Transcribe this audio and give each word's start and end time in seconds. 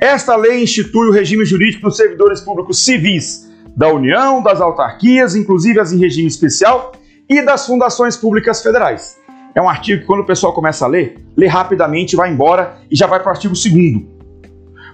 Esta 0.00 0.36
lei 0.36 0.62
institui 0.62 1.08
o 1.08 1.12
regime 1.12 1.44
jurídico 1.44 1.86
dos 1.86 1.96
servidores 1.96 2.40
públicos 2.40 2.84
civis 2.84 3.50
da 3.74 3.88
União, 3.88 4.42
das 4.42 4.60
autarquias, 4.60 5.34
inclusive 5.34 5.80
as 5.80 5.92
em 5.92 5.98
regime 5.98 6.28
especial, 6.28 6.92
e 7.28 7.42
das 7.42 7.66
fundações 7.66 8.16
públicas 8.16 8.62
federais. 8.62 9.16
É 9.54 9.60
um 9.60 9.68
artigo 9.68 10.00
que, 10.00 10.06
quando 10.06 10.20
o 10.20 10.26
pessoal 10.26 10.52
começa 10.52 10.84
a 10.84 10.88
ler, 10.88 11.24
lê 11.34 11.46
rapidamente, 11.46 12.14
vai 12.14 12.30
embora 12.30 12.78
e 12.90 12.96
já 12.96 13.06
vai 13.06 13.20
para 13.20 13.28
o 13.28 13.32
artigo 13.32 13.54
2. 13.54 14.16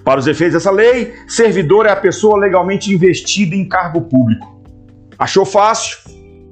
Para 0.04 0.20
os 0.20 0.26
efeitos 0.26 0.54
dessa 0.54 0.70
lei, 0.70 1.14
servidor 1.26 1.86
é 1.86 1.90
a 1.90 1.96
pessoa 1.96 2.38
legalmente 2.38 2.92
investida 2.92 3.54
em 3.56 3.68
cargo 3.68 4.02
público. 4.02 4.60
Achou 5.18 5.44
fácil? 5.44 5.98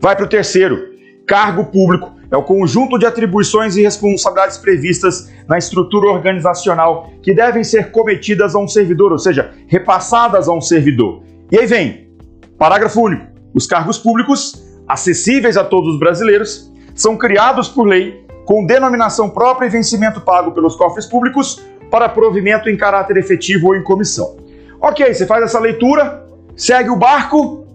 Vai 0.00 0.16
para 0.16 0.24
o 0.24 0.28
terceiro. 0.28 0.90
Cargo 1.26 1.66
público 1.66 2.12
é 2.30 2.36
o 2.36 2.42
conjunto 2.42 2.98
de 2.98 3.06
atribuições 3.06 3.76
e 3.76 3.82
responsabilidades 3.82 4.58
previstas 4.58 5.30
na 5.48 5.58
estrutura 5.58 6.08
organizacional 6.08 7.10
que 7.22 7.34
devem 7.34 7.64
ser 7.64 7.90
cometidas 7.90 8.54
a 8.54 8.58
um 8.58 8.68
servidor, 8.68 9.12
ou 9.12 9.18
seja, 9.18 9.52
repassadas 9.66 10.48
a 10.48 10.52
um 10.52 10.60
servidor. 10.60 11.22
E 11.50 11.58
aí 11.58 11.66
vem, 11.66 12.08
parágrafo 12.56 13.02
único: 13.02 13.26
os 13.52 13.66
cargos 13.66 13.98
públicos, 13.98 14.64
acessíveis 14.86 15.56
a 15.56 15.64
todos 15.64 15.94
os 15.94 15.98
brasileiros, 15.98 16.70
são 16.94 17.16
criados 17.16 17.68
por 17.68 17.86
lei 17.86 18.24
com 18.44 18.64
denominação 18.64 19.28
própria 19.30 19.66
e 19.66 19.70
vencimento 19.70 20.20
pago 20.20 20.52
pelos 20.52 20.76
cofres 20.76 21.06
públicos 21.06 21.64
para 21.90 22.08
provimento 22.08 22.68
em 22.68 22.76
caráter 22.76 23.16
efetivo 23.16 23.68
ou 23.68 23.76
em 23.76 23.82
comissão. 23.82 24.36
Ok, 24.80 25.12
você 25.12 25.26
faz 25.26 25.44
essa 25.44 25.58
leitura, 25.58 26.26
segue 26.56 26.90
o 26.90 26.96
barco, 26.96 27.66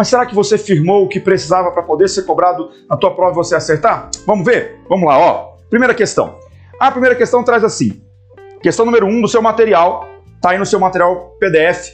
mas 0.00 0.08
será 0.08 0.24
que 0.24 0.34
você 0.34 0.56
firmou 0.56 1.04
o 1.04 1.08
que 1.10 1.20
precisava 1.20 1.70
para 1.72 1.82
poder 1.82 2.08
ser 2.08 2.22
cobrado 2.22 2.70
na 2.88 2.96
tua 2.96 3.14
prova 3.14 3.32
e 3.32 3.34
você 3.34 3.54
acertar? 3.54 4.08
Vamos 4.26 4.46
ver? 4.46 4.80
Vamos 4.88 5.06
lá, 5.06 5.18
ó. 5.18 5.56
Primeira 5.68 5.92
questão. 5.92 6.38
A 6.80 6.90
primeira 6.90 7.14
questão 7.14 7.44
traz 7.44 7.62
assim: 7.62 8.00
questão 8.62 8.86
número 8.86 9.04
1 9.04 9.10
um 9.10 9.20
do 9.20 9.28
seu 9.28 9.42
material, 9.42 10.08
tá 10.40 10.52
aí 10.52 10.58
no 10.58 10.64
seu 10.64 10.80
material 10.80 11.36
PDF, 11.38 11.90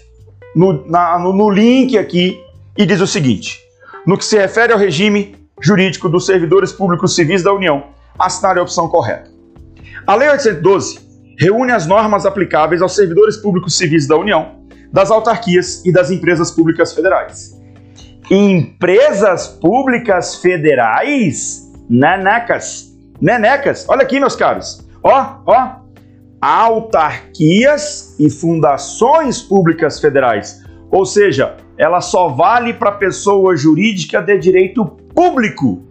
no, 0.55 0.89
na, 0.89 1.19
no, 1.19 1.33
no 1.33 1.51
link 1.51 1.99
aqui, 1.99 2.41
e 2.79 2.87
diz 2.87 3.01
o 3.01 3.09
seguinte: 3.09 3.59
no 4.07 4.17
que 4.17 4.25
se 4.25 4.39
refere 4.39 4.73
ao 4.73 4.79
regime 4.79 5.35
jurídico 5.61 6.09
dos 6.09 6.27
servidores 6.27 6.71
públicos 6.71 7.13
civis 7.13 7.43
da 7.43 7.53
União, 7.53 7.87
assinar 8.17 8.57
a 8.57 8.63
opção 8.63 8.89
correta. 8.89 9.33
A 10.07 10.15
Lei 10.15 10.29
812 10.29 11.01
reúne 11.41 11.73
as 11.73 11.89
normas 11.89 12.25
aplicáveis 12.25 12.81
aos 12.81 12.95
servidores 12.95 13.37
públicos 13.37 13.77
civis 13.77 14.07
da 14.07 14.17
União, 14.17 14.65
das 14.93 15.11
autarquias 15.11 15.85
e 15.85 15.91
das 15.91 16.13
empresas 16.13 16.53
públicas 16.53 16.93
federais. 16.93 17.56
Empresas 18.31 19.47
públicas 19.47 20.37
federais? 20.37 21.73
Nanecas. 21.89 22.93
Nenecas. 23.21 23.87
Olha 23.89 24.03
aqui, 24.03 24.19
meus 24.19 24.35
caros. 24.35 24.85
Ó, 25.03 25.37
ó. 25.47 25.77
Autarquias 26.41 28.17
e 28.19 28.29
fundações 28.29 29.41
públicas 29.41 30.01
federais. 30.01 30.65
Ou 30.91 31.07
seja, 31.07 31.57
ela 31.79 32.01
só 32.01 32.29
vale 32.29 32.75
para 32.75 32.93
pessoa 32.93 33.57
jurídica 33.57 34.21
de 34.21 34.37
direito 34.39 34.85
público. 34.85 35.85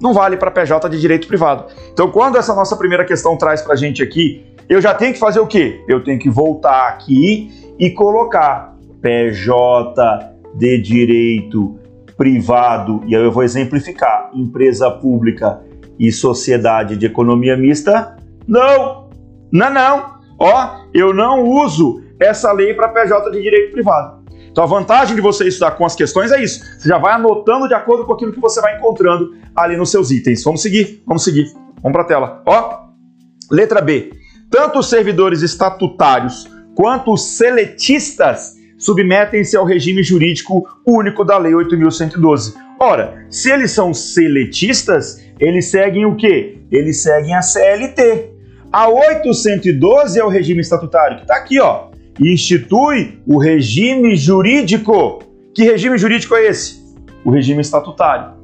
Não 0.00 0.12
vale 0.12 0.36
para 0.36 0.50
PJ 0.50 0.88
de 0.90 1.00
direito 1.00 1.26
privado. 1.26 1.64
Então, 1.90 2.10
quando 2.10 2.36
essa 2.36 2.54
nossa 2.54 2.76
primeira 2.76 3.04
questão 3.04 3.36
traz 3.36 3.62
para 3.62 3.72
a 3.72 3.76
gente 3.76 4.02
aqui, 4.02 4.44
eu 4.68 4.80
já 4.80 4.92
tenho 4.92 5.14
que 5.14 5.18
fazer 5.18 5.40
o 5.40 5.46
quê? 5.46 5.82
Eu 5.88 6.04
tenho 6.04 6.18
que 6.18 6.28
voltar 6.28 6.88
aqui 6.88 7.50
e 7.78 7.90
colocar 7.90 8.76
PJ 9.00 10.38
de 10.54 10.78
direito 10.82 11.77
privado, 12.18 13.00
e 13.06 13.14
aí 13.14 13.22
eu 13.22 13.30
vou 13.30 13.44
exemplificar, 13.44 14.30
empresa 14.34 14.90
pública 14.90 15.62
e 15.96 16.10
sociedade 16.10 16.96
de 16.96 17.06
economia 17.06 17.56
mista, 17.56 18.16
não, 18.46 19.08
não, 19.52 19.72
não. 19.72 20.18
Ó, 20.36 20.80
eu 20.92 21.14
não 21.14 21.44
uso 21.44 22.02
essa 22.18 22.52
lei 22.52 22.74
para 22.74 22.88
PJ 22.88 23.30
de 23.30 23.40
direito 23.40 23.72
privado. 23.72 24.18
Então 24.50 24.64
a 24.64 24.66
vantagem 24.66 25.14
de 25.14 25.22
você 25.22 25.46
estudar 25.46 25.72
com 25.72 25.84
as 25.84 25.94
questões 25.94 26.32
é 26.32 26.42
isso. 26.42 26.60
Você 26.78 26.88
já 26.88 26.98
vai 26.98 27.12
anotando 27.12 27.68
de 27.68 27.74
acordo 27.74 28.04
com 28.04 28.12
aquilo 28.12 28.32
que 28.32 28.40
você 28.40 28.60
vai 28.60 28.76
encontrando 28.76 29.36
ali 29.54 29.76
nos 29.76 29.90
seus 29.90 30.10
itens. 30.10 30.42
Vamos 30.42 30.60
seguir, 30.60 31.02
vamos 31.06 31.22
seguir. 31.22 31.52
Vamos 31.80 31.92
para 31.92 32.02
a 32.02 32.06
tela. 32.06 32.42
Ó, 32.44 32.88
letra 33.50 33.80
B. 33.80 34.10
Tanto 34.50 34.80
os 34.80 34.90
servidores 34.90 35.42
estatutários 35.42 36.50
quanto 36.74 37.12
os 37.12 37.36
seletistas 37.36 38.57
submetem-se 38.78 39.56
ao 39.56 39.64
regime 39.64 40.02
jurídico 40.02 40.66
único 40.86 41.24
da 41.24 41.36
Lei 41.36 41.52
8.112. 41.52 42.54
Ora, 42.78 43.26
se 43.28 43.50
eles 43.50 43.72
são 43.72 43.92
seletistas, 43.92 45.20
eles 45.40 45.66
seguem 45.66 46.06
o 46.06 46.14
quê? 46.14 46.58
Eles 46.70 47.02
seguem 47.02 47.34
a 47.34 47.42
CLT. 47.42 48.30
A 48.72 48.88
812 48.88 50.20
é 50.20 50.24
o 50.24 50.28
regime 50.28 50.60
estatutário, 50.60 51.16
que 51.16 51.22
está 51.22 51.36
aqui, 51.36 51.58
ó. 51.58 51.88
Institui 52.20 53.20
o 53.26 53.38
regime 53.38 54.14
jurídico. 54.14 55.22
Que 55.54 55.64
regime 55.64 55.98
jurídico 55.98 56.34
é 56.36 56.46
esse? 56.46 56.78
O 57.24 57.30
regime 57.30 57.60
estatutário. 57.60 58.38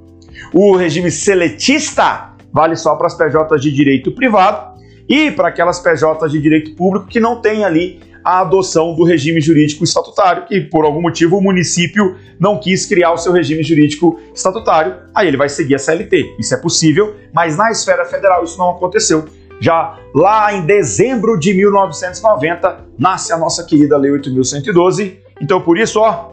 O 0.53 0.77
regime 0.77 1.11
seletista 1.11 2.35
vale 2.53 2.77
só 2.77 2.97
para 2.97 3.07
as 3.07 3.17
PJs 3.17 3.61
de 3.61 3.73
direito 3.73 4.13
privado 4.13 4.75
e 5.09 5.31
para 5.31 5.49
aquelas 5.49 5.81
PJs 5.81 6.33
de 6.33 6.41
direito 6.41 6.75
público 6.75 7.07
que 7.07 7.21
não 7.21 7.41
têm 7.41 7.65
ali 7.65 8.01
a 8.25 8.41
adoção 8.41 8.95
do 8.95 9.05
regime 9.05 9.41
jurídico 9.41 9.85
estatutário, 9.85 10.47
que 10.47 10.61
por 10.63 10.85
algum 10.85 11.03
motivo 11.03 11.37
o 11.37 11.43
município 11.43 12.17
não 12.41 12.59
quis 12.59 12.87
criar 12.87 13.13
o 13.13 13.19
seu 13.19 13.33
regime 13.33 13.63
jurídico 13.63 14.19
estatutário, 14.35 14.97
aí 15.15 15.29
ele 15.29 15.37
vai 15.37 15.49
seguir 15.49 15.75
a 15.75 15.79
CLT. 15.79 16.37
Isso 16.39 16.55
é 16.55 16.57
possível, 16.57 17.15
mas 17.33 17.57
na 17.57 17.71
esfera 17.71 18.05
federal 18.07 18.43
isso 18.43 18.59
não 18.59 18.71
aconteceu. 18.71 19.27
Já 19.61 19.99
lá 20.15 20.53
em 20.55 20.65
dezembro 20.65 21.39
de 21.39 21.53
1990 21.53 22.87
nasce 22.99 23.33
a 23.33 23.37
nossa 23.37 23.63
querida 23.65 23.97
Lei 23.97 24.11
8112. 24.11 25.19
Então 25.41 25.61
por 25.61 25.79
isso, 25.79 26.01
ó, 26.01 26.31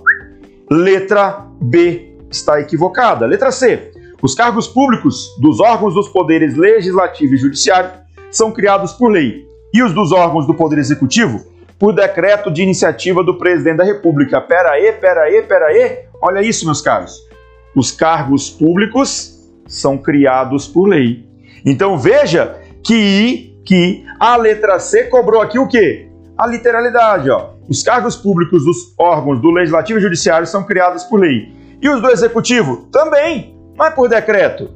letra 0.70 1.46
B 1.62 2.16
está 2.32 2.60
equivocada. 2.62 3.26
Letra 3.26 3.52
C. 3.52 3.92
Os 4.22 4.34
cargos 4.34 4.68
públicos 4.68 5.36
dos 5.40 5.60
órgãos 5.60 5.94
dos 5.94 6.08
poderes 6.08 6.56
legislativo 6.56 7.34
e 7.34 7.38
judiciário 7.38 7.92
são 8.30 8.52
criados 8.52 8.94
por 8.94 9.12
lei, 9.12 9.46
e 9.74 9.84
os 9.84 9.94
dos 9.94 10.12
órgãos 10.12 10.46
do 10.48 10.54
Poder 10.54 10.78
Executivo 10.78 11.52
por 11.82 11.96
decreto 11.96 12.52
de 12.52 12.62
iniciativa 12.62 13.24
do 13.24 13.40
presidente 13.40 13.78
da 13.78 13.84
República. 13.84 14.40
Pera 14.40 14.70
aí, 14.70 14.92
pera 14.92 15.22
aí, 15.22 15.42
pera 15.42 15.66
aí. 15.66 15.98
Olha 16.22 16.40
isso, 16.40 16.64
meus 16.64 16.80
caros. 16.80 17.28
Os 17.76 17.92
cargos 17.92 18.52
públicos 18.52 19.52
são 19.66 19.98
criados 19.98 20.68
por 20.68 20.88
lei. 20.88 21.26
Então 21.66 21.98
veja 21.98 22.62
que, 22.84 23.60
que 23.66 24.06
a 24.20 24.38
letra 24.38 24.80
C 24.80 25.06
cobrou 25.06 25.42
aqui 25.42 25.58
o 25.58 25.68
quê? 25.68 26.08
A 26.38 26.46
literalidade, 26.46 27.32
ó. 27.32 27.54
Os 27.68 27.82
cargos 27.82 28.16
públicos 28.16 28.64
dos 28.64 28.94
órgãos 28.96 29.42
do 29.42 29.50
Legislativo 29.50 29.98
e 29.98 30.04
Judiciário 30.04 30.46
são 30.46 30.64
criados 30.64 31.04
por 31.06 31.20
lei. 31.20 31.52
E 31.82 31.90
os 31.90 32.00
do 32.00 32.12
Executivo? 32.12 32.90
Também. 32.92 33.58
Não 33.76 33.88
é 33.88 33.90
por 33.90 34.08
decreto. 34.08 34.70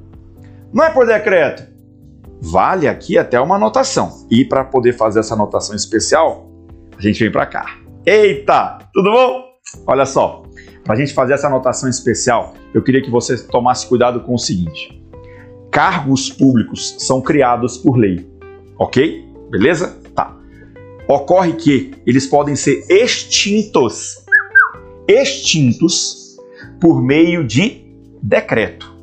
Não 0.73 0.83
é 0.83 0.89
por 0.89 1.05
decreto. 1.05 1.67
Vale 2.41 2.87
aqui 2.87 3.15
até 3.15 3.39
uma 3.39 3.57
anotação. 3.57 4.25
E 4.31 4.43
para 4.43 4.63
poder 4.63 4.93
fazer 4.93 5.19
essa 5.19 5.35
anotação 5.35 5.75
especial, 5.75 6.54
a 6.97 7.01
gente 7.01 7.19
vem 7.19 7.31
para 7.31 7.45
cá. 7.45 7.77
Eita, 8.05 8.79
tudo 8.93 9.11
bom? 9.11 9.43
Olha 9.87 10.05
só, 10.05 10.43
para 10.83 10.93
a 10.93 10.97
gente 10.97 11.13
fazer 11.13 11.33
essa 11.33 11.47
anotação 11.47 11.89
especial, 11.89 12.53
eu 12.73 12.83
queria 12.83 13.01
que 13.01 13.09
você 13.09 13.37
tomasse 13.47 13.87
cuidado 13.87 14.21
com 14.21 14.35
o 14.35 14.39
seguinte: 14.39 15.03
cargos 15.71 16.29
públicos 16.29 16.95
são 16.99 17.21
criados 17.21 17.77
por 17.77 17.97
lei, 17.97 18.29
ok? 18.77 19.25
Beleza? 19.49 19.99
Tá. 20.13 20.35
Ocorre 21.07 21.53
que 21.53 21.95
eles 22.05 22.27
podem 22.27 22.55
ser 22.55 22.85
extintos, 22.89 24.23
extintos 25.07 26.37
por 26.79 27.01
meio 27.01 27.43
de 27.43 27.83
decreto, 28.21 28.95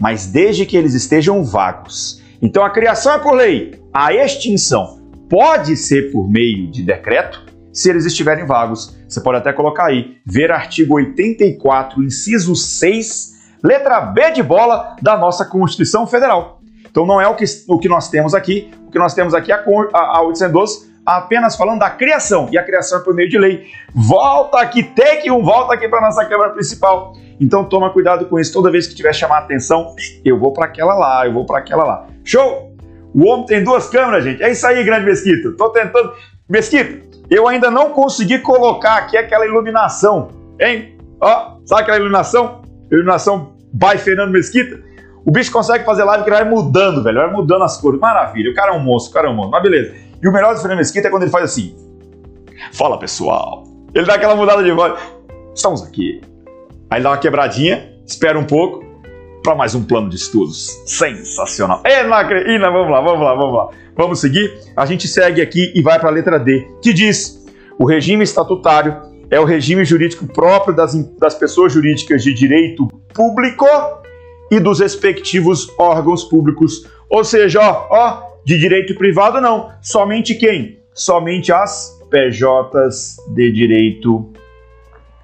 mas 0.00 0.26
desde 0.26 0.64
que 0.64 0.76
eles 0.76 0.94
estejam 0.94 1.44
vagos. 1.44 2.22
Então 2.42 2.64
a 2.64 2.70
criação 2.70 3.14
é 3.14 3.18
por 3.18 3.34
lei, 3.34 3.80
a 3.92 4.14
extinção 4.14 4.99
pode 5.30 5.76
ser 5.76 6.10
por 6.10 6.28
meio 6.28 6.68
de 6.70 6.82
decreto, 6.82 7.46
se 7.72 7.88
eles 7.88 8.04
estiverem 8.04 8.44
vagos. 8.44 8.98
Você 9.08 9.20
pode 9.20 9.38
até 9.38 9.52
colocar 9.52 9.86
aí, 9.86 10.16
ver 10.26 10.50
artigo 10.50 10.96
84, 10.96 12.02
inciso 12.02 12.56
6, 12.56 13.58
letra 13.62 14.00
B 14.00 14.32
de 14.32 14.42
bola 14.42 14.96
da 15.00 15.16
nossa 15.16 15.44
Constituição 15.44 16.04
Federal. 16.04 16.60
Então 16.90 17.06
não 17.06 17.20
é 17.20 17.28
o 17.28 17.36
que, 17.36 17.44
o 17.68 17.78
que 17.78 17.88
nós 17.88 18.08
temos 18.08 18.34
aqui, 18.34 18.72
o 18.88 18.90
que 18.90 18.98
nós 18.98 19.14
temos 19.14 19.32
aqui 19.32 19.52
é 19.52 19.54
a, 19.54 19.64
a, 19.94 20.18
a 20.18 20.22
812 20.22 20.90
apenas 21.06 21.56
falando 21.56 21.80
da 21.80 21.90
criação, 21.90 22.48
e 22.52 22.58
a 22.58 22.62
criação 22.62 23.00
é 23.00 23.02
por 23.02 23.14
meio 23.14 23.28
de 23.28 23.38
lei. 23.38 23.66
Volta 23.94 24.58
aqui, 24.60 24.82
take 24.82 25.30
um, 25.30 25.42
volta 25.42 25.74
aqui 25.74 25.88
para 25.88 26.00
nossa 26.00 26.24
câmera 26.24 26.50
principal. 26.50 27.14
Então 27.40 27.64
toma 27.64 27.90
cuidado 27.90 28.26
com 28.26 28.38
isso, 28.38 28.52
toda 28.52 28.70
vez 28.70 28.86
que 28.86 28.94
tiver 28.94 29.12
chamar 29.12 29.38
atenção, 29.38 29.94
eu 30.24 30.38
vou 30.38 30.52
para 30.52 30.66
aquela 30.66 30.94
lá, 30.94 31.26
eu 31.26 31.32
vou 31.32 31.46
para 31.46 31.58
aquela 31.58 31.84
lá. 31.84 32.06
Show? 32.22 32.69
O 33.14 33.26
homem 33.26 33.46
tem 33.46 33.64
duas 33.64 33.88
câmeras, 33.88 34.24
gente. 34.24 34.42
É 34.42 34.50
isso 34.50 34.66
aí, 34.66 34.82
grande 34.84 35.06
Mesquita. 35.06 35.52
Tô 35.52 35.70
tentando. 35.70 36.12
Mesquita, 36.48 37.06
eu 37.30 37.46
ainda 37.46 37.70
não 37.70 37.90
consegui 37.90 38.38
colocar 38.40 38.96
aqui 38.96 39.16
aquela 39.16 39.46
iluminação, 39.46 40.28
hein? 40.60 40.96
Ó, 41.20 41.56
sabe 41.64 41.82
aquela 41.82 41.98
iluminação? 41.98 42.62
Iluminação 42.90 43.52
by 43.72 43.98
Fernando 43.98 44.30
Mesquita? 44.30 44.80
O 45.24 45.30
bicho 45.30 45.52
consegue 45.52 45.84
fazer 45.84 46.02
live 46.02 46.24
que 46.24 46.30
ele 46.30 46.36
vai 46.36 46.48
mudando, 46.48 47.02
velho. 47.02 47.18
Vai 47.18 47.30
mudando 47.30 47.62
as 47.62 47.76
cores. 47.76 48.00
Maravilha. 48.00 48.50
O 48.50 48.54
cara 48.54 48.74
é 48.74 48.76
um 48.76 48.80
monstro, 48.80 49.10
o 49.10 49.14
cara 49.14 49.28
é 49.28 49.30
um 49.30 49.34
monstro. 49.34 49.52
Mas 49.52 49.62
beleza. 49.62 49.94
E 50.22 50.28
o 50.28 50.32
melhor 50.32 50.54
do 50.54 50.60
Fernando 50.60 50.78
Mesquita 50.78 51.08
é 51.08 51.10
quando 51.10 51.22
ele 51.22 51.30
faz 51.30 51.44
assim. 51.44 51.76
Fala 52.72 52.98
pessoal. 52.98 53.64
Ele 53.94 54.06
dá 54.06 54.14
aquela 54.14 54.34
mudada 54.34 54.62
de 54.62 54.72
voz. 54.72 54.98
Estamos 55.54 55.82
aqui. 55.82 56.20
Aí 56.88 57.02
dá 57.02 57.10
uma 57.10 57.18
quebradinha, 57.18 57.92
espera 58.06 58.38
um 58.38 58.44
pouco 58.44 58.89
para 59.42 59.54
mais 59.54 59.74
um 59.74 59.82
plano 59.82 60.08
de 60.08 60.16
estudos. 60.16 60.68
Sensacional. 60.86 61.82
É, 61.84 62.00
acredito. 62.00 62.60
Vamos 62.60 62.90
lá, 62.90 63.00
vamos 63.00 63.24
lá, 63.24 63.34
vamos 63.34 63.54
lá. 63.54 63.68
Vamos 63.96 64.20
seguir? 64.20 64.52
A 64.76 64.86
gente 64.86 65.08
segue 65.08 65.40
aqui 65.40 65.72
e 65.74 65.82
vai 65.82 65.98
para 65.98 66.08
a 66.08 66.12
letra 66.12 66.38
D, 66.38 66.66
que 66.82 66.92
diz: 66.92 67.44
o 67.78 67.86
regime 67.86 68.24
estatutário 68.24 68.96
é 69.30 69.38
o 69.38 69.44
regime 69.44 69.84
jurídico 69.84 70.26
próprio 70.26 70.74
das, 70.74 70.94
das 71.16 71.34
pessoas 71.34 71.72
jurídicas 71.72 72.22
de 72.22 72.34
direito 72.34 72.86
público 73.14 73.66
e 74.50 74.58
dos 74.58 74.80
respectivos 74.80 75.68
órgãos 75.78 76.24
públicos. 76.24 76.84
Ou 77.08 77.24
seja, 77.24 77.60
ó, 77.60 77.86
ó, 77.90 78.22
de 78.44 78.58
direito 78.58 78.94
privado 78.96 79.40
não, 79.40 79.70
somente 79.80 80.34
quem? 80.34 80.80
Somente 80.92 81.52
as 81.52 81.98
PJs 82.10 83.16
de 83.34 83.52
direito 83.52 84.32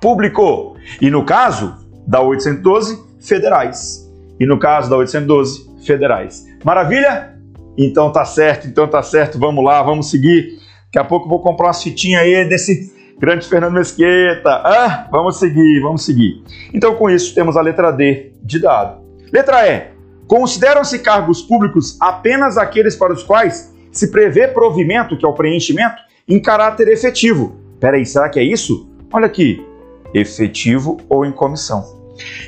público. 0.01 0.77
E 1.01 1.11
no 1.11 1.25
caso 1.25 1.75
da 2.07 2.21
812, 2.21 3.05
federais. 3.21 4.06
E 4.39 4.47
no 4.47 4.59
caso 4.59 4.91
da 4.91 4.97
812, 4.97 5.85
federais. 5.87 6.45
Maravilha? 6.65 7.37
Então 7.79 8.11
tá 8.11 8.25
certo, 8.25 8.67
então 8.67 8.87
tá 8.89 9.03
certo. 9.03 9.39
Vamos 9.39 9.65
lá, 9.65 9.83
vamos 9.83 10.11
seguir. 10.11 10.59
Daqui 10.87 10.99
a 10.99 11.05
pouco 11.05 11.29
vou 11.29 11.41
comprar 11.41 11.67
umas 11.69 11.83
fitinhas 11.83 12.23
aí 12.23 12.49
desse 12.49 12.93
grande 13.19 13.47
Fernando 13.47 13.75
Mesquita. 13.75 14.51
Ah, 14.51 15.09
vamos 15.11 15.39
seguir, 15.39 15.81
vamos 15.81 16.05
seguir. 16.05 16.43
Então 16.73 16.95
com 16.95 17.11
isso 17.11 17.35
temos 17.35 17.57
a 17.57 17.61
letra 17.61 17.91
D 17.91 18.33
de 18.43 18.59
dado. 18.59 19.03
Letra 19.33 19.67
E. 19.69 19.97
Consideram-se 20.27 20.99
cargos 20.99 21.43
públicos 21.43 21.97
apenas 22.01 22.59
aqueles 22.59 22.97
para 22.97 23.13
os 23.13 23.23
quais 23.23 23.73
se 23.93 24.11
prevê 24.11 24.49
provimento, 24.49 25.17
que 25.17 25.25
é 25.25 25.29
o 25.29 25.33
preenchimento, 25.33 25.97
em 26.29 26.41
caráter 26.41 26.89
efetivo. 26.89 27.57
Peraí, 27.79 28.05
será 28.05 28.29
que 28.29 28.39
é 28.39 28.43
isso? 28.43 28.91
Olha 29.13 29.27
aqui, 29.27 29.65
efetivo 30.13 30.97
ou 31.09 31.25
em 31.25 31.33
comissão. 31.33 31.96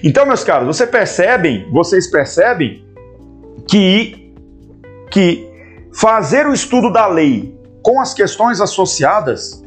Então, 0.03 0.27
meus 0.27 0.45
caros, 0.45 0.67
vocês 0.67 0.89
percebem, 0.89 1.69
vocês 1.71 2.11
percebem 2.11 2.85
que, 3.69 4.33
que 5.11 5.49
fazer 5.93 6.47
o 6.47 6.53
estudo 6.53 6.93
da 6.93 7.07
lei 7.07 7.57
com 7.83 8.01
as 8.01 8.15
questões 8.15 8.61
associadas, 8.61 9.63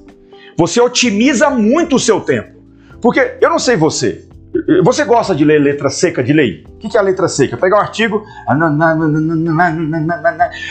você 0.58 0.80
otimiza 0.80 1.50
muito 1.50 1.96
o 1.96 2.00
seu 2.00 2.22
tempo. 2.22 2.62
Porque 3.02 3.38
eu 3.42 3.50
não 3.50 3.58
sei 3.58 3.76
você, 3.76 4.28
você 4.84 5.06
gosta 5.06 5.34
de 5.34 5.46
ler 5.46 5.60
letra 5.60 5.90
seca 5.90 6.22
de 6.22 6.34
lei? 6.34 6.66
O 6.68 6.78
que 6.78 6.98
é 6.98 7.00
a 7.00 7.04
letra 7.04 7.28
seca? 7.30 7.56
Pegar 7.56 7.78
um 7.78 7.82
artigo. 7.82 8.24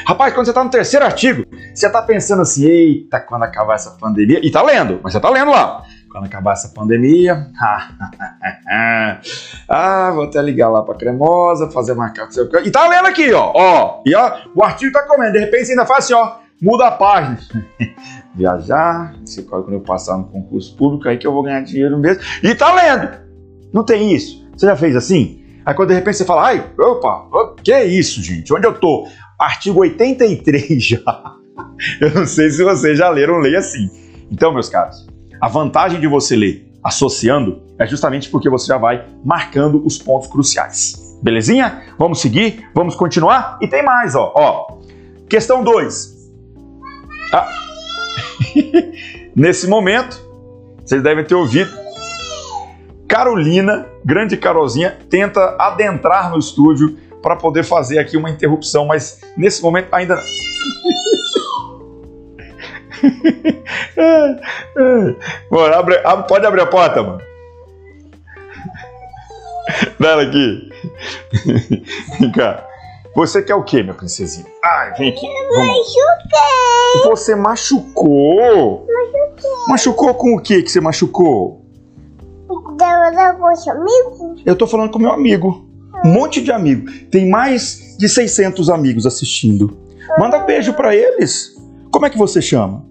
Rapaz, 0.06 0.34
quando 0.34 0.44
você 0.44 0.50
está 0.50 0.62
no 0.62 0.70
terceiro 0.70 1.04
artigo, 1.04 1.44
você 1.74 1.86
está 1.86 2.02
pensando 2.02 2.42
assim: 2.42 2.66
eita, 2.66 3.20
quando 3.20 3.44
acabar 3.44 3.76
essa 3.76 3.92
pandemia. 3.92 4.38
E 4.42 4.48
está 4.48 4.62
lendo, 4.62 5.00
mas 5.02 5.12
você 5.12 5.18
está 5.18 5.30
lendo 5.30 5.50
lá. 5.50 5.82
Quando 6.10 6.24
acabar 6.24 6.52
essa 6.52 6.68
pandemia. 6.68 7.46
ah, 9.68 10.10
vou 10.12 10.24
até 10.24 10.42
ligar 10.42 10.68
lá 10.68 10.82
para 10.82 10.96
Cremosa, 10.96 11.70
fazer 11.70 11.92
uma 11.92 12.10
carta. 12.10 12.40
E 12.64 12.66
está 12.66 12.88
lendo 12.88 13.06
aqui, 13.06 13.32
ó. 13.32 13.52
ó 13.54 14.02
e 14.04 14.14
ó, 14.14 14.38
o 14.54 14.64
artigo 14.64 14.88
está 14.88 15.06
comendo. 15.06 15.32
De 15.32 15.38
repente 15.38 15.66
você 15.66 15.72
ainda 15.72 15.86
faz 15.86 16.04
assim, 16.04 16.14
ó. 16.14 16.40
Muda 16.60 16.88
a 16.88 16.90
página. 16.90 17.38
Viajar, 18.34 19.14
se 19.24 19.42
quando 19.44 19.72
eu 19.72 19.80
passar 19.80 20.18
no 20.18 20.24
concurso 20.24 20.76
público, 20.76 21.08
aí 21.08 21.16
que 21.16 21.26
eu 21.26 21.32
vou 21.32 21.42
ganhar 21.42 21.62
dinheiro 21.62 21.98
mesmo. 21.98 22.22
E 22.42 22.54
tá 22.54 22.74
lendo. 22.74 23.18
Não 23.72 23.84
tem 23.84 24.12
isso. 24.12 24.46
Você 24.56 24.66
já 24.66 24.76
fez 24.76 24.94
assim? 24.94 25.42
Aí 25.64 25.74
quando 25.74 25.88
de 25.88 25.94
repente 25.94 26.16
você 26.16 26.24
fala, 26.24 26.48
ai, 26.48 26.70
opa, 26.78 27.54
que 27.62 27.72
é 27.72 27.84
isso, 27.84 28.22
gente? 28.22 28.52
Onde 28.52 28.66
eu 28.66 28.74
tô? 28.74 29.06
Artigo 29.38 29.80
83 29.80 30.82
já. 30.84 31.34
Eu 32.00 32.10
não 32.14 32.26
sei 32.26 32.50
se 32.50 32.62
vocês 32.62 32.98
já 32.98 33.08
leram 33.08 33.38
lei 33.38 33.56
assim. 33.56 33.88
Então, 34.30 34.52
meus 34.52 34.68
caros, 34.68 35.06
a 35.40 35.48
vantagem 35.48 36.00
de 36.00 36.06
você 36.06 36.36
ler 36.36 36.70
associando 36.82 37.62
é 37.78 37.86
justamente 37.86 38.28
porque 38.28 38.48
você 38.48 38.66
já 38.66 38.76
vai 38.76 39.04
marcando 39.24 39.84
os 39.84 39.98
pontos 39.98 40.28
cruciais. 40.28 41.18
Belezinha? 41.22 41.82
Vamos 41.98 42.20
seguir? 42.20 42.68
Vamos 42.74 42.94
continuar? 42.94 43.58
E 43.60 43.66
tem 43.66 43.82
mais, 43.82 44.14
ó. 44.14 44.32
ó. 44.34 44.78
Questão 45.28 45.62
2. 45.62 46.30
Ah. 47.32 47.48
Nesse 49.36 49.66
momento, 49.68 50.20
vocês 50.84 51.02
devem 51.02 51.24
ter 51.24 51.34
ouvido 51.34 51.70
Carolina, 53.06 53.86
grande 54.04 54.36
Carolzinha, 54.36 54.96
tenta 55.08 55.56
adentrar 55.58 56.30
no 56.30 56.38
estúdio 56.38 56.96
para 57.20 57.36
poder 57.36 57.64
fazer 57.64 57.98
aqui 57.98 58.16
uma 58.16 58.30
interrupção, 58.30 58.86
mas 58.86 59.20
nesse 59.36 59.60
momento 59.62 59.92
ainda. 59.92 60.16
mano, 65.50 65.74
abre, 65.74 66.00
abre, 66.04 66.28
pode 66.28 66.46
abrir 66.46 66.60
a 66.62 66.66
porta, 66.66 67.02
mano. 67.02 67.20
Dá 69.98 70.20
aqui. 70.20 70.68
Vem 72.20 72.32
cá. 72.32 72.66
Você 73.14 73.42
quer 73.42 73.54
o 73.54 73.64
quê, 73.64 73.82
minha 73.82 73.94
princesinha? 73.94 74.46
Ai, 74.64 74.94
vem 74.94 75.10
aqui. 75.10 75.26
Vamos. 75.52 75.66
Machuquei. 75.66 77.10
Você 77.10 77.34
machucou? 77.34 78.86
Machuquei. 78.86 79.50
Machucou 79.68 80.14
com 80.14 80.36
o 80.36 80.40
que 80.40 80.62
que 80.62 80.70
você 80.70 80.80
machucou? 80.80 81.60
Eu 84.46 84.56
tô 84.56 84.66
falando 84.66 84.90
com 84.90 84.98
meu 84.98 85.12
amigo. 85.12 85.68
Um 86.04 86.12
monte 86.12 86.40
de 86.40 86.52
amigo. 86.52 86.90
Tem 87.10 87.28
mais 87.28 87.96
de 87.98 88.08
600 88.08 88.70
amigos 88.70 89.06
assistindo. 89.06 89.76
Manda 90.18 90.38
beijo 90.38 90.72
para 90.72 90.94
eles. 90.94 91.56
Como 91.92 92.06
é 92.06 92.10
que 92.10 92.16
você 92.16 92.40
chama? 92.40 92.86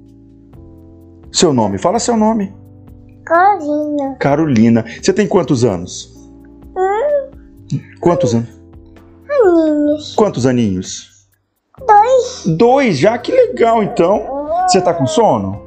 Seu 1.32 1.54
nome. 1.54 1.78
Fala 1.78 2.00
seu 2.00 2.18
nome. 2.18 2.54
Carolina. 3.26 4.16
Carolina. 4.20 4.86
Você 5.02 5.14
tem 5.14 5.28
quantos 5.28 5.64
anos? 5.64 6.16
Hum. 6.76 7.80
Quantos 8.00 8.34
anos? 8.34 8.50
Aninhos. 9.30 10.16
Quantos 10.16 10.46
aninhos? 10.46 11.28
Dois. 11.86 12.58
Dois 12.58 12.98
já? 12.98 13.18
Que 13.18 13.32
legal, 13.32 13.84
então. 13.84 14.48
Você 14.68 14.82
tá 14.82 14.94
com 14.94 15.06
sono? 15.06 15.62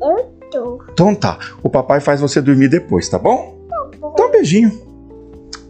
Eu 0.00 0.30
tô. 0.50 0.82
Então 0.92 1.14
tá. 1.14 1.38
O 1.62 1.70
papai 1.70 2.00
faz 2.00 2.20
você 2.20 2.40
dormir 2.40 2.68
depois, 2.68 3.08
tá 3.08 3.18
bom? 3.18 3.58
Então 3.94 4.28
um 4.28 4.30
beijinho. 4.30 4.70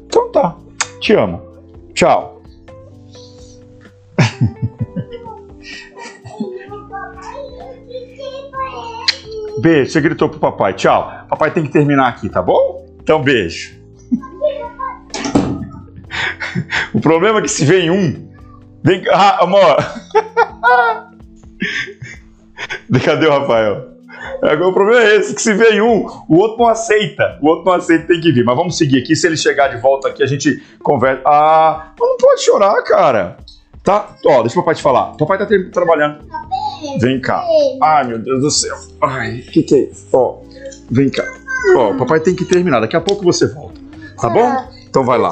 Então 0.07 0.31
tá. 0.31 0.57
Te 1.01 1.15
amo. 1.15 1.41
Tchau. 1.95 2.40
Beijo, 9.61 9.93
você 9.93 10.01
gritou 10.01 10.29
pro 10.29 10.41
papai. 10.41 10.75
Tchau. 10.75 11.13
Papai 11.29 11.51
tem 11.51 11.65
que 11.65 11.71
terminar 11.71 12.09
aqui, 12.09 12.29
tá 12.29 12.41
bom? 12.41 12.87
Então, 13.03 13.23
beijo. 13.23 13.79
o 16.95 17.01
problema 17.01 17.39
é 17.39 17.43
que 17.43 17.49
se 17.49 17.65
vem 17.65 17.91
um. 17.91 18.31
Vem 18.83 19.03
ah, 19.11 19.45
amor. 19.45 19.77
Cadê 23.05 23.27
o 23.27 23.31
Rafael? 23.31 23.91
O 24.43 24.73
problema 24.73 25.03
é 25.03 25.17
esse, 25.17 25.35
que 25.35 25.43
se 25.43 25.53
vem 25.53 25.81
um, 25.81 26.07
o 26.29 26.37
outro 26.37 26.59
não 26.59 26.69
aceita. 26.69 27.39
O 27.43 27.49
outro 27.49 27.67
não 27.67 27.75
aceita, 27.75 28.07
tem 28.07 28.21
que 28.21 28.33
vir. 28.33 28.45
Mas 28.45 28.57
vamos 28.57 28.79
seguir 28.79 29.03
aqui. 29.03 29.15
Se 29.15 29.27
ele 29.27 29.37
chegar 29.37 29.69
de 29.69 29.81
volta 29.81 30.09
aqui, 30.09 30.23
a 30.23 30.27
gente 30.27 30.63
conversa. 30.83 31.23
Ah, 31.27 31.93
não 31.99 32.17
pode 32.17 32.43
chorar, 32.43 32.83
cara. 32.85 33.37
Tá? 33.83 34.11
Ó, 34.27 34.43
deixa 34.43 34.59
o 34.59 34.63
papai 34.63 34.75
te 34.75 34.83
falar. 34.83 35.13
O 35.13 35.17
papai 35.17 35.39
tá 35.39 35.47
trabalhando. 35.73 36.25
Vem 37.01 37.21
cá. 37.21 37.45
Ai, 37.83 38.07
meu 38.07 38.19
Deus 38.19 38.41
do 38.41 38.51
céu. 38.51 38.77
Ai, 39.01 39.41
o 39.41 39.51
que 39.51 39.63
que 39.63 39.75
é 39.75 39.79
isso? 39.85 40.07
Ó, 40.13 40.39
vem 40.91 41.09
cá. 41.09 41.25
Ó, 41.77 41.95
papai 41.95 42.21
tem 42.21 42.35
que 42.35 42.45
terminar. 42.45 42.81
Daqui 42.81 42.97
a 42.97 43.01
pouco 43.01 43.25
você 43.25 43.47
volta. 43.47 43.81
Tá 44.21 44.29
bom? 44.29 44.51
Então 44.89 45.05
vai 45.05 45.19
lá. 45.19 45.31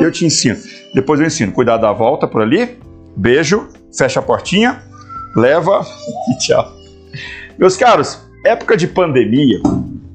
Eu 0.00 0.10
te 0.10 0.24
ensino. 0.24 0.56
Depois 0.94 1.20
eu 1.20 1.26
ensino. 1.26 1.52
Cuidar 1.52 1.76
da 1.76 1.92
volta 1.92 2.26
por 2.26 2.42
ali. 2.42 2.78
Beijo. 3.16 3.68
Fecha 3.96 4.20
a 4.20 4.22
portinha. 4.22 4.82
Leva 5.36 5.84
e 6.30 6.38
tchau. 6.38 6.72
Meus 7.58 7.76
caros, 7.76 8.18
época 8.44 8.76
de 8.76 8.86
pandemia, 8.86 9.60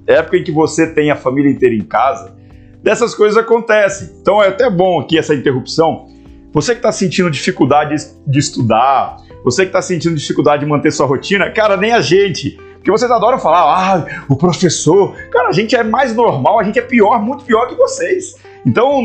época 0.05 0.37
em 0.37 0.43
que 0.43 0.51
você 0.51 0.87
tem 0.87 1.11
a 1.11 1.15
família 1.15 1.51
inteira 1.51 1.75
em 1.75 1.81
casa, 1.81 2.35
dessas 2.81 3.13
coisas 3.15 3.37
acontecem. 3.37 4.09
Então 4.21 4.41
é 4.41 4.47
até 4.47 4.69
bom 4.69 4.99
aqui 4.99 5.17
essa 5.17 5.33
interrupção. 5.33 6.07
Você 6.53 6.73
que 6.73 6.79
está 6.79 6.91
sentindo 6.91 7.29
dificuldade 7.29 7.95
de 8.25 8.39
estudar, 8.39 9.17
você 9.43 9.63
que 9.63 9.69
está 9.69 9.81
sentindo 9.81 10.15
dificuldade 10.15 10.63
de 10.63 10.69
manter 10.69 10.91
sua 10.91 11.05
rotina, 11.05 11.49
cara, 11.51 11.77
nem 11.77 11.93
a 11.93 12.01
gente. 12.01 12.59
Porque 12.87 12.91
vocês 12.91 13.11
adoram 13.11 13.37
falar, 13.37 13.59
ah, 13.59 14.23
o 14.29 14.35
professor. 14.35 15.13
Cara, 15.31 15.49
a 15.49 15.51
gente 15.51 15.75
é 15.75 15.83
mais 15.83 16.15
normal, 16.15 16.59
a 16.59 16.63
gente 16.63 16.79
é 16.79 16.81
pior, 16.81 17.21
muito 17.21 17.43
pior 17.43 17.67
que 17.67 17.75
vocês. 17.75 18.35
Então, 18.65 19.01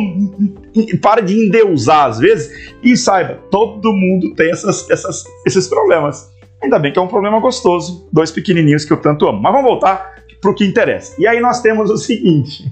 para 1.00 1.20
de 1.20 1.36
endeusar 1.36 2.06
às 2.06 2.18
vezes 2.18 2.72
e 2.82 2.96
saiba, 2.96 3.40
todo 3.50 3.92
mundo 3.92 4.34
tem 4.34 4.50
essas, 4.50 4.88
essas, 4.90 5.24
esses 5.46 5.68
problemas. 5.68 6.30
Ainda 6.62 6.78
bem 6.78 6.92
que 6.92 6.98
é 6.98 7.02
um 7.02 7.08
problema 7.08 7.40
gostoso, 7.40 8.08
dois 8.12 8.30
pequenininhos 8.30 8.84
que 8.84 8.92
eu 8.92 8.96
tanto 8.96 9.26
amo. 9.26 9.40
Mas 9.40 9.52
vamos 9.52 9.68
voltar 9.68 10.14
para 10.40 10.50
o 10.50 10.54
que 10.54 10.64
interessa. 10.64 11.14
E 11.18 11.26
aí 11.26 11.40
nós 11.40 11.60
temos 11.60 11.90
o 11.90 11.96
seguinte. 11.96 12.70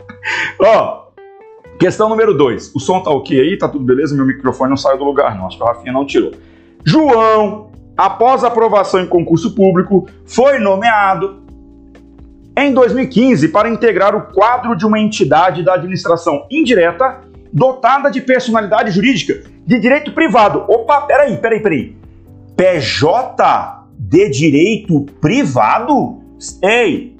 Ó, 0.60 1.06
questão 1.78 2.08
número 2.08 2.36
dois. 2.36 2.70
O 2.74 2.80
som 2.80 3.00
tá 3.00 3.10
ok 3.10 3.40
aí? 3.40 3.56
Tá 3.56 3.68
tudo 3.68 3.84
beleza? 3.84 4.14
Meu 4.14 4.26
microfone 4.26 4.70
não 4.70 4.76
saiu 4.76 4.98
do 4.98 5.04
lugar 5.04 5.36
não. 5.36 5.46
Acho 5.46 5.56
que 5.56 5.62
a 5.62 5.66
Rafinha 5.66 5.92
não 5.92 6.04
tirou. 6.04 6.32
João 6.84 7.70
após 8.00 8.42
aprovação 8.42 9.02
em 9.02 9.06
concurso 9.06 9.54
público, 9.54 10.08
foi 10.24 10.58
nomeado 10.58 11.42
em 12.56 12.72
2015 12.72 13.48
para 13.48 13.68
integrar 13.68 14.16
o 14.16 14.32
quadro 14.32 14.74
de 14.74 14.86
uma 14.86 14.98
entidade 14.98 15.62
da 15.62 15.74
administração 15.74 16.46
indireta 16.50 17.20
dotada 17.52 18.10
de 18.10 18.22
personalidade 18.22 18.90
jurídica 18.90 19.42
de 19.66 19.78
direito 19.78 20.12
privado. 20.12 20.64
Opa, 20.66 21.02
peraí, 21.02 21.36
peraí, 21.36 21.60
peraí. 21.60 21.96
PJ 22.56 23.86
de 23.98 24.30
direito 24.30 25.04
privado? 25.20 26.22
Ei, 26.62 27.14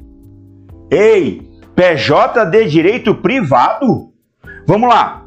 ei, 0.90 1.42
PJ 1.76 2.46
de 2.46 2.66
direito 2.66 3.14
privado? 3.16 4.12
Vamos 4.66 4.88
lá. 4.88 5.26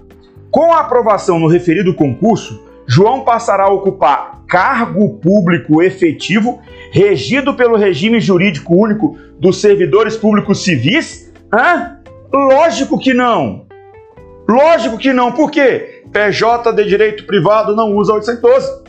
Com 0.49 0.73
a 0.73 0.79
aprovação 0.79 1.37
no 1.37 1.47
referido 1.47 1.93
concurso, 1.93 2.63
João 2.87 3.21
passará 3.21 3.63
a 3.65 3.71
ocupar 3.71 4.43
cargo 4.47 5.17
público 5.17 5.81
efetivo 5.81 6.61
regido 6.91 7.55
pelo 7.55 7.75
regime 7.75 8.19
jurídico 8.19 8.75
único 8.75 9.17
dos 9.39 9.59
servidores 9.59 10.15
públicos 10.15 10.63
civis? 10.63 11.33
Hã? 11.51 11.97
Lógico 12.31 12.99
que 12.99 13.13
não. 13.13 13.65
Lógico 14.47 14.97
que 14.97 15.13
não. 15.13 15.31
Por 15.31 15.49
quê? 15.49 16.03
PJ 16.11 16.71
de 16.73 16.85
direito 16.85 17.25
privado 17.25 17.75
não 17.75 17.95
usa 17.95 18.13
812. 18.13 18.83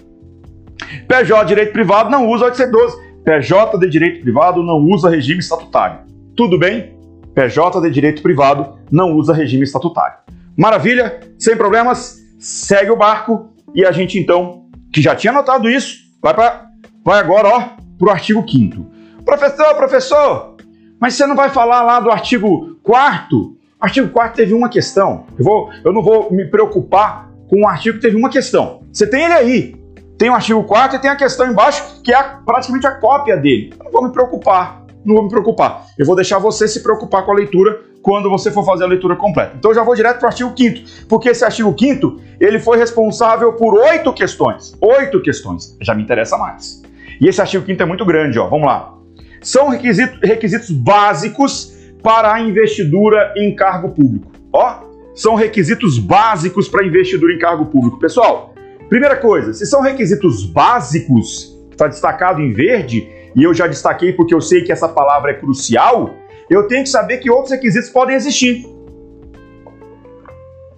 PJ 1.09 1.43
de 1.43 1.49
direito 1.49 1.73
privado 1.73 2.11
não 2.11 2.29
usa 2.29 2.47
812. 2.47 2.97
PJ 3.25 3.79
de 3.79 3.89
direito 3.89 4.21
privado 4.21 4.63
não 4.63 4.79
usa 4.79 5.09
regime 5.09 5.41
estatutário. 5.41 6.01
Tudo 6.37 6.59
bem? 6.59 6.95
PJ 7.35 7.81
de 7.81 7.91
direito 7.91 8.23
privado 8.23 8.79
não 8.91 9.15
usa 9.17 9.33
regime 9.33 9.65
estatutário. 9.65 10.19
Maravilha? 10.57 11.21
Sem 11.39 11.57
problemas? 11.57 12.19
Segue 12.39 12.91
o 12.91 12.97
barco 12.97 13.54
e 13.75 13.85
a 13.85 13.93
gente 13.93 14.19
então, 14.19 14.67
que 14.93 15.03
já 15.03 15.15
tinha 15.15 15.33
notado 15.33 15.69
isso, 15.69 15.99
vai 16.23 16.33
para 16.33 16.67
vai 17.05 17.19
agora, 17.19 17.49
ó, 17.49 17.69
pro 17.99 18.11
artigo 18.11 18.45
5 18.49 18.87
Professor, 19.25 19.75
professor, 19.75 20.57
mas 21.01 21.15
você 21.15 21.27
não 21.27 21.37
vai 21.37 21.51
falar 21.51 21.83
lá 21.83 22.01
do 22.01 22.11
artigo 22.11 22.79
4 22.83 23.55
Artigo 23.85 24.09
4 24.09 24.35
teve 24.35 24.55
uma 24.55 24.71
questão. 24.71 25.27
Eu, 25.39 25.45
vou, 25.45 25.71
eu 25.85 25.93
não 25.93 26.03
vou 26.03 26.33
me 26.33 26.47
preocupar 26.47 27.29
com 27.49 27.65
o 27.65 27.69
artigo 27.69 27.97
que 27.97 28.03
teve 28.03 28.17
uma 28.17 28.31
questão. 28.31 28.81
Você 28.91 29.07
tem 29.07 29.25
ele 29.25 29.35
aí. 29.35 29.77
Tem 30.17 30.31
o 30.31 30.35
artigo 30.35 30.65
4 30.65 30.97
e 30.97 31.01
tem 31.01 31.11
a 31.11 31.17
questão 31.17 31.47
embaixo, 31.47 32.01
que 32.03 32.11
é 32.11 32.23
praticamente 32.47 32.87
a 32.87 32.93
cópia 32.93 33.37
dele. 33.37 33.75
Eu 33.79 33.85
não 33.85 33.93
vou 33.93 34.03
me 34.05 34.11
preocupar. 34.11 34.84
Não 35.05 35.15
vou 35.15 35.25
me 35.25 35.31
preocupar. 35.31 35.87
Eu 35.99 36.07
vou 36.07 36.17
deixar 36.17 36.39
você 36.39 36.67
se 36.67 36.83
preocupar 36.83 37.25
com 37.25 37.33
a 37.33 37.35
leitura 37.35 37.81
quando 38.03 38.29
você 38.29 38.51
for 38.51 38.65
fazer 38.65 38.85
a 38.85 38.87
leitura 38.87 39.17
completa. 39.17 39.55
Então 39.59 39.71
eu 39.71 39.75
já 39.75 39.83
vou 39.83 39.95
direto 39.95 40.19
para 40.19 40.27
o 40.27 40.29
artigo 40.29 40.53
5 40.57 41.07
porque 41.09 41.31
esse 41.31 41.45
artigo 41.45 41.75
5 41.79 42.21
ele 42.41 42.59
foi 42.59 42.79
responsável 42.79 43.55
por 43.55 43.75
oito 43.75 44.13
questões. 44.13 44.75
Oito 44.81 45.21
questões. 45.23 45.77
Já 45.81 45.95
me 45.95 46.03
interessa 46.03 46.37
mais. 46.37 46.83
E 47.21 47.29
esse 47.29 47.41
artigo 47.41 47.65
5 47.65 47.83
é 47.83 47.87
muito 47.87 48.05
grande, 48.05 48.39
ó. 48.39 48.49
Vamos 48.49 48.67
lá. 48.67 48.95
São 49.41 49.69
requisitos, 49.69 50.19
requisitos 50.23 50.71
básicos 50.71 51.75
para 52.03 52.35
a 52.35 52.41
investidura 52.41 53.33
em 53.37 53.55
cargo 53.55 53.91
público. 53.91 54.31
Ó, 54.53 54.85
são 55.15 55.35
requisitos 55.35 55.99
básicos 55.99 56.69
para 56.69 56.85
investidura 56.85 57.33
em 57.33 57.39
cargo 57.39 57.67
público. 57.67 57.99
Pessoal, 57.99 58.55
primeira 58.89 59.17
coisa, 59.17 59.55
se 59.55 59.65
são 59.65 59.81
requisitos 59.81 60.45
básicos, 60.45 61.55
está 61.71 61.87
destacado 61.87 62.41
em 62.43 62.53
verde, 62.53 63.09
e 63.35 63.43
eu 63.43 63.53
já 63.53 63.67
destaquei 63.67 64.13
porque 64.13 64.35
eu 64.35 64.41
sei 64.41 64.63
que 64.63 64.73
essa 64.73 64.89
palavra 64.89 65.33
é 65.33 65.35
crucial, 65.35 66.15
eu 66.49 66.69
tenho 66.69 66.83
que 66.83 66.91
saber 66.91 67.19
que 67.19 67.31
outros 67.31 67.51
requisitos 67.51 67.91
podem 67.91 68.15
existir. 68.15 68.65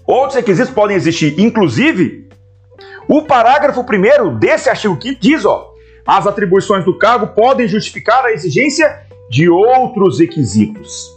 Outros 0.07 0.37
requisitos 0.37 0.73
podem 0.73 0.97
existir, 0.97 1.39
inclusive, 1.41 2.29
o 3.09 3.23
parágrafo 3.23 3.81
1 3.81 4.39
desse 4.39 4.69
artigo 4.69 4.99
5 5.01 5.21
diz, 5.21 5.45
ó, 5.45 5.73
as 6.07 6.27
atribuições 6.27 6.85
do 6.85 6.97
cargo 6.97 7.29
podem 7.29 7.67
justificar 7.67 8.25
a 8.25 8.33
exigência 8.33 9.01
de 9.29 9.49
outros 9.49 10.21
requisitos. 10.21 11.11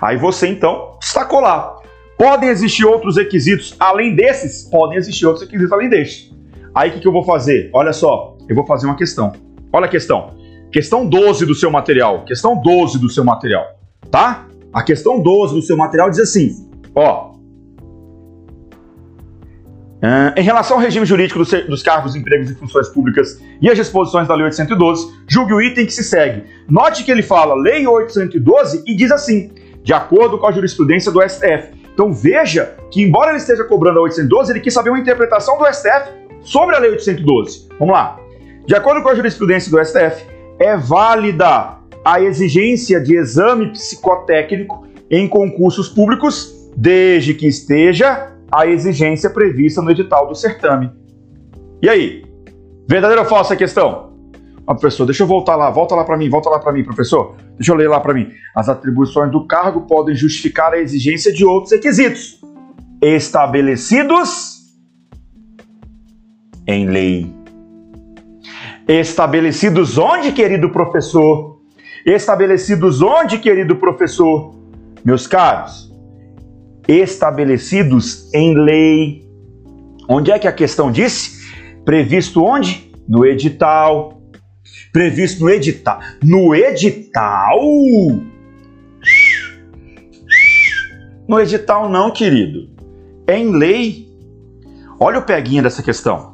Aí 0.00 0.16
você 0.16 0.48
então 0.48 0.96
destacou 1.00 1.40
lá. 1.40 1.76
Podem 2.18 2.48
existir 2.48 2.84
outros 2.84 3.16
requisitos 3.16 3.74
além 3.78 4.14
desses? 4.14 4.62
Podem 4.68 4.98
existir 4.98 5.26
outros 5.26 5.44
requisitos 5.44 5.72
além 5.72 5.88
destes. 5.88 6.32
Aí 6.74 6.90
o 6.90 6.92
que, 6.92 7.00
que 7.00 7.08
eu 7.08 7.12
vou 7.12 7.24
fazer? 7.24 7.70
Olha 7.72 7.92
só, 7.92 8.36
eu 8.48 8.54
vou 8.54 8.66
fazer 8.66 8.86
uma 8.86 8.96
questão. 8.96 9.32
Olha 9.72 9.86
a 9.86 9.88
questão. 9.88 10.34
Questão 10.74 11.06
12 11.06 11.46
do 11.46 11.54
seu 11.54 11.70
material. 11.70 12.24
Questão 12.24 12.60
12 12.60 12.98
do 12.98 13.08
seu 13.08 13.22
material. 13.22 13.78
Tá? 14.10 14.48
A 14.72 14.82
questão 14.82 15.22
12 15.22 15.54
do 15.54 15.62
seu 15.62 15.76
material 15.76 16.10
diz 16.10 16.18
assim: 16.18 16.68
ó. 16.96 17.32
Em 20.36 20.42
relação 20.42 20.76
ao 20.76 20.82
regime 20.82 21.06
jurídico 21.06 21.38
dos, 21.38 21.82
cargos, 21.84 22.16
empregos 22.16 22.50
e 22.50 22.56
funções 22.56 22.88
públicas 22.88 23.40
e 23.62 23.70
as 23.70 23.76
disposições 23.76 24.26
da 24.26 24.34
Lei 24.34 24.46
812, 24.46 25.14
julgue 25.28 25.54
o 25.54 25.62
item 25.62 25.86
que 25.86 25.92
se 25.92 26.02
segue. 26.02 26.42
Note 26.68 27.04
que 27.04 27.10
ele 27.12 27.22
fala 27.22 27.54
Lei 27.54 27.86
812 27.86 28.82
e 28.84 28.96
diz 28.96 29.12
assim: 29.12 29.52
de 29.80 29.92
acordo 29.92 30.38
com 30.38 30.48
a 30.48 30.50
jurisprudência 30.50 31.12
do 31.12 31.22
STF. 31.22 31.72
Então 31.94 32.12
veja 32.12 32.74
que, 32.90 33.00
embora 33.00 33.30
ele 33.30 33.38
esteja 33.38 33.62
cobrando 33.62 34.00
a 34.00 34.02
812, 34.02 34.50
ele 34.50 34.60
quis 34.60 34.74
saber 34.74 34.90
uma 34.90 34.98
interpretação 34.98 35.56
do 35.56 35.72
STF 35.72 36.10
sobre 36.42 36.74
a 36.74 36.80
Lei 36.80 36.90
812. 36.90 37.68
Vamos 37.78 37.94
lá. 37.94 38.18
De 38.66 38.74
acordo 38.74 39.02
com 39.04 39.08
a 39.08 39.14
jurisprudência 39.14 39.70
do 39.70 39.78
STF, 39.84 40.33
é 40.58 40.76
válida 40.76 41.78
a 42.04 42.20
exigência 42.20 43.00
de 43.00 43.16
exame 43.16 43.72
psicotécnico 43.72 44.86
em 45.10 45.28
concursos 45.28 45.88
públicos, 45.88 46.52
desde 46.76 47.34
que 47.34 47.46
esteja 47.46 48.32
a 48.50 48.66
exigência 48.66 49.30
prevista 49.30 49.80
no 49.80 49.90
edital 49.90 50.26
do 50.26 50.34
certame. 50.34 50.90
E 51.82 51.88
aí? 51.88 52.24
Verdadeira 52.88 53.22
ou 53.22 53.28
falsa 53.28 53.54
a 53.54 53.56
questão? 53.56 54.12
Ah, 54.66 54.74
professor, 54.74 55.04
deixa 55.04 55.22
eu 55.22 55.26
voltar 55.26 55.56
lá, 55.56 55.70
volta 55.70 55.94
lá 55.94 56.04
para 56.04 56.16
mim, 56.16 56.30
volta 56.30 56.48
lá 56.48 56.58
para 56.58 56.72
mim, 56.72 56.82
professor. 56.82 57.36
Deixa 57.56 57.72
eu 57.72 57.76
ler 57.76 57.88
lá 57.88 58.00
para 58.00 58.14
mim. 58.14 58.30
As 58.54 58.68
atribuições 58.68 59.30
do 59.30 59.46
cargo 59.46 59.82
podem 59.82 60.14
justificar 60.14 60.72
a 60.72 60.78
exigência 60.78 61.32
de 61.32 61.44
outros 61.44 61.72
requisitos 61.72 62.40
estabelecidos 63.02 64.54
em 66.66 66.86
lei. 66.86 67.43
Estabelecidos 68.86 69.96
onde, 69.96 70.32
querido 70.32 70.70
professor? 70.70 71.58
Estabelecidos 72.04 73.00
onde, 73.00 73.38
querido 73.38 73.76
professor? 73.76 74.54
Meus 75.02 75.26
caros, 75.26 75.90
estabelecidos 76.86 78.32
em 78.34 78.54
lei. 78.54 79.26
Onde 80.06 80.30
é 80.30 80.38
que 80.38 80.46
a 80.46 80.52
questão 80.52 80.92
disse? 80.92 81.42
Previsto 81.82 82.44
onde? 82.44 82.92
No 83.08 83.24
edital, 83.24 84.22
previsto 84.92 85.42
no 85.42 85.50
edital. 85.50 86.00
No 86.22 86.54
edital? 86.54 87.60
No 91.26 91.40
edital 91.40 91.88
não, 91.88 92.10
querido. 92.10 92.68
É 93.26 93.38
em 93.38 93.50
lei. 93.56 94.06
Olha 95.00 95.20
o 95.20 95.22
peguinha 95.22 95.62
dessa 95.62 95.82
questão. 95.82 96.33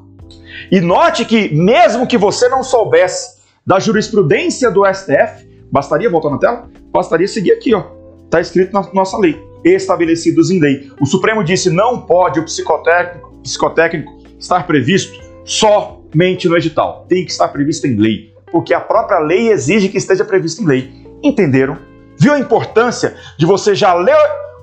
E 0.71 0.81
note 0.81 1.25
que, 1.25 1.55
mesmo 1.55 2.07
que 2.07 2.17
você 2.17 2.49
não 2.49 2.63
soubesse 2.63 3.41
da 3.67 3.79
jurisprudência 3.79 4.71
do 4.71 4.85
STF, 4.87 5.49
bastaria 5.71 6.09
voltar 6.09 6.31
na 6.31 6.39
tela? 6.39 6.69
Bastaria 6.93 7.27
seguir 7.27 7.53
aqui, 7.53 7.75
ó. 7.75 7.85
Está 8.25 8.41
escrito 8.41 8.73
na 8.73 8.83
nossa 8.93 9.19
lei. 9.19 9.37
Estabelecidos 9.65 10.51
em 10.51 10.61
lei. 10.61 10.91
O 11.01 11.07
Supremo 11.07 11.45
disse 11.45 11.69
não 11.71 12.01
pode 12.01 12.41
o 12.41 12.45
psicotécnico, 12.45 13.37
psicotécnico 13.43 14.19
estar 14.39 14.67
previsto 14.67 15.19
somente 15.45 16.49
no 16.49 16.57
edital. 16.57 17.05
Tem 17.09 17.25
que 17.25 17.31
estar 17.31 17.49
previsto 17.49 17.87
em 17.87 17.97
lei 17.97 18.31
porque 18.51 18.75
a 18.75 18.81
própria 18.81 19.19
lei 19.19 19.51
exige 19.51 19.89
que 19.89 19.99
esteja 19.99 20.25
previsto 20.25 20.63
em 20.63 20.67
lei. 20.67 20.93
Entenderam? 21.23 21.79
Viu 22.19 22.35
a 22.35 22.39
importância 22.39 23.17
de 23.39 23.47
você 23.47 23.75
já 23.75 23.95
ler 23.95 24.17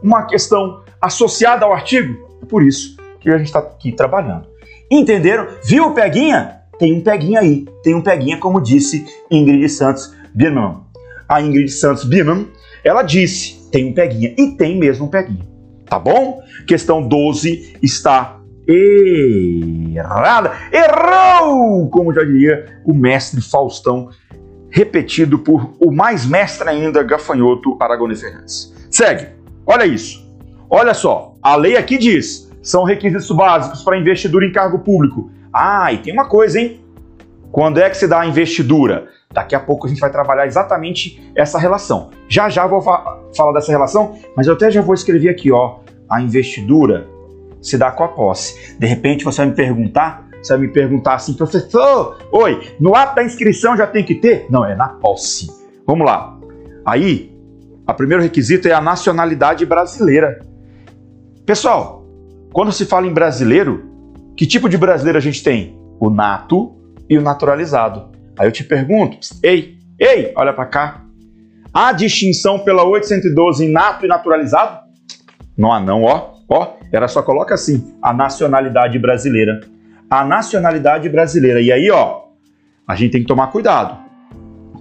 uma 0.03 0.23
questão 0.23 0.83
associada 1.01 1.65
ao 1.65 1.73
artigo? 1.73 2.27
É 2.41 2.45
por 2.45 2.63
isso 2.63 2.97
que 3.19 3.29
a 3.29 3.37
gente 3.37 3.47
está 3.47 3.59
aqui 3.59 3.91
trabalhando. 3.91 4.47
Entenderam? 4.89 5.47
Viu 5.63 5.87
o 5.87 5.93
peguinha? 5.93 6.61
Tem 6.79 6.93
um 6.93 7.01
peguinha 7.01 7.39
aí. 7.39 7.65
Tem 7.83 7.95
um 7.95 8.01
peguinha, 8.01 8.37
como 8.37 8.61
disse 8.61 9.05
Ingrid 9.29 9.67
Santos 9.69 10.15
Biermann. 10.33 10.83
A 11.27 11.41
Ingrid 11.41 11.69
Santos 11.69 12.03
Biermann, 12.05 12.47
ela 12.83 13.03
disse, 13.03 13.69
tem 13.71 13.85
um 13.85 13.93
peguinha. 13.93 14.33
E 14.37 14.51
tem 14.51 14.77
mesmo 14.77 15.05
um 15.05 15.09
peguinha. 15.09 15.45
Tá 15.85 15.97
bom? 15.97 16.41
Questão 16.65 17.01
12 17.01 17.77
está 17.81 18.39
errada. 18.67 20.53
Errou! 20.71 21.89
Como 21.89 22.13
já 22.13 22.23
diria 22.23 22.65
o 22.85 22.93
mestre 22.93 23.41
Faustão, 23.41 24.09
repetido 24.69 25.39
por 25.39 25.73
o 25.79 25.91
mais 25.91 26.25
mestre 26.25 26.69
ainda, 26.69 27.03
gafanhoto 27.03 27.77
Aragonês 27.79 28.21
Fernandes. 28.21 28.73
Segue. 28.91 29.27
Olha 29.65 29.85
isso. 29.85 30.25
Olha 30.69 30.93
só. 30.93 31.35
A 31.41 31.55
lei 31.55 31.77
aqui 31.77 31.97
diz: 31.97 32.46
são 32.61 32.83
requisitos 32.83 33.29
básicos 33.31 33.83
para 33.83 33.97
investidura 33.97 34.45
em 34.45 34.51
cargo 34.51 34.79
público. 34.79 35.31
Ah, 35.53 35.91
e 35.91 35.97
tem 35.97 36.13
uma 36.13 36.27
coisa, 36.27 36.59
hein? 36.59 36.81
Quando 37.51 37.79
é 37.79 37.89
que 37.89 37.97
se 37.97 38.07
dá 38.07 38.21
a 38.21 38.27
investidura? 38.27 39.07
Daqui 39.31 39.55
a 39.55 39.59
pouco 39.59 39.87
a 39.87 39.89
gente 39.89 39.99
vai 39.99 40.11
trabalhar 40.11 40.45
exatamente 40.45 41.31
essa 41.35 41.57
relação. 41.57 42.11
Já 42.27 42.49
já 42.49 42.67
vou 42.67 42.81
fa 42.81 43.19
falar 43.35 43.53
dessa 43.53 43.71
relação, 43.71 44.17
mas 44.35 44.47
eu 44.47 44.53
até 44.53 44.69
já 44.71 44.81
vou 44.81 44.93
escrever 44.93 45.29
aqui, 45.29 45.51
ó. 45.51 45.79
A 46.09 46.21
investidura 46.21 47.07
se 47.61 47.77
dá 47.77 47.91
com 47.91 48.03
a 48.03 48.07
posse. 48.07 48.77
De 48.77 48.87
repente 48.87 49.23
você 49.23 49.37
vai 49.41 49.47
me 49.47 49.55
perguntar 49.55 50.27
Você 50.41 50.53
vai 50.53 50.67
me 50.67 50.67
perguntar 50.71 51.15
assim, 51.15 51.33
professor, 51.33 52.17
oi, 52.31 52.75
no 52.79 52.95
ato 52.95 53.15
da 53.15 53.23
inscrição 53.23 53.75
já 53.75 53.87
tem 53.87 54.03
que 54.03 54.15
ter? 54.15 54.45
Não, 54.49 54.63
é 54.63 54.75
na 54.75 54.89
posse. 54.89 55.47
Vamos 55.85 56.05
lá. 56.05 56.37
Aí, 56.85 57.35
o 57.87 57.93
primeiro 57.93 58.21
requisito 58.21 58.67
é 58.67 58.71
a 58.71 58.79
nacionalidade 58.79 59.65
brasileira. 59.65 60.39
Pessoal, 61.45 61.96
quando 62.57 62.71
se 62.71 62.87
fala 62.87 63.05
em 63.05 63.13
brasileiro, 63.13 63.87
que 64.35 64.47
tipo 64.47 64.67
de 64.67 64.79
brasileiro 64.79 65.15
a 65.15 65.21
gente 65.21 65.43
tem? 65.43 65.77
O 65.99 66.09
nato 66.09 66.75
e 67.07 67.15
o 67.15 67.21
naturalizado. 67.21 68.09
Aí 68.35 68.47
eu 68.47 68.51
te 68.51 68.63
pergunto, 68.63 69.19
ei, 69.43 69.77
ei, 69.99 70.33
olha 70.35 70.51
para 70.51 70.65
cá. 70.65 71.03
Há 71.71 71.91
distinção 71.91 72.57
pela 72.57 72.83
812 72.83 73.63
em 73.63 73.71
nato 73.71 74.05
e 74.05 74.07
naturalizado? 74.07 74.79
Não 75.55 75.71
há 75.71 75.79
não, 75.79 76.01
ó. 76.01 76.33
Ó, 76.49 76.77
era 76.91 77.07
só 77.07 77.21
coloca 77.21 77.53
assim, 77.53 77.93
a 78.01 78.11
nacionalidade 78.11 78.97
brasileira. 78.97 79.61
A 80.09 80.25
nacionalidade 80.25 81.07
brasileira. 81.09 81.61
E 81.61 81.71
aí, 81.71 81.91
ó, 81.91 82.23
a 82.87 82.95
gente 82.95 83.11
tem 83.11 83.21
que 83.21 83.27
tomar 83.27 83.51
cuidado. 83.51 83.99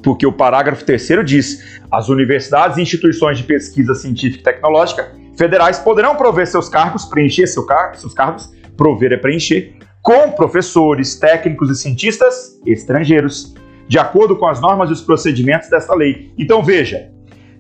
Porque 0.03 0.27
o 0.27 0.33
parágrafo 0.33 0.83
terceiro 0.83 1.23
diz: 1.23 1.79
as 1.93 2.09
universidades 2.09 2.79
e 2.79 2.81
instituições 2.81 3.37
de 3.37 3.45
pesquisa 3.45 3.95
científica 3.95 4.41
e 4.41 4.55
tecnológica 4.55 5.26
federais 5.37 5.79
poderão 5.79 6.17
prover 6.17 6.47
seus 6.47 6.69
cargos, 6.69 7.05
preencher 7.05 7.47
seu 7.47 7.65
car 7.67 7.95
seus 7.97 8.15
cargos, 8.15 8.51
prover 8.77 9.13
é 9.13 9.17
preencher, 9.17 9.75
com 10.03 10.31
professores, 10.31 11.19
técnicos 11.19 11.71
e 11.71 11.75
cientistas 11.75 12.61
estrangeiros, 12.65 13.55
de 13.89 13.99
acordo 13.99 14.37
com 14.37 14.47
as 14.47 14.61
normas 14.61 14.91
e 14.91 14.93
os 14.93 15.03
procedimentos 15.03 15.69
desta 15.69 15.95
lei. 15.95 16.33
Então 16.39 16.63
veja, 16.63 17.11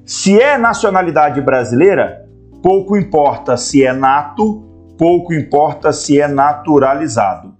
se 0.05 0.41
é 0.41 0.57
nacionalidade 0.57 1.41
brasileira, 1.41 2.25
pouco 2.63 2.97
importa 2.97 3.57
se 3.57 3.85
é 3.85 3.93
nato, 3.93 4.63
pouco 4.97 5.35
importa 5.35 5.93
se 5.93 6.21
é 6.21 6.29
naturalizado. 6.29 7.55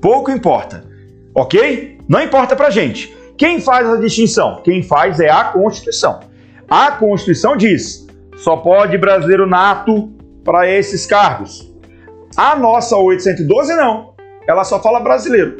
Pouco 0.00 0.30
importa, 0.30 0.84
ok? 1.34 1.98
Não 2.08 2.20
importa 2.20 2.54
pra 2.54 2.70
gente. 2.70 3.16
Quem 3.36 3.60
faz 3.60 3.88
a 3.88 3.96
distinção? 3.96 4.60
Quem 4.62 4.82
faz 4.82 5.20
é 5.20 5.30
a 5.30 5.44
Constituição. 5.44 6.20
A 6.68 6.92
Constituição 6.92 7.56
diz: 7.56 8.05
só 8.36 8.56
pode 8.56 8.96
brasileiro 8.98 9.46
nato 9.46 10.10
para 10.44 10.70
esses 10.70 11.06
cargos. 11.06 11.72
A 12.36 12.54
nossa 12.54 12.96
812 12.96 13.74
não. 13.74 14.14
Ela 14.46 14.62
só 14.62 14.80
fala 14.80 15.00
brasileiro. 15.00 15.56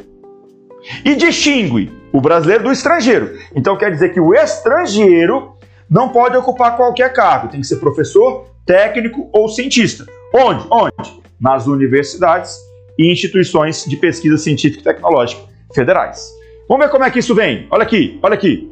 E 1.03 1.15
distingue 1.15 1.91
o 2.13 2.21
brasileiro 2.21 2.65
do 2.65 2.71
estrangeiro. 2.71 3.37
Então 3.55 3.77
quer 3.77 3.91
dizer 3.91 4.13
que 4.13 4.19
o 4.19 4.33
estrangeiro 4.33 5.57
não 5.89 6.09
pode 6.09 6.37
ocupar 6.37 6.77
qualquer 6.77 7.11
cargo. 7.11 7.49
Tem 7.49 7.59
que 7.59 7.67
ser 7.67 7.77
professor, 7.77 8.45
técnico 8.65 9.29
ou 9.33 9.49
cientista. 9.49 10.05
Onde? 10.33 10.65
Onde? 10.69 11.21
Nas 11.39 11.67
universidades 11.67 12.57
e 12.97 13.11
instituições 13.11 13.85
de 13.85 13.97
pesquisa 13.97 14.37
científica 14.37 14.81
e 14.81 14.83
tecnológica 14.83 15.41
federais. 15.73 16.31
Vamos 16.67 16.85
ver 16.85 16.91
como 16.91 17.03
é 17.03 17.11
que 17.11 17.19
isso 17.19 17.33
vem. 17.33 17.67
Olha 17.71 17.83
aqui, 17.83 18.19
olha 18.21 18.33
aqui. 18.33 18.71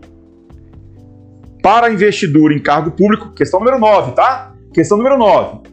Para 1.66 1.92
investidura 1.92 2.54
em 2.54 2.62
cargo 2.62 2.92
público, 2.92 3.32
questão 3.32 3.60
número 3.60 3.80
9, 3.80 4.12
tá? 4.12 4.54
Questão 4.72 4.98
número 5.00 5.18
9 5.18 5.66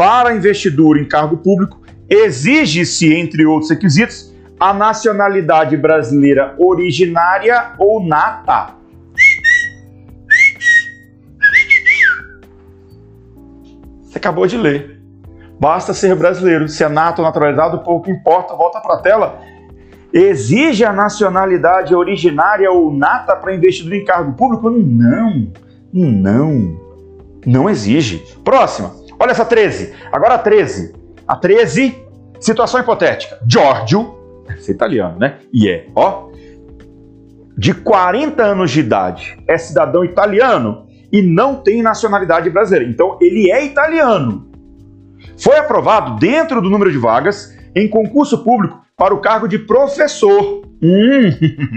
para 0.00 0.34
investidura 0.34 0.98
em 0.98 1.06
cargo 1.06 1.36
público, 1.36 1.78
exige-se, 2.08 3.12
entre 3.12 3.44
outros 3.44 3.70
requisitos, 3.70 4.34
a 4.58 4.72
nacionalidade 4.72 5.76
brasileira 5.76 6.54
originária 6.58 7.72
ou 7.76 8.02
nata. 8.02 8.76
Você 14.00 14.16
acabou 14.16 14.46
de 14.46 14.56
ler. 14.56 15.02
Basta 15.60 15.92
ser 15.92 16.16
brasileiro. 16.16 16.66
Se 16.66 16.82
é 16.82 16.88
nato 16.88 17.18
ou 17.18 17.26
naturalizado, 17.26 17.80
pouco 17.80 18.10
importa. 18.10 18.56
Volta 18.56 18.80
para 18.80 18.94
a 18.94 19.02
tela. 19.02 19.38
Exige 20.12 20.84
a 20.84 20.92
nacionalidade 20.92 21.94
originária 21.94 22.70
ou 22.70 22.92
nata 22.92 23.36
para 23.36 23.54
investidor 23.54 23.94
em 23.94 24.04
cargo 24.04 24.32
público? 24.32 24.68
Não, 24.68 25.52
não, 25.92 26.80
não 27.46 27.70
exige. 27.70 28.24
Próxima. 28.44 28.92
Olha 29.18 29.30
essa 29.30 29.44
13. 29.44 29.92
Agora 30.10 30.34
a 30.34 30.38
13. 30.38 30.94
A 31.28 31.36
13, 31.36 31.96
situação 32.40 32.80
hipotética. 32.80 33.38
Giorgio, 33.46 34.16
deve 34.48 34.62
ser 34.62 34.72
italiano, 34.72 35.16
né? 35.18 35.38
E 35.52 35.68
é, 35.68 35.86
ó, 35.94 36.30
de 37.56 37.72
40 37.72 38.42
anos 38.42 38.70
de 38.72 38.80
idade, 38.80 39.38
é 39.46 39.56
cidadão 39.56 40.04
italiano 40.04 40.86
e 41.12 41.22
não 41.22 41.56
tem 41.56 41.82
nacionalidade 41.82 42.50
brasileira. 42.50 42.90
Então 42.90 43.16
ele 43.20 43.50
é 43.50 43.64
italiano. 43.64 44.50
Foi 45.38 45.56
aprovado 45.56 46.18
dentro 46.18 46.60
do 46.60 46.68
número 46.68 46.90
de 46.90 46.98
vagas 46.98 47.56
em 47.76 47.86
concurso 47.86 48.42
público 48.42 48.80
para 49.00 49.14
o 49.14 49.18
cargo 49.18 49.48
de 49.48 49.58
professor 49.58 50.60
hum, 50.82 51.30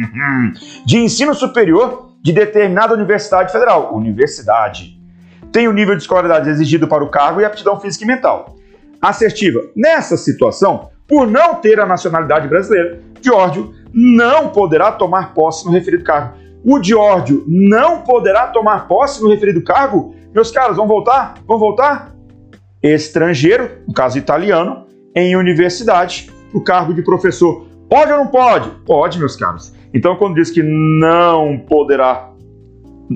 de 0.86 0.98
ensino 0.98 1.34
superior 1.34 2.10
de 2.22 2.34
determinada 2.34 2.94
universidade 2.94 3.50
federal. 3.50 3.96
Universidade 3.96 5.02
tem 5.50 5.70
o 5.70 5.72
nível 5.72 5.96
de 5.96 6.02
escolaridade 6.02 6.50
exigido 6.50 6.86
para 6.86 7.02
o 7.02 7.10
cargo 7.10 7.40
e 7.40 7.46
aptidão 7.46 7.80
física 7.80 8.04
e 8.04 8.08
mental. 8.08 8.58
Assertiva. 9.02 9.62
Nessa 9.74 10.18
situação, 10.18 10.90
por 11.08 11.26
não 11.26 11.56
ter 11.56 11.80
a 11.80 11.86
nacionalidade 11.86 12.50
brasileira, 12.50 13.00
Giorgio 13.22 13.74
não 13.94 14.50
poderá 14.50 14.92
tomar 14.92 15.34
posse 15.34 15.66
no 15.66 15.72
referido 15.72 16.04
cargo. 16.04 16.38
O 16.62 16.84
Giorgio 16.84 17.46
não 17.48 18.02
poderá 18.02 18.48
tomar 18.48 18.86
posse 18.86 19.24
no 19.24 19.30
referido 19.30 19.64
cargo? 19.64 20.14
Meus 20.34 20.52
caros, 20.52 20.76
vamos 20.76 20.92
voltar? 20.92 21.36
Vamos 21.48 21.62
voltar? 21.62 22.14
Estrangeiro, 22.82 23.70
no 23.88 23.94
caso 23.94 24.18
italiano, 24.18 24.88
em 25.16 25.38
universidade, 25.38 26.33
o 26.54 26.62
cargo 26.62 26.94
de 26.94 27.02
professor. 27.02 27.66
Pode 27.90 28.12
ou 28.12 28.18
não 28.20 28.28
pode? 28.28 28.70
Pode, 28.86 29.20
meus 29.20 29.36
caros. 29.36 29.74
Então, 29.94 30.16
quando 30.16 30.36
diz 30.36 30.50
que 30.50 30.64
não 30.64 31.60
poderá 31.60 32.34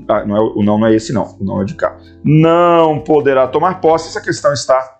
ah, 0.08 0.26
não 0.26 0.36
é, 0.36 0.40
o 0.40 0.64
não 0.64 0.78
não 0.78 0.88
é 0.88 0.96
esse 0.96 1.14
não, 1.14 1.36
o 1.40 1.44
não 1.44 1.62
é 1.62 1.66
de 1.66 1.74
cá. 1.76 1.98
Não 2.24 3.00
poderá 3.00 3.48
tomar 3.48 3.80
posse, 3.80 4.10
essa 4.10 4.22
questão 4.22 4.54
está 4.54 5.00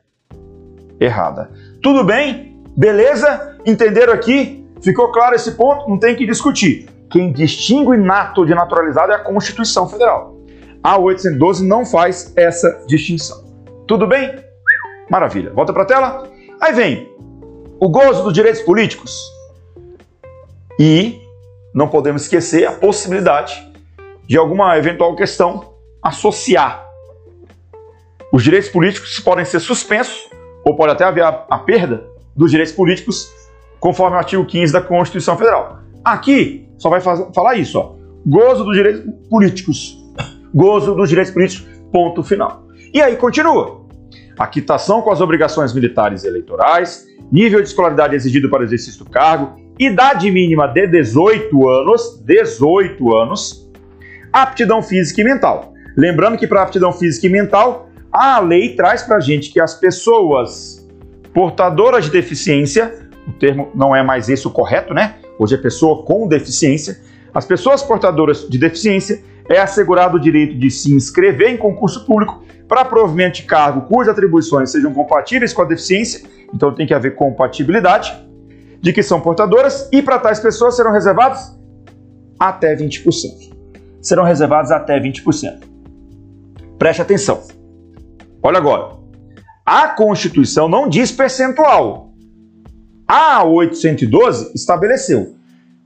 errada. 1.00 1.52
Tudo 1.82 2.04
bem? 2.04 2.60
Beleza? 2.76 3.58
Entenderam 3.66 4.14
aqui? 4.14 4.66
Ficou 4.82 5.12
claro 5.12 5.36
esse 5.36 5.52
ponto? 5.52 5.90
Não 5.90 6.00
tem 6.00 6.16
que 6.16 6.26
discutir. 6.26 6.90
Quem 7.10 7.32
distingue 7.32 7.98
nato 7.98 8.46
de 8.46 8.54
naturalizado 8.54 9.12
é 9.12 9.16
a 9.16 9.20
Constituição 9.20 9.88
Federal. 9.88 10.38
A 10.84 10.98
812 10.98 11.68
não 11.68 11.86
faz 11.86 12.34
essa 12.36 12.84
distinção. 12.88 13.44
Tudo 13.88 14.08
bem? 14.08 14.36
Maravilha. 15.10 15.52
Volta 15.54 15.74
para 15.74 15.84
a 15.84 15.86
tela. 15.86 16.30
Aí 16.62 16.74
vem 16.74 17.17
o 17.80 17.90
gozo 17.90 18.24
dos 18.24 18.34
direitos 18.34 18.62
políticos. 18.62 19.12
E 20.80 21.22
não 21.74 21.88
podemos 21.88 22.24
esquecer 22.24 22.66
a 22.66 22.72
possibilidade 22.72 23.66
de 24.28 24.38
alguma 24.38 24.78
eventual 24.78 25.16
questão 25.16 25.74
associar. 26.02 26.86
Os 28.32 28.44
direitos 28.44 28.70
políticos 28.70 29.20
podem 29.20 29.46
ser 29.46 29.60
suspensos 29.60 30.30
ou 30.64 30.76
pode 30.76 30.92
até 30.92 31.04
haver 31.04 31.24
a, 31.24 31.46
a 31.50 31.60
perda 31.60 32.06
dos 32.36 32.52
direitos 32.52 32.74
políticos 32.74 33.32
conforme 33.80 34.16
o 34.16 34.20
artigo 34.20 34.46
15 34.46 34.74
da 34.74 34.82
Constituição 34.82 35.38
Federal. 35.38 35.80
Aqui 36.04 36.68
só 36.78 36.90
vai 36.90 37.00
faz, 37.00 37.26
falar 37.34 37.56
isso, 37.56 37.80
ó. 37.80 37.96
Gozo 38.26 38.66
dos 38.66 38.76
direitos 38.76 39.04
políticos. 39.30 39.98
Gozo 40.54 40.94
dos 40.94 41.10
direitos 41.10 41.34
políticos, 41.34 41.68
ponto 41.92 42.24
final. 42.24 42.64
E 42.94 43.02
aí 43.02 43.16
continua. 43.16 43.86
A 44.38 44.46
quitação 44.48 45.02
com 45.02 45.12
as 45.12 45.22
obrigações 45.22 45.74
militares 45.74 46.24
e 46.24 46.28
eleitorais, 46.28 47.07
nível 47.32 47.62
de 47.62 47.68
escolaridade 47.68 48.16
exigido 48.16 48.50
para 48.50 48.62
o 48.62 48.64
exercício 48.64 49.04
do 49.04 49.10
cargo, 49.10 49.60
idade 49.80 50.30
mínima 50.32 50.68
de 50.68 50.88
18 50.88 51.70
anos, 51.70 52.22
18 52.26 53.16
anos, 53.16 53.70
aptidão 54.32 54.82
física 54.82 55.22
e 55.22 55.24
mental. 55.24 55.74
Lembrando 55.96 56.38
que 56.38 56.48
para 56.48 56.64
aptidão 56.64 56.92
física 56.92 57.28
e 57.28 57.30
mental, 57.30 57.90
a 58.12 58.40
lei 58.40 58.76
traz 58.76 59.04
para 59.04 59.18
a 59.18 59.20
gente 59.20 59.52
que 59.52 59.60
as 59.60 59.76
pessoas 59.76 60.88
portadoras 61.34 62.06
de 62.06 62.12
deficiência, 62.12 63.08
o 63.28 63.34
termo 63.34 63.70
não 63.76 63.96
é 63.96 64.02
mais 64.02 64.30
esse 64.30 64.48
o 64.48 64.52
correto, 64.52 64.94
né? 64.94 65.16
Hoje 65.38 65.56
é 65.56 65.58
pessoa 65.58 66.04
com 66.04 66.28
deficiência. 66.28 67.00
As 67.34 67.46
pessoas 67.46 67.84
portadoras 67.84 68.48
de 68.50 68.58
deficiência 68.58 69.22
é 69.50 69.60
assegurado 69.60 70.18
o 70.18 70.20
direito 70.20 70.58
de 70.58 70.72
se 70.72 70.94
inscrever 70.94 71.50
em 71.50 71.58
concurso 71.58 72.06
público 72.06 72.44
para 72.68 72.86
provimento 72.86 73.38
de 73.38 73.44
cargo 73.44 73.82
cujas 73.82 74.14
atribuições 74.14 74.72
sejam 74.72 74.94
compatíveis 74.94 75.54
com 75.54 75.62
a 75.62 75.66
deficiência, 75.66 76.28
então 76.54 76.74
tem 76.74 76.86
que 76.86 76.94
haver 76.94 77.16
compatibilidade, 77.16 78.14
de 78.82 78.94
que 78.94 79.02
são 79.02 79.20
portadoras, 79.20 79.90
e 79.92 80.02
para 80.02 80.20
tais 80.20 80.40
pessoas 80.40 80.76
serão 80.76 80.92
reservados 80.92 81.58
até 82.40 82.76
20% 82.76 83.58
serão 84.08 84.24
reservados 84.24 84.72
até 84.72 85.00
20%. 85.00 85.64
Preste 86.80 87.02
atenção. 87.02 87.44
Olha 88.42 88.58
agora. 88.58 88.96
A 89.66 89.90
Constituição 89.90 90.70
não 90.70 90.88
diz 90.88 91.12
percentual. 91.12 92.14
A 93.06 93.44
812 93.44 94.54
estabeleceu. 94.56 95.36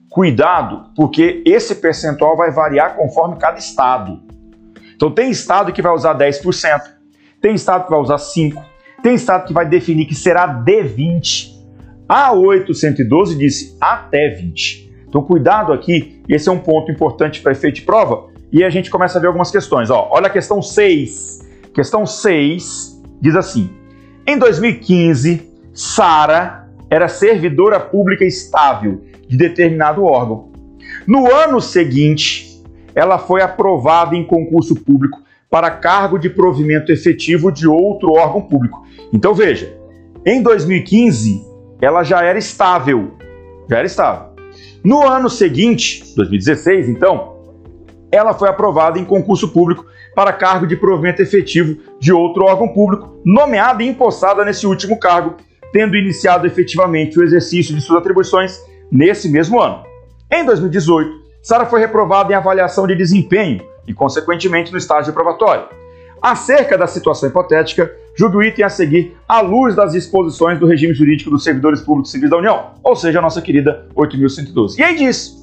Cuidado, 0.09 0.91
porque 0.95 1.41
esse 1.45 1.75
percentual 1.75 2.35
vai 2.35 2.51
variar 2.51 2.95
conforme 2.95 3.37
cada 3.37 3.57
estado. 3.57 4.21
Então 5.01 5.09
tem 5.09 5.31
estado 5.31 5.73
que 5.73 5.81
vai 5.81 5.91
usar 5.91 6.15
10%, 6.15 6.79
tem 7.41 7.55
estado 7.55 7.85
que 7.85 7.89
vai 7.89 7.99
usar 7.99 8.17
5%, 8.17 8.53
tem 9.01 9.15
estado 9.15 9.47
que 9.47 9.53
vai 9.53 9.67
definir 9.67 10.05
que 10.05 10.13
será 10.13 10.45
de 10.45 10.83
20%. 10.83 11.59
A 12.07 12.31
812 12.33 13.35
disse 13.35 13.75
até 13.81 14.29
20. 14.29 14.91
Então, 15.07 15.23
cuidado 15.23 15.73
aqui, 15.73 16.21
esse 16.29 16.47
é 16.47 16.51
um 16.51 16.59
ponto 16.59 16.91
importante 16.91 17.41
para 17.41 17.51
efeito 17.51 17.77
de 17.77 17.81
prova. 17.81 18.27
E 18.51 18.63
a 18.63 18.69
gente 18.69 18.91
começa 18.91 19.17
a 19.17 19.21
ver 19.21 19.25
algumas 19.25 19.49
questões. 19.49 19.89
Ó, 19.89 20.07
olha 20.11 20.27
a 20.27 20.29
questão 20.29 20.61
6. 20.61 21.49
Questão 21.73 22.05
6 22.05 23.01
diz 23.19 23.35
assim: 23.35 23.71
Em 24.27 24.37
2015, 24.37 25.49
Sara 25.73 26.67
era 26.91 27.07
servidora 27.07 27.79
pública 27.79 28.23
estável 28.23 29.01
de 29.27 29.35
determinado 29.35 30.03
órgão. 30.03 30.51
No 31.07 31.33
ano 31.33 31.59
seguinte, 31.59 32.50
ela 32.95 33.17
foi 33.17 33.41
aprovada 33.41 34.15
em 34.15 34.23
concurso 34.23 34.75
público 34.75 35.21
para 35.49 35.69
cargo 35.71 36.17
de 36.17 36.29
provimento 36.29 36.91
efetivo 36.91 37.51
de 37.51 37.67
outro 37.67 38.13
órgão 38.13 38.41
público. 38.41 38.85
Então 39.11 39.33
veja, 39.33 39.77
em 40.25 40.41
2015 40.41 41.45
ela 41.81 42.03
já 42.03 42.23
era 42.23 42.37
estável, 42.37 43.11
já 43.69 43.77
era 43.77 43.85
estável. 43.85 44.31
No 44.83 45.05
ano 45.05 45.29
seguinte, 45.29 46.03
2016, 46.15 46.89
então, 46.89 47.37
ela 48.11 48.33
foi 48.33 48.49
aprovada 48.49 48.99
em 48.99 49.05
concurso 49.05 49.49
público 49.49 49.85
para 50.15 50.33
cargo 50.33 50.67
de 50.67 50.75
provimento 50.75 51.21
efetivo 51.21 51.77
de 51.99 52.11
outro 52.11 52.43
órgão 52.43 52.67
público, 52.67 53.19
nomeada 53.23 53.83
e 53.83 53.87
empossada 53.87 54.43
nesse 54.43 54.67
último 54.67 54.99
cargo, 54.99 55.37
tendo 55.71 55.95
iniciado 55.95 56.45
efetivamente 56.45 57.17
o 57.17 57.23
exercício 57.23 57.73
de 57.73 57.81
suas 57.81 57.99
atribuições 57.99 58.59
nesse 58.91 59.29
mesmo 59.29 59.59
ano. 59.59 59.83
Em 60.31 60.45
2018, 60.45 61.20
Sara 61.41 61.65
foi 61.65 61.79
reprovada 61.79 62.31
em 62.31 62.35
avaliação 62.35 62.85
de 62.85 62.95
desempenho 62.95 63.61
e, 63.87 63.93
consequentemente, 63.93 64.71
no 64.71 64.77
estágio 64.77 65.11
probatório. 65.11 65.65
Acerca 66.21 66.77
da 66.77 66.85
situação 66.85 67.29
hipotética, 67.29 67.91
julgue 68.15 68.37
o 68.37 68.43
item 68.43 68.63
a 68.63 68.69
seguir 68.69 69.17
à 69.27 69.41
luz 69.41 69.75
das 69.75 69.93
disposições 69.93 70.59
do 70.59 70.67
regime 70.67 70.93
jurídico 70.93 71.31
dos 71.31 71.43
servidores 71.43 71.81
públicos 71.81 72.11
civis 72.11 72.29
da 72.29 72.37
União, 72.37 72.73
ou 72.83 72.95
seja, 72.95 73.17
a 73.17 73.21
nossa 73.21 73.41
querida 73.41 73.87
8.112. 73.95 74.77
E 74.77 74.83
aí 74.83 74.95
diz: 74.95 75.35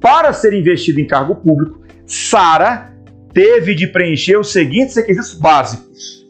para 0.00 0.32
ser 0.32 0.52
investido 0.52 1.00
em 1.00 1.06
cargo 1.06 1.34
público, 1.34 1.80
Sara 2.06 2.92
teve 3.34 3.74
de 3.74 3.88
preencher 3.88 4.36
os 4.36 4.52
seguintes 4.52 4.94
requisitos 4.94 5.34
básicos: 5.34 6.24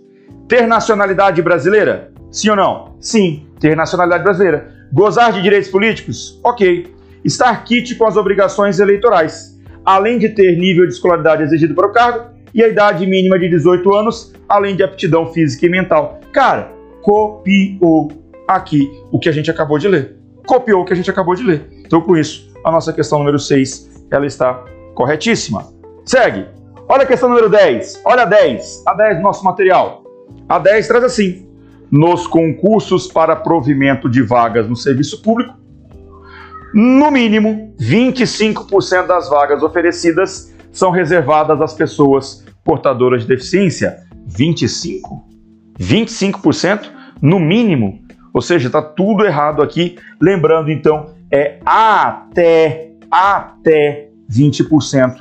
ter 0.49 0.67
nacionalidade 0.67 1.43
brasileira? 1.43 2.11
Sim 2.31 2.49
ou 2.49 2.57
não? 2.57 2.97
Sim, 2.99 3.47
ter 3.61 3.77
nacionalidade 3.77 4.25
brasileira. 4.25 4.73
Gozar 4.91 5.33
de 5.33 5.43
direitos 5.43 5.71
políticos? 5.71 6.41
Ok. 6.43 7.02
Estar 7.25 7.65
quite 7.65 7.95
com 7.95 8.07
as 8.07 8.17
obrigações 8.17 8.81
eleitorais, 8.81 9.59
além 9.85 10.19
de 10.19 10.29
ter 10.31 10.57
nível 10.57 10.87
de 10.87 10.93
escolaridade 10.93 11.43
exigido 11.43 11.75
para 11.75 11.87
o 11.87 11.93
cargo 11.93 12.31
e 12.55 12.63
a 12.63 12.69
idade 12.69 13.07
mínima 13.07 13.39
de 13.39 13.49
18 13.49 13.95
anos, 13.95 14.33
além 14.49 14.77
de 14.77 14.83
aptidão 14.83 15.33
física 15.33 15.67
e 15.67 15.69
mental. 15.69 16.21
Cara, 16.33 16.73
copiou 17.03 18.11
aqui 18.47 18.91
o 19.11 19.19
que 19.19 19.29
a 19.29 19.33
gente 19.33 19.51
acabou 19.51 19.79
de 19.79 19.89
ler. 19.89 20.17
Copiou 20.47 20.83
o 20.83 20.85
que 20.85 20.93
a 20.93 20.97
gente 20.97 21.11
acabou 21.11 21.35
de 21.35 21.43
ler. 21.43 21.69
Então, 21.85 22.01
com 22.01 22.17
isso, 22.17 22.53
a 22.65 22.71
nossa 22.71 22.93
questão 22.93 23.19
número 23.19 23.39
6, 23.39 24.07
ela 24.11 24.27
está 24.27 24.65
corretíssima. 24.95 25.67
Segue. 26.05 26.47
Olha 26.89 27.05
a 27.05 27.07
questão 27.07 27.29
número 27.29 27.49
10. 27.49 28.03
Olha 28.05 28.23
a 28.23 28.27
10. 28.27 28.83
A 28.87 28.95
10 28.95 29.17
do 29.17 29.23
nosso 29.23 29.45
material. 29.45 30.03
A 30.49 30.59
10 30.59 30.89
traz 30.89 31.05
assim: 31.05 31.47
nos 31.91 32.27
concursos 32.27 33.07
para 33.07 33.37
provimento 33.37 34.09
de 34.09 34.23
vagas 34.23 34.69
no 34.69 34.77
serviço 34.77 35.23
público, 35.23 35.55
no 36.75 37.11
mínimo 37.11 37.75
25% 37.79 39.07
das 39.07 39.29
vagas 39.29 39.63
oferecidas 39.63 40.53
são 40.71 40.91
reservadas 40.91 41.61
às 41.61 41.75
pessoas 41.75 42.45
portadoras 42.65 43.23
de 43.23 43.29
deficiência. 43.29 43.99
25? 44.27 45.25
25% 45.79 46.91
no 47.21 47.39
mínimo. 47.39 48.01
Ou 48.33 48.41
seja, 48.41 48.69
está 48.69 48.81
tudo 48.81 49.25
errado 49.25 49.63
aqui. 49.63 49.99
Lembrando 50.21 50.71
então, 50.71 51.15
é 51.31 51.59
até 51.65 52.93
até 53.11 54.09
20%. 54.31 55.17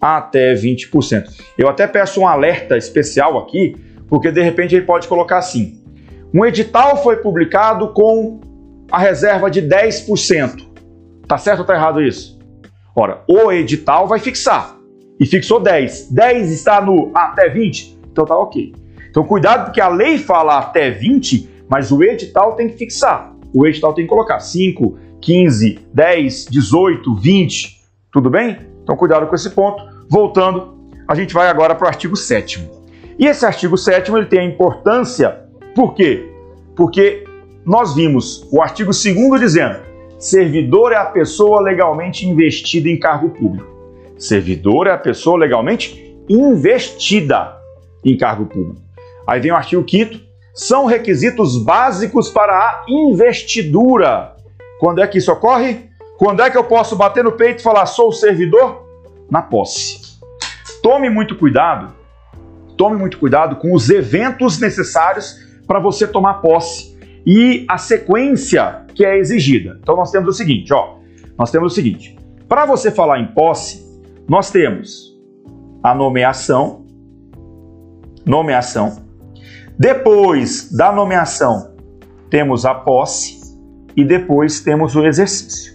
Até 0.00 0.54
20%. 0.54 1.24
Eu 1.58 1.68
até 1.68 1.86
peço 1.86 2.20
um 2.20 2.26
alerta 2.26 2.76
especial 2.76 3.38
aqui, 3.38 3.76
porque 4.08 4.30
de 4.30 4.42
repente 4.42 4.74
ele 4.74 4.86
pode 4.86 5.06
colocar 5.08 5.38
assim: 5.38 5.82
um 6.32 6.44
edital 6.44 7.02
foi 7.02 7.16
publicado 7.16 7.92
com 7.92 8.40
a 8.90 8.98
reserva 8.98 9.50
de 9.50 9.62
10%. 9.62 10.66
Tá 11.26 11.38
certo 11.38 11.60
ou 11.60 11.64
tá 11.64 11.74
errado 11.74 12.02
isso? 12.02 12.38
Ora, 12.94 13.22
o 13.28 13.50
edital 13.50 14.06
vai 14.06 14.18
fixar. 14.18 14.76
E 15.18 15.26
fixou 15.26 15.60
10. 15.60 16.10
10 16.10 16.50
está 16.50 16.80
no 16.80 17.10
até 17.14 17.48
20? 17.48 17.98
Então 18.10 18.24
tá 18.24 18.36
ok. 18.36 18.74
Então 19.10 19.24
cuidado 19.24 19.66
porque 19.66 19.80
a 19.80 19.88
lei 19.88 20.18
fala 20.18 20.58
até 20.58 20.90
20, 20.90 21.64
mas 21.68 21.90
o 21.90 22.02
edital 22.02 22.54
tem 22.54 22.68
que 22.68 22.76
fixar. 22.76 23.34
O 23.52 23.66
edital 23.66 23.92
tem 23.92 24.04
que 24.04 24.10
colocar 24.10 24.40
5, 24.40 24.98
15, 25.20 25.86
10, 25.92 26.46
18, 26.46 27.14
20. 27.14 27.80
Tudo 28.12 28.28
bem? 28.28 28.58
Então 28.82 28.96
cuidado 28.96 29.26
com 29.26 29.34
esse 29.34 29.50
ponto. 29.50 29.82
Voltando, 30.08 30.74
a 31.08 31.14
gente 31.14 31.32
vai 31.32 31.48
agora 31.48 31.74
para 31.74 31.86
o 31.86 31.88
artigo 31.88 32.16
7 32.16 32.68
E 33.18 33.26
esse 33.26 33.44
artigo 33.46 33.76
7 33.76 34.12
ele 34.12 34.26
tem 34.26 34.40
a 34.40 34.44
importância, 34.44 35.44
por 35.74 35.94
quê? 35.94 36.30
Porque 36.76 37.24
nós 37.64 37.94
vimos 37.94 38.46
o 38.52 38.60
artigo 38.60 38.90
2 38.90 39.40
dizendo: 39.40 39.80
servidor 40.18 40.92
é 40.92 40.96
a 40.96 41.06
pessoa 41.06 41.60
legalmente 41.60 42.26
investida 42.26 42.88
em 42.88 42.98
cargo 42.98 43.30
público. 43.30 43.72
Servidor 44.18 44.86
é 44.86 44.92
a 44.92 44.98
pessoa 44.98 45.38
legalmente 45.38 46.14
investida 46.28 47.56
em 48.04 48.16
cargo 48.16 48.46
público. 48.46 48.82
Aí 49.26 49.40
vem 49.40 49.50
o 49.50 49.56
artigo 49.56 49.84
5 49.88 50.20
são 50.52 50.84
requisitos 50.84 51.56
básicos 51.56 52.28
para 52.28 52.52
a 52.52 52.84
investidura. 52.88 54.36
Quando 54.78 55.00
é 55.00 55.06
que 55.06 55.18
isso 55.18 55.32
ocorre? 55.32 55.88
Quando 56.16 56.42
é 56.42 56.50
que 56.50 56.56
eu 56.56 56.64
posso 56.64 56.94
bater 56.94 57.24
no 57.24 57.32
peito 57.32 57.60
e 57.60 57.62
falar 57.62 57.86
sou 57.86 58.12
servidor? 58.12 58.84
Na 59.30 59.42
posse. 59.42 60.18
Tome 60.82 61.08
muito 61.08 61.34
cuidado, 61.36 61.92
tome 62.76 62.96
muito 62.96 63.18
cuidado 63.18 63.56
com 63.56 63.72
os 63.72 63.88
eventos 63.88 64.60
necessários 64.60 65.38
para 65.66 65.80
você 65.80 66.06
tomar 66.06 66.34
posse 66.34 66.93
e 67.26 67.64
a 67.68 67.78
sequência 67.78 68.84
que 68.94 69.04
é 69.04 69.18
exigida. 69.18 69.78
Então 69.80 69.96
nós 69.96 70.10
temos 70.10 70.28
o 70.28 70.32
seguinte, 70.32 70.72
ó, 70.72 70.96
nós 71.38 71.50
temos 71.50 71.72
o 71.72 71.74
seguinte: 71.74 72.16
para 72.48 72.66
você 72.66 72.90
falar 72.90 73.20
em 73.20 73.26
posse, 73.28 73.84
nós 74.28 74.50
temos 74.50 75.14
a 75.82 75.94
nomeação, 75.94 76.84
nomeação. 78.24 79.02
Depois 79.78 80.70
da 80.72 80.92
nomeação, 80.92 81.74
temos 82.30 82.64
a 82.64 82.74
posse 82.74 83.40
e 83.96 84.04
depois 84.04 84.60
temos 84.60 84.94
o 84.94 85.04
exercício. 85.04 85.74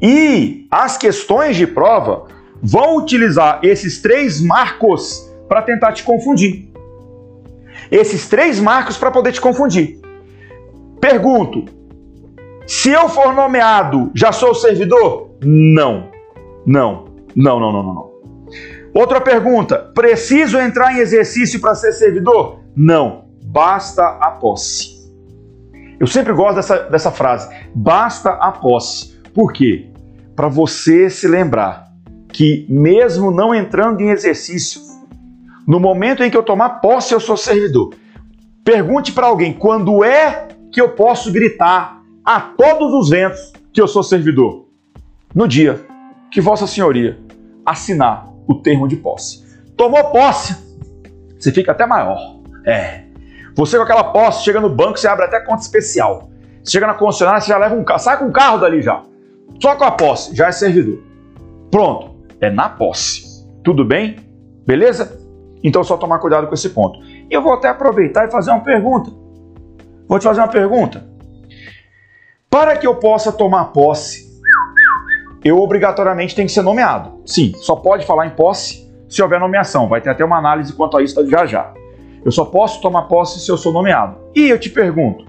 E 0.00 0.66
as 0.70 0.98
questões 0.98 1.56
de 1.56 1.66
prova 1.66 2.26
vão 2.62 2.96
utilizar 2.96 3.60
esses 3.62 4.02
três 4.02 4.40
marcos 4.40 5.30
para 5.48 5.62
tentar 5.62 5.92
te 5.92 6.02
confundir. 6.02 6.71
Esses 7.92 8.26
três 8.26 8.58
marcos 8.58 8.96
para 8.96 9.10
poder 9.10 9.32
te 9.32 9.40
confundir. 9.40 10.00
Pergunto: 10.98 11.66
se 12.66 12.90
eu 12.90 13.06
for 13.10 13.34
nomeado, 13.34 14.10
já 14.14 14.32
sou 14.32 14.54
servidor? 14.54 15.36
Não. 15.44 16.10
Não. 16.64 17.04
Não, 17.36 17.60
não, 17.60 17.72
não, 17.72 17.82
não. 17.82 18.12
Outra 18.94 19.20
pergunta: 19.20 19.78
preciso 19.94 20.58
entrar 20.58 20.94
em 20.94 21.00
exercício 21.00 21.60
para 21.60 21.74
ser 21.74 21.92
servidor? 21.92 22.60
Não. 22.74 23.26
Basta 23.44 24.02
a 24.02 24.30
posse. 24.30 25.02
Eu 26.00 26.06
sempre 26.06 26.32
gosto 26.32 26.56
dessa, 26.56 26.78
dessa 26.84 27.10
frase. 27.10 27.54
Basta 27.74 28.30
a 28.30 28.50
posse. 28.52 29.18
Por 29.34 29.52
quê? 29.52 29.90
Para 30.34 30.48
você 30.48 31.10
se 31.10 31.28
lembrar 31.28 31.92
que, 32.32 32.66
mesmo 32.70 33.30
não 33.30 33.54
entrando 33.54 34.00
em 34.00 34.08
exercício, 34.08 34.80
no 35.66 35.78
momento 35.78 36.22
em 36.22 36.30
que 36.30 36.36
eu 36.36 36.42
tomar 36.42 36.80
posse, 36.80 37.14
eu 37.14 37.20
sou 37.20 37.36
servidor. 37.36 37.94
Pergunte 38.64 39.12
para 39.12 39.26
alguém 39.26 39.52
quando 39.52 40.04
é 40.04 40.48
que 40.70 40.80
eu 40.80 40.90
posso 40.90 41.32
gritar 41.32 42.02
a 42.24 42.40
todos 42.40 42.92
os 42.92 43.10
ventos 43.10 43.52
que 43.72 43.80
eu 43.80 43.88
sou 43.88 44.02
servidor. 44.02 44.66
No 45.34 45.48
dia 45.48 45.84
que 46.30 46.40
Vossa 46.40 46.66
Senhoria 46.66 47.18
assinar 47.64 48.28
o 48.46 48.54
termo 48.54 48.88
de 48.88 48.96
posse. 48.96 49.44
Tomou 49.76 50.04
posse, 50.10 50.56
você 51.38 51.52
fica 51.52 51.72
até 51.72 51.86
maior. 51.86 52.18
É. 52.64 53.04
Você 53.54 53.76
com 53.76 53.82
aquela 53.82 54.04
posse, 54.04 54.44
chega 54.44 54.60
no 54.60 54.68
banco, 54.68 54.98
você 54.98 55.06
abre 55.06 55.24
até 55.24 55.40
conta 55.40 55.62
especial. 55.62 56.30
Chega 56.64 56.86
na 56.86 56.94
concessionária, 56.94 57.40
você 57.40 57.48
já 57.48 57.58
leva 57.58 57.74
um 57.74 57.84
carro, 57.84 58.00
sai 58.00 58.18
com 58.18 58.26
o 58.26 58.32
carro 58.32 58.58
dali 58.58 58.80
já. 58.80 59.02
Só 59.60 59.76
com 59.76 59.84
a 59.84 59.90
posse, 59.90 60.34
já 60.34 60.48
é 60.48 60.52
servidor. 60.52 61.02
Pronto, 61.70 62.16
é 62.40 62.50
na 62.50 62.68
posse. 62.68 63.46
Tudo 63.62 63.84
bem? 63.84 64.16
Beleza? 64.66 65.21
Então 65.62 65.84
só 65.84 65.96
tomar 65.96 66.18
cuidado 66.18 66.46
com 66.46 66.54
esse 66.54 66.70
ponto. 66.70 66.98
E 67.02 67.26
eu 67.30 67.42
vou 67.42 67.52
até 67.52 67.68
aproveitar 67.68 68.26
e 68.26 68.30
fazer 68.30 68.50
uma 68.50 68.60
pergunta. 68.60 69.10
Vou 70.08 70.18
te 70.18 70.24
fazer 70.24 70.40
uma 70.40 70.48
pergunta. 70.48 71.04
Para 72.50 72.76
que 72.76 72.86
eu 72.86 72.96
possa 72.96 73.32
tomar 73.32 73.66
posse, 73.66 74.30
eu 75.44 75.58
obrigatoriamente 75.58 76.34
tenho 76.34 76.46
que 76.46 76.54
ser 76.54 76.62
nomeado. 76.62 77.20
Sim, 77.24 77.52
só 77.56 77.76
pode 77.76 78.04
falar 78.04 78.26
em 78.26 78.30
posse 78.30 78.90
se 79.08 79.22
houver 79.22 79.40
nomeação. 79.40 79.88
Vai 79.88 80.00
ter 80.00 80.10
até 80.10 80.24
uma 80.24 80.38
análise 80.38 80.72
quanto 80.72 80.96
a 80.96 81.02
isso 81.02 81.26
já 81.28 81.46
já. 81.46 81.72
Eu 82.24 82.30
só 82.30 82.44
posso 82.44 82.80
tomar 82.80 83.02
posse 83.02 83.40
se 83.40 83.50
eu 83.50 83.56
sou 83.56 83.72
nomeado. 83.72 84.16
E 84.34 84.48
eu 84.48 84.58
te 84.58 84.70
pergunto, 84.70 85.24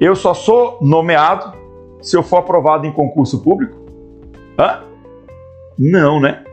Eu 0.00 0.14
só 0.16 0.34
sou 0.34 0.78
nomeado 0.80 1.52
se 2.00 2.16
eu 2.16 2.22
for 2.22 2.38
aprovado 2.38 2.86
em 2.86 2.92
concurso 2.92 3.42
público? 3.42 3.76
Hã? 4.58 4.82
Não, 5.78 6.20
né? 6.20 6.44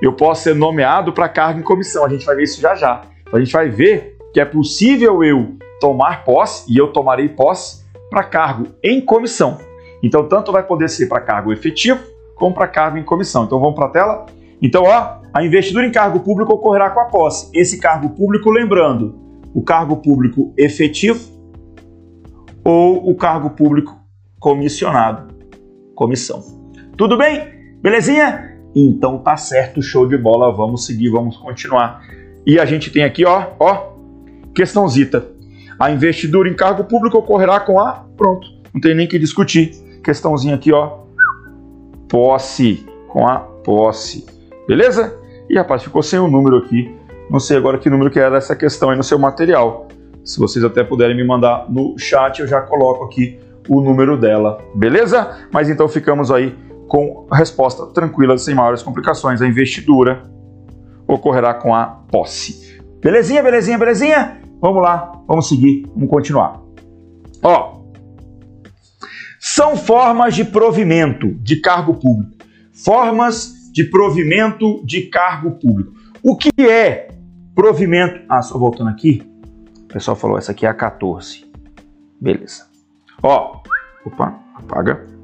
Eu 0.00 0.12
posso 0.12 0.44
ser 0.44 0.54
nomeado 0.54 1.12
para 1.12 1.28
cargo 1.28 1.60
em 1.60 1.62
comissão. 1.62 2.04
A 2.04 2.08
gente 2.08 2.24
vai 2.24 2.36
ver 2.36 2.44
isso 2.44 2.60
já 2.60 2.74
já. 2.74 3.02
Então, 3.22 3.38
a 3.38 3.42
gente 3.42 3.52
vai 3.52 3.68
ver 3.68 4.16
que 4.32 4.40
é 4.40 4.44
possível 4.44 5.22
eu 5.22 5.56
tomar 5.80 6.24
posse, 6.24 6.70
e 6.72 6.76
eu 6.76 6.92
tomarei 6.92 7.28
posse, 7.28 7.84
para 8.10 8.22
cargo 8.22 8.66
em 8.82 9.00
comissão. 9.00 9.58
Então, 10.02 10.28
tanto 10.28 10.52
vai 10.52 10.62
poder 10.62 10.88
ser 10.88 11.06
para 11.06 11.20
cargo 11.20 11.52
efetivo, 11.52 12.00
como 12.34 12.54
para 12.54 12.68
cargo 12.68 12.98
em 12.98 13.02
comissão. 13.02 13.44
Então, 13.44 13.60
vamos 13.60 13.74
para 13.74 13.86
a 13.86 13.90
tela? 13.90 14.26
Então, 14.60 14.84
ó, 14.84 15.20
a 15.32 15.44
investidura 15.44 15.86
em 15.86 15.92
cargo 15.92 16.20
público 16.20 16.52
ocorrerá 16.52 16.90
com 16.90 17.00
a 17.00 17.06
posse. 17.06 17.50
Esse 17.54 17.78
cargo 17.78 18.10
público, 18.10 18.50
lembrando, 18.50 19.18
o 19.54 19.62
cargo 19.62 19.96
público 19.96 20.52
efetivo 20.56 21.20
ou 22.64 23.10
o 23.10 23.14
cargo 23.16 23.50
público 23.50 23.96
comissionado, 24.38 25.34
comissão. 25.94 26.42
Tudo 26.96 27.16
bem? 27.16 27.42
Belezinha? 27.80 28.49
Então 28.74 29.18
tá 29.18 29.36
certo, 29.36 29.82
show 29.82 30.06
de 30.06 30.16
bola. 30.16 30.52
Vamos 30.52 30.86
seguir, 30.86 31.10
vamos 31.10 31.36
continuar. 31.36 32.02
E 32.46 32.58
a 32.58 32.64
gente 32.64 32.90
tem 32.90 33.04
aqui, 33.04 33.24
ó, 33.24 33.48
ó, 33.58 33.92
questãozita. 34.54 35.26
A 35.78 35.90
investidura 35.90 36.48
em 36.48 36.54
cargo 36.54 36.84
público 36.84 37.18
ocorrerá 37.18 37.60
com 37.60 37.78
a. 37.80 38.04
Pronto, 38.16 38.46
não 38.72 38.80
tem 38.80 38.94
nem 38.94 39.06
que 39.06 39.18
discutir. 39.18 39.72
Questãozinha 40.04 40.54
aqui, 40.54 40.72
ó. 40.72 41.00
Posse, 42.08 42.86
com 43.08 43.26
a 43.26 43.38
posse. 43.38 44.26
Beleza? 44.66 45.18
E 45.48 45.56
rapaz, 45.56 45.82
ficou 45.82 46.02
sem 46.02 46.18
o 46.18 46.24
um 46.24 46.30
número 46.30 46.58
aqui. 46.58 46.94
Não 47.30 47.38
sei 47.38 47.56
agora 47.56 47.78
que 47.78 47.88
número 47.88 48.10
que 48.10 48.18
era 48.18 48.36
essa 48.36 48.56
questão 48.56 48.90
aí 48.90 48.96
no 48.96 49.02
seu 49.02 49.18
material. 49.18 49.88
Se 50.24 50.38
vocês 50.38 50.64
até 50.64 50.84
puderem 50.84 51.16
me 51.16 51.24
mandar 51.24 51.66
no 51.70 51.96
chat, 51.98 52.40
eu 52.40 52.46
já 52.46 52.60
coloco 52.60 53.04
aqui 53.04 53.38
o 53.68 53.80
número 53.80 54.16
dela. 54.16 54.58
Beleza? 54.74 55.38
Mas 55.52 55.68
então 55.68 55.88
ficamos 55.88 56.30
aí 56.30 56.54
com 56.90 57.28
resposta 57.32 57.86
tranquila, 57.86 58.36
sem 58.36 58.52
maiores 58.52 58.82
complicações. 58.82 59.40
A 59.40 59.46
investidura 59.46 60.28
ocorrerá 61.06 61.54
com 61.54 61.72
a 61.72 61.86
posse. 61.86 62.82
Belezinha, 63.00 63.40
belezinha, 63.44 63.78
belezinha? 63.78 64.42
Vamos 64.60 64.82
lá, 64.82 65.12
vamos 65.24 65.48
seguir, 65.48 65.86
vamos 65.94 66.10
continuar. 66.10 66.60
Ó, 67.44 67.82
são 69.38 69.76
formas 69.76 70.34
de 70.34 70.44
provimento 70.44 71.32
de 71.34 71.60
cargo 71.60 71.94
público. 71.94 72.44
Formas 72.72 73.70
de 73.72 73.84
provimento 73.84 74.84
de 74.84 75.02
cargo 75.02 75.52
público. 75.52 75.92
O 76.24 76.36
que 76.36 76.50
é 76.60 77.08
provimento? 77.54 78.20
Ah, 78.28 78.42
só 78.42 78.58
voltando 78.58 78.90
aqui. 78.90 79.22
O 79.84 79.86
pessoal 79.92 80.16
falou, 80.16 80.36
essa 80.36 80.50
aqui 80.50 80.66
é 80.66 80.68
a 80.68 80.74
14. 80.74 81.48
Beleza. 82.20 82.66
Ó, 83.22 83.60
opa, 84.04 84.40
apaga. 84.56 85.19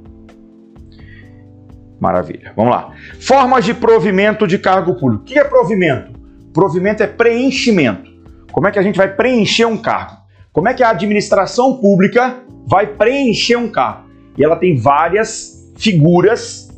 Maravilha. 2.01 2.53
Vamos 2.55 2.73
lá. 2.73 2.93
Formas 3.21 3.65
de 3.65 3.75
provimento 3.75 4.47
de 4.47 4.59
cargo 4.59 4.95
público. 4.95 5.23
O 5.23 5.27
que 5.27 5.39
é 5.39 5.45
provimento? 5.45 6.13
Provimento 6.53 7.03
é 7.03 7.07
preenchimento. 7.07 8.11
Como 8.53 8.67
é 8.67 8.71
que 8.71 8.79
a 8.79 8.83
gente 8.83 8.97
vai 8.97 9.15
preencher 9.15 9.67
um 9.67 9.77
cargo? 9.77 10.17
Como 10.53 10.69
é 10.69 10.75
que 10.75 10.83
a 10.83 10.91
administração 10.91 11.77
pública 11.77 12.37
vai 12.67 12.87
preencher 12.87 13.57
um 13.57 13.69
cargo? 13.69 14.07
E 14.39 14.45
ela 14.45 14.57
tem 14.57 14.77
várias 14.77 15.71
figuras, 15.77 16.69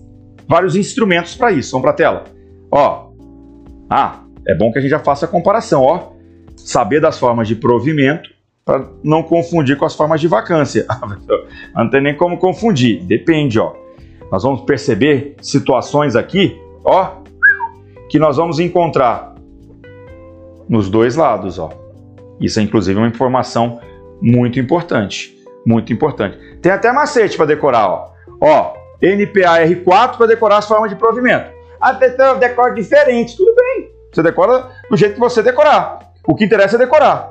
vários 0.49 0.77
instrumentos 0.77 1.35
para 1.35 1.53
isso. 1.53 1.73
Vamos 1.73 1.83
para 1.83 1.91
a 1.93 1.95
tela. 1.95 2.25
Ó. 2.71 3.09
Ah, 3.91 4.25
é 4.47 4.55
bom 4.55 4.73
que 4.73 4.79
a 4.79 4.81
gente 4.81 4.91
já 4.91 4.99
faça 4.99 5.27
a 5.27 5.29
comparação, 5.29 5.83
ó. 5.83 6.13
Saber 6.57 7.01
das 7.01 7.19
formas 7.19 7.47
de 7.47 7.55
provimento 7.55 8.29
para 8.65 8.87
não 9.03 9.23
confundir 9.23 9.77
com 9.77 9.85
as 9.85 9.95
formas 9.95 10.21
de 10.21 10.29
vacância. 10.29 10.87
não 11.75 11.89
tem 11.89 12.03
nem 12.03 12.17
como 12.17 12.37
confundir. 12.37 13.03
Depende, 13.05 13.59
ó. 13.59 13.75
Nós 14.31 14.43
vamos 14.43 14.63
perceber 14.63 15.37
situações 15.41 16.15
aqui, 16.17 16.61
ó, 16.85 17.23
que 18.09 18.19
nós 18.19 18.37
vamos 18.37 18.59
encontrar 18.59 19.35
nos 20.69 20.91
dois 20.91 21.17
lados, 21.17 21.59
ó. 21.59 21.71
Isso 22.41 22.61
é 22.61 22.63
inclusive 22.63 22.99
uma 22.99 23.09
informação 23.09 23.81
muito 24.21 24.61
importante, 24.61 25.37
muito 25.67 25.93
importante. 25.93 26.39
Tem 26.61 26.71
até 26.71 26.93
macete 26.93 27.37
para 27.37 27.47
decorar, 27.47 27.89
ó. 27.89 28.09
Ó, 28.41 28.75
NPA 29.01 29.61
R4 29.67 30.17
para 30.17 30.27
decorar 30.27 30.59
as 30.59 30.69
formas 30.69 30.91
de 30.91 30.97
provimento. 30.97 31.51
Até 31.81 32.15
eu 32.19 32.37
decoro 32.37 32.75
diferente, 32.75 33.37
tudo 33.37 33.55
bem. 33.55 33.91
Você 34.13 34.23
decora 34.23 34.71
do 34.91 34.97
jeito 34.97 35.15
que 35.15 35.21
você 35.21 35.43
decorar. 35.43 36.01
O 36.27 36.35
que 36.35 36.45
interessa 36.45 36.77
é 36.77 36.79
decorar, 36.79 37.31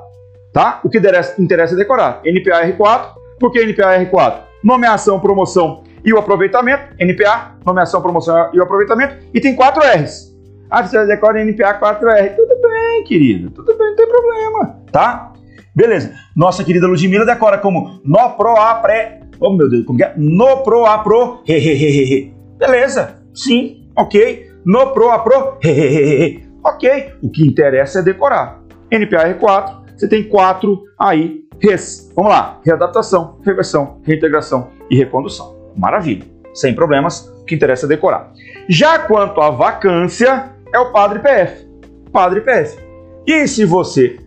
tá? 0.52 0.80
O 0.82 0.88
que 0.88 0.98
interessa 0.98 1.74
é 1.74 1.76
decorar. 1.76 2.20
NPA 2.24 2.66
R4, 2.66 3.14
por 3.38 3.52
que 3.52 3.64
NPA 3.64 3.98
R4? 3.98 4.40
Nomeação, 4.64 5.20
promoção 5.20 5.84
e 6.08 6.12
o 6.12 6.18
aproveitamento, 6.18 6.94
NPA, 6.98 7.58
nomeação, 7.66 8.00
promoção 8.00 8.50
e 8.54 8.58
o 8.58 8.62
aproveitamento, 8.62 9.16
e 9.34 9.40
tem 9.40 9.54
quatro 9.54 9.82
R's. 9.82 10.34
Ah, 10.70 10.82
você 10.82 11.06
decora 11.06 11.44
NPA 11.44 11.78
4R. 11.78 12.34
Tudo 12.34 12.54
bem, 12.62 13.04
querido, 13.04 13.50
tudo 13.50 13.76
bem, 13.76 13.88
não 13.88 13.96
tem 13.96 14.08
problema, 14.08 14.80
tá? 14.90 15.32
Beleza. 15.74 16.14
Nossa 16.34 16.64
querida 16.64 16.86
Ludmilla 16.86 17.26
decora 17.26 17.58
como 17.58 18.00
no 18.02 18.30
pro 18.30 18.56
a 18.56 18.76
pré. 18.76 19.20
Oh, 19.38 19.52
meu 19.52 19.68
Deus, 19.68 19.84
como 19.84 20.02
é? 20.02 20.14
No 20.16 20.62
pro 20.62 20.86
a 20.86 20.98
pro. 20.98 21.42
He, 21.46 21.52
he, 21.52 21.74
he, 21.74 22.14
he. 22.14 22.34
Beleza. 22.58 23.22
Sim, 23.34 23.88
ok. 23.94 24.50
No 24.64 24.92
pro 24.92 25.10
a 25.10 25.18
pro. 25.18 25.58
He, 25.62 25.68
he, 25.68 25.88
he, 25.88 26.24
he. 26.24 26.42
Ok. 26.64 27.12
O 27.22 27.30
que 27.30 27.46
interessa 27.46 28.00
é 28.00 28.02
decorar. 28.02 28.60
NPA 28.90 29.34
R4, 29.34 29.82
você 29.94 30.08
tem 30.08 30.24
quatro 30.24 30.82
aí. 30.98 31.44
Res. 31.60 32.10
Vamos 32.16 32.32
lá. 32.32 32.60
Readaptação, 32.64 33.38
reversão, 33.44 34.00
reintegração 34.04 34.70
e 34.90 34.96
recondução. 34.96 35.57
Maravilha. 35.78 36.26
Sem 36.52 36.74
problemas. 36.74 37.28
O 37.40 37.44
que 37.44 37.54
interessa 37.54 37.86
é 37.86 37.88
decorar. 37.88 38.32
Já 38.68 38.98
quanto 38.98 39.40
à 39.40 39.50
vacância, 39.50 40.50
é 40.72 40.78
o 40.78 40.92
Padre 40.92 41.20
PF. 41.20 41.66
Padre 42.12 42.40
PF. 42.40 42.78
E 43.26 43.46
se 43.46 43.64
você 43.64 44.18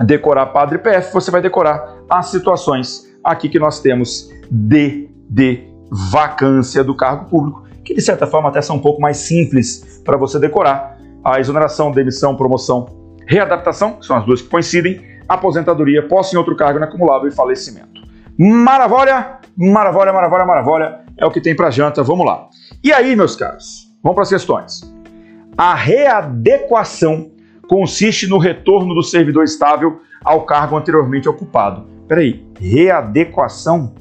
decorar 0.00 0.46
Padre 0.46 0.78
PF, 0.78 1.12
você 1.12 1.30
vai 1.30 1.42
decorar 1.42 1.98
as 2.08 2.26
situações 2.30 3.06
aqui 3.22 3.48
que 3.48 3.58
nós 3.58 3.80
temos 3.80 4.32
de, 4.50 5.08
de 5.28 5.64
vacância 5.90 6.82
do 6.82 6.94
cargo 6.94 7.26
público, 7.26 7.64
que 7.84 7.94
de 7.94 8.00
certa 8.00 8.26
forma 8.26 8.48
até 8.48 8.62
são 8.62 8.76
um 8.76 8.80
pouco 8.80 9.00
mais 9.00 9.18
simples 9.18 10.00
para 10.04 10.16
você 10.16 10.38
decorar. 10.38 10.96
A 11.24 11.40
exoneração, 11.40 11.90
demissão, 11.90 12.36
promoção, 12.36 12.86
readaptação, 13.26 13.94
que 13.94 14.06
são 14.06 14.16
as 14.16 14.24
duas 14.24 14.40
que 14.40 14.48
coincidem, 14.48 15.02
aposentadoria, 15.28 16.06
posse 16.06 16.34
em 16.34 16.38
outro 16.38 16.56
cargo 16.56 16.78
inacumulável 16.78 17.28
e 17.28 17.32
falecimento. 17.32 17.97
Maravilha, 18.38 19.40
maravilha, 19.56 20.12
maravilha, 20.12 20.44
maravilha, 20.44 21.00
é 21.16 21.26
o 21.26 21.30
que 21.30 21.40
tem 21.40 21.56
para 21.56 21.70
janta, 21.70 22.04
vamos 22.04 22.24
lá. 22.24 22.48
E 22.84 22.92
aí, 22.92 23.16
meus 23.16 23.34
caros, 23.34 23.92
vamos 24.00 24.14
para 24.14 24.22
as 24.22 24.28
questões. 24.28 24.94
A 25.56 25.74
readequação 25.74 27.32
consiste 27.68 28.28
no 28.28 28.38
retorno 28.38 28.94
do 28.94 29.02
servidor 29.02 29.42
estável 29.42 30.00
ao 30.24 30.42
cargo 30.46 30.76
anteriormente 30.76 31.28
ocupado. 31.28 31.88
Peraí, 32.06 32.46
readequação? 32.60 33.92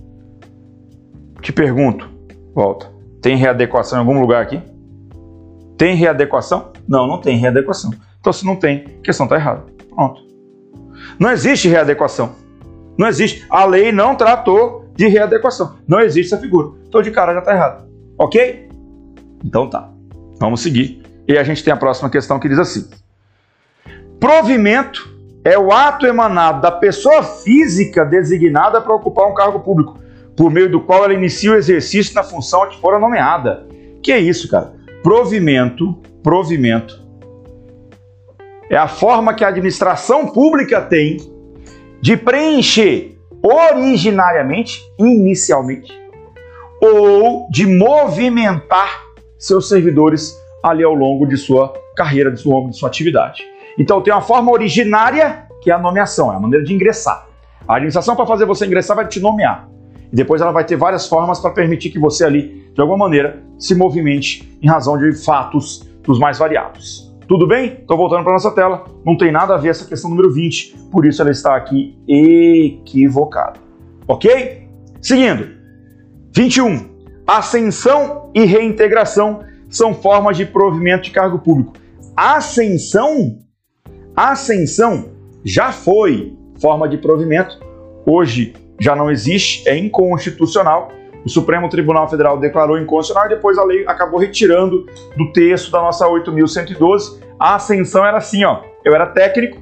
Te 1.42 1.52
pergunto, 1.52 2.08
volta. 2.54 2.92
Tem 3.22 3.36
readequação 3.36 3.98
em 3.98 4.02
algum 4.02 4.20
lugar 4.22 4.44
aqui? 4.44 4.62
Tem 5.78 5.96
readequação? 5.96 6.72
Não, 6.88 7.08
não 7.08 7.20
tem 7.20 7.38
readequação. 7.38 7.92
Então, 8.20 8.32
se 8.32 8.46
não 8.46 8.56
tem, 8.56 8.86
a 9.00 9.02
questão 9.02 9.26
está 9.26 9.36
errada. 9.36 9.66
Pronto. 9.90 10.22
Não 11.20 11.32
existe 11.32 11.68
readequação. 11.68 12.47
Não 12.98 13.08
existe. 13.08 13.46
A 13.50 13.66
lei 13.66 13.92
não 13.92 14.16
tratou 14.16 14.86
de 14.96 15.08
readequação. 15.08 15.78
Não 15.88 16.00
existe 16.00 16.34
essa 16.34 16.42
figura. 16.42 16.70
Então, 16.88 17.02
de 17.02 17.12
cara 17.12 17.34
já 17.34 17.40
está 17.40 17.54
errado. 17.54 17.88
Ok? 18.18 18.68
Então 19.44 19.70
tá. 19.70 19.90
Vamos 20.40 20.62
seguir 20.62 21.02
e 21.28 21.38
a 21.38 21.44
gente 21.44 21.64
tem 21.64 21.74
a 21.74 21.78
próxima 21.78 22.10
questão 22.10 22.40
que 22.40 22.48
diz 22.48 22.58
assim: 22.58 22.90
Provimento 24.20 25.16
é 25.44 25.58
o 25.58 25.72
ato 25.72 26.06
emanado 26.06 26.62
da 26.62 26.72
pessoa 26.72 27.24
física 27.24 28.06
designada 28.06 28.82
para 28.82 28.96
ocupar 28.96 29.28
um 29.28 29.34
cargo 29.34 29.60
público, 29.60 30.00
por 30.36 30.52
meio 30.52 30.70
do 30.70 30.82
qual 30.82 31.04
ela 31.04 31.14
inicia 31.14 31.52
o 31.52 31.56
exercício 31.56 32.16
na 32.16 32.24
função 32.24 32.64
a 32.64 32.68
que 32.68 32.80
fora 32.80 33.00
nomeada. 33.00 33.68
Que 34.02 34.12
é 34.12 34.20
isso, 34.20 34.50
cara? 34.50 34.74
Provimento, 35.04 35.94
provimento 36.24 37.06
é 38.70 38.76
a 38.76 38.88
forma 38.88 39.34
que 39.34 39.46
a 39.46 39.48
administração 39.48 40.28
pública 40.28 40.82
tem 40.82 41.18
de 42.02 42.16
preencher 42.16 43.18
originariamente, 43.42 44.82
inicialmente, 44.98 45.94
ou 46.82 47.48
de 47.50 47.66
movimentar 47.66 49.04
seus 49.38 49.70
servidores 49.70 50.36
ali 50.64 50.84
ao 50.84 50.94
longo 50.94 51.26
de 51.26 51.38
sua 51.38 51.74
carreira, 51.96 52.32
de 52.32 52.40
sua, 52.40 52.70
de 52.70 52.78
sua 52.78 52.90
atividade. 52.90 53.44
Então 53.78 54.02
tem 54.02 54.14
uma 54.14 54.22
forma 54.22 54.52
originária, 54.52 55.46
que 55.62 55.72
é 55.72 55.74
a 55.74 55.80
nomeação, 55.80 56.32
é 56.32 56.36
a 56.36 56.40
maneira 56.40 56.66
de 56.66 56.74
ingressar. 56.74 57.28
A 57.68 57.76
administração, 57.76 58.16
para 58.16 58.26
fazer 58.26 58.46
você 58.46 58.66
ingressar, 58.66 58.96
vai 58.96 59.08
te 59.08 59.20
nomear. 59.20 59.70
E 60.12 60.16
depois 60.16 60.42
ela 60.42 60.52
vai 60.52 60.64
ter 60.64 60.76
várias 60.76 61.08
formas 61.08 61.40
para 61.40 61.52
permitir 61.52 61.90
que 61.90 62.00
você 62.00 62.24
ali, 62.24 62.70
de 62.74 62.80
alguma 62.80 62.98
maneira, 62.98 63.44
se 63.60 63.76
movimente 63.76 64.58
em 64.62 64.68
razão 64.68 64.98
de 64.98 65.14
fatos 65.24 65.88
dos 66.04 66.18
mais 66.18 66.38
variados. 66.38 67.07
Tudo 67.28 67.46
bem? 67.46 67.80
Estou 67.82 67.98
voltando 67.98 68.24
para 68.24 68.34
nossa 68.34 68.52
tela. 68.52 68.86
Não 69.06 69.18
tem 69.18 69.32
nada 69.32 69.54
a 69.54 69.58
ver 69.58 69.70
essa 69.70 69.86
questão 69.86 70.10
número 70.10 70.32
20, 70.32 70.78
por 70.90 71.06
isso 71.06 71.22
ela 71.22 71.32
está 71.32 71.56
aqui 71.56 71.98
equivocada. 72.08 73.60
Ok? 74.08 74.68
Seguindo. 75.02 75.50
21. 76.34 76.98
Ascensão 77.28 78.32
e 78.34 78.46
reintegração 78.46 79.42
são 79.70 79.94
formas 79.94 80.38
de 80.38 80.46
provimento 80.46 81.04
de 81.04 81.12
cargo 81.12 81.40
público. 81.40 81.74
Ascensão, 82.16 83.40
ascensão 84.16 85.10
já 85.44 85.72
foi 85.72 86.34
forma 86.60 86.88
de 86.88 86.98
provimento, 86.98 87.60
hoje 88.06 88.54
já 88.80 88.96
não 88.96 89.12
existe, 89.12 89.68
é 89.68 89.78
inconstitucional. 89.78 90.92
O 91.26 91.30
Supremo 91.30 91.70
Tribunal 91.70 92.10
Federal 92.10 92.40
declarou 92.40 92.78
inconstitucional 92.78 93.26
e 93.26 93.36
depois 93.36 93.58
a 93.58 93.64
lei 93.64 93.86
acabou 93.88 94.20
retirando 94.20 94.86
do 95.16 95.32
texto 95.32 95.72
da 95.72 95.82
nossa 95.82 96.08
8.112. 96.08 97.22
A 97.40 97.56
ascensão 97.56 98.06
era 98.06 98.18
assim, 98.18 98.44
ó. 98.44 98.62
Eu 98.84 98.96
era 98.96 99.08
técnico, 99.08 99.62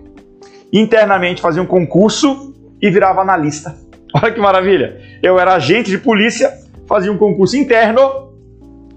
internamente 0.72 1.42
fazia 1.42 1.62
um 1.62 1.66
concurso 1.66 2.54
e 2.82 2.90
virava 2.90 3.22
analista. 3.22 3.76
Olha 4.14 4.32
que 4.32 4.40
maravilha! 4.40 5.02
Eu 5.22 5.40
era 5.40 5.56
agente 5.56 5.90
de 5.90 5.98
polícia, 5.98 6.52
fazia 6.88 7.12
um 7.12 7.18
concurso 7.18 7.58
interno 7.58 8.34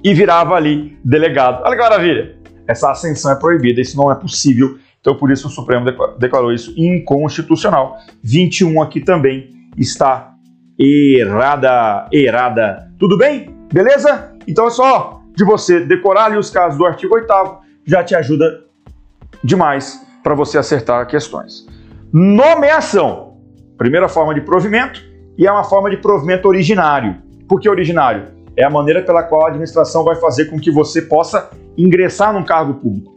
e 0.05 0.13
virava 0.15 0.55
ali 0.55 0.99
delegado. 1.05 1.63
Olha 1.65 1.77
que 1.77 1.83
maravilha! 1.83 2.37
Essa 2.69 2.91
ascensão 2.91 3.33
é 3.33 3.35
proibida, 3.35 3.81
isso 3.81 3.97
não 3.97 4.13
é 4.13 4.15
possível. 4.15 4.77
Então, 5.01 5.17
por 5.17 5.31
isso, 5.31 5.49
o 5.49 5.51
Supremo 5.51 5.87
declarou 6.19 6.53
isso 6.53 6.75
inconstitucional. 6.77 7.97
21 8.23 8.83
aqui 8.83 9.01
também 9.01 9.51
está 9.77 10.35
errada, 10.79 12.07
errada. 12.13 12.91
Tudo 12.99 13.19
bem? 13.19 13.55
Beleza? 13.73 14.33
Então 14.47 14.67
é 14.67 14.71
só 14.71 15.21
de 15.35 15.45
você 15.45 15.81
decorar 15.81 16.27
ali 16.27 16.37
os 16.37 16.51
casos 16.51 16.79
do 16.79 16.87
artigo 16.87 17.15
8 17.15 17.27
já 17.85 18.05
te 18.05 18.15
ajuda 18.15 18.65
demais 19.43 20.05
para 20.23 20.35
você 20.35 20.59
acertar 20.59 21.07
questões. 21.07 21.67
Nomeação. 22.13 23.37
Primeira 23.77 24.09
forma 24.09 24.35
de 24.35 24.41
provimento 24.41 25.01
e 25.37 25.47
é 25.47 25.53
uma 25.53 25.65
forma 25.65 25.89
de 25.89 25.97
provimento 25.97 26.49
originário. 26.49 27.17
Por 27.49 27.61
que 27.61 27.69
originário? 27.69 28.25
É 28.57 28.65
a 28.65 28.71
maneira 28.71 29.03
pela 29.03 29.23
qual 29.23 29.45
a 29.45 29.49
administração 29.49 30.05
vai 30.05 30.17
fazer 30.17 30.47
com 30.47 30.59
que 30.59 30.71
você 30.71 31.03
possa 31.03 31.51
ingressar 31.77 32.33
num 32.33 32.45
cargo 32.45 32.75
público. 32.75 33.17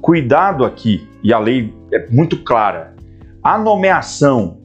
Cuidado 0.00 0.64
aqui, 0.64 1.06
e 1.22 1.32
a 1.32 1.38
lei 1.38 1.74
é 1.92 2.06
muito 2.08 2.42
clara. 2.42 2.94
A 3.42 3.58
nomeação, 3.58 4.57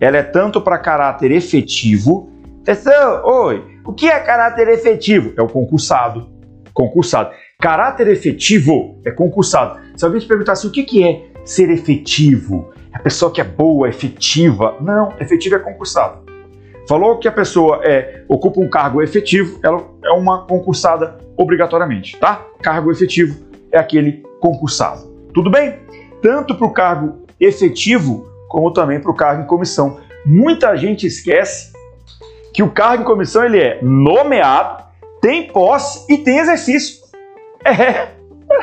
ela 0.00 0.18
é 0.18 0.22
tanto 0.22 0.60
para 0.60 0.78
caráter 0.78 1.30
efetivo. 1.30 2.30
Atenção, 2.62 3.22
oi, 3.24 3.64
o 3.84 3.92
que 3.92 4.08
é 4.08 4.18
caráter 4.20 4.68
efetivo? 4.68 5.32
É 5.36 5.42
o 5.42 5.48
concursado. 5.48 6.28
Concursado. 6.72 7.30
Caráter 7.60 8.08
efetivo 8.08 9.00
é 9.04 9.10
concursado. 9.10 9.80
Se 9.96 10.04
alguém 10.04 10.20
te 10.20 10.26
perguntasse 10.26 10.66
o 10.66 10.70
que, 10.70 10.82
que 10.82 11.02
é 11.02 11.26
ser 11.44 11.70
efetivo, 11.70 12.70
é 12.92 12.98
a 12.98 13.00
pessoa 13.00 13.32
que 13.32 13.40
é 13.40 13.44
boa, 13.44 13.88
efetiva. 13.88 14.76
Não, 14.80 15.12
efetivo 15.18 15.54
é 15.54 15.58
concursado. 15.58 16.26
Falou 16.88 17.18
que 17.18 17.26
a 17.26 17.32
pessoa 17.32 17.80
é, 17.82 18.22
ocupa 18.28 18.60
um 18.60 18.68
cargo 18.68 19.02
efetivo, 19.02 19.58
ela 19.62 19.82
é 20.04 20.10
uma 20.10 20.46
concursada 20.46 21.18
obrigatoriamente, 21.36 22.16
tá? 22.18 22.46
Cargo 22.62 22.92
efetivo 22.92 23.44
é 23.72 23.78
aquele 23.78 24.22
concursado. 24.40 25.04
Tudo 25.34 25.50
bem? 25.50 25.80
Tanto 26.22 26.54
para 26.54 26.66
o 26.66 26.72
cargo 26.72 27.26
efetivo, 27.40 28.28
como 28.56 28.70
também 28.70 28.98
para 28.98 29.10
o 29.10 29.14
cargo 29.14 29.42
em 29.42 29.46
comissão. 29.46 29.98
Muita 30.24 30.74
gente 30.78 31.06
esquece 31.06 31.74
que 32.54 32.62
o 32.62 32.70
cargo 32.70 33.02
em 33.02 33.06
comissão 33.06 33.44
ele 33.44 33.60
é 33.60 33.78
nomeado, 33.82 34.82
tem 35.20 35.46
posse 35.48 36.10
e 36.10 36.16
tem 36.16 36.38
exercício. 36.38 37.04
É. 37.62 38.08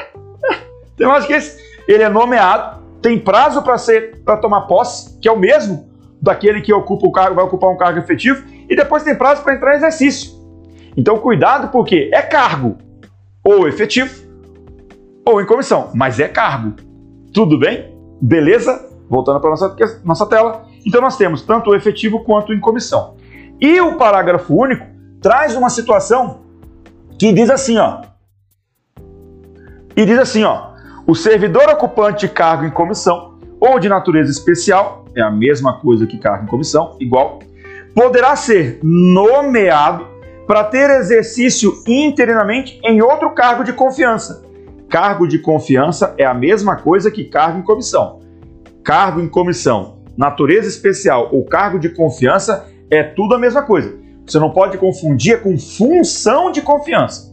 Tem 0.97 1.07
mais 1.07 1.25
que 1.25 1.33
esse. 1.33 1.61
Ele 1.87 2.01
é 2.01 2.09
nomeado, 2.09 2.81
tem 3.01 3.19
prazo 3.19 3.61
para 3.63 3.77
ser 3.77 4.21
para 4.23 4.37
tomar 4.37 4.61
posse, 4.61 5.19
que 5.19 5.27
é 5.27 5.31
o 5.31 5.37
mesmo 5.37 5.89
daquele 6.21 6.61
que 6.61 6.71
ocupa 6.71 7.07
o 7.07 7.11
cargo, 7.11 7.35
vai 7.35 7.43
ocupar 7.43 7.69
um 7.71 7.77
cargo 7.77 7.99
efetivo, 7.99 8.43
e 8.69 8.75
depois 8.75 9.03
tem 9.03 9.15
prazo 9.15 9.43
para 9.43 9.55
entrar 9.55 9.73
em 9.73 9.77
exercício. 9.77 10.31
Então 10.95 11.17
cuidado 11.17 11.69
porque 11.69 12.09
é 12.13 12.21
cargo 12.21 12.77
ou 13.43 13.67
efetivo 13.67 14.23
ou 15.25 15.41
em 15.41 15.45
comissão, 15.45 15.89
mas 15.93 16.19
é 16.19 16.27
cargo. 16.27 16.75
Tudo 17.33 17.59
bem? 17.59 17.91
Beleza? 18.21 18.92
Voltando 19.13 19.39
para 19.39 19.51
nossa 19.51 19.75
nossa 20.03 20.25
tela. 20.25 20.65
Então 20.83 20.99
nós 20.99 21.15
temos 21.15 21.43
tanto 21.43 21.69
o 21.69 21.75
efetivo 21.75 22.23
quanto 22.23 22.51
em 22.51 22.59
comissão. 22.59 23.13
E 23.61 23.79
o 23.79 23.95
parágrafo 23.95 24.59
único 24.59 24.87
traz 25.21 25.55
uma 25.55 25.69
situação 25.69 26.41
que 27.19 27.31
diz 27.31 27.51
assim, 27.51 27.77
ó. 27.77 28.01
E 29.95 30.03
diz 30.03 30.17
assim, 30.17 30.43
ó: 30.43 30.71
o 31.05 31.13
servidor 31.13 31.69
ocupante 31.69 32.25
de 32.25 32.33
cargo 32.33 32.65
em 32.65 32.71
comissão 32.71 33.37
ou 33.59 33.77
de 33.77 33.87
natureza 33.87 34.31
especial, 34.31 35.05
é 35.15 35.21
a 35.21 35.29
mesma 35.29 35.79
coisa 35.79 36.07
que 36.07 36.17
cargo 36.17 36.45
em 36.45 36.47
comissão, 36.47 36.97
igual, 36.99 37.37
poderá 37.93 38.35
ser 38.35 38.79
nomeado 38.81 40.07
para 40.47 40.63
ter 40.63 40.89
exercício 40.89 41.71
interinamente 41.87 42.81
em 42.83 42.99
outro 43.03 43.29
cargo 43.29 43.63
de 43.63 43.73
confiança. 43.73 44.43
Cargo 44.89 45.27
de 45.27 45.37
confiança 45.37 46.15
é 46.17 46.25
a 46.25 46.33
mesma 46.33 46.77
coisa 46.77 47.11
que 47.11 47.25
cargo 47.25 47.59
em 47.59 47.63
comissão. 47.63 48.22
Cargo 48.83 49.21
em 49.21 49.29
comissão, 49.29 50.03
natureza 50.17 50.67
especial 50.67 51.29
ou 51.31 51.45
cargo 51.45 51.79
de 51.79 51.89
confiança 51.89 52.67
é 52.91 53.01
tudo 53.01 53.35
a 53.35 53.39
mesma 53.39 53.61
coisa. 53.63 53.97
Você 54.25 54.37
não 54.39 54.49
pode 54.49 54.77
confundir 54.77 55.41
com 55.41 55.57
função 55.57 56.51
de 56.51 56.61
confiança. 56.61 57.31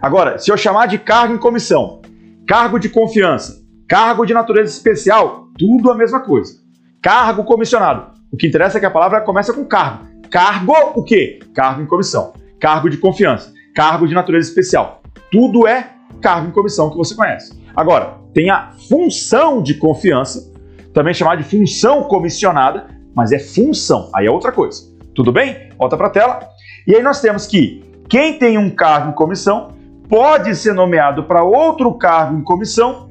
Agora, 0.00 0.38
se 0.38 0.50
eu 0.50 0.56
chamar 0.56 0.86
de 0.86 0.98
cargo 0.98 1.34
em 1.34 1.38
comissão, 1.38 2.00
cargo 2.46 2.78
de 2.78 2.88
confiança, 2.88 3.62
cargo 3.88 4.24
de 4.24 4.32
natureza 4.32 4.72
especial, 4.72 5.48
tudo 5.58 5.90
a 5.90 5.94
mesma 5.94 6.20
coisa. 6.20 6.54
Cargo 7.02 7.44
comissionado. 7.44 8.12
O 8.32 8.36
que 8.36 8.46
interessa 8.46 8.78
é 8.78 8.80
que 8.80 8.86
a 8.86 8.90
palavra 8.90 9.20
começa 9.20 9.52
com 9.52 9.64
cargo. 9.64 10.06
Cargo, 10.30 10.72
o 10.94 11.04
quê? 11.04 11.38
Cargo 11.54 11.82
em 11.82 11.86
comissão. 11.86 12.32
Cargo 12.58 12.88
de 12.88 12.96
confiança. 12.96 13.52
Cargo 13.74 14.08
de 14.08 14.14
natureza 14.14 14.48
especial. 14.48 15.02
Tudo 15.30 15.66
é 15.66 15.90
cargo 16.20 16.48
em 16.48 16.52
comissão 16.52 16.90
que 16.90 16.96
você 16.96 17.14
conhece. 17.14 17.52
Agora, 17.74 18.18
tem 18.32 18.50
a 18.50 18.72
função 18.88 19.62
de 19.62 19.74
confiança, 19.74 20.52
também 20.96 21.12
chamada 21.12 21.42
de 21.42 21.46
função 21.46 22.04
comissionada, 22.04 22.86
mas 23.14 23.30
é 23.30 23.38
função, 23.38 24.08
aí 24.14 24.24
é 24.24 24.30
outra 24.30 24.50
coisa. 24.50 24.80
Tudo 25.14 25.30
bem? 25.30 25.68
Volta 25.78 25.94
para 25.94 26.06
a 26.06 26.10
tela. 26.10 26.40
E 26.86 26.96
aí 26.96 27.02
nós 27.02 27.20
temos 27.20 27.46
que 27.46 27.84
quem 28.08 28.38
tem 28.38 28.56
um 28.56 28.70
cargo 28.70 29.10
em 29.10 29.12
comissão 29.12 29.74
pode 30.08 30.56
ser 30.56 30.72
nomeado 30.72 31.24
para 31.24 31.44
outro 31.44 31.92
cargo 31.92 32.38
em 32.38 32.42
comissão, 32.42 33.10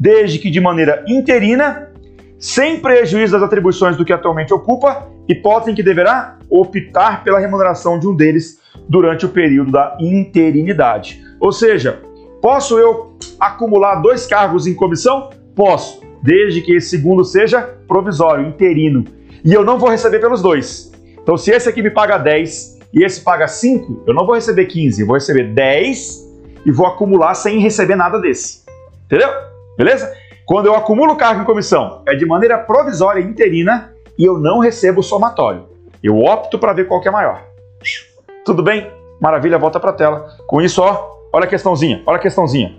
desde 0.00 0.38
que 0.38 0.50
de 0.50 0.62
maneira 0.62 1.04
interina, 1.06 1.90
sem 2.38 2.80
prejuízo 2.80 3.34
das 3.34 3.42
atribuições 3.42 3.98
do 3.98 4.04
que 4.04 4.14
atualmente 4.14 4.54
ocupa, 4.54 5.06
hipótese 5.28 5.72
em 5.72 5.74
que 5.74 5.82
deverá 5.82 6.38
optar 6.48 7.22
pela 7.22 7.38
remuneração 7.38 7.98
de 7.98 8.08
um 8.08 8.16
deles 8.16 8.58
durante 8.88 9.26
o 9.26 9.28
período 9.28 9.72
da 9.72 9.94
interinidade. 10.00 11.22
Ou 11.38 11.52
seja, 11.52 12.00
posso 12.40 12.78
eu 12.78 13.18
acumular 13.38 13.96
dois 13.96 14.26
cargos 14.26 14.66
em 14.66 14.72
comissão? 14.72 15.28
Posso, 15.54 16.05
desde 16.22 16.60
que 16.60 16.74
esse 16.74 16.90
segundo 16.90 17.24
seja 17.24 17.62
provisório, 17.86 18.46
interino. 18.46 19.04
E 19.44 19.52
eu 19.52 19.64
não 19.64 19.78
vou 19.78 19.90
receber 19.90 20.18
pelos 20.18 20.42
dois. 20.42 20.92
Então, 21.20 21.36
se 21.36 21.50
esse 21.50 21.68
aqui 21.68 21.82
me 21.82 21.90
paga 21.90 22.18
10 22.18 22.78
e 22.92 23.04
esse 23.04 23.20
paga 23.20 23.48
5, 23.48 24.04
eu 24.06 24.14
não 24.14 24.24
vou 24.24 24.34
receber 24.34 24.66
15, 24.66 25.00
eu 25.00 25.06
vou 25.06 25.14
receber 25.14 25.52
10 25.52 26.26
e 26.64 26.70
vou 26.70 26.86
acumular 26.86 27.34
sem 27.34 27.58
receber 27.58 27.96
nada 27.96 28.20
desse. 28.20 28.64
Entendeu? 29.06 29.28
Beleza? 29.76 30.12
Quando 30.44 30.66
eu 30.66 30.74
acumulo 30.74 31.16
cargo 31.16 31.42
em 31.42 31.44
comissão, 31.44 32.02
é 32.06 32.14
de 32.14 32.24
maneira 32.24 32.58
provisória 32.58 33.20
interina 33.20 33.92
e 34.18 34.24
eu 34.24 34.38
não 34.38 34.60
recebo 34.60 35.02
somatório. 35.02 35.64
Eu 36.02 36.18
opto 36.18 36.58
para 36.58 36.72
ver 36.72 36.86
qual 36.86 37.00
que 37.00 37.08
é 37.08 37.10
maior. 37.10 37.44
Tudo 38.44 38.62
bem? 38.62 38.90
Maravilha, 39.20 39.58
volta 39.58 39.80
para 39.80 39.90
a 39.90 39.94
tela. 39.94 40.36
Com 40.46 40.62
isso, 40.62 40.82
ó, 40.82 41.10
olha 41.32 41.44
a 41.44 41.48
questãozinha, 41.48 42.02
olha 42.06 42.16
a 42.18 42.20
questãozinha. 42.20 42.76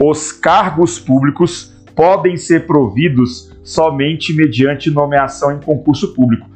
Os 0.00 0.30
cargos 0.30 0.98
públicos 0.98 1.71
podem 1.94 2.36
ser 2.36 2.66
providos 2.66 3.52
somente 3.62 4.34
mediante 4.34 4.90
nomeação 4.90 5.52
em 5.52 5.60
concurso 5.60 6.14
público. 6.14 6.50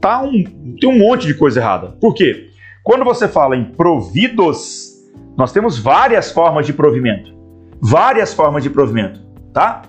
Tá 0.00 0.22
um, 0.22 0.44
tem 0.80 0.88
um 0.88 0.98
monte 0.98 1.26
de 1.26 1.34
coisa 1.34 1.60
errada. 1.60 1.88
Por 2.00 2.14
quê? 2.14 2.48
Quando 2.82 3.04
você 3.04 3.28
fala 3.28 3.56
em 3.56 3.64
providos, 3.64 4.94
nós 5.36 5.52
temos 5.52 5.78
várias 5.78 6.32
formas 6.32 6.66
de 6.66 6.72
provimento. 6.72 7.36
Várias 7.80 8.34
formas 8.34 8.62
de 8.62 8.70
provimento, 8.70 9.20
tá? 9.52 9.82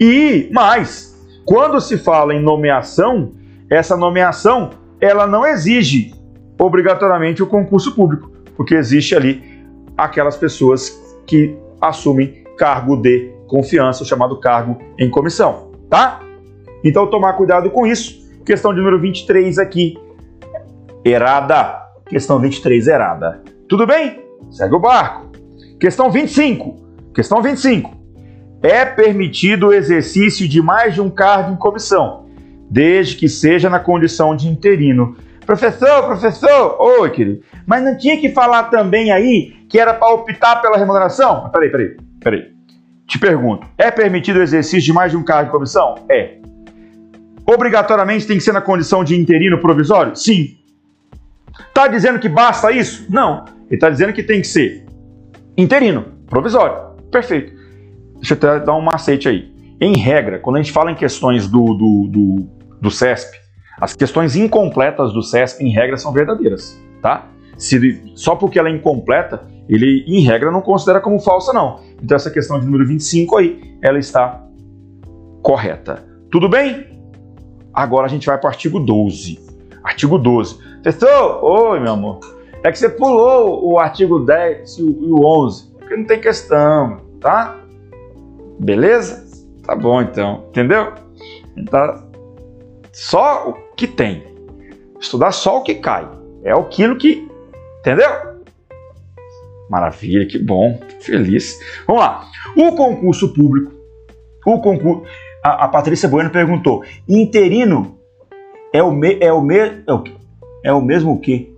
E 0.00 0.48
mais, 0.52 1.14
quando 1.44 1.80
se 1.80 1.98
fala 1.98 2.34
em 2.34 2.42
nomeação, 2.42 3.32
essa 3.68 3.96
nomeação 3.96 4.70
ela 5.00 5.26
não 5.26 5.46
exige 5.46 6.14
obrigatoriamente 6.58 7.42
o 7.42 7.46
concurso 7.46 7.94
público, 7.94 8.30
porque 8.56 8.74
existe 8.74 9.14
ali 9.14 9.42
aquelas 9.96 10.36
pessoas 10.36 10.90
que 11.26 11.56
assumem 11.80 12.44
cargo 12.56 12.96
de 12.96 13.33
confiança, 13.46 14.02
o 14.02 14.06
chamado 14.06 14.38
cargo 14.38 14.78
em 14.98 15.10
comissão, 15.10 15.72
tá? 15.88 16.20
Então 16.82 17.08
tomar 17.08 17.34
cuidado 17.34 17.70
com 17.70 17.86
isso. 17.86 18.24
Questão 18.44 18.72
número 18.72 19.00
23 19.00 19.58
aqui. 19.58 19.98
Errada. 21.04 21.82
Questão 22.06 22.38
23 22.38 22.86
errada. 22.88 23.42
Tudo 23.68 23.86
bem? 23.86 24.22
Segue 24.50 24.74
o 24.74 24.78
barco. 24.78 25.30
Questão 25.80 26.10
25. 26.10 26.76
Questão 27.14 27.40
25. 27.40 27.94
É 28.62 28.84
permitido 28.84 29.68
o 29.68 29.72
exercício 29.72 30.48
de 30.48 30.60
mais 30.60 30.94
de 30.94 31.00
um 31.00 31.10
cargo 31.10 31.52
em 31.52 31.56
comissão, 31.56 32.26
desde 32.70 33.16
que 33.16 33.28
seja 33.28 33.68
na 33.68 33.78
condição 33.78 34.34
de 34.34 34.48
interino, 34.48 35.16
Professor, 35.46 36.06
professor, 36.06 36.76
oi, 36.80 37.10
querido. 37.10 37.42
Mas 37.66 37.82
não 37.82 37.96
tinha 37.96 38.18
que 38.18 38.30
falar 38.30 38.64
também 38.64 39.12
aí 39.12 39.52
que 39.68 39.78
era 39.78 39.92
para 39.92 40.12
optar 40.12 40.56
pela 40.62 40.76
remuneração? 40.76 41.50
Peraí, 41.50 41.70
peraí, 41.70 41.96
peraí. 42.20 42.53
Te 43.06 43.18
pergunto, 43.18 43.66
é 43.76 43.90
permitido 43.90 44.38
o 44.38 44.42
exercício 44.42 44.80
de 44.80 44.92
mais 44.92 45.10
de 45.10 45.16
um 45.16 45.22
cargo 45.22 45.46
de 45.46 45.52
comissão? 45.52 45.96
É. 46.08 46.38
Obrigatoriamente 47.46 48.26
tem 48.26 48.38
que 48.38 48.42
ser 48.42 48.52
na 48.52 48.60
condição 48.60 49.04
de 49.04 49.14
interino 49.14 49.60
provisório? 49.60 50.16
Sim. 50.16 50.56
Tá 51.72 51.86
dizendo 51.86 52.18
que 52.18 52.28
basta 52.28 52.72
isso? 52.72 53.06
Não. 53.10 53.44
Ele 53.66 53.74
está 53.74 53.90
dizendo 53.90 54.12
que 54.12 54.22
tem 54.22 54.40
que 54.40 54.46
ser 54.46 54.86
interino, 55.56 56.06
provisório. 56.28 56.94
Perfeito. 57.10 57.52
Deixa 58.16 58.34
eu 58.34 58.64
dar 58.64 58.74
um 58.74 58.80
macete 58.80 59.28
aí. 59.28 59.52
Em 59.80 59.96
regra, 59.96 60.38
quando 60.38 60.56
a 60.56 60.62
gente 60.62 60.72
fala 60.72 60.90
em 60.90 60.94
questões 60.94 61.46
do, 61.46 61.74
do, 61.74 62.08
do, 62.08 62.48
do 62.80 62.90
CESP, 62.90 63.36
as 63.80 63.94
questões 63.94 64.36
incompletas 64.36 65.12
do 65.12 65.22
CESP, 65.22 65.64
em 65.64 65.70
regra, 65.70 65.96
são 65.96 66.12
verdadeiras, 66.12 66.80
tá? 67.02 67.26
Se, 67.56 68.12
só 68.14 68.34
porque 68.36 68.58
ela 68.58 68.68
é 68.68 68.72
incompleta, 68.72 69.46
ele, 69.68 70.04
em 70.06 70.20
regra, 70.20 70.50
não 70.50 70.60
considera 70.60 71.00
como 71.00 71.18
falsa, 71.18 71.52
não. 71.52 71.80
Então, 72.02 72.16
essa 72.16 72.30
questão 72.30 72.58
de 72.58 72.66
número 72.66 72.86
25 72.86 73.36
aí, 73.36 73.76
ela 73.80 73.98
está 73.98 74.44
correta. 75.42 76.04
Tudo 76.30 76.48
bem? 76.48 76.86
Agora 77.72 78.06
a 78.06 78.08
gente 78.08 78.26
vai 78.26 78.38
para 78.38 78.48
o 78.48 78.50
artigo 78.50 78.78
12. 78.78 79.38
Artigo 79.82 80.18
12. 80.18 80.58
Professor, 80.82 81.44
oi, 81.44 81.80
meu 81.80 81.92
amor. 81.92 82.20
É 82.62 82.72
que 82.72 82.78
você 82.78 82.88
pulou 82.88 83.72
o 83.72 83.78
artigo 83.78 84.20
10 84.20 84.78
e 84.78 84.82
o 84.82 85.24
11, 85.24 85.72
porque 85.78 85.96
não 85.96 86.04
tem 86.04 86.20
questão, 86.20 86.98
tá? 87.20 87.60
Beleza? 88.58 89.22
Tá 89.62 89.74
bom 89.74 90.00
então, 90.00 90.44
entendeu? 90.48 90.92
Então, 91.56 92.08
só 92.92 93.50
o 93.50 93.52
que 93.74 93.86
tem. 93.86 94.24
Estudar 94.98 95.32
só 95.32 95.58
o 95.58 95.62
que 95.62 95.74
cai. 95.74 96.08
É 96.42 96.52
aquilo 96.52 96.96
que. 96.96 97.28
Entendeu? 97.84 98.08
Maravilha, 99.68 100.26
que 100.26 100.38
bom, 100.38 100.80
feliz. 101.00 101.60
Vamos 101.86 102.00
lá. 102.00 102.24
O 102.56 102.72
concurso 102.72 103.34
público. 103.34 103.72
O 104.46 104.58
concurso. 104.58 105.02
A, 105.44 105.66
a 105.66 105.68
Patrícia 105.68 106.08
Bueno 106.08 106.30
perguntou: 106.30 106.82
interino 107.06 107.98
é 108.72 108.82
o, 108.82 108.90
me, 108.90 109.18
é, 109.20 109.30
o 109.30 109.42
me, 109.42 109.58
é, 109.58 109.92
o, 109.92 110.02
é 110.64 110.72
o 110.72 110.80
mesmo 110.80 111.12
o 111.12 111.20
quê? 111.20 111.50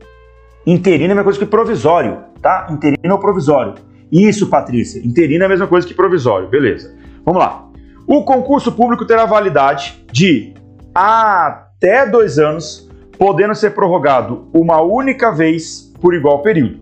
Interino 0.66 1.10
é 1.10 1.12
a 1.12 1.14
mesma 1.14 1.22
coisa 1.22 1.38
que 1.38 1.46
provisório, 1.46 2.18
tá? 2.42 2.66
Interino 2.70 3.14
ou 3.14 3.20
provisório. 3.20 3.74
Isso, 4.10 4.48
Patrícia. 4.48 5.00
Interino 5.06 5.44
é 5.44 5.46
a 5.46 5.48
mesma 5.48 5.68
coisa 5.68 5.86
que 5.86 5.94
provisório. 5.94 6.48
Beleza. 6.48 6.92
Vamos 7.24 7.40
lá. 7.40 7.68
O 8.04 8.24
concurso 8.24 8.72
público 8.72 9.06
terá 9.06 9.26
validade 9.26 10.04
de 10.10 10.54
até 10.92 12.04
dois 12.04 12.36
anos, 12.36 12.90
podendo 13.16 13.54
ser 13.54 13.70
prorrogado 13.74 14.48
uma 14.52 14.80
única 14.80 15.30
vez 15.30 15.85
por 16.06 16.14
igual 16.14 16.40
período. 16.40 16.78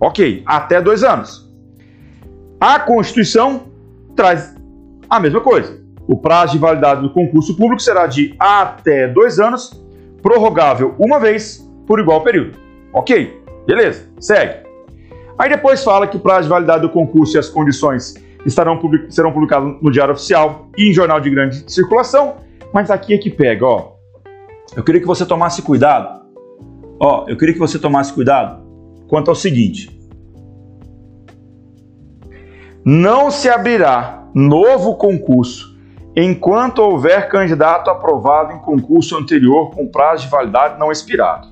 Ok, 0.00 0.42
até 0.44 0.82
dois 0.82 1.04
anos. 1.04 1.48
A 2.60 2.80
Constituição 2.80 3.68
traz 4.16 4.52
a 5.08 5.20
mesma 5.20 5.40
coisa. 5.40 5.80
O 6.08 6.16
prazo 6.16 6.54
de 6.54 6.58
validade 6.58 7.02
do 7.02 7.10
concurso 7.10 7.56
público 7.56 7.80
será 7.80 8.08
de 8.08 8.34
até 8.36 9.06
dois 9.06 9.38
anos, 9.38 9.80
prorrogável 10.20 10.92
uma 10.98 11.20
vez 11.20 11.64
por 11.86 12.00
igual 12.00 12.24
período. 12.24 12.58
Ok, 12.92 13.40
beleza, 13.64 14.10
segue. 14.18 14.66
Aí 15.38 15.48
depois 15.48 15.84
fala 15.84 16.08
que 16.08 16.16
o 16.16 16.20
prazo 16.20 16.42
de 16.42 16.48
validade 16.48 16.82
do 16.82 16.90
concurso 16.90 17.36
e 17.36 17.38
as 17.38 17.48
condições 17.48 18.16
estarão 18.44 18.80
serão 19.08 19.30
publicados 19.30 19.80
no 19.80 19.92
Diário 19.92 20.14
Oficial 20.14 20.68
e 20.76 20.90
em 20.90 20.92
jornal 20.92 21.20
de 21.20 21.30
grande 21.30 21.62
circulação 21.70 22.38
mas 22.72 22.90
aqui 22.90 23.14
é 23.14 23.18
que 23.18 23.30
pega, 23.30 23.64
ó. 23.64 23.92
Eu 24.76 24.82
queria 24.82 25.00
que 25.00 25.06
você 25.06 25.24
tomasse 25.24 25.62
cuidado. 25.62 26.17
Ó, 27.00 27.26
eu 27.28 27.36
queria 27.36 27.54
que 27.54 27.60
você 27.60 27.78
tomasse 27.78 28.12
cuidado 28.12 28.62
quanto 29.08 29.30
ao 29.30 29.34
seguinte: 29.34 29.96
não 32.84 33.30
se 33.30 33.48
abrirá 33.48 34.24
novo 34.34 34.96
concurso 34.96 35.76
enquanto 36.16 36.80
houver 36.80 37.28
candidato 37.28 37.90
aprovado 37.90 38.52
em 38.52 38.58
concurso 38.58 39.16
anterior 39.16 39.70
com 39.70 39.86
prazo 39.86 40.24
de 40.24 40.30
validade 40.30 40.78
não 40.78 40.90
expirado. 40.90 41.48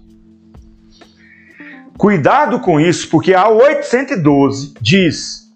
Cuidado 1.96 2.60
com 2.60 2.78
isso, 2.78 3.08
porque 3.08 3.32
a 3.32 3.48
812 3.48 4.74
diz: 4.80 5.46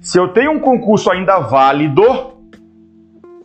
se 0.00 0.18
eu 0.18 0.28
tenho 0.28 0.52
um 0.52 0.60
concurso 0.60 1.10
ainda 1.10 1.40
válido, 1.40 2.02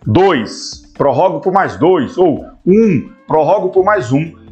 dois, 0.05 0.83
prorrogo 0.95 1.39
por 1.41 1.51
mais 1.51 1.77
dois, 1.77 2.17
ou 2.17 2.45
um, 2.65 3.09
prorrogo 3.27 3.69
por 3.69 3.83
mais 3.83 4.11
um. 4.11 4.42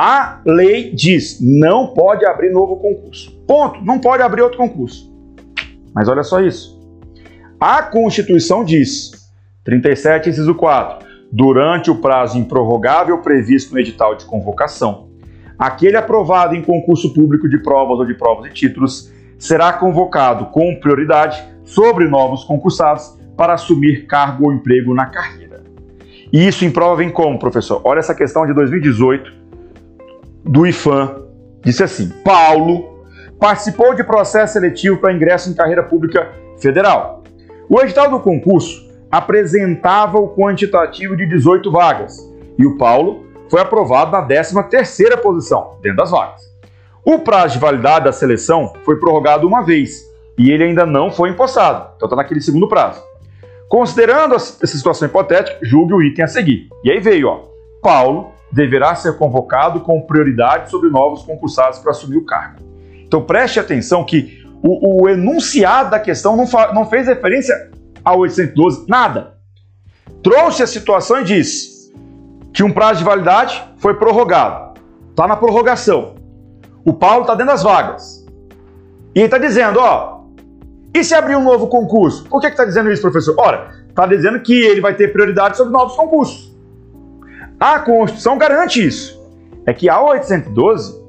A 0.00 0.40
lei 0.46 0.92
diz, 0.94 1.40
não 1.40 1.88
pode 1.88 2.24
abrir 2.24 2.52
novo 2.52 2.76
concurso. 2.76 3.36
Ponto, 3.48 3.84
não 3.84 3.98
pode 3.98 4.22
abrir 4.22 4.42
outro 4.42 4.56
concurso. 4.56 5.12
Mas 5.92 6.08
olha 6.08 6.22
só 6.22 6.40
isso. 6.40 6.78
A 7.58 7.82
Constituição 7.82 8.64
diz, 8.64 9.10
37, 9.64 10.30
inciso 10.30 10.54
4, 10.54 11.04
durante 11.32 11.90
o 11.90 11.96
prazo 11.96 12.38
improrrogável 12.38 13.18
previsto 13.22 13.74
no 13.74 13.80
edital 13.80 14.14
de 14.14 14.24
convocação, 14.24 15.08
aquele 15.58 15.96
aprovado 15.96 16.54
em 16.54 16.62
concurso 16.62 17.12
público 17.12 17.48
de 17.48 17.58
provas 17.58 17.98
ou 17.98 18.06
de 18.06 18.14
provas 18.14 18.46
e 18.46 18.54
títulos 18.54 19.12
será 19.36 19.72
convocado 19.72 20.46
com 20.52 20.78
prioridade 20.78 21.42
sobre 21.64 22.06
novos 22.06 22.44
concursados 22.44 23.18
para 23.36 23.54
assumir 23.54 24.06
cargo 24.06 24.46
ou 24.46 24.52
emprego 24.52 24.94
na 24.94 25.06
carreira. 25.06 25.64
E 26.32 26.46
isso 26.46 26.64
em 26.64 26.70
prova 26.70 26.94
vem 26.94 27.10
como, 27.10 27.36
professor? 27.36 27.80
Olha 27.82 27.98
essa 27.98 28.14
questão 28.14 28.46
de 28.46 28.54
2018 28.54 29.47
do 30.48 30.66
IFAM. 30.66 31.26
Disse 31.62 31.84
assim: 31.84 32.08
Paulo 32.24 33.04
participou 33.38 33.94
de 33.94 34.02
processo 34.02 34.54
seletivo 34.54 34.96
para 34.98 35.12
ingresso 35.12 35.50
em 35.50 35.54
carreira 35.54 35.82
pública 35.82 36.32
federal. 36.58 37.22
O 37.68 37.80
edital 37.80 38.10
do 38.10 38.18
concurso 38.18 38.88
apresentava 39.10 40.18
o 40.18 40.34
quantitativo 40.34 41.16
de 41.16 41.26
18 41.26 41.70
vagas 41.70 42.16
e 42.58 42.66
o 42.66 42.76
Paulo 42.76 43.26
foi 43.50 43.60
aprovado 43.60 44.10
na 44.10 44.26
13ª 44.26 45.16
posição, 45.18 45.78
dentro 45.82 45.98
das 45.98 46.10
vagas. 46.10 46.42
O 47.04 47.20
prazo 47.20 47.54
de 47.54 47.60
validade 47.60 48.06
da 48.06 48.12
seleção 48.12 48.72
foi 48.84 48.98
prorrogado 48.98 49.46
uma 49.46 49.62
vez 49.62 50.02
e 50.36 50.50
ele 50.50 50.64
ainda 50.64 50.84
não 50.84 51.10
foi 51.10 51.30
empossado, 51.30 51.90
então 51.96 52.06
está 52.06 52.16
naquele 52.16 52.40
segundo 52.40 52.68
prazo. 52.68 53.02
Considerando 53.68 54.34
essa 54.34 54.66
situação 54.66 55.06
hipotética, 55.06 55.58
julgue 55.62 55.94
o 55.94 56.02
item 56.02 56.24
a 56.24 56.28
seguir. 56.28 56.68
E 56.82 56.90
aí 56.90 57.00
veio, 57.00 57.28
ó. 57.28 57.40
Paulo 57.82 58.32
deverá 58.52 58.94
ser 58.94 59.16
convocado 59.16 59.80
com 59.80 60.00
prioridade 60.00 60.70
sobre 60.70 60.90
novos 60.90 61.22
concursados 61.22 61.78
para 61.78 61.90
assumir 61.90 62.16
o 62.16 62.24
cargo. 62.24 62.60
Então 63.06 63.22
preste 63.22 63.60
atenção 63.60 64.04
que 64.04 64.44
o, 64.62 65.02
o 65.02 65.08
enunciado 65.08 65.90
da 65.90 66.00
questão 66.00 66.36
não, 66.36 66.46
não 66.74 66.86
fez 66.86 67.06
referência 67.06 67.70
ao 68.04 68.18
812, 68.20 68.86
nada. 68.88 69.34
Trouxe 70.22 70.62
a 70.62 70.66
situação 70.66 71.20
e 71.20 71.24
disse 71.24 71.92
que 72.52 72.62
um 72.62 72.72
prazo 72.72 72.98
de 72.98 73.04
validade 73.04 73.62
foi 73.78 73.94
prorrogado. 73.94 74.78
Está 75.10 75.26
na 75.26 75.36
prorrogação. 75.36 76.16
O 76.84 76.92
Paulo 76.92 77.22
está 77.22 77.34
dentro 77.34 77.52
das 77.52 77.62
vagas. 77.62 78.26
E 79.14 79.20
ele 79.20 79.26
está 79.26 79.38
dizendo, 79.38 79.78
ó, 79.80 80.18
e 80.94 81.04
se 81.04 81.14
abrir 81.14 81.36
um 81.36 81.44
novo 81.44 81.68
concurso? 81.68 82.24
Por 82.24 82.40
que 82.40 82.46
está 82.46 82.64
dizendo 82.64 82.90
isso, 82.90 83.02
professor? 83.02 83.34
Ora, 83.38 83.70
está 83.88 84.06
dizendo 84.06 84.40
que 84.40 84.52
ele 84.52 84.80
vai 84.80 84.94
ter 84.94 85.12
prioridade 85.12 85.56
sobre 85.56 85.72
novos 85.72 85.94
concursos. 85.94 86.47
A 87.58 87.78
Constituição 87.80 88.38
garante 88.38 88.86
isso. 88.86 89.18
É 89.66 89.72
que 89.72 89.88
a 89.88 90.00
812 90.00 91.02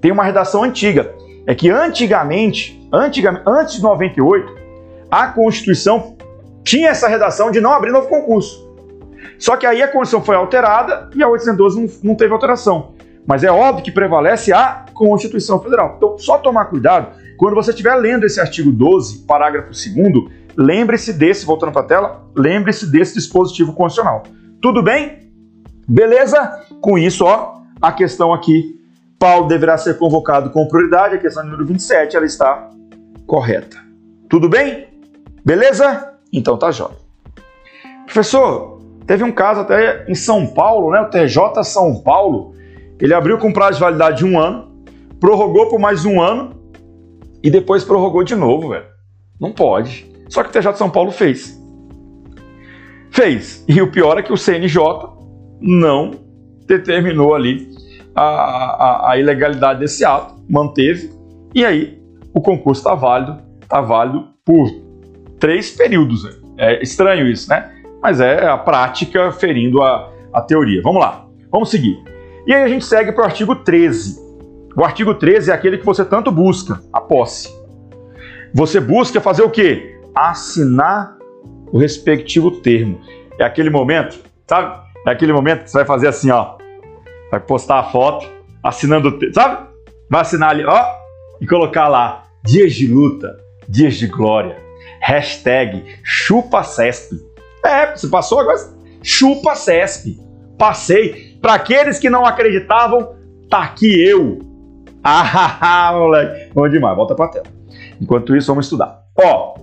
tem 0.00 0.12
uma 0.12 0.24
redação 0.24 0.62
antiga. 0.62 1.14
É 1.46 1.54
que 1.54 1.70
antigamente, 1.70 2.88
antigamente 2.92 3.42
antes 3.46 3.74
de 3.76 3.82
98, 3.82 4.54
a 5.10 5.26
Constituição 5.28 6.16
tinha 6.64 6.90
essa 6.90 7.08
redação 7.08 7.50
de 7.50 7.60
não 7.60 7.72
abrir 7.72 7.90
novo 7.90 8.08
concurso. 8.08 8.70
Só 9.38 9.56
que 9.56 9.66
aí 9.66 9.82
a 9.82 9.88
Constituição 9.88 10.24
foi 10.24 10.36
alterada 10.36 11.10
e 11.14 11.22
a 11.22 11.28
812 11.28 11.80
não, 11.80 12.10
não 12.10 12.14
teve 12.14 12.32
alteração. 12.32 12.94
Mas 13.26 13.42
é 13.44 13.50
óbvio 13.50 13.84
que 13.84 13.90
prevalece 13.90 14.52
a 14.52 14.84
Constituição 14.94 15.60
Federal. 15.60 15.94
Então, 15.96 16.16
só 16.18 16.38
tomar 16.38 16.66
cuidado 16.66 17.16
quando 17.36 17.54
você 17.54 17.70
estiver 17.70 17.94
lendo 17.96 18.24
esse 18.24 18.40
artigo 18.40 18.70
12, 18.70 19.24
parágrafo 19.26 19.70
2, 19.70 20.32
lembre-se 20.56 21.12
desse, 21.12 21.44
voltando 21.44 21.72
para 21.72 21.82
a 21.82 21.86
tela, 21.86 22.26
lembre-se 22.36 22.90
desse 22.90 23.14
dispositivo 23.14 23.72
constitucional. 23.72 24.22
Tudo 24.60 24.82
bem? 24.82 25.21
Beleza? 25.92 26.64
Com 26.80 26.96
isso, 26.96 27.26
ó, 27.26 27.60
a 27.80 27.92
questão 27.92 28.32
aqui, 28.32 28.80
Paulo 29.18 29.46
deverá 29.46 29.76
ser 29.76 29.98
convocado 29.98 30.48
com 30.48 30.66
prioridade, 30.66 31.16
a 31.16 31.18
questão 31.18 31.44
número 31.44 31.66
27, 31.66 32.16
ela 32.16 32.24
está 32.24 32.70
correta. 33.26 33.76
Tudo 34.26 34.48
bem? 34.48 34.88
Beleza? 35.44 36.14
Então 36.32 36.56
tá 36.56 36.70
jóia. 36.70 36.96
Professor, 38.06 38.80
teve 39.06 39.22
um 39.22 39.30
caso 39.30 39.60
até 39.60 40.06
em 40.08 40.14
São 40.14 40.46
Paulo, 40.46 40.92
né? 40.92 41.00
O 41.02 41.10
TJ 41.10 41.62
São 41.62 42.00
Paulo, 42.00 42.54
ele 42.98 43.12
abriu 43.12 43.36
com 43.36 43.52
prazo 43.52 43.74
de 43.74 43.80
validade 43.80 44.16
de 44.16 44.24
um 44.24 44.40
ano, 44.40 44.72
prorrogou 45.20 45.68
por 45.68 45.78
mais 45.78 46.06
um 46.06 46.22
ano 46.22 46.54
e 47.42 47.50
depois 47.50 47.84
prorrogou 47.84 48.24
de 48.24 48.34
novo, 48.34 48.70
velho. 48.70 48.86
Não 49.38 49.52
pode. 49.52 50.10
Só 50.30 50.42
que 50.42 50.48
o 50.48 50.52
TJ 50.52 50.74
São 50.74 50.88
Paulo 50.88 51.10
fez. 51.10 51.60
Fez. 53.10 53.62
E 53.68 53.82
o 53.82 53.90
pior 53.90 54.18
é 54.18 54.22
que 54.22 54.32
o 54.32 54.38
CNJ 54.38 55.11
não 55.62 56.12
determinou 56.66 57.34
ali 57.34 57.70
a, 58.14 58.22
a, 58.22 59.10
a 59.12 59.18
ilegalidade 59.18 59.80
desse 59.80 60.04
ato, 60.04 60.34
manteve, 60.48 61.10
e 61.54 61.64
aí 61.64 62.02
o 62.34 62.40
concurso 62.40 62.80
está 62.80 62.94
válido, 62.94 63.40
está 63.62 63.80
válido 63.80 64.28
por 64.44 64.68
três 65.38 65.70
períodos. 65.70 66.22
É 66.58 66.82
estranho 66.82 67.26
isso, 67.26 67.48
né? 67.48 67.70
Mas 68.02 68.20
é 68.20 68.46
a 68.46 68.58
prática 68.58 69.30
ferindo 69.32 69.82
a, 69.82 70.10
a 70.32 70.40
teoria. 70.40 70.82
Vamos 70.82 71.00
lá, 71.00 71.26
vamos 71.50 71.70
seguir. 71.70 72.02
E 72.46 72.52
aí 72.52 72.62
a 72.62 72.68
gente 72.68 72.84
segue 72.84 73.12
para 73.12 73.22
o 73.22 73.24
artigo 73.24 73.54
13. 73.54 74.20
O 74.76 74.84
artigo 74.84 75.14
13 75.14 75.50
é 75.50 75.54
aquele 75.54 75.78
que 75.78 75.84
você 75.84 76.04
tanto 76.04 76.32
busca, 76.32 76.80
a 76.92 77.00
posse. 77.00 77.48
Você 78.54 78.80
busca 78.80 79.20
fazer 79.20 79.42
o 79.42 79.50
quê? 79.50 80.00
Assinar 80.14 81.16
o 81.70 81.78
respectivo 81.78 82.50
termo. 82.50 83.00
É 83.38 83.44
aquele 83.44 83.70
momento, 83.70 84.18
sabe? 84.46 84.91
É 85.06 85.10
aquele 85.10 85.32
momento 85.32 85.64
que 85.64 85.70
você 85.70 85.78
vai 85.78 85.86
fazer 85.86 86.08
assim, 86.08 86.30
ó. 86.30 86.56
Vai 87.30 87.40
postar 87.40 87.80
a 87.80 87.84
foto, 87.84 88.28
assinando 88.62 89.08
o 89.08 89.18
termo, 89.18 89.34
sabe? 89.34 89.66
Vai 90.08 90.20
assinar 90.20 90.50
ali, 90.50 90.64
ó, 90.64 90.84
e 91.40 91.46
colocar 91.46 91.88
lá 91.88 92.24
dias 92.44 92.74
de 92.74 92.86
luta, 92.86 93.36
dias 93.68 93.94
de 93.94 94.06
glória, 94.06 94.56
hashtag 95.00 95.82
chupa 96.04 96.62
CESP. 96.62 97.16
É, 97.64 97.96
você 97.96 98.08
passou 98.08 98.40
agora, 98.40 98.58
chupa 99.02 99.54
CESP. 99.54 100.20
Passei. 100.58 101.38
Para 101.40 101.54
aqueles 101.54 101.98
que 101.98 102.08
não 102.08 102.24
acreditavam, 102.24 103.16
tá 103.48 103.62
aqui 103.62 104.00
eu. 104.00 104.38
Ah, 105.04 105.90
moleque. 105.92 106.52
Bom 106.54 106.68
demais, 106.68 106.94
volta 106.94 107.16
pra 107.16 107.26
tela. 107.26 107.46
Enquanto 108.00 108.36
isso, 108.36 108.46
vamos 108.46 108.66
estudar. 108.66 109.02
Ó, 109.18 109.56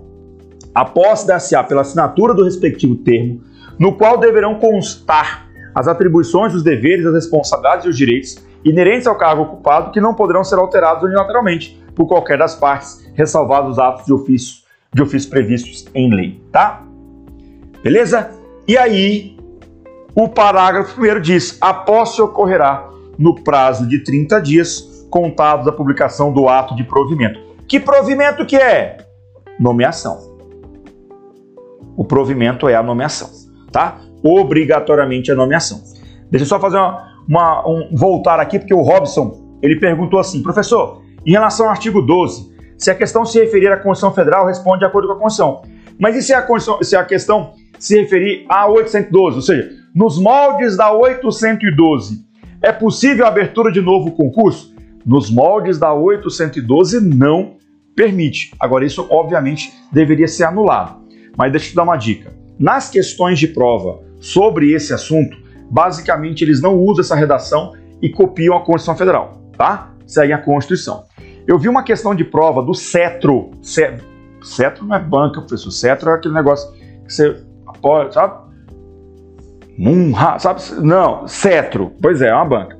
a 0.75 0.83
posse 0.83 1.25
da 1.25 1.39
SA 1.39 1.63
pela 1.63 1.79
assinatura 1.79 2.33
do 2.33 2.43
respectivo 2.43 2.95
termo, 2.97 3.41
no 3.79 3.93
qual 3.93 4.17
deverão 4.17 4.55
constar 4.55 5.47
as 5.73 5.87
atribuições, 5.87 6.53
os 6.53 6.63
deveres, 6.63 7.05
as 7.05 7.13
responsabilidades 7.13 7.85
e 7.85 7.89
os 7.89 7.97
direitos 7.97 8.37
inerentes 8.65 9.07
ao 9.07 9.15
cargo 9.15 9.43
ocupado 9.43 9.91
que 9.91 10.01
não 10.01 10.13
poderão 10.13 10.43
ser 10.43 10.55
alterados 10.55 11.03
unilateralmente 11.03 11.81
por 11.95 12.07
qualquer 12.07 12.37
das 12.37 12.55
partes, 12.55 13.09
ressalvados 13.13 13.73
os 13.73 13.79
atos 13.79 14.05
de 14.05 14.13
ofício, 14.13 14.63
de 14.93 15.01
ofício 15.01 15.29
previstos 15.29 15.85
em 15.93 16.13
lei, 16.13 16.41
tá? 16.51 16.83
Beleza? 17.83 18.31
E 18.67 18.77
aí, 18.77 19.37
o 20.15 20.27
parágrafo 20.27 20.93
primeiro 20.93 21.21
diz: 21.21 21.57
a 21.61 21.73
posse 21.73 22.21
ocorrerá 22.21 22.89
no 23.17 23.35
prazo 23.35 23.87
de 23.87 24.03
30 24.03 24.41
dias, 24.41 25.07
contados 25.09 25.65
da 25.65 25.71
publicação 25.71 26.31
do 26.31 26.47
ato 26.47 26.75
de 26.75 26.83
provimento. 26.83 27.39
Que 27.67 27.79
provimento 27.79 28.45
que 28.45 28.55
é? 28.55 28.97
Nomeação. 29.59 30.37
O 31.97 32.05
provimento 32.05 32.67
é 32.67 32.75
a 32.75 32.83
nomeação, 32.83 33.29
tá? 33.71 33.99
Obrigatoriamente 34.23 35.31
a 35.31 35.35
nomeação. 35.35 35.81
Deixa 36.29 36.43
eu 36.43 36.49
só 36.49 36.59
fazer 36.59 36.77
uma, 36.77 37.07
uma 37.27 37.67
um, 37.67 37.89
voltar 37.95 38.39
aqui, 38.39 38.59
porque 38.59 38.73
o 38.73 38.81
Robson 38.81 39.57
ele 39.61 39.79
perguntou 39.79 40.19
assim, 40.19 40.41
professor, 40.41 41.01
em 41.25 41.31
relação 41.31 41.65
ao 41.65 41.71
artigo 41.71 42.01
12, 42.01 42.49
se 42.77 42.89
a 42.89 42.95
questão 42.95 43.25
se 43.25 43.39
referir 43.39 43.67
à 43.67 43.77
Constituição 43.77 44.13
Federal, 44.13 44.45
responde 44.45 44.79
de 44.79 44.85
acordo 44.85 45.07
com 45.07 45.13
a 45.15 45.19
Constituição. 45.19 45.61
Mas 45.99 46.15
e 46.15 46.21
se 46.21 46.33
a, 46.33 46.45
se 46.81 46.95
a 46.95 47.03
questão 47.03 47.51
se 47.77 47.99
referir 47.99 48.45
a 48.47 48.67
812, 48.67 49.35
ou 49.35 49.41
seja, 49.41 49.69
nos 49.93 50.17
moldes 50.17 50.77
da 50.77 50.91
812, 50.91 52.25
é 52.61 52.71
possível 52.71 53.25
a 53.25 53.29
abertura 53.29 53.71
de 53.71 53.81
novo 53.81 54.11
concurso? 54.11 54.73
Nos 55.05 55.29
moldes 55.29 55.77
da 55.77 55.93
812 55.93 57.01
não 57.01 57.57
permite. 57.95 58.53
Agora 58.59 58.85
isso 58.85 59.05
obviamente 59.09 59.73
deveria 59.91 60.27
ser 60.27 60.45
anulado. 60.45 61.01
Mas 61.37 61.51
deixa 61.51 61.67
eu 61.67 61.69
te 61.71 61.75
dar 61.75 61.83
uma 61.83 61.97
dica. 61.97 62.33
Nas 62.59 62.89
questões 62.89 63.39
de 63.39 63.47
prova 63.47 64.01
sobre 64.19 64.73
esse 64.73 64.93
assunto, 64.93 65.37
basicamente 65.71 66.43
eles 66.43 66.61
não 66.61 66.77
usam 66.77 67.01
essa 67.01 67.15
redação 67.15 67.73
e 68.01 68.09
copiam 68.09 68.57
a 68.57 68.59
Constituição 68.59 68.97
Federal, 68.97 69.41
tá? 69.57 69.93
Seguem 70.05 70.35
a 70.35 70.37
Constituição. 70.37 71.05
Eu 71.47 71.57
vi 71.57 71.69
uma 71.69 71.83
questão 71.83 72.13
de 72.13 72.25
prova 72.25 72.61
do 72.61 72.73
cetro. 72.73 73.51
Cetro 73.61 74.85
não 74.85 74.93
é 74.93 74.99
banca, 74.99 75.39
professor. 75.39 75.71
Cetro 75.71 76.09
é 76.09 76.15
aquele 76.15 76.33
negócio 76.33 76.69
que 77.05 77.13
você 77.13 77.41
apoia, 77.65 78.11
sabe? 78.11 78.49
Munha, 79.77 80.37
sabe? 80.37 80.61
Não, 80.81 81.25
cetro. 81.29 81.93
Pois 82.01 82.21
é, 82.21 82.27
é 82.27 82.33
uma 82.33 82.43
banca. 82.43 82.77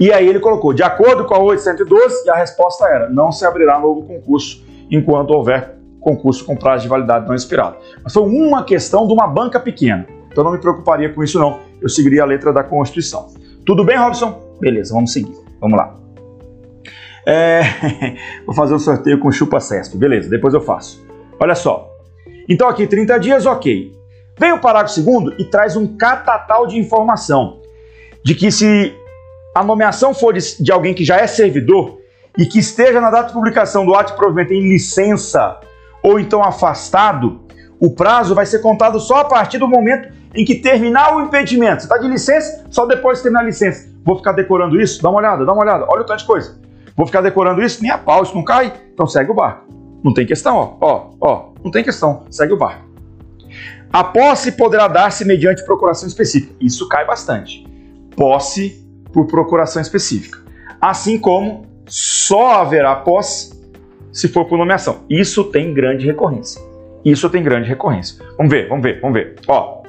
E 0.00 0.12
aí 0.12 0.26
ele 0.26 0.40
colocou, 0.40 0.74
de 0.74 0.82
acordo 0.82 1.24
com 1.26 1.34
a 1.34 1.38
812, 1.38 2.26
e 2.26 2.30
a 2.30 2.34
resposta 2.34 2.86
era, 2.88 3.08
não 3.08 3.30
se 3.30 3.44
abrirá 3.44 3.78
novo 3.78 4.02
concurso 4.02 4.64
enquanto 4.90 5.30
houver 5.30 5.76
concurso 6.02 6.44
com 6.44 6.56
prazo 6.56 6.82
de 6.82 6.88
validade 6.88 7.26
não 7.26 7.34
expirado. 7.34 7.76
Mas 8.02 8.12
foi 8.12 8.22
uma 8.22 8.64
questão 8.64 9.06
de 9.06 9.12
uma 9.12 9.26
banca 9.26 9.58
pequena. 9.58 10.06
Então 10.30 10.44
não 10.44 10.52
me 10.52 10.58
preocuparia 10.58 11.08
com 11.12 11.22
isso 11.22 11.38
não. 11.38 11.60
Eu 11.80 11.88
seguiria 11.88 12.22
a 12.22 12.26
letra 12.26 12.52
da 12.52 12.62
Constituição. 12.62 13.28
Tudo 13.64 13.84
bem, 13.84 13.96
Robson? 13.96 14.56
Beleza, 14.60 14.92
vamos 14.92 15.12
seguir. 15.12 15.34
Vamos 15.60 15.78
lá. 15.78 15.94
É... 17.26 17.62
Vou 18.44 18.54
fazer 18.54 18.74
um 18.74 18.78
sorteio 18.78 19.18
com 19.18 19.30
chupa 19.30 19.60
CESP. 19.60 19.96
Beleza, 19.96 20.28
depois 20.28 20.52
eu 20.52 20.60
faço. 20.60 21.04
Olha 21.40 21.54
só. 21.54 21.88
Então 22.48 22.68
aqui 22.68 22.86
30 22.86 23.18
dias, 23.18 23.46
ok. 23.46 23.92
Vem 24.38 24.52
o 24.52 24.58
parágrafo 24.58 24.94
segundo 24.94 25.32
e 25.38 25.44
traz 25.44 25.76
um 25.76 25.96
catatal 25.96 26.66
de 26.66 26.78
informação 26.78 27.60
de 28.24 28.34
que 28.34 28.50
se 28.50 28.94
a 29.54 29.62
nomeação 29.62 30.14
for 30.14 30.32
de, 30.32 30.62
de, 30.62 30.72
alguém 30.72 30.94
que 30.94 31.04
já 31.04 31.18
é 31.18 31.26
servidor 31.26 31.98
e 32.38 32.46
que 32.46 32.58
esteja 32.58 33.00
na 33.00 33.10
data 33.10 33.28
de 33.28 33.34
publicação 33.34 33.84
do 33.84 33.94
ato 33.94 34.12
de 34.12 34.18
provimento 34.18 34.52
em 34.52 34.68
licença 34.68 35.60
ou 36.02 36.18
então 36.18 36.42
afastado, 36.42 37.40
o 37.78 37.90
prazo 37.90 38.34
vai 38.34 38.46
ser 38.46 38.60
contado 38.60 38.98
só 39.00 39.18
a 39.18 39.24
partir 39.24 39.58
do 39.58 39.68
momento 39.68 40.12
em 40.34 40.44
que 40.44 40.56
terminar 40.56 41.16
o 41.16 41.20
impedimento. 41.20 41.82
Você 41.82 41.86
está 41.86 41.98
de 41.98 42.08
licença, 42.08 42.64
só 42.70 42.86
depois 42.86 43.18
de 43.18 43.24
terminar 43.24 43.40
a 43.40 43.44
licença. 43.44 43.92
Vou 44.04 44.16
ficar 44.16 44.32
decorando 44.32 44.80
isso? 44.80 45.02
Dá 45.02 45.10
uma 45.10 45.18
olhada, 45.18 45.44
dá 45.44 45.52
uma 45.52 45.62
olhada. 45.62 45.86
Olha 45.88 46.02
o 46.02 46.04
tanto 46.04 46.20
de 46.20 46.26
coisa. 46.26 46.60
Vou 46.96 47.06
ficar 47.06 47.20
decorando 47.20 47.62
isso? 47.62 47.82
Nem 47.82 47.90
a 47.90 47.98
pau, 47.98 48.22
isso 48.22 48.34
não 48.34 48.44
cai. 48.44 48.72
Então 48.92 49.06
segue 49.06 49.30
o 49.30 49.34
barco. 49.34 49.66
Não 50.02 50.12
tem 50.12 50.26
questão, 50.26 50.56
ó. 50.56 50.76
Ó, 50.80 51.10
ó. 51.20 51.48
Não 51.62 51.70
tem 51.70 51.84
questão. 51.84 52.24
Segue 52.30 52.52
o 52.52 52.56
barco. 52.56 52.84
A 53.92 54.02
posse 54.02 54.52
poderá 54.52 54.88
dar-se 54.88 55.24
mediante 55.24 55.64
procuração 55.64 56.08
específica. 56.08 56.54
Isso 56.60 56.88
cai 56.88 57.04
bastante. 57.06 57.66
Posse 58.16 58.84
por 59.12 59.26
procuração 59.26 59.80
específica. 59.80 60.38
Assim 60.80 61.18
como 61.18 61.66
só 61.86 62.60
haverá 62.60 62.96
posse 62.96 63.61
se 64.12 64.28
for 64.28 64.44
por 64.44 64.58
nomeação. 64.58 65.04
Isso 65.08 65.44
tem 65.44 65.72
grande 65.72 66.06
recorrência. 66.06 66.60
Isso 67.04 67.28
tem 67.30 67.42
grande 67.42 67.68
recorrência. 67.68 68.24
Vamos 68.36 68.52
ver, 68.52 68.68
vamos 68.68 68.82
ver, 68.82 69.00
vamos 69.00 69.14
ver. 69.14 69.34
Ó, 69.48 69.82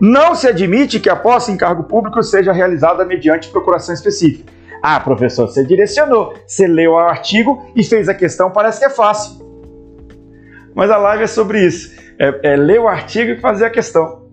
não 0.00 0.34
se 0.34 0.48
admite 0.48 0.98
que 0.98 1.10
a 1.10 1.16
posse 1.16 1.52
em 1.52 1.56
cargo 1.56 1.84
público 1.84 2.22
seja 2.22 2.52
realizada 2.52 3.04
mediante 3.04 3.48
procuração 3.48 3.94
específica. 3.94 4.50
Ah, 4.82 4.98
professor, 4.98 5.46
você 5.46 5.64
direcionou, 5.64 6.34
você 6.46 6.66
leu 6.66 6.92
o 6.92 6.98
artigo 6.98 7.70
e 7.76 7.84
fez 7.84 8.08
a 8.08 8.14
questão, 8.14 8.50
parece 8.50 8.80
que 8.80 8.86
é 8.86 8.90
fácil. 8.90 9.46
Mas 10.74 10.90
a 10.90 10.96
live 10.96 11.24
é 11.24 11.26
sobre 11.26 11.64
isso 11.64 12.00
é, 12.20 12.52
é 12.52 12.56
ler 12.56 12.78
o 12.78 12.86
artigo 12.86 13.30
e 13.30 13.40
fazer 13.40 13.64
a 13.64 13.70
questão. 13.70 14.28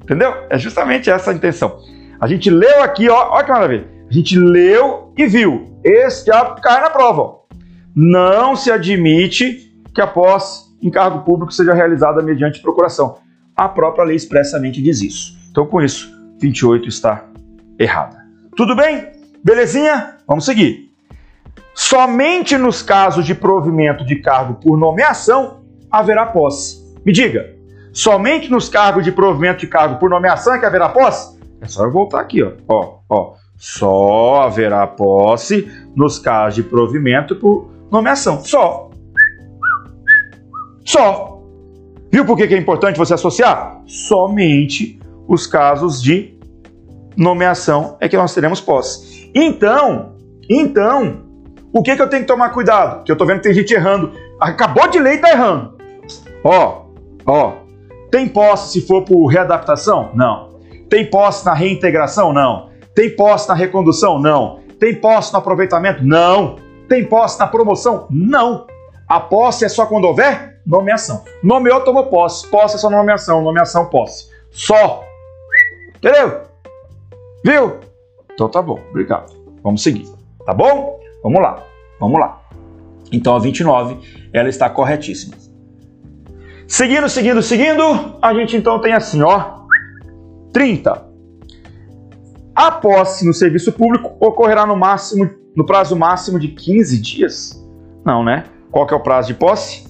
Entendeu? 0.00 0.32
É 0.48 0.56
justamente 0.56 1.10
essa 1.10 1.32
a 1.32 1.34
intenção. 1.34 1.80
A 2.20 2.28
gente 2.28 2.48
leu 2.48 2.82
aqui, 2.82 3.08
ó, 3.08 3.30
olha 3.32 3.44
que 3.44 3.50
maravilha. 3.50 3.88
A 4.08 4.12
gente 4.12 4.38
leu 4.38 5.12
e 5.18 5.26
viu. 5.26 5.76
Esse 5.82 6.26
já 6.26 6.54
cai 6.62 6.80
na 6.80 6.90
prova. 6.90 7.41
Não 7.94 8.56
se 8.56 8.70
admite 8.70 9.72
que 9.94 10.00
a 10.00 10.06
posse 10.06 10.72
em 10.82 10.90
cargo 10.90 11.20
público 11.20 11.52
seja 11.52 11.74
realizada 11.74 12.22
mediante 12.22 12.60
procuração. 12.60 13.18
A 13.54 13.68
própria 13.68 14.04
lei 14.04 14.16
expressamente 14.16 14.82
diz 14.82 15.00
isso. 15.00 15.36
Então, 15.50 15.66
com 15.66 15.80
isso, 15.82 16.10
28 16.40 16.88
está 16.88 17.24
errada. 17.78 18.16
Tudo 18.56 18.74
bem? 18.74 19.08
Belezinha? 19.44 20.16
Vamos 20.26 20.44
seguir. 20.44 20.90
Somente 21.74 22.56
nos 22.58 22.82
casos 22.82 23.24
de 23.24 23.34
provimento 23.34 24.04
de 24.04 24.16
cargo 24.16 24.54
por 24.54 24.78
nomeação 24.78 25.62
haverá 25.90 26.26
posse. 26.26 26.82
Me 27.04 27.12
diga, 27.12 27.54
somente 27.92 28.50
nos 28.50 28.68
cargos 28.68 29.04
de 29.04 29.12
provimento 29.12 29.60
de 29.60 29.66
cargo 29.66 29.98
por 29.98 30.08
nomeação 30.08 30.54
é 30.54 30.58
que 30.58 30.66
haverá 30.66 30.88
posse? 30.88 31.38
É 31.60 31.66
só 31.66 31.84
eu 31.84 31.92
voltar 31.92 32.20
aqui, 32.20 32.42
ó. 32.42 32.52
Ó, 32.68 32.98
ó. 33.08 33.34
Só 33.56 34.42
haverá 34.42 34.86
posse 34.86 35.70
nos 35.94 36.18
casos 36.18 36.56
de 36.56 36.62
provimento 36.62 37.36
por 37.36 37.71
nomeação. 37.92 38.42
Só. 38.42 38.90
Só. 40.84 41.40
Viu 42.10 42.24
por 42.24 42.36
que 42.36 42.42
é 42.42 42.58
importante 42.58 42.98
você 42.98 43.14
associar? 43.14 43.80
Somente 43.86 44.98
os 45.28 45.46
casos 45.46 46.02
de 46.02 46.36
nomeação 47.16 47.96
é 48.00 48.08
que 48.08 48.16
nós 48.16 48.34
teremos 48.34 48.60
posse. 48.60 49.30
Então, 49.34 50.16
então, 50.48 51.22
o 51.72 51.82
que, 51.82 51.94
que 51.94 52.02
eu 52.02 52.08
tenho 52.08 52.22
que 52.22 52.28
tomar 52.28 52.50
cuidado? 52.50 53.04
Que 53.04 53.12
eu 53.12 53.16
tô 53.16 53.24
vendo 53.24 53.36
que 53.36 53.44
tem 53.44 53.54
gente 53.54 53.72
errando. 53.72 54.12
Acabou 54.40 54.88
de 54.88 54.98
ler 54.98 55.14
e 55.14 55.18
tá 55.18 55.30
errando. 55.30 55.72
Ó, 56.44 56.82
Ó, 57.26 57.52
tem 58.10 58.28
posse 58.28 58.72
se 58.72 58.86
for 58.86 59.02
por 59.02 59.26
readaptação? 59.26 60.10
Não. 60.14 60.50
Tem 60.88 61.08
posse 61.08 61.46
na 61.46 61.54
reintegração? 61.54 62.32
Não. 62.32 62.68
Tem 62.94 63.14
posse 63.14 63.48
na 63.48 63.54
recondução? 63.54 64.18
Não. 64.18 64.60
Tem 64.78 64.94
posse 64.94 65.32
no 65.32 65.38
aproveitamento? 65.38 66.04
Não. 66.04 66.56
Tem 66.92 67.06
posse 67.06 67.38
na 67.38 67.46
promoção? 67.46 68.06
Não. 68.10 68.66
A 69.08 69.18
posse 69.18 69.64
é 69.64 69.68
só 69.70 69.86
quando 69.86 70.04
houver 70.04 70.60
nomeação. 70.66 71.24
Nomeou, 71.42 71.80
tomou 71.80 72.04
posse. 72.08 72.46
Posse 72.50 72.76
é 72.76 72.78
só 72.78 72.90
nomeação. 72.90 73.40
Nomeação, 73.40 73.86
posse. 73.88 74.28
Só. 74.50 75.02
Entendeu? 75.96 76.42
Viu? 77.42 77.80
Então 78.34 78.46
tá 78.46 78.60
bom. 78.60 78.78
Obrigado. 78.90 79.32
Vamos 79.62 79.82
seguir, 79.82 80.06
tá 80.44 80.52
bom? 80.52 81.00
Vamos 81.22 81.40
lá, 81.40 81.64
vamos 81.98 82.20
lá. 82.20 82.42
Então 83.10 83.34
a 83.34 83.38
29, 83.38 83.96
ela 84.30 84.50
está 84.50 84.68
corretíssima. 84.68 85.34
Seguindo, 86.68 87.08
seguindo, 87.08 87.40
seguindo, 87.40 88.18
a 88.20 88.34
gente 88.34 88.54
então 88.54 88.78
tem 88.82 88.92
assim, 88.92 89.22
ó, 89.22 89.62
30. 90.52 91.06
A 92.54 92.70
posse 92.70 93.26
no 93.26 93.32
serviço 93.32 93.72
público 93.72 94.14
ocorrerá 94.20 94.66
no 94.66 94.76
máximo, 94.76 95.40
no 95.54 95.64
prazo 95.64 95.96
máximo 95.96 96.38
de 96.38 96.48
15 96.48 97.00
dias? 97.00 97.66
Não, 98.04 98.24
né? 98.24 98.44
Qual 98.70 98.86
que 98.86 98.94
é 98.94 98.96
o 98.96 99.00
prazo 99.00 99.28
de 99.28 99.34
posse? 99.34 99.84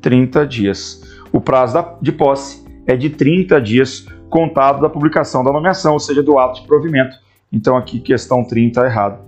30 0.00 0.46
dias. 0.46 1.02
O 1.32 1.40
prazo 1.40 1.84
de 2.00 2.12
posse 2.12 2.64
é 2.86 2.96
de 2.96 3.10
30 3.10 3.60
dias 3.60 4.06
contado 4.28 4.80
da 4.80 4.88
publicação 4.88 5.44
da 5.44 5.52
nomeação, 5.52 5.92
ou 5.94 6.00
seja, 6.00 6.22
do 6.22 6.38
ato 6.38 6.60
de 6.60 6.66
provimento. 6.66 7.16
Então 7.52 7.76
aqui 7.76 8.00
questão 8.00 8.44
30 8.44 8.84
errado. 8.84 9.20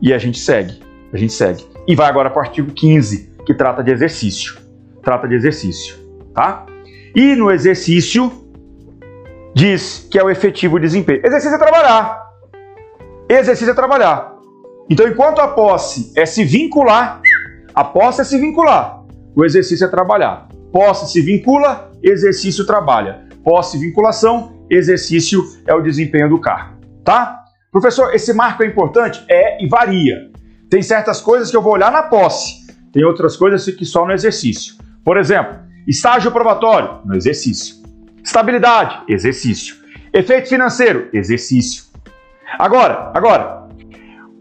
E 0.00 0.12
a 0.12 0.18
gente 0.18 0.38
segue, 0.38 0.80
a 1.12 1.16
gente 1.16 1.32
segue. 1.32 1.64
E 1.86 1.94
vai 1.94 2.08
agora 2.08 2.30
para 2.30 2.40
o 2.40 2.42
artigo 2.42 2.70
15, 2.72 3.30
que 3.44 3.54
trata 3.54 3.82
de 3.82 3.90
exercício. 3.90 4.58
Trata 5.02 5.26
de 5.26 5.34
exercício, 5.34 5.96
tá? 6.34 6.66
E 7.14 7.34
no 7.34 7.50
exercício 7.50 8.30
diz 9.54 10.06
que 10.10 10.18
é 10.18 10.22
o 10.22 10.28
efetivo 10.28 10.78
desempenho. 10.78 11.24
Exercício 11.24 11.54
é 11.54 11.58
trabalhar. 11.58 12.26
Exercício 13.28 13.70
é 13.70 13.74
trabalhar. 13.74 14.35
Então, 14.88 15.08
enquanto 15.08 15.40
a 15.40 15.48
posse 15.48 16.12
é 16.16 16.24
se 16.24 16.44
vincular, 16.44 17.20
a 17.74 17.84
posse 17.84 18.20
é 18.20 18.24
se 18.24 18.38
vincular, 18.38 19.04
o 19.34 19.44
exercício 19.44 19.84
é 19.84 19.88
trabalhar. 19.88 20.48
Posse 20.72 21.12
se 21.12 21.20
vincula, 21.20 21.90
exercício 22.02 22.64
trabalha. 22.64 23.26
Posse 23.42 23.78
vinculação, 23.78 24.64
exercício 24.70 25.42
é 25.66 25.74
o 25.74 25.80
desempenho 25.80 26.28
do 26.28 26.40
cargo, 26.40 26.76
tá? 27.04 27.44
Professor, 27.70 28.14
esse 28.14 28.32
marco 28.32 28.62
é 28.62 28.66
importante? 28.66 29.24
É 29.28 29.62
e 29.62 29.68
varia. 29.68 30.30
Tem 30.70 30.82
certas 30.82 31.20
coisas 31.20 31.50
que 31.50 31.56
eu 31.56 31.62
vou 31.62 31.74
olhar 31.74 31.92
na 31.92 32.04
posse, 32.04 32.66
tem 32.92 33.04
outras 33.04 33.36
coisas 33.36 33.64
que 33.64 33.84
só 33.84 34.06
no 34.06 34.12
exercício. 34.12 34.76
Por 35.04 35.16
exemplo, 35.16 35.58
estágio 35.86 36.32
probatório, 36.32 37.00
no 37.04 37.14
exercício. 37.14 37.76
Estabilidade, 38.24 39.02
exercício. 39.08 39.76
Efeito 40.12 40.48
financeiro, 40.48 41.08
exercício. 41.12 41.84
Agora, 42.58 43.12
agora, 43.14 43.65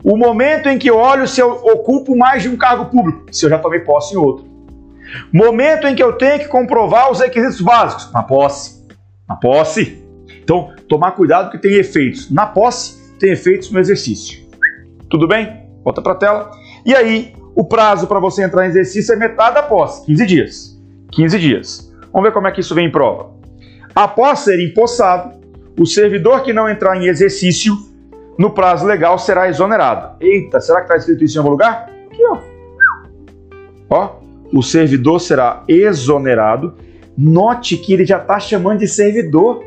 o 0.05 0.15
momento 0.15 0.69
em 0.69 0.77
que 0.77 0.91
olho 0.91 1.27
se 1.27 1.41
eu 1.41 1.51
ocupo 1.51 2.15
mais 2.15 2.43
de 2.43 2.49
um 2.49 2.55
cargo 2.55 2.85
público, 2.85 3.25
se 3.31 3.43
eu 3.43 3.49
já 3.49 3.57
tomei 3.57 3.79
posse 3.79 4.13
em 4.13 4.17
outro. 4.17 4.45
Momento 5.33 5.87
em 5.87 5.95
que 5.95 6.03
eu 6.03 6.13
tenho 6.13 6.37
que 6.37 6.47
comprovar 6.47 7.11
os 7.11 7.19
requisitos 7.19 7.59
básicos, 7.59 8.11
na 8.11 8.21
posse. 8.21 8.85
Na 9.27 9.35
posse. 9.35 10.05
Então, 10.43 10.71
tomar 10.87 11.13
cuidado 11.13 11.49
que 11.49 11.57
tem 11.57 11.73
efeitos 11.73 12.29
na 12.29 12.45
posse, 12.45 13.17
tem 13.17 13.31
efeitos 13.31 13.71
no 13.71 13.79
exercício. 13.79 14.45
Tudo 15.09 15.27
bem? 15.27 15.65
Volta 15.83 16.03
para 16.03 16.11
a 16.11 16.17
tela. 16.17 16.51
E 16.85 16.95
aí, 16.95 17.33
o 17.55 17.63
prazo 17.63 18.05
para 18.05 18.19
você 18.19 18.43
entrar 18.43 18.63
em 18.67 18.69
exercício 18.69 19.11
é 19.11 19.15
metade 19.15 19.55
da 19.55 19.63
posse, 19.63 20.05
15 20.05 20.25
dias. 20.27 20.81
15 21.13 21.39
dias. 21.39 21.91
Vamos 22.13 22.29
ver 22.29 22.33
como 22.33 22.47
é 22.47 22.51
que 22.51 22.59
isso 22.59 22.75
vem 22.75 22.89
em 22.89 22.91
prova. 22.91 23.31
Após 23.95 24.39
ser 24.39 24.59
empossado, 24.59 25.39
o 25.79 25.85
servidor 25.87 26.43
que 26.43 26.53
não 26.53 26.69
entrar 26.69 26.95
em 26.95 27.07
exercício 27.07 27.75
no 28.37 28.51
prazo 28.51 28.85
legal 28.85 29.17
será 29.17 29.47
exonerado. 29.47 30.17
Eita, 30.19 30.59
será 30.59 30.79
que 30.79 30.85
está 30.85 30.97
escrito 30.97 31.23
isso 31.23 31.37
em 31.37 31.39
algum 31.39 31.51
lugar? 31.51 31.89
Aqui, 32.07 32.21
ó. 32.25 32.37
Ó, 33.89 34.15
o 34.53 34.61
servidor 34.61 35.19
será 35.19 35.63
exonerado. 35.67 36.73
Note 37.17 37.77
que 37.77 37.93
ele 37.93 38.05
já 38.05 38.17
está 38.17 38.39
chamando 38.39 38.79
de 38.79 38.87
servidor. 38.87 39.63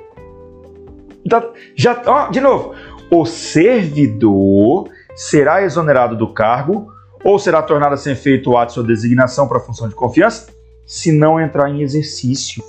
Então, 1.24 1.52
já, 1.74 2.02
ó, 2.06 2.28
de 2.28 2.40
novo, 2.40 2.74
o 3.10 3.24
servidor 3.24 4.88
será 5.14 5.62
exonerado 5.62 6.16
do 6.16 6.32
cargo 6.32 6.92
ou 7.24 7.38
será 7.38 7.62
tornado 7.62 7.96
sem 7.96 8.12
efeito 8.12 8.50
o 8.50 8.56
ato 8.56 8.68
de 8.68 8.74
sua 8.74 8.84
designação 8.84 9.48
para 9.48 9.60
função 9.60 9.88
de 9.88 9.94
confiança 9.94 10.52
se 10.86 11.12
não 11.12 11.40
entrar 11.40 11.68
em 11.68 11.82
exercício 11.82 12.62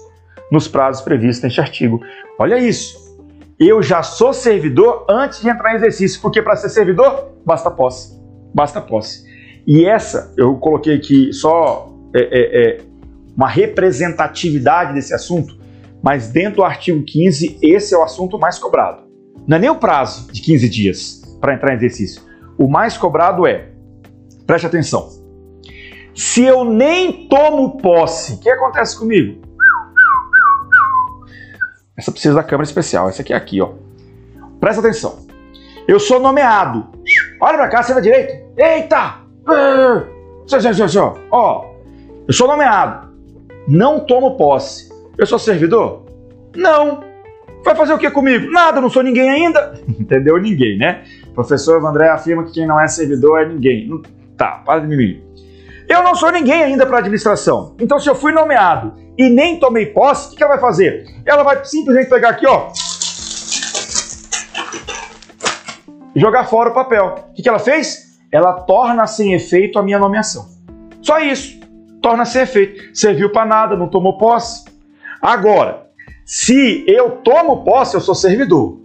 nos 0.51 0.67
prazos 0.67 1.01
previstos 1.01 1.43
neste 1.43 1.61
artigo. 1.61 2.01
Olha 2.37 2.57
isso. 2.57 3.08
Eu 3.59 3.83
já 3.83 4.01
sou 4.01 4.31
servidor 4.31 5.05
antes 5.09 5.41
de 5.41 5.49
entrar 5.49 5.73
em 5.73 5.75
exercício, 5.75 6.21
porque 6.21 6.41
para 6.41 6.55
ser 6.55 6.69
servidor 6.69 7.33
basta 7.45 7.69
posse. 7.69 8.17
Basta 8.53 8.79
posse. 8.79 9.25
E 9.67 9.85
essa, 9.85 10.33
eu 10.37 10.55
coloquei 10.55 10.95
aqui 10.95 11.33
só 11.33 11.93
é, 12.15 12.21
é, 12.21 12.61
é, 12.61 12.81
uma 13.35 13.49
representatividade 13.49 14.93
desse 14.93 15.13
assunto, 15.13 15.59
mas 16.01 16.29
dentro 16.29 16.57
do 16.57 16.63
artigo 16.63 17.03
15, 17.03 17.59
esse 17.61 17.93
é 17.93 17.97
o 17.97 18.03
assunto 18.03 18.39
mais 18.39 18.57
cobrado. 18.57 19.03
Não 19.45 19.57
é 19.57 19.59
nem 19.59 19.69
o 19.69 19.75
prazo 19.75 20.31
de 20.31 20.41
15 20.41 20.69
dias 20.69 21.21
para 21.41 21.53
entrar 21.53 21.73
em 21.73 21.75
exercício. 21.75 22.21
O 22.57 22.69
mais 22.69 22.97
cobrado 22.97 23.45
é, 23.45 23.71
preste 24.47 24.67
atenção, 24.67 25.09
se 26.15 26.43
eu 26.43 26.63
nem 26.63 27.27
tomo 27.27 27.77
posse, 27.77 28.33
o 28.33 28.39
que 28.39 28.49
acontece 28.49 28.97
comigo? 28.97 29.41
Essa 31.99 32.13
precisa 32.13 32.33
da 32.33 32.43
câmera 32.43 32.63
especial, 32.63 33.09
essa 33.09 33.21
aqui 33.21 33.33
é 33.33 33.35
aqui, 33.35 33.61
ó. 33.61 33.71
Presta 34.57 34.79
atenção. 34.79 35.19
Eu 35.85 35.99
sou 35.99 36.17
nomeado. 36.17 36.87
Olha 37.41 37.57
pra 37.57 37.67
cá, 37.67 37.83
você 37.83 37.93
da 37.93 37.99
direita. 37.99 38.41
Eita! 38.55 39.15
Ó, 41.29 41.65
eu 42.25 42.33
sou 42.33 42.47
nomeado. 42.47 43.09
Não 43.67 43.99
tomo 43.99 44.37
posse. 44.37 44.89
Eu 45.17 45.25
sou 45.25 45.37
servidor? 45.37 46.05
Não. 46.55 47.03
Vai 47.65 47.75
fazer 47.75 47.91
o 47.91 47.97
que 47.97 48.09
comigo? 48.09 48.49
Nada, 48.49 48.79
não 48.79 48.89
sou 48.89 49.03
ninguém 49.03 49.29
ainda. 49.29 49.77
Entendeu? 49.99 50.37
Ninguém, 50.37 50.77
né? 50.77 51.03
O 51.31 51.33
professor 51.33 51.85
André 51.85 52.07
afirma 52.07 52.45
que 52.45 52.53
quem 52.53 52.65
não 52.65 52.79
é 52.79 52.87
servidor 52.87 53.41
é 53.41 53.45
ninguém. 53.45 54.01
Tá, 54.37 54.61
para 54.65 54.79
de 54.79 54.95
mim. 54.95 55.21
Eu 55.89 56.03
não 56.03 56.13
sou 56.13 56.31
ninguém 56.31 56.61
ainda 56.61 56.85
para 56.85 56.99
administração. 56.99 57.75
Então, 57.79 57.97
se 57.99 58.07
eu 58.07 58.13
fui 58.13 58.31
nomeado 58.31 58.93
e 59.17 59.27
nem 59.27 59.59
tomei 59.59 59.87
posse, 59.87 60.31
o 60.31 60.37
que, 60.37 60.43
ela 60.43 60.53
vai 60.53 60.61
fazer? 60.61 61.03
Ela 61.25 61.41
vai 61.41 61.65
simplesmente 61.65 62.07
pegar 62.07 62.29
aqui, 62.29 62.45
ó, 62.45 62.69
jogar 66.15 66.45
fora 66.45 66.69
o 66.69 66.73
papel. 66.75 67.15
O 67.31 67.33
que 67.33 67.49
ela 67.49 67.57
fez? 67.57 68.19
Ela 68.31 68.53
torna 68.53 69.07
sem 69.07 69.33
efeito 69.33 69.79
a 69.79 69.83
minha 69.83 69.97
nomeação. 69.97 70.47
Só 71.01 71.19
isso. 71.19 71.59
Torna 72.03 72.23
sem 72.23 72.43
efeito. 72.43 72.95
Serviu 72.95 73.31
para 73.31 73.47
nada, 73.47 73.75
não 73.75 73.89
tomou 73.89 74.15
posse. 74.19 74.65
Agora, 75.19 75.87
se 76.23 76.85
eu 76.87 77.17
tomo 77.23 77.63
posse, 77.63 77.95
eu 77.95 78.01
sou 78.01 78.13
servidor. 78.13 78.79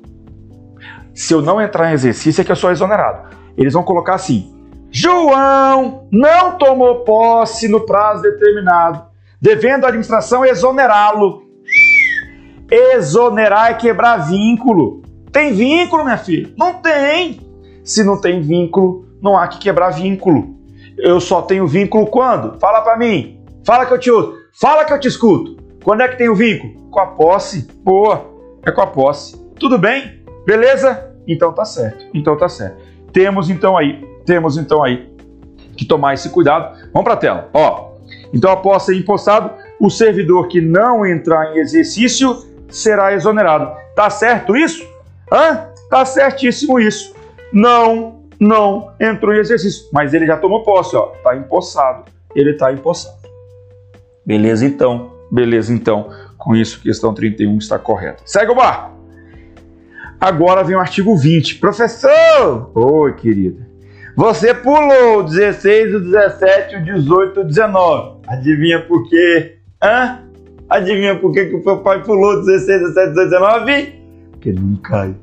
Se 1.13 1.35
eu 1.35 1.43
não 1.43 1.61
entrar 1.61 1.91
em 1.91 1.95
exercício, 1.95 2.41
é 2.41 2.45
que 2.45 2.51
eu 2.51 2.57
sou 2.57 2.71
exonerado. 2.71 3.37
Eles 3.59 3.75
vão 3.75 3.83
colocar 3.83 4.15
assim: 4.15 4.54
João 4.97 6.07
não 6.13 6.57
tomou 6.57 7.01
posse 7.01 7.67
no 7.67 7.81
prazo 7.81 8.23
determinado, 8.23 9.03
devendo 9.41 9.85
a 9.85 9.89
administração 9.89 10.45
exonerá-lo. 10.45 11.43
Exonerar 12.71 13.73
é 13.73 13.75
quebrar 13.75 14.19
vínculo. 14.19 15.03
Tem 15.33 15.53
vínculo, 15.53 16.05
minha 16.05 16.17
filha? 16.17 16.49
Não 16.57 16.75
tem. 16.75 17.41
Se 17.83 18.05
não 18.05 18.21
tem 18.21 18.41
vínculo, 18.41 19.05
não 19.21 19.37
há 19.37 19.49
que 19.49 19.59
quebrar 19.59 19.91
vínculo. 19.91 20.55
Eu 20.97 21.19
só 21.19 21.43
tenho 21.43 21.67
vínculo 21.67 22.07
quando? 22.07 22.57
Fala 22.61 22.81
para 22.81 22.97
mim. 22.97 23.41
Fala 23.65 23.87
que 23.87 23.95
eu 23.95 23.99
te 23.99 24.13
ouço. 24.13 24.39
Fala 24.61 24.85
que 24.85 24.93
eu 24.93 25.01
te 25.01 25.09
escuto. 25.09 25.57
Quando 25.83 26.03
é 26.03 26.09
que 26.09 26.17
tem 26.17 26.29
o 26.29 26.37
vínculo? 26.37 26.73
Com 26.93 27.01
a 27.01 27.07
posse. 27.07 27.67
Boa. 27.83 28.31
É 28.65 28.71
com 28.71 28.81
a 28.81 28.87
posse. 28.87 29.37
Tudo 29.59 29.77
bem? 29.77 30.23
Beleza? 30.47 31.13
Então 31.27 31.53
tá 31.53 31.65
certo. 31.65 32.07
Então 32.15 32.37
tá 32.37 32.49
certo. 32.49 32.81
Temos 33.13 33.51
então 33.51 33.77
aí 33.77 34.14
temos 34.25 34.57
então 34.57 34.83
aí 34.83 35.13
que 35.77 35.85
tomar 35.85 36.15
esse 36.15 36.31
cuidado. 36.31 36.77
Vamos 36.93 37.05
para 37.05 37.15
a 37.15 37.17
tela. 37.17 37.51
Ó, 37.53 37.95
então, 38.33 38.51
após 38.51 38.83
ser 38.83 38.97
empossado, 38.97 39.51
o 39.79 39.89
servidor 39.89 40.49
que 40.49 40.61
não 40.61 41.07
entrar 41.07 41.55
em 41.55 41.59
exercício 41.59 42.45
será 42.69 43.15
exonerado. 43.15 43.71
Tá 43.95 44.11
certo 44.11 44.57
isso? 44.57 44.85
Hã? 45.33 45.69
Tá 45.89 46.05
certíssimo 46.05 46.81
isso. 46.81 47.15
Não, 47.53 48.21
não 48.41 48.93
entrou 49.01 49.33
em 49.33 49.39
exercício, 49.39 49.87
mas 49.93 50.13
ele 50.13 50.27
já 50.27 50.37
tomou 50.37 50.65
posse, 50.65 50.97
ó. 50.97 51.13
Tá 51.23 51.37
empossado. 51.37 52.05
Ele 52.35 52.55
tá 52.55 52.73
empossado. 52.73 53.19
Beleza 54.27 54.67
então. 54.67 55.13
Beleza 55.31 55.73
então. 55.73 56.11
Com 56.37 56.57
isso, 56.57 56.81
questão 56.81 57.15
31 57.15 57.57
está 57.59 57.79
correta. 57.79 58.23
Segue 58.27 58.51
o 58.51 58.57
barco. 58.57 58.93
Agora 60.21 60.65
vem 60.65 60.75
o 60.75 60.81
artigo 60.81 61.17
20. 61.17 61.59
Professor! 61.59 62.71
Oi, 62.75 63.13
querida. 63.15 63.74
Você 64.17 64.55
pulou 64.55 65.19
o 65.19 65.23
16, 65.25 65.95
o 65.97 66.01
17, 66.01 66.77
o 66.77 66.85
18, 66.85 67.41
o 67.41 67.45
19. 67.45 68.21
Adivinha 68.29 68.81
por 68.81 69.09
quê? 69.09 69.57
Hã? 69.83 70.21
Adivinha 70.69 71.19
por 71.19 71.33
quê 71.33 71.47
que 71.47 71.57
o 71.57 71.63
papai 71.63 72.03
pulou 72.05 72.45
16, 72.45 72.95
17, 72.95 73.09
18, 73.11 73.31
19? 73.31 73.95
Porque 74.31 74.49
ele 74.51 74.61
não 74.61 74.77
cai. 74.77 75.17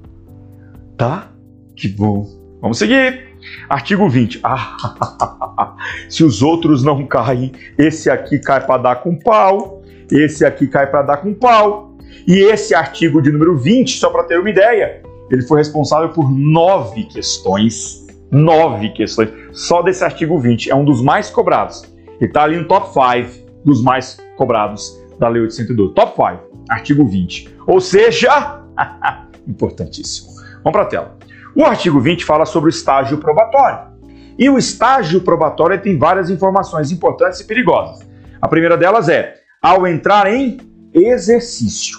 Tá? 0.97 1.29
Que 1.75 1.87
bom. 1.87 2.27
Vamos 2.61 2.77
seguir. 2.77 3.31
Artigo 3.69 4.09
20. 4.09 4.41
Ah, 4.43 5.75
se 6.09 6.23
os 6.23 6.41
outros 6.41 6.83
não 6.83 7.05
caem, 7.07 7.53
esse 7.77 8.09
aqui 8.09 8.39
cai 8.39 8.65
para 8.65 8.81
dar 8.81 8.95
com 8.97 9.15
pau, 9.15 9.81
esse 10.11 10.45
aqui 10.45 10.67
cai 10.67 10.85
para 10.87 11.01
dar 11.01 11.17
com 11.17 11.33
pau. 11.33 11.97
E 12.27 12.39
esse 12.39 12.75
artigo 12.75 13.21
de 13.21 13.31
número 13.31 13.57
20, 13.57 13.97
só 13.97 14.09
para 14.09 14.23
ter 14.25 14.37
uma 14.37 14.49
ideia, 14.49 15.01
ele 15.31 15.41
foi 15.43 15.59
responsável 15.59 16.09
por 16.09 16.29
nove 16.29 17.05
questões. 17.05 18.05
Nove 18.31 18.89
questões. 18.89 19.29
Só 19.51 19.81
desse 19.81 20.03
artigo 20.03 20.39
20. 20.39 20.71
É 20.71 20.75
um 20.75 20.85
dos 20.85 21.01
mais 21.01 21.29
cobrados. 21.29 21.83
Ele 22.19 22.27
está 22.27 22.43
ali 22.43 22.57
no 22.57 22.65
top 22.65 22.87
5 22.93 23.51
dos 23.65 23.83
mais 23.83 24.17
cobrados 24.37 24.99
da 25.19 25.27
Lei 25.27 25.41
812. 25.41 25.93
Top 25.93 26.13
5, 26.15 26.65
artigo 26.69 27.05
20. 27.05 27.57
Ou 27.67 27.81
seja, 27.81 28.61
importantíssimo. 29.47 30.31
Vamos 30.63 30.71
para 30.71 30.83
a 30.83 30.85
tela. 30.85 31.17
O 31.55 31.65
artigo 31.65 31.99
20 31.99 32.23
fala 32.23 32.45
sobre 32.45 32.69
o 32.69 32.71
estágio 32.71 33.17
probatório. 33.17 33.91
E 34.39 34.49
o 34.49 34.57
estágio 34.57 35.21
probatório 35.21 35.79
tem 35.81 35.97
várias 35.97 36.29
informações 36.29 36.91
importantes 36.91 37.39
e 37.41 37.45
perigosas. 37.45 38.07
A 38.41 38.47
primeira 38.47 38.77
delas 38.77 39.09
é 39.09 39.35
ao 39.61 39.85
entrar 39.85 40.31
em 40.31 40.57
exercício. 40.93 41.97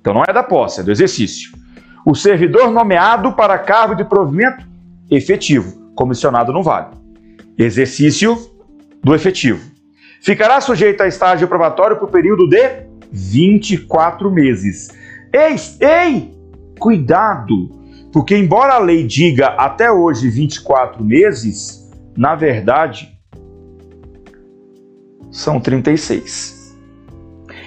Então 0.00 0.14
não 0.14 0.22
é 0.26 0.32
da 0.32 0.42
posse, 0.42 0.80
é 0.80 0.82
do 0.82 0.90
exercício. 0.90 1.52
O 2.06 2.14
servidor 2.14 2.70
nomeado 2.70 3.32
para 3.32 3.58
cargo 3.58 3.94
de 3.94 4.04
provimento 4.04 4.64
efetivo, 5.16 5.92
comissionado 5.94 6.52
não 6.52 6.62
vale. 6.62 6.96
Exercício 7.58 8.36
do 9.02 9.14
efetivo. 9.14 9.60
Ficará 10.20 10.60
sujeito 10.60 11.02
a 11.02 11.06
estágio 11.06 11.46
probatório 11.46 11.98
por 11.98 12.08
período 12.08 12.48
de 12.48 12.86
24 13.12 14.30
meses. 14.30 14.88
Ei, 15.32 15.56
ei, 15.80 16.34
cuidado, 16.78 17.70
porque 18.12 18.36
embora 18.36 18.74
a 18.74 18.78
lei 18.78 19.06
diga 19.06 19.48
até 19.48 19.90
hoje 19.90 20.28
24 20.30 21.04
meses, 21.04 21.90
na 22.16 22.34
verdade 22.34 23.12
são 25.30 25.60
36. 25.60 26.76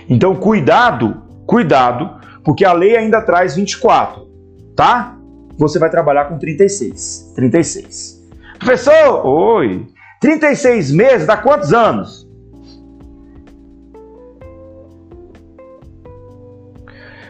Então, 0.10 0.36
cuidado, 0.36 1.22
cuidado, 1.46 2.10
porque 2.44 2.64
a 2.64 2.72
lei 2.72 2.96
ainda 2.96 3.22
traz 3.22 3.56
24, 3.56 4.26
tá? 4.74 5.17
Você 5.58 5.80
vai 5.80 5.90
trabalhar 5.90 6.26
com 6.26 6.38
36. 6.38 7.34
36. 7.36 8.24
Professor, 8.60 9.26
oi. 9.26 9.88
36 10.20 10.92
meses 10.92 11.28
dá 11.28 11.38
quantos 11.38 11.74
anos? 11.74 12.28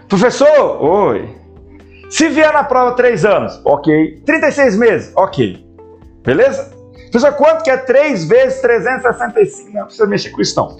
Professor, 0.07 0.81
oi. 0.81 1.35
Se 2.09 2.29
vier 2.29 2.53
na 2.53 2.63
prova 2.63 2.95
3 2.95 3.25
anos, 3.25 3.61
ok. 3.65 4.21
36 4.25 4.77
meses, 4.77 5.11
ok. 5.15 5.65
Beleza? 6.23 6.71
Professor, 7.11 7.33
quanto 7.33 7.63
que 7.63 7.69
é 7.69 7.77
3 7.77 8.25
vezes 8.25 8.61
365? 8.61 9.73
Não 9.73 9.85
precisa 9.85 10.07
mexer 10.07 10.29
com 10.29 10.41
isso 10.41 10.55
não. 10.55 10.77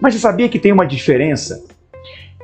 Mas 0.00 0.14
você 0.14 0.20
sabia 0.20 0.48
que 0.48 0.58
tem 0.58 0.72
uma 0.72 0.86
diferença? 0.86 1.62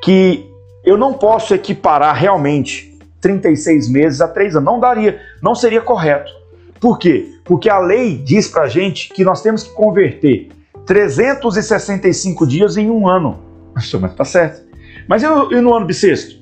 Que 0.03 0.47
eu 0.85 0.97
não 0.97 1.15
posso 1.15 1.55
equiparar 1.55 2.15
realmente 2.15 2.98
36 3.29 3.91
meses 3.91 4.21
a 4.23 4.29
3 4.29 4.57
anos. 4.57 4.65
Não 4.65 4.81
daria, 4.81 5.21
não 5.43 5.55
seria 5.55 5.83
correto. 5.83 6.33
Por 6.81 6.99
quê? 6.99 7.35
Porque 7.45 7.69
a 7.69 7.79
lei 7.79 8.17
diz 8.17 8.49
pra 8.49 8.69
gente 8.69 9.11
que 9.11 9.23
nós 9.23 9.43
temos 9.43 9.63
que 9.63 9.71
converter 9.75 10.49
365 10.87 12.47
dias 12.47 12.77
em 12.79 12.91
um 12.91 13.07
ano. 13.07 13.39
Mas 13.75 13.91
tá 14.17 14.25
certo. 14.25 14.67
Mas 15.07 15.23
e 15.23 15.27
no, 15.27 15.53
e 15.53 15.61
no 15.61 15.75
ano 15.75 15.85
bissexto? 15.85 16.37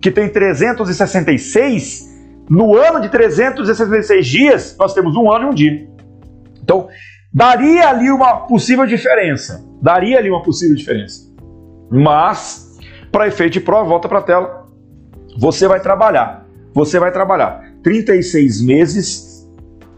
Que 0.00 0.10
tem 0.10 0.28
366, 0.28 2.12
no 2.50 2.76
ano 2.76 3.00
de 3.00 3.08
366 3.08 4.26
dias, 4.26 4.76
nós 4.78 4.92
temos 4.92 5.16
um 5.16 5.30
ano 5.30 5.46
e 5.46 5.50
um 5.50 5.54
dia. 5.54 5.88
Então, 6.62 6.88
daria 7.32 7.88
ali 7.88 8.10
uma 8.10 8.38
possível 8.46 8.86
diferença. 8.86 9.64
Daria 9.80 10.18
ali 10.18 10.28
uma 10.30 10.42
possível 10.42 10.74
diferença. 10.74 11.32
Mas, 11.90 12.78
para 13.12 13.28
efeito 13.28 13.54
de 13.54 13.60
prova, 13.60 13.88
volta 13.88 14.08
para 14.08 14.18
a 14.18 14.22
tela. 14.22 14.63
Você 15.38 15.66
vai 15.68 15.80
trabalhar. 15.80 16.46
Você 16.72 16.98
vai 16.98 17.12
trabalhar 17.12 17.62
36 17.82 18.62
meses 18.62 19.48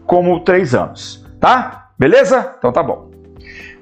como 0.05 0.41
3 0.41 0.75
anos. 0.75 1.25
Tá? 1.39 1.89
Beleza? 1.97 2.53
Então 2.57 2.71
tá 2.71 2.83
bom. 2.83 3.11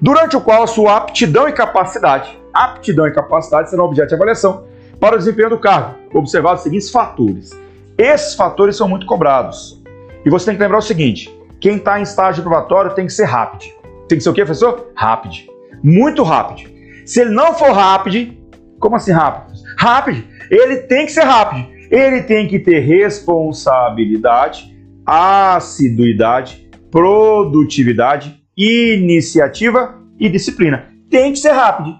Durante 0.01 0.35
o 0.37 0.41
qual 0.41 0.63
a 0.63 0.67
sua 0.67 0.97
aptidão 0.97 1.47
e 1.47 1.53
capacidade 1.53 2.45
aptidão 2.55 3.05
e 3.05 3.11
capacidade 3.11 3.69
serão 3.69 3.83
objeto 3.83 4.07
de 4.07 4.15
avaliação 4.15 4.63
para 4.99 5.15
o 5.15 5.17
desempenho 5.17 5.49
do 5.49 5.59
cargo, 5.59 5.95
observados 6.13 6.61
os 6.61 6.63
seguintes 6.63 6.89
fatores. 6.89 7.51
Esses 7.97 8.33
fatores 8.33 8.77
são 8.77 8.87
muito 8.87 9.05
cobrados. 9.05 9.83
E 10.25 10.29
você 10.29 10.45
tem 10.45 10.55
que 10.55 10.61
lembrar 10.61 10.77
o 10.77 10.81
seguinte: 10.81 11.37
quem 11.59 11.75
está 11.75 11.99
em 11.99 12.03
estágio 12.03 12.41
probatório 12.41 12.95
tem 12.95 13.05
que 13.05 13.13
ser 13.13 13.25
rápido. 13.25 13.65
Tem 14.07 14.17
que 14.17 14.23
ser 14.23 14.29
o 14.29 14.33
quê, 14.33 14.45
professor? 14.45 14.91
Rápido. 14.95 15.35
Muito 15.83 16.23
rápido. 16.23 16.69
Se 17.05 17.21
ele 17.21 17.31
não 17.31 17.53
for 17.53 17.71
rápido, 17.71 18.33
como 18.79 18.95
assim 18.95 19.11
rápido? 19.11 19.53
Rápido. 19.77 20.23
Ele 20.49 20.77
tem 20.77 21.05
que 21.05 21.11
ser 21.11 21.23
rápido. 21.23 21.67
Ele 21.91 22.23
tem 22.23 22.47
que 22.47 22.59
ter 22.59 22.79
responsabilidade, 22.79 24.75
assiduidade, 25.05 26.69
produtividade, 26.89 28.41
iniciativa 28.57 30.01
e 30.19 30.29
disciplina. 30.29 30.89
Tem 31.09 31.31
que 31.31 31.39
ser 31.39 31.51
rápido. 31.51 31.95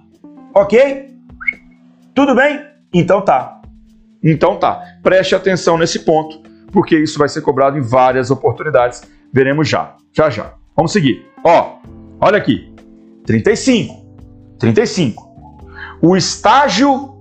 Ok? 0.54 1.10
Tudo 2.14 2.34
bem? 2.34 2.62
Então 2.94 3.22
tá. 3.22 3.62
Então 4.24 4.58
tá. 4.58 4.82
Preste 5.04 5.36
atenção 5.36 5.78
nesse 5.78 6.00
ponto, 6.00 6.42
porque 6.72 6.98
isso 6.98 7.20
vai 7.20 7.30
ser 7.30 7.42
cobrado 7.42 7.78
em 7.78 7.82
várias 7.82 8.32
oportunidades. 8.32 9.04
Veremos 9.32 9.68
já. 9.68 9.96
Já 10.14 10.30
já. 10.30 10.54
Vamos 10.76 10.92
seguir. 10.92 11.26
Ó, 11.44 11.78
olha 12.20 12.38
aqui. 12.38 12.74
35. 13.26 14.06
35. 14.58 15.26
O 16.02 16.16
estágio 16.16 17.15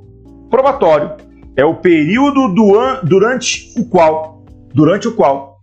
probatório 0.51 1.13
é 1.57 1.65
o 1.65 1.75
período 1.77 2.49
do 2.49 2.79
an... 2.79 3.01
durante 3.03 3.73
o 3.79 3.85
qual 3.85 4.43
durante 4.73 5.07
o 5.09 5.15
qual 5.15 5.55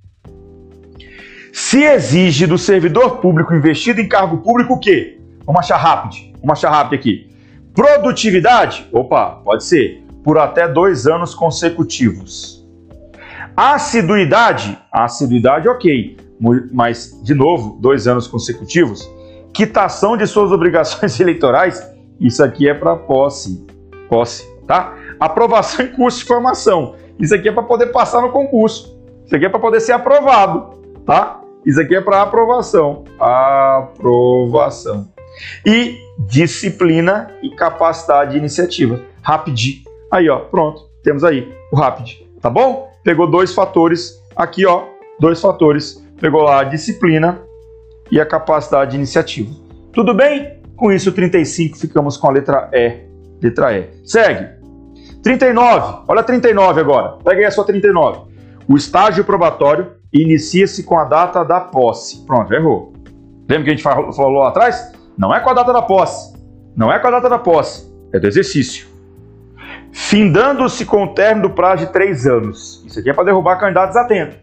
se 1.51 1.83
exige 1.83 2.47
do 2.47 2.57
servidor 2.57 3.17
público 3.17 3.53
investido 3.53 3.99
em 3.99 4.07
cargo 4.07 4.37
público 4.37 4.73
o 4.73 4.79
quê? 4.79 5.19
Vamos 5.45 5.59
achar 5.59 5.77
rápido. 5.77 6.15
Vamos 6.39 6.57
achar 6.57 6.71
rápido 6.71 6.99
aqui. 6.99 7.29
Produtividade? 7.73 8.87
Opa, 8.91 9.41
pode 9.43 9.65
ser. 9.65 10.03
Por 10.23 10.37
até 10.37 10.67
dois 10.67 11.07
anos 11.07 11.35
consecutivos. 11.35 12.65
Assiduidade? 13.55 14.77
Assiduidade, 14.91 15.67
ok. 15.67 16.17
Mas, 16.71 17.19
de 17.23 17.33
novo, 17.33 17.77
dois 17.81 18.07
anos 18.07 18.27
consecutivos. 18.27 19.09
Quitação 19.53 20.15
de 20.15 20.25
suas 20.27 20.51
obrigações 20.51 21.19
eleitorais? 21.19 21.85
Isso 22.19 22.43
aqui 22.43 22.67
é 22.69 22.73
para 22.73 22.95
posse. 22.95 23.65
Posse, 24.09 24.45
tá? 24.71 24.95
Aprovação 25.19 25.83
em 25.85 25.89
curso 25.89 26.19
de 26.19 26.25
formação. 26.25 26.95
Isso 27.19 27.35
aqui 27.35 27.49
é 27.49 27.51
para 27.51 27.63
poder 27.63 27.87
passar 27.87 28.21
no 28.21 28.29
concurso. 28.31 28.97
Isso 29.25 29.35
aqui 29.35 29.45
é 29.45 29.49
para 29.49 29.59
poder 29.59 29.81
ser 29.81 29.91
aprovado, 29.91 30.79
tá? 31.05 31.41
Isso 31.65 31.79
aqui 31.81 31.93
é 31.93 31.99
para 31.99 32.21
aprovação. 32.21 33.03
Aprovação. 33.19 35.09
E 35.65 35.97
disciplina 36.17 37.29
e 37.43 37.49
capacidade 37.49 38.31
de 38.31 38.37
iniciativa. 38.37 39.01
Rapid. 39.21 39.83
Aí, 40.09 40.29
ó, 40.29 40.39
pronto. 40.39 40.89
Temos 41.03 41.23
aí 41.23 41.53
o 41.71 41.75
Rapid. 41.75 42.21
Tá 42.41 42.49
bom? 42.49 42.89
Pegou 43.03 43.29
dois 43.29 43.53
fatores 43.53 44.19
aqui, 44.35 44.65
ó. 44.65 44.85
Dois 45.19 45.39
fatores. 45.41 46.03
Pegou 46.19 46.41
lá 46.41 46.61
a 46.61 46.63
disciplina 46.63 47.41
e 48.09 48.19
a 48.19 48.25
capacidade 48.25 48.91
de 48.91 48.97
iniciativa. 48.97 49.51
Tudo 49.93 50.13
bem? 50.13 50.59
Com 50.75 50.91
isso, 50.91 51.11
35 51.11 51.77
ficamos 51.77 52.17
com 52.17 52.27
a 52.27 52.31
letra 52.31 52.69
E. 52.73 53.05
Letra 53.41 53.77
E. 53.77 53.89
Segue. 54.03 54.60
39. 55.23 56.03
Olha 56.07 56.23
39 56.23 56.81
agora. 56.81 57.17
Pega 57.23 57.39
aí 57.39 57.45
a 57.45 57.51
sua 57.51 57.65
39. 57.65 58.31
O 58.67 58.75
estágio 58.75 59.23
probatório 59.23 59.93
inicia-se 60.11 60.83
com 60.83 60.97
a 60.97 61.03
data 61.03 61.43
da 61.43 61.59
posse. 61.59 62.25
Pronto, 62.25 62.53
errou. 62.53 62.93
Lembra 63.49 63.65
que 63.65 63.69
a 63.69 63.73
gente 63.73 63.83
falou 63.83 64.39
lá 64.41 64.49
atrás? 64.49 64.91
Não 65.17 65.33
é 65.33 65.39
com 65.39 65.49
a 65.49 65.53
data 65.53 65.73
da 65.73 65.81
posse. 65.81 66.33
Não 66.75 66.91
é 66.91 66.99
com 66.99 67.07
a 67.07 67.11
data 67.11 67.29
da 67.29 67.37
posse. 67.37 67.91
É 68.13 68.19
do 68.19 68.27
exercício. 68.27 68.87
Findando-se 69.91 70.85
com 70.85 71.03
o 71.03 71.13
término 71.13 71.49
do 71.49 71.53
prazo 71.53 71.85
de 71.85 71.91
três 71.91 72.25
anos. 72.25 72.83
Isso 72.85 72.99
aqui 72.99 73.09
é 73.09 73.13
para 73.13 73.25
derrubar 73.25 73.57
candidatos 73.57 73.95
atentos. 73.95 74.37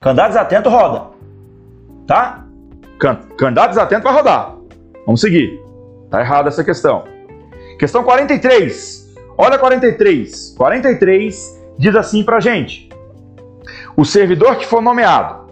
Candidatos 0.00 0.36
atentos 0.36 0.70
roda. 0.70 1.06
Tá? 2.06 2.44
Candidatos 3.36 3.78
atentos 3.78 4.04
vai 4.04 4.12
rodar. 4.12 4.56
Vamos 5.06 5.20
seguir. 5.20 5.58
Tá 6.10 6.20
errada 6.20 6.48
essa 6.48 6.62
questão. 6.62 7.04
Questão 7.78 8.02
43. 8.02 9.07
Olha 9.40 9.56
43. 9.56 10.54
43 10.58 11.62
diz 11.78 11.94
assim 11.94 12.24
pra 12.24 12.40
gente: 12.40 12.88
O 13.96 14.04
servidor 14.04 14.56
que 14.56 14.66
for 14.66 14.82
nomeado 14.82 15.46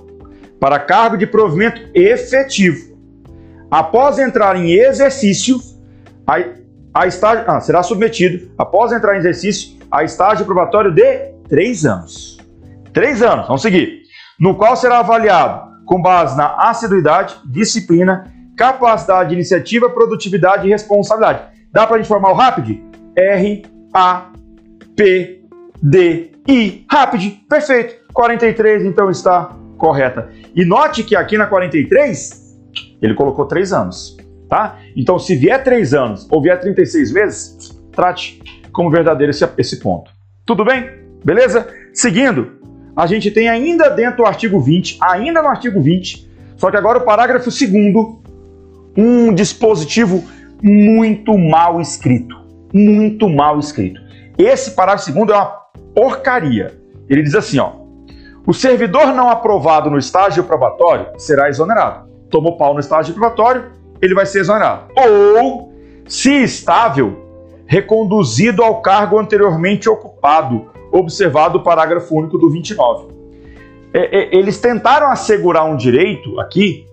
para 0.59 0.81
cargo 0.81 1.17
de 1.17 1.27
provimento 1.27 1.81
efetivo 1.95 2.97
após 3.71 4.19
entrar 4.19 4.57
em 4.57 4.73
exercício, 4.73 5.59
a, 6.27 6.37
a 6.93 7.07
estágio, 7.07 7.45
ah, 7.47 7.61
será 7.61 7.83
submetido, 7.83 8.51
após 8.59 8.91
entrar 8.91 9.15
em 9.15 9.19
exercício, 9.19 9.77
a 9.91 10.03
estágio 10.03 10.45
probatório 10.45 10.93
de 10.93 11.33
três 11.49 11.87
anos. 11.87 12.39
Três 12.93 13.23
anos, 13.23 13.47
vamos 13.47 13.63
seguir. 13.63 14.03
No 14.39 14.57
qual 14.57 14.77
será 14.77 14.99
avaliado 14.99 15.85
com 15.85 16.03
base 16.03 16.37
na 16.37 16.69
assiduidade, 16.69 17.37
disciplina, 17.45 18.33
capacidade 18.57 19.29
de 19.29 19.35
iniciativa, 19.37 19.89
produtividade 19.91 20.67
e 20.67 20.71
responsabilidade. 20.71 21.43
Dá 21.71 21.87
para 21.87 21.97
a 21.97 21.99
gente 21.99 22.09
formar 22.09 22.33
o 22.33 22.35
rápido? 22.35 22.81
R, 23.15 23.76
A, 23.99 24.31
P, 24.95 25.41
D, 25.83 26.33
e 26.47 26.85
rápido, 26.87 27.35
perfeito. 27.49 27.95
43 28.13 28.85
então 28.85 29.11
está 29.11 29.57
correta. 29.79 30.29
E 30.55 30.67
note 30.67 31.03
que 31.03 31.17
aqui 31.17 31.39
na 31.39 31.47
43 31.47 32.59
ele 33.01 33.15
colocou 33.15 33.47
3 33.47 33.73
anos, 33.73 34.15
tá? 34.51 34.79
Então 34.95 35.19
se 35.19 35.35
vier 35.35 35.65
3 35.65 35.95
anos 35.95 36.29
ou 36.31 36.43
vier 36.43 36.61
36 36.61 37.11
meses, 37.11 37.81
trate 37.91 38.43
como 38.71 38.91
verdadeiro 38.91 39.31
esse, 39.31 39.49
esse 39.57 39.81
ponto. 39.81 40.11
Tudo 40.45 40.63
bem? 40.63 40.91
Beleza? 41.25 41.67
Seguindo, 41.95 42.53
a 42.95 43.07
gente 43.07 43.31
tem 43.31 43.49
ainda 43.49 43.89
dentro 43.89 44.19
do 44.19 44.27
artigo 44.27 44.61
20, 44.61 44.99
ainda 45.01 45.41
no 45.41 45.49
artigo 45.49 45.81
20, 45.81 46.31
só 46.59 46.71
que 46.71 46.77
agora 46.77 46.99
o 46.99 47.05
parágrafo 47.07 47.49
2 47.49 47.73
um 48.95 49.33
dispositivo 49.33 50.23
muito 50.63 51.39
mal 51.39 51.81
escrito. 51.81 52.46
Muito 52.77 53.27
mal 53.27 53.59
escrito. 53.59 53.99
Esse 54.37 54.73
parágrafo 54.73 55.07
segundo 55.07 55.33
é 55.33 55.37
uma 55.37 55.47
porcaria. 55.95 56.79
Ele 57.09 57.23
diz 57.23 57.35
assim, 57.35 57.59
ó: 57.59 57.73
o 58.47 58.53
servidor 58.53 59.15
não 59.15 59.31
aprovado 59.31 59.91
no 59.91 59.97
estágio 59.97 60.45
probatório 60.45 61.07
será 61.17 61.49
exonerado. 61.49 62.07
Tomou 62.29 62.59
pau 62.59 62.75
no 62.75 62.81
estágio 62.81 63.15
probatório, 63.15 63.73
ele 64.03 64.15
vai 64.15 64.27
ser 64.27 64.41
exonerado. 64.41 64.93
Ou, 64.95 65.73
se 66.07 66.43
estável, 66.43 67.25
reconduzido 67.67 68.63
ao 68.63 68.83
cargo 68.83 69.19
anteriormente 69.19 69.89
ocupado, 69.89 70.71
observado 70.93 71.59
o 71.59 71.63
parágrafo 71.63 72.15
único 72.15 72.37
do 72.37 72.51
29. 72.51 73.09
É, 73.95 74.19
é, 74.19 74.37
eles 74.37 74.61
tentaram 74.61 75.11
assegurar 75.11 75.65
um 75.65 75.77
direito 75.77 76.39
aqui, 76.39 76.87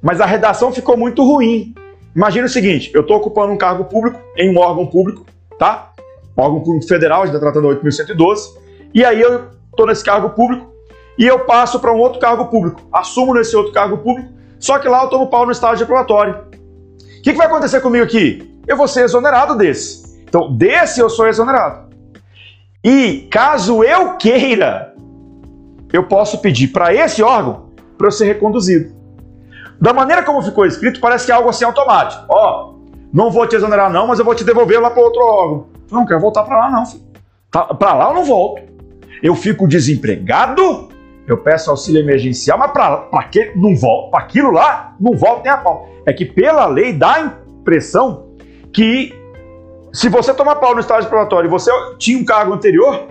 mas 0.00 0.20
a 0.20 0.26
redação 0.26 0.72
ficou 0.72 0.96
muito 0.96 1.24
ruim. 1.24 1.74
Imagina 2.14 2.46
o 2.46 2.48
seguinte: 2.48 2.90
eu 2.94 3.02
estou 3.02 3.16
ocupando 3.16 3.52
um 3.52 3.56
cargo 3.56 3.84
público 3.84 4.20
em 4.36 4.54
um 4.54 4.58
órgão 4.58 4.86
público, 4.86 5.24
tá? 5.58 5.92
Um 6.36 6.42
órgão 6.42 6.60
público 6.60 6.86
federal, 6.86 7.22
a 7.22 7.26
gente 7.26 7.36
está 7.36 7.50
tratando 7.50 7.68
8.112, 7.68 8.56
e 8.94 9.04
aí 9.04 9.20
eu 9.20 9.48
estou 9.70 9.86
nesse 9.86 10.04
cargo 10.04 10.30
público 10.30 10.70
e 11.18 11.26
eu 11.26 11.40
passo 11.40 11.78
para 11.78 11.92
um 11.92 11.98
outro 11.98 12.18
cargo 12.18 12.46
público, 12.46 12.80
assumo 12.92 13.34
nesse 13.34 13.54
outro 13.54 13.72
cargo 13.72 13.98
público, 13.98 14.30
só 14.58 14.78
que 14.78 14.88
lá 14.88 15.02
eu 15.04 15.08
tomo 15.08 15.28
pau 15.28 15.44
no 15.44 15.52
estágio 15.52 15.84
aprovatório. 15.84 16.34
O 16.34 17.22
que, 17.22 17.32
que 17.32 17.38
vai 17.38 17.46
acontecer 17.46 17.80
comigo 17.80 18.04
aqui? 18.04 18.58
Eu 18.66 18.76
vou 18.76 18.88
ser 18.88 19.04
exonerado 19.04 19.56
desse. 19.56 20.18
Então, 20.22 20.56
desse 20.56 21.00
eu 21.00 21.10
sou 21.10 21.28
exonerado. 21.28 21.90
E 22.82 23.28
caso 23.30 23.84
eu 23.84 24.16
queira, 24.16 24.94
eu 25.92 26.04
posso 26.04 26.38
pedir 26.38 26.68
para 26.68 26.94
esse 26.94 27.22
órgão 27.22 27.68
para 27.98 28.06
eu 28.06 28.12
ser 28.12 28.24
reconduzido. 28.24 28.99
Da 29.80 29.92
maneira 29.94 30.22
como 30.22 30.42
ficou 30.42 30.66
escrito, 30.66 31.00
parece 31.00 31.24
que 31.24 31.32
é 31.32 31.34
algo 31.34 31.48
assim 31.48 31.64
automático. 31.64 32.24
Ó, 32.28 32.74
não 33.12 33.30
vou 33.30 33.46
te 33.46 33.56
exonerar 33.56 33.90
não, 33.90 34.06
mas 34.06 34.18
eu 34.18 34.24
vou 34.24 34.34
te 34.34 34.44
devolver 34.44 34.80
lá 34.80 34.90
para 34.90 35.02
outro 35.02 35.22
órgão. 35.22 35.66
Não 35.90 36.04
quero 36.04 36.20
voltar 36.20 36.42
para 36.44 36.58
lá 36.58 36.70
não, 36.70 36.84
filho. 36.84 37.02
Tá, 37.50 37.64
para 37.64 37.94
lá 37.94 38.08
eu 38.08 38.14
não 38.14 38.24
volto. 38.24 38.62
Eu 39.22 39.34
fico 39.34 39.66
desempregado, 39.66 40.88
eu 41.26 41.38
peço 41.38 41.70
auxílio 41.70 42.00
emergencial, 42.00 42.58
mas 42.58 42.70
para 42.70 43.24
que 43.30 43.52
não 43.56 43.74
volto? 43.74 44.10
Para 44.10 44.20
aquilo 44.20 44.50
lá, 44.50 44.94
não 45.00 45.16
volto 45.16 45.42
nem 45.42 45.52
a 45.52 45.56
pau. 45.56 45.88
É 46.06 46.12
que 46.12 46.24
pela 46.24 46.66
lei 46.66 46.92
dá 46.92 47.14
a 47.14 47.20
impressão 47.22 48.28
que 48.72 49.14
se 49.92 50.08
você 50.08 50.32
tomar 50.32 50.56
pau 50.56 50.74
no 50.74 50.80
estágio 50.80 51.08
probatório 51.08 51.48
e 51.48 51.50
você 51.50 51.70
tinha 51.98 52.18
um 52.18 52.24
cargo 52.24 52.52
anterior, 52.52 53.08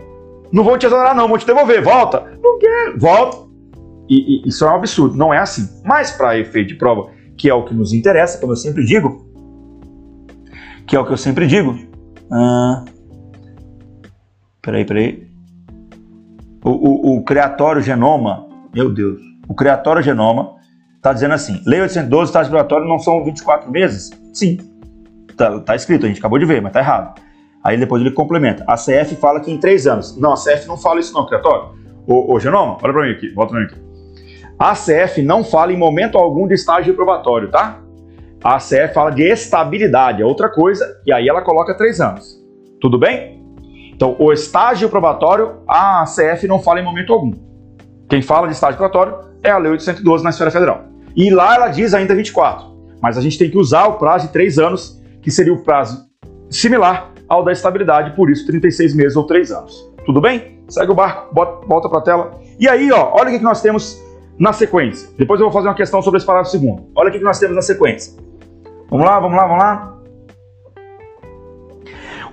não 0.51 0.63
vão 0.63 0.77
te 0.77 0.85
exonerar 0.85 1.15
não, 1.15 1.27
vão 1.27 1.37
te 1.37 1.45
devolver, 1.45 1.83
volta. 1.83 2.37
Não 2.41 2.57
quero, 2.57 2.99
volta. 2.99 3.48
E, 4.09 4.43
e, 4.45 4.47
isso 4.47 4.65
é 4.65 4.71
um 4.71 4.75
absurdo, 4.75 5.15
não 5.15 5.33
é 5.33 5.37
assim. 5.37 5.67
Mas 5.85 6.11
para 6.11 6.37
efeito 6.37 6.69
de 6.69 6.75
prova, 6.75 7.11
que 7.37 7.49
é 7.49 7.53
o 7.53 7.63
que 7.63 7.73
nos 7.73 7.93
interessa, 7.93 8.39
como 8.39 8.53
eu 8.53 8.57
sempre 8.57 8.83
digo, 8.83 9.25
que 10.87 10.95
é 10.95 10.99
o 10.99 11.05
que 11.05 11.13
eu 11.13 11.17
sempre 11.17 11.47
digo. 11.47 11.77
Ah, 12.31 12.83
peraí, 14.61 14.85
peraí. 14.85 15.29
O, 16.63 16.69
o, 16.69 17.17
o 17.17 17.23
Criatório 17.23 17.81
Genoma, 17.81 18.47
meu 18.73 18.93
Deus, 18.93 19.21
o 19.47 19.53
Criatório 19.53 20.01
Genoma 20.01 20.55
está 20.95 21.13
dizendo 21.13 21.33
assim: 21.33 21.61
Lei 21.65 21.81
812, 21.81 22.29
estágio 22.29 22.51
probatório 22.51 22.87
não 22.87 22.99
são 22.99 23.23
24 23.23 23.71
meses? 23.71 24.09
Sim, 24.33 24.57
Tá, 25.39 25.57
tá 25.61 25.73
escrito, 25.73 26.05
a 26.05 26.09
gente 26.09 26.19
acabou 26.19 26.37
de 26.37 26.43
ver, 26.43 26.61
mas 26.61 26.73
tá 26.73 26.81
errado. 26.81 27.17
Aí 27.63 27.77
depois 27.77 28.01
ele 28.01 28.11
complementa. 28.11 28.65
A 28.67 28.75
CF 28.75 29.15
fala 29.15 29.39
que 29.39 29.49
em 29.49 29.57
três 29.57 29.87
anos. 29.87 30.17
Não, 30.17 30.33
a 30.33 30.35
CF 30.35 30.67
não 30.67 30.75
fala 30.75 30.99
isso 30.99 31.13
não, 31.13 31.25
criatório. 31.25 31.69
Ô, 32.05 32.33
ô 32.33 32.39
Genoma, 32.41 32.77
olha 32.81 32.91
pra 32.91 33.03
mim 33.03 33.11
aqui, 33.11 33.29
volta 33.29 33.53
pra 33.53 33.61
mim 33.61 33.67
aqui. 33.67 33.88
A 34.59 34.73
CF 34.73 35.21
não 35.21 35.41
fala 35.41 35.71
em 35.71 35.77
momento 35.77 36.17
algum 36.17 36.45
de 36.45 36.53
estágio 36.53 36.93
probatório, 36.93 37.49
tá? 37.49 37.79
A 38.43 38.57
CF 38.57 38.93
fala 38.93 39.09
de 39.09 39.23
estabilidade, 39.23 40.21
é 40.21 40.25
outra 40.25 40.49
coisa, 40.49 40.85
e 41.05 41.13
aí 41.13 41.29
ela 41.29 41.41
coloca 41.41 41.77
três 41.77 42.01
anos. 42.01 42.37
Tudo 42.81 42.99
bem? 42.99 43.41
Então, 43.93 44.17
o 44.19 44.33
estágio 44.33 44.89
probatório, 44.89 45.61
a 45.65 46.03
CF 46.03 46.45
não 46.45 46.59
fala 46.59 46.81
em 46.81 46.83
momento 46.83 47.13
algum. 47.13 47.31
Quem 48.09 48.21
fala 48.21 48.47
de 48.47 48.53
estágio 48.53 48.77
probatório 48.77 49.29
é 49.41 49.49
a 49.49 49.57
Lei 49.57 49.71
812 49.71 50.23
na 50.25 50.29
esfera 50.29 50.51
federal. 50.51 50.83
E 51.15 51.29
lá 51.29 51.55
ela 51.55 51.69
diz 51.69 51.93
ainda 51.93 52.13
24. 52.13 52.65
Mas 53.01 53.17
a 53.17 53.21
gente 53.21 53.37
tem 53.37 53.49
que 53.49 53.57
usar 53.57 53.87
o 53.87 53.93
prazo 53.93 54.27
de 54.27 54.33
três 54.33 54.59
anos 54.59 55.01
que 55.21 55.31
seria 55.31 55.53
o 55.53 55.63
prazo 55.63 56.05
similar 56.49 57.13
ao 57.29 57.45
da 57.45 57.53
estabilidade, 57.53 58.13
por 58.15 58.29
isso 58.29 58.45
36 58.45 58.93
meses 58.93 59.15
ou 59.15 59.25
3 59.25 59.51
anos. 59.51 59.89
Tudo 60.05 60.19
bem? 60.19 60.59
Segue 60.67 60.91
o 60.91 60.95
barco, 60.95 61.33
bota, 61.33 61.65
volta 61.65 61.87
para 61.87 61.99
a 61.99 62.01
tela. 62.01 62.31
E 62.59 62.67
aí, 62.67 62.91
ó, 62.91 63.11
olha 63.13 63.29
o 63.29 63.37
que 63.37 63.43
nós 63.43 63.61
temos 63.61 64.08
na 64.39 64.53
sequência. 64.53 65.09
Depois 65.17 65.39
eu 65.39 65.47
vou 65.47 65.53
fazer 65.53 65.67
uma 65.67 65.75
questão 65.75 66.01
sobre 66.01 66.17
esse 66.17 66.25
parágrafo 66.25 66.51
segundo. 66.51 66.87
Olha 66.95 67.09
o 67.09 67.11
que 67.11 67.19
nós 67.19 67.37
temos 67.37 67.55
na 67.55 67.61
sequência. 67.61 68.13
Vamos 68.89 69.05
lá, 69.05 69.19
vamos 69.19 69.37
lá, 69.37 69.47
vamos 69.47 69.63
lá. 69.63 69.95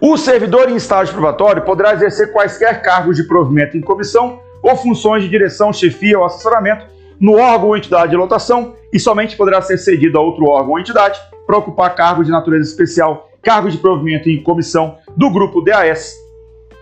O 0.01 0.17
servidor 0.17 0.71
em 0.71 0.77
estágio 0.77 1.15
probatório 1.15 1.63
poderá 1.63 1.95
exercer 1.95 2.33
quaisquer 2.33 2.83
cargos 2.83 3.17
de 3.17 3.25
provimento 3.25 3.77
em 3.77 3.81
comissão 3.81 4.41
ou 4.63 4.77
funções 4.77 5.23
de 5.23 5.29
direção, 5.29 5.73
chefia 5.73 6.19
ou 6.19 6.25
assessoramento 6.25 6.87
no 7.19 7.39
órgão 7.39 7.69
ou 7.69 7.77
entidade 7.77 8.11
de 8.11 8.17
lotação 8.17 8.75
e 8.93 9.01
somente 9.01 9.37
poderá 9.37 9.61
ser 9.63 9.79
cedido 9.79 10.19
a 10.19 10.23
outro 10.23 10.45
órgão 10.47 10.73
ou 10.73 10.79
entidade 10.79 11.19
para 11.47 11.57
ocupar 11.57 11.95
cargo 11.95 12.23
de 12.23 12.31
natureza 12.31 12.69
especial, 12.69 13.31
cargo 13.43 13.71
de 13.71 13.79
provimento 13.79 14.29
em 14.29 14.43
comissão 14.43 14.99
do 15.17 15.31
grupo 15.31 15.63
DAS, 15.63 16.15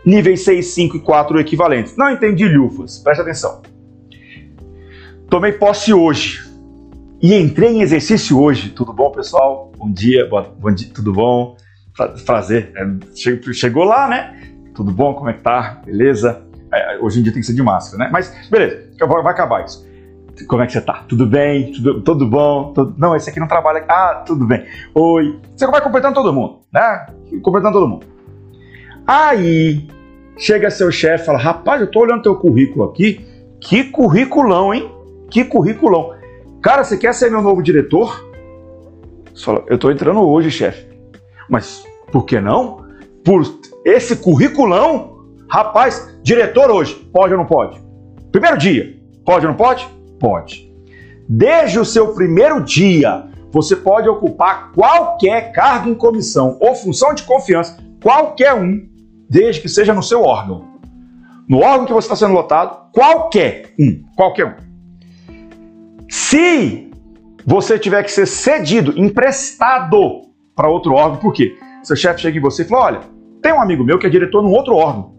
níveis 0.04 0.42
6, 0.44 0.66
5 0.66 0.96
e 0.96 1.00
4 1.00 1.38
equivalentes. 1.38 1.96
Não 1.96 2.10
entendi, 2.10 2.48
Lufas, 2.48 2.98
preste 2.98 3.20
atenção. 3.20 3.73
Tomei 5.34 5.50
posse 5.50 5.92
hoje 5.92 6.48
e 7.20 7.34
entrei 7.34 7.70
em 7.70 7.82
exercício 7.82 8.40
hoje. 8.40 8.70
Tudo 8.70 8.92
bom, 8.92 9.10
pessoal? 9.10 9.72
Bom 9.76 9.90
dia, 9.90 10.28
bom 10.28 10.72
dia, 10.72 10.88
tudo 10.94 11.12
bom? 11.12 11.56
Prazer. 12.24 12.72
É, 12.76 13.52
chegou 13.52 13.82
lá, 13.82 14.06
né? 14.08 14.40
Tudo 14.76 14.92
bom? 14.92 15.12
Como 15.12 15.28
é 15.28 15.32
que 15.32 15.40
tá? 15.40 15.82
Beleza? 15.84 16.40
É, 16.72 16.98
hoje 17.00 17.18
em 17.18 17.24
dia 17.24 17.32
tem 17.32 17.40
que 17.40 17.46
ser 17.48 17.52
de 17.52 17.64
máscara, 17.64 18.04
né? 18.04 18.10
Mas 18.12 18.32
beleza, 18.48 18.88
vai 19.00 19.32
acabar 19.32 19.64
isso. 19.64 19.84
Como 20.46 20.62
é 20.62 20.66
que 20.66 20.72
você 20.72 20.80
tá? 20.80 21.02
Tudo 21.08 21.26
bem? 21.26 21.72
Tudo, 21.72 22.00
tudo 22.02 22.26
bom? 22.28 22.72
Tudo... 22.72 22.94
Não, 22.96 23.16
esse 23.16 23.28
aqui 23.28 23.40
não 23.40 23.48
trabalha. 23.48 23.84
Ah, 23.88 24.22
tudo 24.24 24.46
bem. 24.46 24.64
Oi. 24.94 25.40
Você 25.56 25.66
vai 25.66 25.80
completando 25.80 26.14
todo 26.14 26.32
mundo, 26.32 26.60
né? 26.72 27.06
Completando 27.42 27.72
todo 27.72 27.88
mundo. 27.88 28.06
Aí, 29.04 29.88
chega 30.38 30.70
seu 30.70 30.92
chefe 30.92 31.24
e 31.24 31.26
fala: 31.26 31.40
Rapaz, 31.40 31.80
eu 31.80 31.90
tô 31.90 32.02
olhando 32.02 32.22
teu 32.22 32.36
currículo 32.36 32.84
aqui. 32.84 33.26
Que 33.60 33.82
curriculão, 33.82 34.72
hein? 34.72 34.93
Que 35.34 35.44
curriculão. 35.44 36.14
Cara, 36.62 36.84
você 36.84 36.96
quer 36.96 37.12
ser 37.12 37.28
meu 37.28 37.42
novo 37.42 37.60
diretor? 37.60 38.30
Fala: 39.44 39.64
Eu 39.66 39.76
tô 39.76 39.90
entrando 39.90 40.20
hoje, 40.20 40.48
chefe. 40.48 40.86
Mas 41.50 41.84
por 42.12 42.24
que 42.24 42.40
não? 42.40 42.84
Por 43.24 43.42
esse 43.84 44.14
curriculão? 44.14 45.24
Rapaz, 45.50 46.16
diretor 46.22 46.70
hoje, 46.70 46.94
pode 47.12 47.34
ou 47.34 47.38
não 47.40 47.46
pode? 47.46 47.82
Primeiro 48.30 48.56
dia, 48.56 48.96
pode 49.26 49.44
ou 49.44 49.50
não 49.50 49.58
pode? 49.58 49.88
Pode. 50.20 50.72
Desde 51.28 51.80
o 51.80 51.84
seu 51.84 52.14
primeiro 52.14 52.62
dia, 52.62 53.26
você 53.50 53.74
pode 53.74 54.08
ocupar 54.08 54.70
qualquer 54.70 55.50
cargo 55.50 55.90
em 55.90 55.96
comissão 55.96 56.56
ou 56.60 56.76
função 56.76 57.12
de 57.12 57.24
confiança, 57.24 57.76
qualquer 58.00 58.54
um, 58.54 58.88
desde 59.28 59.60
que 59.60 59.68
seja 59.68 59.92
no 59.92 60.02
seu 60.02 60.22
órgão. 60.22 60.64
No 61.48 61.58
órgão 61.58 61.86
que 61.86 61.92
você 61.92 62.06
está 62.06 62.14
sendo 62.14 62.34
lotado, 62.34 62.92
qualquer 62.92 63.74
um, 63.80 64.04
qualquer 64.14 64.46
um. 64.46 64.73
Se 66.16 66.92
você 67.44 67.76
tiver 67.76 68.04
que 68.04 68.12
ser 68.12 68.26
cedido, 68.26 68.96
emprestado 68.96 70.20
para 70.54 70.68
outro 70.68 70.94
órgão, 70.94 71.18
por 71.18 71.32
quê? 71.32 71.56
Seu 71.82 71.96
chefe 71.96 72.20
chega 72.20 72.38
em 72.38 72.40
você 72.40 72.62
e 72.62 72.66
fala: 72.66 72.84
olha, 72.84 73.00
tem 73.42 73.52
um 73.52 73.60
amigo 73.60 73.82
meu 73.82 73.98
que 73.98 74.06
é 74.06 74.08
diretor 74.08 74.40
num 74.40 74.52
outro 74.52 74.76
órgão. 74.76 75.16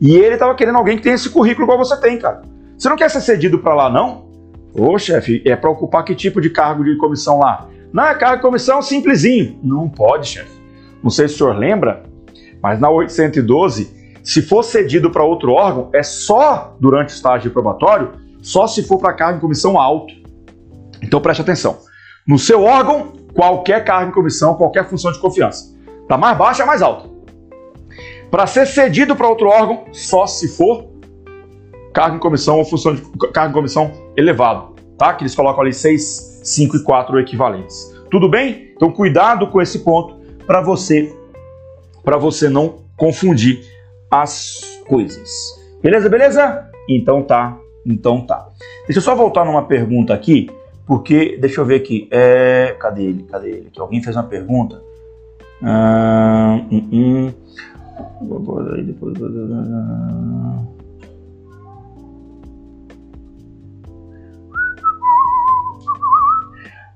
E 0.00 0.16
ele 0.16 0.32
estava 0.32 0.54
querendo 0.54 0.76
alguém 0.76 0.96
que 0.96 1.02
tem 1.02 1.12
esse 1.12 1.28
currículo 1.28 1.66
igual 1.66 1.76
você 1.76 1.94
tem, 2.00 2.18
cara. 2.18 2.40
Você 2.74 2.88
não 2.88 2.96
quer 2.96 3.10
ser 3.10 3.20
cedido 3.20 3.58
para 3.58 3.74
lá, 3.74 3.90
não? 3.90 4.30
Ô 4.72 4.98
chefe, 4.98 5.42
é 5.44 5.54
para 5.54 5.68
ocupar 5.68 6.06
que 6.06 6.14
tipo 6.14 6.40
de 6.40 6.48
cargo 6.48 6.84
de 6.84 6.96
comissão 6.96 7.38
lá? 7.38 7.68
Não, 7.92 8.04
é 8.04 8.14
cargo 8.14 8.36
de 8.36 8.42
comissão 8.42 8.80
simplesinho. 8.80 9.58
Não 9.62 9.90
pode, 9.90 10.26
chefe. 10.26 10.58
Não 11.02 11.10
sei 11.10 11.28
se 11.28 11.34
o 11.34 11.36
senhor 11.36 11.54
lembra, 11.54 12.02
mas 12.62 12.80
na 12.80 12.88
812, 12.88 13.94
se 14.24 14.40
for 14.40 14.62
cedido 14.62 15.10
para 15.10 15.22
outro 15.22 15.52
órgão, 15.52 15.90
é 15.92 16.02
só 16.02 16.74
durante 16.80 17.10
o 17.10 17.14
estágio 17.14 17.50
probatório, 17.50 18.12
só 18.40 18.66
se 18.66 18.82
for 18.82 18.96
para 18.98 19.12
cargo 19.12 19.34
de 19.34 19.42
comissão 19.42 19.78
alto. 19.78 20.19
Então 21.02 21.20
preste 21.20 21.42
atenção. 21.42 21.78
No 22.26 22.38
seu 22.38 22.62
órgão, 22.62 23.12
qualquer 23.34 23.84
cargo 23.84 24.08
de 24.08 24.14
comissão, 24.14 24.54
qualquer 24.54 24.88
função 24.88 25.12
de 25.12 25.18
confiança. 25.18 25.74
Tá 26.08 26.16
mais 26.18 26.36
baixa, 26.36 26.62
é 26.62 26.66
mais 26.66 26.82
alta. 26.82 27.08
Para 28.30 28.46
ser 28.46 28.66
cedido 28.66 29.16
para 29.16 29.28
outro 29.28 29.48
órgão, 29.48 29.84
só 29.92 30.26
se 30.26 30.48
for 30.56 30.90
cargo 31.92 32.16
em 32.16 32.20
comissão 32.20 32.58
ou 32.58 32.64
função 32.64 32.94
de 32.94 33.02
cargo 33.32 33.50
em 33.50 33.54
comissão 33.54 33.90
elevado, 34.16 34.74
tá? 34.96 35.14
Que 35.14 35.24
eles 35.24 35.34
colocam 35.34 35.62
ali 35.62 35.72
6, 35.72 36.40
5 36.44 36.76
e 36.76 36.84
4 36.84 37.18
equivalentes. 37.18 37.92
Tudo 38.10 38.28
bem? 38.28 38.72
Então 38.76 38.92
cuidado 38.92 39.48
com 39.48 39.60
esse 39.60 39.80
ponto 39.80 40.20
para 40.46 40.60
você 40.60 41.16
para 42.04 42.16
você 42.16 42.48
não 42.48 42.78
confundir 42.96 43.60
as 44.10 44.60
coisas. 44.88 45.30
Beleza, 45.82 46.08
beleza? 46.08 46.70
Então 46.88 47.22
tá, 47.22 47.56
então 47.86 48.26
tá. 48.26 48.48
Deixa 48.86 48.98
eu 48.98 49.02
só 49.02 49.14
voltar 49.14 49.44
numa 49.44 49.62
pergunta 49.62 50.12
aqui, 50.12 50.50
porque 50.90 51.38
deixa 51.40 51.60
eu 51.60 51.64
ver 51.64 51.76
aqui. 51.76 52.08
É, 52.10 52.74
cadê 52.80 53.04
ele? 53.04 53.22
Cadê 53.22 53.48
ele? 53.48 53.70
Que 53.72 53.80
alguém 53.80 54.02
fez 54.02 54.16
uma 54.16 54.24
pergunta. 54.24 54.82
Ah, 55.62 56.60
hum, 56.68 56.88
hum. 56.92 57.32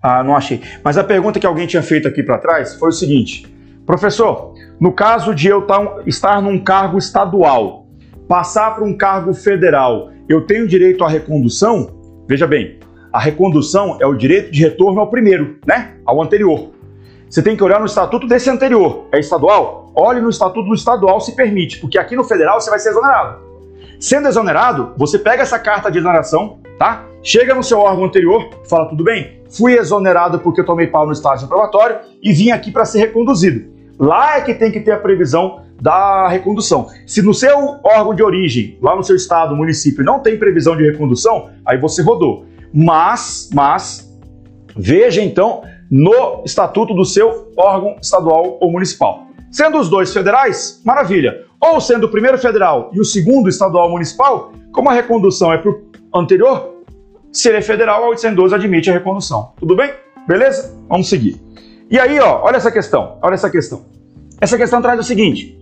Ah, 0.02 0.24
não 0.24 0.34
achei. 0.34 0.60
Mas 0.82 0.98
a 0.98 1.04
pergunta 1.04 1.38
que 1.38 1.46
alguém 1.46 1.68
tinha 1.68 1.80
feito 1.80 2.08
aqui 2.08 2.20
para 2.20 2.38
trás 2.38 2.74
foi 2.74 2.88
o 2.88 2.92
seguinte: 2.92 3.46
professor, 3.86 4.54
no 4.80 4.90
caso 4.90 5.32
de 5.32 5.46
eu 5.46 5.64
estar 6.04 6.42
num 6.42 6.58
cargo 6.58 6.98
estadual, 6.98 7.86
passar 8.26 8.74
para 8.74 8.82
um 8.82 8.98
cargo 8.98 9.32
federal, 9.32 10.10
eu 10.28 10.44
tenho 10.44 10.66
direito 10.66 11.04
à 11.04 11.08
recondução? 11.08 12.02
Veja 12.26 12.44
bem, 12.44 12.80
a 13.14 13.20
recondução 13.20 13.96
é 14.00 14.06
o 14.08 14.12
direito 14.12 14.50
de 14.50 14.60
retorno 14.60 15.00
ao 15.00 15.08
primeiro, 15.08 15.56
né? 15.64 15.94
Ao 16.04 16.20
anterior. 16.20 16.70
Você 17.30 17.40
tem 17.40 17.56
que 17.56 17.62
olhar 17.62 17.78
no 17.78 17.86
estatuto 17.86 18.26
desse 18.26 18.50
anterior. 18.50 19.06
É 19.12 19.20
estadual? 19.20 19.92
Olhe 19.94 20.20
no 20.20 20.28
estatuto 20.28 20.66
do 20.66 20.74
estadual 20.74 21.20
se 21.20 21.36
permite, 21.36 21.78
porque 21.78 21.96
aqui 21.96 22.16
no 22.16 22.24
federal 22.24 22.60
você 22.60 22.68
vai 22.68 22.80
ser 22.80 22.88
exonerado. 22.88 23.38
Sendo 24.00 24.26
exonerado, 24.26 24.94
você 24.96 25.16
pega 25.16 25.42
essa 25.44 25.60
carta 25.60 25.92
de 25.92 25.98
exoneração, 25.98 26.58
tá? 26.76 27.04
Chega 27.22 27.54
no 27.54 27.62
seu 27.62 27.78
órgão 27.78 28.04
anterior, 28.04 28.50
fala 28.68 28.88
tudo 28.88 29.04
bem, 29.04 29.40
fui 29.48 29.78
exonerado 29.78 30.40
porque 30.40 30.62
eu 30.62 30.66
tomei 30.66 30.88
pau 30.88 31.06
no 31.06 31.12
estágio 31.12 31.46
probatório 31.46 31.98
e 32.20 32.32
vim 32.32 32.50
aqui 32.50 32.72
para 32.72 32.84
ser 32.84 32.98
reconduzido. 32.98 33.72
Lá 33.96 34.38
é 34.38 34.40
que 34.40 34.54
tem 34.54 34.72
que 34.72 34.80
ter 34.80 34.90
a 34.90 34.98
previsão 34.98 35.60
da 35.80 36.26
recondução. 36.26 36.88
Se 37.06 37.22
no 37.22 37.32
seu 37.32 37.78
órgão 37.84 38.12
de 38.12 38.24
origem, 38.24 38.76
lá 38.82 38.96
no 38.96 39.04
seu 39.04 39.14
estado, 39.14 39.54
município, 39.54 40.04
não 40.04 40.18
tem 40.18 40.36
previsão 40.36 40.76
de 40.76 40.82
recondução, 40.82 41.50
aí 41.64 41.78
você 41.78 42.02
rodou. 42.02 42.44
Mas, 42.74 43.48
mas, 43.54 44.10
veja 44.76 45.22
então 45.22 45.62
no 45.88 46.42
estatuto 46.44 46.92
do 46.92 47.04
seu 47.04 47.52
órgão 47.56 47.96
estadual 48.02 48.58
ou 48.60 48.72
municipal. 48.72 49.28
Sendo 49.52 49.78
os 49.78 49.88
dois 49.88 50.12
federais, 50.12 50.82
maravilha. 50.84 51.44
Ou 51.60 51.80
sendo 51.80 52.06
o 52.06 52.10
primeiro 52.10 52.36
federal 52.36 52.90
e 52.92 52.98
o 52.98 53.04
segundo 53.04 53.48
estadual 53.48 53.88
municipal, 53.88 54.52
como 54.72 54.90
a 54.90 54.92
recondução 54.92 55.52
é 55.52 55.58
para 55.58 55.70
o 55.70 55.82
anterior, 56.12 56.74
se 57.32 57.48
ele 57.48 57.58
é 57.58 57.62
federal, 57.62 58.02
a 58.02 58.08
812 58.08 58.54
admite 58.54 58.90
a 58.90 58.92
recondução. 58.92 59.52
Tudo 59.56 59.76
bem? 59.76 59.92
Beleza? 60.26 60.76
Vamos 60.88 61.08
seguir. 61.08 61.40
E 61.88 61.98
aí, 61.98 62.18
ó, 62.18 62.42
olha 62.42 62.56
essa 62.56 62.72
questão, 62.72 63.18
olha 63.22 63.34
essa 63.34 63.48
questão. 63.48 63.86
Essa 64.40 64.56
questão 64.56 64.82
traz 64.82 64.98
o 64.98 65.04
seguinte: 65.04 65.56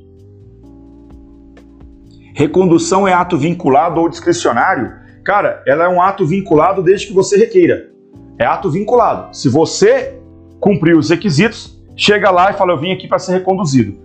recondução 2.35 3.07
é 3.07 3.13
ato 3.13 3.37
vinculado 3.37 4.01
ou 4.01 4.09
discricionário? 4.09 5.02
Cara, 5.25 5.63
ela 5.67 5.85
é 5.85 5.89
um 5.89 6.03
ato 6.03 6.27
vinculado 6.27 6.83
desde 6.83 7.07
que 7.07 7.13
você 7.13 7.37
requeira. 7.37 7.91
É 8.39 8.45
ato 8.45 8.71
vinculado. 8.71 9.37
Se 9.37 9.49
você 9.49 10.19
cumprir 10.59 10.97
os 10.97 11.11
requisitos, 11.11 11.81
chega 11.97 12.31
lá 12.31 12.51
e 12.51 12.55
fala: 12.55 12.73
Eu 12.73 12.79
vim 12.79 12.93
aqui 12.93 13.07
para 13.07 13.19
ser 13.19 13.33
reconduzido. 13.33 13.97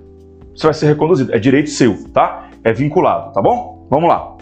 Você 0.56 0.68
vai 0.68 0.74
ser 0.74 0.88
reconduzido. 0.88 1.34
É 1.34 1.40
direito 1.40 1.70
seu, 1.70 1.98
tá? 2.14 2.50
É 2.64 2.72
vinculado, 2.74 3.34
tá 3.34 3.42
bom? 3.42 3.88
Vamos 3.90 4.10
lá. 4.10 4.36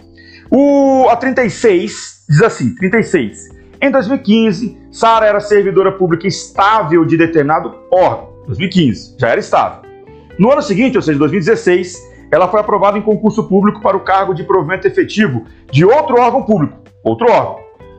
O, 0.50 1.08
a 1.08 1.16
36 1.16 2.24
diz 2.28 2.42
assim: 2.42 2.74
36. 2.74 3.56
Em 3.80 3.90
2015, 3.90 4.78
Sara 4.90 5.26
era 5.26 5.40
servidora 5.40 5.92
pública 5.92 6.26
estável 6.26 7.04
de 7.04 7.16
determinado 7.16 7.74
órgão. 7.90 8.34
2015, 8.46 9.16
já 9.18 9.28
era 9.28 9.40
estável. 9.40 9.82
No 10.38 10.50
ano 10.52 10.62
seguinte, 10.62 10.96
ou 10.96 11.02
seja, 11.02 11.18
2016, 11.18 11.96
ela 12.30 12.48
foi 12.48 12.60
aprovada 12.60 12.98
em 12.98 13.02
concurso 13.02 13.44
público 13.44 13.80
para 13.80 13.96
o 13.96 14.00
cargo 14.00 14.34
de 14.34 14.44
provimento 14.44 14.86
efetivo 14.86 15.44
de 15.70 15.84
outro 15.84 16.20
órgão 16.20 16.42
público, 16.42 16.78
outro 17.02 17.30
órgão, 17.30 17.58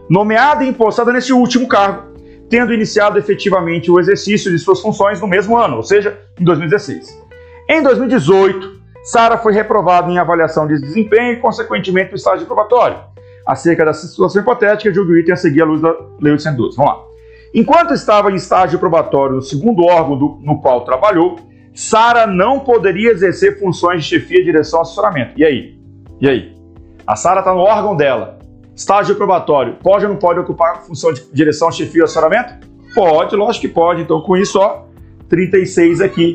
nomeada 0.10 0.64
e 0.64 0.70
empossada 0.70 1.12
nesse 1.12 1.34
último 1.34 1.68
cargo, 1.68 2.14
tendo 2.50 2.74
iniciado 2.74 3.18
efetivamente 3.18 3.92
o 3.92 4.00
exercício 4.00 4.52
de 4.52 4.60
suas 4.60 4.82
funções 4.82 5.20
no 5.20 5.28
mesmo 5.28 5.58
ano, 5.58 5.78
ou 5.78 5.84
seja, 5.84 6.20
em 6.40 6.44
2016. 6.44 7.28
Em 7.70 7.84
2018, 7.84 8.78
Sara 9.04 9.38
foi 9.38 9.54
reprovada 9.54 10.12
em 10.12 10.18
avaliação 10.18 10.68
de 10.68 10.80
desempenho 10.80 11.34
e, 11.34 11.38
consequentemente, 11.38 12.12
no 12.12 12.18
estágio 12.18 12.46
probatório. 12.46 12.98
Acerca 13.46 13.86
dessa 13.86 14.06
situação 14.08 14.42
hipotética, 14.42 14.94
julgue 14.94 15.14
o 15.14 15.18
item 15.18 15.34
a 15.34 15.38
seguir 15.38 15.62
à 15.62 15.66
luz 15.66 15.82
da 15.82 15.90
Lei 16.20 16.34
812. 16.34 16.76
Vamos 16.76 16.94
lá. 16.94 17.00
Enquanto 17.54 17.94
estava 17.94 18.32
em 18.32 18.36
estágio 18.36 18.78
probatório 18.78 19.36
no 19.36 19.42
segundo 19.42 19.84
órgão 19.86 20.18
do, 20.18 20.40
no 20.42 20.62
qual 20.62 20.84
trabalhou, 20.84 21.38
Sara 21.78 22.26
não 22.26 22.62
poderia 22.62 23.12
exercer 23.12 23.60
funções 23.60 24.04
de 24.04 24.10
chefia, 24.10 24.44
direção, 24.44 24.82
assessoramento. 24.82 25.34
E 25.38 25.46
aí? 25.46 25.80
E 26.20 26.28
aí? 26.28 26.56
A 27.06 27.16
Sara 27.16 27.42
está 27.42 27.54
no 27.54 27.60
órgão 27.60 27.96
dela. 27.96 28.40
Estágio 28.76 29.16
probatório. 29.16 29.76
Pode 29.76 30.04
ou 30.04 30.12
não 30.12 30.18
pode 30.18 30.40
ocupar 30.40 30.82
função 30.82 31.14
de 31.14 31.32
direção, 31.32 31.72
chefia, 31.72 32.06
assessoramento? 32.06 32.68
Pode, 32.96 33.36
lógico 33.36 33.68
que 33.68 33.72
pode. 33.72 34.02
Então, 34.02 34.20
com 34.22 34.36
isso, 34.36 34.58
ó, 34.58 34.86
36 35.30 36.02
aqui. 36.02 36.34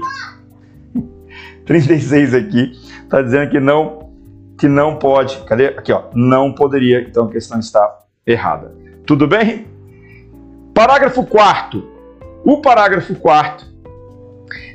36 1.67 2.35
aqui. 2.35 2.71
Está 3.03 3.21
dizendo 3.21 3.51
que 3.51 3.59
não 3.59 4.13
que 4.57 4.69
não 4.69 4.95
pode. 4.95 5.39
Cadê? 5.39 5.67
Aqui, 5.67 5.93
ó. 5.93 6.05
Não 6.15 6.53
poderia. 6.53 7.01
Então 7.01 7.25
a 7.25 7.29
questão 7.29 7.59
está 7.59 7.99
errada. 8.25 8.73
Tudo 9.05 9.27
bem? 9.27 9.67
Parágrafo 10.73 11.27
4 11.27 11.85
O 12.45 12.63
parágrafo 12.63 13.17
4 13.17 13.72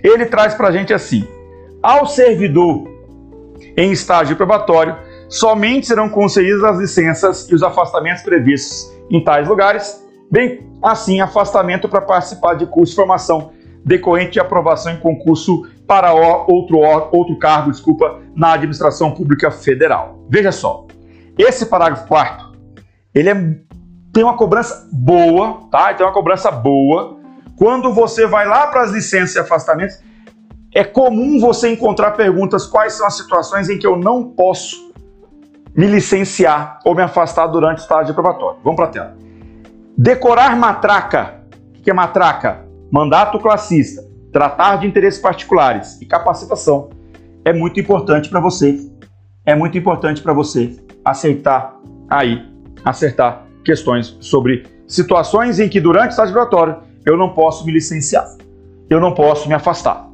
ele 0.03 0.25
traz 0.25 0.53
para 0.53 0.69
a 0.69 0.71
gente 0.71 0.93
assim: 0.93 1.27
ao 1.81 2.05
servidor 2.05 2.87
em 3.75 3.91
estágio 3.91 4.35
probatório, 4.35 4.95
somente 5.29 5.87
serão 5.87 6.09
concedidas 6.09 6.63
as 6.63 6.77
licenças 6.77 7.49
e 7.49 7.55
os 7.55 7.63
afastamentos 7.63 8.23
previstos 8.23 8.91
em 9.09 9.23
tais 9.23 9.47
lugares, 9.47 10.03
bem 10.31 10.67
assim 10.81 11.21
afastamento 11.21 11.87
para 11.87 12.01
participar 12.01 12.55
de 12.55 12.65
curso 12.65 12.91
de 12.91 12.95
formação 12.95 13.51
decorrente 13.85 14.33
de 14.33 14.39
aprovação 14.39 14.91
em 14.91 14.97
concurso 14.97 15.65
para 15.87 16.13
outro, 16.13 16.79
outro 16.79 17.37
cargo, 17.37 17.71
desculpa, 17.71 18.19
na 18.35 18.53
administração 18.53 19.11
pública 19.11 19.49
federal. 19.49 20.19
Veja 20.29 20.51
só, 20.51 20.85
esse 21.37 21.65
parágrafo 21.67 22.05
4 22.07 22.47
ele 23.17 23.29
é, 23.29 23.35
tem 24.13 24.23
uma 24.23 24.37
cobrança 24.37 24.87
boa, 24.91 25.61
tá? 25.71 25.93
Tem 25.93 26.05
uma 26.05 26.13
cobrança 26.13 26.51
boa. 26.51 27.16
Quando 27.57 27.91
você 27.93 28.25
vai 28.25 28.47
lá 28.47 28.67
para 28.67 28.83
as 28.83 28.91
licenças 28.91 29.35
e 29.35 29.39
afastamentos, 29.39 29.97
é 30.73 30.83
comum 30.83 31.39
você 31.39 31.69
encontrar 31.69 32.11
perguntas 32.11 32.65
quais 32.65 32.93
são 32.93 33.05
as 33.05 33.17
situações 33.17 33.69
em 33.69 33.77
que 33.77 33.85
eu 33.85 33.97
não 33.97 34.23
posso 34.23 34.93
me 35.75 35.87
licenciar 35.87 36.79
ou 36.85 36.95
me 36.95 37.01
afastar 37.01 37.47
durante 37.47 37.79
o 37.79 37.81
estágio 37.81 38.13
probatório. 38.13 38.59
Vamos 38.63 38.77
para 38.77 38.85
a 38.85 38.89
tela. 38.89 39.17
Decorar 39.97 40.55
matraca. 40.55 41.41
O 41.77 41.81
que 41.81 41.89
é 41.89 41.93
matraca? 41.93 42.67
mandato 42.91 43.39
classista, 43.39 44.03
tratar 44.31 44.77
de 44.77 44.87
interesses 44.87 45.19
particulares 45.19 45.99
e 46.01 46.05
capacitação 46.05 46.89
é 47.43 47.53
muito 47.53 47.79
importante 47.79 48.29
para 48.29 48.39
você. 48.39 48.79
É 49.45 49.55
muito 49.55 49.77
importante 49.77 50.21
para 50.21 50.33
você 50.33 50.75
acertar 51.03 51.75
aí, 52.09 52.45
acertar 52.83 53.45
questões 53.63 54.17
sobre 54.19 54.65
situações 54.87 55.59
em 55.59 55.69
que 55.69 55.79
durante 55.79 56.09
o 56.09 56.11
estágio 56.11 56.33
vibratório 56.33 56.77
eu 57.07 57.17
não 57.17 57.29
posso 57.29 57.65
me 57.65 57.71
licenciar, 57.71 58.27
eu 58.89 58.99
não 58.99 59.13
posso 59.13 59.47
me 59.47 59.55
afastar. 59.55 60.07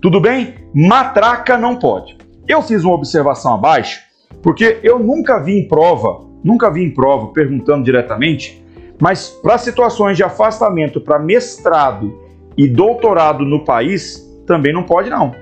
Tudo 0.00 0.20
bem? 0.20 0.54
Matraca 0.74 1.56
não 1.56 1.76
pode. 1.76 2.18
Eu 2.48 2.60
fiz 2.60 2.84
uma 2.84 2.94
observação 2.94 3.54
abaixo 3.54 4.02
porque 4.42 4.80
eu 4.82 4.98
nunca 4.98 5.38
vi 5.38 5.58
em 5.58 5.68
prova, 5.68 6.26
nunca 6.42 6.70
vi 6.70 6.82
em 6.82 6.92
prova 6.92 7.28
perguntando 7.28 7.84
diretamente 7.84 8.62
mas 9.02 9.28
para 9.28 9.58
situações 9.58 10.16
de 10.16 10.22
afastamento 10.22 11.00
para 11.00 11.18
mestrado 11.18 12.16
e 12.56 12.68
doutorado 12.68 13.44
no 13.44 13.64
país, 13.64 14.24
também 14.46 14.72
não 14.72 14.84
pode 14.84 15.10
não, 15.10 15.34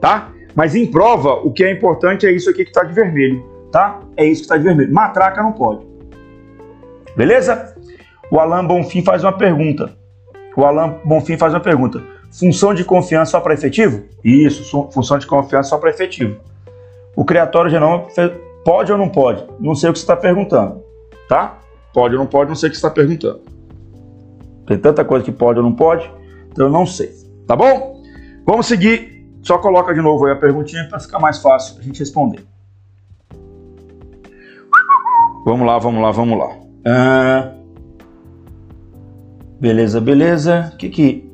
tá? 0.00 0.30
Mas 0.54 0.76
em 0.76 0.86
prova, 0.86 1.32
o 1.34 1.52
que 1.52 1.64
é 1.64 1.72
importante 1.72 2.28
é 2.28 2.30
isso 2.30 2.48
aqui 2.48 2.62
que 2.62 2.70
está 2.70 2.84
de 2.84 2.94
vermelho, 2.94 3.44
tá? 3.72 3.98
É 4.16 4.24
isso 4.24 4.42
que 4.42 4.44
está 4.44 4.56
de 4.56 4.62
vermelho. 4.62 4.94
Matraca 4.94 5.42
não 5.42 5.50
pode. 5.50 5.84
Beleza? 7.16 7.74
O 8.30 8.38
Alan 8.38 8.64
Bonfim 8.64 9.02
faz 9.02 9.24
uma 9.24 9.32
pergunta. 9.32 9.96
O 10.56 10.64
Alan 10.64 10.96
Bonfim 11.04 11.36
faz 11.36 11.52
uma 11.54 11.60
pergunta. 11.60 12.02
Função 12.30 12.72
de 12.72 12.84
confiança 12.84 13.32
só 13.32 13.40
para 13.40 13.54
efetivo? 13.54 14.04
Isso, 14.24 14.64
função 14.90 15.18
de 15.18 15.26
confiança 15.26 15.70
só 15.70 15.78
para 15.78 15.90
efetivo. 15.90 16.36
O 17.14 17.24
criatório 17.24 17.70
geral 17.70 18.08
pode 18.64 18.90
ou 18.90 18.96
não 18.96 19.08
pode? 19.08 19.44
Não 19.60 19.74
sei 19.74 19.90
o 19.90 19.92
que 19.92 19.98
você 19.98 20.04
está 20.04 20.16
perguntando, 20.16 20.82
tá? 21.28 21.58
Pode 21.92 22.14
ou 22.14 22.20
não 22.20 22.26
pode, 22.26 22.48
não 22.48 22.56
sei 22.56 22.68
o 22.68 22.72
que 22.72 22.78
você 22.78 22.86
está 22.86 22.90
perguntando. 22.90 23.40
Tem 24.66 24.78
tanta 24.78 25.04
coisa 25.04 25.24
que 25.24 25.32
pode 25.32 25.58
ou 25.58 25.64
não 25.64 25.74
pode, 25.74 26.10
então 26.50 26.66
eu 26.66 26.72
não 26.72 26.86
sei. 26.86 27.10
Tá 27.46 27.54
bom? 27.54 28.00
Vamos 28.46 28.66
seguir 28.66 29.12
Só 29.42 29.58
coloca 29.58 29.92
de 29.92 30.00
novo 30.00 30.24
aí 30.24 30.32
a 30.32 30.36
perguntinha 30.36 30.86
para 30.88 31.00
ficar 31.00 31.18
mais 31.18 31.38
fácil 31.38 31.78
a 31.78 31.82
gente 31.82 31.98
responder. 31.98 32.44
Vamos 35.44 35.66
lá, 35.66 35.78
vamos 35.78 36.00
lá, 36.00 36.10
vamos 36.12 36.38
lá. 36.38 36.56
Ah, 36.86 37.52
beleza, 39.62 40.00
beleza. 40.00 40.72
O 40.74 40.76
que 40.76 40.88
que... 40.88 41.30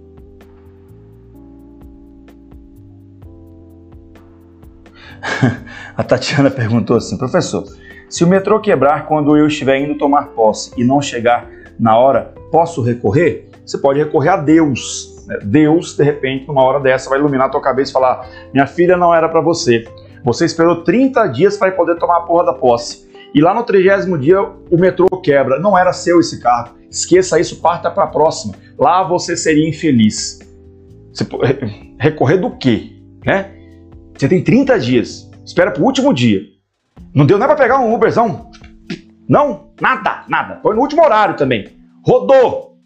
a 5.96 6.04
Tatiana 6.04 6.50
perguntou 6.50 6.98
assim, 6.98 7.16
professor, 7.16 7.64
se 8.06 8.22
o 8.22 8.26
metrô 8.26 8.60
quebrar 8.60 9.06
quando 9.06 9.34
eu 9.34 9.46
estiver 9.46 9.80
indo 9.80 9.96
tomar 9.96 10.26
posse 10.28 10.72
e 10.76 10.84
não 10.84 11.00
chegar 11.00 11.48
na 11.80 11.96
hora, 11.96 12.34
posso 12.52 12.82
recorrer? 12.82 13.48
Você 13.64 13.78
pode 13.78 13.98
recorrer 13.98 14.28
a 14.28 14.36
Deus. 14.36 15.24
Né? 15.26 15.38
Deus, 15.42 15.96
de 15.96 16.04
repente, 16.04 16.46
numa 16.46 16.62
hora 16.62 16.80
dessa, 16.80 17.08
vai 17.08 17.18
iluminar 17.18 17.46
a 17.46 17.50
tua 17.50 17.62
cabeça 17.62 17.92
e 17.92 17.94
falar: 17.94 18.28
minha 18.52 18.66
filha 18.66 18.94
não 18.94 19.14
era 19.14 19.26
para 19.26 19.40
você. 19.40 19.88
Você 20.22 20.44
esperou 20.44 20.84
30 20.84 21.26
dias 21.28 21.56
para 21.56 21.72
poder 21.72 21.96
tomar 21.96 22.18
a 22.18 22.20
porra 22.20 22.44
da 22.44 22.52
posse. 22.52 23.08
E 23.34 23.40
lá 23.40 23.54
no 23.54 23.62
trigésimo 23.62 24.18
dia 24.18 24.42
o 24.42 24.76
metrô 24.78 25.06
quebra. 25.22 25.58
Não 25.58 25.78
era 25.78 25.94
seu 25.94 26.20
esse 26.20 26.40
carro. 26.40 26.77
Esqueça 26.90 27.38
isso, 27.38 27.60
parta 27.60 27.90
para 27.90 28.04
a 28.04 28.08
próxima. 28.08 28.54
Lá 28.78 29.02
você 29.02 29.36
seria 29.36 29.68
infeliz. 29.68 30.38
Você, 31.12 31.26
recorrer 31.98 32.38
do 32.38 32.56
quê? 32.56 32.92
Né? 33.24 33.50
Você 34.16 34.28
tem 34.28 34.42
30 34.42 34.78
dias. 34.80 35.30
Espera 35.44 35.70
pro 35.70 35.84
último 35.84 36.12
dia. 36.12 36.40
Não 37.14 37.26
deu 37.26 37.38
nem 37.38 37.46
para 37.46 37.56
pegar 37.56 37.78
um 37.78 37.94
Uberzão. 37.94 38.50
Não, 39.28 39.72
nada, 39.80 40.24
nada. 40.28 40.60
Foi 40.62 40.74
no 40.74 40.80
último 40.80 41.04
horário 41.04 41.36
também. 41.36 41.68
Rodou. 42.06 42.76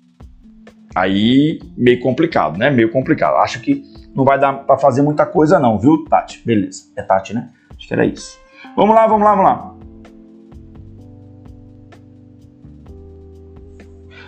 Aí, 0.94 1.60
meio 1.76 2.00
complicado, 2.00 2.58
né? 2.58 2.70
Meio 2.70 2.90
complicado. 2.90 3.36
Acho 3.36 3.60
que 3.60 3.82
não 4.14 4.24
vai 4.24 4.38
dar 4.38 4.52
para 4.52 4.76
fazer 4.76 5.02
muita 5.02 5.24
coisa 5.24 5.58
não, 5.58 5.78
viu, 5.78 6.04
Tati? 6.04 6.42
Beleza. 6.44 6.84
É 6.96 7.02
Tati, 7.02 7.34
né? 7.34 7.48
Acho 7.76 7.88
que 7.88 7.94
era 7.94 8.04
isso. 8.04 8.38
Vamos 8.76 8.94
lá, 8.94 9.06
vamos 9.06 9.24
lá, 9.24 9.34
vamos 9.34 9.44
lá. 9.44 9.74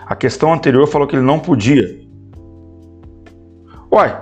A 0.06 0.14
questão 0.14 0.52
anterior 0.52 0.86
falou 0.86 1.08
que 1.08 1.16
ele 1.16 1.24
não 1.24 1.38
podia. 1.38 1.84
Uai, 3.92 4.20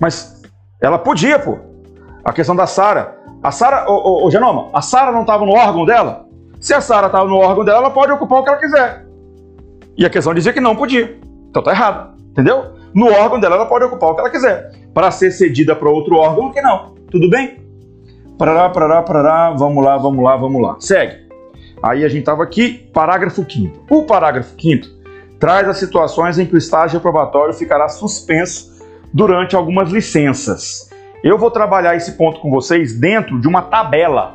mas 0.00 0.42
ela 0.80 0.98
podia, 0.98 1.38
pô. 1.38 1.58
A 2.24 2.32
questão 2.32 2.54
da 2.54 2.66
Sara. 2.66 3.18
A 3.42 3.50
Sara, 3.50 3.84
ô, 3.90 4.30
Genoma, 4.30 4.70
a 4.72 4.80
Sara 4.80 5.12
não 5.12 5.22
estava 5.22 5.44
no 5.44 5.52
órgão 5.52 5.84
dela? 5.84 6.26
Se 6.60 6.72
a 6.72 6.80
Sara 6.80 7.08
estava 7.08 7.26
no 7.26 7.36
órgão 7.36 7.64
dela, 7.64 7.78
ela 7.78 7.90
pode 7.90 8.12
ocupar 8.12 8.40
o 8.40 8.42
que 8.42 8.48
ela 8.48 8.58
quiser. 8.58 9.06
E 9.96 10.06
a 10.06 10.10
questão 10.10 10.32
dizia 10.32 10.52
que 10.52 10.60
não 10.60 10.74
podia. 10.74 11.18
Então 11.50 11.62
tá 11.62 11.72
errado, 11.72 12.16
entendeu? 12.30 12.72
No 12.94 13.06
órgão 13.12 13.38
dela, 13.38 13.56
ela 13.56 13.66
pode 13.66 13.84
ocupar 13.84 14.10
o 14.10 14.14
que 14.14 14.20
ela 14.20 14.30
quiser. 14.30 14.70
Para 14.94 15.10
ser 15.10 15.30
cedida 15.30 15.76
para 15.76 15.90
outro 15.90 16.16
órgão, 16.16 16.52
que 16.52 16.62
não. 16.62 16.94
Tudo 17.10 17.28
bem? 17.28 17.62
Parará, 18.38 18.68
parará, 18.70 19.02
parará, 19.02 19.50
vamos 19.50 19.84
lá, 19.84 19.96
vamos 19.98 20.24
lá, 20.24 20.36
vamos 20.36 20.62
lá. 20.62 20.76
Segue. 20.80 21.24
Aí 21.82 22.04
a 22.04 22.08
gente 22.08 22.24
tava 22.24 22.42
aqui, 22.42 22.90
parágrafo 22.94 23.44
5 23.48 23.84
O 23.90 24.04
parágrafo 24.04 24.54
5 24.58 25.03
traz 25.38 25.68
as 25.68 25.78
situações 25.78 26.38
em 26.38 26.46
que 26.46 26.54
o 26.54 26.58
estágio 26.58 27.00
probatório 27.00 27.54
ficará 27.54 27.88
suspenso 27.88 28.74
durante 29.12 29.54
algumas 29.54 29.90
licenças. 29.90 30.90
Eu 31.22 31.38
vou 31.38 31.50
trabalhar 31.50 31.96
esse 31.96 32.12
ponto 32.12 32.40
com 32.40 32.50
vocês 32.50 32.98
dentro 32.98 33.40
de 33.40 33.48
uma 33.48 33.62
tabela. 33.62 34.34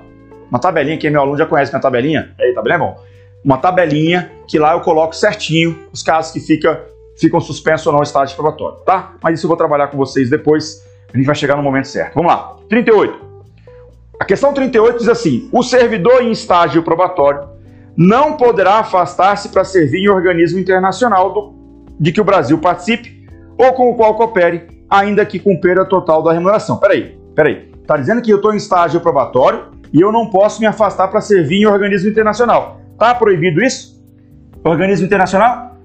Uma 0.49 0.59
tabelinha, 0.59 0.97
que 0.97 1.09
meu 1.09 1.21
aluno 1.21 1.37
já 1.37 1.45
conhece 1.45 1.71
minha 1.71 1.81
tabelinha. 1.81 2.33
Aí, 2.39 2.53
tabelinha 2.53 2.75
é 2.75 2.79
bom. 2.79 2.97
Uma 3.43 3.57
tabelinha 3.57 4.31
que 4.47 4.57
lá 4.57 4.73
eu 4.73 4.81
coloco 4.81 5.15
certinho 5.15 5.87
os 5.93 6.01
casos 6.01 6.31
que 6.31 6.39
fica, 6.39 6.83
ficam 7.17 7.39
suspensos 7.39 7.85
ou 7.85 7.93
não 7.93 7.99
no 7.99 8.03
estágio 8.03 8.35
probatório, 8.35 8.79
tá? 8.79 9.13
Mas 9.21 9.35
isso 9.35 9.45
eu 9.45 9.49
vou 9.49 9.57
trabalhar 9.57 9.87
com 9.87 9.97
vocês 9.97 10.29
depois, 10.29 10.83
a 11.13 11.17
gente 11.17 11.25
vai 11.25 11.35
chegar 11.35 11.55
no 11.55 11.63
momento 11.63 11.87
certo. 11.87 12.15
Vamos 12.15 12.31
lá. 12.31 12.55
38. 12.67 13.29
A 14.19 14.25
questão 14.25 14.53
38 14.53 14.97
diz 14.97 15.07
assim: 15.07 15.49
o 15.51 15.63
servidor 15.63 16.21
em 16.21 16.31
estágio 16.31 16.83
probatório 16.83 17.48
não 17.99 18.37
poderá 18.37 18.75
afastar-se 18.75 19.49
para 19.49 19.65
servir 19.65 20.05
em 20.05 20.07
organismo 20.07 20.57
internacional 20.57 21.33
do, 21.33 21.53
de 21.99 22.13
que 22.13 22.21
o 22.21 22.23
Brasil 22.23 22.57
participe 22.57 23.27
ou 23.57 23.73
com 23.73 23.89
o 23.89 23.95
qual 23.95 24.15
coopere 24.15 24.85
ainda 24.89 25.25
que 25.25 25.37
com 25.37 25.59
perda 25.59 25.83
total 25.83 26.23
da 26.23 26.31
remuneração. 26.31 26.77
Peraí, 26.77 27.19
peraí. 27.35 27.69
Tá 27.85 27.97
dizendo 27.97 28.21
que 28.21 28.31
eu 28.31 28.37
estou 28.37 28.53
em 28.53 28.55
estágio 28.57 29.01
probatório 29.01 29.71
e 29.91 29.99
eu 29.99 30.13
não 30.13 30.29
posso 30.29 30.61
me 30.61 30.65
afastar 30.65 31.09
para 31.09 31.19
servir 31.19 31.57
em 31.57 31.65
organismo 31.65 32.09
internacional. 32.09 32.79
Tá 32.97 33.13
proibido 33.13 33.61
isso? 33.61 34.01
Organismo 34.63 35.05
internacional? 35.05 35.75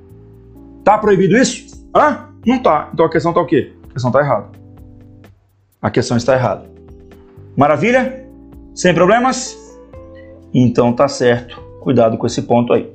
Tá 0.85 0.97
proibido 0.97 1.37
isso? 1.37 1.85
Hã? 1.93 2.29
Não 2.47 2.63
tá. 2.63 2.91
Então 2.93 3.07
a 3.07 3.11
questão 3.11 3.33
tá 3.33 3.41
o 3.41 3.47
quê? 3.47 3.73
A 3.91 3.93
questão 3.93 4.13
tá 4.13 4.21
errada. 4.21 4.51
A 5.83 5.91
questão 5.91 6.17
está 6.17 6.35
errada. 6.35 6.71
Maravilha? 7.57 8.25
Sem 8.73 8.95
problemas? 8.95 9.59
Então 10.55 10.93
tá 10.93 11.09
certo. 11.09 11.74
Cuidado 11.85 12.17
com 12.17 12.27
esse 12.27 12.41
ponto 12.41 12.73
aí. 12.73 12.91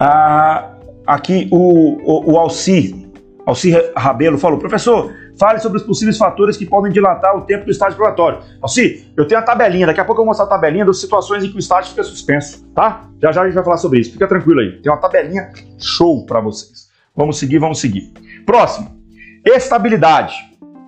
Ah, 0.00 0.70
aqui 1.06 1.48
o, 1.52 1.98
o, 2.02 2.32
o 2.32 2.38
Alci, 2.38 3.12
Alci 3.44 3.74
Rabelo 3.94 4.38
falou, 4.38 4.58
professor, 4.58 5.12
fale 5.38 5.58
sobre 5.58 5.76
os 5.76 5.84
possíveis 5.84 6.16
fatores 6.16 6.56
que 6.56 6.64
podem 6.64 6.90
dilatar 6.90 7.36
o 7.36 7.42
tempo 7.42 7.66
do 7.66 7.70
estágio 7.70 7.94
probatório. 7.98 8.38
Alci, 8.62 9.12
eu 9.14 9.28
tenho 9.28 9.38
a 9.38 9.44
tabelinha, 9.44 9.86
daqui 9.86 10.00
a 10.00 10.04
pouco 10.04 10.22
eu 10.22 10.24
vou 10.24 10.30
mostrar 10.30 10.46
a 10.46 10.48
tabelinha 10.48 10.86
das 10.86 10.98
situações 10.98 11.44
em 11.44 11.50
que 11.50 11.56
o 11.56 11.58
estágio 11.58 11.90
fica 11.90 12.02
suspenso, 12.02 12.66
tá? 12.74 13.04
Já 13.20 13.32
já 13.32 13.42
a 13.42 13.44
gente 13.44 13.54
vai 13.54 13.64
falar 13.64 13.76
sobre 13.76 14.00
isso, 14.00 14.12
fica 14.12 14.26
tranquilo 14.26 14.60
aí. 14.60 14.80
Tem 14.80 14.90
uma 14.90 14.98
tabelinha 14.98 15.50
show 15.76 16.24
para 16.24 16.40
vocês. 16.40 16.88
Vamos 17.14 17.38
seguir, 17.38 17.58
vamos 17.58 17.80
seguir. 17.80 18.10
Próximo, 18.46 18.98
estabilidade. 19.44 20.34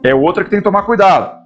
É 0.02 0.14
outra 0.14 0.42
que 0.42 0.48
tem 0.48 0.60
que 0.60 0.64
tomar 0.64 0.84
cuidado. 0.84 1.39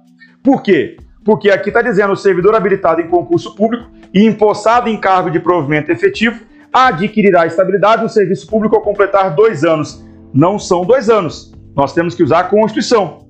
Por 0.45 0.61
quê? 0.61 0.97
Porque 1.25 1.49
aqui 1.49 1.69
está 1.69 1.81
dizendo 1.81 2.13
o 2.13 2.15
servidor 2.15 2.53
habilitado 2.55 3.01
em 3.01 3.07
concurso 3.07 3.55
público 3.55 3.89
e 4.13 4.23
empossado 4.23 4.87
em 4.87 4.95
cargo 4.95 5.31
de 5.31 5.39
provimento 5.39 5.91
efetivo 5.91 6.39
adquirirá 6.71 7.47
estabilidade 7.47 8.03
no 8.03 8.09
serviço 8.09 8.45
público 8.47 8.75
ao 8.75 8.81
completar 8.81 9.33
dois 9.33 9.63
anos. 9.63 10.05
Não 10.33 10.59
são 10.59 10.85
dois 10.85 11.09
anos. 11.09 11.53
Nós 11.75 11.93
temos 11.93 12.13
que 12.13 12.21
usar 12.21 12.39
a 12.41 12.43
Constituição. 12.43 13.25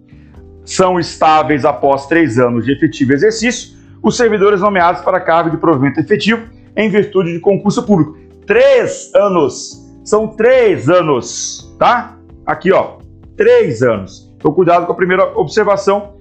São 0.65 0.99
estáveis 0.99 1.63
após 1.63 2.07
três 2.07 2.37
anos 2.39 2.65
de 2.65 2.73
efetivo 2.73 3.13
exercício 3.13 3.75
os 4.01 4.17
servidores 4.17 4.61
nomeados 4.61 5.01
para 5.01 5.19
cargo 5.19 5.49
de 5.49 5.57
provimento 5.57 5.99
efetivo 5.99 6.47
em 6.75 6.89
virtude 6.89 7.33
de 7.33 7.39
concurso 7.39 7.83
público. 7.83 8.17
Três 8.45 9.11
anos. 9.15 9.83
São 10.03 10.27
três 10.27 10.89
anos, 10.89 11.75
tá? 11.79 12.17
Aqui, 12.45 12.71
ó, 12.71 12.97
três 13.37 13.81
anos. 13.81 14.31
Então, 14.37 14.51
cuidado 14.51 14.85
com 14.85 14.91
a 14.91 14.95
primeira 14.95 15.37
observação. 15.37 16.15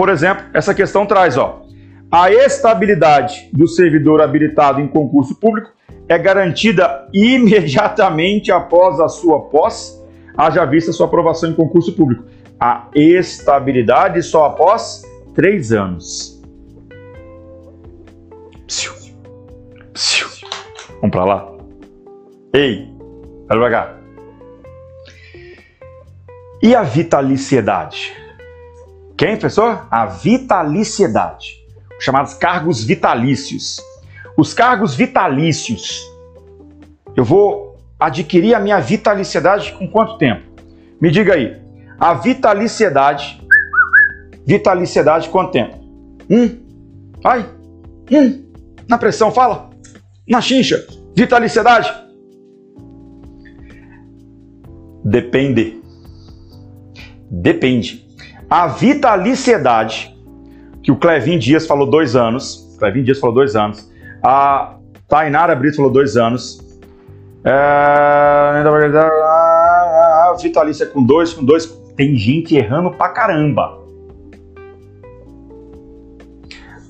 Por 0.00 0.08
exemplo, 0.08 0.46
essa 0.54 0.72
questão 0.72 1.04
traz, 1.04 1.36
ó, 1.36 1.60
a 2.10 2.32
estabilidade 2.32 3.50
do 3.52 3.68
servidor 3.68 4.22
habilitado 4.22 4.80
em 4.80 4.88
concurso 4.88 5.34
público 5.34 5.72
é 6.08 6.16
garantida 6.16 7.06
imediatamente 7.12 8.50
após 8.50 8.98
a 8.98 9.08
sua 9.08 9.40
posse, 9.50 10.02
haja 10.34 10.64
vista 10.64 10.90
sua 10.90 11.04
aprovação 11.04 11.50
em 11.50 11.54
concurso 11.54 11.92
público. 11.92 12.24
A 12.58 12.88
estabilidade 12.94 14.22
só 14.22 14.46
após 14.46 15.02
três 15.34 15.70
anos. 15.70 16.42
Psiu. 18.66 18.94
Psiu. 19.92 20.28
Vamos 21.02 21.10
para 21.10 21.24
lá? 21.26 21.52
Ei, 22.54 22.88
pra 23.46 23.70
cá. 23.70 23.96
E 26.62 26.74
a 26.74 26.82
vitaliciedade? 26.82 28.18
Quem, 29.20 29.36
professor? 29.36 29.86
A 29.90 30.06
vitaliciedade. 30.06 31.62
Chamados 32.00 32.32
cargos 32.32 32.82
vitalícios. 32.82 33.78
Os 34.34 34.54
cargos 34.54 34.94
vitalícios. 34.94 36.00
Eu 37.14 37.22
vou 37.22 37.76
adquirir 37.98 38.54
a 38.54 38.60
minha 38.60 38.80
vitaliciedade 38.80 39.74
com 39.74 39.86
quanto 39.86 40.16
tempo? 40.16 40.40
Me 40.98 41.10
diga 41.10 41.34
aí. 41.34 41.54
A 41.98 42.14
vitaliciedade. 42.14 43.46
Vitaliciedade 44.46 45.28
quanto 45.28 45.52
tempo? 45.52 45.76
Um. 46.30 46.58
Ai. 47.22 47.46
Um. 48.10 48.50
Na 48.88 48.96
pressão, 48.96 49.30
fala. 49.30 49.68
Na 50.26 50.40
chincha. 50.40 50.82
Vitaliciedade. 51.14 51.92
Depende. 55.04 55.78
Depende. 57.30 58.09
A 58.50 58.66
vitaliciedade, 58.66 60.12
que 60.82 60.90
o 60.90 60.96
Clevin 60.96 61.38
Dias 61.38 61.68
falou 61.68 61.88
dois 61.88 62.16
anos, 62.16 62.76
Clevin 62.80 63.04
Dias 63.04 63.20
falou 63.20 63.32
dois 63.32 63.54
anos, 63.54 63.88
a 64.20 64.74
Tainara 65.08 65.54
Brito 65.54 65.76
falou 65.76 65.92
dois 65.92 66.16
anos. 66.16 66.58
É, 67.44 67.52
a 67.52 68.64
Vitalícia 70.42 70.84
com 70.86 71.00
dois, 71.02 71.32
com 71.32 71.44
dois. 71.44 71.66
Tem 71.96 72.16
gente 72.16 72.56
errando 72.56 72.90
pra 72.90 73.10
caramba. 73.10 73.78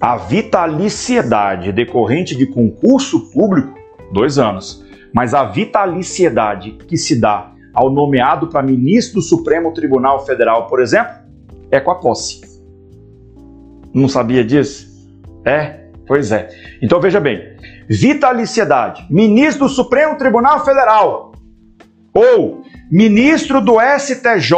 A 0.00 0.16
vitaliciedade 0.16 1.72
decorrente 1.72 2.34
de 2.34 2.46
concurso 2.46 3.30
público, 3.30 3.74
dois 4.12 4.38
anos. 4.38 4.82
Mas 5.12 5.34
a 5.34 5.44
vitaliciedade 5.44 6.72
que 6.88 6.96
se 6.96 7.20
dá 7.20 7.52
ao 7.74 7.90
nomeado 7.90 8.46
para 8.48 8.62
ministro 8.62 9.16
do 9.16 9.22
Supremo 9.22 9.74
Tribunal 9.74 10.24
Federal, 10.24 10.66
por 10.66 10.80
exemplo, 10.80 11.19
é 11.70 11.80
com 11.80 11.90
a 11.90 11.94
posse. 11.94 12.40
Não 13.92 14.08
sabia 14.08 14.44
disso? 14.44 14.88
É? 15.44 15.80
Pois 16.06 16.32
é. 16.32 16.48
Então 16.82 17.00
veja 17.00 17.20
bem: 17.20 17.56
vitaliciedade, 17.88 19.06
ministro 19.10 19.66
do 19.66 19.72
Supremo 19.72 20.16
Tribunal 20.16 20.64
Federal 20.64 21.32
ou 22.12 22.62
ministro 22.90 23.60
do 23.60 23.76
STJ 23.80 24.54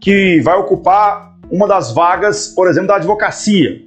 que 0.00 0.40
vai 0.40 0.56
ocupar 0.56 1.34
uma 1.50 1.66
das 1.66 1.92
vagas, 1.92 2.48
por 2.48 2.68
exemplo, 2.68 2.88
da 2.88 2.96
advocacia, 2.96 3.82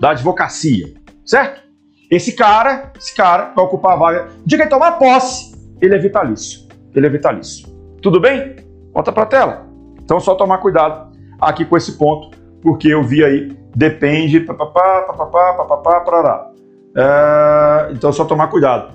da 0.00 0.10
advocacia, 0.10 0.92
certo? 1.24 1.62
Esse 2.10 2.32
cara, 2.32 2.92
esse 2.98 3.14
cara 3.14 3.52
vai 3.54 3.64
ocupar 3.64 3.92
a 3.92 3.96
vaga. 3.96 4.28
O 4.44 4.48
dia 4.48 4.58
que 4.58 4.64
ele 4.64 4.70
tomar 4.70 4.92
posse, 4.92 5.54
ele 5.80 5.94
é 5.94 5.98
vitalício. 5.98 6.68
Ele 6.94 7.06
é 7.06 7.08
vitalício. 7.08 7.68
Tudo 8.02 8.18
bem? 8.18 8.56
Volta 8.92 9.12
para 9.12 9.22
a 9.22 9.26
tela. 9.26 9.66
Então 10.02 10.18
só 10.18 10.34
tomar 10.34 10.58
cuidado 10.58 11.09
aqui 11.40 11.64
com 11.64 11.76
esse 11.76 11.92
ponto, 11.92 12.36
porque 12.62 12.88
eu 12.88 13.02
vi 13.02 13.24
aí 13.24 13.60
depende, 13.74 14.40
papapá, 14.40 15.02
papapá, 15.02 15.54
papapá, 15.54 16.00
parará. 16.00 16.50
É, 16.96 17.92
então 17.92 18.12
só 18.12 18.24
tomar 18.24 18.48
cuidado. 18.48 18.92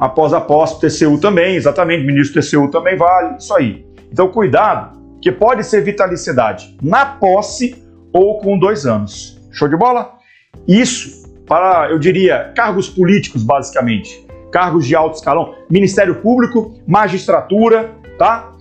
Após 0.00 0.32
a 0.32 0.40
posse, 0.40 0.80
TCU 0.80 1.18
também, 1.20 1.56
exatamente, 1.56 2.04
ministro 2.04 2.40
TCU 2.40 2.68
também 2.70 2.96
vale, 2.96 3.36
isso 3.36 3.54
aí. 3.54 3.86
Então 4.12 4.28
cuidado, 4.28 4.98
que 5.20 5.30
pode 5.30 5.64
ser 5.64 5.82
vitalicidade 5.82 6.76
na 6.82 7.04
posse 7.06 7.84
ou 8.12 8.38
com 8.38 8.58
dois 8.58 8.86
anos. 8.86 9.38
Show 9.52 9.68
de 9.68 9.76
bola? 9.76 10.14
Isso 10.66 11.20
para, 11.46 11.90
eu 11.90 11.98
diria, 11.98 12.52
cargos 12.54 12.88
políticos, 12.88 13.42
basicamente. 13.42 14.26
Cargos 14.52 14.86
de 14.86 14.96
alto 14.96 15.16
escalão, 15.16 15.54
Ministério 15.68 16.16
Público, 16.16 16.74
magistratura, 16.86 17.90
tá? 18.18 18.52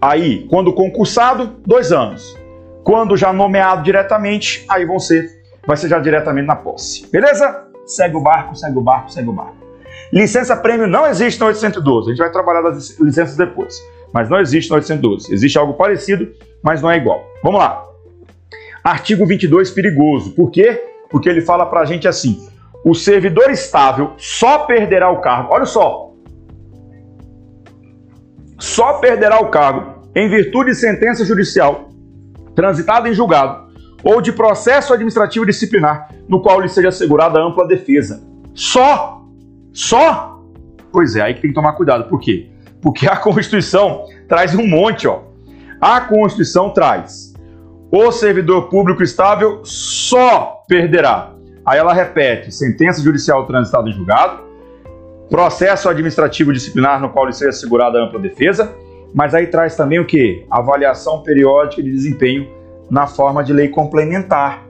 Aí, 0.00 0.46
quando 0.48 0.72
concursado, 0.72 1.56
dois 1.66 1.92
anos. 1.92 2.36
Quando 2.84 3.16
já 3.16 3.32
nomeado 3.32 3.82
diretamente, 3.82 4.64
aí 4.68 4.84
vão 4.84 4.98
ser, 4.98 5.28
vai 5.66 5.76
ser 5.76 5.88
já 5.88 5.98
diretamente 5.98 6.46
na 6.46 6.56
posse. 6.56 7.10
Beleza? 7.10 7.64
Segue 7.84 8.16
o 8.16 8.20
barco, 8.20 8.54
segue 8.54 8.78
o 8.78 8.82
barco, 8.82 9.10
segue 9.10 9.28
o 9.28 9.32
barco. 9.32 9.56
Licença 10.12 10.56
prêmio 10.56 10.86
não 10.86 11.06
existe 11.06 11.40
no 11.40 11.46
812. 11.46 12.06
A 12.06 12.10
gente 12.10 12.18
vai 12.18 12.30
trabalhar 12.30 12.62
das 12.62 12.98
licenças 13.00 13.36
depois. 13.36 13.76
Mas 14.12 14.28
não 14.28 14.38
existe 14.38 14.70
no 14.70 14.76
812. 14.76 15.32
Existe 15.32 15.58
algo 15.58 15.74
parecido, 15.74 16.28
mas 16.62 16.80
não 16.80 16.90
é 16.90 16.96
igual. 16.96 17.24
Vamos 17.42 17.58
lá. 17.58 17.84
Artigo 18.84 19.26
22 19.26 19.70
perigoso. 19.70 20.30
Por 20.30 20.50
quê? 20.50 20.80
Porque 21.10 21.28
ele 21.28 21.40
fala 21.40 21.66
pra 21.66 21.84
gente 21.84 22.06
assim: 22.06 22.48
o 22.84 22.94
servidor 22.94 23.50
estável 23.50 24.12
só 24.16 24.60
perderá 24.60 25.10
o 25.10 25.20
cargo. 25.20 25.52
Olha 25.52 25.64
só. 25.64 26.12
Só 28.58 28.94
perderá 28.94 29.40
o 29.40 29.50
cargo 29.50 30.02
em 30.14 30.28
virtude 30.28 30.70
de 30.70 30.76
sentença 30.76 31.24
judicial 31.24 31.90
transitada 32.54 33.08
em 33.08 33.14
julgado 33.14 33.66
ou 34.02 34.20
de 34.20 34.32
processo 34.32 34.92
administrativo 34.92 35.44
disciplinar 35.44 36.10
no 36.28 36.40
qual 36.40 36.60
lhe 36.60 36.68
seja 36.68 36.88
assegurada 36.88 37.40
ampla 37.40 37.66
defesa. 37.66 38.22
Só! 38.54 39.22
Só! 39.72 40.40
Pois 40.90 41.14
é, 41.16 41.22
aí 41.22 41.34
que 41.34 41.42
tem 41.42 41.50
que 41.50 41.54
tomar 41.54 41.72
cuidado. 41.72 42.08
Por 42.08 42.20
quê? 42.20 42.50
Porque 42.80 43.06
a 43.06 43.16
Constituição 43.16 44.04
traz 44.28 44.54
um 44.54 44.66
monte, 44.66 45.06
ó. 45.06 45.22
A 45.80 46.00
Constituição 46.00 46.70
traz 46.70 47.34
o 47.90 48.10
servidor 48.10 48.68
público 48.68 49.02
estável 49.02 49.60
só 49.64 50.62
perderá. 50.68 51.32
Aí 51.64 51.78
ela 51.78 51.92
repete: 51.92 52.52
sentença 52.52 53.02
judicial 53.02 53.46
transitada 53.46 53.88
em 53.88 53.92
julgado, 53.92 54.42
processo 55.28 55.88
administrativo 55.88 56.52
disciplinar 56.52 57.00
no 57.00 57.10
qual 57.10 57.26
lhe 57.26 57.32
seja 57.32 57.50
assegurada 57.50 57.98
ampla 57.98 58.18
defesa, 58.20 58.74
mas 59.14 59.34
aí 59.34 59.46
traz 59.46 59.76
também 59.76 59.98
o 59.98 60.06
que? 60.06 60.44
Avaliação 60.50 61.22
periódica 61.22 61.82
de 61.82 61.90
desempenho 61.90 62.48
na 62.90 63.06
forma 63.06 63.42
de 63.42 63.52
lei 63.52 63.68
complementar. 63.68 64.66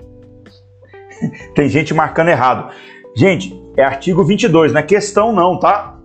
Tem 1.54 1.68
gente 1.68 1.92
marcando 1.92 2.28
errado. 2.28 2.72
Gente, 3.14 3.58
é 3.76 3.84
artigo 3.84 4.24
22, 4.24 4.72
não 4.72 4.80
é 4.80 4.82
questão 4.82 5.32
não, 5.32 5.58
tá? 5.58 5.98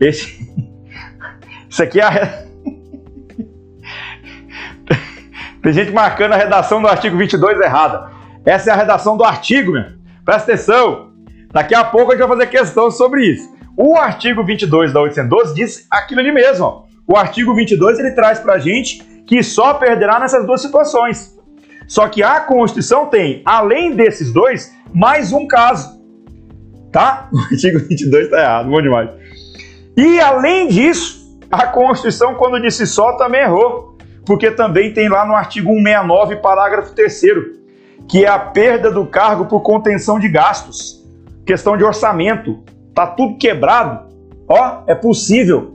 Esse... 0.00 0.50
Isso 1.68 1.82
aqui 1.82 2.00
é 2.00 2.04
a... 2.04 2.44
Tem 5.62 5.72
gente 5.72 5.92
marcando 5.92 6.32
a 6.32 6.36
redação 6.36 6.82
do 6.82 6.88
artigo 6.88 7.16
22 7.16 7.60
errada. 7.60 8.10
Essa 8.44 8.70
é 8.70 8.72
a 8.72 8.76
redação 8.76 9.16
do 9.16 9.24
artigo, 9.24 9.72
meu. 9.72 9.84
Presta 10.24 10.52
atenção. 10.52 11.12
Daqui 11.52 11.74
a 11.74 11.84
pouco 11.84 12.10
a 12.10 12.16
gente 12.16 12.26
vai 12.26 12.36
fazer 12.36 12.50
questão 12.50 12.90
sobre 12.90 13.24
isso. 13.26 13.51
O 13.76 13.96
artigo 13.96 14.44
22 14.44 14.92
da 14.92 15.00
812 15.00 15.54
diz 15.54 15.86
aquilo 15.90 16.20
ali 16.20 16.32
mesmo, 16.32 16.64
ó. 16.64 16.82
O 17.06 17.16
artigo 17.16 17.54
22 17.54 17.98
ele 17.98 18.12
traz 18.12 18.38
para 18.38 18.54
a 18.54 18.58
gente 18.58 19.02
que 19.26 19.42
só 19.42 19.74
perderá 19.74 20.20
nessas 20.20 20.46
duas 20.46 20.60
situações. 20.60 21.36
Só 21.86 22.08
que 22.08 22.22
a 22.22 22.40
Constituição 22.40 23.06
tem, 23.06 23.42
além 23.44 23.94
desses 23.94 24.32
dois, 24.32 24.72
mais 24.92 25.32
um 25.32 25.46
caso. 25.46 26.00
Tá? 26.90 27.28
O 27.32 27.38
artigo 27.38 27.78
22 27.78 28.24
está 28.24 28.40
errado, 28.40 28.70
bom 28.70 28.80
demais. 28.80 29.10
E 29.96 30.20
além 30.20 30.68
disso, 30.68 31.38
a 31.50 31.66
Constituição, 31.66 32.34
quando 32.34 32.60
disse 32.60 32.86
só, 32.86 33.16
também 33.16 33.42
errou. 33.42 33.92
Porque 34.24 34.50
também 34.50 34.92
tem 34.92 35.08
lá 35.08 35.26
no 35.26 35.34
artigo 35.34 35.68
169, 35.70 36.36
parágrafo 36.36 36.94
3, 36.94 37.22
que 38.08 38.24
é 38.24 38.28
a 38.28 38.38
perda 38.38 38.90
do 38.90 39.04
cargo 39.04 39.46
por 39.46 39.60
contenção 39.60 40.18
de 40.18 40.28
gastos. 40.28 41.02
Questão 41.44 41.76
de 41.76 41.82
orçamento. 41.82 42.62
Tá 42.94 43.06
tudo 43.06 43.38
quebrado. 43.38 44.12
Ó, 44.48 44.82
é 44.86 44.94
possível 44.94 45.72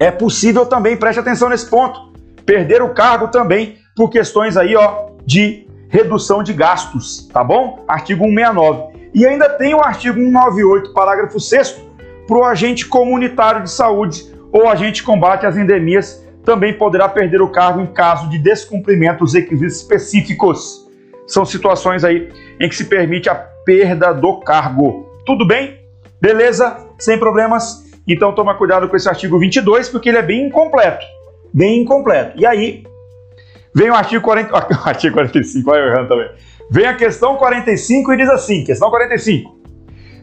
é 0.00 0.10
possível 0.10 0.64
também, 0.64 0.96
preste 0.96 1.20
atenção 1.20 1.50
nesse 1.50 1.68
ponto, 1.68 2.10
perder 2.46 2.80
o 2.80 2.94
cargo 2.94 3.28
também 3.28 3.76
por 3.94 4.08
questões 4.08 4.56
aí, 4.56 4.74
ó, 4.74 5.10
de 5.26 5.68
redução 5.90 6.42
de 6.42 6.54
gastos, 6.54 7.28
tá 7.30 7.44
bom? 7.44 7.84
Artigo 7.86 8.24
169. 8.24 9.10
E 9.12 9.26
ainda 9.26 9.46
tem 9.50 9.74
o 9.74 9.80
artigo 9.80 10.18
198, 10.18 10.94
parágrafo 10.94 11.38
6 11.38 11.82
para 12.26 12.38
o 12.38 12.44
agente 12.44 12.86
comunitário 12.86 13.62
de 13.62 13.70
saúde 13.70 14.24
ou 14.50 14.66
agente 14.66 14.94
de 14.94 15.02
combate 15.02 15.44
às 15.44 15.58
endemias 15.58 16.26
também 16.46 16.72
poderá 16.72 17.06
perder 17.06 17.42
o 17.42 17.48
cargo 17.48 17.82
em 17.82 17.86
caso 17.86 18.30
de 18.30 18.38
descumprimento 18.38 19.18
dos 19.18 19.34
requisitos 19.34 19.76
específicos. 19.76 20.88
São 21.26 21.44
situações 21.44 22.04
aí 22.04 22.30
em 22.58 22.68
que 22.68 22.74
se 22.74 22.86
permite 22.86 23.28
a 23.28 23.34
perda 23.34 24.14
do 24.14 24.40
cargo. 24.40 25.06
Tudo 25.26 25.46
bem? 25.46 25.79
Beleza? 26.20 26.76
Sem 26.98 27.18
problemas? 27.18 27.84
Então 28.06 28.34
toma 28.34 28.54
cuidado 28.54 28.88
com 28.88 28.96
esse 28.96 29.08
artigo 29.08 29.38
22, 29.38 29.88
porque 29.88 30.08
ele 30.08 30.18
é 30.18 30.22
bem 30.22 30.46
incompleto. 30.46 31.04
Bem 31.52 31.82
incompleto. 31.82 32.38
E 32.38 32.46
aí, 32.46 32.84
vem 33.74 33.90
o 33.90 33.94
artigo, 33.94 34.22
40, 34.22 34.52
o 34.54 34.88
artigo 34.88 35.14
45, 35.14 35.70
olha 35.70 35.80
eu 35.80 35.88
errando 35.88 36.08
também. 36.08 36.28
Vem 36.70 36.86
a 36.86 36.94
questão 36.94 37.36
45 37.36 38.12
e 38.12 38.16
diz 38.16 38.28
assim: 38.28 38.64
questão 38.64 38.90
45. 38.90 39.58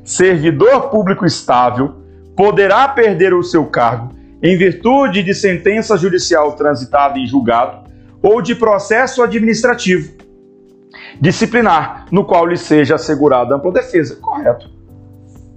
Servidor 0.04 0.90
público 0.90 1.26
estável 1.26 1.96
poderá 2.36 2.88
perder 2.88 3.34
o 3.34 3.44
seu 3.44 3.66
cargo 3.66 4.16
em 4.42 4.56
virtude 4.58 5.24
de 5.24 5.34
sentença 5.34 5.98
judicial 5.98 6.56
transitada 6.56 7.18
em 7.18 7.26
julgado 7.26 7.90
ou 8.22 8.42
de 8.42 8.56
processo 8.56 9.24
administrativo 9.24 10.18
disciplinar, 11.20 12.06
no 12.12 12.26
qual 12.26 12.46
lhe 12.46 12.58
seja 12.58 12.96
assegurada 12.96 13.56
ampla 13.56 13.72
defesa. 13.72 14.16
Correto. 14.18 14.77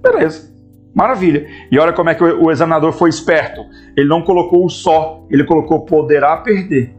Beleza. 0.03 0.51
Maravilha. 0.95 1.47
E 1.71 1.79
olha 1.79 1.93
como 1.93 2.11
é 2.11 2.15
que 2.15 2.25
o 2.25 2.51
examinador 2.51 2.93
foi 2.93 3.11
esperto. 3.11 3.65
Ele 3.97 4.09
não 4.09 4.23
colocou 4.23 4.65
o 4.65 4.71
só, 4.71 5.25
ele 5.31 5.45
colocou 5.45 5.85
poderá 5.85 6.37
perder. 6.39 6.95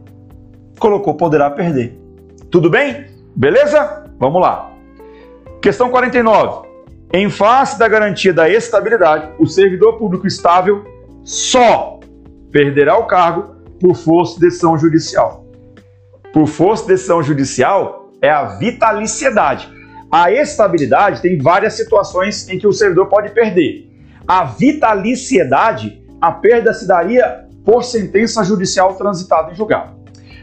Colocou 0.78 1.14
poderá 1.14 1.50
perder. 1.50 1.98
Tudo 2.50 2.70
bem? 2.70 3.06
Beleza? 3.36 4.04
Vamos 4.18 4.40
lá. 4.40 4.72
Questão 5.60 5.90
49. 5.90 6.68
Em 7.12 7.28
face 7.28 7.78
da 7.78 7.86
garantia 7.86 8.32
da 8.32 8.48
estabilidade, 8.48 9.28
o 9.38 9.46
servidor 9.46 9.98
público 9.98 10.26
estável 10.26 10.84
só 11.22 12.00
perderá 12.50 12.96
o 12.98 13.06
cargo 13.06 13.54
por 13.80 13.94
força 13.94 14.34
de 14.34 14.46
decisão 14.46 14.78
judicial. 14.78 15.44
Por 16.32 16.46
força 16.46 16.84
de 16.84 16.92
decisão 16.92 17.22
judicial 17.22 18.10
é 18.22 18.30
a 18.30 18.44
vitaliciedade. 18.44 19.68
A 20.12 20.30
estabilidade 20.30 21.22
tem 21.22 21.38
várias 21.38 21.72
situações 21.72 22.46
em 22.50 22.58
que 22.58 22.66
o 22.66 22.72
servidor 22.72 23.06
pode 23.06 23.30
perder. 23.30 23.90
A 24.28 24.44
vitaliciedade, 24.44 26.02
a 26.20 26.30
perda 26.30 26.74
se 26.74 26.86
daria 26.86 27.46
por 27.64 27.82
sentença 27.82 28.44
judicial 28.44 28.94
transitada 28.94 29.50
em 29.50 29.54
julgado. 29.54 29.96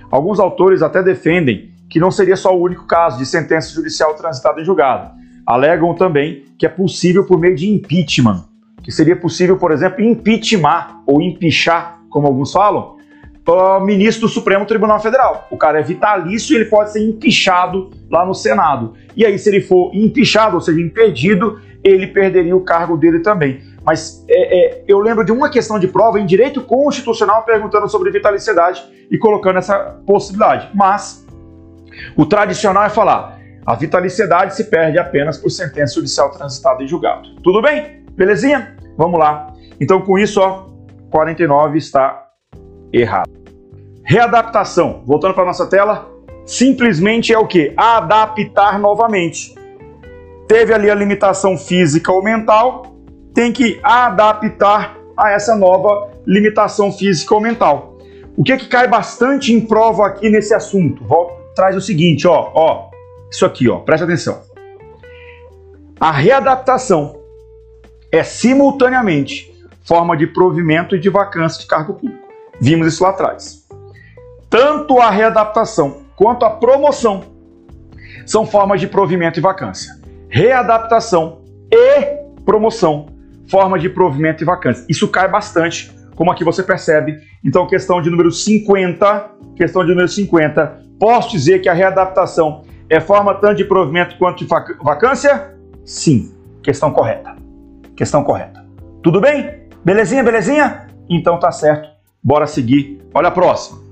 Alguns 0.09 0.39
autores 0.39 0.81
até 0.81 1.03
defendem 1.03 1.69
que 1.87 1.99
não 1.99 2.09
seria 2.09 2.35
só 2.35 2.51
o 2.57 2.59
único 2.59 2.87
caso 2.87 3.19
de 3.19 3.27
sentença 3.27 3.71
judicial 3.71 4.15
transitada 4.15 4.59
em 4.59 4.65
julgado. 4.65 5.11
Alegam 5.45 5.93
também 5.93 6.45
que 6.57 6.65
é 6.65 6.69
possível 6.69 7.27
por 7.27 7.39
meio 7.39 7.55
de 7.55 7.69
impeachment, 7.69 8.45
que 8.81 8.91
seria 8.91 9.15
possível, 9.15 9.55
por 9.55 9.71
exemplo, 9.71 10.03
impeachment 10.03 11.03
ou 11.05 11.21
empichar, 11.21 11.99
como 12.09 12.25
alguns 12.25 12.51
falam, 12.51 12.97
uh, 13.49 13.81
ministro 13.81 14.27
do 14.27 14.31
Supremo 14.31 14.65
Tribunal 14.65 14.99
Federal. 14.99 15.47
O 15.49 15.57
cara 15.57 15.79
é 15.79 15.83
vitalício 15.83 16.53
e 16.53 16.57
ele 16.57 16.65
pode 16.65 16.91
ser 16.91 17.03
empichado 17.03 17.89
lá 18.09 18.25
no 18.25 18.33
Senado. 18.33 18.93
E 19.15 19.25
aí, 19.25 19.37
se 19.37 19.49
ele 19.49 19.61
for 19.61 19.91
empichado, 19.93 20.55
ou 20.55 20.61
seja, 20.61 20.79
impedido, 20.79 21.59
ele 21.83 22.07
perderia 22.07 22.55
o 22.55 22.61
cargo 22.61 22.97
dele 22.97 23.19
também. 23.19 23.61
mas 23.85 24.23
é, 24.29 24.59
é, 24.59 24.83
eu 24.87 24.99
lembro 24.99 25.23
de 25.23 25.31
uma 25.31 25.49
questão 25.49 25.79
de 25.79 25.87
prova 25.87 26.19
em 26.19 26.25
direito 26.25 26.61
constitucional 26.61 27.43
perguntando 27.43 27.89
sobre 27.89 28.11
vitalicidade 28.11 28.83
e 29.09 29.17
colocando 29.17 29.57
essa 29.57 29.99
possibilidade. 30.05 30.69
Mas 30.73 31.25
o 32.15 32.25
tradicional 32.25 32.83
é 32.83 32.89
falar: 32.89 33.39
a 33.65 33.75
vitalicidade 33.75 34.55
se 34.55 34.65
perde 34.65 34.99
apenas 34.99 35.37
por 35.37 35.49
sentença 35.49 35.95
judicial 35.95 36.31
transitada 36.31 36.83
em 36.83 36.87
julgado. 36.87 37.35
Tudo 37.41 37.61
bem? 37.61 38.03
Belezinha? 38.11 38.75
Vamos 38.97 39.19
lá. 39.19 39.53
Então, 39.79 40.01
com 40.01 40.17
isso, 40.17 40.41
ó, 40.41 40.67
49 41.09 41.77
está 41.77 42.27
errado. 42.91 43.38
Readaptação. 44.09 45.03
Voltando 45.05 45.35
para 45.35 45.45
nossa 45.45 45.67
tela, 45.67 46.09
simplesmente 46.43 47.31
é 47.31 47.37
o 47.37 47.45
que? 47.45 47.71
Adaptar 47.77 48.79
novamente. 48.79 49.53
Teve 50.47 50.73
ali 50.73 50.89
a 50.89 50.95
limitação 50.95 51.55
física 51.55 52.11
ou 52.11 52.23
mental, 52.23 52.95
tem 53.35 53.53
que 53.53 53.79
adaptar 53.83 54.97
a 55.15 55.29
essa 55.29 55.55
nova 55.55 56.09
limitação 56.25 56.91
física 56.91 57.35
ou 57.35 57.39
mental. 57.39 57.99
O 58.35 58.43
que, 58.43 58.51
é 58.51 58.57
que 58.57 58.67
cai 58.67 58.87
bastante 58.87 59.53
em 59.53 59.61
prova 59.61 60.07
aqui 60.07 60.27
nesse 60.27 60.55
assunto? 60.55 61.03
Volta, 61.03 61.35
traz 61.53 61.75
o 61.75 61.81
seguinte, 61.81 62.27
ó, 62.27 62.51
ó, 62.55 62.89
isso 63.31 63.45
aqui, 63.45 63.69
ó, 63.69 63.77
presta 63.77 64.05
atenção. 64.05 64.41
A 65.99 66.09
readaptação 66.09 67.15
é 68.11 68.23
simultaneamente 68.23 69.53
forma 69.83 70.17
de 70.17 70.25
provimento 70.25 70.95
e 70.95 70.99
de 70.99 71.11
vacância 71.11 71.61
de 71.61 71.67
cargo 71.67 71.93
público. 71.93 72.27
Vimos 72.59 72.87
isso 72.87 73.03
lá 73.03 73.11
atrás. 73.11 73.58
Tanto 74.49 74.99
a 74.99 75.11
readaptação 75.11 76.01
quanto 76.15 76.43
a 76.43 76.49
promoção 76.49 77.23
são 78.25 78.45
formas 78.45 78.79
de 78.79 78.87
provimento 78.87 79.39
e 79.39 79.41
vacância. 79.41 79.93
Readaptação 80.27 81.41
e 81.71 82.19
promoção, 82.43 83.07
forma 83.47 83.77
de 83.77 83.89
provimento 83.89 84.43
e 84.43 84.45
vacância. 84.45 84.85
Isso 84.89 85.07
cai 85.07 85.27
bastante, 85.27 85.95
como 86.15 86.31
aqui 86.31 86.43
você 86.43 86.63
percebe. 86.63 87.19
Então, 87.45 87.67
questão 87.67 88.01
de 88.01 88.09
número 88.09 88.31
50, 88.31 89.31
questão 89.55 89.83
de 89.83 89.89
número 89.89 90.07
50, 90.07 90.81
posso 90.99 91.31
dizer 91.31 91.59
que 91.59 91.69
a 91.69 91.73
readaptação 91.73 92.63
é 92.89 92.99
forma 92.99 93.35
tanto 93.35 93.55
de 93.55 93.65
provimento 93.65 94.17
quanto 94.17 94.43
de 94.43 94.47
vacância? 94.81 95.55
Sim, 95.85 96.33
questão 96.63 96.91
correta. 96.91 97.35
Questão 97.95 98.23
correta. 98.23 98.65
Tudo 99.03 99.21
bem? 99.21 99.67
Belezinha, 99.85 100.23
belezinha? 100.23 100.87
Então 101.07 101.39
tá 101.39 101.51
certo. 101.51 101.89
Bora 102.23 102.47
seguir. 102.47 102.99
Olha 103.13 103.27
a 103.27 103.31
próxima. 103.31 103.88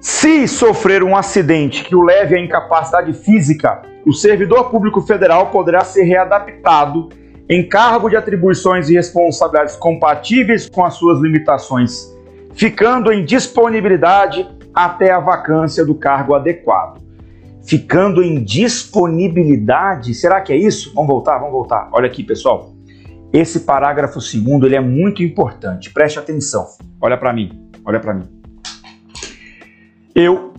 Se 0.00 0.46
sofrer 0.46 1.02
um 1.02 1.16
acidente 1.16 1.84
que 1.84 1.94
o 1.94 2.02
leve 2.02 2.36
à 2.36 2.40
incapacidade 2.40 3.12
física, 3.12 3.82
o 4.06 4.12
servidor 4.12 4.70
público 4.70 5.00
federal 5.00 5.50
poderá 5.50 5.80
ser 5.84 6.04
readaptado 6.04 7.08
em 7.48 7.68
cargo 7.68 8.08
de 8.08 8.16
atribuições 8.16 8.88
e 8.88 8.94
responsabilidades 8.94 9.76
compatíveis 9.76 10.68
com 10.68 10.84
as 10.84 10.94
suas 10.94 11.20
limitações, 11.20 12.12
ficando 12.54 13.12
em 13.12 13.24
disponibilidade 13.24 14.48
até 14.74 15.10
a 15.10 15.18
vacância 15.18 15.84
do 15.84 15.94
cargo 15.94 16.34
adequado 16.34 17.06
ficando 17.66 18.22
em 18.22 18.42
disponibilidade. 18.42 20.14
Será 20.14 20.40
que 20.40 20.52
é 20.52 20.56
isso? 20.56 20.92
Vamos 20.94 21.08
voltar, 21.08 21.38
vamos 21.38 21.52
voltar. 21.52 21.88
Olha 21.92 22.06
aqui, 22.06 22.22
pessoal. 22.22 22.72
Esse 23.32 23.60
parágrafo 23.60 24.20
segundo, 24.20 24.66
ele 24.66 24.76
é 24.76 24.80
muito 24.80 25.22
importante. 25.22 25.92
Preste 25.92 26.18
atenção. 26.18 26.64
Olha 27.00 27.18
para 27.18 27.32
mim. 27.32 27.68
Olha 27.84 28.00
para 28.00 28.14
mim. 28.14 28.35
Eu 30.18 30.54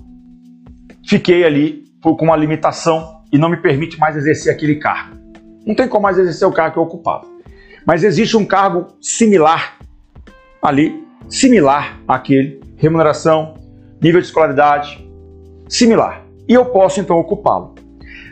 fiquei 1.03 1.43
ali 1.43 1.83
com 1.99 2.13
uma 2.21 2.37
limitação 2.37 3.23
e 3.33 3.39
não 3.39 3.49
me 3.49 3.57
permite 3.57 3.97
mais 3.97 4.15
exercer 4.15 4.53
aquele 4.53 4.75
cargo. 4.75 5.17
Não 5.65 5.73
tem 5.73 5.87
como 5.87 6.03
mais 6.03 6.19
exercer 6.19 6.47
o 6.47 6.51
cargo 6.51 6.73
que 6.73 6.79
eu 6.79 6.83
ocupava. 6.83 7.25
Mas 7.83 8.03
existe 8.03 8.37
um 8.37 8.45
cargo 8.45 8.85
similar 9.01 9.79
ali, 10.61 11.03
similar 11.27 11.99
àquele, 12.07 12.61
remuneração, 12.77 13.55
nível 13.99 14.21
de 14.21 14.27
escolaridade, 14.27 15.03
similar 15.67 16.23
e 16.47 16.53
eu 16.53 16.65
posso 16.65 16.99
então 16.99 17.17
ocupá-lo. 17.17 17.73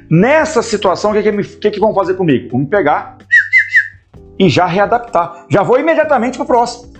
Nessa 0.07 0.61
situação, 0.61 1.09
o 1.09 1.13
que, 1.15 1.23
que, 1.23 1.43
que, 1.57 1.71
que 1.71 1.79
vão 1.79 1.91
fazer 1.91 2.13
comigo? 2.13 2.51
Vão 2.51 2.59
me 2.59 2.67
pegar 2.67 3.17
e 4.37 4.47
já 4.47 4.67
readaptar. 4.67 5.47
Já 5.49 5.63
vou 5.63 5.79
imediatamente 5.79 6.37
para 6.37 6.43
o 6.43 6.47
próximo. 6.47 6.93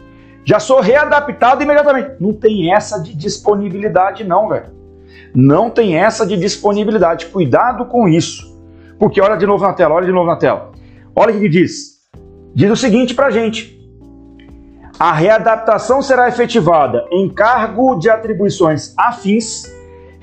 Já 0.46 0.60
sou 0.60 0.80
readaptado 0.80 1.64
imediatamente. 1.64 2.12
Não 2.20 2.32
tem 2.32 2.72
essa 2.72 3.02
de 3.02 3.16
disponibilidade, 3.16 4.24
não, 4.24 4.48
velho. 4.48 4.68
Não 5.34 5.70
tem 5.70 5.98
essa 5.98 6.26
de 6.26 6.38
disponibilidade. 6.38 7.26
Cuidado 7.26 7.86
com 7.86 8.08
isso. 8.08 8.56
Porque 9.00 9.20
olha 9.20 9.36
de 9.36 9.46
novo 9.46 9.66
na 9.66 9.74
tela, 9.74 9.96
olha 9.96 10.06
de 10.06 10.12
novo 10.12 10.28
na 10.28 10.38
tela. 10.38 10.72
Olha 11.16 11.36
o 11.36 11.40
que 11.40 11.50
diz. 11.50 11.96
Diz 12.54 12.70
o 12.70 12.76
seguinte 12.76 13.16
pra 13.16 13.32
gente. 13.32 13.76
A 15.00 15.12
readaptação 15.12 16.02
será 16.02 16.30
efetivada 16.30 17.06
em 17.12 17.28
cargo 17.28 17.96
de 17.96 18.10
atribuições 18.10 18.94
afins 18.98 19.66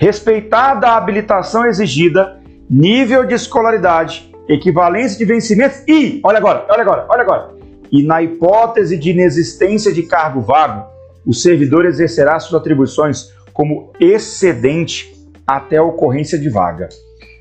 respeitada 0.03 0.89
a 0.89 0.97
habilitação 0.97 1.65
exigida, 1.67 2.41
nível 2.69 3.25
de 3.25 3.35
escolaridade, 3.35 4.35
equivalência 4.49 5.17
de 5.17 5.25
vencimentos 5.25 5.85
e, 5.87 6.21
olha 6.25 6.39
agora, 6.39 6.67
olha 6.69 6.81
agora, 6.81 7.07
olha 7.09 7.23
agora, 7.23 7.51
e 7.93 8.03
na 8.03 8.23
hipótese 8.23 8.97
de 8.97 9.11
inexistência 9.11 9.93
de 9.93 10.03
cargo 10.03 10.41
vago, 10.41 10.91
o 11.27 11.35
servidor 11.35 11.85
exercerá 11.85 12.41
suas 12.41 12.61
atribuições 12.61 13.33
como 13.53 13.93
excedente 14.01 15.15
até 15.47 15.77
a 15.77 15.85
ocorrência 15.85 16.39
de 16.39 16.49
vaga. 16.49 16.89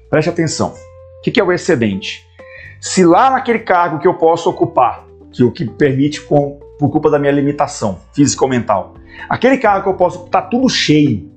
Preste 0.09 0.29
atenção. 0.29 0.73
O 1.19 1.21
que 1.21 1.39
é 1.39 1.43
o 1.43 1.51
excedente? 1.51 2.27
Se 2.81 3.05
lá 3.05 3.31
naquele 3.31 3.59
cargo 3.59 3.99
que 3.99 4.07
eu 4.07 4.15
posso 4.15 4.49
ocupar, 4.49 5.07
que 5.31 5.43
o 5.43 5.51
que 5.51 5.65
permite 5.65 6.21
com, 6.21 6.59
por 6.77 6.91
culpa 6.91 7.09
da 7.09 7.17
minha 7.17 7.31
limitação 7.31 7.99
física 8.13 8.43
ou 8.43 8.49
mental, 8.49 8.95
aquele 9.29 9.57
cargo 9.57 9.83
que 9.83 9.89
eu 9.89 9.93
posso, 9.93 10.25
tá 10.25 10.41
tudo 10.41 10.67
cheio, 10.67 11.31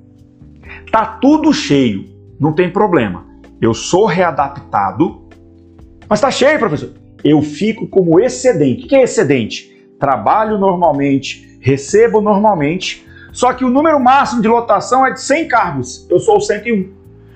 Tá 0.90 1.04
tudo 1.04 1.52
cheio, 1.52 2.04
não 2.38 2.52
tem 2.52 2.70
problema. 2.70 3.26
Eu 3.60 3.74
sou 3.74 4.06
readaptado, 4.06 5.28
mas 6.08 6.20
tá 6.20 6.30
cheio, 6.30 6.58
professor. 6.58 6.90
Eu 7.24 7.40
fico 7.40 7.88
como 7.88 8.20
excedente. 8.20 8.84
O 8.84 8.88
que 8.88 8.94
é 8.94 9.02
excedente? 9.02 9.74
Trabalho 9.98 10.58
normalmente, 10.58 11.58
recebo 11.60 12.20
normalmente, 12.20 13.06
só 13.32 13.52
que 13.52 13.64
o 13.64 13.70
número 13.70 13.98
máximo 13.98 14.42
de 14.42 14.48
lotação 14.48 15.04
é 15.06 15.12
de 15.12 15.20
100 15.20 15.48
cargos. 15.48 16.06
Eu 16.10 16.20
sou 16.20 16.36
o 16.36 16.40
101. 16.40 16.92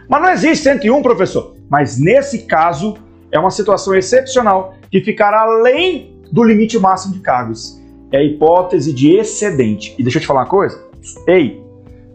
Mas 0.08 0.22
não 0.22 0.30
existe 0.30 0.64
101, 0.64 1.02
professor. 1.02 1.56
Mas 1.68 1.98
nesse 1.98 2.40
caso, 2.40 2.96
é 3.32 3.38
uma 3.38 3.50
situação 3.50 3.94
excepcional 3.94 4.74
que 4.90 5.00
ficará 5.00 5.40
além 5.40 6.16
do 6.30 6.44
limite 6.44 6.78
máximo 6.78 7.14
de 7.14 7.20
cargos. 7.20 7.80
É 8.12 8.18
a 8.18 8.22
hipótese 8.22 8.92
de 8.92 9.16
excedente. 9.16 9.94
E 9.98 10.02
deixa 10.02 10.18
eu 10.18 10.22
te 10.22 10.26
falar 10.26 10.40
uma 10.40 10.46
coisa. 10.46 10.82
Ei, 11.26 11.62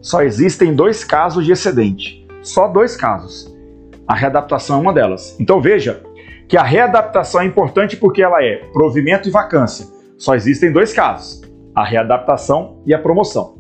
só 0.01 0.21
existem 0.21 0.73
dois 0.73 1.03
casos 1.03 1.45
de 1.45 1.51
excedente. 1.51 2.25
Só 2.41 2.67
dois 2.67 2.95
casos. 2.95 3.53
A 4.07 4.15
readaptação 4.15 4.77
é 4.77 4.81
uma 4.81 4.93
delas. 4.93 5.35
Então 5.39 5.61
veja 5.61 6.03
que 6.47 6.57
a 6.57 6.63
readaptação 6.63 7.41
é 7.41 7.45
importante 7.45 7.97
porque 7.97 8.21
ela 8.21 8.43
é 8.43 8.57
provimento 8.71 9.27
e 9.27 9.31
vacância. 9.31 9.85
Só 10.17 10.35
existem 10.35 10.71
dois 10.71 10.93
casos: 10.93 11.41
a 11.75 11.83
readaptação 11.83 12.81
e 12.85 12.93
a 12.93 12.99
promoção. 12.99 13.57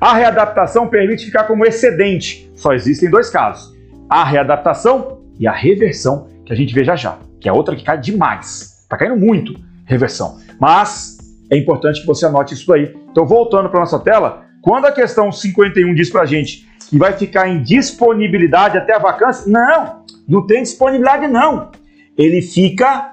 A 0.00 0.14
readaptação 0.14 0.88
permite 0.88 1.24
ficar 1.24 1.44
como 1.44 1.64
excedente. 1.64 2.50
Só 2.54 2.72
existem 2.72 3.10
dois 3.10 3.30
casos: 3.30 3.74
a 4.08 4.24
readaptação 4.24 5.22
e 5.38 5.46
a 5.46 5.52
reversão, 5.52 6.28
que 6.44 6.52
a 6.52 6.56
gente 6.56 6.74
vê 6.74 6.84
já 6.84 6.96
já, 6.96 7.18
que 7.40 7.48
é 7.48 7.52
outra 7.52 7.74
que 7.74 7.84
cai 7.84 7.98
demais. 7.98 8.80
Está 8.82 8.96
caindo 8.96 9.16
muito 9.16 9.54
reversão. 9.84 10.38
Mas 10.60 11.18
é 11.50 11.56
importante 11.56 12.00
que 12.00 12.06
você 12.06 12.26
anote 12.26 12.54
isso 12.54 12.72
aí. 12.72 12.94
Então, 13.10 13.26
voltando 13.26 13.68
para 13.68 13.80
nossa 13.80 13.98
tela, 13.98 14.44
quando 14.62 14.86
a 14.86 14.92
questão 14.92 15.30
51 15.30 15.94
diz 15.94 16.10
para 16.10 16.22
a 16.22 16.26
gente 16.26 16.66
que 16.88 16.98
vai 16.98 17.12
ficar 17.12 17.48
em 17.48 17.62
disponibilidade 17.62 18.78
até 18.78 18.94
a 18.94 18.98
vacância, 18.98 19.50
não, 19.50 20.04
não 20.28 20.46
tem 20.46 20.62
disponibilidade 20.62 21.26
não. 21.26 21.70
Ele 22.16 22.40
fica 22.42 23.12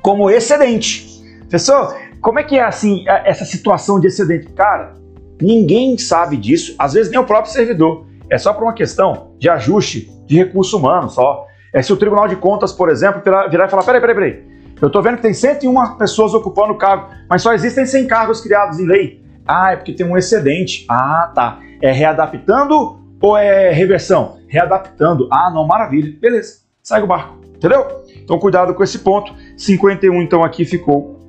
como 0.00 0.30
excedente. 0.30 1.22
Professor, 1.40 1.96
como 2.20 2.38
é 2.38 2.42
que 2.42 2.58
é 2.58 2.62
assim 2.62 3.04
essa 3.06 3.44
situação 3.44 4.00
de 4.00 4.06
excedente? 4.06 4.48
Cara, 4.52 4.94
ninguém 5.40 5.98
sabe 5.98 6.36
disso, 6.36 6.74
às 6.78 6.94
vezes 6.94 7.10
nem 7.10 7.20
o 7.20 7.24
próprio 7.24 7.52
servidor. 7.52 8.06
É 8.30 8.38
só 8.38 8.52
por 8.52 8.62
uma 8.62 8.72
questão 8.72 9.32
de 9.38 9.48
ajuste 9.48 10.10
de 10.26 10.36
recurso 10.36 10.78
humano 10.78 11.10
só. 11.10 11.46
É 11.74 11.82
se 11.82 11.92
o 11.92 11.96
Tribunal 11.96 12.28
de 12.28 12.36
Contas, 12.36 12.72
por 12.72 12.88
exemplo, 12.88 13.20
virar 13.50 13.66
e 13.66 13.68
falar: 13.68 13.82
peraí, 13.82 14.00
peraí, 14.00 14.14
peraí, 14.14 14.44
eu 14.80 14.86
estou 14.86 15.02
vendo 15.02 15.16
que 15.16 15.22
tem 15.22 15.34
101 15.34 15.96
pessoas 15.96 16.34
ocupando 16.34 16.72
o 16.72 16.78
cargo, 16.78 17.08
mas 17.28 17.42
só 17.42 17.52
existem 17.52 17.84
100 17.84 18.06
cargos 18.06 18.40
criados 18.40 18.78
em 18.78 18.86
lei. 18.86 19.22
Ah, 19.46 19.72
é 19.72 19.76
porque 19.76 19.92
tem 19.92 20.06
um 20.06 20.16
excedente. 20.16 20.86
Ah, 20.88 21.30
tá. 21.34 21.60
É 21.80 21.92
readaptando 21.92 23.00
ou 23.20 23.36
é 23.36 23.70
reversão? 23.72 24.38
Readaptando. 24.48 25.28
Ah, 25.30 25.50
não, 25.52 25.66
maravilha. 25.66 26.16
Beleza, 26.20 26.60
segue 26.82 27.04
o 27.04 27.06
barco. 27.06 27.41
Entendeu? 27.62 28.02
Então 28.16 28.40
cuidado 28.40 28.74
com 28.74 28.82
esse 28.82 28.98
ponto. 28.98 29.32
51 29.56 30.20
então 30.20 30.42
aqui 30.42 30.64
ficou 30.64 31.20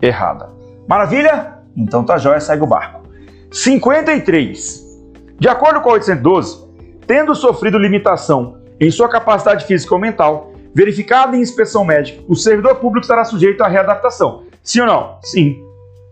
errada. 0.00 0.48
Maravilha? 0.86 1.58
Então 1.76 2.04
tá 2.04 2.16
jóia, 2.16 2.38
segue 2.38 2.62
o 2.62 2.66
barco. 2.68 3.00
53. 3.50 4.88
De 5.40 5.48
acordo 5.48 5.80
com 5.80 5.90
a 5.90 5.94
812, 5.94 6.68
tendo 7.04 7.34
sofrido 7.34 7.78
limitação 7.78 8.60
em 8.78 8.92
sua 8.92 9.08
capacidade 9.08 9.64
física 9.64 9.92
ou 9.92 10.00
mental, 10.00 10.52
verificada 10.72 11.36
em 11.36 11.40
inspeção 11.40 11.84
médica, 11.84 12.22
o 12.28 12.36
servidor 12.36 12.76
público 12.76 13.04
estará 13.04 13.24
sujeito 13.24 13.64
à 13.64 13.66
readaptação. 13.66 14.44
Sim 14.62 14.82
ou 14.82 14.86
não? 14.86 15.18
Sim. 15.20 15.60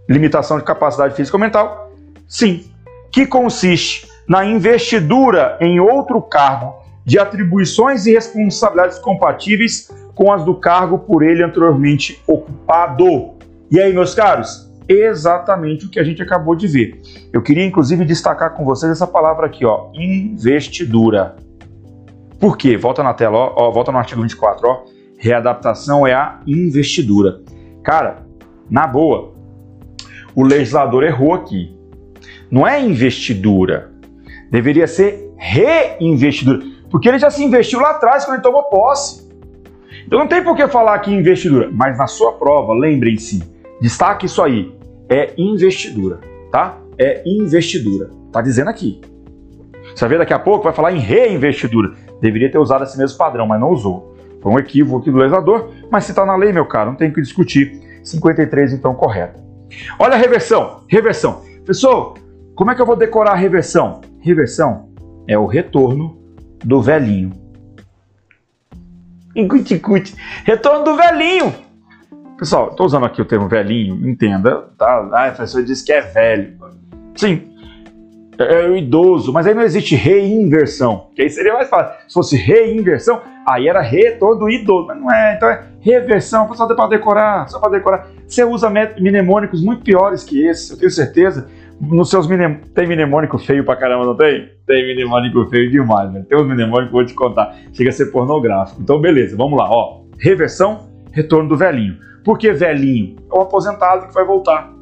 Limitação 0.09 0.59
de 0.59 0.65
capacidade 0.65 1.15
física 1.15 1.36
ou 1.36 1.40
mental? 1.40 1.93
Sim. 2.27 2.65
Que 3.12 3.24
consiste 3.24 4.09
na 4.27 4.44
investidura 4.44 5.56
em 5.60 5.78
outro 5.78 6.20
cargo 6.20 6.74
de 7.09 7.19
atribuições 7.19 8.05
e 8.05 8.13
responsabilidades 8.13 8.99
compatíveis 8.99 9.91
com 10.15 10.31
as 10.31 10.45
do 10.45 10.55
cargo 10.55 10.99
por 10.99 11.23
ele 11.23 11.43
anteriormente 11.43 12.23
ocupado. 12.27 13.31
E 13.71 13.81
aí, 13.81 13.95
meus 13.95 14.15
caros, 14.15 14.71
exatamente 14.87 15.87
o 15.87 15.89
que 15.89 15.99
a 15.99 16.05
gente 16.05 16.21
acabou 16.21 16.55
de 16.55 16.67
ver. 16.67 17.01
Eu 17.33 17.41
queria 17.41 17.65
inclusive 17.65 18.05
destacar 18.05 18.53
com 18.53 18.63
vocês 18.63 18.93
essa 18.93 19.07
palavra 19.07 19.47
aqui, 19.47 19.65
ó, 19.65 19.91
investidura. 19.95 21.37
Por 22.39 22.59
quê? 22.59 22.77
Volta 22.77 23.03
na 23.03 23.15
tela, 23.15 23.39
ó, 23.39 23.55
ó, 23.57 23.71
volta 23.71 23.91
no 23.91 23.97
artigo 23.97 24.21
24, 24.21 24.69
ó. 24.69 24.85
Readaptação 25.17 26.07
é 26.07 26.13
a 26.13 26.41
investidura. 26.47 27.41
Cara, 27.83 28.19
na 28.69 28.87
boa, 28.87 29.33
o 30.35 30.45
legislador 30.45 31.03
errou 31.05 31.33
aqui. 31.33 31.75
Não 32.51 32.69
é 32.69 32.79
investidura. 32.79 33.91
Deveria 34.51 34.87
ser 34.87 35.33
reinvestidura. 35.39 36.77
Porque 36.90 37.09
ele 37.09 37.19
já 37.19 37.31
se 37.31 37.44
investiu 37.44 37.81
lá 37.81 37.90
atrás 37.90 38.24
quando 38.24 38.36
ele 38.36 38.43
tomou 38.43 38.65
posse. 38.65 39.28
Então 40.06 40.19
não 40.19 40.27
tem 40.27 40.43
por 40.43 40.56
que 40.56 40.66
falar 40.69 40.94
aqui 40.94 41.12
investidura. 41.12 41.69
Mas 41.73 41.98
na 41.98 42.06
sua 42.06 42.32
prova, 42.32 42.73
lembrem-se, 42.73 43.43
destaque 43.81 44.27
isso 44.27 44.43
aí. 44.43 44.74
É 45.09 45.32
investidura, 45.36 46.20
tá? 46.51 46.78
É 46.98 47.23
investidura. 47.27 48.10
Tá 48.32 48.40
dizendo 48.40 48.69
aqui. 48.69 49.01
Você 49.94 50.01
vai 50.01 50.10
ver 50.10 50.19
daqui 50.19 50.35
a 50.35 50.39
pouco, 50.39 50.65
vai 50.65 50.73
falar 50.73 50.93
em 50.93 50.98
reinvestidura. 50.98 51.93
Deveria 52.20 52.51
ter 52.51 52.59
usado 52.59 52.85
esse 52.85 52.97
mesmo 52.97 53.16
padrão, 53.16 53.47
mas 53.47 53.60
não 53.60 53.70
usou. 53.70 54.16
Foi 54.43 54.52
um 54.52 54.59
equívoco 54.59 54.98
aqui 55.01 55.10
do 55.10 55.19
legislador, 55.19 55.70
mas 55.90 56.05
se 56.05 56.12
está 56.12 56.24
na 56.24 56.36
lei, 56.36 56.52
meu 56.52 56.66
caro, 56.66 56.90
não 56.90 56.97
tem 56.97 57.12
que 57.12 57.20
discutir. 57.20 57.81
53, 58.05 58.73
então, 58.73 58.94
correto. 58.94 59.40
Olha 59.98 60.15
a 60.15 60.19
reversão. 60.19 60.81
Reversão. 60.89 61.43
Pessoal, 61.65 62.15
como 62.55 62.70
é 62.70 62.74
que 62.74 62.82
eu 62.82 62.86
vou 62.86 62.97
decorar 62.97 63.32
a 63.32 63.36
reversão? 63.36 64.01
Reversão 64.20 64.89
é 65.27 65.39
o 65.39 65.47
retorno 65.47 66.19
do 66.65 66.83
velhinho. 66.83 67.33
Incuticute. 69.35 70.15
Retorno 70.45 70.85
do 70.85 70.97
velhinho. 70.97 71.55
Pessoal, 72.39 72.71
estou 72.71 72.87
usando 72.87 73.07
aqui 73.07 73.21
o 73.21 73.25
termo 73.25 73.49
velhinho, 73.49 74.09
entenda, 74.09 74.69
tá? 74.79 75.09
Ah, 75.13 75.27
a 75.27 75.33
professor 75.33 75.65
disse 75.65 75.85
que 75.85 75.93
é 75.93 76.01
velho. 76.01 76.57
Sim, 77.17 77.49
é, 78.39 78.63
é 78.65 78.69
o 78.69 78.77
idoso, 78.77 79.33
mas 79.33 79.47
aí 79.47 79.55
não 79.55 79.63
existe 79.63 79.97
reinversão, 79.97 81.09
que 81.15 81.23
aí 81.23 81.29
seria 81.29 81.53
mais 81.53 81.69
fácil. 81.69 81.95
Se 82.07 82.15
fosse 82.15 82.37
reinversão, 82.37 83.21
aí 83.45 83.67
era 83.67 83.81
retorno 83.81 84.39
do 84.39 84.51
idoso, 84.51 84.87
mas 84.87 85.01
não 85.01 85.13
é. 85.13 85.35
Então 85.35 85.49
é 85.49 85.65
reversão, 85.81 86.53
só 86.55 86.67
para 86.67 86.89
decorar, 86.89 87.49
só 87.49 87.59
para 87.59 87.71
decorar. 87.71 88.09
Você 88.27 88.45
usa 88.45 88.71
mnemônicos 88.71 89.63
muito 89.63 89.83
piores 89.83 90.23
que 90.23 90.47
esse, 90.47 90.73
eu 90.73 90.79
tenho 90.79 90.91
certeza. 90.91 91.49
Nos 91.81 92.11
seus 92.11 92.27
mnem... 92.27 92.57
tem 92.75 92.87
mnemônico 92.87 93.39
feio 93.39 93.65
pra 93.65 93.77
caramba, 93.77 94.05
não 94.05 94.17
tem? 94.17 94.51
Tem 94.67 94.95
mnemônico 94.95 95.47
feio 95.47 95.71
demais, 95.71 96.13
né? 96.13 96.25
Tem 96.29 96.37
uns 96.37 96.59
eu 96.59 96.91
vou 96.91 97.05
te 97.05 97.15
contar, 97.15 97.57
chega 97.73 97.91
a 97.91 97.93
ser 97.93 98.07
pornográfico. 98.07 98.81
Então 98.83 99.01
beleza, 99.01 99.37
vamos 99.37 99.59
lá, 99.59 99.69
ó. 99.71 100.01
Reversão, 100.19 100.89
retorno 101.13 101.49
do 101.49 101.57
velhinho. 101.57 101.97
Por 102.25 102.37
que 102.37 102.53
velhinho? 102.53 103.17
É 103.33 103.39
o 103.39 103.43
aposentado 103.43 104.09
que 104.09 104.15
vai 104.15 104.25
voltar. 104.25 104.73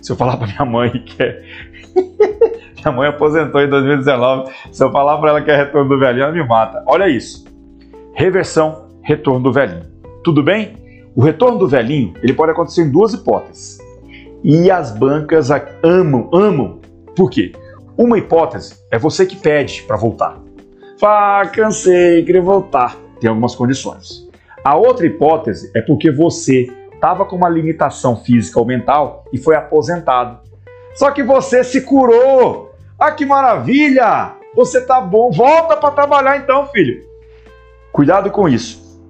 Se 0.00 0.12
eu 0.12 0.16
falar 0.16 0.36
pra 0.36 0.46
minha 0.46 0.64
mãe 0.64 0.90
que 1.04 1.22
é 1.22 1.42
minha 2.76 2.92
mãe 2.92 3.08
aposentou 3.08 3.60
em 3.60 3.68
2019. 3.68 4.52
Se 4.70 4.82
eu 4.82 4.90
falar 4.90 5.18
para 5.18 5.30
ela 5.30 5.42
que 5.42 5.50
é 5.50 5.56
retorno 5.56 5.88
do 5.88 5.98
velhinho, 5.98 6.24
ela 6.24 6.32
me 6.32 6.46
mata. 6.46 6.82
Olha 6.86 7.08
isso. 7.08 7.44
Reversão, 8.14 8.86
retorno 9.02 9.40
do 9.40 9.52
velhinho. 9.52 9.84
Tudo 10.22 10.42
bem? 10.42 10.76
O 11.14 11.22
retorno 11.22 11.58
do 11.58 11.66
velhinho, 11.66 12.14
ele 12.22 12.32
pode 12.32 12.52
acontecer 12.52 12.82
em 12.82 12.90
duas 12.90 13.14
hipóteses. 13.14 13.78
E 14.48 14.70
as 14.70 14.92
bancas 14.92 15.50
amam, 15.82 16.30
amam. 16.32 16.78
Por 17.16 17.28
quê? 17.28 17.50
Uma 17.98 18.16
hipótese 18.16 18.76
é 18.92 18.96
você 18.96 19.26
que 19.26 19.34
pede 19.34 19.82
para 19.82 19.96
voltar. 19.96 20.40
Fala, 21.00 21.48
cansei, 21.48 22.24
queria 22.24 22.40
voltar. 22.40 22.96
Tem 23.18 23.28
algumas 23.28 23.56
condições. 23.56 24.30
A 24.62 24.76
outra 24.76 25.04
hipótese 25.04 25.68
é 25.74 25.82
porque 25.82 26.12
você 26.12 26.72
estava 26.94 27.24
com 27.24 27.34
uma 27.34 27.48
limitação 27.48 28.14
física 28.18 28.60
ou 28.60 28.64
mental 28.64 29.24
e 29.32 29.38
foi 29.38 29.56
aposentado. 29.56 30.38
Só 30.94 31.10
que 31.10 31.24
você 31.24 31.64
se 31.64 31.80
curou. 31.80 32.72
Ah, 32.96 33.10
que 33.10 33.26
maravilha! 33.26 34.32
Você 34.54 34.80
tá 34.80 35.00
bom. 35.00 35.28
Volta 35.32 35.76
para 35.76 35.90
trabalhar 35.90 36.36
então, 36.36 36.68
filho. 36.68 37.02
Cuidado 37.90 38.30
com 38.30 38.48
isso. 38.48 39.02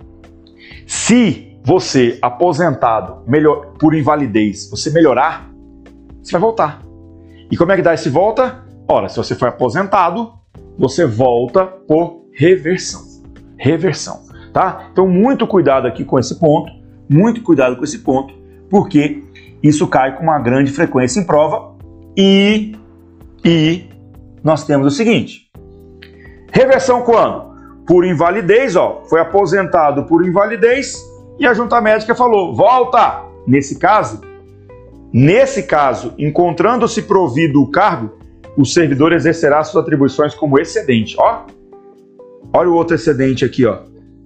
Se 0.86 1.45
você 1.66 2.16
aposentado 2.22 3.24
melhor, 3.26 3.72
por 3.76 3.92
invalidez, 3.92 4.70
você 4.70 4.88
melhorar, 4.88 5.50
você 6.22 6.30
vai 6.30 6.40
voltar. 6.40 6.80
E 7.50 7.56
como 7.56 7.72
é 7.72 7.76
que 7.76 7.82
dá 7.82 7.92
esse 7.92 8.08
volta? 8.08 8.64
Ora, 8.86 9.08
se 9.08 9.16
você 9.16 9.34
foi 9.34 9.48
aposentado, 9.48 10.32
você 10.78 11.04
volta 11.04 11.66
por 11.66 12.22
reversão. 12.32 13.02
Reversão, 13.58 14.20
tá? 14.52 14.90
Então 14.92 15.08
muito 15.08 15.44
cuidado 15.44 15.88
aqui 15.88 16.04
com 16.04 16.20
esse 16.20 16.38
ponto, 16.38 16.70
muito 17.08 17.42
cuidado 17.42 17.76
com 17.76 17.82
esse 17.82 17.98
ponto, 17.98 18.32
porque 18.70 19.24
isso 19.60 19.88
cai 19.88 20.16
com 20.16 20.22
uma 20.22 20.38
grande 20.38 20.70
frequência 20.70 21.18
em 21.18 21.24
prova 21.24 21.74
e, 22.16 22.76
e 23.44 23.88
nós 24.44 24.64
temos 24.64 24.86
o 24.86 24.90
seguinte: 24.96 25.50
reversão 26.52 27.02
quando? 27.02 27.56
Por 27.84 28.06
invalidez, 28.06 28.76
ó, 28.76 29.02
foi 29.08 29.18
aposentado 29.18 30.04
por 30.04 30.24
invalidez 30.24 31.15
e 31.38 31.46
a 31.46 31.54
junta 31.54 31.80
médica 31.80 32.14
falou: 32.14 32.54
volta. 32.54 33.24
Nesse 33.46 33.78
caso, 33.78 34.20
nesse 35.12 35.62
caso, 35.62 36.12
encontrando-se 36.18 37.02
provido 37.02 37.62
o 37.62 37.70
cargo, 37.70 38.18
o 38.56 38.64
servidor 38.64 39.12
exercerá 39.12 39.62
suas 39.62 39.84
atribuições 39.84 40.34
como 40.34 40.58
excedente. 40.58 41.14
Ó, 41.16 41.46
olha 42.52 42.68
o 42.68 42.74
outro 42.74 42.96
excedente 42.96 43.44
aqui, 43.44 43.64
ó. 43.64 43.82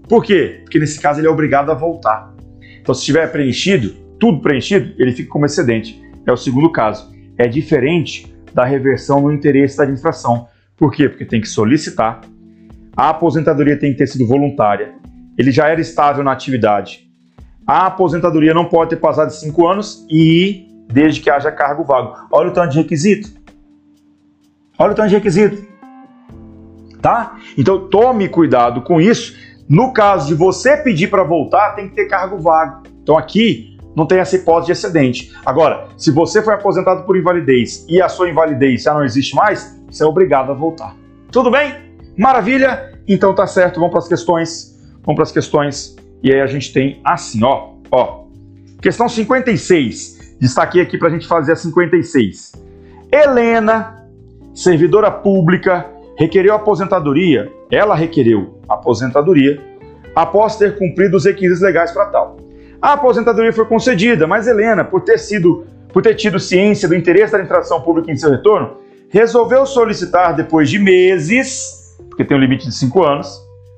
Por 0.09 0.24
quê? 0.24 0.61
Porque 0.62 0.78
nesse 0.78 0.99
caso 0.99 1.20
ele 1.20 1.27
é 1.27 1.31
obrigado 1.31 1.70
a 1.70 1.74
voltar. 1.74 2.35
Então, 2.81 2.95
se 2.95 3.01
estiver 3.01 3.31
preenchido, 3.31 3.95
tudo 4.19 4.41
preenchido, 4.41 4.95
ele 4.99 5.12
fica 5.12 5.28
como 5.28 5.45
excedente. 5.45 6.03
É 6.27 6.32
o 6.32 6.37
segundo 6.37 6.73
caso 6.73 7.11
é 7.37 7.47
diferente 7.47 8.35
da 8.53 8.65
reversão 8.65 9.23
no 9.23 9.32
interesse 9.32 9.77
da 9.77 9.85
administração. 9.85 10.49
Por 10.77 10.93
quê? 10.93 11.09
Porque 11.09 11.24
tem 11.24 11.41
que 11.41 11.49
solicitar, 11.49 12.20
a 12.97 13.11
aposentadoria 13.11 13.78
tem 13.78 13.93
que 13.93 13.99
ter 13.99 14.07
sido 14.07 14.27
voluntária, 14.27 14.95
ele 15.41 15.51
já 15.51 15.69
era 15.69 15.81
estável 15.81 16.23
na 16.23 16.33
atividade. 16.33 17.09
A 17.67 17.87
aposentadoria 17.87 18.53
não 18.53 18.67
pode 18.67 18.91
ter 18.91 18.97
passado 18.97 19.29
de 19.29 19.37
5 19.37 19.67
anos 19.67 20.07
e 20.11 20.69
desde 20.87 21.21
que 21.23 21.31
haja 21.31 21.51
cargo 21.51 21.83
vago. 21.83 22.15
Olha 22.31 22.51
o 22.51 22.53
tanto 22.53 22.73
de 22.73 22.79
requisito. 22.79 23.31
Olha 24.79 24.93
o 24.93 24.95
tanto 24.95 25.09
de 25.09 25.15
requisito. 25.15 25.67
Tá? 27.01 27.39
Então 27.57 27.89
tome 27.89 28.29
cuidado 28.29 28.83
com 28.83 29.01
isso. 29.01 29.35
No 29.67 29.95
caso 29.95 30.27
de 30.29 30.35
você 30.35 30.77
pedir 30.77 31.09
para 31.09 31.25
voltar, 31.25 31.75
tem 31.75 31.89
que 31.89 31.95
ter 31.95 32.05
cargo 32.05 32.37
vago. 32.37 32.83
Então 33.03 33.17
aqui 33.17 33.79
não 33.97 34.05
tem 34.05 34.19
essa 34.19 34.37
hipótese 34.37 34.67
de 34.67 34.73
excedente. 34.73 35.33
Agora, 35.47 35.89
se 35.97 36.11
você 36.11 36.43
foi 36.43 36.53
aposentado 36.53 37.05
por 37.05 37.17
invalidez 37.17 37.87
e 37.89 38.03
a 38.03 38.11
sua 38.11 38.29
invalidez 38.29 38.83
já 38.83 38.93
não 38.93 39.05
existe 39.05 39.35
mais, 39.35 39.75
você 39.89 40.03
é 40.03 40.07
obrigado 40.07 40.53
a 40.53 40.55
voltar. 40.55 40.95
Tudo 41.33 41.51
bem? 41.51 41.75
Maravilha? 42.19 42.93
Então 43.09 43.35
tá 43.35 43.47
certo, 43.47 43.77
vamos 43.77 43.91
para 43.91 44.01
as 44.01 44.09
questões. 44.09 44.79
Vamos 45.05 45.16
para 45.16 45.22
as 45.22 45.32
questões. 45.32 45.97
E 46.22 46.32
aí 46.32 46.40
a 46.40 46.47
gente 46.47 46.72
tem 46.72 47.01
assim, 47.05 47.43
ó, 47.43 47.70
ó. 47.90 48.24
Questão 48.81 49.09
56. 49.09 50.36
Destaquei 50.40 50.82
aqui 50.82 50.97
para 50.97 51.09
a 51.09 51.10
gente 51.10 51.27
fazer 51.27 51.52
a 51.52 51.56
56. 51.56 52.52
Helena, 53.12 54.06
servidora 54.55 55.10
pública, 55.10 55.86
requereu 56.16 56.55
aposentadoria. 56.55 57.51
Ela 57.70 57.94
requereu 57.94 58.60
aposentadoria 58.68 59.60
após 60.14 60.56
ter 60.56 60.78
cumprido 60.78 61.16
os 61.16 61.24
requisitos 61.24 61.62
legais 61.62 61.93
para 61.93 62.06
tal. 62.06 62.36
A 62.81 62.94
aposentadoria 62.94 63.52
foi 63.52 63.66
concedida, 63.66 64.27
mas 64.27 64.47
Helena, 64.47 64.85
por 64.85 65.02
ter 65.02 65.18
sido, 65.18 65.66
por 65.93 66.02
ter 66.02 66.14
tido 66.14 66.39
ciência 66.40 66.89
do 66.89 66.94
interesse 66.94 67.32
da 67.32 67.39
administração 67.39 67.82
pública 67.82 68.10
em 68.10 68.16
seu 68.16 68.31
retorno, 68.31 68.78
resolveu 69.10 69.66
solicitar 69.66 70.35
depois 70.35 70.70
de 70.70 70.78
meses, 70.78 71.97
porque 72.09 72.24
tem 72.24 72.36
um 72.36 72.40
limite 72.40 72.66
de 72.66 72.74
cinco 72.74 73.05
anos, 73.05 73.28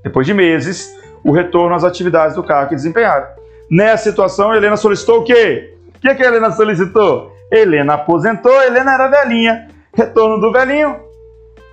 depois 0.05 0.27
de 0.27 0.35
meses, 0.35 0.95
o 1.25 1.33
retorno 1.33 1.75
às 1.75 1.85
atividades 1.85 2.37
do 2.37 2.43
cargo 2.43 2.71
que 2.71 2.77
desempenharam. 2.77 3.27
Nessa 3.71 4.11
situação, 4.11 4.55
Helena 4.55 4.77
solicitou 4.77 5.21
o 5.21 5.25
quê? 5.25 5.75
O 5.97 6.01
que, 6.01 6.15
que 6.15 6.23
a 6.23 6.29
Helena 6.29 6.51
solicitou? 6.51 7.33
Helena 7.51 7.95
aposentou, 7.95 8.53
Helena 8.63 8.95
era 8.95 9.09
velhinha. 9.09 9.69
Retorno 9.95 10.41
do 10.41 10.51
velhinho, 10.51 10.97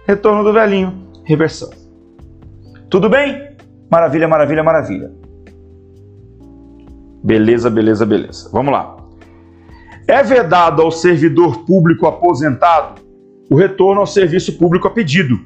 retorno 0.05 0.43
do 0.43 0.51
velhinho, 0.51 1.07
reversão. 1.23 1.69
Tudo 2.89 3.09
bem? 3.09 3.55
Maravilha, 3.89 4.27
maravilha, 4.27 4.63
maravilha. 4.63 5.11
Beleza, 7.23 7.69
beleza, 7.69 8.05
beleza. 8.05 8.49
Vamos 8.51 8.73
lá. 8.73 8.97
É 10.07 10.21
vedado 10.21 10.81
ao 10.81 10.91
servidor 10.91 11.65
público 11.65 12.07
aposentado 12.07 13.01
o 13.49 13.55
retorno 13.55 14.01
ao 14.01 14.07
serviço 14.07 14.57
público 14.57 14.87
a 14.87 14.91
pedido, 14.91 15.39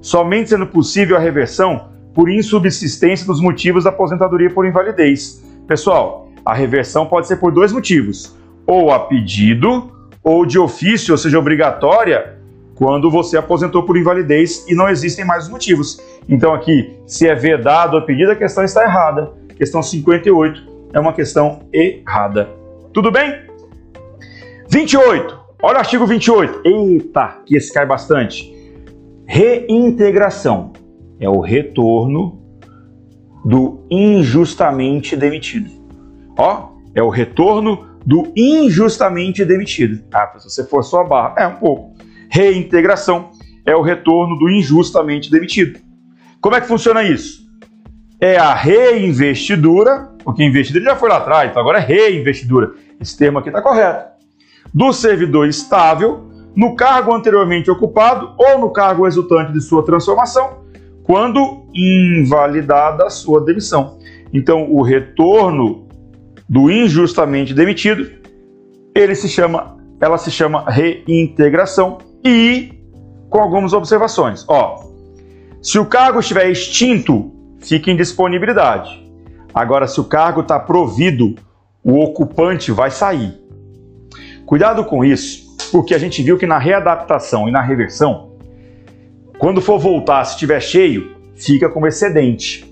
somente 0.00 0.50
sendo 0.50 0.66
possível 0.66 1.16
a 1.16 1.20
reversão 1.20 1.91
por 2.14 2.30
insubsistência 2.30 3.26
dos 3.26 3.40
motivos 3.40 3.84
da 3.84 3.90
aposentadoria 3.90 4.50
por 4.50 4.66
invalidez. 4.66 5.42
Pessoal, 5.66 6.28
a 6.44 6.54
reversão 6.54 7.06
pode 7.06 7.26
ser 7.26 7.36
por 7.36 7.52
dois 7.52 7.72
motivos: 7.72 8.36
ou 8.66 8.90
a 8.90 9.00
pedido 9.00 9.90
ou 10.22 10.46
de 10.46 10.58
ofício, 10.58 11.12
ou 11.12 11.18
seja, 11.18 11.38
obrigatória, 11.38 12.38
quando 12.74 13.10
você 13.10 13.36
aposentou 13.36 13.82
por 13.82 13.96
invalidez 13.96 14.64
e 14.68 14.74
não 14.74 14.88
existem 14.88 15.24
mais 15.24 15.44
os 15.44 15.50
motivos. 15.50 16.00
Então 16.28 16.54
aqui, 16.54 16.96
se 17.06 17.28
é 17.28 17.34
vedado 17.34 17.96
a 17.96 18.02
pedido, 18.02 18.30
a 18.30 18.36
questão 18.36 18.64
está 18.64 18.84
errada. 18.84 19.32
Questão 19.56 19.82
58 19.82 20.62
é 20.92 21.00
uma 21.00 21.12
questão 21.12 21.60
errada. 21.72 22.48
Tudo 22.92 23.10
bem? 23.10 23.42
28. 24.68 25.38
Olha 25.62 25.76
o 25.76 25.78
artigo 25.78 26.06
28. 26.06 26.62
Eita, 26.64 27.38
que 27.46 27.56
esse 27.56 27.72
cai 27.72 27.86
bastante. 27.86 28.52
Reintegração 29.26 30.72
é 31.22 31.28
o 31.28 31.38
retorno 31.40 32.42
do 33.44 33.86
injustamente 33.88 35.16
demitido. 35.16 35.70
Ó, 36.36 36.70
é 36.94 37.02
o 37.02 37.08
retorno 37.08 37.86
do 38.04 38.32
injustamente 38.36 39.44
demitido. 39.44 40.02
Ah, 40.12 40.32
se 40.36 40.50
você 40.50 40.64
forçou 40.66 41.00
a 41.00 41.04
barra, 41.04 41.34
é 41.38 41.46
um 41.46 41.54
pouco. 41.54 41.94
Reintegração 42.28 43.30
é 43.64 43.74
o 43.76 43.82
retorno 43.82 44.36
do 44.36 44.50
injustamente 44.50 45.30
demitido. 45.30 45.78
Como 46.40 46.56
é 46.56 46.60
que 46.60 46.66
funciona 46.66 47.04
isso? 47.04 47.42
É 48.20 48.36
a 48.36 48.52
reinvestidura, 48.52 50.10
porque 50.24 50.42
investidura 50.42 50.86
já 50.86 50.96
foi 50.96 51.08
lá 51.08 51.18
atrás, 51.18 51.50
então 51.50 51.62
agora 51.62 51.78
é 51.78 51.82
reinvestidura. 51.82 52.72
Esse 53.00 53.16
termo 53.16 53.38
aqui 53.38 53.48
está 53.48 53.62
correto. 53.62 54.10
Do 54.74 54.92
servidor 54.92 55.46
estável 55.46 56.28
no 56.56 56.74
cargo 56.74 57.14
anteriormente 57.14 57.70
ocupado 57.70 58.34
ou 58.36 58.58
no 58.58 58.70
cargo 58.70 59.04
resultante 59.04 59.52
de 59.52 59.60
sua 59.60 59.84
transformação, 59.84 60.61
quando 61.02 61.66
invalidada 61.74 63.04
a 63.06 63.10
sua 63.10 63.44
demissão. 63.44 63.98
Então, 64.32 64.70
o 64.70 64.82
retorno 64.82 65.86
do 66.48 66.70
injustamente 66.70 67.54
demitido, 67.54 68.10
ele 68.94 69.14
se 69.14 69.28
chama, 69.28 69.76
ela 70.00 70.18
se 70.18 70.30
chama 70.30 70.64
reintegração 70.68 71.98
e 72.24 72.72
com 73.28 73.38
algumas 73.38 73.72
observações. 73.72 74.44
Ó, 74.48 74.84
se 75.62 75.78
o 75.78 75.86
cargo 75.86 76.20
estiver 76.20 76.50
extinto, 76.50 77.32
fica 77.60 77.90
em 77.90 77.96
disponibilidade. 77.96 79.02
Agora, 79.54 79.86
se 79.86 80.00
o 80.00 80.04
cargo 80.04 80.40
está 80.40 80.58
provido, 80.58 81.34
o 81.82 82.00
ocupante 82.00 82.70
vai 82.70 82.90
sair. 82.90 83.40
Cuidado 84.44 84.84
com 84.84 85.04
isso, 85.04 85.56
porque 85.70 85.94
a 85.94 85.98
gente 85.98 86.22
viu 86.22 86.36
que 86.36 86.46
na 86.46 86.58
readaptação 86.58 87.48
e 87.48 87.52
na 87.52 87.60
reversão, 87.60 88.31
quando 89.42 89.60
for 89.60 89.76
voltar, 89.76 90.24
se 90.24 90.34
estiver 90.34 90.60
cheio, 90.60 91.16
fica 91.34 91.68
como 91.68 91.88
excedente. 91.88 92.64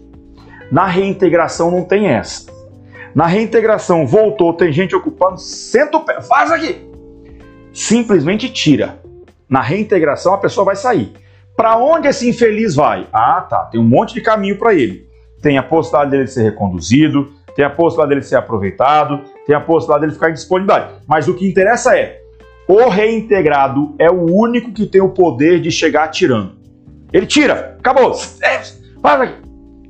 Na 0.71 0.87
reintegração 0.87 1.69
não 1.69 1.83
tem 1.83 2.07
essa. 2.07 2.49
Na 3.13 3.27
reintegração, 3.27 4.07
voltou, 4.07 4.53
tem 4.53 4.73
gente 4.73 4.95
ocupando, 4.95 5.37
senta 5.37 5.97
o 5.97 6.05
pé, 6.05 6.23
faz 6.23 6.53
aqui. 6.53 6.89
Simplesmente 7.73 8.49
tira. 8.49 9.01
Na 9.49 9.61
reintegração, 9.61 10.33
a 10.33 10.39
pessoa 10.39 10.65
vai 10.65 10.77
sair. 10.77 11.13
Para 11.57 11.77
onde 11.77 12.07
esse 12.07 12.29
infeliz 12.29 12.77
vai? 12.77 13.09
Ah, 13.13 13.45
tá. 13.51 13.65
Tem 13.65 13.81
um 13.81 13.89
monte 13.89 14.15
de 14.15 14.21
caminho 14.21 14.57
para 14.57 14.73
ele. 14.73 15.09
Tem 15.43 15.59
a 15.59 15.65
possibilidade 15.65 16.13
dele 16.13 16.29
ser 16.29 16.45
reconduzido, 16.45 17.33
tem 17.57 17.65
a 17.65 17.71
possibilidade 17.71 18.11
dele 18.11 18.23
ser 18.23 18.37
aproveitado, 18.37 19.23
tem 19.45 19.57
a 19.57 19.61
possibilidade 19.61 20.03
dele 20.03 20.13
ficar 20.13 20.31
em 20.31 20.35
disponibilidade. 20.35 20.93
Mas 21.05 21.27
o 21.27 21.35
que 21.35 21.49
interessa 21.49 21.99
é: 21.99 22.21
o 22.69 22.89
reintegrado 22.89 23.93
é 23.99 24.09
o 24.09 24.33
único 24.33 24.73
que 24.73 24.87
tem 24.87 25.01
o 25.01 25.09
poder 25.09 25.61
de 25.61 25.73
chegar 25.73 26.07
tirando. 26.07 26.60
Ele 27.13 27.27
tira, 27.27 27.77
acabou. 27.79 28.15
É, 28.43 28.63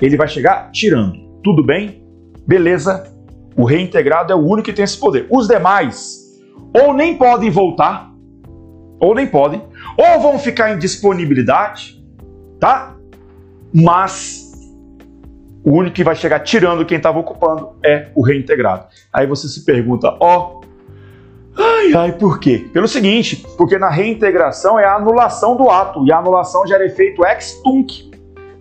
ele 0.01 0.17
vai 0.17 0.29
chegar 0.29 0.71
tirando. 0.71 1.19
Tudo 1.43 1.65
bem? 1.65 2.01
beleza, 2.51 3.05
o 3.57 3.65
reintegrado 3.65 4.33
é 4.33 4.35
o 4.35 4.41
único 4.41 4.65
que 4.65 4.73
tem 4.73 4.85
esse 4.85 4.99
poder. 4.99 5.25
Os 5.31 5.47
demais 5.47 6.19
ou 6.75 6.93
nem 6.93 7.17
podem 7.17 7.49
voltar, 7.49 8.11
ou 8.99 9.15
nem 9.15 9.25
podem, 9.25 9.63
ou 9.97 10.21
vão 10.21 10.37
ficar 10.37 10.73
em 10.73 10.79
disponibilidade, 10.79 12.05
tá? 12.59 12.97
Mas 13.73 14.53
o 15.65 15.71
único 15.71 15.95
que 15.95 16.03
vai 16.03 16.17
chegar 16.17 16.41
tirando 16.41 16.85
quem 16.85 16.97
estava 16.97 17.21
ocupando 17.21 17.71
é 17.85 18.09
o 18.17 18.23
reintegrado. 18.23 18.87
Aí 19.13 19.29
você 19.29 19.47
se 19.47 19.65
pergunta, 19.65 20.17
ó, 20.19 20.61
oh, 20.61 20.61
ai, 21.61 21.93
ai, 21.95 22.13
por 22.13 22.39
quê? 22.39 22.69
Pelo 22.73 22.89
seguinte, 22.89 23.45
porque 23.57 23.79
na 23.79 23.89
reintegração 23.89 24.79
é 24.79 24.85
a 24.85 24.95
anulação 24.95 25.57
do 25.57 25.71
ato, 25.71 26.07
e 26.07 26.13
a 26.13 26.19
anulação 26.19 26.67
gera 26.67 26.85
efeito 26.85 27.25
ex-tunc. 27.25 28.11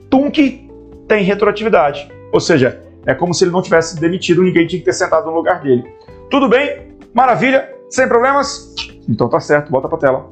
Tunc 0.09 0.69
tem 1.07 1.23
retroatividade, 1.23 2.11
ou 2.31 2.39
seja, 2.39 2.81
é 3.05 3.13
como 3.13 3.34
se 3.34 3.43
ele 3.43 3.51
não 3.51 3.61
tivesse 3.61 3.99
demitido, 3.99 4.43
ninguém 4.43 4.67
tinha 4.67 4.80
que 4.80 4.85
ter 4.85 4.93
sentado 4.93 5.26
no 5.26 5.34
lugar 5.34 5.61
dele. 5.61 5.84
Tudo 6.30 6.47
bem? 6.47 6.89
Maravilha? 7.13 7.73
Sem 7.89 8.07
problemas? 8.07 8.76
Então 9.07 9.27
tá 9.27 9.39
certo, 9.39 9.71
volta 9.71 9.88
para 9.88 9.97
tela. 9.97 10.30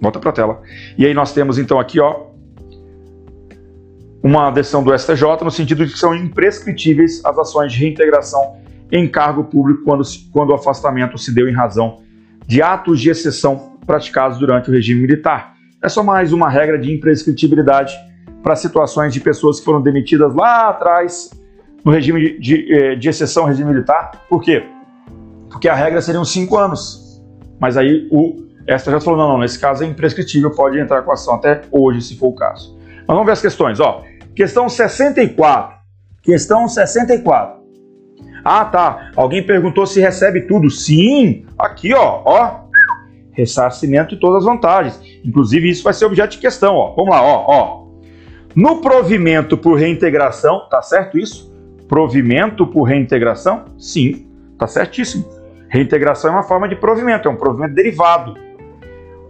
Volta 0.00 0.18
para 0.18 0.32
tela. 0.32 0.62
E 0.96 1.04
aí 1.04 1.12
nós 1.12 1.32
temos 1.32 1.58
então 1.58 1.78
aqui, 1.78 2.00
ó, 2.00 2.28
uma 4.22 4.50
decisão 4.50 4.82
do 4.82 4.96
STJ 4.96 5.22
no 5.42 5.50
sentido 5.50 5.84
de 5.84 5.92
que 5.92 5.98
são 5.98 6.14
imprescritíveis 6.14 7.24
as 7.24 7.38
ações 7.38 7.72
de 7.72 7.78
reintegração 7.78 8.56
em 8.90 9.08
cargo 9.08 9.44
público 9.44 9.82
quando, 9.84 10.02
quando 10.32 10.50
o 10.50 10.54
afastamento 10.54 11.18
se 11.18 11.34
deu 11.34 11.48
em 11.48 11.52
razão 11.52 12.00
de 12.46 12.62
atos 12.62 13.00
de 13.00 13.10
exceção 13.10 13.76
praticados 13.86 14.38
durante 14.38 14.70
o 14.70 14.72
regime 14.72 15.02
militar. 15.02 15.54
É 15.82 15.88
só 15.88 16.02
mais 16.02 16.32
uma 16.32 16.48
regra 16.48 16.78
de 16.78 16.92
imprescritibilidade 16.92 17.94
para 18.42 18.56
situações 18.56 19.12
de 19.12 19.20
pessoas 19.20 19.58
que 19.58 19.64
foram 19.64 19.82
demitidas 19.82 20.34
lá 20.34 20.70
atrás 20.70 21.30
no 21.84 21.92
regime 21.92 22.20
de, 22.20 22.38
de, 22.38 22.74
eh, 22.74 22.94
de 22.96 23.08
exceção, 23.08 23.44
regime 23.44 23.70
militar. 23.70 24.10
Por 24.28 24.42
quê? 24.42 24.64
Porque 25.50 25.68
a 25.68 25.74
regra 25.74 26.00
seriam 26.00 26.24
cinco 26.24 26.56
anos. 26.56 27.22
Mas 27.60 27.76
aí 27.76 28.08
o 28.10 28.46
STJ 28.76 29.00
falou: 29.00 29.18
não, 29.18 29.28
não, 29.28 29.38
nesse 29.38 29.58
caso 29.58 29.84
é 29.84 29.86
imprescritível, 29.86 30.50
pode 30.50 30.78
entrar 30.78 31.02
com 31.02 31.12
ação 31.12 31.34
até 31.34 31.62
hoje, 31.70 32.02
se 32.02 32.16
for 32.16 32.28
o 32.28 32.34
caso. 32.34 32.76
Mas 32.98 33.06
vamos 33.06 33.26
ver 33.26 33.32
as 33.32 33.40
questões. 33.40 33.80
Ó, 33.80 34.02
questão 34.34 34.68
64. 34.68 35.78
Questão 36.22 36.68
64. 36.68 37.57
Ah, 38.44 38.64
tá. 38.64 39.10
Alguém 39.16 39.42
perguntou 39.42 39.86
se 39.86 40.00
recebe 40.00 40.42
tudo. 40.42 40.70
Sim, 40.70 41.46
aqui, 41.58 41.94
ó, 41.94 42.22
ó. 42.24 42.68
Ressarcimento 43.32 44.14
e 44.14 44.18
todas 44.18 44.38
as 44.38 44.44
vantagens. 44.44 45.00
Inclusive, 45.24 45.68
isso 45.68 45.84
vai 45.84 45.92
ser 45.92 46.06
objeto 46.06 46.32
de 46.32 46.38
questão, 46.38 46.74
ó. 46.74 46.94
Vamos 46.94 47.10
lá, 47.10 47.22
ó, 47.22 47.44
ó. 47.46 47.88
No 48.54 48.80
provimento 48.80 49.56
por 49.56 49.78
reintegração, 49.78 50.68
tá 50.68 50.82
certo 50.82 51.18
isso? 51.18 51.54
Provimento 51.86 52.66
por 52.66 52.84
reintegração? 52.84 53.66
Sim, 53.78 54.26
está 54.52 54.66
certíssimo. 54.66 55.24
Reintegração 55.68 56.30
é 56.30 56.34
uma 56.34 56.42
forma 56.42 56.68
de 56.68 56.74
provimento, 56.74 57.28
é 57.28 57.30
um 57.30 57.36
provimento 57.36 57.74
derivado. 57.74 58.34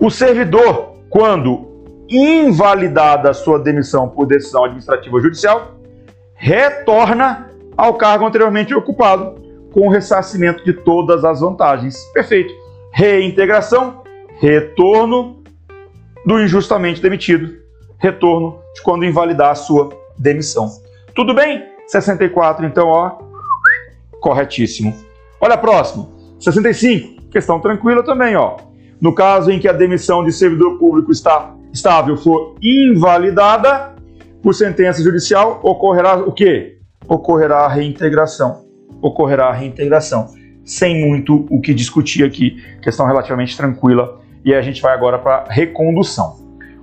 O 0.01 0.09
servidor, 0.09 0.95
quando 1.11 1.67
invalidada 2.09 3.31
a 3.31 3.35
sua 3.35 3.59
demissão 3.59 4.09
por 4.09 4.27
decisão 4.27 4.65
administrativa 4.65 5.15
ou 5.15 5.21
judicial, 5.21 5.75
retorna 6.35 7.51
ao 7.79 7.95
cargo 7.95 8.27
anteriormente 8.27 8.75
ocupado, 8.75 9.41
com 9.73 9.87
o 9.87 9.89
ressarcimento 9.89 10.65
de 10.65 10.73
todas 10.73 11.25
as 11.25 11.41
vantagens. 11.41 11.97
Perfeito. 12.13 12.53
Reintegração, 12.93 14.03
retorno 14.41 15.45
do 16.27 16.41
injustamente 16.41 17.01
demitido, 17.01 17.55
retorno 17.99 18.59
de 18.75 18.83
quando 18.83 19.05
invalidar 19.05 19.53
a 19.53 19.55
sua 19.55 19.91
demissão. 20.19 20.69
Tudo 21.15 21.33
bem? 21.33 21.63
64, 21.87 22.67
então, 22.67 22.89
ó, 22.89 23.19
corretíssimo. 24.21 24.93
Olha 25.41 25.55
a 25.55 25.59
próxima. 25.59 26.09
65, 26.41 27.31
questão 27.31 27.61
tranquila 27.61 28.03
também, 28.03 28.35
ó. 28.35 28.57
No 29.01 29.15
caso 29.15 29.53
em 29.53 29.61
que 29.61 29.69
a 29.69 29.73
demissão 29.73 30.25
de 30.25 30.33
servidor 30.33 30.79
público 30.79 31.13
está 31.13 31.55
estável 31.73 32.17
for 32.17 32.57
invalidada 32.61 33.95
por 34.43 34.53
sentença 34.53 35.01
judicial, 35.01 35.61
ocorrerá 35.63 36.17
o 36.17 36.33
quê? 36.33 36.78
Ocorrerá 37.09 37.61
a 37.61 37.69
reintegração. 37.69 38.67
Ocorrerá 39.01 39.47
a 39.47 39.53
reintegração. 39.53 40.29
Sem 40.65 41.09
muito 41.09 41.47
o 41.51 41.61
que 41.61 41.73
discutir 41.73 42.25
aqui, 42.25 42.63
questão 42.83 43.07
relativamente 43.07 43.57
tranquila. 43.57 44.21
E 44.45 44.55
a 44.55 44.61
gente 44.61 44.83
vai 44.83 44.93
agora 44.93 45.19
para 45.19 45.45
recondução. 45.49 46.37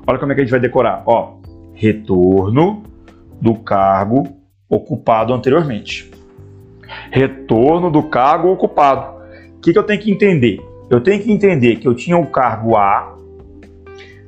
Olha 0.08 0.18
como 0.18 0.32
é 0.32 0.36
que 0.36 0.42
a 0.42 0.44
gente 0.44 0.52
vai 0.52 0.60
decorar. 0.60 1.04
Ó, 1.06 1.38
retorno 1.74 2.84
do 3.40 3.56
cargo 3.56 4.28
ocupado 4.68 5.34
anteriormente. 5.34 6.12
Retorno 7.12 7.92
do 7.92 8.04
cargo 8.04 8.52
ocupado. 8.52 9.16
O 9.58 9.62
que, 9.62 9.74
que 9.74 9.80
eu 9.80 9.84
tenho 9.84 10.02
que 10.02 10.12
entender? 10.12 10.60
Eu 10.90 11.02
tenho 11.02 11.22
que 11.22 11.32
entender 11.32 11.78
que 11.78 11.88
eu 11.88 11.96
tinha 11.96 12.18
o 12.18 12.28
cargo 12.28 12.76
A, 12.76 13.16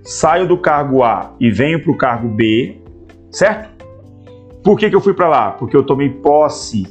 saio 0.03 0.47
do 0.47 0.57
cargo 0.57 1.03
A 1.03 1.35
e 1.39 1.51
venho 1.51 1.81
para 1.81 1.91
o 1.91 1.97
cargo 1.97 2.27
B, 2.29 2.81
certo? 3.29 3.76
Por 4.67 4.77
que, 4.77 4.89
que 4.89 4.95
eu 4.97 4.99
fui 4.99 5.13
para 5.13 5.29
lá? 5.29 5.51
Porque 5.51 5.77
eu 5.77 5.85
tomei 5.85 6.09
posse 6.09 6.83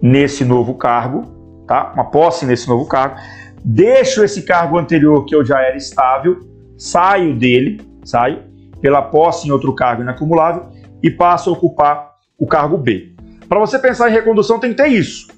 nesse 0.00 0.42
novo 0.42 0.72
cargo, 0.72 1.20
tá? 1.66 1.92
Uma 1.92 2.06
posse 2.06 2.46
nesse 2.46 2.66
novo 2.66 2.86
cargo. 2.86 3.16
Deixo 3.62 4.24
esse 4.24 4.40
cargo 4.40 4.78
anterior 4.78 5.26
que 5.26 5.34
eu 5.34 5.44
já 5.44 5.60
era 5.60 5.76
estável, 5.76 6.40
saio 6.78 7.36
dele, 7.36 7.78
saio 8.02 8.42
pela 8.80 9.02
posse 9.02 9.46
em 9.46 9.50
outro 9.50 9.74
cargo 9.74 10.00
inacumulável 10.00 10.62
e 11.02 11.10
passa 11.10 11.50
a 11.50 11.52
ocupar 11.52 12.12
o 12.38 12.46
cargo 12.46 12.78
B. 12.78 13.14
Para 13.46 13.60
você 13.60 13.78
pensar 13.78 14.08
em 14.08 14.14
recondução, 14.14 14.58
tem 14.58 14.70
que 14.70 14.82
ter 14.82 14.88
isso. 14.88 15.28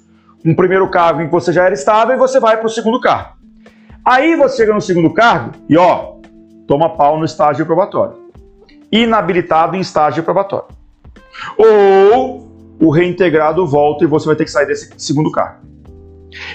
Um 0.45 0.55
primeiro 0.55 0.89
cargo 0.89 1.21
em 1.21 1.27
que 1.27 1.33
você 1.33 1.53
já 1.53 1.65
era 1.65 1.75
estável 1.75 2.15
e 2.15 2.19
você 2.19 2.39
vai 2.39 2.59
para 2.59 2.67
o 2.67 2.71
segundo 2.71 3.01
cargo. 3.01 3.35
Aí 4.05 4.37
você 4.37 4.59
chega 4.59 4.73
no 4.73 4.81
segundo 4.81 5.13
cargo 5.13 5.51
e, 5.69 5.77
ó, 5.77 6.13
toma 6.69 6.97
pau 6.97 7.19
no 7.19 7.25
estágio 7.25 7.67
probatório. 7.67 8.25
Inabilitado 8.93 9.75
em 9.75 9.81
estágio 9.81 10.23
probatório. 10.23 10.76
Ou 11.57 12.47
o 12.81 12.91
reintegrado 12.91 13.67
volta 13.67 14.05
e 14.05 14.07
você 14.07 14.27
vai 14.27 14.37
ter 14.37 14.45
que 14.45 14.51
sair 14.51 14.67
desse 14.67 14.91
segundo 14.99 15.31
cargo. 15.31 15.67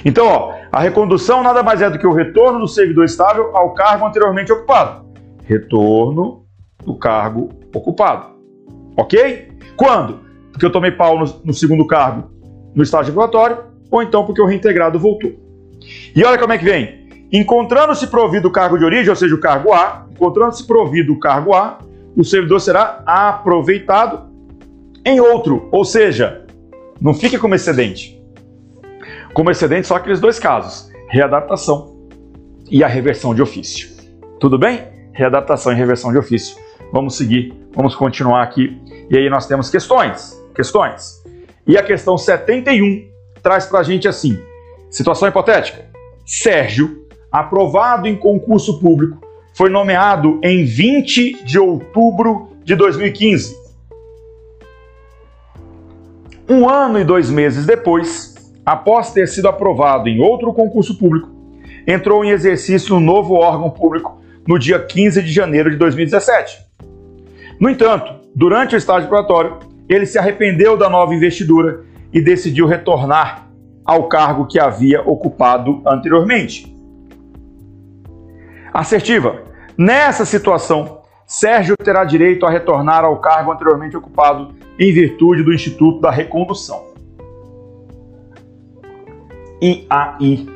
Então, 0.06 0.28
ó, 0.28 0.54
a 0.72 0.82
recondução 0.82 1.42
nada 1.42 1.64
mais 1.64 1.82
é 1.82 1.90
do 1.90 1.98
que 1.98 2.06
o 2.06 2.14
retorno 2.14 2.60
do 2.60 2.68
servidor 2.68 3.06
estável 3.06 3.56
ao 3.56 3.74
cargo 3.74 4.06
anteriormente 4.06 4.52
ocupado. 4.52 5.06
Retorno 5.44 6.46
do 6.84 6.96
cargo 6.96 7.50
ocupado. 7.74 8.28
Ok? 8.98 9.50
Quando? 9.76 10.20
Porque 10.52 10.66
eu 10.66 10.72
tomei 10.72 10.92
pau 10.92 11.18
no, 11.18 11.26
no 11.46 11.54
segundo 11.54 11.86
cargo 11.88 12.30
no 12.74 12.84
estágio 12.84 13.14
probatório, 13.14 13.58
ou 13.90 14.02
então 14.02 14.26
porque 14.26 14.42
o 14.42 14.46
reintegrado 14.46 14.98
voltou. 14.98 15.32
E 16.16 16.24
olha 16.24 16.38
como 16.38 16.54
é 16.54 16.58
que 16.58 16.66
vem. 16.66 17.02
Encontrando-se 17.32 18.08
provido 18.08 18.48
o 18.48 18.52
cargo 18.52 18.78
de 18.78 18.86
origem, 18.86 19.10
ou 19.10 19.16
seja, 19.16 19.36
o 19.36 19.40
cargo 19.40 19.74
A, 19.74 20.06
encontrando-se 20.12 20.66
provido 20.66 21.14
o 21.14 21.20
cargo 21.20 21.54
A, 21.54 21.80
o 22.16 22.24
servidor 22.24 22.60
será 22.60 23.02
aproveitado 23.06 24.31
em 25.04 25.20
outro, 25.20 25.68
ou 25.72 25.84
seja, 25.84 26.46
não 27.00 27.14
fique 27.14 27.38
como 27.40 27.56
excedente. 27.56 28.22
Como 29.34 29.50
excedente 29.50 29.88
só 29.88 29.96
aqueles 29.96 30.20
dois 30.20 30.38
casos, 30.38 30.92
readaptação 31.10 32.08
e 32.70 32.84
a 32.84 32.88
reversão 32.88 33.34
de 33.34 33.42
ofício. 33.42 33.90
Tudo 34.40 34.60
bem? 34.60 34.84
Readaptação 35.14 35.72
e 35.72 35.76
reversão 35.76 36.12
de 36.12 36.20
ofício. 36.20 36.56
Vamos 36.94 37.16
seguir, 37.16 37.52
vamos 37.74 37.96
continuar 37.96 38.44
aqui. 38.44 38.80
E 39.10 39.18
aí 39.18 39.30
nós 39.30 39.48
temos 39.48 39.70
questões, 39.72 40.40
questões. 40.54 41.24
E 41.66 41.78
a 41.78 41.84
questão 41.84 42.16
71 42.16 43.10
traz 43.42 43.66
para 43.66 43.80
a 43.80 43.84
gente 43.84 44.08
assim, 44.08 44.40
situação 44.92 45.28
hipotética. 45.28 45.86
Sérgio, 46.26 47.08
aprovado 47.32 48.08
em 48.08 48.16
concurso 48.16 48.80
público, 48.80 49.20
foi 49.56 49.70
nomeado 49.70 50.40
em 50.44 50.64
20 50.64 51.44
de 51.44 51.58
outubro 51.58 52.50
de 52.64 52.76
2015 52.76 53.61
um 56.52 56.70
ano 56.70 57.00
e 57.00 57.04
dois 57.06 57.30
meses 57.30 57.66
depois, 57.66 58.36
após 58.66 59.14
ter 59.14 59.26
sido 59.28 59.48
aprovado 59.48 60.10
em 60.10 60.20
outro 60.20 60.54
concurso 60.54 60.98
público, 60.98 61.30
entrou 61.88 62.26
em 62.26 62.30
exercício 62.30 62.96
no 62.96 63.00
novo 63.00 63.36
órgão 63.36 63.70
público 63.70 64.22
no 64.46 64.60
dia 64.60 64.78
15 64.78 65.24
de 65.24 65.32
janeiro 65.32 65.72
de 65.72 65.78
2017. 65.78 66.60
No 67.58 67.70
entanto, 67.70 68.16
durante 68.36 68.76
o 68.76 68.78
estágio 68.78 69.08
preparatório, 69.08 69.60
ele 69.88 70.06
se 70.06 70.20
arrependeu 70.20 70.76
da 70.76 70.90
nova 70.90 71.16
investidura 71.16 71.86
e 72.12 72.20
decidiu 72.20 72.68
retornar 72.68 73.48
ao 73.86 74.10
cargo 74.10 74.46
que 74.46 74.60
havia 74.60 75.02
ocupado 75.02 75.82
anteriormente. 75.88 76.76
Assertiva. 78.74 79.44
Nessa 79.78 80.26
situação, 80.26 81.00
Sérgio 81.26 81.78
terá 81.78 82.04
direito 82.04 82.46
a 82.46 82.50
retornar 82.50 83.06
ao 83.06 83.22
cargo 83.22 83.54
anteriormente 83.54 83.96
ocupado 83.96 84.54
em 84.80 84.94
virtude 84.94 85.44
do 85.44 85.54
Instituto 85.54 86.00
da 86.02 86.12
Recondução. 86.12 86.92
Aí, 89.90 90.48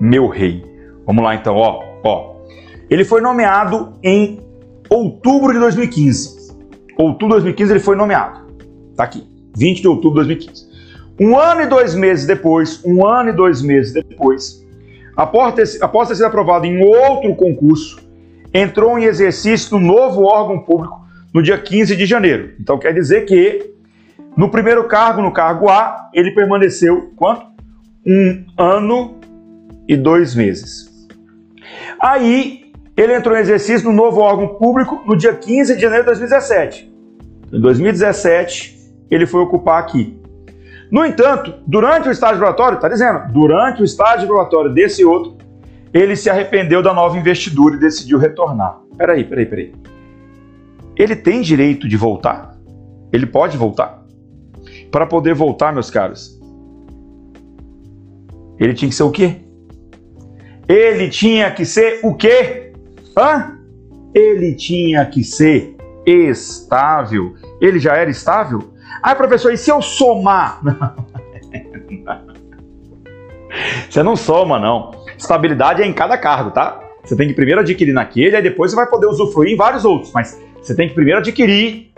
meu 0.00 0.28
rei. 0.28 0.64
Vamos 1.06 1.24
lá 1.24 1.34
então, 1.34 1.56
ó, 1.56 1.82
ó. 2.04 2.34
Ele 2.90 3.04
foi 3.04 3.20
nomeado 3.20 3.94
em 4.02 4.40
outubro 4.88 5.52
de 5.52 5.58
2015. 5.58 6.52
Outubro 6.98 7.36
de 7.36 7.44
2015 7.44 7.72
ele 7.72 7.80
foi 7.80 7.96
nomeado. 7.96 8.40
Tá 8.96 9.04
aqui, 9.04 9.26
20 9.56 9.80
de 9.80 9.88
outubro 9.88 10.22
de 10.22 10.28
2015. 10.28 10.68
Um 11.18 11.38
ano 11.38 11.62
e 11.62 11.66
dois 11.66 11.94
meses 11.94 12.26
depois, 12.26 12.82
um 12.84 13.06
ano 13.06 13.30
e 13.30 13.32
dois 13.32 13.62
meses 13.62 13.92
depois, 13.92 14.66
após 15.16 15.54
ter, 15.54 15.84
após 15.84 16.08
ter 16.08 16.16
sido 16.16 16.24
aprovado 16.24 16.66
em 16.66 16.82
outro 16.82 17.34
concurso, 17.34 17.98
entrou 18.52 18.98
em 18.98 19.04
exercício 19.04 19.78
no 19.78 19.86
novo 19.86 20.24
órgão 20.24 20.58
público 20.58 21.00
no 21.32 21.42
dia 21.42 21.58
15 21.58 21.96
de 21.96 22.06
janeiro. 22.06 22.52
Então 22.60 22.78
quer 22.78 22.92
dizer 22.92 23.24
que 23.26 23.70
no 24.36 24.48
primeiro 24.48 24.84
cargo, 24.84 25.22
no 25.22 25.32
cargo 25.32 25.68
A, 25.68 26.08
ele 26.14 26.32
permaneceu 26.32 27.12
quanto? 27.16 27.46
Um 28.06 28.44
ano 28.56 29.20
e 29.86 29.96
dois 29.96 30.34
meses. 30.34 30.88
Aí 32.00 32.72
ele 32.96 33.14
entrou 33.14 33.36
em 33.36 33.40
exercício 33.40 33.88
no 33.88 33.94
novo 33.94 34.20
órgão 34.20 34.48
público 34.48 35.02
no 35.06 35.16
dia 35.16 35.34
15 35.34 35.74
de 35.74 35.82
janeiro 35.82 36.04
de 36.04 36.10
2017. 36.10 36.90
Em 37.52 37.60
2017, 37.60 38.78
ele 39.10 39.26
foi 39.26 39.40
ocupar 39.40 39.80
aqui. 39.80 40.18
No 40.90 41.04
entanto, 41.04 41.54
durante 41.66 42.08
o 42.08 42.12
estágio 42.12 42.38
probatório, 42.38 42.76
está 42.76 42.88
dizendo, 42.88 43.32
durante 43.32 43.80
o 43.82 43.84
estágio 43.84 44.26
probatório 44.26 44.72
desse 44.72 45.04
outro, 45.04 45.36
ele 45.92 46.16
se 46.16 46.28
arrependeu 46.30 46.82
da 46.82 46.92
nova 46.92 47.16
investidura 47.18 47.76
e 47.76 47.78
decidiu 47.78 48.18
retornar. 48.18 48.78
Peraí, 48.96 49.24
peraí, 49.24 49.46
peraí. 49.46 49.72
Ele 51.00 51.16
tem 51.16 51.40
direito 51.40 51.88
de 51.88 51.96
voltar? 51.96 52.54
Ele 53.10 53.24
pode 53.24 53.56
voltar? 53.56 54.04
Para 54.92 55.06
poder 55.06 55.34
voltar, 55.34 55.72
meus 55.72 55.90
caros, 55.90 56.38
ele 58.58 58.74
tinha 58.74 58.90
que 58.90 58.94
ser 58.94 59.04
o 59.04 59.10
quê? 59.10 59.36
Ele 60.68 61.08
tinha 61.08 61.50
que 61.52 61.64
ser 61.64 62.00
o 62.02 62.14
quê? 62.14 62.74
Hã? 63.16 63.58
Ele 64.14 64.54
tinha 64.54 65.06
que 65.06 65.24
ser 65.24 65.74
estável. 66.04 67.32
Ele 67.62 67.78
já 67.78 67.96
era 67.96 68.10
estável? 68.10 68.74
Ah, 69.02 69.14
professor, 69.14 69.54
e 69.54 69.56
se 69.56 69.70
eu 69.70 69.80
somar? 69.80 70.60
Você 73.88 74.02
não 74.02 74.16
soma, 74.16 74.58
não. 74.58 74.90
Estabilidade 75.16 75.80
é 75.80 75.86
em 75.86 75.94
cada 75.94 76.18
cargo, 76.18 76.50
tá? 76.50 76.78
Você 77.02 77.16
tem 77.16 77.26
que 77.26 77.34
primeiro 77.34 77.62
adquirir 77.62 77.94
naquele, 77.94 78.36
aí 78.36 78.42
depois 78.42 78.70
você 78.70 78.76
vai 78.76 78.86
poder 78.86 79.06
usufruir 79.06 79.54
em 79.54 79.56
vários 79.56 79.86
outros. 79.86 80.12
Mas 80.12 80.38
você 80.60 80.74
tem 80.74 80.88
que 80.88 80.94
primeiro 80.94 81.20
adquirir 81.20 81.92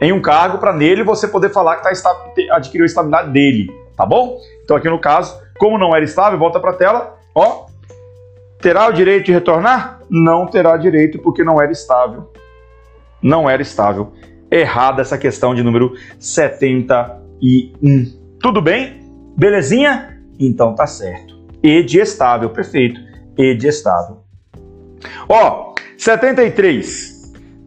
em 0.00 0.12
um 0.12 0.20
cargo 0.20 0.58
para 0.58 0.72
nele 0.72 1.02
você 1.02 1.28
poder 1.28 1.50
falar 1.50 1.76
que 1.76 1.82
tá, 1.82 1.90
adquiriu 2.52 2.84
a 2.84 2.86
estabilidade 2.86 3.32
dele, 3.32 3.70
tá 3.96 4.06
bom? 4.06 4.38
Então 4.64 4.76
aqui 4.76 4.88
no 4.88 4.98
caso, 4.98 5.40
como 5.58 5.78
não 5.78 5.94
era 5.94 6.04
estável, 6.04 6.38
volta 6.38 6.58
para 6.58 6.70
a 6.70 6.74
tela, 6.74 7.18
ó. 7.34 7.66
Terá 8.60 8.88
o 8.88 8.92
direito 8.92 9.26
de 9.26 9.32
retornar? 9.32 10.00
Não 10.10 10.46
terá 10.46 10.76
direito 10.76 11.18
porque 11.18 11.42
não 11.42 11.60
era 11.60 11.72
estável. 11.72 12.30
Não 13.22 13.48
era 13.48 13.62
estável. 13.62 14.12
Errada 14.50 15.02
essa 15.02 15.16
questão 15.16 15.54
de 15.54 15.62
número 15.62 15.94
71. 16.18 18.38
Tudo 18.40 18.60
bem? 18.60 19.00
Belezinha? 19.36 20.20
Então 20.38 20.74
tá 20.74 20.86
certo. 20.86 21.38
E 21.62 21.82
de 21.82 22.00
estável, 22.00 22.50
perfeito. 22.50 23.00
E 23.36 23.54
de 23.54 23.68
estável. 23.68 24.18
Ó, 25.28 25.74
73. 25.96 27.09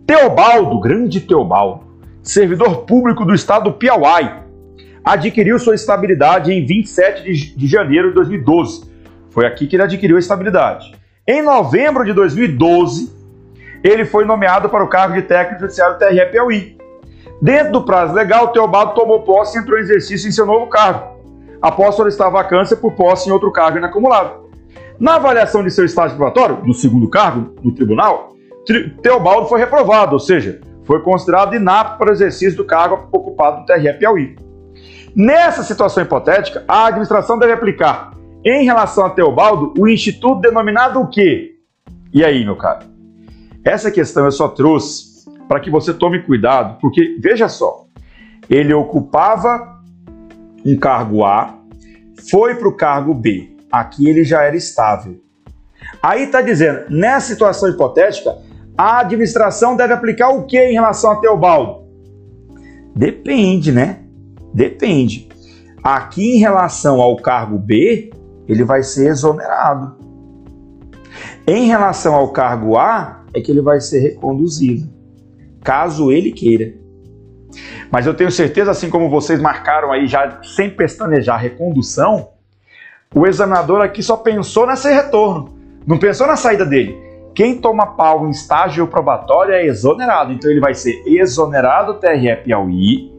Teobaldo, 0.06 0.82
grande 0.82 1.22
Teobaldo, 1.22 1.86
servidor 2.22 2.86
público 2.86 3.24
do 3.24 3.34
estado 3.34 3.72
do 3.72 3.74
Piauí, 3.74 4.30
adquiriu 5.04 5.58
sua 5.58 5.76
estabilidade 5.76 6.52
em 6.52 6.66
27 6.66 7.56
de, 7.56 7.68
janeiro 7.68 8.10
de 8.10 8.16
2012. 8.16 8.92
Foi 9.30 9.46
aqui 9.46 9.66
que 9.66 9.78
ele 9.78 9.84
adquiriu 9.84 10.18
a 10.18 10.20
estabilidade. 10.20 10.94
Em 11.26 11.42
novembro 11.42 12.04
de 12.04 12.12
2012, 12.12 13.14
ele 13.82 14.04
foi 14.04 14.26
nomeado 14.26 14.68
para 14.68 14.84
o 14.84 14.90
cargo 14.90 15.16
de 15.16 15.22
técnico 15.22 15.62
judiciário 15.62 15.98
TRE 15.98 16.26
Piauí. 16.32 16.78
Dentro 17.42 17.72
do 17.72 17.86
prazo 17.86 18.14
legal, 18.14 18.50
Teobaldo 18.50 18.94
tomou 18.94 19.22
posse 19.22 19.58
e 19.58 19.62
entrou 19.62 19.78
em 19.78 19.82
exercício 19.82 20.28
em 20.28 20.32
seu 20.34 20.46
novo 20.46 20.68
cargo, 20.68 21.18
após 21.62 21.96
solicitar 21.96 22.30
vacância 22.30 22.76
por 22.76 22.92
posse 22.92 23.30
em 23.30 23.32
outro 23.32 23.52
cargo 23.54 23.78
inacumulado. 23.78 24.44
Na 25.00 25.16
avaliação 25.16 25.64
de 25.64 25.72
seu 25.72 25.86
estágio 25.86 26.18
probatório, 26.18 26.58
do 26.58 26.74
segundo 26.74 27.10
cargo, 27.10 27.56
no 27.64 27.74
tribunal, 27.74 28.33
Teobaldo 29.02 29.48
foi 29.48 29.60
reprovado, 29.60 30.14
ou 30.14 30.20
seja, 30.20 30.62
foi 30.86 31.02
considerado 31.02 31.56
inapto 31.56 31.98
para 31.98 32.10
o 32.10 32.14
exercício 32.14 32.58
do 32.58 32.66
cargo 32.66 33.08
ocupado 33.12 33.62
no 33.62 33.66
TRE 33.66 33.94
Piauí. 33.94 34.36
Nessa 35.16 35.64
situação 35.64 36.04
hipotética, 36.04 36.64
a 36.68 36.88
administração 36.88 37.38
deve 37.38 37.54
aplicar, 37.54 38.14
em 38.46 38.66
relação 38.66 39.06
a 39.06 39.10
Teobaldo, 39.10 39.74
o 39.78 39.88
instituto 39.88 40.42
denominado 40.42 41.00
o 41.00 41.10
quê? 41.10 41.56
E 42.14 42.24
aí, 42.24 42.44
meu 42.44 42.58
caro? 42.58 42.86
Essa 43.64 43.90
questão 43.90 44.26
eu 44.26 44.32
só 44.32 44.50
trouxe 44.50 45.26
para 45.48 45.60
que 45.60 45.70
você 45.70 45.94
tome 45.94 46.24
cuidado, 46.24 46.78
porque 46.82 47.18
veja 47.22 47.48
só, 47.48 47.86
ele 48.50 48.74
ocupava 48.74 49.82
um 50.66 50.78
cargo 50.78 51.24
A, 51.24 51.58
foi 52.30 52.56
para 52.56 52.68
o 52.68 52.76
cargo 52.76 53.14
B. 53.14 53.56
Aqui 53.72 54.10
ele 54.10 54.24
já 54.24 54.44
era 54.44 54.56
estável. 54.56 55.22
Aí 56.02 56.24
está 56.24 56.42
dizendo, 56.42 56.86
nessa 56.90 57.28
situação 57.28 57.70
hipotética, 57.70 58.36
a 58.78 59.00
administração 59.00 59.76
deve 59.76 59.94
aplicar 59.94 60.30
o 60.30 60.46
que 60.46 60.60
em 60.60 60.74
relação 60.74 61.12
a 61.12 61.16
Teobaldo? 61.18 61.84
Depende, 62.96 63.72
né? 63.72 64.00
Depende. 64.54 65.30
Aqui 65.84 66.36
em 66.36 66.40
relação 66.40 67.02
ao 67.02 67.18
cargo 67.18 67.58
B, 67.58 68.12
ele 68.48 68.64
vai 68.64 68.84
ser 68.84 69.08
exonerado. 69.08 69.96
Em 71.46 71.68
relação 71.68 72.16
ao 72.16 72.30
cargo 72.30 72.78
A, 72.78 73.24
é 73.34 73.42
que 73.42 73.52
ele 73.52 73.62
vai 73.62 73.82
ser 73.82 74.00
reconduzido, 74.00 74.88
caso 75.64 76.12
ele 76.12 76.32
queira. 76.32 76.74
Mas 77.92 78.06
eu 78.06 78.14
tenho 78.14 78.32
certeza, 78.32 78.72
assim 78.72 78.90
como 78.90 79.10
vocês 79.10 79.40
marcaram 79.42 79.92
aí 79.92 80.08
já 80.08 80.40
sem 80.44 80.70
pestanejar 80.70 81.40
recondução, 81.40 82.30
o 83.14 83.28
examinador 83.28 83.82
aqui 83.82 84.02
só 84.02 84.18
pensou 84.18 84.66
nesse 84.66 84.92
retorno, 84.92 85.58
não 85.86 86.00
pensou 86.00 86.26
na 86.26 86.36
saída 86.36 86.66
dele. 86.66 87.13
Quem 87.36 87.60
toma 87.60 87.88
pau 87.88 88.28
em 88.28 88.30
estágio 88.30 88.86
probatório 88.86 89.56
é 89.56 89.66
exonerado, 89.66 90.32
então 90.32 90.52
ele 90.52 90.60
vai 90.60 90.76
ser 90.76 91.02
exonerado 91.06 91.96
TRE 91.96 92.36
Piauí, 92.44 93.12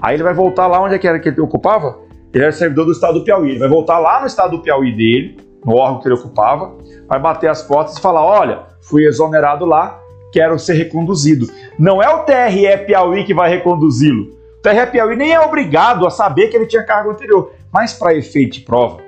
aí 0.00 0.14
ele 0.14 0.22
vai 0.22 0.32
voltar 0.32 0.68
lá 0.68 0.80
onde 0.80 0.94
é 0.94 0.98
que 0.98 1.08
era 1.08 1.18
que 1.18 1.28
ele 1.28 1.40
ocupava? 1.40 1.98
Ele 2.32 2.44
era 2.44 2.52
servidor 2.52 2.84
do 2.84 2.92
estado 2.92 3.18
do 3.18 3.24
Piauí, 3.24 3.50
ele 3.50 3.58
vai 3.58 3.68
voltar 3.68 3.98
lá 3.98 4.20
no 4.20 4.26
estado 4.26 4.56
do 4.56 4.62
Piauí 4.62 4.94
dele, 4.94 5.36
no 5.64 5.74
órgão 5.74 6.00
que 6.00 6.06
ele 6.06 6.14
ocupava, 6.14 6.76
vai 7.08 7.18
bater 7.18 7.50
as 7.50 7.60
portas 7.62 7.98
e 7.98 8.00
falar: 8.00 8.24
olha, 8.24 8.62
fui 8.82 9.04
exonerado 9.04 9.64
lá, 9.64 10.00
quero 10.32 10.56
ser 10.60 10.74
reconduzido. 10.74 11.46
Não 11.76 12.00
é 12.00 12.08
o 12.08 12.20
TRE 12.20 12.84
Piauí 12.86 13.24
que 13.24 13.34
vai 13.34 13.50
reconduzi-lo. 13.50 14.36
O 14.58 14.62
TRE 14.62 14.86
Piauí 14.92 15.16
nem 15.16 15.32
é 15.32 15.40
obrigado 15.40 16.06
a 16.06 16.10
saber 16.10 16.48
que 16.48 16.56
ele 16.56 16.66
tinha 16.66 16.84
cargo 16.84 17.10
anterior, 17.10 17.50
mas 17.72 17.92
para 17.92 18.14
efeito 18.14 18.58
de 18.58 18.60
prova, 18.60 18.98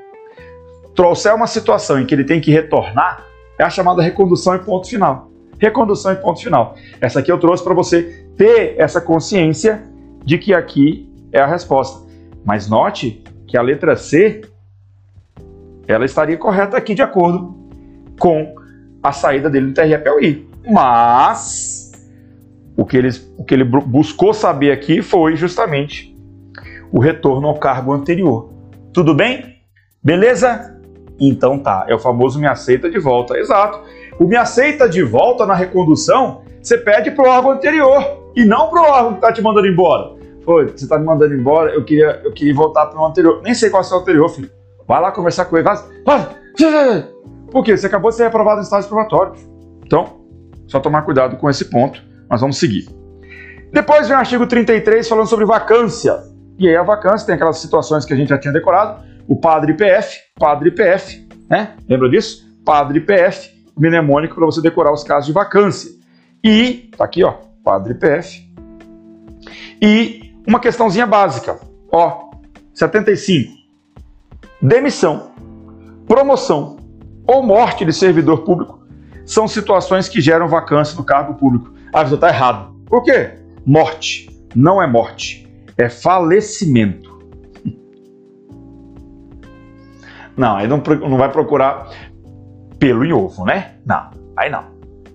trouxer 0.96 1.32
uma 1.32 1.46
situação 1.46 2.00
em 2.00 2.06
que 2.06 2.12
ele 2.12 2.24
tem 2.24 2.40
que 2.40 2.50
retornar, 2.50 3.27
é 3.58 3.64
a 3.64 3.70
chamada 3.70 4.02
recondução 4.02 4.54
em 4.54 4.60
ponto 4.60 4.88
final. 4.88 5.30
Recondução 5.58 6.12
em 6.12 6.16
ponto 6.16 6.40
final. 6.40 6.76
Essa 7.00 7.20
aqui 7.20 7.32
eu 7.32 7.38
trouxe 7.38 7.64
para 7.64 7.74
você 7.74 8.26
ter 8.36 8.76
essa 8.78 9.00
consciência 9.00 9.82
de 10.24 10.38
que 10.38 10.54
aqui 10.54 11.10
é 11.32 11.40
a 11.40 11.46
resposta. 11.46 12.06
Mas 12.44 12.68
note 12.68 13.22
que 13.46 13.56
a 13.56 13.62
letra 13.62 13.96
C 13.96 14.42
ela 15.86 16.04
estaria 16.04 16.36
correta 16.36 16.76
aqui 16.76 16.94
de 16.94 17.02
acordo 17.02 17.56
com 18.18 18.54
a 19.02 19.10
saída 19.10 19.48
dele 19.48 19.68
do 19.68 19.74
TRE-PLI. 19.74 20.46
Mas 20.70 21.92
o 22.76 22.84
que, 22.84 22.96
ele, 22.96 23.08
o 23.36 23.44
que 23.44 23.54
ele 23.54 23.64
buscou 23.64 24.32
saber 24.32 24.70
aqui 24.70 25.02
foi 25.02 25.34
justamente 25.34 26.16
o 26.92 27.00
retorno 27.00 27.48
ao 27.48 27.58
cargo 27.58 27.92
anterior. 27.92 28.52
Tudo 28.92 29.14
bem? 29.14 29.56
Beleza? 30.02 30.77
Então 31.20 31.58
tá, 31.58 31.84
é 31.88 31.94
o 31.94 31.98
famoso 31.98 32.38
me 32.38 32.46
aceita 32.46 32.90
de 32.90 32.98
volta. 32.98 33.36
Exato. 33.38 33.80
O 34.18 34.24
me 34.24 34.36
aceita 34.36 34.88
de 34.88 35.02
volta 35.02 35.46
na 35.46 35.54
recondução, 35.54 36.42
você 36.60 36.78
pede 36.78 37.10
pro 37.10 37.28
órgão 37.28 37.52
anterior 37.52 38.30
e 38.34 38.44
não 38.44 38.68
pro 38.68 38.82
órgão 38.82 39.14
que 39.14 39.20
tá 39.20 39.32
te 39.32 39.42
mandando 39.42 39.66
embora. 39.66 40.16
Foi, 40.44 40.66
você 40.68 40.88
tá 40.88 40.98
me 40.98 41.04
mandando 41.04 41.34
embora, 41.34 41.74
eu 41.74 41.84
queria, 41.84 42.20
eu 42.24 42.32
queria 42.32 42.54
voltar 42.54 42.86
pro 42.86 43.04
anterior. 43.04 43.40
Nem 43.42 43.54
sei 43.54 43.68
qual 43.70 43.82
é 43.82 43.94
o 43.94 43.98
anterior, 43.98 44.28
filho. 44.28 44.50
Vai 44.86 45.00
lá 45.00 45.12
conversar 45.12 45.44
com 45.44 45.56
ele. 45.56 45.64
Vai, 45.64 45.76
vai. 46.06 47.08
Por 47.50 47.62
quê? 47.64 47.76
Você 47.76 47.86
acabou 47.86 48.10
de 48.10 48.16
ser 48.16 48.24
aprovado 48.24 48.56
no 48.56 48.62
estágio 48.62 48.88
probatório. 48.88 49.34
Então, 49.84 50.18
só 50.66 50.80
tomar 50.80 51.02
cuidado 51.02 51.36
com 51.36 51.48
esse 51.50 51.66
ponto. 51.66 52.02
Mas 52.28 52.40
vamos 52.40 52.58
seguir. 52.58 52.88
Depois 53.72 54.08
vem 54.08 54.16
o 54.16 54.20
artigo 54.20 54.46
33 54.46 55.06
falando 55.06 55.26
sobre 55.26 55.44
vacância. 55.44 56.22
E 56.58 56.68
aí 56.68 56.76
a 56.76 56.82
vacância 56.82 57.26
tem 57.26 57.34
aquelas 57.34 57.58
situações 57.58 58.04
que 58.04 58.12
a 58.12 58.16
gente 58.16 58.28
já 58.28 58.38
tinha 58.38 58.52
decorado. 58.52 59.02
O 59.28 59.36
padre 59.36 59.74
PF, 59.74 60.18
padre 60.34 60.72
PF, 60.72 61.28
né? 61.48 61.76
Lembra 61.88 62.08
disso? 62.08 62.48
Padre 62.64 63.00
PF, 63.00 63.50
mnemônico 63.78 64.34
para 64.34 64.46
você 64.46 64.60
decorar 64.60 64.92
os 64.92 65.04
casos 65.04 65.26
de 65.26 65.32
vacância. 65.32 65.90
E, 66.42 66.90
tá 66.96 67.04
aqui, 67.04 67.22
ó, 67.22 67.34
padre 67.62 67.94
PF. 67.94 68.48
E 69.80 70.34
uma 70.46 70.58
questãozinha 70.58 71.06
básica, 71.06 71.60
ó, 71.92 72.30
75 72.74 73.58
demissão, 74.60 75.30
promoção 76.06 76.78
ou 77.26 77.42
morte 77.42 77.84
de 77.84 77.92
servidor 77.92 78.38
público 78.38 78.82
são 79.24 79.46
situações 79.46 80.08
que 80.08 80.20
geram 80.20 80.48
vacância 80.48 80.96
no 80.96 81.04
cargo 81.04 81.34
público. 81.34 81.72
Ah, 81.92 82.04
você 82.04 82.14
está 82.14 82.28
errado. 82.28 82.74
Por 82.86 83.02
quê? 83.02 83.34
Morte. 83.64 84.28
Não 84.54 84.82
é 84.82 84.86
morte. 84.86 85.46
É 85.76 85.88
falecimento. 85.88 87.07
Não, 90.38 90.56
aí 90.56 90.66
não, 90.66 90.78
não 90.78 91.18
vai 91.18 91.30
procurar 91.30 91.90
pelo 92.78 93.04
em 93.04 93.12
ovo, 93.12 93.44
né? 93.44 93.74
Não, 93.84 94.10
aí 94.36 94.48
não. 94.48 94.64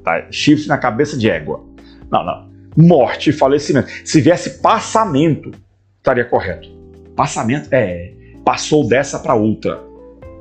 Tá, 0.04 0.26
chifre 0.30 0.68
na 0.68 0.78
cabeça 0.78 1.18
de 1.18 1.30
égua. 1.30 1.64
Não, 2.12 2.24
não. 2.24 2.52
Morte 2.76 3.30
e 3.30 3.34
falecimento. 3.34 3.90
Se 4.04 4.20
viesse 4.20 4.62
passamento, 4.62 5.52
estaria 5.98 6.26
correto. 6.26 6.70
Passamento? 7.16 7.70
É 7.72 8.14
passou 8.44 8.88
dessa 8.88 9.20
para 9.20 9.34
outra, 9.34 9.82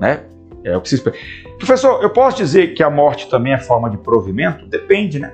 né? 0.01 0.25
É 0.65 0.77
o 0.77 0.81
que 0.81 0.89
se 0.89 0.97
espera. 0.97 1.17
Professor, 1.59 2.03
eu 2.03 2.11
posso 2.11 2.37
dizer 2.37 2.75
que 2.75 2.83
a 2.83 2.91
morte 2.91 3.29
também 3.29 3.53
é 3.53 3.59
forma 3.59 3.91
de 3.91 3.97
provimento? 3.99 4.67
Depende, 4.67 5.19
né? 5.19 5.33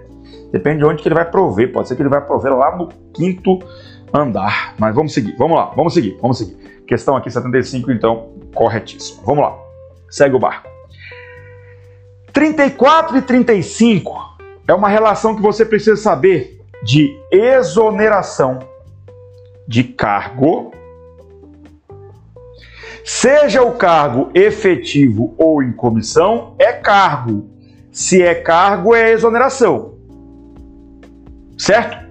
Depende 0.52 0.78
de 0.78 0.84
onde 0.84 1.02
que 1.02 1.08
ele 1.08 1.14
vai 1.14 1.30
prover. 1.30 1.72
Pode 1.72 1.88
ser 1.88 1.96
que 1.96 2.02
ele 2.02 2.08
vai 2.08 2.24
prover 2.24 2.54
lá 2.54 2.76
no 2.76 2.88
quinto 3.12 3.58
andar. 4.12 4.74
Mas 4.78 4.94
vamos 4.94 5.12
seguir. 5.12 5.34
Vamos 5.36 5.56
lá, 5.56 5.66
vamos 5.76 5.92
seguir, 5.92 6.16
vamos 6.20 6.38
seguir. 6.38 6.56
Questão 6.86 7.16
aqui 7.16 7.30
75, 7.30 7.92
então, 7.92 8.32
corretíssimo. 8.58 9.22
Vamos 9.24 9.44
lá. 9.44 9.56
Segue 10.10 10.34
o 10.34 10.38
barco. 10.40 10.68
34 12.32 13.16
e 13.16 13.22
35 13.22 14.36
é 14.66 14.74
uma 14.74 14.88
relação 14.88 15.36
que 15.36 15.40
você 15.40 15.64
precisa 15.64 15.96
saber 15.96 16.60
de 16.82 17.16
exoneração 17.30 18.58
de 19.66 19.84
cargo 19.84 20.72
Seja 23.04 23.62
o 23.62 23.72
cargo 23.72 24.30
efetivo 24.34 25.34
ou 25.38 25.62
em 25.62 25.72
comissão, 25.72 26.54
é 26.58 26.74
cargo. 26.74 27.48
Se 27.90 28.22
é 28.22 28.34
cargo, 28.34 28.94
é 28.94 29.12
exoneração. 29.12 29.94
Certo? 31.56 32.06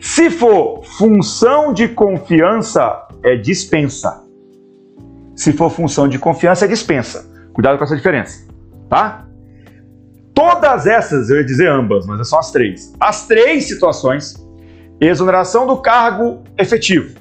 Se 0.00 0.30
for 0.30 0.84
função 0.84 1.72
de 1.72 1.88
confiança, 1.88 3.08
é 3.24 3.34
dispensa. 3.34 4.25
Se 5.36 5.52
for 5.52 5.70
função 5.70 6.08
de 6.08 6.18
confiança, 6.18 6.64
é 6.64 6.68
dispensa. 6.68 7.30
Cuidado 7.52 7.78
com 7.78 7.84
essa 7.84 7.94
diferença, 7.94 8.46
tá? 8.88 9.26
Todas 10.34 10.86
essas, 10.86 11.30
eu 11.30 11.36
ia 11.36 11.44
dizer 11.44 11.68
ambas, 11.68 12.06
mas 12.06 12.28
são 12.28 12.38
as 12.38 12.50
três. 12.50 12.92
As 12.98 13.26
três 13.26 13.68
situações: 13.68 14.34
exoneração 15.00 15.66
do 15.66 15.76
cargo 15.76 16.42
efetivo, 16.58 17.18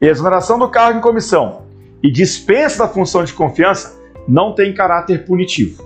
exoneração 0.00 0.58
do 0.58 0.68
cargo 0.68 0.98
em 0.98 1.02
comissão 1.02 1.62
e 2.02 2.10
dispensa 2.10 2.78
da 2.78 2.88
função 2.88 3.24
de 3.24 3.32
confiança 3.32 3.96
não 4.28 4.54
tem 4.54 4.72
caráter 4.74 5.24
punitivo. 5.24 5.84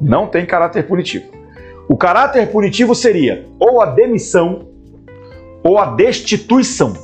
Não 0.00 0.26
tem 0.26 0.44
caráter 0.44 0.86
punitivo. 0.86 1.26
O 1.88 1.96
caráter 1.96 2.50
punitivo 2.50 2.94
seria 2.94 3.46
ou 3.58 3.80
a 3.80 3.86
demissão 3.86 4.68
ou 5.62 5.78
a 5.78 5.94
destituição. 5.94 6.94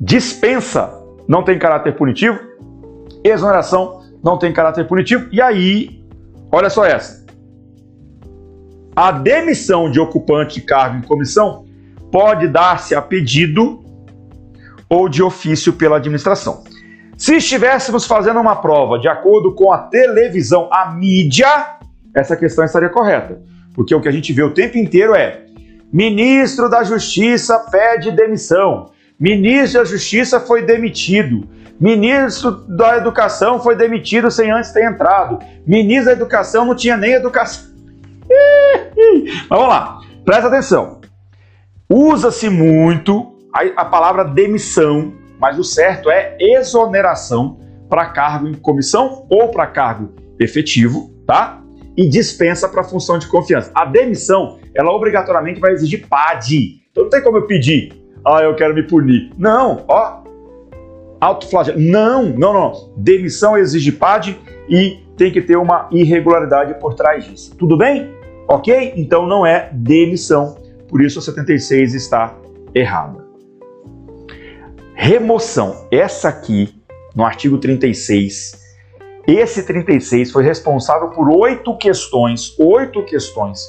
Dispensa 0.00 0.96
não 1.26 1.42
tem 1.42 1.58
caráter 1.58 1.96
punitivo, 1.96 2.38
exoneração 3.24 4.02
não 4.22 4.38
tem 4.38 4.52
caráter 4.52 4.86
punitivo. 4.86 5.28
E 5.32 5.40
aí, 5.40 6.04
olha 6.50 6.70
só 6.70 6.84
essa. 6.84 7.26
A 8.94 9.12
demissão 9.12 9.90
de 9.90 10.00
ocupante 10.00 10.60
de 10.60 10.66
cargo 10.66 10.98
em 10.98 11.02
comissão 11.02 11.64
pode 12.10 12.48
dar-se 12.48 12.94
a 12.94 13.02
pedido 13.02 13.84
ou 14.88 15.08
de 15.08 15.22
ofício 15.22 15.72
pela 15.72 15.98
administração. 15.98 16.64
Se 17.16 17.36
estivéssemos 17.36 18.06
fazendo 18.06 18.40
uma 18.40 18.56
prova 18.56 18.98
de 18.98 19.08
acordo 19.08 19.54
com 19.54 19.72
a 19.72 19.78
televisão, 19.78 20.68
a 20.72 20.92
mídia, 20.92 21.78
essa 22.14 22.36
questão 22.36 22.64
estaria 22.64 22.88
correta. 22.88 23.40
Porque 23.74 23.94
o 23.94 24.00
que 24.00 24.08
a 24.08 24.12
gente 24.12 24.32
vê 24.32 24.42
o 24.42 24.54
tempo 24.54 24.78
inteiro 24.78 25.14
é: 25.14 25.44
ministro 25.92 26.68
da 26.68 26.82
Justiça 26.82 27.58
pede 27.70 28.10
demissão, 28.10 28.90
ministro 29.18 29.80
da 29.80 29.84
Justiça 29.84 30.40
foi 30.40 30.62
demitido, 30.62 31.48
ministro 31.80 32.50
da 32.50 32.96
Educação 32.96 33.60
foi 33.60 33.76
demitido 33.76 34.30
sem 34.30 34.50
antes 34.50 34.72
ter 34.72 34.84
entrado, 34.84 35.38
ministro 35.66 36.06
da 36.06 36.12
Educação 36.12 36.64
não 36.64 36.74
tinha 36.74 36.96
nem 36.96 37.12
educação. 37.12 37.68
Mas 39.48 39.48
vamos 39.48 39.68
lá, 39.68 40.00
presta 40.24 40.48
atenção. 40.48 41.00
Usa-se 41.88 42.50
muito 42.50 43.34
a, 43.54 43.82
a 43.82 43.84
palavra 43.84 44.24
demissão 44.24 45.12
mas 45.38 45.58
o 45.58 45.64
certo 45.64 46.10
é 46.10 46.36
exoneração 46.40 47.58
para 47.88 48.06
cargo 48.06 48.48
em 48.48 48.54
comissão 48.54 49.26
ou 49.30 49.48
para 49.48 49.66
cargo 49.66 50.14
efetivo, 50.38 51.10
tá? 51.26 51.62
E 51.96 52.08
dispensa 52.08 52.68
para 52.68 52.84
função 52.84 53.18
de 53.18 53.26
confiança. 53.26 53.70
A 53.74 53.84
demissão, 53.84 54.58
ela 54.74 54.92
obrigatoriamente 54.92 55.60
vai 55.60 55.72
exigir 55.72 56.06
PAD. 56.06 56.82
Então 56.90 57.04
não 57.04 57.10
tem 57.10 57.22
como 57.22 57.38
eu 57.38 57.46
pedir, 57.46 57.92
ah, 58.26 58.42
eu 58.42 58.54
quero 58.54 58.74
me 58.74 58.82
punir. 58.82 59.30
Não, 59.38 59.84
ó, 59.88 60.22
autoflagelo. 61.20 61.80
Não, 61.80 62.24
não, 62.24 62.52
não. 62.52 62.90
Demissão 62.96 63.56
exige 63.56 63.92
PAD 63.92 64.38
e 64.68 64.98
tem 65.16 65.32
que 65.32 65.42
ter 65.42 65.56
uma 65.56 65.88
irregularidade 65.90 66.74
por 66.74 66.94
trás 66.94 67.24
disso. 67.24 67.54
Tudo 67.56 67.76
bem? 67.76 68.10
Ok? 68.46 68.94
Então 68.96 69.26
não 69.26 69.44
é 69.44 69.70
demissão. 69.72 70.56
Por 70.88 71.02
isso 71.02 71.18
a 71.18 71.22
76 71.22 71.94
está 71.94 72.34
errada. 72.74 73.26
Remoção. 74.94 75.86
Essa 75.90 76.28
aqui, 76.28 76.74
no 77.14 77.24
artigo 77.24 77.58
36, 77.58 78.58
esse 79.26 79.62
36 79.62 80.30
foi 80.32 80.42
responsável 80.42 81.10
por 81.10 81.28
oito 81.28 81.76
questões, 81.76 82.58
oito 82.58 83.04
questões. 83.04 83.60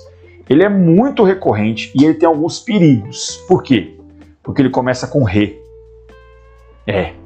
Ele 0.49 0.63
é 0.63 0.69
muito 0.69 1.23
recorrente 1.23 1.91
e 1.93 2.05
ele 2.05 2.13
tem 2.13 2.27
alguns 2.27 2.59
perigos. 2.59 3.43
Por 3.47 3.61
quê? 3.61 3.95
Porque 4.41 4.61
ele 4.61 4.69
começa 4.69 5.05
com 5.05 5.23
re. 5.23 5.59
É. 6.87 7.18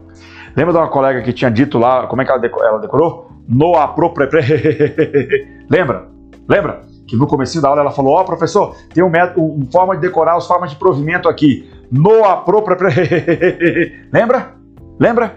Lembra 0.55 0.73
de 0.73 0.80
uma 0.80 0.88
colega 0.88 1.21
que 1.21 1.34
tinha 1.34 1.49
dito 1.49 1.77
lá, 1.77 2.07
como 2.07 2.21
é 2.21 2.25
que 2.25 2.31
ela, 2.31 2.39
decorou? 2.39 2.67
Ela 2.67 2.80
decorou? 2.80 3.31
No. 3.47 3.73
Lembra? 5.69 6.07
Lembra? 6.47 6.81
Que 7.07 7.17
no 7.17 7.27
começo 7.27 7.61
da 7.61 7.69
aula 7.69 7.81
ela 7.81 7.91
falou, 7.91 8.13
ó 8.13 8.21
oh, 8.21 8.25
professor, 8.25 8.75
tem 8.93 9.03
um 9.03 9.09
método, 9.09 9.43
uma 9.45 9.65
forma 9.71 9.95
de 9.95 10.01
decorar 10.01 10.35
as 10.35 10.47
formas 10.47 10.69
de 10.69 10.75
provimento 10.77 11.27
aqui. 11.27 11.69
No 11.91 12.23
apropre... 12.23 12.75
Lembra? 14.11 14.53
Lembra? 14.99 15.35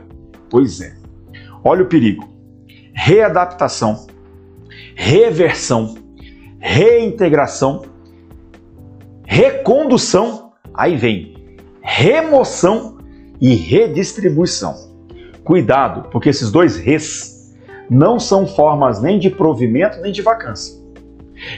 Pois 0.49 0.81
é. 0.81 0.95
Olha 1.65 1.83
o 1.83 1.87
perigo. 1.87 2.29
Readaptação, 2.95 4.07
reversão, 4.95 5.97
reintegração, 6.59 7.83
recondução, 9.25 10.53
aí 10.73 10.97
vem 10.97 11.37
remoção 11.87 12.99
e 13.41 13.55
redistribuição. 13.55 14.75
Cuidado, 15.47 16.09
porque 16.11 16.29
esses 16.29 16.51
dois 16.51 16.77
res 16.77 17.55
não 17.89 18.19
são 18.19 18.49
formas 18.49 19.01
nem 19.01 19.17
de 19.17 19.31
provimento 19.31 20.01
nem 20.01 20.11
de 20.11 20.21
vacância. 20.21 20.77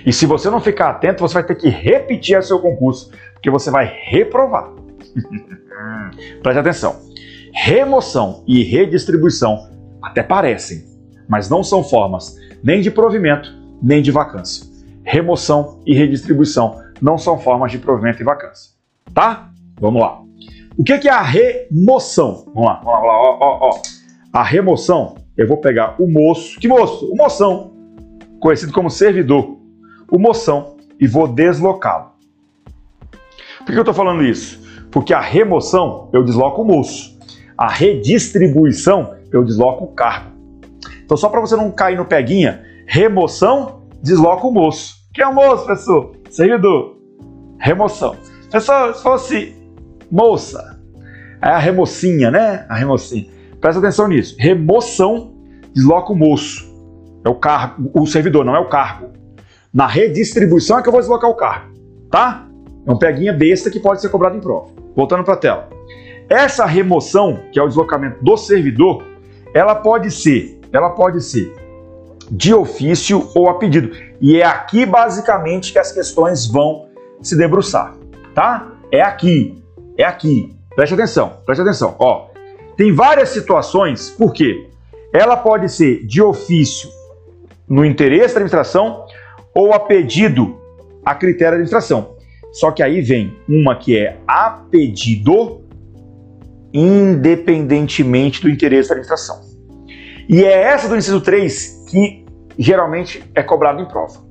E 0.04 0.12
se 0.12 0.26
você 0.26 0.50
não 0.50 0.60
ficar 0.60 0.90
atento, 0.90 1.22
você 1.22 1.32
vai 1.32 1.42
ter 1.42 1.54
que 1.54 1.70
repetir 1.70 2.38
o 2.38 2.42
seu 2.42 2.58
concurso, 2.58 3.10
porque 3.32 3.48
você 3.48 3.70
vai 3.70 3.90
reprovar. 4.04 4.70
Preste 6.42 6.58
atenção. 6.58 7.00
Remoção 7.54 8.44
e 8.46 8.62
redistribuição 8.62 9.70
até 10.02 10.22
parecem, 10.22 10.84
mas 11.26 11.48
não 11.48 11.64
são 11.64 11.82
formas 11.82 12.36
nem 12.62 12.82
de 12.82 12.90
provimento 12.90 13.56
nem 13.82 14.02
de 14.02 14.10
vacância. 14.10 14.66
Remoção 15.02 15.80
e 15.86 15.94
redistribuição 15.94 16.78
não 17.00 17.16
são 17.16 17.38
formas 17.38 17.72
de 17.72 17.78
provimento 17.78 18.20
e 18.20 18.24
vacância. 18.24 18.72
Tá? 19.14 19.50
Vamos 19.80 20.02
lá. 20.02 20.27
O 20.78 20.84
que 20.84 20.92
é 20.92 21.10
a 21.10 21.22
remoção? 21.22 22.44
Vamos 22.54 22.64
lá, 22.64 22.80
vamos 22.84 22.92
lá, 22.92 23.00
vamos 23.00 23.08
lá. 23.08 23.38
Ó, 23.40 23.58
ó, 23.60 23.70
ó. 23.70 23.82
A 24.32 24.44
remoção, 24.44 25.16
eu 25.36 25.48
vou 25.48 25.56
pegar 25.56 25.96
o 25.98 26.06
moço. 26.06 26.56
Que 26.60 26.68
moço? 26.68 27.10
O 27.10 27.16
moção, 27.16 27.72
conhecido 28.38 28.72
como 28.72 28.88
servidor. 28.88 29.58
O 30.08 30.20
moção, 30.20 30.76
e 31.00 31.08
vou 31.08 31.26
deslocá-lo. 31.26 32.12
Por 33.58 33.66
que 33.66 33.74
eu 33.74 33.80
estou 33.80 33.92
falando 33.92 34.22
isso? 34.22 34.62
Porque 34.92 35.12
a 35.12 35.20
remoção, 35.20 36.10
eu 36.12 36.22
desloco 36.22 36.62
o 36.62 36.64
moço. 36.64 37.18
A 37.56 37.68
redistribuição, 37.68 39.16
eu 39.32 39.42
desloco 39.42 39.82
o 39.82 39.92
cargo. 39.92 40.30
Então, 41.04 41.16
só 41.16 41.28
para 41.28 41.40
você 41.40 41.56
não 41.56 41.72
cair 41.72 41.96
no 41.96 42.04
peguinha, 42.04 42.62
remoção, 42.86 43.82
desloca 44.00 44.46
o 44.46 44.52
moço. 44.52 44.94
Quem 45.12 45.24
é 45.24 45.28
o 45.28 45.34
moço, 45.34 45.64
professor? 45.64 46.12
Servidor. 46.30 46.98
Remoção. 47.58 48.16
Pessoal, 48.48 48.94
se 48.94 49.02
fosse 49.02 49.57
moça, 50.10 50.78
é 51.42 51.48
a 51.48 51.58
remocinha, 51.58 52.30
né? 52.30 52.66
A 52.68 52.74
remocinha. 52.74 53.26
Presta 53.60 53.80
atenção 53.80 54.08
nisso. 54.08 54.36
Remoção 54.38 55.34
desloca 55.74 56.12
o 56.12 56.16
moço. 56.16 56.68
É 57.24 57.28
o 57.28 57.34
cargo, 57.34 57.90
o 57.94 58.06
servidor, 58.06 58.44
não 58.44 58.54
é 58.54 58.58
o 58.58 58.68
cargo. 58.68 59.10
Na 59.72 59.86
redistribuição 59.86 60.78
é 60.78 60.82
que 60.82 60.88
eu 60.88 60.92
vou 60.92 61.00
deslocar 61.00 61.30
o 61.30 61.34
cargo, 61.34 61.74
tá? 62.10 62.48
É 62.86 62.90
um 62.90 62.96
peguinha 62.96 63.32
besta 63.32 63.70
que 63.70 63.78
pode 63.78 64.00
ser 64.00 64.08
cobrado 64.08 64.36
em 64.36 64.40
prova. 64.40 64.68
Voltando 64.96 65.24
para 65.24 65.34
a 65.34 65.36
tela. 65.36 65.68
Essa 66.28 66.64
remoção, 66.64 67.40
que 67.52 67.58
é 67.58 67.62
o 67.62 67.68
deslocamento 67.68 68.22
do 68.22 68.36
servidor, 68.36 69.04
ela 69.54 69.74
pode 69.74 70.10
ser, 70.10 70.60
ela 70.72 70.90
pode 70.90 71.22
ser 71.22 71.54
de 72.30 72.52
ofício 72.52 73.30
ou 73.34 73.48
a 73.48 73.54
pedido. 73.54 73.90
E 74.20 74.40
é 74.40 74.44
aqui 74.44 74.84
basicamente 74.84 75.72
que 75.72 75.78
as 75.78 75.92
questões 75.92 76.46
vão 76.46 76.88
se 77.22 77.36
debruçar, 77.36 77.94
tá? 78.34 78.72
É 78.92 79.02
aqui, 79.02 79.57
é 79.98 80.04
aqui. 80.04 80.56
Preste 80.74 80.94
atenção, 80.94 81.38
preste 81.44 81.60
atenção. 81.60 81.96
Ó, 81.98 82.28
tem 82.76 82.94
várias 82.94 83.30
situações, 83.30 84.10
por 84.10 84.32
quê? 84.32 84.68
Ela 85.12 85.36
pode 85.36 85.68
ser 85.68 86.06
de 86.06 86.22
ofício 86.22 86.88
no 87.68 87.84
interesse 87.84 88.34
da 88.34 88.40
administração 88.40 89.04
ou 89.52 89.72
a 89.72 89.80
pedido 89.80 90.56
a 91.04 91.14
critério 91.14 91.52
da 91.52 91.56
administração. 91.56 92.16
Só 92.52 92.70
que 92.70 92.82
aí 92.82 93.00
vem 93.00 93.36
uma 93.48 93.76
que 93.76 93.98
é 93.98 94.18
a 94.26 94.50
pedido 94.70 95.62
independentemente 96.72 98.40
do 98.40 98.48
interesse 98.48 98.90
da 98.90 98.94
administração. 98.94 99.40
E 100.28 100.44
é 100.44 100.62
essa 100.62 100.88
do 100.88 100.96
inciso 100.96 101.20
3 101.20 101.86
que 101.90 102.24
geralmente 102.58 103.24
é 103.34 103.42
cobrada 103.42 103.80
em 103.80 103.86
prova. 103.86 104.22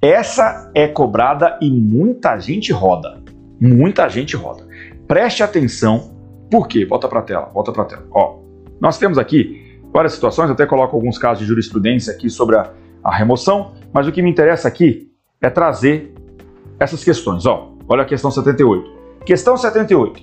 Essa 0.00 0.70
é 0.74 0.88
cobrada 0.88 1.58
e 1.60 1.70
muita 1.70 2.38
gente 2.38 2.72
roda. 2.72 3.22
Muita 3.60 4.08
gente 4.08 4.34
roda. 4.36 4.66
Preste 5.12 5.42
atenção, 5.42 6.16
por 6.50 6.66
quê? 6.66 6.86
Volta 6.86 7.06
para 7.06 7.18
a 7.18 7.22
tela, 7.22 7.50
volta 7.52 7.70
para 7.70 7.82
a 7.82 7.84
tela. 7.84 8.06
Ó, 8.12 8.38
nós 8.80 8.96
temos 8.96 9.18
aqui 9.18 9.78
várias 9.92 10.14
situações, 10.14 10.50
até 10.50 10.64
coloco 10.64 10.96
alguns 10.96 11.18
casos 11.18 11.40
de 11.40 11.44
jurisprudência 11.44 12.14
aqui 12.14 12.30
sobre 12.30 12.56
a, 12.56 12.70
a 13.04 13.14
remoção, 13.14 13.74
mas 13.92 14.06
o 14.08 14.12
que 14.12 14.22
me 14.22 14.30
interessa 14.30 14.68
aqui 14.68 15.12
é 15.38 15.50
trazer 15.50 16.14
essas 16.80 17.04
questões. 17.04 17.44
Ó, 17.44 17.74
olha 17.86 18.04
a 18.04 18.06
questão 18.06 18.30
78. 18.30 18.90
Questão 19.26 19.54
78. 19.54 20.22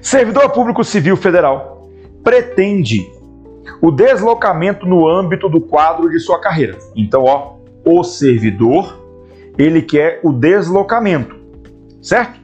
Servidor 0.00 0.50
Público 0.50 0.84
Civil 0.84 1.16
Federal 1.16 1.90
pretende 2.22 3.04
o 3.82 3.90
deslocamento 3.90 4.86
no 4.86 5.08
âmbito 5.08 5.48
do 5.48 5.60
quadro 5.60 6.08
de 6.08 6.20
sua 6.20 6.40
carreira. 6.40 6.78
Então, 6.94 7.24
ó, 7.24 7.56
o 7.84 8.04
servidor, 8.04 8.96
ele 9.58 9.82
quer 9.82 10.20
o 10.22 10.32
deslocamento, 10.32 11.34
certo? 12.00 12.39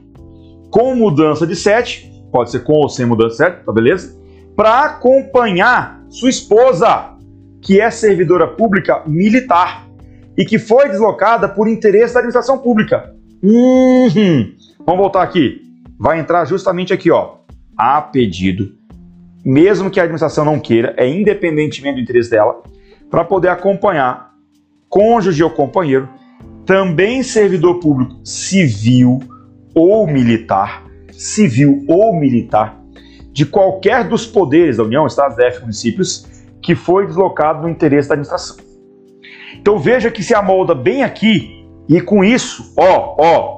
Com 0.77 0.95
mudança 0.95 1.47
de 1.47 1.57
sede, 1.57 2.13
pode 2.31 2.51
ser 2.51 2.63
com 2.63 2.75
ou 2.75 2.89
sem 2.91 3.07
mudança 3.07 3.31
de 3.31 3.37
sede, 3.37 3.65
tá 3.65 3.73
beleza? 3.73 4.15
Para 4.55 4.85
acompanhar 4.85 6.05
sua 6.11 6.29
esposa, 6.29 7.15
que 7.63 7.81
é 7.81 7.91
servidora 7.91 8.47
pública 8.47 9.03
militar 9.07 9.89
e 10.37 10.45
que 10.45 10.59
foi 10.59 10.91
deslocada 10.91 11.49
por 11.49 11.67
interesse 11.67 12.13
da 12.13 12.21
administração 12.21 12.59
pública. 12.59 13.11
Uhum. 13.43 14.53
Vamos 14.85 15.01
voltar 15.01 15.23
aqui. 15.23 15.63
Vai 15.99 16.21
entrar 16.21 16.45
justamente 16.45 16.93
aqui, 16.93 17.11
ó 17.11 17.37
a 17.75 18.03
pedido, 18.03 18.75
mesmo 19.43 19.91
que 19.91 19.99
a 19.99 20.03
administração 20.03 20.45
não 20.45 20.61
queira, 20.61 20.95
é 20.99 21.09
independentemente 21.09 21.95
do 21.95 22.03
interesse 22.03 22.31
dela, 22.31 22.63
para 23.11 23.25
poder 23.25 23.49
acompanhar 23.49 24.31
cônjuge 24.91 25.43
ou 25.43 25.49
companheiro, 25.49 26.07
também 26.67 27.23
servidor 27.23 27.81
público 27.81 28.21
civil 28.27 29.21
ou 29.77 30.07
militar, 30.07 30.85
civil 31.13 31.85
ou 31.87 32.19
militar, 32.19 32.81
de 33.31 33.45
qualquer 33.45 34.09
dos 34.09 34.27
poderes 34.27 34.79
da 34.79 34.83
União, 34.83 35.07
Estados, 35.07 35.37
DF, 35.37 35.61
municípios, 35.61 36.27
que 36.63 36.75
foi 36.75 37.07
deslocado 37.07 37.63
no 37.63 37.69
interesse 37.69 38.09
da 38.09 38.15
administração. 38.15 38.57
Então 39.55 39.79
veja 39.79 40.11
que 40.11 40.23
se 40.23 40.35
amolda 40.35 40.75
bem 40.75 41.05
aqui 41.05 41.69
e 41.89 42.01
com 42.01 42.25
isso, 42.25 42.73
ó, 42.77 43.17
ó, 43.19 43.57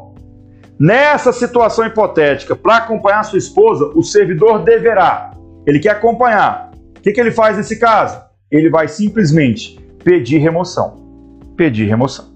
Nessa 0.79 1.33
situação 1.33 1.85
hipotética, 1.87 2.55
para 2.55 2.77
acompanhar 2.77 3.25
sua 3.25 3.39
esposa, 3.39 3.91
o 3.97 4.03
servidor 4.03 4.63
deverá. 4.63 5.33
Ele 5.67 5.81
quer 5.81 5.91
acompanhar. 5.91 6.71
O 6.97 7.01
que, 7.01 7.11
que 7.11 7.21
ele 7.21 7.33
faz 7.33 7.57
nesse 7.57 7.81
caso? 7.81 8.21
Ele 8.49 8.71
vai 8.71 8.87
simplesmente 8.87 9.77
pedir 10.05 10.39
remoção. 10.39 10.95
Pedir 11.57 11.87
remoção. 11.87 12.27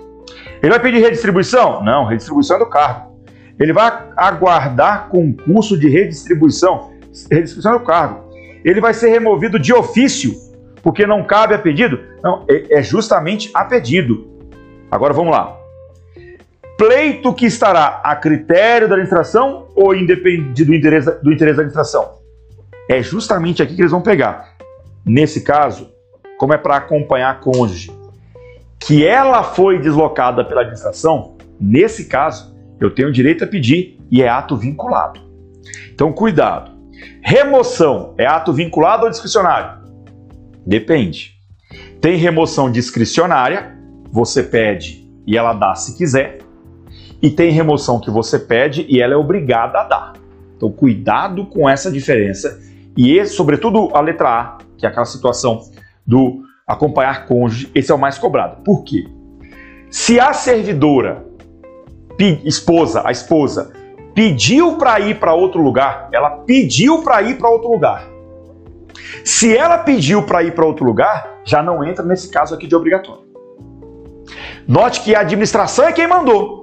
Ele 0.61 0.71
vai 0.71 0.81
pedir 0.81 0.99
redistribuição? 0.99 1.85
Não, 1.85 2.05
redistribuição 2.05 2.57
é 2.57 2.59
do 2.59 2.67
cargo. 2.67 3.11
Ele 3.59 3.73
vai 3.73 4.09
aguardar 4.16 5.09
concurso 5.09 5.79
de 5.79 5.89
redistribuição. 5.89 6.93
Redistribuição 7.31 7.74
é 7.74 7.79
do 7.79 7.85
cargo. 7.85 8.31
Ele 8.65 8.81
vai 8.81 8.95
ser 8.95 9.11
removido 9.11 9.59
de 9.59 9.73
ofício, 9.73 10.33
porque 10.83 11.07
não 11.07 11.24
cabe 11.24 11.55
a 11.55 11.59
pedido? 11.59 11.99
Não, 12.23 12.45
é, 12.49 12.79
é 12.79 12.83
justamente 12.83 13.51
a 13.55 13.65
pedido. 13.65 14.27
Agora 14.91 15.12
vamos 15.12 15.33
lá 15.33 15.62
pleito 16.83 17.33
que 17.33 17.47
estará 17.47 18.01
a 18.03 18.16
critério 18.16 18.89
da 18.89 18.97
administração 18.97 19.69
ou 19.77 19.95
independe 19.95 20.65
do 20.65 20.74
interesse, 20.74 21.11
do 21.23 21.33
interesse 21.33 21.57
da 21.57 21.62
administração? 21.62 22.19
É 22.89 23.01
justamente 23.01 23.62
aqui 23.62 23.77
que 23.77 23.83
eles 23.83 23.93
vão 23.93 24.03
pegar. 24.03 24.57
Nesse 25.07 25.43
caso, 25.43 25.93
como 26.37 26.53
é 26.53 26.59
para 26.59 26.77
acompanhar 26.77 27.31
a 27.31 27.35
cônjuge, 27.35 27.93
que 28.81 29.07
ela 29.07 29.45
foi 29.45 29.79
deslocada 29.79 30.45
pela 30.45 30.62
administração, 30.62 31.37
nesse 31.61 32.07
caso, 32.07 32.52
eu 32.85 32.95
tenho 32.95 33.13
direito 33.13 33.45
a 33.45 33.47
pedir 33.47 33.99
e 34.11 34.23
é 34.23 34.29
ato 34.29 34.57
vinculado. 34.57 35.21
Então, 35.93 36.13
cuidado. 36.13 36.73
Remoção 37.23 38.15
é 38.19 38.27
ato 38.27 38.53
vinculado 38.53 39.05
ou 39.05 39.11
discricionário? 39.11 39.83
Depende. 40.67 41.35
Tem 42.01 42.17
remoção 42.17 42.71
discricionária, 42.71 43.77
você 44.11 44.43
pede 44.43 45.09
e 45.27 45.37
ela 45.37 45.53
dá 45.53 45.75
se 45.75 45.97
quiser 45.97 46.39
e 47.23 47.31
tem 47.31 47.53
remoção 47.53 48.01
que 48.01 48.11
você 48.11 48.39
pede 48.39 48.85
e 48.89 49.01
ela 49.01 49.15
é 49.15 49.17
obrigada 49.17 49.81
a 49.81 49.85
dar. 49.85 50.13
Então, 50.57 50.71
cuidado 50.71 51.47
com 51.47 51.69
essa 51.69 51.91
diferença 51.91 52.61
e, 52.97 53.25
sobretudo, 53.25 53.91
a 53.95 54.01
letra 54.01 54.29
A, 54.29 54.59
que 54.77 54.85
é 54.85 54.89
aquela 54.89 55.07
situação 55.07 55.63
do 56.07 56.43
acompanhar 56.67 57.27
cônjuge, 57.27 57.71
esse 57.75 57.91
é 57.93 57.95
o 57.95 57.99
mais 57.99 58.19
cobrado. 58.19 58.63
Por 58.63 58.83
quê? 58.83 59.07
Se 59.89 60.19
a 60.19 60.33
servidora, 60.33 61.25
esposa, 62.44 63.03
a 63.05 63.11
esposa, 63.11 63.73
pediu 64.15 64.77
para 64.77 65.01
ir 65.01 65.19
para 65.19 65.35
outro 65.35 65.62
lugar, 65.62 66.09
ela 66.12 66.31
pediu 66.31 67.03
para 67.03 67.23
ir 67.23 67.39
para 67.39 67.51
outro 67.51 67.70
lugar. 67.70 68.07
Se 69.24 69.57
ela 69.57 69.78
pediu 69.78 70.23
para 70.23 70.43
ir 70.43 70.55
para 70.55 70.66
outro 70.66 70.85
lugar, 70.85 71.40
já 71.44 71.62
não 71.62 71.85
entra 71.85 72.05
nesse 72.05 72.28
caso 72.28 72.55
aqui 72.55 72.66
de 72.66 72.74
obrigatório. 72.74 73.23
Note 74.66 75.01
que 75.01 75.15
a 75.15 75.20
administração 75.20 75.86
é 75.86 75.93
quem 75.93 76.07
mandou. 76.07 76.62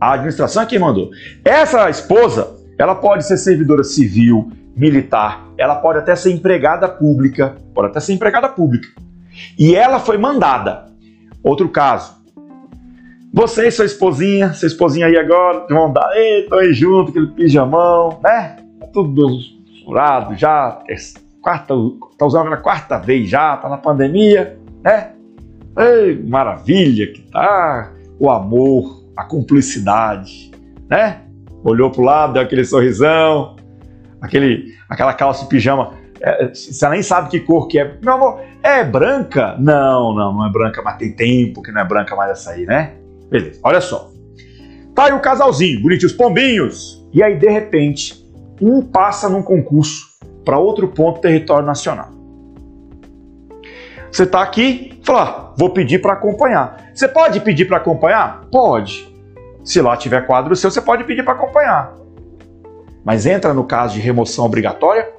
A 0.00 0.14
administração 0.14 0.62
é 0.62 0.66
quem 0.66 0.78
mandou. 0.78 1.10
Essa 1.44 1.90
esposa, 1.90 2.56
ela 2.78 2.94
pode 2.94 3.26
ser 3.26 3.36
servidora 3.36 3.82
civil, 3.82 4.50
militar, 4.76 5.48
ela 5.58 5.76
pode 5.76 5.98
até 5.98 6.14
ser 6.14 6.30
empregada 6.30 6.88
pública, 6.88 7.56
pode 7.74 7.88
até 7.88 8.00
ser 8.00 8.12
empregada 8.12 8.48
pública. 8.48 8.88
E 9.58 9.74
ela 9.74 9.98
foi 9.98 10.16
mandada. 10.16 10.86
Outro 11.42 11.68
caso. 11.68 12.17
Você 13.38 13.68
e 13.68 13.70
sua 13.70 13.84
esposinha, 13.84 14.52
sua 14.52 14.66
esposinha 14.66 15.06
aí 15.06 15.16
agora, 15.16 15.64
vão 15.70 15.92
dar, 15.92 16.10
ei, 16.16 16.48
aí 16.50 16.72
junto, 16.72 17.10
aquele 17.10 17.28
pijamão, 17.28 18.18
né? 18.20 18.56
Tudo 18.92 19.28
furado 19.84 20.34
já, 20.34 20.82
quarta, 21.40 21.72
tá 22.18 22.26
usando 22.26 22.42
pela 22.42 22.56
quarta 22.56 22.98
vez 22.98 23.30
já, 23.30 23.56
tá 23.56 23.68
na 23.68 23.78
pandemia, 23.78 24.58
né? 24.82 25.12
Ei, 25.78 26.20
maravilha 26.20 27.12
que 27.12 27.20
tá 27.30 27.92
o 28.18 28.28
amor, 28.28 29.04
a 29.16 29.22
cumplicidade, 29.22 30.50
né? 30.90 31.20
Olhou 31.62 31.92
pro 31.92 32.02
lado, 32.02 32.32
deu 32.32 32.42
aquele 32.42 32.64
sorrisão, 32.64 33.54
aquele, 34.20 34.74
aquela 34.90 35.14
calça 35.14 35.44
de 35.44 35.48
pijama. 35.48 35.92
É, 36.20 36.48
você 36.48 36.88
nem 36.88 37.04
sabe 37.04 37.30
que 37.30 37.38
cor 37.38 37.68
que 37.68 37.78
é. 37.78 37.98
Meu 38.02 38.14
amor, 38.14 38.40
é 38.64 38.82
branca? 38.82 39.54
Não, 39.60 40.12
não, 40.12 40.34
não 40.34 40.44
é 40.44 40.50
branca, 40.50 40.82
mas 40.82 40.96
tem 40.96 41.12
tempo 41.12 41.62
que 41.62 41.70
não 41.70 41.80
é 41.80 41.84
branca 41.84 42.16
mais 42.16 42.32
essa 42.32 42.50
aí, 42.50 42.66
né? 42.66 42.97
Beleza, 43.30 43.60
olha 43.62 43.80
só. 43.80 44.10
Tá 44.94 45.04
aí 45.04 45.12
o 45.12 45.20
casalzinho, 45.20 45.80
bonitinho, 45.82 46.08
os 46.08 46.16
pombinhos. 46.16 47.06
E 47.12 47.22
aí, 47.22 47.38
de 47.38 47.48
repente, 47.48 48.24
um 48.60 48.82
passa 48.82 49.28
num 49.28 49.42
concurso 49.42 50.08
para 50.44 50.58
outro 50.58 50.88
ponto 50.88 51.20
território 51.20 51.66
nacional. 51.66 52.08
Você 54.10 54.24
está 54.24 54.42
aqui, 54.42 54.98
fala, 55.04 55.22
ah, 55.22 55.54
vou 55.56 55.70
pedir 55.70 56.00
para 56.00 56.14
acompanhar. 56.14 56.90
Você 56.94 57.06
pode 57.06 57.40
pedir 57.40 57.66
para 57.66 57.76
acompanhar? 57.76 58.46
Pode. 58.50 59.08
Se 59.62 59.80
lá 59.80 59.96
tiver 59.96 60.26
quadro 60.26 60.56
seu, 60.56 60.70
você 60.70 60.80
pode 60.80 61.04
pedir 61.04 61.22
para 61.22 61.34
acompanhar. 61.34 61.94
Mas 63.04 63.26
entra 63.26 63.52
no 63.52 63.64
caso 63.64 63.94
de 63.94 64.00
remoção 64.00 64.46
obrigatória? 64.46 65.12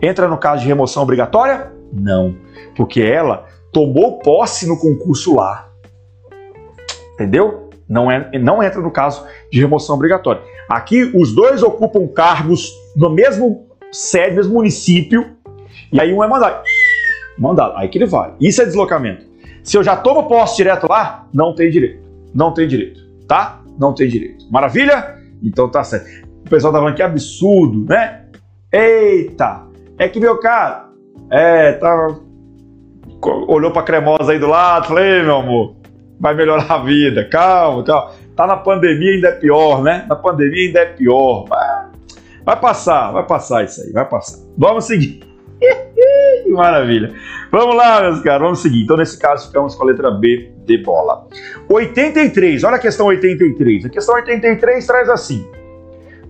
Entra 0.00 0.28
no 0.28 0.38
caso 0.38 0.62
de 0.62 0.68
remoção 0.68 1.02
obrigatória? 1.02 1.72
Não, 1.92 2.36
porque 2.76 3.00
ela 3.00 3.46
tomou 3.72 4.18
posse 4.18 4.66
no 4.66 4.78
concurso 4.78 5.34
lá. 5.34 5.68
Entendeu? 7.14 7.70
Não, 7.88 8.10
é, 8.10 8.38
não 8.38 8.62
entra 8.62 8.80
no 8.80 8.90
caso 8.90 9.24
de 9.50 9.60
remoção 9.60 9.96
obrigatória. 9.96 10.42
Aqui, 10.68 11.02
os 11.14 11.34
dois 11.34 11.62
ocupam 11.62 12.06
cargos 12.08 12.72
no 12.96 13.10
mesmo 13.10 13.66
sede, 13.92 14.36
mesmo 14.36 14.54
município, 14.54 15.34
e 15.92 16.00
aí 16.00 16.12
um 16.12 16.22
é 16.24 16.28
mandado. 16.28 16.64
Mandado, 17.38 17.76
aí 17.76 17.88
que 17.88 17.98
ele 17.98 18.06
vai. 18.06 18.34
Isso 18.40 18.62
é 18.62 18.64
deslocamento. 18.64 19.26
Se 19.62 19.76
eu 19.76 19.82
já 19.82 19.96
tomo 19.96 20.28
posse 20.28 20.56
direto 20.56 20.86
lá, 20.88 21.26
não 21.32 21.54
tem 21.54 21.70
direito. 21.70 22.02
Não 22.34 22.52
tem 22.52 22.66
direito, 22.66 23.00
tá? 23.28 23.60
Não 23.78 23.92
tem 23.92 24.08
direito. 24.08 24.46
Maravilha? 24.50 25.16
Então 25.42 25.68
tá 25.68 25.84
certo. 25.84 26.06
O 26.44 26.50
pessoal 26.50 26.72
tá 26.72 26.78
falando 26.78 26.94
que 26.94 27.02
absurdo, 27.02 27.86
né? 27.88 28.24
Eita! 28.72 29.62
É 29.98 30.08
que 30.08 30.18
meu 30.18 30.38
cara, 30.38 30.88
é, 31.30 31.72
tá. 31.72 32.16
Olhou 33.48 33.70
pra 33.70 33.82
cremosa 33.82 34.32
aí 34.32 34.38
do 34.38 34.46
lado, 34.46 34.88
falei, 34.88 35.22
meu 35.22 35.36
amor, 35.36 35.76
vai 36.24 36.34
melhorar 36.34 36.72
a 36.72 36.78
vida, 36.78 37.28
calma, 37.28 37.84
calma. 37.84 38.12
Tá 38.34 38.46
na 38.46 38.56
pandemia 38.56 39.12
ainda 39.12 39.28
é 39.28 39.32
pior, 39.32 39.82
né? 39.82 40.06
Na 40.08 40.16
pandemia 40.16 40.68
ainda 40.68 40.80
é 40.80 40.86
pior. 40.86 41.44
Vai, 41.46 41.84
vai 42.46 42.56
passar, 42.58 43.12
vai 43.12 43.26
passar 43.26 43.62
isso 43.62 43.82
aí, 43.82 43.92
vai 43.92 44.08
passar. 44.08 44.38
Vamos 44.56 44.86
seguir. 44.86 45.20
que 45.60 46.48
maravilha. 46.48 47.12
Vamos 47.52 47.76
lá, 47.76 48.00
meus 48.00 48.22
caros, 48.22 48.40
vamos 48.40 48.60
seguir. 48.60 48.84
Então, 48.84 48.96
nesse 48.96 49.18
caso, 49.18 49.48
ficamos 49.48 49.74
com 49.74 49.82
a 49.82 49.86
letra 49.86 50.10
B 50.12 50.50
de 50.64 50.78
bola. 50.78 51.26
83, 51.68 52.64
olha 52.64 52.76
a 52.76 52.78
questão 52.78 53.04
83. 53.04 53.84
A 53.84 53.90
questão 53.90 54.14
83 54.14 54.86
traz 54.86 55.10
assim: 55.10 55.46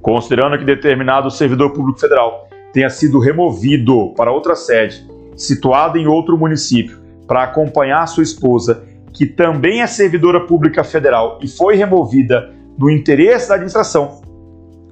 considerando 0.03 0.59
que 0.59 0.65
determinado 0.65 1.31
servidor 1.31 1.71
público 1.71 2.01
federal 2.01 2.49
tenha 2.73 2.91
sido 2.91 3.21
removido 3.21 4.13
para 4.17 4.33
outra 4.33 4.57
sede, 4.57 5.07
situada 5.37 6.01
em 6.01 6.09
outro 6.09 6.37
município, 6.37 6.99
para 7.29 7.45
acompanhar 7.45 8.05
sua 8.09 8.25
esposa 8.25 8.83
que 9.15 9.25
também 9.25 9.81
é 9.81 9.87
servidora 9.87 10.45
pública 10.45 10.83
federal 10.83 11.39
e 11.41 11.47
foi 11.47 11.77
removida 11.77 12.53
no 12.77 12.91
interesse 12.91 13.49
da 13.49 13.55
administração, 13.55 14.21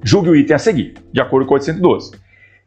julgue 0.01 0.29
o 0.29 0.35
item 0.35 0.55
a 0.55 0.59
seguir, 0.59 0.93
de 1.11 1.21
acordo 1.21 1.45
com 1.45 1.53
o 1.53 1.57
812. 1.57 2.11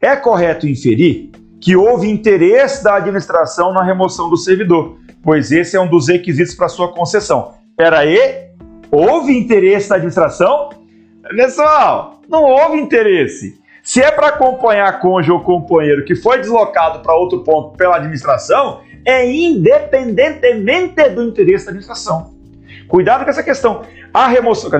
É 0.00 0.14
correto 0.14 0.68
inferir 0.68 1.30
que 1.58 1.74
houve 1.74 2.08
interesse 2.08 2.84
da 2.84 2.96
administração 2.96 3.72
na 3.72 3.82
remoção 3.82 4.28
do 4.28 4.36
servidor, 4.36 4.98
pois 5.22 5.50
esse 5.50 5.76
é 5.76 5.80
um 5.80 5.88
dos 5.88 6.08
requisitos 6.08 6.54
para 6.54 6.68
sua 6.68 6.92
concessão. 6.92 7.54
Pera 7.74 8.00
aí, 8.00 8.50
houve 8.90 9.36
interesse 9.36 9.88
da 9.88 9.96
administração? 9.96 10.68
Pessoal, 11.34 12.20
não 12.28 12.44
houve 12.44 12.78
interesse. 12.78 13.58
Se 13.86 14.02
é 14.02 14.10
para 14.10 14.26
acompanhar 14.26 14.98
cônjuge 14.98 15.30
ou 15.30 15.38
companheiro 15.38 16.04
que 16.04 16.16
foi 16.16 16.40
deslocado 16.40 16.98
para 16.98 17.14
outro 17.14 17.44
ponto 17.44 17.76
pela 17.76 17.94
administração, 17.94 18.80
é 19.04 19.24
independentemente 19.32 21.08
do 21.10 21.22
interesse 21.22 21.66
da 21.66 21.70
administração. 21.70 22.34
Cuidado 22.88 23.22
com 23.22 23.30
essa 23.30 23.44
questão. 23.44 23.82
A 24.12 24.26
remoção, 24.26 24.72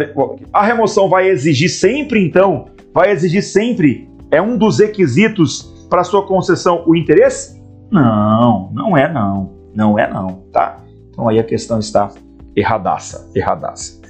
a 0.53 0.65
remoção 0.65 1.09
vai 1.09 1.29
exigir 1.29 1.69
sempre, 1.69 2.27
então, 2.27 2.67
vai 2.93 3.13
exigir 3.13 3.45
sempre, 3.45 4.11
é 4.33 4.43
um 4.43 4.59
dos 4.59 4.81
requisitos 4.81 5.87
para 5.89 6.03
sua 6.03 6.27
concessão 6.27 6.83
o 6.85 6.97
interesse? 6.97 7.63
Não, 7.93 8.73
não 8.73 8.99
é 8.99 9.09
não. 9.09 9.55
Não 9.73 9.97
é 9.97 10.13
não, 10.13 10.43
tá? 10.51 10.79
Então 11.11 11.29
aí 11.29 11.39
a 11.39 11.45
questão 11.45 11.79
está 11.79 12.11
erradaça, 12.57 13.31
erradaça. 13.37 14.01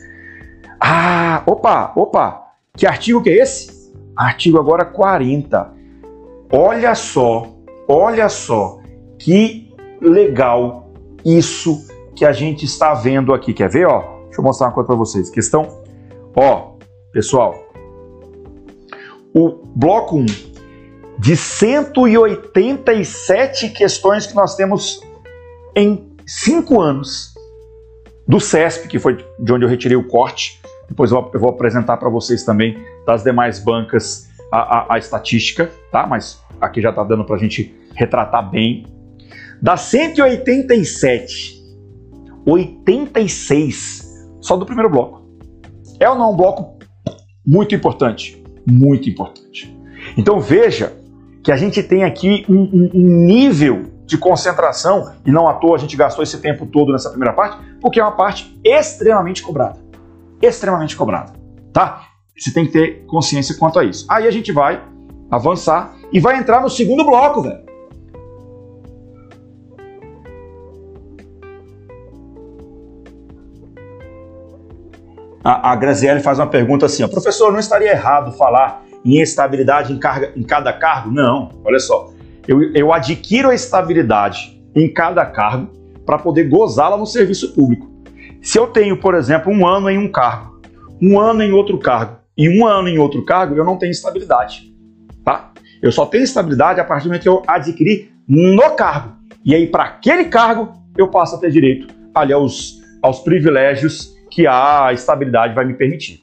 Ah, 0.80 1.42
opa, 1.44 1.92
opa, 1.94 2.46
que 2.74 2.86
artigo 2.86 3.22
que 3.22 3.28
é 3.28 3.42
esse? 3.42 3.75
Artigo 4.16 4.58
agora 4.58 4.84
40. 4.84 5.74
Olha 6.50 6.94
só, 6.94 7.48
olha 7.88 8.28
só 8.28 8.78
que 9.18 9.74
legal 10.00 10.92
isso 11.24 11.84
que 12.14 12.24
a 12.24 12.32
gente 12.32 12.64
está 12.64 12.94
vendo 12.94 13.34
aqui. 13.34 13.52
Quer 13.52 13.68
ver? 13.68 13.86
Ó, 13.86 14.00
deixa 14.24 14.40
eu 14.40 14.44
mostrar 14.44 14.68
uma 14.68 14.72
coisa 14.72 14.86
para 14.86 14.96
vocês. 14.96 15.28
Questão, 15.28 15.82
ó, 16.34 16.76
pessoal, 17.12 17.54
o 19.34 19.58
bloco 19.74 20.16
1 20.16 20.24
de 21.18 21.36
187 21.36 23.68
questões 23.70 24.26
que 24.26 24.34
nós 24.34 24.54
temos 24.54 25.00
em 25.74 26.14
cinco 26.26 26.80
anos 26.80 27.34
do 28.26 28.40
CESP, 28.40 28.88
que 28.88 28.98
foi 28.98 29.18
de 29.38 29.52
onde 29.52 29.64
eu 29.64 29.68
retirei 29.68 29.96
o 29.96 30.08
corte. 30.08 30.60
Depois 30.88 31.10
eu 31.10 31.30
vou 31.34 31.50
apresentar 31.50 31.96
para 31.96 32.08
vocês 32.08 32.44
também 32.44 32.78
das 33.06 33.22
demais 33.22 33.58
bancas 33.58 34.28
a, 34.52 34.78
a, 34.78 34.94
a 34.94 34.98
estatística, 34.98 35.70
tá? 35.90 36.06
Mas 36.06 36.40
aqui 36.60 36.80
já 36.80 36.90
está 36.90 37.02
dando 37.02 37.24
para 37.24 37.36
a 37.36 37.38
gente 37.38 37.74
retratar 37.94 38.50
bem 38.50 38.86
das 39.60 39.80
187, 39.82 41.62
86 42.46 44.28
só 44.40 44.56
do 44.56 44.66
primeiro 44.66 44.90
bloco. 44.90 45.26
É 45.98 46.08
ou 46.08 46.16
não 46.16 46.32
um 46.32 46.36
bloco 46.36 46.78
muito 47.44 47.74
importante? 47.74 48.42
Muito 48.66 49.08
importante. 49.08 49.74
Então 50.16 50.40
veja 50.40 50.92
que 51.42 51.50
a 51.50 51.56
gente 51.56 51.82
tem 51.82 52.04
aqui 52.04 52.44
um, 52.48 52.60
um, 52.60 52.90
um 52.94 53.24
nível 53.24 53.96
de 54.04 54.16
concentração, 54.16 55.12
e 55.24 55.32
não 55.32 55.48
à 55.48 55.54
toa 55.54 55.74
a 55.74 55.78
gente 55.78 55.96
gastou 55.96 56.22
esse 56.22 56.40
tempo 56.40 56.64
todo 56.66 56.92
nessa 56.92 57.10
primeira 57.10 57.34
parte, 57.34 57.58
porque 57.80 57.98
é 57.98 58.02
uma 58.02 58.12
parte 58.12 58.56
extremamente 58.64 59.42
cobrada. 59.42 59.78
Extremamente 60.40 60.96
cobrada, 60.96 61.32
tá? 61.72 62.08
Você 62.36 62.52
tem 62.52 62.66
que 62.66 62.72
ter 62.72 63.06
consciência 63.06 63.56
quanto 63.58 63.78
a 63.78 63.84
isso. 63.84 64.06
Aí 64.08 64.26
a 64.26 64.30
gente 64.30 64.52
vai 64.52 64.82
avançar 65.30 65.96
e 66.12 66.20
vai 66.20 66.38
entrar 66.38 66.60
no 66.60 66.68
segundo 66.68 67.04
bloco, 67.04 67.42
velho. 67.42 67.66
a, 75.46 75.70
a 75.70 75.76
Graziele 75.76 76.18
faz 76.18 76.40
uma 76.40 76.48
pergunta 76.48 76.86
assim: 76.86 77.04
ó, 77.04 77.08
professor, 77.08 77.52
não 77.52 77.60
estaria 77.60 77.92
errado 77.92 78.32
falar 78.32 78.84
em 79.04 79.20
estabilidade 79.20 79.92
em, 79.92 79.98
carga, 79.98 80.32
em 80.34 80.42
cada 80.42 80.72
cargo? 80.72 81.12
Não, 81.12 81.50
olha 81.64 81.78
só. 81.78 82.10
Eu, 82.48 82.74
eu 82.74 82.92
adquiro 82.92 83.50
a 83.50 83.54
estabilidade 83.54 84.60
em 84.74 84.92
cada 84.92 85.24
cargo 85.24 85.68
para 86.04 86.18
poder 86.18 86.48
gozá-la 86.48 86.96
no 86.96 87.06
serviço 87.06 87.54
público. 87.54 87.88
Se 88.46 88.60
eu 88.60 88.68
tenho, 88.68 88.96
por 88.96 89.16
exemplo, 89.16 89.52
um 89.52 89.66
ano 89.66 89.90
em 89.90 89.98
um 89.98 90.06
cargo, 90.06 90.60
um 91.02 91.18
ano 91.18 91.42
em 91.42 91.50
outro 91.50 91.76
cargo 91.78 92.18
e 92.38 92.48
um 92.48 92.64
ano 92.64 92.88
em 92.88 92.96
outro 92.96 93.24
cargo, 93.24 93.56
eu 93.56 93.64
não 93.64 93.76
tenho 93.76 93.90
estabilidade. 93.90 94.72
Tá? 95.24 95.50
Eu 95.82 95.90
só 95.90 96.06
tenho 96.06 96.22
estabilidade 96.22 96.78
a 96.78 96.84
partir 96.84 97.02
do 97.02 97.08
momento 97.08 97.22
que 97.22 97.28
eu 97.28 97.42
adquirir 97.44 98.12
no 98.28 98.70
cargo. 98.76 99.16
E 99.44 99.52
aí, 99.52 99.66
para 99.66 99.82
aquele 99.82 100.26
cargo, 100.26 100.72
eu 100.96 101.08
passo 101.08 101.34
a 101.34 101.38
ter 101.40 101.50
direito 101.50 101.92
ali 102.14 102.32
aos, 102.32 102.80
aos 103.02 103.18
privilégios 103.18 104.14
que 104.30 104.46
a 104.46 104.92
estabilidade 104.92 105.52
vai 105.52 105.64
me 105.64 105.74
permitir. 105.74 106.20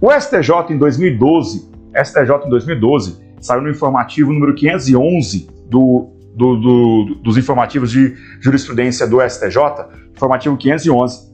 O 0.00 0.12
STJ 0.12 0.72
em 0.72 0.78
2012, 0.78 1.72
STJ 2.04 2.46
em 2.46 2.50
2012, 2.50 3.20
saiu 3.40 3.62
no 3.62 3.68
informativo 3.68 4.32
número 4.32 4.54
511 4.54 5.48
do, 5.68 6.08
do, 6.36 6.56
do, 6.56 7.14
dos 7.16 7.36
informativos 7.36 7.90
de 7.90 8.14
jurisprudência 8.38 9.08
do 9.08 9.20
STJ, 9.20 9.58
informativo 10.14 10.56
511. 10.56 11.33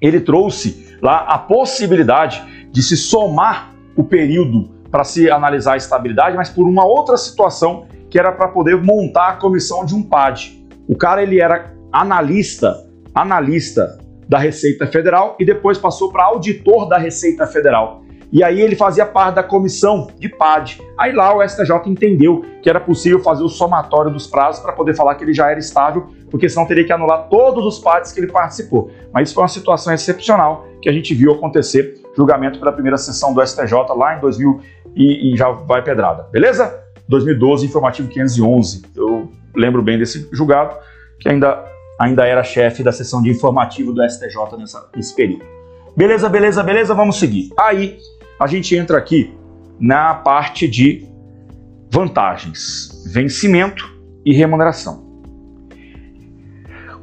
Ele 0.00 0.20
trouxe 0.20 0.96
lá 1.02 1.18
a 1.18 1.38
possibilidade 1.38 2.68
de 2.70 2.82
se 2.82 2.96
somar 2.96 3.72
o 3.96 4.04
período 4.04 4.70
para 4.90 5.04
se 5.04 5.30
analisar 5.30 5.74
a 5.74 5.76
estabilidade, 5.76 6.36
mas 6.36 6.50
por 6.50 6.66
uma 6.66 6.84
outra 6.84 7.16
situação 7.16 7.86
que 8.10 8.18
era 8.18 8.32
para 8.32 8.48
poder 8.48 8.82
montar 8.82 9.28
a 9.28 9.36
comissão 9.36 9.84
de 9.84 9.94
um 9.94 10.02
PAD. 10.02 10.64
O 10.88 10.96
cara 10.96 11.22
ele 11.22 11.40
era 11.40 11.74
analista, 11.92 12.86
analista 13.14 13.98
da 14.28 14.38
Receita 14.38 14.86
Federal 14.86 15.36
e 15.38 15.44
depois 15.44 15.78
passou 15.78 16.12
para 16.12 16.24
auditor 16.24 16.88
da 16.88 16.98
Receita 16.98 17.46
Federal. 17.46 18.02
E 18.32 18.42
aí 18.42 18.60
ele 18.60 18.74
fazia 18.74 19.06
parte 19.06 19.36
da 19.36 19.42
comissão 19.42 20.08
de 20.18 20.28
PAD. 20.28 20.80
Aí 20.98 21.12
lá 21.12 21.36
o 21.36 21.46
STJ 21.46 21.70
entendeu 21.86 22.44
que 22.60 22.68
era 22.68 22.80
possível 22.80 23.20
fazer 23.20 23.44
o 23.44 23.48
somatório 23.48 24.10
dos 24.10 24.26
prazos 24.26 24.60
para 24.62 24.72
poder 24.72 24.94
falar 24.94 25.14
que 25.14 25.24
ele 25.24 25.32
já 25.32 25.50
era 25.50 25.60
estável, 25.60 26.08
porque 26.30 26.48
senão 26.48 26.66
teria 26.66 26.84
que 26.84 26.92
anular 26.92 27.28
todos 27.28 27.64
os 27.64 27.78
PADs 27.78 28.12
que 28.12 28.20
ele 28.20 28.26
participou. 28.26 28.90
Mas 29.12 29.28
isso 29.28 29.34
foi 29.34 29.42
uma 29.42 29.48
situação 29.48 29.92
excepcional 29.92 30.66
que 30.82 30.88
a 30.88 30.92
gente 30.92 31.14
viu 31.14 31.32
acontecer, 31.32 32.00
julgamento 32.16 32.58
pela 32.58 32.72
primeira 32.72 32.96
sessão 32.96 33.32
do 33.32 33.46
STJ 33.46 33.72
lá 33.96 34.16
em 34.16 34.20
2000 34.20 34.60
e, 34.94 35.32
e 35.32 35.36
já 35.36 35.50
vai 35.50 35.82
pedrada, 35.82 36.26
beleza? 36.32 36.82
2012, 37.08 37.66
informativo 37.66 38.08
511. 38.08 38.82
Eu 38.96 39.30
lembro 39.54 39.82
bem 39.82 39.98
desse 39.98 40.28
julgado, 40.32 40.76
que 41.20 41.28
ainda, 41.28 41.64
ainda 41.98 42.26
era 42.26 42.42
chefe 42.42 42.82
da 42.82 42.92
sessão 42.92 43.22
de 43.22 43.30
informativo 43.30 43.92
do 43.92 44.02
STJ 44.08 44.56
nessa, 44.58 44.88
nesse 44.94 45.14
período. 45.14 45.44
Beleza, 45.96 46.28
beleza, 46.28 46.62
beleza, 46.62 46.94
vamos 46.94 47.18
seguir. 47.18 47.50
Aí 47.58 47.98
a 48.38 48.46
gente 48.46 48.76
entra 48.76 48.98
aqui 48.98 49.34
na 49.78 50.14
parte 50.14 50.68
de 50.68 51.06
vantagens, 51.90 53.04
vencimento 53.12 53.90
e 54.24 54.32
remuneração. 54.32 55.04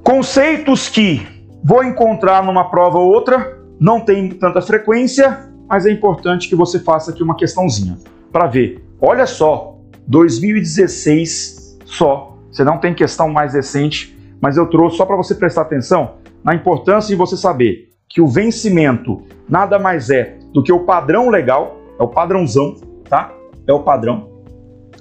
Conceitos 0.04 0.90
que 0.90 1.26
vou 1.64 1.84
encontrar 1.84 2.44
numa 2.44 2.70
prova 2.70 3.00
ou 3.00 3.12
outra, 3.12 3.60
não 3.80 4.02
tem 4.02 4.30
tanta 4.30 4.62
frequência, 4.62 5.50
mas 5.68 5.86
é 5.86 5.92
importante 5.92 6.50
que 6.50 6.56
você 6.56 6.80
faça 6.80 7.12
aqui 7.12 7.24
uma 7.24 7.36
questãozinha 7.36 7.98
para 8.32 8.48
ver. 8.48 8.84
Olha 9.00 9.26
só, 9.26 9.80
2016 10.08 11.80
só. 11.86 12.38
Você 12.52 12.64
não 12.64 12.78
tem 12.78 12.94
questão 12.94 13.30
mais 13.30 13.54
recente, 13.54 14.16
mas 14.40 14.58
eu 14.58 14.68
trouxe 14.68 14.98
só 14.98 15.06
para 15.06 15.16
você 15.16 15.34
prestar 15.34 15.62
atenção 15.62 16.16
na 16.44 16.54
importância 16.54 17.08
de 17.10 17.16
você 17.16 17.38
saber 17.38 17.90
que 18.08 18.22
o 18.22 18.28
vencimento 18.28 19.24
nada 19.50 19.80
mais 19.80 20.10
é 20.10 20.38
do 20.54 20.64
que 20.64 20.72
o 20.72 20.82
padrão 20.82 21.30
legal, 21.30 21.78
é 22.00 22.04
o 22.04 22.08
padrãozão, 22.08 22.76
tá? 23.10 23.34
É 23.68 23.74
o 23.74 23.80
padrão. 23.80 24.30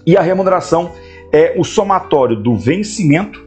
E 0.06 0.16
a 0.16 0.22
remuneração 0.22 0.90
é 1.32 1.54
o 1.56 1.64
somatório 1.64 2.36
do 2.36 2.56
vencimento 2.56 3.44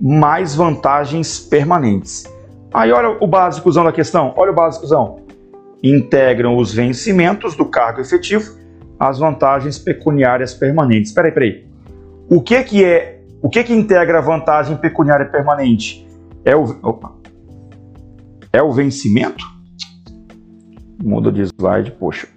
mais 0.00 0.54
vantagens 0.54 1.38
permanentes. 1.38 2.24
Aí 2.74 2.90
olha 2.90 3.16
o 3.20 3.26
básicozão 3.26 3.84
da 3.84 3.92
questão, 3.92 4.32
olha 4.36 4.50
o 4.50 4.54
básicozão. 4.54 5.20
Integram 5.82 6.56
os 6.56 6.72
vencimentos 6.72 7.54
do 7.54 7.64
cargo 7.66 8.00
efetivo 8.00 8.56
às 8.98 9.18
vantagens 9.18 9.78
pecuniárias 9.78 10.54
permanentes. 10.54 11.10
Espera 11.10 11.28
aí, 11.28 11.32
peraí. 11.32 11.66
O 12.28 12.40
que 12.40 12.62
que 12.62 12.84
é, 12.84 13.20
o 13.42 13.48
que 13.48 13.62
que 13.62 13.72
integra 13.72 14.18
a 14.18 14.20
vantagem 14.20 14.76
pecuniária 14.76 15.26
permanente? 15.26 16.06
É 16.44 16.56
o, 16.56 16.64
opa, 16.82 17.12
é 18.52 18.62
o 18.62 18.72
vencimento? 18.72 19.44
Muda 21.02 21.32
de 21.32 21.42
slide, 21.42 21.90
poxa. 21.92 22.28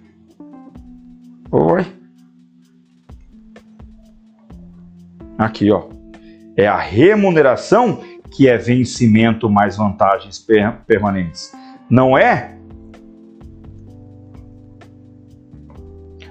Oi. 1.52 1.86
Aqui, 5.38 5.70
ó. 5.70 5.84
É 6.56 6.66
a 6.66 6.76
remuneração 6.76 8.00
que 8.34 8.48
é 8.48 8.58
vencimento 8.58 9.48
mais 9.48 9.76
vantagens 9.76 10.38
per 10.38 10.80
permanentes. 10.86 11.52
Não 11.88 12.18
é? 12.18 12.56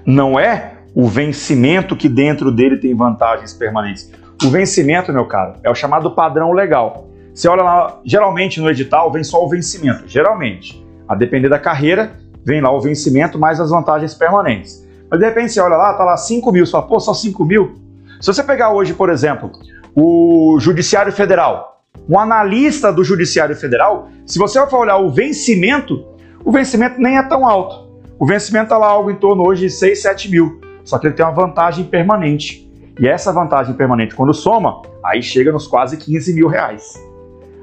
Não 0.04 0.38
é 0.38 0.74
o 0.94 1.06
vencimento 1.06 1.96
que 1.96 2.08
dentro 2.08 2.52
dele 2.52 2.76
tem 2.76 2.94
vantagens 2.94 3.54
permanentes. 3.54 4.12
O 4.44 4.50
vencimento, 4.50 5.12
meu 5.12 5.24
caro, 5.24 5.54
é 5.62 5.70
o 5.70 5.74
chamado 5.74 6.10
padrão 6.10 6.52
legal. 6.52 7.08
Você 7.34 7.48
olha 7.48 7.62
lá, 7.62 8.00
geralmente 8.04 8.60
no 8.60 8.68
edital 8.70 9.10
vem 9.10 9.24
só 9.24 9.44
o 9.44 9.48
vencimento, 9.48 10.06
geralmente. 10.06 10.84
A 11.08 11.14
depender 11.14 11.48
da 11.48 11.58
carreira, 11.58 12.12
vem 12.46 12.60
lá 12.60 12.70
o 12.70 12.80
vencimento 12.80 13.38
mais 13.40 13.58
as 13.58 13.70
vantagens 13.70 14.14
permanentes. 14.14 14.86
Mas 15.10 15.18
de 15.18 15.26
repente 15.26 15.52
você 15.52 15.60
olha 15.60 15.76
lá, 15.76 15.92
tá 15.94 16.04
lá 16.04 16.16
5 16.16 16.52
mil, 16.52 16.64
você 16.64 16.70
fala, 16.70 16.86
pô, 16.86 17.00
só 17.00 17.12
5 17.12 17.44
mil? 17.44 17.74
Se 18.20 18.28
você 18.28 18.42
pegar 18.42 18.70
hoje, 18.70 18.94
por 18.94 19.10
exemplo, 19.10 19.50
o 19.94 20.56
Judiciário 20.60 21.12
Federal, 21.12 21.82
um 22.08 22.18
analista 22.18 22.92
do 22.92 23.02
Judiciário 23.02 23.56
Federal, 23.56 24.08
se 24.24 24.38
você 24.38 24.64
for 24.68 24.78
olhar 24.78 24.98
o 24.98 25.10
vencimento, 25.10 26.06
o 26.44 26.52
vencimento 26.52 27.00
nem 27.00 27.18
é 27.18 27.22
tão 27.22 27.44
alto. 27.44 27.90
O 28.16 28.24
vencimento 28.24 28.66
está 28.66 28.78
lá 28.78 28.86
algo 28.86 29.10
em 29.10 29.16
torno 29.16 29.44
hoje 29.44 29.66
de 29.66 29.70
6, 29.70 30.00
7 30.00 30.30
mil. 30.30 30.60
Só 30.84 30.98
que 30.98 31.08
ele 31.08 31.14
tem 31.14 31.26
uma 31.26 31.34
vantagem 31.34 31.84
permanente. 31.84 32.70
E 32.98 33.08
essa 33.08 33.32
vantagem 33.32 33.74
permanente, 33.74 34.14
quando 34.14 34.32
soma, 34.32 34.82
aí 35.04 35.20
chega 35.20 35.50
nos 35.50 35.66
quase 35.66 35.96
15 35.96 36.32
mil 36.32 36.46
reais. 36.46 36.94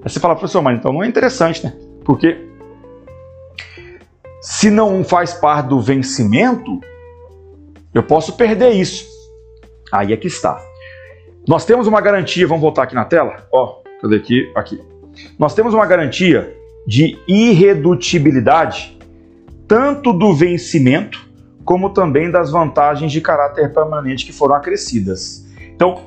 Aí 0.04 0.10
você 0.10 0.20
fala, 0.20 0.36
professor, 0.36 0.62
mas 0.62 0.78
então 0.78 0.92
não 0.92 1.02
é 1.02 1.08
interessante, 1.08 1.66
né? 1.66 1.74
Porque 2.04 2.53
se 4.44 4.70
não 4.70 5.06
faz 5.06 5.34
parte 5.34 5.70
do 5.70 5.80
vencimento, 5.80 6.82
eu 7.94 8.04
posso 8.04 8.36
perder 8.36 8.72
isso. 8.72 9.08
Aí 9.90 10.12
é 10.12 10.18
que 10.18 10.28
está. 10.28 10.62
Nós 11.48 11.64
temos 11.64 11.88
uma 11.88 12.02
garantia, 12.02 12.46
vamos 12.46 12.62
voltar 12.62 12.84
aqui 12.84 12.94
na 12.94 13.06
tela? 13.06 13.48
Ó, 13.50 13.82
cadê 14.02 14.18
aqui? 14.18 14.52
Aqui. 14.54 14.82
Nós 15.40 15.56
temos 15.56 15.74
uma 15.74 15.86
garantia 15.86 16.54
de 16.86 17.18
irredutibilidade 17.26 19.00
tanto 19.66 20.12
do 20.12 20.34
vencimento 20.34 21.26
como 21.64 21.92
também 21.92 22.30
das 22.30 22.52
vantagens 22.52 23.14
de 23.14 23.22
caráter 23.22 23.74
permanente 23.74 24.26
que 24.26 24.34
foram 24.34 24.56
acrescidas. 24.56 25.48
Então, 25.74 26.02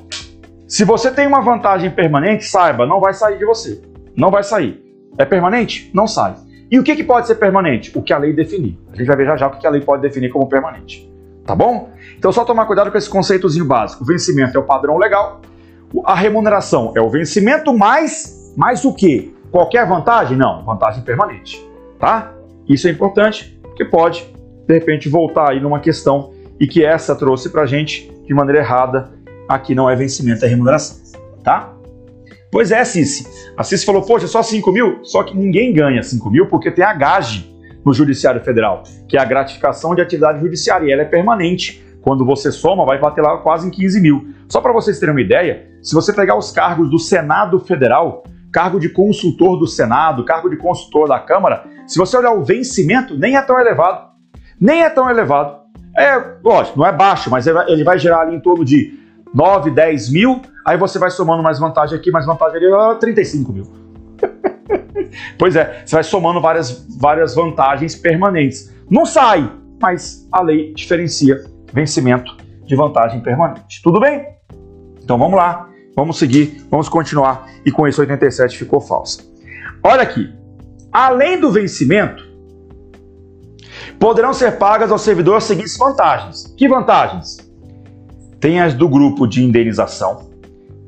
se 0.69 0.85
você 0.85 1.11
tem 1.11 1.27
uma 1.27 1.41
vantagem 1.41 1.91
permanente, 1.91 2.45
saiba, 2.45 2.85
não 2.85 3.01
vai 3.01 3.15
sair 3.15 3.39
de 3.39 3.47
você. 3.47 3.81
Não 4.15 4.31
vai 4.31 4.45
sair. 4.45 4.85
É 5.17 5.25
permanente? 5.25 5.91
Não 5.95 6.07
sai. 6.07 6.37
E 6.71 6.79
o 6.79 6.83
que, 6.83 6.97
que 6.97 7.05
pode 7.05 7.27
ser 7.27 7.37
permanente? 7.37 7.97
O 7.97 8.03
que 8.03 8.13
a 8.13 8.19
lei 8.19 8.33
definir. 8.33 8.79
A 8.93 8.97
gente 8.97 9.07
vai 9.07 9.17
ver 9.17 9.27
já 9.27 9.37
já 9.37 9.47
o 9.47 9.51
que 9.51 9.67
a 9.67 9.71
lei 9.71 9.81
pode 9.81 10.03
definir 10.03 10.31
como 10.31 10.49
permanente. 10.49 11.11
Tá 11.45 11.55
bom? 11.55 11.91
Então 12.19 12.33
só 12.33 12.45
tomar 12.45 12.67
cuidado 12.67 12.91
com 12.91 12.99
esse 12.99 13.09
conceitozinho 13.09 13.65
básico. 13.65 14.03
O 14.03 14.07
vencimento 14.07 14.57
é 14.57 14.61
o 14.61 14.65
padrão 14.65 14.99
legal, 14.99 15.41
a 16.05 16.15
remuneração 16.15 16.93
é 16.97 17.01
o 17.01 17.09
vencimento 17.09 17.77
mais, 17.77 18.53
mais 18.57 18.85
o 18.85 18.93
quê? 18.93 19.31
Qualquer 19.51 19.87
vantagem? 19.87 20.37
Não, 20.37 20.65
vantagem 20.65 21.03
permanente. 21.03 21.65
Tá? 21.99 22.33
Isso 22.69 22.89
é 22.89 22.91
importante, 22.91 23.59
porque 23.63 23.85
pode, 23.85 24.27
de 24.67 24.75
repente, 24.75 25.09
voltar 25.09 25.51
aí 25.51 25.61
numa 25.61 25.79
questão 25.79 26.33
e 26.59 26.67
que 26.67 26.85
essa 26.85 27.15
trouxe 27.15 27.49
pra 27.51 27.65
gente 27.65 28.13
de 28.27 28.35
maneira 28.35 28.61
errada. 28.61 29.11
Aqui 29.49 29.75
não 29.75 29.89
é 29.89 29.95
vencimento, 29.95 30.45
é 30.45 30.49
remuneração. 30.49 30.99
Tá? 31.45 31.73
Pois 32.51 32.71
é, 32.71 32.85
Cici. 32.85 33.27
A 33.57 33.63
Cici 33.63 33.85
falou, 33.85 34.03
poxa, 34.03 34.27
só 34.27 34.43
5 34.43 34.71
mil? 34.73 35.05
Só 35.05 35.23
que 35.23 35.37
ninguém 35.37 35.73
ganha 35.73 36.03
5 36.03 36.31
mil 36.31 36.47
porque 36.47 36.71
tem 36.71 36.85
a 36.85 36.93
GAGE 36.93 37.55
no 37.85 37.93
Judiciário 37.93 38.43
Federal, 38.43 38.83
que 39.09 39.17
é 39.17 39.21
a 39.21 39.25
gratificação 39.25 39.95
de 39.95 40.03
atividade 40.03 40.41
judiciária, 40.41 40.87
e 40.87 40.93
ela 40.93 41.03
é 41.03 41.05
permanente. 41.05 41.85
Quando 42.01 42.25
você 42.25 42.53
soma, 42.53 42.85
vai 42.85 43.01
bater 43.01 43.21
lá 43.21 43.39
quase 43.39 43.67
em 43.67 43.71
15 43.71 44.01
mil. 44.01 44.29
Só 44.49 44.61
para 44.61 44.73
vocês 44.73 44.99
terem 44.99 45.15
uma 45.15 45.21
ideia, 45.21 45.69
se 45.83 45.95
você 45.95 46.13
pegar 46.13 46.37
os 46.37 46.53
cargos 46.53 46.89
do 46.89 46.99
Senado 46.99 47.59
Federal, 47.59 48.25
cargo 48.53 48.79
de 48.79 48.89
consultor 48.89 49.59
do 49.59 49.67
Senado, 49.67 50.25
cargo 50.25 50.49
de 50.49 50.57
consultor 50.57 51.09
da 51.09 51.19
Câmara, 51.19 51.65
se 51.87 51.99
você 51.99 52.17
olhar 52.17 52.33
o 52.33 52.45
vencimento, 52.45 53.17
nem 53.19 53.37
é 53.37 53.43
tão 53.43 53.59
elevado. 53.59 54.07
Nem 54.61 54.83
é 54.83 54.91
tão 54.91 55.11
elevado. 55.11 55.59
É, 55.97 56.17
lógico, 56.45 56.79
não 56.79 56.87
é 56.87 56.93
baixo, 56.93 57.31
mas 57.31 57.47
ele 57.47 57.85
vai 57.85 57.99
gerar 57.99 58.21
ali 58.21 58.37
em 58.37 58.41
torno 58.41 58.65
de 58.65 58.99
9, 59.35 59.71
10 59.71 60.11
mil, 60.11 60.43
aí 60.65 60.77
você 60.77 60.99
vai 60.99 61.11
somando 61.11 61.43
mais 61.43 61.59
vantagem 61.59 61.99
aqui, 61.99 62.11
mais 62.11 62.27
vantagem 62.27 62.57
ali, 62.57 62.99
35 62.99 63.53
mil. 63.53 63.73
pois 65.39 65.57
é, 65.57 65.83
você 65.85 65.95
vai 65.95 66.05
somando 66.05 66.41
várias, 66.41 66.87
várias 66.99 67.35
vantagens 67.35 67.95
permanentes. 67.95 68.73
Não 68.91 69.05
sai, 69.05 69.51
mas 69.81 70.27
a 70.33 70.43
lei 70.43 70.73
diferencia 70.75 71.45
vencimento 71.73 72.37
de 72.65 72.75
vantagem 72.75 73.21
permanente. 73.21 73.83
Tudo 73.83 74.01
bem? 74.01 74.27
Então 75.03 75.19
vamos 75.19 75.37
lá, 75.37 75.69
vamos 75.95 76.19
seguir, 76.19 76.67
vamos 76.71 76.89
continuar. 76.89 77.47
E 77.65 77.71
com 77.71 77.87
isso 77.87 78.01
87 78.01 78.59
ficou 78.59 78.81
falsa. 78.81 79.23
Olha 79.83 80.03
aqui, 80.03 80.33
além 80.91 81.39
do 81.39 81.51
vencimento, 81.51 82.25
poderão 83.99 84.33
ser 84.33 84.59
pagas 84.59 84.91
ao 84.91 84.99
servidor 84.99 85.37
as 85.37 85.45
seguintes 85.45 85.77
vantagens. 85.77 86.55
Que 86.57 86.69
vantagens? 86.69 87.46
Tem 88.47 88.61
as 88.61 88.75
do 88.75 88.89
grupo 88.89 89.27
de 89.27 89.43
indenização, 89.43 90.31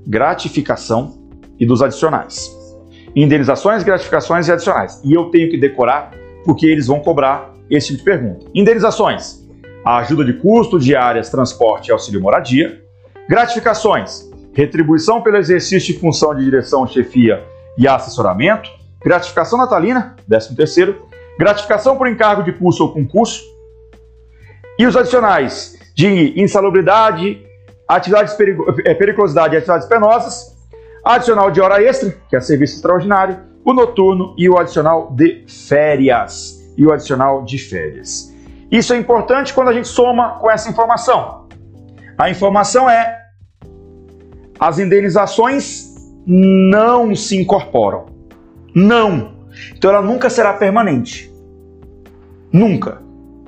gratificação 0.06 1.18
e 1.58 1.66
dos 1.66 1.82
adicionais. 1.82 2.56
Indenizações, 3.16 3.82
gratificações 3.82 4.46
e 4.46 4.52
adicionais. 4.52 5.00
E 5.02 5.12
eu 5.12 5.24
tenho 5.24 5.50
que 5.50 5.58
decorar 5.58 6.12
porque 6.44 6.66
eles 6.66 6.86
vão 6.86 7.00
cobrar 7.00 7.52
esse 7.68 7.88
tipo 7.88 7.98
de 7.98 8.04
pergunta. 8.04 8.46
Indenizações: 8.54 9.44
a 9.84 9.96
ajuda 9.96 10.24
de 10.24 10.34
custo, 10.34 10.78
diárias, 10.78 11.30
transporte 11.30 11.88
e 11.88 11.90
auxílio 11.90 12.20
moradia. 12.20 12.80
Gratificações: 13.28 14.30
retribuição 14.52 15.20
pelo 15.20 15.36
exercício 15.36 15.92
de 15.92 15.98
função 15.98 16.36
de 16.36 16.44
direção, 16.44 16.86
chefia 16.86 17.44
e 17.76 17.88
assessoramento. 17.88 18.70
Gratificação 19.04 19.58
natalina, 19.58 20.14
13 20.28 20.54
terceiro. 20.54 21.08
Gratificação 21.36 21.96
por 21.96 22.06
encargo 22.06 22.44
de 22.44 22.52
curso 22.52 22.84
ou 22.84 22.92
concurso. 22.92 23.42
E 24.78 24.86
os 24.86 24.96
adicionais 24.96 25.76
de 25.92 26.40
insalubridade, 26.40 27.47
atividades 27.88 28.34
perigo 28.34 28.66
é, 28.84 28.94
periculosidade 28.94 29.54
e 29.54 29.56
atividades 29.56 29.88
penosas. 29.88 30.56
Adicional 31.04 31.50
de 31.50 31.60
hora 31.60 31.82
extra, 31.82 32.14
que 32.28 32.36
é 32.36 32.40
serviço 32.40 32.76
extraordinário. 32.76 33.38
O 33.64 33.72
noturno 33.72 34.34
e 34.36 34.48
o 34.48 34.58
adicional 34.58 35.10
de 35.12 35.44
férias. 35.48 36.58
E 36.76 36.86
o 36.86 36.92
adicional 36.92 37.42
de 37.44 37.58
férias. 37.58 38.32
Isso 38.70 38.92
é 38.92 38.96
importante 38.98 39.54
quando 39.54 39.68
a 39.68 39.72
gente 39.72 39.88
soma 39.88 40.38
com 40.38 40.50
essa 40.50 40.68
informação. 40.68 41.48
A 42.16 42.28
informação 42.28 42.88
é 42.88 43.18
as 44.60 44.78
indenizações 44.78 45.94
não 46.26 47.14
se 47.14 47.40
incorporam. 47.40 48.06
Não. 48.74 49.32
Então 49.74 49.90
ela 49.90 50.02
nunca 50.02 50.28
será 50.28 50.52
permanente. 50.52 51.32
Nunca 52.52 53.00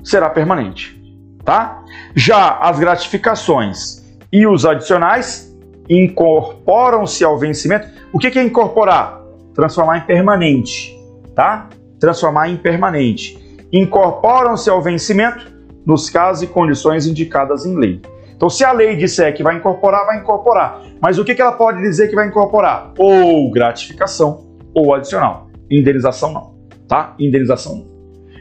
será 0.03 0.29
permanente, 0.29 0.99
tá? 1.43 1.83
Já 2.15 2.57
as 2.57 2.79
gratificações 2.79 4.00
e 4.31 4.47
os 4.47 4.65
adicionais 4.65 5.55
incorporam-se 5.89 7.23
ao 7.23 7.37
vencimento. 7.37 7.87
O 8.13 8.19
que 8.19 8.37
é 8.37 8.43
incorporar? 8.43 9.21
Transformar 9.53 9.97
em 9.97 10.01
permanente, 10.01 10.97
tá? 11.35 11.67
Transformar 11.99 12.49
em 12.49 12.57
permanente. 12.57 13.37
Incorporam-se 13.71 14.69
ao 14.69 14.81
vencimento 14.81 15.51
nos 15.85 16.09
casos 16.09 16.43
e 16.43 16.47
condições 16.47 17.05
indicadas 17.05 17.65
em 17.65 17.75
lei. 17.75 18.01
Então, 18.35 18.49
se 18.49 18.63
a 18.63 18.71
lei 18.71 18.95
disser 18.95 19.35
que 19.35 19.43
vai 19.43 19.57
incorporar, 19.57 20.05
vai 20.05 20.19
incorporar. 20.19 20.81
Mas 20.99 21.19
o 21.19 21.25
que, 21.25 21.39
ela 21.39 21.51
pode 21.51 21.81
dizer 21.81 22.07
que 22.07 22.15
vai 22.15 22.27
incorporar? 22.27 22.91
Ou 22.97 23.51
gratificação 23.51 24.47
ou 24.73 24.93
adicional. 24.93 25.47
Indenização 25.69 26.33
não, 26.33 26.55
tá? 26.87 27.13
Indenização 27.19 27.75
não. 27.75 27.91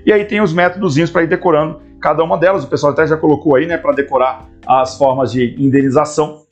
E 0.07 0.13
aí 0.13 0.25
tem 0.25 0.41
os 0.41 0.55
métodos 0.55 1.11
para 1.11 1.25
ir 1.25 1.27
decorando 1.27 1.81
cada 2.01 2.25
uma 2.25 2.39
delas. 2.39 2.65
O 2.65 2.69
pessoal 2.69 2.93
até 2.93 3.07
já 3.07 3.17
colocou 3.17 3.57
aí, 3.57 3.67
né, 3.67 3.77
para 3.77 3.93
decorar 3.93 4.47
as 4.67 4.97
formas 4.97 5.33
de 5.33 5.55
indenização. 5.59 6.43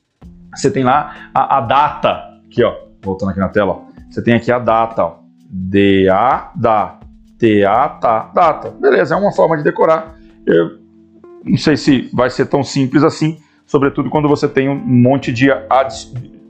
Você 0.54 0.70
tem 0.70 0.84
lá 0.84 1.30
a, 1.34 1.58
a, 1.58 1.60
data, 1.60 2.22
aqui, 2.46 2.62
ó, 2.62 2.74
voltando 3.02 3.30
aqui 3.30 3.40
na 3.40 3.48
tela, 3.48 3.72
ó. 3.72 3.80
Você 4.10 4.22
tem 4.22 4.34
aqui 4.34 4.50
a 4.50 4.58
data, 4.58 5.04
ó. 5.04 5.18
D-A, 5.50 6.52
da, 6.54 6.98
T-A, 7.38 7.88
tá, 7.88 8.30
data. 8.34 8.70
Beleza, 8.70 9.14
é 9.14 9.18
uma 9.18 9.32
forma 9.32 9.56
de 9.56 9.62
decorar. 9.62 10.14
Eu 10.46 10.78
não 11.44 11.56
sei 11.56 11.76
se 11.76 12.10
vai 12.12 12.28
ser 12.28 12.46
tão 12.46 12.62
simples 12.62 13.02
assim, 13.04 13.38
sobretudo 13.64 14.10
quando 14.10 14.28
você 14.28 14.48
tem 14.48 14.68
um 14.68 14.74
monte 14.76 15.32
de 15.32 15.48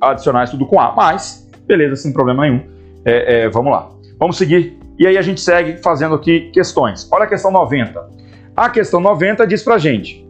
adicionais 0.01 0.51
tudo 0.51 0.67
com 0.67 0.81
A, 0.81 0.95
mas 0.95 1.49
beleza, 1.67 1.97
sem 1.97 2.13
problema 2.13 2.43
nenhum. 2.43 2.63
É, 3.05 3.43
é, 3.43 3.49
vamos 3.49 3.71
lá. 3.71 3.91
Vamos 4.19 4.37
seguir. 4.37 4.79
E 4.99 5.07
aí 5.07 5.17
a 5.17 5.23
gente 5.23 5.41
segue 5.41 5.77
fazendo 5.77 6.15
aqui 6.15 6.51
questões. 6.51 7.09
Olha 7.13 7.25
a 7.25 7.29
questão 7.29 7.51
90. 7.51 8.19
A 8.59 8.69
questão 8.69 8.99
90 8.99 9.47
diz 9.47 9.63
pra 9.63 9.79
gente: 9.79 10.29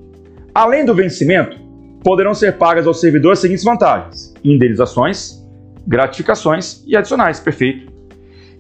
além 0.54 0.84
do 0.84 0.94
vencimento, 0.94 1.56
poderão 2.04 2.34
ser 2.34 2.58
pagas 2.58 2.86
ao 2.86 2.92
servidor 2.92 3.32
as 3.32 3.38
seguintes 3.38 3.64
vantagens: 3.64 4.34
indenizações, 4.44 5.42
gratificações 5.86 6.84
e 6.86 6.94
adicionais. 6.94 7.40
Perfeito. 7.40 7.90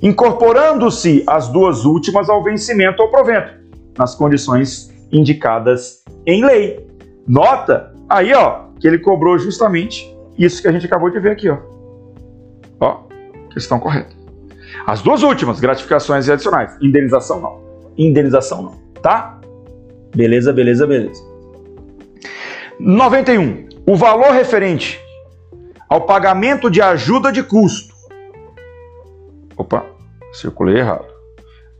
Incorporando-se 0.00 1.22
as 1.26 1.48
duas 1.48 1.84
últimas 1.84 2.30
ao 2.30 2.42
vencimento 2.42 3.02
ou 3.02 3.10
provento, 3.10 3.52
nas 3.98 4.14
condições 4.14 4.90
indicadas 5.12 6.02
em 6.24 6.42
lei. 6.42 6.86
Nota 7.26 7.92
aí, 8.08 8.32
ó, 8.32 8.68
que 8.80 8.88
ele 8.88 8.98
cobrou 8.98 9.38
justamente 9.38 10.10
isso 10.38 10.62
que 10.62 10.68
a 10.68 10.72
gente 10.72 10.86
acabou 10.86 11.10
de 11.10 11.20
ver 11.20 11.32
aqui, 11.32 11.50
ó. 11.50 11.58
Ó, 12.80 13.02
questão 13.52 13.78
correta. 13.78 14.16
As 14.86 15.02
duas 15.02 15.22
últimas, 15.22 15.60
gratificações 15.60 16.26
e 16.26 16.32
adicionais. 16.32 16.74
Indenização 16.80 17.38
não. 17.38 17.60
Indenização 17.98 18.62
não, 18.62 18.72
tá? 19.02 19.37
Beleza, 20.14 20.52
beleza, 20.52 20.86
beleza. 20.86 21.22
91. 22.78 23.68
O 23.86 23.96
valor 23.96 24.32
referente 24.32 25.00
ao 25.88 26.02
pagamento 26.02 26.70
de 26.70 26.82
ajuda 26.82 27.32
de 27.32 27.42
custo. 27.42 27.94
Opa, 29.56 29.84
circulei 30.32 30.78
errado. 30.78 31.06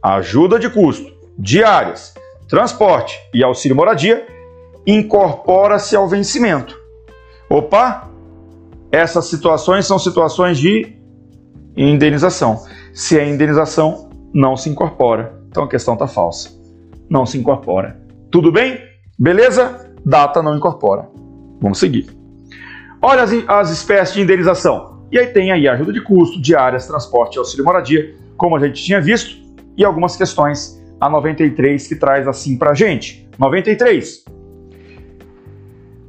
Ajuda 0.02 0.59
de 0.59 0.70
custo 0.70 1.16
diárias 1.38 2.14
transporte 2.48 3.20
e 3.32 3.44
auxílio 3.44 3.76
moradia, 3.76 4.26
incorpora-se 4.86 5.94
ao 5.94 6.09
vencimento. 6.09 6.76
Opa! 7.48 8.09
Essas 8.90 9.26
situações 9.26 9.86
são 9.86 9.98
situações 9.98 10.56
de 10.59 10.96
indenização. 11.76 12.64
Se 12.94 13.18
é 13.18 13.28
indenização, 13.28 14.09
não 14.32 14.56
se 14.56 14.70
incorpora. 14.70 15.38
Então 15.48 15.62
a 15.62 15.68
questão 15.68 15.92
está 15.92 16.06
falsa. 16.06 16.50
Não 17.09 17.26
se 17.26 17.36
incorpora. 17.36 18.00
Tudo 18.30 18.52
bem? 18.52 18.78
Beleza? 19.18 19.92
Data 20.05 20.42
não 20.42 20.56
incorpora. 20.56 21.09
Vamos 21.60 21.78
seguir. 21.78 22.06
Olha 23.00 23.22
as, 23.22 23.32
as 23.48 23.70
espécies 23.70 24.14
de 24.14 24.22
indenização. 24.22 25.06
E 25.10 25.18
aí 25.18 25.28
tem 25.28 25.50
aí 25.50 25.66
ajuda 25.66 25.92
de 25.92 26.02
custo, 26.02 26.40
diárias, 26.40 26.86
transporte 26.86 27.38
auxílio 27.38 27.64
moradia, 27.64 28.14
como 28.36 28.56
a 28.56 28.60
gente 28.60 28.84
tinha 28.84 29.00
visto, 29.00 29.36
e 29.76 29.84
algumas 29.84 30.16
questões 30.16 30.78
a 31.00 31.09
93 31.09 31.86
que 31.86 31.96
traz 31.96 32.28
assim 32.28 32.59
para 32.59 32.74
gente. 32.74 33.26
93. 33.38 34.24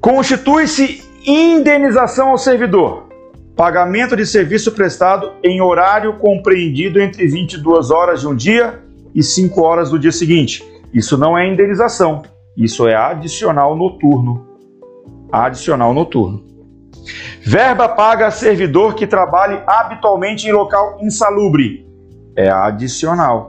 Constitui-se 0.01 1.03
indenização 1.25 2.29
ao 2.29 2.37
servidor. 2.37 3.07
Pagamento 3.55 4.15
de 4.15 4.25
serviço 4.25 4.71
prestado 4.71 5.33
em 5.43 5.61
horário 5.61 6.17
compreendido 6.17 6.99
entre 7.01 7.27
22 7.27 7.91
horas 7.91 8.21
de 8.21 8.27
um 8.27 8.35
dia 8.35 8.81
e 9.13 9.21
5 9.21 9.61
horas 9.61 9.89
do 9.91 9.99
dia 9.99 10.11
seguinte. 10.11 10.63
Isso 10.93 11.17
não 11.17 11.37
é 11.37 11.47
indenização, 11.47 12.23
isso 12.57 12.87
é 12.87 12.95
adicional 12.95 13.75
noturno. 13.75 14.47
Adicional 15.31 15.93
noturno. 15.93 16.43
Verba 17.41 17.87
paga 17.87 18.27
a 18.27 18.31
servidor 18.31 18.95
que 18.95 19.07
trabalhe 19.07 19.61
habitualmente 19.65 20.47
em 20.47 20.51
local 20.51 20.97
insalubre. 21.01 21.87
É 22.35 22.49
adicional. 22.49 23.47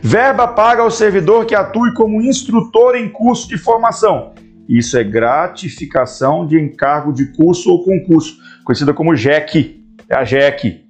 Verba 0.00 0.46
paga 0.46 0.82
ao 0.82 0.90
servidor 0.90 1.46
que 1.46 1.54
atue 1.54 1.92
como 1.94 2.22
instrutor 2.22 2.94
em 2.94 3.08
curso 3.08 3.48
de 3.48 3.58
formação. 3.58 4.32
Isso 4.68 4.96
é 4.96 5.04
gratificação 5.04 6.46
de 6.46 6.58
encargo 6.58 7.12
de 7.12 7.32
curso 7.32 7.70
ou 7.70 7.84
concurso, 7.84 8.36
conhecida 8.64 8.94
como 8.94 9.16
JEC. 9.16 9.82
É 10.08 10.14
a 10.14 10.24
JEC. 10.24 10.84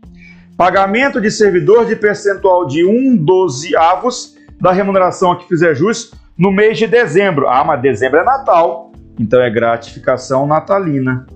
Pagamento 0.57 1.21
de 1.21 1.31
servidor 1.31 1.87
de 1.87 1.97
percentual 1.97 2.67
de 2.67 2.85
1 2.85 3.17
dozeavos 3.17 4.34
da 4.65 4.73
remuneração 4.73 5.33
a 5.33 5.37
que 5.37 5.47
fizer 5.47 5.75
jus 5.75 6.15
no 6.39 6.51
mês 6.51 6.79
de 6.79 6.87
dezembro. 6.87 7.47
Ah, 7.47 7.63
mas 7.63 7.83
dezembro 7.83 8.19
é 8.19 8.25
Natal, 8.25 8.93
então 9.21 9.43
é 9.43 9.51
gratificação 9.51 10.47
natalina. 10.47 11.27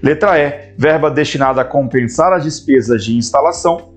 Letra 0.00 0.38
E. 0.38 0.72
Verba 0.78 1.10
destinada 1.10 1.62
a 1.62 1.64
compensar 1.64 2.32
as 2.32 2.44
despesas 2.44 3.04
de 3.04 3.16
instalação 3.16 3.92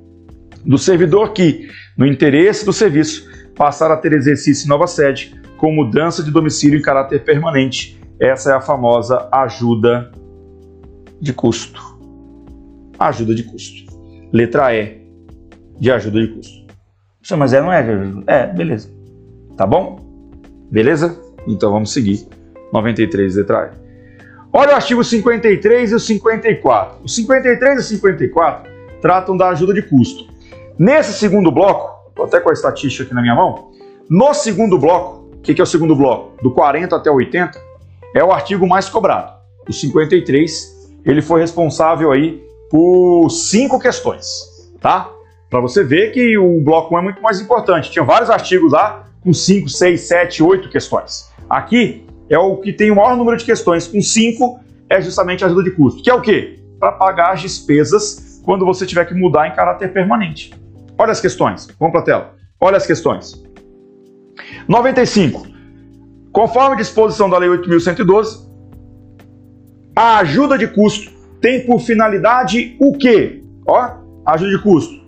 do 0.65 0.79
servidor 0.79 1.31
que, 1.31 1.69
no 1.95 2.07
interesse 2.07 2.65
do 2.65 2.73
serviço, 2.73 3.29
passar 3.55 3.91
a 3.91 3.97
ter 3.97 4.13
exercício 4.13 4.65
em 4.65 4.69
nova 4.69 4.87
sede, 4.87 5.39
com 5.55 5.71
mudança 5.71 6.23
de 6.23 6.31
domicílio 6.31 6.79
em 6.79 6.81
caráter 6.81 7.23
permanente. 7.23 8.01
Essa 8.19 8.53
é 8.53 8.55
a 8.55 8.61
famosa 8.61 9.29
ajuda 9.31 10.11
de 11.21 11.33
custo. 11.33 11.79
Ajuda 12.97 13.35
de 13.35 13.43
custo. 13.43 13.93
Letra 14.33 14.75
E 14.75 15.07
de 15.79 15.91
ajuda 15.91 16.19
de 16.19 16.29
custo. 16.29 16.58
Mas 17.37 17.53
é, 17.53 17.61
não 17.61 17.71
é? 17.71 17.85
É, 18.27 18.47
beleza. 18.47 18.89
Tá 19.55 19.65
bom? 19.65 19.99
Beleza? 20.71 21.19
Então 21.47 21.71
vamos 21.71 21.91
seguir. 21.91 22.27
93, 22.71 23.35
letra 23.35 23.71
E. 23.73 23.89
Olha 24.51 24.71
o 24.71 24.75
artigo 24.75 25.03
53 25.03 25.91
e 25.91 25.95
o 25.95 25.99
54. 25.99 27.03
O 27.03 27.07
53 27.09 27.77
e 27.77 27.79
o 27.79 27.83
54 27.83 28.71
tratam 29.01 29.37
da 29.37 29.49
ajuda 29.49 29.73
de 29.73 29.83
custo. 29.83 30.25
Nesse 30.77 31.13
segundo 31.13 31.51
bloco, 31.51 32.09
estou 32.09 32.25
até 32.25 32.39
com 32.39 32.49
a 32.49 32.53
estatística 32.53 33.03
aqui 33.03 33.13
na 33.13 33.21
minha 33.21 33.35
mão, 33.35 33.71
no 34.09 34.33
segundo 34.33 34.77
bloco, 34.77 35.29
o 35.33 35.41
que, 35.41 35.53
que 35.53 35.61
é 35.61 35.63
o 35.63 35.67
segundo 35.67 35.95
bloco? 35.95 36.41
Do 36.41 36.51
40 36.51 36.95
até 36.95 37.11
80, 37.11 37.61
é 38.15 38.23
o 38.23 38.31
artigo 38.31 38.67
mais 38.67 38.89
cobrado. 38.89 39.33
O 39.67 39.73
53, 39.73 40.89
ele 41.05 41.21
foi 41.21 41.41
responsável 41.41 42.11
aí 42.11 42.43
por 42.69 43.29
cinco 43.29 43.79
questões, 43.79 44.25
tá? 44.81 45.09
Para 45.49 45.59
você 45.59 45.83
ver 45.83 46.11
que 46.11 46.37
o 46.37 46.61
bloco 46.61 46.93
1 46.95 46.99
é 46.99 47.01
muito 47.01 47.21
mais 47.21 47.41
importante. 47.41 47.89
Tinha 47.89 48.05
vários 48.05 48.29
artigos 48.29 48.71
lá 48.71 49.05
com 49.21 49.33
5, 49.33 49.67
6, 49.67 50.01
7, 50.01 50.43
8 50.43 50.69
questões. 50.69 51.29
Aqui 51.49 52.05
é 52.29 52.37
o 52.37 52.57
que 52.57 52.71
tem 52.71 52.91
o 52.91 52.95
maior 52.95 53.17
número 53.17 53.35
de 53.35 53.43
questões, 53.43 53.87
com 53.87 53.99
5 53.99 54.59
é 54.89 55.01
justamente 55.01 55.43
a 55.43 55.47
ajuda 55.47 55.63
de 55.63 55.71
custo, 55.71 56.03
que 56.03 56.09
é 56.09 56.13
o 56.13 56.21
quê? 56.21 56.59
Para 56.79 56.91
pagar 56.91 57.33
as 57.33 57.41
despesas 57.41 58.41
quando 58.43 58.65
você 58.65 58.85
tiver 58.85 59.05
que 59.05 59.13
mudar 59.13 59.47
em 59.47 59.55
caráter 59.55 59.91
permanente. 59.91 60.53
Olha 60.97 61.11
as 61.11 61.21
questões. 61.21 61.67
Vamos 61.79 61.91
para 61.91 62.01
a 62.01 62.03
tela. 62.03 62.35
Olha 62.59 62.77
as 62.77 62.85
questões. 62.85 63.43
95. 64.67 65.47
Conforme 66.31 66.77
disposição 66.77 67.29
da 67.29 67.37
Lei 67.37 67.49
8.112, 67.49 68.47
a 69.95 70.19
ajuda 70.19 70.57
de 70.57 70.67
custo 70.67 71.11
tem 71.41 71.65
por 71.65 71.79
finalidade 71.79 72.75
o 72.79 72.97
quê? 72.97 73.43
Ó, 73.67 73.91
ajuda 74.25 74.51
de 74.51 74.63
custo. 74.63 74.98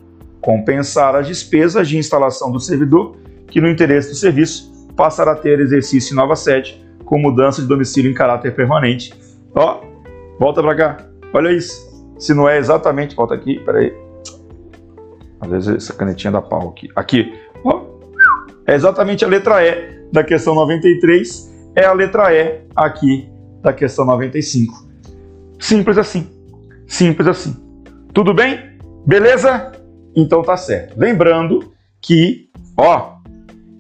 Compensar 0.41 1.15
as 1.15 1.27
despesas 1.27 1.87
de 1.87 1.97
instalação 1.97 2.51
do 2.51 2.59
servidor 2.59 3.15
que, 3.47 3.61
no 3.61 3.69
interesse 3.69 4.09
do 4.09 4.15
serviço, 4.15 4.71
passará 4.95 5.33
a 5.33 5.35
ter 5.35 5.59
exercício 5.59 6.13
em 6.13 6.15
nova 6.15 6.35
sede, 6.35 6.83
com 7.05 7.17
mudança 7.19 7.61
de 7.61 7.67
domicílio 7.67 8.09
em 8.09 8.13
caráter 8.13 8.55
permanente. 8.55 9.13
Ó, 9.53 9.81
volta 10.39 10.61
para 10.61 10.75
cá. 10.75 10.97
Olha 11.33 11.51
isso. 11.51 11.89
Se 12.17 12.33
não 12.33 12.47
é 12.47 12.57
exatamente, 12.57 13.15
volta 13.15 13.33
aqui, 13.33 13.59
peraí. 13.59 13.93
Às 15.39 15.49
vezes 15.49 15.75
essa 15.75 15.93
canetinha 15.93 16.31
dá 16.31 16.41
pau 16.41 16.69
aqui. 16.69 16.89
Aqui, 16.95 17.33
ó. 17.63 17.81
É 18.65 18.75
exatamente 18.75 19.25
a 19.25 19.27
letra 19.27 19.65
E 19.65 20.07
da 20.11 20.23
questão 20.23 20.53
93, 20.53 21.51
é 21.75 21.85
a 21.85 21.93
letra 21.93 22.33
E 22.33 22.61
aqui 22.75 23.29
da 23.61 23.73
questão 23.73 24.05
95. 24.05 24.87
Simples 25.59 25.97
assim. 25.97 26.29
Simples 26.87 27.27
assim. 27.27 27.55
Tudo 28.13 28.33
bem? 28.33 28.77
Beleza? 29.05 29.71
Então 30.15 30.41
tá 30.41 30.57
certo. 30.57 30.95
Lembrando 30.97 31.71
que, 32.01 32.49
ó, 32.77 33.15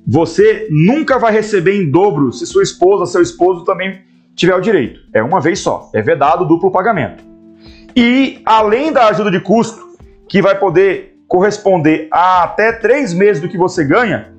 você 0.07 0.67
nunca 0.69 1.19
vai 1.19 1.31
receber 1.31 1.75
em 1.75 1.89
dobro 1.89 2.31
se 2.31 2.45
sua 2.45 2.63
esposa, 2.63 3.05
seu 3.05 3.21
esposo 3.21 3.63
também 3.63 4.01
tiver 4.35 4.55
o 4.55 4.61
direito. 4.61 4.99
É 5.13 5.21
uma 5.21 5.39
vez 5.39 5.59
só. 5.59 5.89
É 5.93 6.01
vedado 6.01 6.45
duplo 6.45 6.71
pagamento. 6.71 7.23
E 7.95 8.41
além 8.45 8.91
da 8.91 9.07
ajuda 9.07 9.29
de 9.29 9.39
custo, 9.39 9.81
que 10.27 10.41
vai 10.41 10.57
poder 10.57 11.17
corresponder 11.27 12.07
a 12.11 12.43
até 12.43 12.71
três 12.71 13.13
meses 13.13 13.41
do 13.41 13.49
que 13.49 13.57
você 13.57 13.83
ganha, 13.83 14.33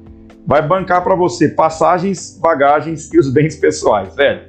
vai 0.47 0.67
bancar 0.67 1.03
para 1.03 1.15
você 1.15 1.49
passagens, 1.49 2.39
bagagens 2.41 3.13
e 3.13 3.19
os 3.19 3.33
bens 3.33 3.57
pessoais, 3.57 4.15
velho. 4.15 4.43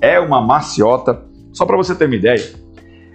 É 0.00 0.18
uma 0.18 0.40
maciota. 0.40 1.24
Só 1.52 1.64
para 1.64 1.76
você 1.76 1.94
ter 1.94 2.06
uma 2.06 2.14
ideia, 2.14 2.44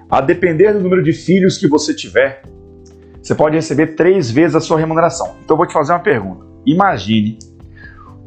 a 0.10 0.20
depender 0.20 0.74
do 0.74 0.82
número 0.82 1.02
de 1.02 1.14
filhos 1.14 1.58
que 1.58 1.68
você 1.68 1.94
tiver, 1.94 2.42
você 3.26 3.34
pode 3.34 3.56
receber 3.56 3.96
três 3.96 4.30
vezes 4.30 4.56
a 4.56 4.60
sua 4.60 4.78
remuneração. 4.78 5.38
Então 5.44 5.56
eu 5.56 5.58
vou 5.58 5.66
te 5.66 5.74
fazer 5.74 5.94
uma 5.94 6.00
pergunta. 6.00 6.46
Imagine 6.64 7.40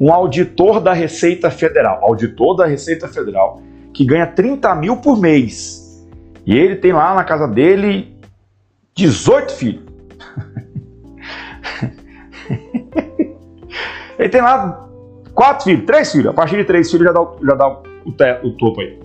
um 0.00 0.12
auditor 0.12 0.80
da 0.80 0.92
Receita 0.92 1.52
Federal, 1.52 2.00
auditor 2.02 2.56
da 2.56 2.66
Receita 2.66 3.06
Federal, 3.06 3.62
que 3.94 4.04
ganha 4.04 4.26
30 4.26 4.74
mil 4.74 4.96
por 4.96 5.16
mês. 5.16 6.04
E 6.44 6.58
ele 6.58 6.74
tem 6.74 6.92
lá 6.92 7.14
na 7.14 7.22
casa 7.22 7.46
dele 7.46 8.12
18 8.96 9.52
filhos. 9.52 9.84
ele 14.18 14.28
tem 14.28 14.42
lá 14.42 14.84
quatro 15.32 15.62
filhos, 15.62 15.86
três 15.86 16.10
filhos. 16.10 16.26
A 16.26 16.32
partir 16.32 16.56
de 16.56 16.64
três 16.64 16.90
filhos 16.90 17.06
já 17.06 17.12
dá, 17.12 17.24
já 17.40 17.54
dá 17.54 17.68
o, 18.04 18.10
te, 18.10 18.40
o 18.42 18.50
topo 18.56 18.80
aí. 18.80 18.98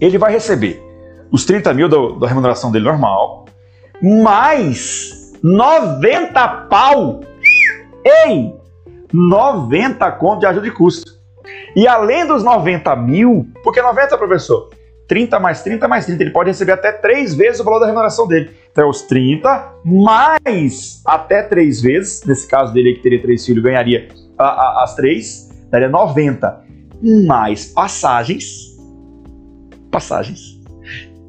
Ele 0.00 0.18
vai 0.18 0.32
receber 0.32 0.82
os 1.30 1.44
30 1.44 1.72
mil 1.74 1.88
do, 1.88 2.18
da 2.18 2.26
remuneração 2.26 2.72
dele 2.72 2.86
normal, 2.86 3.41
mais 4.02 5.32
90 5.42 6.48
pau. 6.68 7.20
Ei! 8.04 8.52
90 9.12 10.10
conto 10.12 10.40
de 10.40 10.46
ajuda 10.46 10.64
de 10.64 10.74
custo. 10.74 11.12
E 11.76 11.86
além 11.86 12.26
dos 12.26 12.42
90 12.42 12.94
mil, 12.96 13.46
porque 13.62 13.80
90, 13.80 14.16
professor? 14.18 14.70
30 15.08 15.38
mais 15.40 15.62
30 15.62 15.88
mais 15.88 16.06
30. 16.06 16.22
Ele 16.22 16.30
pode 16.30 16.50
receber 16.50 16.72
até 16.72 16.90
três 16.92 17.34
vezes 17.34 17.60
o 17.60 17.64
valor 17.64 17.80
da 17.80 17.86
remuneração 17.86 18.26
dele. 18.26 18.50
Então, 18.70 18.84
é 18.84 18.86
os 18.88 19.02
30 19.02 19.74
mais 19.84 21.02
até 21.04 21.42
três 21.42 21.82
vezes. 21.82 22.24
Nesse 22.24 22.48
caso 22.48 22.72
dele, 22.72 22.94
que 22.94 23.02
teria 23.02 23.20
três 23.20 23.44
filhos, 23.44 23.62
ganharia 23.62 24.08
a, 24.38 24.44
a, 24.44 24.84
as 24.84 24.94
três, 24.94 25.50
daria 25.70 25.88
90. 25.88 26.64
Mais 27.26 27.66
passagens. 27.66 28.78
Passagens. 29.90 30.51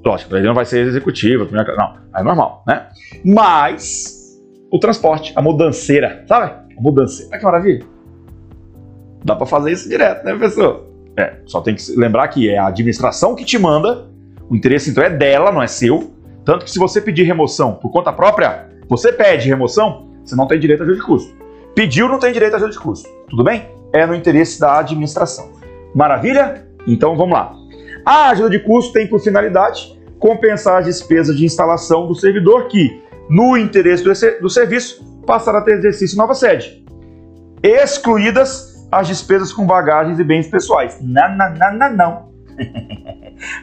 Lógico, 0.05 0.35
ele 0.35 0.47
não 0.47 0.53
vai 0.53 0.65
ser 0.65 0.85
executivo, 0.85 1.47
não, 1.51 1.97
é 2.13 2.23
normal, 2.23 2.63
né? 2.67 2.88
Mais 3.23 4.21
o 4.69 4.77
transporte, 4.77 5.31
a 5.35 5.41
mudanceira, 5.41 6.25
sabe? 6.27 6.51
A 6.77 6.81
mudanceira. 6.81 7.30
Olha 7.31 7.39
que 7.39 7.45
maravilha. 7.45 7.85
Dá 9.23 9.35
para 9.35 9.45
fazer 9.45 9.71
isso 9.71 9.88
direto, 9.88 10.25
né, 10.25 10.35
professor? 10.35 10.88
É, 11.17 11.38
só 11.45 11.61
tem 11.61 11.75
que 11.75 11.95
lembrar 11.95 12.27
que 12.27 12.49
é 12.49 12.57
a 12.57 12.67
administração 12.67 13.35
que 13.35 13.45
te 13.45 13.57
manda, 13.57 14.09
o 14.49 14.55
interesse 14.55 14.89
então 14.89 15.03
é 15.03 15.09
dela, 15.09 15.51
não 15.51 15.61
é 15.61 15.67
seu. 15.67 16.11
Tanto 16.43 16.65
que 16.65 16.71
se 16.71 16.80
você 16.80 16.99
pedir 16.99 17.23
remoção 17.23 17.75
por 17.75 17.91
conta 17.91 18.11
própria, 18.11 18.67
você 18.89 19.13
pede 19.13 19.47
remoção, 19.47 20.09
você 20.25 20.35
não 20.35 20.47
tem 20.47 20.59
direito 20.59 20.81
a 20.81 20.84
ajuda 20.84 20.99
de 20.99 21.05
custo. 21.05 21.34
Pediu, 21.73 22.09
não 22.09 22.19
tem 22.19 22.34
direito 22.34 22.53
a 22.53 22.57
ajuda 22.57 22.71
de 22.71 22.80
custo. 22.80 23.09
Tudo 23.30 23.43
bem? 23.43 23.69
É 23.93 24.05
no 24.05 24.13
interesse 24.13 24.59
da 24.59 24.80
administração. 24.80 25.51
Maravilha? 25.95 26.67
Então 26.85 27.15
vamos 27.15 27.34
lá. 27.34 27.55
A 28.05 28.30
ajuda 28.30 28.49
de 28.49 28.59
custo 28.59 28.93
tem 28.93 29.07
por 29.07 29.19
finalidade 29.19 29.97
compensar 30.19 30.80
as 30.80 30.85
despesas 30.85 31.35
de 31.35 31.45
instalação 31.45 32.07
do 32.07 32.15
servidor 32.15 32.67
que, 32.67 33.01
no 33.30 33.57
interesse 33.57 34.03
do, 34.03 34.49
serviço, 34.49 35.03
passará 35.25 35.59
a 35.59 35.61
ter 35.61 35.77
exercício 35.77 36.17
nova 36.17 36.34
sede, 36.34 36.84
excluídas 37.61 38.88
as 38.91 39.07
despesas 39.07 39.51
com 39.51 39.65
bagagens 39.65 40.19
e 40.19 40.23
bens 40.23 40.47
pessoais. 40.47 40.97
Não, 41.01 41.35
não, 41.35 41.77
não, 41.95 42.34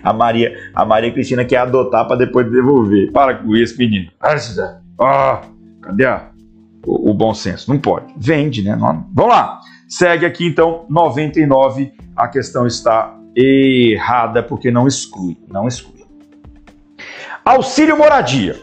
a 0.03 0.13
Maria, 0.13 0.55
a 0.75 0.85
Maria 0.85 1.13
Cristina 1.13 1.45
quer 1.45 1.59
adotar 1.59 2.07
para 2.07 2.17
depois 2.17 2.51
devolver. 2.51 3.11
Para 3.13 3.35
com 3.35 3.55
isso, 3.57 3.79
menino. 3.79 4.11
Ah, 4.99 5.41
cadê 5.81 6.05
a, 6.07 6.31
o, 6.85 7.11
o, 7.11 7.15
bom 7.15 7.33
senso? 7.33 7.71
Não 7.71 7.79
pode. 7.79 8.13
Vende, 8.17 8.63
né? 8.63 8.77
Vamos 8.77 9.33
lá. 9.33 9.61
Segue 9.89 10.27
aqui 10.27 10.47
então 10.47 10.85
99. 10.89 11.93
A 12.17 12.29
questão 12.29 12.67
está 12.67 13.15
errada 13.41 14.43
porque 14.43 14.71
não 14.71 14.87
exclui, 14.87 15.37
não 15.49 15.67
exclui. 15.67 16.05
Auxílio 17.45 17.97
moradia. 17.97 18.57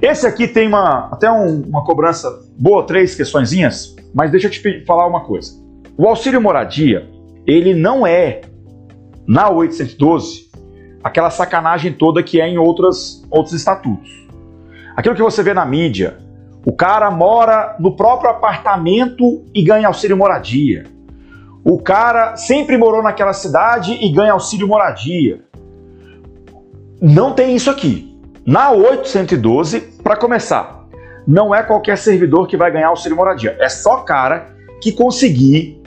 Esse 0.00 0.26
aqui 0.26 0.48
tem 0.48 0.66
uma, 0.66 1.10
até 1.12 1.30
um, 1.30 1.62
uma 1.62 1.84
cobrança 1.84 2.28
boa, 2.58 2.84
três 2.84 3.14
questõezinhas. 3.14 3.94
Mas 4.14 4.30
deixa 4.30 4.46
eu 4.46 4.50
te 4.50 4.84
falar 4.84 5.06
uma 5.06 5.20
coisa. 5.20 5.52
O 5.96 6.06
auxílio 6.06 6.40
moradia, 6.40 7.08
ele 7.46 7.74
não 7.74 8.06
é 8.06 8.40
na 9.26 9.50
812 9.50 10.50
aquela 11.02 11.30
sacanagem 11.30 11.92
toda 11.92 12.22
que 12.22 12.40
é 12.40 12.48
em 12.48 12.58
outras, 12.58 13.24
outros 13.30 13.54
estatutos. 13.54 14.10
Aquilo 14.96 15.14
que 15.14 15.22
você 15.22 15.42
vê 15.42 15.54
na 15.54 15.64
mídia, 15.64 16.18
o 16.64 16.72
cara 16.72 17.10
mora 17.10 17.76
no 17.78 17.96
próprio 17.96 18.30
apartamento 18.30 19.44
e 19.54 19.62
ganha 19.62 19.88
auxílio 19.88 20.16
moradia. 20.16 20.84
O 21.64 21.78
cara 21.78 22.36
sempre 22.36 22.76
morou 22.78 23.02
naquela 23.02 23.32
cidade 23.32 23.98
e 24.00 24.10
ganha 24.10 24.32
auxílio 24.32 24.66
moradia. 24.66 25.40
Não 27.00 27.32
tem 27.32 27.54
isso 27.54 27.70
aqui. 27.70 28.18
Na 28.46 28.70
812, 28.70 29.80
para 30.02 30.16
começar, 30.16 30.86
não 31.26 31.54
é 31.54 31.62
qualquer 31.62 31.98
servidor 31.98 32.46
que 32.48 32.56
vai 32.56 32.70
ganhar 32.70 32.88
auxílio 32.88 33.16
moradia. 33.16 33.56
É 33.60 33.68
só 33.68 33.98
cara 33.98 34.54
que 34.80 34.92
conseguir 34.92 35.80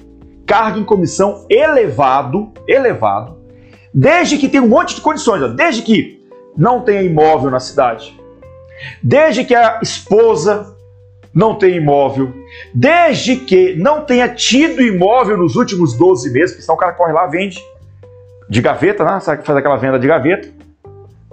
cargo 0.45 0.79
em 0.79 0.83
comissão 0.83 1.45
elevado, 1.49 2.51
elevado, 2.67 3.37
desde 3.93 4.37
que 4.37 4.47
tenha 4.47 4.63
um 4.63 4.67
monte 4.67 4.95
de 4.95 5.01
condições, 5.01 5.41
ó, 5.41 5.47
desde 5.47 5.81
que 5.81 6.21
não 6.55 6.81
tenha 6.81 7.01
imóvel 7.01 7.49
na 7.49 7.59
cidade, 7.59 8.15
desde 9.01 9.43
que 9.43 9.55
a 9.55 9.79
esposa 9.81 10.75
não 11.33 11.55
tenha 11.55 11.75
imóvel, 11.75 12.31
desde 12.73 13.37
que 13.37 13.75
não 13.75 14.05
tenha 14.05 14.29
tido 14.29 14.81
imóvel 14.81 15.37
nos 15.37 15.55
últimos 15.55 15.97
12 15.97 16.31
meses, 16.31 16.51
porque 16.51 16.61
senão 16.61 16.75
o 16.75 16.79
cara 16.79 16.93
corre 16.93 17.11
lá 17.11 17.25
vende 17.25 17.59
de 18.49 18.61
gaveta, 18.61 19.03
né? 19.03 19.19
Sabe 19.19 19.41
que 19.41 19.47
faz 19.47 19.57
aquela 19.57 19.77
venda 19.77 19.97
de 19.97 20.07
gaveta? 20.07 20.49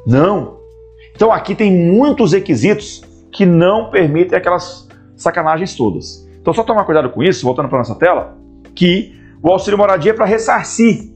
Não. 0.06 0.58
Então 1.14 1.30
aqui 1.30 1.54
tem 1.54 1.70
muitos 1.70 2.32
requisitos 2.32 3.02
que 3.30 3.44
não 3.44 3.90
permitem 3.90 4.38
aquelas 4.38 4.88
sacanagens 5.16 5.76
todas. 5.76 6.26
Então 6.40 6.54
só 6.54 6.62
tomar 6.62 6.84
cuidado 6.84 7.10
com 7.10 7.22
isso, 7.22 7.44
voltando 7.44 7.68
para 7.68 7.78
nossa 7.78 7.94
tela, 7.94 8.38
que 8.74 9.14
o 9.42 9.50
auxílio 9.50 9.76
moradia 9.76 10.12
é 10.12 10.14
para 10.14 10.24
ressarcir, 10.24 11.12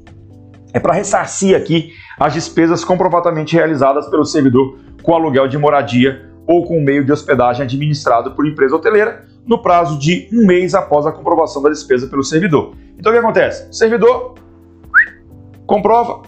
é 0.74 0.78
para 0.78 0.92
ressarcir 0.92 1.56
aqui 1.56 1.92
as 2.18 2.34
despesas 2.34 2.84
comprovadamente 2.84 3.54
realizadas 3.54 4.06
pelo 4.08 4.24
servidor 4.24 4.78
com 5.02 5.14
aluguel 5.14 5.48
de 5.48 5.56
moradia 5.56 6.33
ou 6.46 6.66
com 6.66 6.80
meio 6.80 7.04
de 7.04 7.12
hospedagem 7.12 7.64
administrado 7.64 8.32
por 8.32 8.46
empresa 8.46 8.76
hoteleira 8.76 9.24
no 9.46 9.62
prazo 9.62 9.98
de 9.98 10.28
um 10.32 10.46
mês 10.46 10.74
após 10.74 11.06
a 11.06 11.12
comprovação 11.12 11.62
da 11.62 11.68
despesa 11.68 12.06
pelo 12.06 12.22
servidor. 12.22 12.74
Então 12.98 13.12
o 13.12 13.14
que 13.14 13.18
acontece? 13.18 13.68
O 13.70 13.72
servidor 13.72 14.34
comprova, 15.66 16.22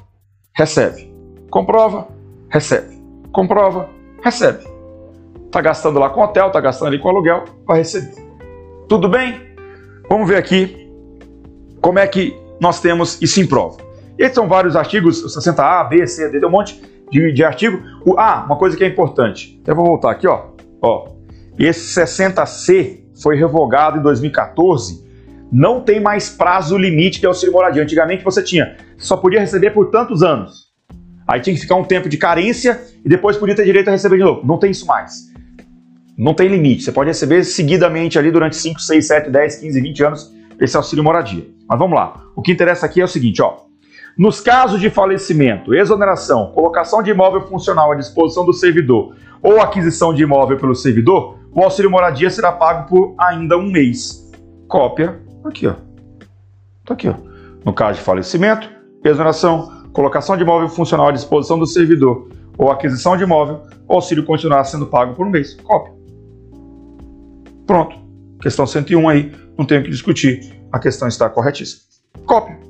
recebe. 0.55 1.13
Comprova, 1.51 2.09
recebe. 2.49 2.97
Comprova, 3.33 3.89
recebe. 4.23 4.65
Está 5.47 5.61
gastando 5.61 5.99
lá 5.99 6.11
com 6.11 6.21
hotel, 6.21 6.49
está 6.49 6.61
gastando 6.61 6.89
ali 6.89 6.99
com 6.99 7.09
aluguel, 7.09 7.45
vai 7.67 7.79
receber. 7.79 8.15
Tudo 8.89 9.09
bem? 9.09 9.41
Vamos 10.09 10.29
ver 10.29 10.37
aqui 10.37 10.91
como 11.81 11.99
é 11.99 12.07
que 12.07 12.37
nós 12.61 12.81
temos 12.81 13.21
isso 13.23 13.41
em 13.41 13.47
prova. 13.47 13.79
Esses 14.19 14.35
são 14.35 14.49
vários 14.49 14.77
artigos, 14.77 15.23
60A, 15.25 15.89
B, 15.89 16.07
C, 16.07 16.31
D, 16.31 16.41
tem 16.41 16.49
um 16.49 16.53
monte 16.53 16.81
de, 17.11 17.33
de 17.33 17.45
artigo. 17.45 17.83
O, 18.05 18.19
ah, 18.19 18.45
uma 18.47 18.57
coisa 18.57 18.77
que 18.77 18.85
é 18.85 18.89
importante. 18.89 19.61
Eu 19.67 19.75
vou 19.75 19.87
voltar 19.87 20.11
aqui, 20.11 20.27
ó. 20.27 20.51
ó. 20.83 21.09
Esse 21.59 22.01
60C 22.01 23.01
foi 23.23 23.37
revogado 23.37 23.99
em 23.99 24.03
2014 24.03 25.07
não 25.51 25.81
tem 25.81 26.01
mais 26.01 26.29
prazo 26.29 26.77
limite 26.77 27.21
de 27.21 27.27
auxílio 27.27 27.53
moradia. 27.53 27.83
Antigamente 27.83 28.25
você 28.25 28.43
tinha, 28.43 28.77
só 28.97 29.17
podia 29.17 29.41
receber 29.41 29.71
por 29.71 29.91
tantos 29.91 30.23
anos. 30.23 30.67
Aí 31.27 31.41
tinha 31.41 31.55
que 31.55 31.61
ficar 31.61 31.77
um 31.77 31.85
tempo 31.85 32.09
de 32.09 32.17
carência 32.17 32.81
e 33.05 33.09
depois 33.09 33.37
podia 33.37 33.55
ter 33.55 33.65
direito 33.65 33.89
a 33.89 33.93
receber 33.93 34.17
de 34.17 34.25
novo. 34.25 34.47
Não 34.47 34.59
tem 34.59 34.71
isso 34.71 34.87
mais. 34.87 35.33
Não 36.17 36.35
tem 36.35 36.49
limite. 36.49 36.83
Você 36.83 36.93
pode 36.93 37.11
receber 37.11 37.45
seguidamente 37.45 38.19
ali 38.19 38.31
durante 38.31 38.57
5, 38.57 38.81
6, 38.81 39.07
7, 39.07 39.31
10, 39.31 39.57
15, 39.57 39.81
20 39.81 40.05
anos 40.05 40.37
esse 40.61 40.77
auxílio 40.77 41.05
moradia. 41.05 41.47
Mas 41.69 41.79
vamos 41.79 41.97
lá. 41.97 42.23
O 42.35 42.43
que 42.43 42.53
interessa 42.53 42.87
aqui 42.87 43.01
é 43.01 43.05
o 43.05 43.09
seguinte, 43.09 43.43
ó. 43.43 43.66
Nos 44.17 44.41
casos 44.41 44.81
de 44.81 44.89
falecimento, 44.89 45.75
exoneração, 45.75 46.51
colocação 46.53 47.03
de 47.03 47.11
imóvel 47.11 47.43
funcional 47.43 47.93
à 47.93 47.95
disposição 47.95 48.47
do 48.47 48.53
servidor 48.55 49.15
ou 49.43 49.61
aquisição 49.61 50.15
de 50.15 50.23
imóvel 50.23 50.57
pelo 50.57 50.75
servidor, 50.75 51.39
o 51.53 51.63
auxílio 51.63 51.91
moradia 51.91 52.31
será 52.31 52.51
pago 52.51 52.89
por 52.89 53.15
ainda 53.19 53.59
um 53.59 53.71
mês. 53.71 54.33
Cópia 54.69 55.21
aqui, 55.45 55.67
ó. 55.67 55.75
Tá 56.87 56.95
aqui, 56.95 57.11
ó. 57.11 57.15
No 57.63 57.75
caso 57.75 57.99
de 57.99 58.05
falecimento, 58.05 58.71
exoneração, 59.05 59.85
colocação 59.93 60.35
de 60.35 60.43
imóvel 60.45 60.71
funcional 60.71 61.09
à 61.09 61.13
disposição 61.13 61.59
do 61.59 61.67
servidor 61.67 62.31
ou 62.57 62.71
aquisição 62.71 63.19
de 63.19 63.23
imóvel, 63.23 63.65
o 63.87 63.93
auxílio 63.93 64.25
continuará 64.25 64.65
sendo 64.65 64.87
pago 64.87 65.15
por 65.15 65.27
um 65.27 65.31
mês. 65.31 65.55
Cópia. 65.63 65.93
Pronto. 67.67 67.99
Questão 68.41 68.67
101 68.67 69.09
aí, 69.11 69.33
não 69.59 69.67
tenho 69.67 69.83
que 69.83 69.91
discutir. 69.91 70.59
A 70.73 70.79
questão 70.79 71.07
está 71.07 71.29
corretíssima. 71.29 71.83
Cópia. 72.25 72.66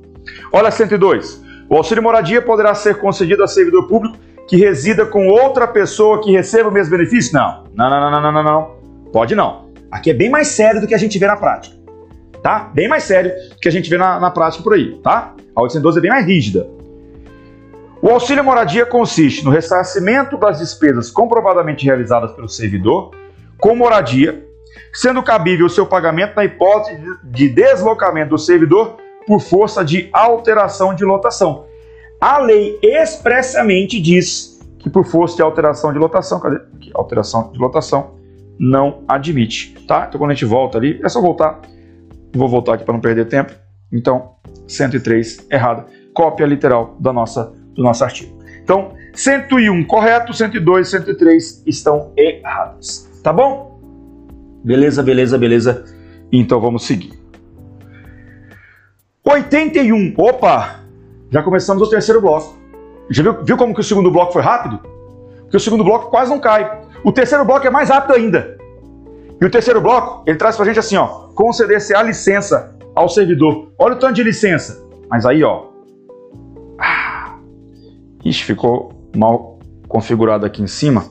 Olha 0.57 0.70
102. 0.70 1.45
O 1.69 1.77
auxílio 1.77 2.03
moradia 2.03 2.41
poderá 2.41 2.74
ser 2.74 2.97
concedido 2.97 3.45
a 3.45 3.47
servidor 3.47 3.87
público 3.87 4.16
que 4.49 4.57
resida 4.57 5.05
com 5.05 5.28
outra 5.28 5.69
pessoa 5.69 6.23
que 6.23 6.33
receba 6.33 6.70
o 6.70 6.73
mesmo 6.73 6.97
benefício? 6.97 7.35
Não. 7.35 7.65
Não, 7.74 7.91
não, 7.91 8.11
não, 8.11 8.23
não, 8.23 8.33
não, 8.33 8.43
não. 8.43 8.77
Pode 9.12 9.35
não. 9.35 9.66
Aqui 9.91 10.12
é 10.12 10.15
bem 10.15 10.31
mais 10.31 10.49
sério 10.49 10.81
do 10.81 10.87
que 10.87 10.95
a 10.95 10.99
gente 10.99 11.19
vê 11.19 11.27
na 11.27 11.37
prática. 11.37 11.77
Tá? 12.43 12.70
Bem 12.73 12.89
mais 12.89 13.03
sério 13.03 13.33
do 13.51 13.57
que 13.61 13.69
a 13.69 13.70
gente 13.70 13.91
vê 13.91 13.99
na, 13.99 14.19
na 14.19 14.31
prática 14.31 14.65
por 14.65 14.73
aí, 14.73 14.97
tá? 15.03 15.35
A 15.55 15.61
812 15.61 15.99
é 15.99 16.01
bem 16.01 16.11
mais 16.11 16.24
rígida. 16.24 16.66
O 18.01 18.09
auxílio 18.09 18.43
moradia 18.43 18.87
consiste 18.87 19.45
no 19.45 19.51
ressarcimento 19.51 20.39
das 20.39 20.59
despesas 20.59 21.11
comprovadamente 21.11 21.85
realizadas 21.85 22.33
pelo 22.33 22.49
servidor 22.49 23.11
com 23.59 23.77
moradia, 23.77 24.43
sendo 24.91 25.23
cabível 25.23 25.66
o 25.66 25.70
seu 25.70 25.85
pagamento 25.85 26.35
na 26.35 26.47
hipótese 26.47 26.99
de 27.24 27.47
deslocamento 27.51 28.31
do 28.31 28.39
servidor 28.39 29.05
por 29.27 29.40
força 29.40 29.85
de 29.85 30.09
alteração 30.12 30.94
de 30.94 31.05
lotação. 31.05 31.65
A 32.20 32.39
lei 32.39 32.78
expressamente 32.82 34.01
diz 34.01 34.61
que 34.78 34.89
por 34.89 35.05
força 35.05 35.36
de 35.36 35.43
alteração 35.43 35.93
de 35.93 35.98
lotação, 35.98 36.40
cadê? 36.40 36.61
Alteração 36.94 37.51
de 37.53 37.59
lotação 37.59 38.15
não 38.59 39.03
admite, 39.07 39.74
tá? 39.86 40.07
Então 40.09 40.19
quando 40.19 40.31
a 40.31 40.35
gente 40.35 40.44
volta 40.44 40.78
ali, 40.78 41.01
é 41.03 41.09
só 41.09 41.20
voltar. 41.20 41.61
Vou 42.35 42.48
voltar 42.48 42.74
aqui 42.74 42.85
para 42.85 42.94
não 42.94 43.01
perder 43.01 43.27
tempo. 43.27 43.53
Então, 43.93 44.32
103 44.66 45.47
errado. 45.51 45.86
Cópia 46.15 46.47
literal 46.47 46.97
da 46.98 47.12
nossa 47.12 47.53
do 47.74 47.82
nosso 47.82 48.03
artigo. 48.03 48.36
Então, 48.62 48.93
101 49.12 49.85
correto, 49.85 50.32
102, 50.32 50.89
103 50.89 51.62
estão 51.66 52.12
errados. 52.16 53.09
Tá 53.23 53.32
bom? 53.32 53.81
Beleza, 54.65 55.03
beleza, 55.03 55.39
beleza. 55.39 55.85
Então 56.32 56.61
vamos 56.61 56.85
seguir. 56.85 57.26
81. 59.28 60.15
Opa! 60.16 60.81
Já 61.31 61.43
começamos 61.43 61.82
o 61.82 61.90
terceiro 61.90 62.20
bloco. 62.20 62.57
Já 63.11 63.23
viu, 63.23 63.43
viu 63.43 63.57
como 63.57 63.74
que 63.74 63.81
o 63.81 63.85
segundo 63.85 64.11
bloco 64.11 64.32
foi 64.32 64.43
rápido? 64.43 64.78
Porque 65.43 65.57
o 65.57 65.61
segundo 65.61 65.82
bloco 65.82 66.11
quase 66.11 66.31
não 66.31 66.39
cai. 66.39 66.82
O 67.03 67.11
terceiro 67.11 67.44
bloco 67.44 67.66
é 67.66 67.70
mais 67.70 67.89
rápido 67.89 68.15
ainda. 68.15 68.57
E 69.40 69.44
o 69.44 69.51
terceiro 69.51 69.81
bloco, 69.81 70.23
ele 70.27 70.39
traz 70.39 70.57
pra 70.57 70.65
gente 70.65 70.78
assim, 70.78 70.97
ó, 70.97 71.28
conceder-se 71.35 71.94
a 71.94 72.03
licença 72.03 72.74
ao 72.94 73.09
servidor. 73.09 73.73
Olha 73.78 73.94
o 73.94 73.98
tanto 73.98 74.15
de 74.15 74.23
licença. 74.23 74.82
Mas 75.11 75.27
aí, 75.27 75.43
ó. 75.43 75.66
Ah, 76.81 77.36
ixi, 78.24 78.44
ficou 78.44 78.93
mal 79.15 79.59
configurado 79.89 80.47
aqui 80.47 80.62
em 80.62 80.66
cima. 80.66 81.05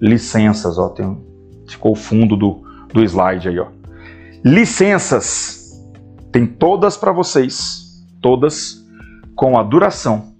Licenças, 0.00 0.78
ó, 0.78 0.88
tem, 0.90 1.18
ficou 1.68 1.92
o 1.92 1.96
fundo 1.96 2.36
do, 2.36 2.62
do 2.92 3.02
slide 3.02 3.48
aí, 3.48 3.58
ó. 3.58 3.66
Licenças 4.44 5.59
tem 6.32 6.46
todas 6.46 6.96
para 6.96 7.12
vocês, 7.12 8.04
todas 8.22 8.84
com 9.34 9.58
a 9.58 9.62
duração, 9.62 10.34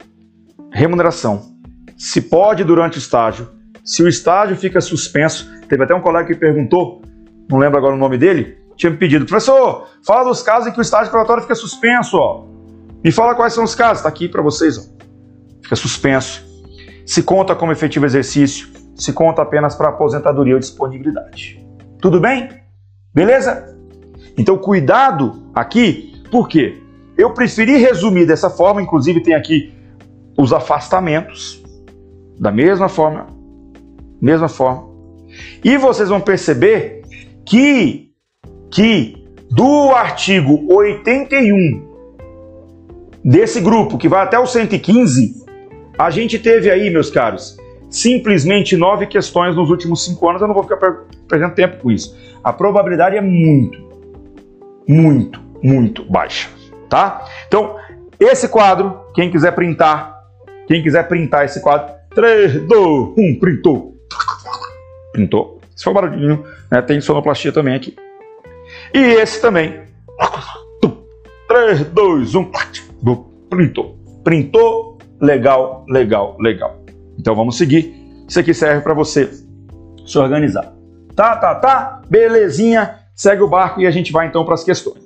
remuneração. 0.72 1.50
Se 1.96 2.20
pode 2.20 2.64
durante 2.64 2.96
o 2.96 3.00
estágio, 3.00 3.48
se 3.84 4.02
o 4.02 4.08
estágio 4.08 4.56
fica 4.56 4.80
suspenso. 4.80 5.50
Teve 5.68 5.84
até 5.84 5.94
um 5.94 6.00
colega 6.00 6.26
que 6.28 6.34
perguntou, 6.34 7.02
não 7.48 7.58
lembro 7.58 7.78
agora 7.78 7.94
o 7.94 7.98
nome 7.98 8.18
dele, 8.18 8.58
tinha 8.76 8.90
me 8.90 8.96
pedido, 8.96 9.26
professor, 9.26 9.88
fala 10.04 10.24
dos 10.24 10.42
casos 10.42 10.68
em 10.68 10.72
que 10.72 10.78
o 10.78 10.82
estágio 10.82 11.10
preparatório 11.10 11.42
fica 11.42 11.54
suspenso, 11.54 12.16
ó. 12.16 12.46
Me 13.02 13.10
fala 13.10 13.34
quais 13.34 13.52
são 13.52 13.64
os 13.64 13.74
casos, 13.74 13.98
está 13.98 14.08
aqui 14.08 14.28
para 14.28 14.42
vocês, 14.42 14.78
ó. 14.78 14.82
Fica 15.62 15.76
suspenso. 15.76 16.44
Se 17.04 17.22
conta 17.22 17.54
como 17.54 17.72
efetivo 17.72 18.06
exercício, 18.06 18.68
se 18.94 19.12
conta 19.12 19.42
apenas 19.42 19.74
para 19.74 19.88
aposentadoria 19.88 20.54
ou 20.54 20.60
disponibilidade. 20.60 21.66
Tudo 22.00 22.20
bem? 22.20 22.48
Beleza? 23.14 23.80
Então, 24.36 24.57
cuidado 24.57 25.43
aqui, 25.55 26.23
por 26.31 26.48
quê? 26.48 26.78
Eu 27.16 27.32
preferi 27.35 27.77
resumir 27.77 28.27
dessa 28.27 28.48
forma, 28.48 28.81
inclusive 28.81 29.20
tem 29.20 29.35
aqui 29.35 29.73
os 30.36 30.52
afastamentos, 30.52 31.62
da 32.39 32.51
mesma 32.51 32.89
forma, 32.89 33.27
mesma 34.20 34.48
forma. 34.48 34.89
E 35.62 35.77
vocês 35.77 36.09
vão 36.09 36.20
perceber 36.20 37.02
que, 37.44 38.11
que 38.70 39.20
do 39.51 39.90
artigo 39.90 40.73
81 40.73 41.90
desse 43.24 43.61
grupo, 43.61 43.98
que 43.98 44.09
vai 44.09 44.23
até 44.23 44.39
o 44.39 44.47
115, 44.47 45.44
a 45.98 46.11
gente 46.11 46.39
teve 46.39 46.70
aí, 46.70 46.89
meus 46.89 47.11
caros, 47.11 47.59
simplesmente 47.90 48.77
nove 48.77 49.07
questões 49.07 49.55
nos 49.55 49.69
últimos 49.69 50.05
cinco 50.05 50.28
anos. 50.28 50.40
Eu 50.40 50.48
não 50.48 50.55
vou 50.55 50.62
ficar 50.62 50.78
perdendo 51.28 51.55
tempo 51.55 51.78
com 51.82 51.90
isso. 51.90 52.16
A 52.43 52.52
probabilidade 52.52 53.16
é 53.16 53.20
muito, 53.20 53.78
muito, 54.86 55.40
muito 55.62 56.05
baixa, 56.05 56.48
tá? 56.89 57.24
Então, 57.47 57.77
esse 58.19 58.48
quadro, 58.48 59.01
quem 59.15 59.31
quiser 59.31 59.52
printar, 59.52 60.20
quem 60.66 60.82
quiser 60.82 61.09
printar 61.09 61.44
esse 61.44 61.61
quadro, 61.61 61.94
3, 62.15 62.66
2, 62.66 63.15
1, 63.16 63.39
printou. 63.39 63.97
Printou. 65.12 65.61
Esse 65.74 65.85
foi 65.85 65.93
o 65.93 65.94
barulhinho, 65.94 66.44
né? 66.70 66.82
Tem 66.82 67.01
sonoplastia 67.01 67.52
também 67.52 67.74
aqui. 67.74 67.97
E 68.93 68.98
esse 68.98 69.40
também. 69.40 69.81
3, 71.48 71.85
2, 71.86 72.35
1, 72.35 72.51
printou. 73.48 73.98
Printou, 74.23 74.98
legal, 75.20 75.85
legal, 75.89 76.36
legal. 76.39 76.85
Então 77.19 77.35
vamos 77.35 77.57
seguir. 77.57 77.94
Isso 78.28 78.39
aqui 78.39 78.55
serve 78.55 78.82
para 78.82 78.94
você 78.94 79.31
se 80.07 80.19
organizar. 80.19 80.73
Tá, 81.16 81.36
tá, 81.36 81.55
tá? 81.57 82.02
Belezinha 82.09 82.99
segue 83.20 83.42
o 83.42 83.48
barco 83.48 83.82
e 83.82 83.86
a 83.86 83.90
gente 83.90 84.12
vai 84.12 84.28
então 84.28 84.47
para 84.47 84.55
as 84.55 84.64
questões. 84.64 84.97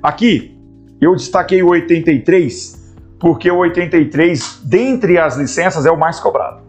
Aqui 0.00 0.56
eu 1.00 1.16
destaquei 1.16 1.64
o 1.64 1.70
83 1.70 2.94
porque 3.18 3.50
o 3.50 3.56
83, 3.56 4.60
dentre 4.62 5.18
as 5.18 5.36
licenças, 5.36 5.84
é 5.84 5.90
o 5.90 5.98
mais 5.98 6.20
cobrado. 6.20 6.62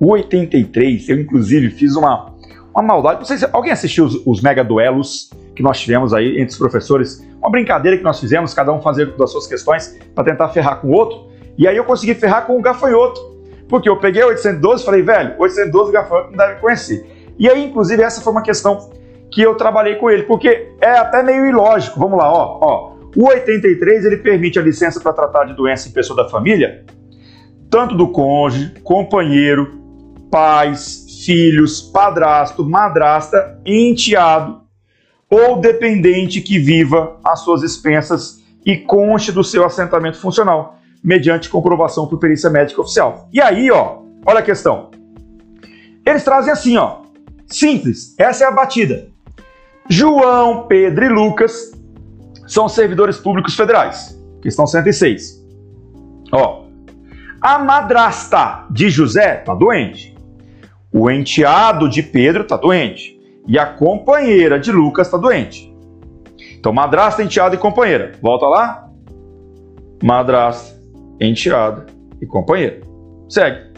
O 0.00 0.12
83, 0.12 1.10
eu 1.10 1.20
inclusive 1.20 1.68
fiz 1.68 1.94
uma, 1.94 2.32
uma 2.72 2.82
maldade. 2.82 3.18
Não 3.18 3.26
sei 3.26 3.36
se 3.36 3.46
alguém 3.52 3.70
assistiu 3.70 4.06
os, 4.06 4.22
os 4.24 4.40
mega 4.40 4.64
duelos 4.64 5.30
que 5.54 5.62
nós 5.62 5.78
tivemos 5.78 6.14
aí 6.14 6.40
entre 6.40 6.52
os 6.52 6.56
professores. 6.56 7.22
Uma 7.38 7.50
brincadeira 7.50 7.98
que 7.98 8.02
nós 8.02 8.18
fizemos, 8.18 8.54
cada 8.54 8.72
um 8.72 8.80
fazer 8.80 9.14
das 9.14 9.30
suas 9.30 9.46
questões 9.46 9.98
para 10.14 10.24
tentar 10.24 10.48
ferrar 10.48 10.80
com 10.80 10.88
o 10.88 10.92
outro. 10.92 11.26
E 11.58 11.68
aí 11.68 11.76
eu 11.76 11.84
consegui 11.84 12.14
ferrar 12.14 12.46
com 12.46 12.56
o 12.56 12.62
gafanhoto. 12.62 13.20
Porque 13.68 13.90
eu 13.90 13.98
peguei 13.98 14.22
o 14.22 14.28
812 14.28 14.82
e 14.82 14.86
falei, 14.86 15.02
velho, 15.02 15.34
812 15.38 15.90
o 15.90 15.92
gafanhoto 15.92 16.30
não 16.30 16.38
deve 16.38 16.60
conhecer. 16.60 17.34
E 17.38 17.46
aí, 17.46 17.66
inclusive, 17.66 18.02
essa 18.02 18.22
foi 18.22 18.32
uma 18.32 18.42
questão 18.42 18.88
que 19.30 19.42
eu 19.42 19.54
trabalhei 19.54 19.96
com 19.96 20.10
ele, 20.10 20.22
porque 20.24 20.72
é 20.80 20.90
até 20.90 21.22
meio 21.22 21.46
ilógico. 21.46 21.98
Vamos 21.98 22.18
lá, 22.18 22.32
ó, 22.32 22.58
ó. 22.60 22.98
O 23.16 23.28
83 23.28 24.04
ele 24.04 24.18
permite 24.18 24.58
a 24.58 24.62
licença 24.62 25.00
para 25.00 25.12
tratar 25.12 25.44
de 25.44 25.54
doença 25.54 25.88
em 25.88 25.92
pessoa 25.92 26.22
da 26.22 26.28
família, 26.28 26.84
tanto 27.70 27.94
do 27.94 28.08
cônjuge, 28.08 28.74
companheiro, 28.82 29.78
pais, 30.30 31.24
filhos, 31.24 31.80
padrasto, 31.80 32.64
madrasta, 32.64 33.60
enteado 33.64 34.62
ou 35.30 35.60
dependente 35.60 36.40
que 36.40 36.58
viva 36.58 37.18
às 37.24 37.40
suas 37.40 37.62
expensas 37.62 38.42
e 38.64 38.76
conste 38.76 39.30
do 39.30 39.44
seu 39.44 39.64
assentamento 39.64 40.18
funcional, 40.18 40.78
mediante 41.02 41.48
comprovação 41.48 42.06
por 42.06 42.18
perícia 42.18 42.50
médica 42.50 42.80
oficial. 42.80 43.28
E 43.32 43.40
aí, 43.40 43.70
ó, 43.70 43.98
olha 44.26 44.40
a 44.40 44.42
questão. 44.42 44.90
Eles 46.04 46.24
trazem 46.24 46.52
assim, 46.52 46.76
ó, 46.76 47.02
simples, 47.46 48.14
essa 48.18 48.44
é 48.44 48.46
a 48.46 48.50
batida. 48.50 49.08
João, 49.88 50.66
Pedro 50.66 51.06
e 51.06 51.08
Lucas 51.08 51.72
são 52.46 52.68
servidores 52.68 53.16
públicos 53.16 53.56
federais. 53.56 54.18
Questão 54.42 54.66
106. 54.66 55.42
Ó, 56.30 56.66
a 57.40 57.58
madrasta 57.58 58.66
de 58.70 58.90
José 58.90 59.38
está 59.40 59.54
doente. 59.54 60.14
O 60.92 61.10
enteado 61.10 61.88
de 61.88 62.02
Pedro 62.02 62.42
está 62.42 62.56
doente. 62.56 63.18
E 63.46 63.58
a 63.58 63.64
companheira 63.64 64.60
de 64.60 64.70
Lucas 64.70 65.06
está 65.06 65.16
doente. 65.16 65.74
Então, 66.58 66.72
madrasta, 66.72 67.22
enteada 67.22 67.54
e 67.54 67.58
companheira. 67.58 68.12
Volta 68.20 68.46
lá. 68.46 68.90
Madrasta, 70.02 70.78
enteada 71.18 71.86
e 72.20 72.26
companheira. 72.26 72.80
Segue. 73.28 73.68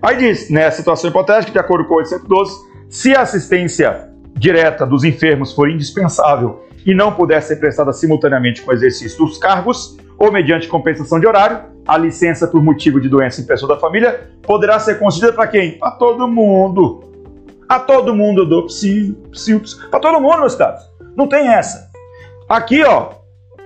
Aí 0.00 0.16
diz, 0.16 0.48
nessa 0.48 0.76
situação 0.76 1.10
hipotética, 1.10 1.52
de 1.52 1.58
acordo 1.58 1.88
com 1.88 1.94
o 1.94 1.98
812, 1.98 2.54
se 2.88 3.16
a 3.16 3.22
assistência 3.22 4.12
direta 4.36 4.86
dos 4.86 5.02
enfermos 5.02 5.52
for 5.52 5.70
indispensável 5.70 6.64
e 6.84 6.94
não 6.94 7.12
puder 7.12 7.42
ser 7.42 7.56
prestada 7.56 7.92
simultaneamente 7.92 8.62
com 8.62 8.70
o 8.70 8.74
exercício 8.74 9.18
dos 9.18 9.38
cargos 9.38 9.96
ou 10.18 10.30
mediante 10.30 10.68
compensação 10.68 11.18
de 11.18 11.26
horário, 11.26 11.60
a 11.86 11.98
licença 11.98 12.46
por 12.46 12.62
motivo 12.62 13.00
de 13.00 13.08
doença 13.08 13.40
em 13.40 13.46
pessoa 13.46 13.74
da 13.74 13.80
família 13.80 14.30
poderá 14.42 14.78
ser 14.78 14.98
concedida 14.98 15.32
para 15.32 15.46
quem? 15.46 15.72
Para 15.78 15.92
todo 15.92 16.28
mundo. 16.28 17.02
A 17.68 17.80
todo 17.80 18.14
mundo 18.14 18.42
eu 18.42 18.46
dou. 18.46 18.66
Para 19.90 20.00
todo 20.00 20.20
mundo, 20.20 20.38
meus 20.38 20.54
caros. 20.54 20.80
Não 21.16 21.26
tem 21.26 21.48
essa. 21.48 21.90
Aqui, 22.48 22.82
ó, 22.84 23.10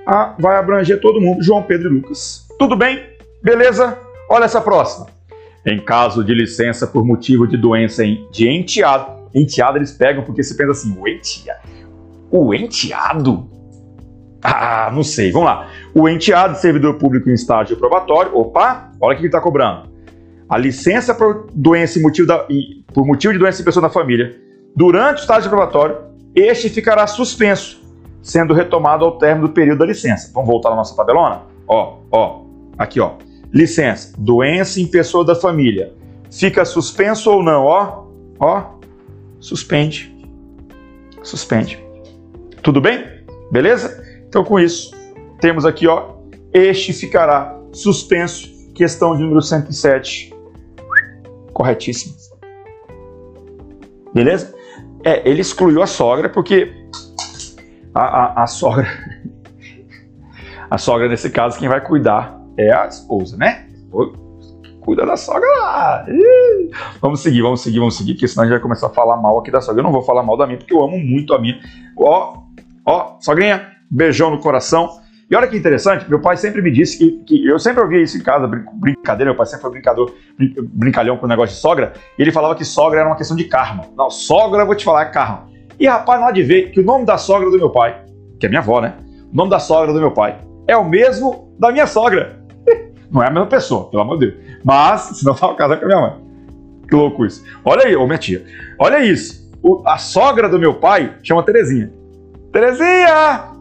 a, 0.06 0.34
vai 0.38 0.56
abranger 0.56 1.00
todo 1.00 1.20
mundo. 1.20 1.42
João 1.42 1.62
Pedro 1.62 1.90
e 1.90 1.94
Lucas. 1.94 2.46
Tudo 2.58 2.76
bem? 2.76 3.02
Beleza? 3.42 3.98
Olha 4.28 4.44
essa 4.44 4.60
próxima. 4.60 5.06
Em 5.66 5.78
caso 5.78 6.24
de 6.24 6.32
licença 6.32 6.86
por 6.86 7.04
motivo 7.04 7.46
de 7.46 7.58
doença 7.58 8.02
de 8.30 8.48
enteado, 8.48 9.19
enteado 9.34 9.78
eles 9.78 9.92
pegam 9.92 10.24
porque 10.24 10.42
você 10.42 10.54
pensa 10.54 10.72
assim, 10.72 10.96
o 10.98 11.06
enteado? 11.06 11.60
O 12.30 12.54
enteado? 12.54 13.48
Ah, 14.42 14.90
não 14.92 15.02
sei, 15.02 15.30
vamos 15.30 15.46
lá. 15.46 15.68
O 15.94 16.08
enteado 16.08 16.56
servidor 16.56 16.94
público 16.94 17.28
em 17.28 17.34
estágio 17.34 17.76
probatório, 17.76 18.36
opa, 18.36 18.90
olha 19.00 19.12
o 19.12 19.16
que 19.16 19.22
ele 19.22 19.28
está 19.28 19.40
cobrando. 19.40 19.90
A 20.48 20.56
licença 20.56 21.14
por 21.14 21.46
doença 21.52 22.00
motivo 22.00 22.26
da, 22.26 22.46
por 22.92 23.06
motivo 23.06 23.32
de 23.32 23.38
doença 23.38 23.62
em 23.62 23.64
pessoa 23.64 23.82
da 23.82 23.90
família, 23.90 24.36
durante 24.74 25.18
o 25.18 25.20
estágio 25.20 25.48
probatório, 25.48 25.96
este 26.34 26.68
ficará 26.68 27.06
suspenso, 27.06 27.80
sendo 28.22 28.54
retomado 28.54 29.04
ao 29.04 29.18
término 29.18 29.48
do 29.48 29.54
período 29.54 29.78
da 29.78 29.86
licença. 29.86 30.30
Vamos 30.32 30.48
voltar 30.48 30.70
na 30.70 30.76
nossa 30.76 30.96
tabelona? 30.96 31.42
Ó, 31.68 31.98
ó, 32.10 32.42
aqui 32.78 33.00
ó. 33.00 33.12
Licença, 33.52 34.12
doença 34.18 34.80
em 34.80 34.86
pessoa 34.86 35.24
da 35.24 35.34
família. 35.34 35.92
Fica 36.30 36.64
suspenso 36.64 37.30
ou 37.30 37.42
não? 37.42 37.64
Ó, 37.64 38.04
ó, 38.38 38.79
suspende. 39.40 40.14
Suspende. 41.22 41.82
Tudo 42.62 42.80
bem? 42.80 43.04
Beleza? 43.50 44.04
Então, 44.28 44.44
com 44.44 44.60
isso, 44.60 44.94
temos 45.40 45.64
aqui, 45.64 45.86
ó, 45.88 46.14
este 46.52 46.92
ficará 46.92 47.58
suspenso. 47.72 48.48
Questão 48.74 49.16
de 49.16 49.22
número 49.22 49.42
107. 49.42 50.32
Corretíssimo. 51.52 52.14
Beleza? 54.14 54.54
É, 55.04 55.28
ele 55.28 55.40
excluiu 55.40 55.82
a 55.82 55.86
sogra 55.86 56.28
porque 56.28 56.72
a, 57.94 58.00
a, 58.00 58.42
a 58.44 58.46
sogra. 58.46 58.88
a 60.70 60.78
sogra, 60.78 61.08
nesse 61.08 61.30
caso, 61.30 61.58
quem 61.58 61.68
vai 61.68 61.80
cuidar 61.80 62.40
é 62.56 62.72
a 62.72 62.86
esposa, 62.86 63.36
né? 63.36 63.68
Cuida 64.80 65.04
da 65.04 65.16
sogra 65.16 65.46
lá. 65.58 66.06
Vamos 67.00 67.20
seguir, 67.20 67.42
vamos 67.42 67.60
seguir, 67.60 67.78
vamos 67.78 67.96
seguir, 67.96 68.14
porque 68.14 68.28
senão 68.28 68.44
a 68.44 68.46
gente 68.46 68.54
vai 68.54 68.62
começar 68.62 68.86
a 68.86 68.90
falar 68.90 69.16
mal 69.16 69.38
aqui 69.38 69.50
da 69.50 69.60
sogra. 69.60 69.80
Eu 69.80 69.84
não 69.84 69.92
vou 69.92 70.02
falar 70.02 70.22
mal 70.22 70.36
da 70.36 70.46
minha, 70.46 70.58
porque 70.58 70.72
eu 70.72 70.82
amo 70.82 70.98
muito 70.98 71.34
a 71.34 71.38
minha. 71.38 71.60
Ó, 71.96 72.38
ó, 72.84 73.16
sogrinha, 73.20 73.68
beijão 73.90 74.30
no 74.30 74.38
coração. 74.38 74.88
E 75.30 75.36
olha 75.36 75.46
que 75.46 75.56
interessante, 75.56 76.08
meu 76.08 76.20
pai 76.20 76.36
sempre 76.36 76.60
me 76.60 76.72
disse 76.72 76.98
que, 76.98 77.10
que 77.24 77.46
eu 77.46 77.56
sempre 77.56 77.80
ouvia 77.80 78.02
isso 78.02 78.16
em 78.16 78.20
casa, 78.20 78.50
brincadeira, 78.74 79.30
meu 79.30 79.36
pai 79.36 79.46
sempre 79.46 79.62
foi 79.62 79.70
brincador, 79.70 80.12
brincalhão 80.72 81.16
com 81.18 81.26
o 81.26 81.28
negócio 81.28 81.54
de 81.54 81.60
sogra, 81.60 81.92
e 82.18 82.22
ele 82.22 82.32
falava 82.32 82.56
que 82.56 82.64
sogra 82.64 82.98
era 82.98 83.08
uma 83.08 83.14
questão 83.14 83.36
de 83.36 83.44
karma. 83.44 83.84
Não, 83.96 84.10
sogra, 84.10 84.62
eu 84.62 84.66
vou 84.66 84.74
te 84.74 84.84
falar, 84.84 85.02
é 85.02 85.04
karma. 85.04 85.48
E 85.78 85.86
rapaz, 85.86 86.20
não 86.20 86.26
há 86.26 86.32
de 86.32 86.42
ver 86.42 86.72
que 86.72 86.80
o 86.80 86.84
nome 86.84 87.04
da 87.04 87.16
sogra 87.16 87.48
do 87.48 87.56
meu 87.56 87.70
pai, 87.70 88.04
que 88.40 88.46
é 88.46 88.48
minha 88.48 88.60
avó, 88.60 88.80
né? 88.80 88.96
O 89.32 89.36
nome 89.36 89.50
da 89.50 89.60
sogra 89.60 89.92
do 89.92 90.00
meu 90.00 90.10
pai 90.10 90.36
é 90.66 90.76
o 90.76 90.84
mesmo 90.84 91.54
da 91.60 91.70
minha 91.70 91.86
sogra. 91.86 92.39
Não 93.10 93.22
é 93.22 93.26
a 93.26 93.30
mesma 93.30 93.46
pessoa, 93.46 93.90
pelo 93.90 94.02
amor 94.02 94.18
de 94.18 94.30
Deus. 94.30 94.38
Mas, 94.64 95.00
se 95.18 95.24
não 95.24 95.34
tava 95.34 95.54
casado 95.54 95.78
com 95.78 95.84
a 95.86 95.88
minha 95.88 96.00
mãe. 96.00 96.30
Que 96.88 96.94
louco 96.94 97.24
isso. 97.24 97.44
Olha 97.64 97.86
aí, 97.86 97.96
ô 97.96 98.06
minha 98.06 98.18
tia. 98.18 98.44
Olha 98.78 99.04
isso. 99.04 99.48
O, 99.62 99.82
a 99.86 99.98
sogra 99.98 100.48
do 100.48 100.58
meu 100.58 100.74
pai 100.74 101.16
chama 101.22 101.42
Terezinha. 101.42 101.92
Terezinha! 102.52 103.52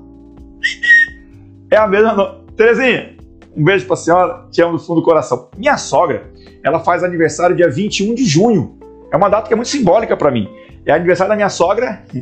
É 1.70 1.78
a 1.78 1.88
mesma. 1.88 2.40
Terezinha, 2.56 3.16
um 3.56 3.64
beijo 3.64 3.86
pra 3.86 3.96
senhora. 3.96 4.48
Te 4.52 4.62
amo 4.62 4.78
do 4.78 4.80
fundo 4.80 5.02
do 5.02 5.06
coração. 5.06 5.50
Minha 5.58 5.78
sogra, 5.78 6.32
ela 6.64 6.80
faz 6.80 7.04
aniversário 7.04 7.56
dia 7.56 7.70
21 7.70 8.16
de 8.16 8.26
junho. 8.26 8.78
É 9.12 9.18
uma 9.18 9.30
data 9.30 9.48
que 9.48 9.54
é 9.54 9.56
muito 9.56 9.70
simbólica 9.70 10.16
para 10.18 10.32
mim. 10.32 10.50
É 10.86 10.94
aniversário 10.94 11.30
da 11.30 11.36
minha 11.36 11.50
sogra. 11.50 12.04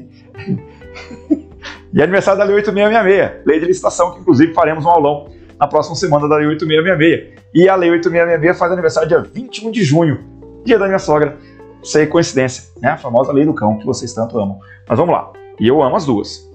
e 1.94 2.02
aniversário 2.02 2.38
da 2.40 2.44
Lei 2.44 2.56
8666, 2.56 3.46
lei 3.46 3.60
de 3.60 3.66
licitação, 3.66 4.14
que 4.14 4.20
inclusive 4.20 4.54
faremos 4.54 4.86
um 4.86 4.90
aulão 4.90 5.30
na 5.60 5.68
próxima 5.68 5.96
semana 5.96 6.28
da 6.28 6.38
Lei 6.38 6.48
8666. 6.48 7.38
E 7.54 7.68
a 7.68 7.76
Lei 7.76 7.90
8666 7.92 8.58
faz 8.58 8.72
aniversário 8.72 9.10
dia 9.10 9.20
21 9.20 9.72
de 9.72 9.84
junho, 9.84 10.24
dia 10.64 10.78
da 10.78 10.86
minha 10.86 11.00
sogra. 11.00 11.38
Sem 11.84 12.08
coincidência, 12.08 12.64
né? 12.82 12.90
A 12.90 12.98
famosa 12.98 13.32
Lei 13.32 13.46
do 13.46 13.54
Cão, 13.54 13.78
que 13.78 13.86
vocês 13.86 14.14
tanto 14.14 14.38
amam. 14.38 14.60
Mas 14.88 14.98
vamos 14.98 15.14
lá. 15.14 15.32
E 15.60 15.68
eu 15.68 15.82
amo 15.82 15.96
as 15.96 16.06
duas. 16.06 16.48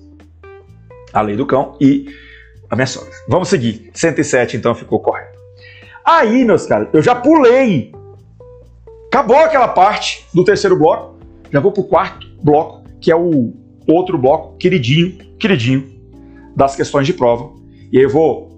A 1.12 1.20
Lei 1.20 1.36
do 1.36 1.46
Cão 1.46 1.76
e 1.80 2.06
a 2.68 2.76
minha 2.76 2.86
sogra. 2.86 3.10
Vamos 3.28 3.48
seguir. 3.48 3.90
107, 3.94 4.56
então, 4.56 4.74
ficou 4.74 5.00
correto. 5.00 5.38
Aí, 6.04 6.44
meus 6.44 6.66
caros, 6.66 6.88
eu 6.92 7.00
já 7.00 7.14
pulei. 7.14 7.92
Acabou 9.06 9.36
aquela 9.36 9.68
parte 9.68 10.26
do 10.34 10.44
terceiro 10.44 10.76
bloco. 10.76 11.18
Já 11.50 11.60
vou 11.60 11.70
pro 11.70 11.84
quarto 11.84 12.26
bloco, 12.42 12.82
que 13.00 13.10
é 13.10 13.16
o 13.16 13.54
outro 13.86 14.18
bloco 14.18 14.56
queridinho, 14.56 15.18
queridinho 15.38 15.92
das 16.56 16.74
questões 16.74 17.06
de 17.06 17.12
prova. 17.12 17.50
E 17.92 17.98
aí 17.98 18.04
eu 18.04 18.10
vou 18.10 18.51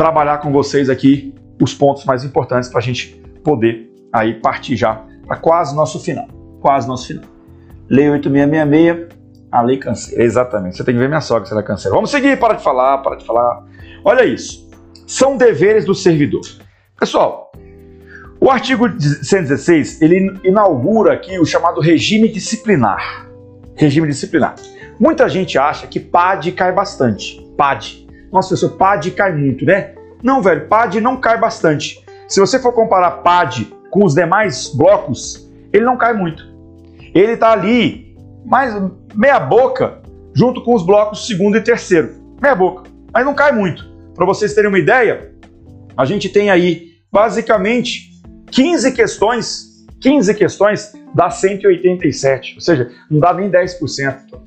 trabalhar 0.00 0.38
com 0.38 0.50
vocês 0.50 0.88
aqui 0.88 1.34
os 1.60 1.74
pontos 1.74 2.06
mais 2.06 2.24
importantes 2.24 2.70
para 2.70 2.78
a 2.78 2.82
gente 2.82 3.22
poder 3.44 3.92
aí 4.10 4.32
partir 4.32 4.74
já 4.74 5.04
para 5.26 5.36
quase 5.36 5.76
nosso 5.76 6.00
final. 6.00 6.26
Quase 6.58 6.88
nosso 6.88 7.08
final. 7.08 7.24
Lei 7.86 8.08
8666, 8.08 9.08
a 9.52 9.60
lei 9.60 9.76
canseira. 9.76 10.24
Exatamente. 10.24 10.78
Você 10.78 10.84
tem 10.84 10.94
que 10.94 10.98
ver 10.98 11.06
minha 11.06 11.20
sogra 11.20 11.44
se 11.44 11.52
ela 11.52 11.60
é 11.60 11.64
canseira. 11.64 11.94
Vamos 11.94 12.10
seguir, 12.10 12.38
para 12.38 12.54
de 12.54 12.64
falar, 12.64 12.96
para 13.02 13.16
de 13.16 13.26
falar. 13.26 13.62
Olha 14.02 14.24
isso. 14.24 14.70
São 15.06 15.36
deveres 15.36 15.84
do 15.84 15.94
servidor. 15.94 16.40
Pessoal, 16.98 17.52
o 18.40 18.50
artigo 18.50 18.88
116, 18.98 20.00
ele 20.00 20.40
inaugura 20.42 21.12
aqui 21.12 21.38
o 21.38 21.44
chamado 21.44 21.78
regime 21.78 22.26
disciplinar. 22.26 23.28
Regime 23.76 24.08
disciplinar. 24.08 24.54
Muita 24.98 25.28
gente 25.28 25.58
acha 25.58 25.86
que 25.86 26.00
PAD 26.00 26.52
cai 26.52 26.72
bastante. 26.72 27.38
PAD. 27.54 28.08
Nossa, 28.32 28.48
professor, 28.48 28.76
PAD 28.76 29.10
cai 29.12 29.32
muito, 29.32 29.64
né? 29.64 29.94
Não, 30.22 30.42
velho, 30.42 30.68
PAD 30.68 31.00
não 31.00 31.16
cai 31.16 31.38
bastante. 31.38 32.04
Se 32.28 32.38
você 32.38 32.58
for 32.58 32.72
comparar 32.72 33.22
PAD 33.22 33.72
com 33.90 34.04
os 34.04 34.14
demais 34.14 34.68
blocos, 34.74 35.50
ele 35.72 35.84
não 35.84 35.96
cai 35.96 36.12
muito. 36.12 36.44
Ele 37.14 37.32
está 37.32 37.52
ali, 37.52 38.16
mais 38.44 38.74
meia 39.14 39.40
boca, 39.40 40.00
junto 40.32 40.62
com 40.62 40.74
os 40.74 40.84
blocos 40.84 41.26
segundo 41.26 41.56
e 41.56 41.60
terceiro. 41.60 42.14
Meia 42.40 42.54
boca, 42.54 42.84
mas 43.12 43.24
não 43.24 43.34
cai 43.34 43.52
muito. 43.52 43.84
Para 44.14 44.26
vocês 44.26 44.54
terem 44.54 44.68
uma 44.68 44.78
ideia, 44.78 45.32
a 45.96 46.04
gente 46.04 46.28
tem 46.28 46.50
aí 46.50 46.90
basicamente 47.10 48.10
15 48.50 48.92
questões, 48.92 49.86
15 50.00 50.34
questões 50.34 50.92
dá 51.14 51.30
187, 51.30 52.54
ou 52.54 52.60
seja, 52.60 52.90
não 53.10 53.18
dá 53.18 53.34
nem 53.34 53.50
10%. 53.50 54.40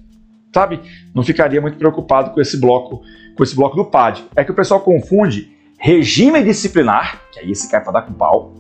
Sabe? 0.54 0.80
Não 1.16 1.24
ficaria 1.24 1.60
muito 1.60 1.78
preocupado 1.78 2.32
com 2.32 2.40
esse 2.40 2.60
bloco 2.60 3.02
com 3.36 3.44
esse 3.44 3.56
bloco 3.56 3.76
do 3.76 3.86
PAD. 3.86 4.26
É 4.36 4.44
que 4.44 4.52
o 4.52 4.56
pessoal 4.56 4.80
confunde 4.82 5.52
regime 5.78 6.42
disciplinar, 6.44 7.22
que 7.32 7.40
aí 7.40 7.52
esse 7.52 7.70
cai 7.70 7.82
para 7.82 7.94
dar 7.94 8.02
com 8.04 8.14
pau, 8.14 8.54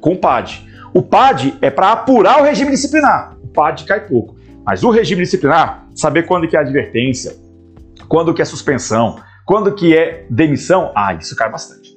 com 0.00 0.16
PAD. 0.16 0.68
O 0.94 1.02
PAD 1.02 1.56
é 1.60 1.70
para 1.70 1.92
apurar 1.92 2.40
o 2.40 2.44
regime 2.44 2.70
disciplinar. 2.70 3.36
O 3.42 3.48
PAD 3.48 3.84
cai 3.84 4.06
pouco. 4.06 4.36
Mas 4.64 4.84
o 4.84 4.90
regime 4.90 5.22
disciplinar, 5.22 5.88
saber 5.94 6.24
quando 6.24 6.46
que 6.46 6.56
é 6.56 6.60
advertência, 6.60 7.34
quando 8.08 8.32
que 8.32 8.42
é 8.42 8.44
suspensão, 8.44 9.16
quando 9.44 9.74
que 9.74 9.96
é 9.96 10.26
demissão, 10.30 10.92
ah, 10.94 11.14
isso 11.14 11.34
cai 11.34 11.50
bastante. 11.50 11.96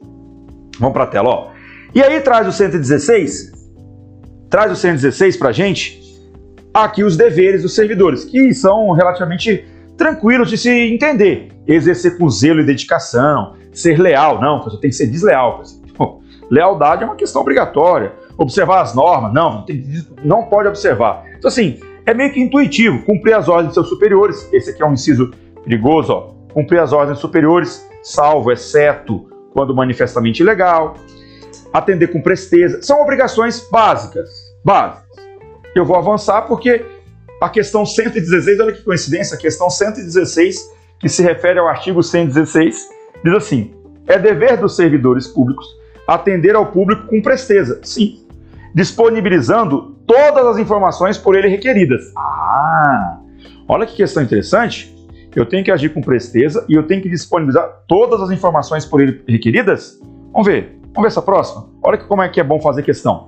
Vamos 0.80 0.94
para 0.94 1.04
a 1.04 1.08
tela, 1.08 1.30
ó. 1.30 1.52
E 1.94 2.02
aí 2.02 2.20
traz 2.22 2.48
o 2.48 2.52
116, 2.52 3.52
traz 4.50 4.72
o 4.72 4.76
116 4.76 5.38
para 5.38 5.52
gente, 5.52 6.02
aqui 6.74 7.04
os 7.04 7.16
deveres 7.16 7.62
dos 7.62 7.74
servidores, 7.74 8.26
que 8.26 8.54
são 8.54 8.92
relativamente 8.92 9.66
tranquilos 9.98 10.50
de 10.50 10.58
se 10.58 10.70
entender. 10.70 11.52
Exercer 11.68 12.18
com 12.18 12.30
zelo 12.30 12.62
e 12.62 12.66
dedicação, 12.66 13.56
ser 13.74 14.00
leal. 14.00 14.40
Não, 14.40 14.64
você 14.64 14.80
tem 14.80 14.90
que 14.90 14.96
ser 14.96 15.08
desleal. 15.08 15.64
Lealdade 16.50 17.04
é 17.04 17.06
uma 17.06 17.16
questão 17.16 17.42
obrigatória. 17.42 18.14
Observar 18.38 18.82
as 18.82 18.94
normas, 18.94 19.34
não, 19.34 19.66
não 20.24 20.44
pode 20.44 20.68
observar. 20.68 21.24
Então, 21.38 21.48
assim, 21.48 21.80
é 22.06 22.14
meio 22.14 22.32
que 22.32 22.40
intuitivo. 22.40 23.04
Cumprir 23.04 23.34
as 23.34 23.48
ordens 23.48 23.70
de 23.70 23.74
seus 23.76 23.90
superiores. 23.90 24.48
Esse 24.54 24.72
aqui 24.72 24.84
é 24.84 24.86
um 24.86 24.94
inciso 24.94 25.32
perigoso, 25.64 26.14
ó. 26.14 26.36
Cumprir 26.54 26.80
as 26.80 26.94
ordens 26.94 27.20
superiores, 27.20 27.86
salvo, 28.04 28.52
exceto 28.52 29.30
quando 29.54 29.76
manifestamente 29.76 30.44
ilegal. 30.44 30.96
Atender 31.74 32.08
com 32.08 32.22
presteza. 32.22 32.82
São 32.82 33.02
obrigações 33.02 33.68
básicas. 33.72 34.30
Básicas. 34.64 35.06
Eu 35.74 35.84
vou 35.84 35.98
avançar 35.98 36.44
porque 36.44 36.86
a 37.41 37.49
questão 37.49 37.86
116, 37.86 38.60
olha 38.60 38.74
que 38.74 38.84
coincidência, 38.84 39.36
a 39.36 39.40
questão 39.40 39.70
116, 39.70 40.70
que 40.99 41.10
se 41.10 41.22
refere 41.22 41.60
ao 41.60 41.68
artigo 41.68 42.02
116, 42.02 42.90
diz 43.24 43.34
assim: 43.34 43.74
é 44.07 44.20
dever 44.20 44.57
dos 44.57 44.76
servidores 44.76 45.28
públicos 45.28 45.66
atender 46.07 46.56
ao 46.56 46.68
público 46.68 47.07
com 47.07 47.22
presteza. 47.22 47.80
Sim. 47.84 48.24
Disponibilizando 48.74 49.95
todas 50.06 50.45
as 50.45 50.57
informações 50.57 51.18
por 51.18 51.36
ele 51.36 51.48
requeridas. 51.48 52.02
Ah! 52.16 53.20
Olha 53.68 53.86
que 53.86 53.95
questão 53.95 54.22
interessante. 54.22 54.94
Eu 55.36 55.45
tenho 55.45 55.64
que 55.64 55.72
agir 55.72 55.90
com 55.90 56.02
presteza 56.02 56.66
e 56.70 56.76
eu 56.76 56.84
tenho 56.84 57.02
que 57.02 57.10
disponibilizar 57.10 57.68
todas 57.88 58.22
as 58.22 58.32
informações 58.32 58.86
por 58.86 59.02
ele 59.02 59.22
requeridas? 59.28 59.99
Vamos 60.32 60.48
ver. 60.48 60.80
Vamos 60.94 61.02
ver 61.02 61.07
essa 61.07 61.22
próxima? 61.22 61.68
Olha 61.84 61.98
como 61.98 62.22
é 62.22 62.30
que 62.30 62.40
é 62.40 62.44
bom 62.44 62.62
fazer 62.62 62.84
questão. 62.84 63.28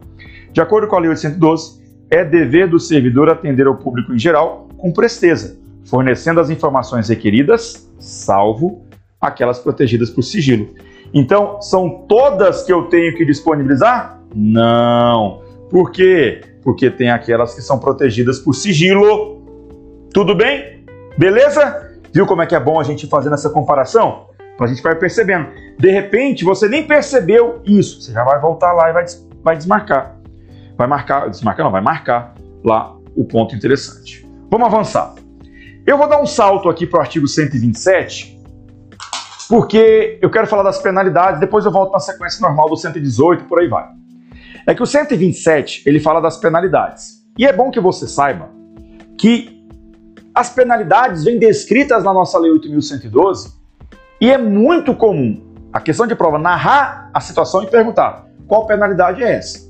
De 0.54 0.62
acordo 0.62 0.88
com 0.88 0.96
a 0.96 1.00
Lei 1.00 1.10
812, 1.10 1.82
é 2.10 2.24
dever 2.24 2.70
do 2.70 2.80
servidor 2.80 3.30
atender 3.30 3.68
ao 3.68 3.76
público 3.76 4.14
em 4.14 4.20
geral 4.20 4.68
com 4.78 4.92
presteza, 4.92 5.58
fornecendo 5.86 6.40
as 6.40 6.50
informações 6.50 7.10
requeridas, 7.10 7.90
salvo 8.00 8.86
aquelas 9.20 9.60
protegidas 9.60 10.10
por 10.10 10.24
sigilo. 10.24 10.70
Então, 11.14 11.62
são 11.62 12.06
todas 12.08 12.64
que 12.64 12.72
eu 12.72 12.84
tenho 12.84 13.16
que 13.16 13.26
disponibilizar? 13.26 14.20
Não. 14.36 15.42
Por 15.70 15.92
quê? 15.92 16.42
Porque 16.64 16.90
tem 16.90 17.10
aquelas 17.10 17.56
que 17.56 17.62
são 17.62 17.80
protegidas 17.80 18.40
por 18.40 18.54
sigilo. 18.54 19.42
Tudo 20.14 20.36
bem? 20.36 20.86
Beleza? 21.18 21.98
Viu 22.14 22.26
como 22.26 22.42
é 22.42 22.46
que 22.46 22.56
é 22.56 22.60
bom 22.60 22.80
a 22.80 22.84
gente 22.84 23.08
fazer 23.08 23.32
essa 23.34 23.50
comparação? 23.50 24.28
A 24.60 24.68
gente 24.68 24.82
vai 24.82 24.96
percebendo. 24.96 25.48
De 25.78 25.92
repente, 25.92 26.44
você 26.44 26.68
nem 26.68 26.86
percebeu 26.86 27.62
isso. 27.66 28.02
Você 28.02 28.12
já 28.12 28.24
vai 28.24 28.40
voltar 28.40 28.74
lá 28.74 28.90
e 28.90 28.94
vai, 28.94 29.06
vai 29.44 29.56
desmarcar. 29.56 30.17
Vai 30.78 30.88
marcar, 30.88 31.30
desmarcar 31.30 31.66
não, 31.66 31.72
vai 31.72 31.82
marcar 31.82 32.36
lá 32.64 32.96
o 33.16 33.26
ponto 33.26 33.56
interessante. 33.56 34.28
Vamos 34.50 34.68
avançar. 34.68 35.16
Eu 35.86 35.98
vou 35.98 36.08
dar 36.08 36.22
um 36.22 36.26
salto 36.26 36.70
aqui 36.70 36.86
para 36.86 37.00
o 37.00 37.02
artigo 37.02 37.28
127, 37.28 38.40
porque 39.50 40.20
eu 40.22 40.30
quero 40.30 40.46
falar 40.46 40.64
das 40.64 40.80
penalidades, 40.80 41.40
depois 41.40 41.66
eu 41.66 41.72
volto 41.72 41.94
na 41.94 42.00
sequência 42.00 42.46
normal 42.46 42.70
do 42.70 42.78
118, 42.78 43.46
por 43.46 43.60
aí 43.60 43.68
vai. 43.68 43.88
É 44.68 44.76
que 44.76 44.84
o 44.84 44.86
127, 44.86 45.84
ele 45.86 46.00
fala 46.00 46.20
das 46.20 46.38
penalidades. 46.38 47.26
E 47.38 47.46
é 47.46 47.54
bom 47.54 47.72
que 47.72 47.80
você 47.80 48.08
saiba 48.08 48.50
que 49.18 49.66
as 50.36 50.50
penalidades 50.50 51.24
vêm 51.24 51.40
descritas 51.40 52.04
na 52.04 52.14
nossa 52.14 52.38
Lei 52.38 52.52
8.112 52.52 53.54
e 54.22 54.30
é 54.30 54.38
muito 54.38 54.94
comum 54.94 55.44
a 55.74 55.80
questão 55.80 56.06
de 56.06 56.16
prova 56.16 56.38
narrar 56.38 57.10
a 57.14 57.20
situação 57.20 57.64
e 57.64 57.68
perguntar 57.68 58.28
qual 58.48 58.68
penalidade 58.68 59.24
é 59.24 59.34
essa. 59.34 59.67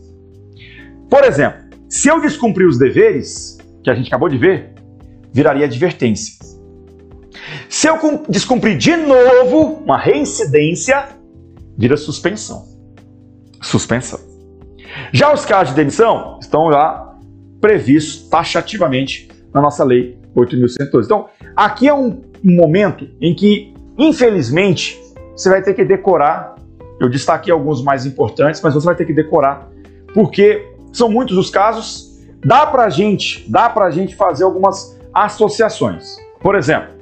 Por 1.09 1.23
exemplo, 1.23 1.59
se 1.89 2.09
eu 2.09 2.19
descumprir 2.21 2.67
os 2.67 2.77
deveres, 2.77 3.57
que 3.84 3.89
a 3.89 3.95
gente 3.95 4.07
acabou 4.07 4.27
de 4.27 4.38
ver, 4.38 4.73
viraria 5.31 5.65
advertência. 5.65 6.34
Se 7.69 7.88
eu 7.88 7.97
descumprir 8.27 8.77
de 8.77 8.95
novo 8.95 9.81
uma 9.84 9.97
reincidência, 9.97 11.09
vira 11.77 11.95
suspensão. 11.95 12.65
Suspensão. 13.61 14.19
Já 15.13 15.34
os 15.34 15.45
casos 15.45 15.69
de 15.69 15.75
demissão 15.75 16.39
estão 16.41 16.67
lá 16.67 17.17
previstos 17.61 18.27
taxativamente 18.29 19.29
na 19.53 19.61
nossa 19.61 19.84
lei 19.84 20.19
8.112. 20.35 21.05
Então, 21.05 21.29
aqui 21.55 21.88
é 21.88 21.93
um 21.93 22.21
momento 22.43 23.07
em 23.21 23.34
que, 23.34 23.73
infelizmente, 23.97 24.99
você 25.31 25.49
vai 25.49 25.61
ter 25.61 25.73
que 25.73 25.84
decorar. 25.84 26.55
Eu 26.99 27.09
destaquei 27.09 27.53
alguns 27.53 27.84
mais 27.84 28.05
importantes, 28.05 28.61
mas 28.61 28.73
você 28.73 28.85
vai 28.85 28.95
ter 28.95 29.05
que 29.05 29.13
decorar, 29.13 29.69
porque 30.13 30.77
são 30.98 31.10
muitos 31.10 31.38
os 31.38 31.49
casos. 31.49 32.18
Dá 32.45 32.65
pra 32.65 32.90
gente, 32.90 33.49
dá 33.49 33.69
gente 33.91 34.15
fazer 34.15 34.44
algumas 34.44 34.97
associações. 35.13 36.18
Por 36.39 36.55
exemplo, 36.55 36.96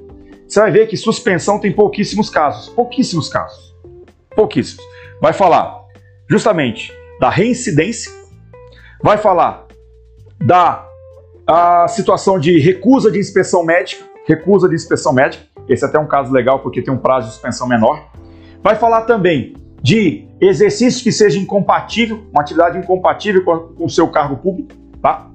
você 0.47 0.59
vai 0.59 0.71
ver 0.71 0.87
que 0.87 0.95
suspensão 0.95 1.59
tem 1.59 1.71
pouquíssimos 1.71 2.29
casos. 2.29 2.69
Pouquíssimos 2.69 3.29
casos. 3.29 3.75
Pouquíssimos. 4.35 4.83
Vai 5.21 5.33
falar 5.33 5.83
justamente 6.29 6.93
da 7.19 7.29
reincidência, 7.29 8.11
vai 9.01 9.17
falar 9.17 9.65
da 10.43 10.85
a 11.47 11.87
situação 11.87 12.39
de 12.39 12.59
recusa 12.59 13.11
de 13.11 13.19
inspeção 13.19 13.63
médica, 13.63 14.03
recusa 14.27 14.67
de 14.67 14.73
inspeção 14.73 15.13
médica, 15.13 15.45
esse 15.69 15.85
é 15.85 15.87
até 15.87 15.99
um 15.99 16.07
caso 16.07 16.31
legal 16.31 16.59
porque 16.59 16.81
tem 16.81 16.93
um 16.93 16.97
prazo 16.97 17.27
de 17.27 17.33
suspensão 17.33 17.67
menor. 17.67 18.03
Vai 18.63 18.75
falar 18.75 19.01
também 19.01 19.55
de 19.81 20.27
exercício 20.47 21.03
que 21.03 21.11
seja 21.11 21.39
incompatível, 21.39 22.25
uma 22.31 22.41
atividade 22.41 22.77
incompatível 22.77 23.43
com 23.43 23.85
o 23.85 23.89
seu 23.89 24.07
cargo 24.07 24.37
público, 24.37 24.73
tá? 25.01 25.29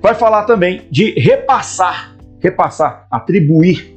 Vai 0.00 0.14
falar 0.14 0.44
também 0.44 0.86
de 0.90 1.18
repassar, 1.18 2.16
repassar, 2.40 3.06
atribuir 3.10 3.96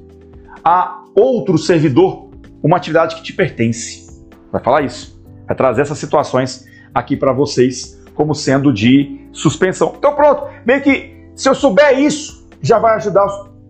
a 0.63 1.03
outro 1.15 1.57
servidor 1.57 2.29
uma 2.63 2.77
atividade 2.77 3.15
que 3.15 3.23
te 3.23 3.33
pertence. 3.33 4.07
Vai 4.51 4.61
falar 4.61 4.81
isso. 4.81 5.19
Vai 5.47 5.55
trazer 5.55 5.81
essas 5.81 5.97
situações 5.97 6.67
aqui 6.93 7.15
para 7.15 7.31
vocês 7.31 8.01
como 8.13 8.35
sendo 8.35 8.73
de 8.73 9.27
suspensão. 9.31 9.95
Então 9.97 10.13
pronto, 10.15 10.47
meio 10.65 10.81
que 10.81 11.17
se 11.35 11.47
eu 11.47 11.55
souber 11.55 11.97
isso, 11.99 12.47
já 12.61 12.77
vai 12.77 12.95
ajudar 12.95 13.25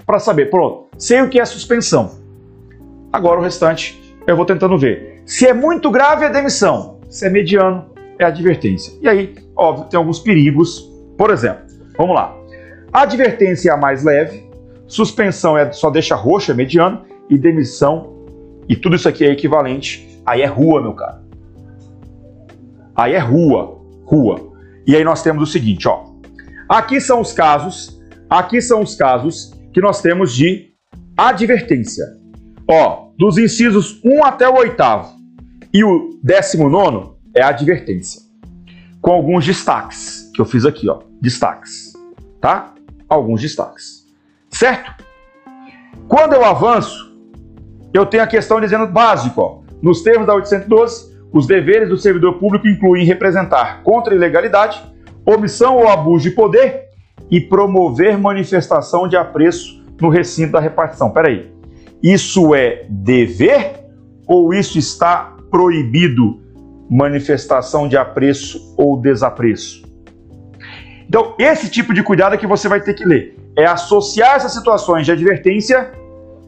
para 0.06 0.18
saber. 0.18 0.50
Pronto, 0.50 0.88
sei 0.98 1.22
o 1.22 1.30
que 1.30 1.40
é 1.40 1.46
suspensão. 1.46 2.20
Agora 3.14 3.40
o 3.40 3.44
restante 3.44 4.00
eu 4.26 4.36
vou 4.36 4.46
tentando 4.46 4.78
ver. 4.78 5.09
Se 5.30 5.46
é 5.46 5.54
muito 5.54 5.92
grave 5.92 6.26
é 6.26 6.30
demissão, 6.32 7.02
se 7.08 7.24
é 7.24 7.30
mediano 7.30 7.86
é 8.18 8.26
advertência. 8.26 8.98
E 9.00 9.08
aí, 9.08 9.36
óbvio, 9.56 9.86
tem 9.86 9.96
alguns 9.96 10.18
perigos. 10.18 10.92
Por 11.16 11.30
exemplo, 11.30 11.66
vamos 11.96 12.16
lá. 12.16 12.36
Advertência 12.92 13.70
é 13.70 13.74
a 13.74 13.78
mais 13.78 14.04
leve, 14.04 14.50
Suspensão 14.88 15.56
é 15.56 15.72
só 15.72 15.92
deixa 15.92 16.16
roxa, 16.16 16.52
mediano, 16.52 17.06
e 17.30 17.38
demissão, 17.38 18.12
e 18.68 18.76
tudo 18.76 18.96
isso 18.96 19.08
aqui 19.08 19.24
é 19.24 19.30
equivalente, 19.30 20.20
aí 20.26 20.42
é 20.42 20.48
rua, 20.48 20.82
meu 20.82 20.94
cara. 20.94 21.22
Aí 22.96 23.14
é 23.14 23.20
rua, 23.20 23.80
rua. 24.06 24.52
E 24.88 24.96
aí 24.96 25.04
nós 25.04 25.22
temos 25.22 25.48
o 25.48 25.52
seguinte, 25.52 25.88
ó. 25.88 26.06
Aqui 26.68 27.00
são 27.00 27.22
os 27.22 27.32
casos, 27.32 28.02
aqui 28.28 28.60
são 28.60 28.82
os 28.82 28.96
casos 28.96 29.54
que 29.72 29.80
nós 29.80 30.02
temos 30.02 30.34
de 30.34 30.72
advertência. 31.16 32.06
Ó, 32.68 33.12
dos 33.16 33.38
incisos 33.38 34.02
1 34.04 34.26
até 34.26 34.50
o 34.50 34.56
oitavo 34.56 35.19
e 35.74 35.84
o 35.84 36.20
décimo 36.24 36.70
nono 36.70 37.18
é 37.34 37.42
advertência. 37.44 38.22
Com 39.02 39.12
alguns 39.12 39.46
destaques, 39.46 40.30
que 40.34 40.42
eu 40.42 40.46
fiz 40.46 40.66
aqui, 40.66 40.90
ó, 40.90 41.00
destaques, 41.22 41.94
tá? 42.42 42.74
Alguns 43.08 43.42
destaques. 43.42 44.06
Certo? 44.50 45.04
Quando 46.08 46.34
eu 46.34 46.44
avanço, 46.44 47.16
eu 47.94 48.06
tenho 48.06 48.24
a 48.24 48.28
questão 48.28 48.60
dizendo 48.60 48.88
básico, 48.88 49.42
ó, 49.42 49.60
nos 49.82 50.02
termos 50.02 50.28
da 50.28 50.34
812, 50.34 51.10
os 51.32 51.46
deveres 51.46 51.88
do 51.88 51.98
servidor 51.98 52.40
público 52.40 52.68
incluem 52.68 53.06
representar 53.06 53.84
contra 53.84 54.14
a 54.14 54.16
ilegalidade, 54.16 54.82
omissão 55.26 55.78
ou 55.78 55.88
abuso 55.88 56.24
de 56.24 56.32
poder 56.32 56.90
e 57.30 57.40
promover 57.40 58.18
manifestação 58.18 59.08
de 59.08 59.16
apreço 59.16 59.84
no 60.02 60.10
recinto 60.10 60.54
da 60.54 60.60
repartição. 60.60 61.12
Peraí, 61.12 61.52
isso 62.02 62.56
é 62.56 62.86
dever 62.90 63.86
ou 64.26 64.54
isso 64.54 64.78
está 64.80 65.36
proibido 65.50 66.40
manifestação 66.90 67.88
de 67.88 67.98
apreço 67.98 68.74
ou 68.78 69.00
desapreço? 69.00 69.84
Então, 71.08 71.36
esse 71.40 71.70
tipo 71.70 71.94
de 71.94 72.04
cuidado 72.04 72.36
é 72.36 72.38
que 72.38 72.48
você 72.48 72.68
vai 72.68 72.82
ter 72.82 72.94
que 72.94 73.04
ler 73.04 73.36
é 73.56 73.66
associar 73.66 74.36
essas 74.36 74.54
situações 74.54 75.06
de 75.06 75.12
advertência 75.12 75.92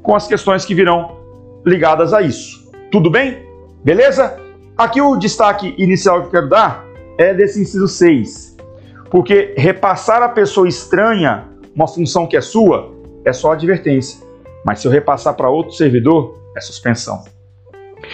com 0.02 0.16
as 0.16 0.28
questões 0.28 0.64
que 0.64 0.74
virão 0.74 1.18
ligadas 1.66 2.14
a 2.14 2.22
isso. 2.22 2.72
Tudo 2.92 3.10
bem? 3.10 3.46
Beleza? 3.84 4.40
Aqui 4.78 5.02
o 5.02 5.18
destaque 5.18 5.76
inicial 5.78 6.22
que 6.22 6.28
eu 6.28 6.32
quero 6.32 6.50
dar 6.50 6.86
é 7.18 7.34
desse 7.34 7.62
inciso 7.62 7.88
6. 7.88 8.58
Porque 9.10 9.54
repassar 9.58 10.24
a 10.24 10.30
pessoa 10.30 10.68
estranha 10.68 11.46
uma 11.76 11.88
função 11.88 12.26
que 12.26 12.38
é 12.38 12.42
sua 12.42 12.94
é 13.26 13.34
só 13.34 13.52
advertência. 13.52 14.20
Mas 14.66 14.80
se 14.80 14.88
eu 14.88 14.92
repassar 14.92 15.36
para 15.36 15.50
outro 15.50 15.74
servidor, 15.74 16.40
é 16.56 16.62
suspensão. 16.62 17.24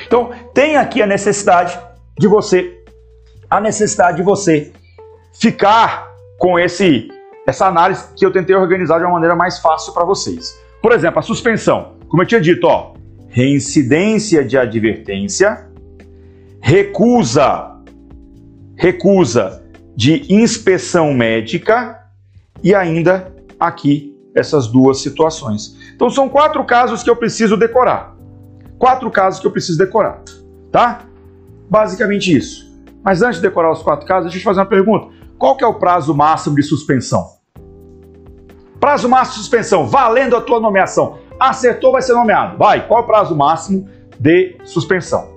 Então, 0.06 0.32
tem 0.54 0.78
aqui 0.78 1.02
a 1.02 1.08
necessidade 1.08 1.78
de 2.18 2.28
você 2.28 2.78
a 3.50 3.62
necessidade 3.62 4.18
de 4.18 4.24
você 4.24 4.72
ficar 5.34 6.12
com 6.38 6.60
esse 6.60 7.10
essa 7.46 7.66
análise 7.66 8.04
que 8.14 8.26
eu 8.26 8.32
tentei 8.32 8.54
organizar 8.54 8.98
de 8.98 9.06
uma 9.06 9.14
maneira 9.14 9.34
mais 9.34 9.60
fácil 9.60 9.94
para 9.94 10.04
vocês. 10.04 10.60
Por 10.82 10.92
exemplo, 10.92 11.20
a 11.20 11.22
suspensão. 11.22 11.94
Como 12.10 12.22
eu 12.22 12.28
tinha 12.28 12.42
dito, 12.42 12.68
ó, 12.68 12.94
reincidência 13.30 14.44
de 14.44 14.58
advertência, 14.58 15.66
recusa, 16.60 17.72
recusa 18.76 19.64
de 19.96 20.26
inspeção 20.30 21.14
médica 21.14 21.98
e 22.62 22.76
ainda 22.76 23.34
aqui 23.58 24.14
essas 24.36 24.68
duas 24.68 25.00
situações. 25.00 25.78
Então 25.96 26.10
são 26.10 26.28
quatro 26.28 26.64
casos 26.66 27.02
que 27.02 27.10
eu 27.10 27.16
preciso 27.16 27.56
decorar. 27.56 28.17
Quatro 28.78 29.10
casos 29.10 29.40
que 29.40 29.48
eu 29.48 29.52
preciso 29.52 29.78
decorar, 29.78 30.22
tá? 30.72 31.02
Basicamente 31.70 32.36
isso. 32.36 32.68
Mas 33.04 33.22
antes 33.22 33.38
de 33.38 33.48
decorar 33.48 33.72
os 33.72 33.82
quatro 33.82 34.06
casos, 34.06 34.26
deixa 34.26 34.38
eu 34.38 34.42
te 34.42 34.44
fazer 34.44 34.60
uma 34.60 34.66
pergunta. 34.66 35.14
Qual 35.38 35.56
que 35.56 35.64
é 35.64 35.68
o 35.68 35.76
prazo 35.76 36.14
máximo 36.14 36.56
de 36.56 36.64
suspensão? 36.64 37.38
Prazo 38.80 39.10
máximo 39.10 39.36
de 39.36 39.40
suspensão, 39.42 39.88
valendo 39.88 40.36
a 40.36 40.42
tua 40.42 40.60
nomeação. 40.60 41.20
Acertou, 41.40 41.92
vai 41.92 42.02
ser 42.02 42.14
nomeado. 42.14 42.58
Vai, 42.58 42.88
qual 42.88 43.02
é 43.02 43.04
o 43.04 43.06
prazo 43.06 43.36
máximo 43.36 43.88
de 44.20 44.58
suspensão? 44.64 45.28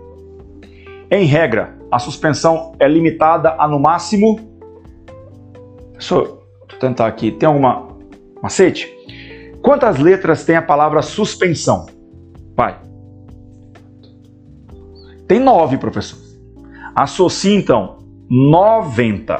Em 1.10 1.24
regra, 1.24 1.76
a 1.90 1.98
suspensão 1.98 2.72
é 2.78 2.86
limitada 2.86 3.56
a 3.58 3.66
no 3.66 3.78
máximo. 3.78 4.38
Deixa 5.92 6.14
eu 6.14 6.42
tentar 6.78 7.06
aqui. 7.06 7.32
Tem 7.32 7.46
alguma 7.46 7.88
macete? 8.42 8.94
Quantas 9.62 9.98
letras 9.98 10.44
tem 10.44 10.56
a 10.56 10.62
palavra 10.62 11.02
suspensão? 11.02 11.86
Vai. 12.56 12.89
Tem 15.30 15.38
nove, 15.38 15.78
professor. 15.78 16.18
Associe 16.92 17.54
então 17.54 17.98
90. 18.28 19.32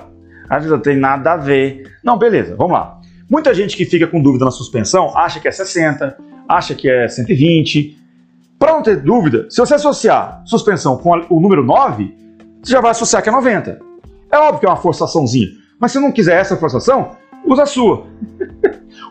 Às 0.49 0.59
vezes 0.59 0.71
não 0.71 0.79
tem 0.79 0.97
nada 0.97 1.33
a 1.33 1.37
ver. 1.37 1.83
Não, 2.05 2.17
beleza, 2.17 2.55
vamos 2.55 2.75
lá. 2.75 3.01
Muita 3.29 3.53
gente 3.53 3.77
que 3.77 3.85
fica 3.85 4.07
com 4.07 4.23
dúvida 4.23 4.45
na 4.45 4.53
suspensão 4.53 5.19
acha 5.19 5.41
que 5.41 5.49
é 5.49 5.51
60, 5.51 6.17
acha 6.49 6.77
que 6.77 6.89
é 6.89 7.09
120. 7.09 7.99
Para 8.57 8.73
não 8.73 8.85
ter 8.85 9.03
dúvida, 9.03 9.49
se 9.51 9.61
você 9.61 9.75
associar 9.75 10.41
suspensão 10.47 10.97
com 10.97 11.11
o 11.29 11.41
número 11.41 11.65
9, 11.65 12.17
você 12.63 12.71
já 12.71 12.81
vai 12.81 12.93
associar 12.93 13.21
que 13.21 13.29
é 13.29 13.33
90. 13.33 13.81
É 14.31 14.39
óbvio 14.39 14.61
que 14.61 14.67
é 14.67 14.69
uma 14.69 14.77
forçaçãozinha, 14.77 15.49
mas 15.81 15.91
se 15.91 15.99
não 15.99 16.13
quiser 16.13 16.39
essa 16.39 16.57
forçação, 16.57 17.17
usa 17.45 17.65
a 17.65 17.67
sua. 17.67 18.07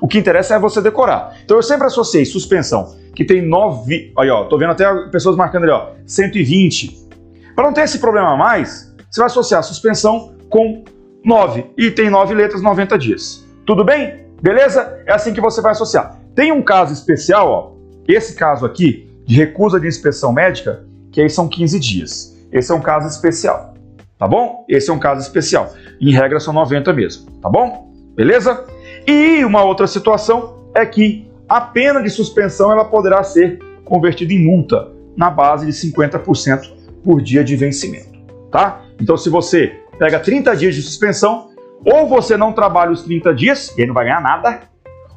O 0.01 0.07
que 0.07 0.17
interessa 0.17 0.55
é 0.55 0.59
você 0.59 0.81
decorar. 0.81 1.37
Então 1.43 1.57
eu 1.57 1.63
sempre 1.63 1.87
associei 1.87 2.25
suspensão, 2.25 2.95
que 3.15 3.25
tem 3.25 3.41
9. 3.41 4.13
Aí, 4.17 4.29
ó, 4.29 4.45
tô 4.45 4.57
vendo 4.57 4.71
até 4.71 4.85
pessoas 5.09 5.35
marcando 5.35 5.63
ali, 5.63 5.71
ó, 5.71 5.89
120. 6.05 7.07
Para 7.55 7.65
não 7.65 7.73
ter 7.73 7.81
esse 7.81 7.99
problema 7.99 8.37
mais, 8.37 8.95
você 9.09 9.19
vai 9.19 9.27
associar 9.27 9.63
suspensão 9.63 10.35
com 10.49 10.83
9. 11.25 11.65
E 11.77 11.91
tem 11.91 12.09
9 12.09 12.33
letras, 12.33 12.61
90 12.61 12.97
dias. 12.97 13.45
Tudo 13.65 13.83
bem? 13.83 14.25
Beleza? 14.41 15.01
É 15.05 15.13
assim 15.13 15.33
que 15.33 15.41
você 15.41 15.61
vai 15.61 15.71
associar. 15.71 16.17
Tem 16.33 16.51
um 16.51 16.61
caso 16.61 16.93
especial, 16.93 17.49
ó, 17.49 17.71
esse 18.07 18.35
caso 18.35 18.65
aqui, 18.65 19.09
de 19.25 19.35
recusa 19.35 19.79
de 19.79 19.87
inspeção 19.87 20.31
médica, 20.31 20.85
que 21.11 21.21
aí 21.21 21.29
são 21.29 21.47
15 21.47 21.79
dias. 21.79 22.37
Esse 22.51 22.71
é 22.71 22.75
um 22.75 22.81
caso 22.81 23.07
especial, 23.07 23.73
tá 24.17 24.27
bom? 24.27 24.65
Esse 24.67 24.89
é 24.89 24.93
um 24.93 24.99
caso 24.99 25.21
especial. 25.21 25.71
Em 25.99 26.11
regra 26.11 26.39
são 26.39 26.53
90 26.53 26.91
mesmo, 26.93 27.29
tá 27.41 27.49
bom? 27.49 27.91
Beleza? 28.15 28.65
E 29.07 29.43
uma 29.43 29.63
outra 29.63 29.87
situação 29.87 30.69
é 30.73 30.85
que 30.85 31.29
a 31.47 31.59
pena 31.59 32.01
de 32.01 32.09
suspensão 32.09 32.71
ela 32.71 32.85
poderá 32.85 33.23
ser 33.23 33.59
convertida 33.83 34.33
em 34.33 34.45
multa 34.45 34.91
na 35.17 35.29
base 35.29 35.65
de 35.65 35.71
50% 35.71 36.71
por 37.03 37.21
dia 37.21 37.43
de 37.43 37.55
vencimento, 37.55 38.19
tá? 38.51 38.83
Então 39.01 39.17
se 39.17 39.29
você 39.29 39.75
pega 39.97 40.19
30 40.19 40.55
dias 40.55 40.75
de 40.75 40.81
suspensão, 40.81 41.49
ou 41.85 42.07
você 42.07 42.37
não 42.37 42.53
trabalha 42.53 42.91
os 42.91 43.03
30 43.03 43.33
dias 43.33 43.75
e 43.77 43.81
aí 43.81 43.87
não 43.87 43.93
vai 43.93 44.05
ganhar 44.05 44.21
nada, 44.21 44.61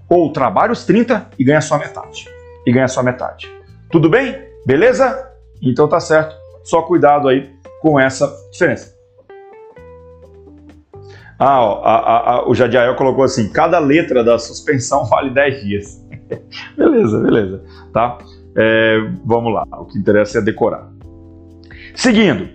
ou 0.08 0.32
trabalha 0.32 0.72
os 0.72 0.84
30 0.84 1.30
e 1.38 1.44
ganha 1.44 1.60
só 1.60 1.78
metade. 1.78 2.28
E 2.66 2.72
ganha 2.72 2.88
só 2.88 3.02
metade. 3.02 3.50
Tudo 3.90 4.08
bem? 4.08 4.36
Beleza? 4.64 5.28
Então 5.60 5.88
tá 5.88 5.98
certo. 6.00 6.34
Só 6.64 6.82
cuidado 6.82 7.28
aí 7.28 7.50
com 7.80 7.98
essa 7.98 8.32
diferença. 8.50 8.94
Ah, 11.44 11.60
ó, 11.60 11.82
a, 11.82 12.30
a, 12.30 12.48
o 12.48 12.54
Jadiael 12.54 12.94
colocou 12.94 13.24
assim: 13.24 13.48
cada 13.48 13.80
letra 13.80 14.22
da 14.22 14.38
suspensão 14.38 15.04
vale 15.10 15.30
10 15.30 15.64
dias. 15.64 16.06
beleza, 16.78 17.18
beleza. 17.18 17.64
Tá? 17.92 18.18
É, 18.56 18.98
vamos 19.24 19.52
lá, 19.52 19.66
o 19.72 19.86
que 19.86 19.98
interessa 19.98 20.38
é 20.38 20.40
decorar. 20.40 20.88
Seguindo, 21.96 22.48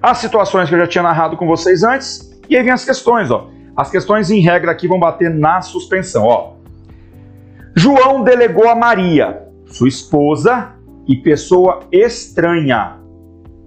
as 0.00 0.16
situações 0.16 0.66
que 0.66 0.74
eu 0.74 0.78
já 0.78 0.86
tinha 0.86 1.02
narrado 1.02 1.36
com 1.36 1.46
vocês 1.46 1.84
antes, 1.84 2.40
e 2.48 2.56
aí 2.56 2.62
vem 2.62 2.72
as 2.72 2.86
questões, 2.86 3.30
ó. 3.30 3.50
As 3.76 3.90
questões 3.90 4.30
em 4.30 4.40
regra 4.40 4.72
aqui 4.72 4.88
vão 4.88 4.98
bater 4.98 5.28
na 5.28 5.60
suspensão, 5.60 6.24
ó. 6.24 6.54
João 7.74 8.24
delegou 8.24 8.66
a 8.66 8.74
Maria, 8.74 9.42
sua 9.66 9.88
esposa 9.88 10.70
e 11.06 11.16
pessoa 11.16 11.80
estranha, 11.92 12.96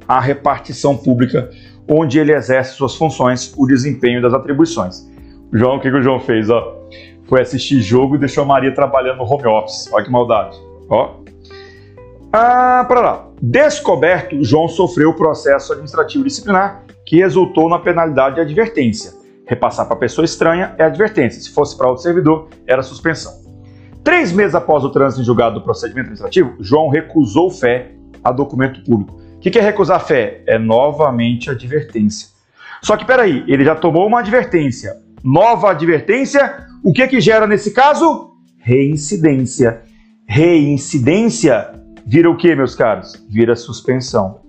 a 0.07 0.19
repartição 0.19 0.97
pública 0.97 1.51
onde 1.89 2.19
ele 2.19 2.31
exerce 2.31 2.75
suas 2.75 2.95
funções, 2.95 3.51
o 3.57 3.65
desempenho 3.65 4.21
das 4.21 4.33
atribuições. 4.33 5.09
João, 5.51 5.77
o 5.77 5.79
que, 5.79 5.89
que 5.89 5.97
o 5.97 6.01
João 6.01 6.19
fez? 6.19 6.49
Ó? 6.49 6.77
Foi 7.27 7.41
assistir 7.41 7.81
jogo 7.81 8.15
e 8.15 8.19
deixou 8.19 8.43
a 8.43 8.47
Maria 8.47 8.73
trabalhando 8.73 9.17
no 9.17 9.23
home 9.23 9.47
office. 9.47 9.89
Olha 9.91 10.05
que 10.05 10.11
maldade. 10.11 10.55
Ó. 10.87 11.15
Ah, 12.31 12.85
para 12.87 13.01
lá. 13.01 13.27
Descoberto, 13.41 14.43
João 14.43 14.67
sofreu 14.67 15.09
o 15.09 15.15
processo 15.15 15.73
administrativo 15.73 16.23
disciplinar 16.23 16.83
que 17.05 17.17
resultou 17.17 17.67
na 17.67 17.79
penalidade 17.79 18.35
de 18.35 18.41
advertência. 18.41 19.13
Repassar 19.47 19.87
para 19.87 19.95
pessoa 19.95 20.25
estranha 20.25 20.75
é 20.77 20.83
advertência. 20.83 21.41
Se 21.41 21.49
fosse 21.49 21.75
para 21.75 21.87
outro 21.87 22.03
servidor, 22.03 22.49
era 22.67 22.83
suspensão. 22.83 23.33
Três 24.03 24.31
meses 24.31 24.53
após 24.53 24.83
o 24.83 24.89
trânsito 24.89 25.21
em 25.21 25.25
julgado 25.25 25.55
do 25.55 25.63
procedimento 25.63 26.11
administrativo, 26.11 26.55
João 26.59 26.89
recusou 26.89 27.49
fé 27.49 27.91
a 28.23 28.31
documento 28.31 28.83
público. 28.83 29.19
O 29.39 29.41
que 29.41 29.57
é 29.57 29.61
recusar 29.61 30.05
fé? 30.05 30.43
É 30.45 30.59
novamente 30.59 31.49
advertência. 31.49 32.27
Só 32.81 32.97
que 32.97 33.05
peraí, 33.05 33.45
ele 33.47 33.63
já 33.63 33.73
tomou 33.73 34.05
uma 34.05 34.19
advertência. 34.19 34.97
Nova 35.23 35.71
advertência, 35.71 36.67
o 36.83 36.91
que 36.91 37.07
que 37.07 37.21
gera 37.21 37.47
nesse 37.47 37.71
caso? 37.71 38.33
Reincidência. 38.57 39.81
Reincidência 40.27 41.71
vira 42.05 42.29
o 42.29 42.35
que, 42.35 42.53
meus 42.53 42.75
caros? 42.75 43.13
Vira 43.29 43.55
suspensão. 43.55 44.41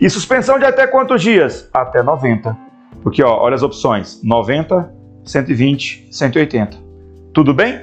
E 0.00 0.08
suspensão 0.08 0.58
de 0.58 0.64
até 0.64 0.86
quantos 0.86 1.20
dias? 1.20 1.68
Até 1.74 2.02
90. 2.02 2.56
Porque, 3.02 3.22
ó, 3.22 3.38
olha 3.42 3.54
as 3.54 3.62
opções: 3.62 4.18
90, 4.24 4.94
120, 5.24 6.08
180. 6.10 6.78
Tudo 7.34 7.52
bem? 7.52 7.82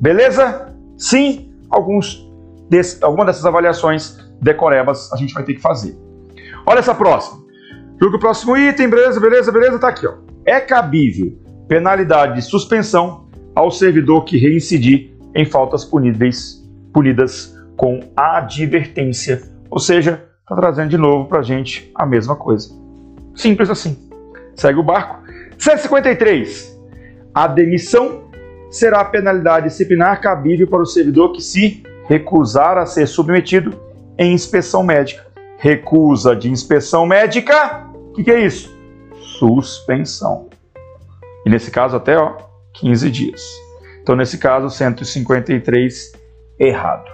Beleza? 0.00 0.72
Sim, 0.96 1.52
alguns 1.68 2.24
desse, 2.70 3.02
alguma 3.04 3.24
dessas 3.24 3.44
avaliações 3.44 4.16
decorebas 4.40 5.12
a 5.12 5.16
gente 5.16 5.34
vai 5.34 5.42
ter 5.42 5.54
que 5.54 5.60
fazer. 5.60 6.03
Olha 6.66 6.78
essa 6.78 6.94
próxima. 6.94 7.44
Julga 8.00 8.16
o 8.16 8.20
próximo 8.20 8.56
item, 8.56 8.88
beleza, 8.88 9.20
beleza, 9.20 9.52
beleza, 9.52 9.78
tá 9.78 9.88
aqui, 9.88 10.06
ó. 10.06 10.14
É 10.44 10.60
cabível 10.60 11.38
penalidade 11.68 12.34
de 12.34 12.42
suspensão 12.42 13.28
ao 13.54 13.70
servidor 13.70 14.24
que 14.24 14.36
reincidir 14.36 15.16
em 15.34 15.44
faltas 15.44 15.84
puníveis, 15.84 16.62
punidas 16.92 17.54
com 17.76 18.00
advertência. 18.16 19.42
Ou 19.70 19.78
seja, 19.78 20.24
está 20.40 20.54
trazendo 20.54 20.90
de 20.90 20.98
novo 20.98 21.28
para 21.28 21.40
a 21.40 21.42
gente 21.42 21.90
a 21.94 22.06
mesma 22.06 22.36
coisa. 22.36 22.68
Simples 23.34 23.70
assim. 23.70 23.96
Segue 24.54 24.78
o 24.78 24.82
barco. 24.82 25.22
153. 25.58 26.78
A 27.34 27.46
demissão 27.46 28.24
será 28.70 29.04
penalidade 29.04 29.68
disciplinar 29.68 30.20
cabível 30.20 30.66
para 30.68 30.82
o 30.82 30.86
servidor 30.86 31.32
que 31.32 31.40
se 31.40 31.82
recusar 32.08 32.76
a 32.78 32.86
ser 32.86 33.06
submetido 33.06 33.76
em 34.18 34.32
inspeção 34.32 34.82
médica. 34.82 35.33
Recusa 35.64 36.36
de 36.36 36.50
inspeção 36.50 37.06
médica, 37.06 37.88
o 37.94 38.12
que, 38.12 38.24
que 38.24 38.30
é 38.30 38.44
isso? 38.44 38.70
Suspensão. 39.38 40.50
E 41.46 41.48
nesse 41.48 41.70
caso 41.70 41.96
até 41.96 42.18
ó, 42.18 42.36
15 42.74 43.10
dias. 43.10 43.42
Então 44.02 44.14
nesse 44.14 44.36
caso 44.36 44.68
153 44.68 46.12
errado. 46.60 47.10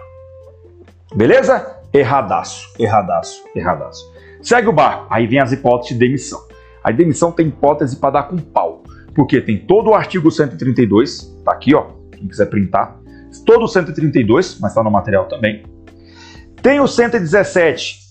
Beleza? 1.15 1.77
Erradaço, 1.95 2.75
erradaço, 2.77 3.45
erradaço. 3.55 4.13
Segue 4.43 4.67
o 4.67 4.73
barco. 4.73 5.07
Aí 5.11 5.29
vem 5.29 5.39
as 5.39 5.53
hipóteses 5.53 5.97
de 5.97 6.05
demissão. 6.05 6.41
A 6.83 6.91
demissão 6.91 7.31
tem 7.31 7.47
hipótese 7.47 7.95
para 7.99 8.11
dar 8.11 8.23
com 8.25 8.37
pau. 8.37 8.83
Porque 9.15 9.41
tem 9.41 9.59
todo 9.65 9.91
o 9.91 9.95
artigo 9.95 10.29
132, 10.29 11.41
tá 11.45 11.53
aqui, 11.53 11.73
ó, 11.73 11.87
quem 12.11 12.27
quiser 12.27 12.47
printar. 12.47 12.99
Todo 13.47 13.63
o 13.63 13.69
132, 13.69 14.59
mas 14.59 14.73
está 14.73 14.83
no 14.83 14.91
material 14.91 15.27
também. 15.27 15.63
Tem 16.61 16.81
o 16.81 16.89
117, 16.89 18.10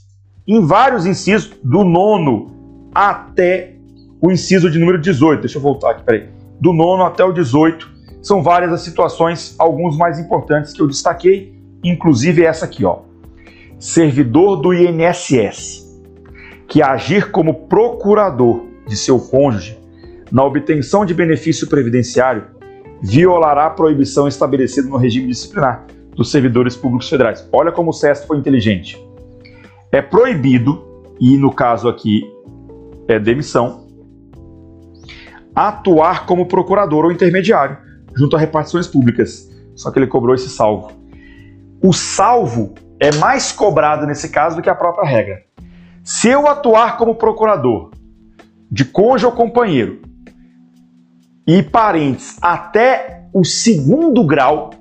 em 0.55 0.65
vários 0.65 1.05
incisos, 1.05 1.51
do 1.63 1.83
nono 1.83 2.51
até 2.93 3.75
o 4.21 4.31
inciso 4.31 4.69
de 4.69 4.79
número 4.79 4.99
18. 4.99 5.41
Deixa 5.41 5.57
eu 5.57 5.61
voltar 5.61 5.91
aqui, 5.91 6.03
peraí. 6.03 6.27
Do 6.59 6.73
nono 6.73 7.03
até 7.03 7.23
o 7.23 7.31
18. 7.31 7.99
São 8.21 8.43
várias 8.43 8.73
as 8.73 8.81
situações, 8.81 9.55
alguns 9.57 9.97
mais 9.97 10.19
importantes 10.19 10.73
que 10.73 10.81
eu 10.81 10.87
destaquei, 10.87 11.53
inclusive 11.83 12.43
essa 12.43 12.65
aqui, 12.65 12.83
ó 12.83 13.09
servidor 13.79 14.57
do 14.57 14.73
INSS, 14.73 15.87
que 16.67 16.83
agir 16.83 17.31
como 17.31 17.67
procurador 17.67 18.65
de 18.85 18.97
seu 18.97 19.17
cônjuge 19.17 19.79
na 20.29 20.43
obtenção 20.43 21.05
de 21.05 21.13
benefício 21.13 21.67
previdenciário 21.67 22.43
violará 23.01 23.67
a 23.67 23.69
proibição 23.69 24.27
estabelecida 24.27 24.87
no 24.87 24.97
regime 24.97 25.27
disciplinar 25.27 25.85
dos 26.13 26.29
servidores 26.29 26.75
públicos 26.75 27.09
federais. 27.09 27.47
Olha 27.53 27.71
como 27.71 27.91
o 27.91 27.93
SEST 27.93 28.27
foi 28.27 28.37
inteligente. 28.37 29.01
É 29.91 30.01
proibido, 30.01 30.83
e 31.19 31.37
no 31.37 31.53
caso 31.53 31.87
aqui 31.89 32.23
é 33.07 33.19
demissão, 33.19 33.87
atuar 35.55 36.25
como 36.25 36.45
procurador 36.45 37.05
ou 37.05 37.11
intermediário 37.11 37.77
junto 38.15 38.35
a 38.35 38.39
repartições 38.39 38.87
públicas. 38.87 39.49
Só 39.75 39.91
que 39.91 39.99
ele 39.99 40.07
cobrou 40.07 40.35
esse 40.35 40.49
salvo. 40.49 40.91
O 41.81 41.93
salvo 41.93 42.75
é 42.99 43.15
mais 43.15 43.51
cobrado 43.51 44.05
nesse 44.05 44.29
caso 44.29 44.57
do 44.57 44.61
que 44.61 44.69
a 44.69 44.75
própria 44.75 45.07
regra. 45.07 45.43
Se 46.03 46.27
eu 46.27 46.47
atuar 46.47 46.97
como 46.97 47.15
procurador 47.15 47.91
de 48.69 48.85
cônjuge 48.85 49.25
ou 49.25 49.31
companheiro 49.31 50.01
e 51.47 51.63
parentes 51.63 52.37
até 52.41 53.27
o 53.33 53.43
segundo 53.43 54.25
grau, 54.25 54.71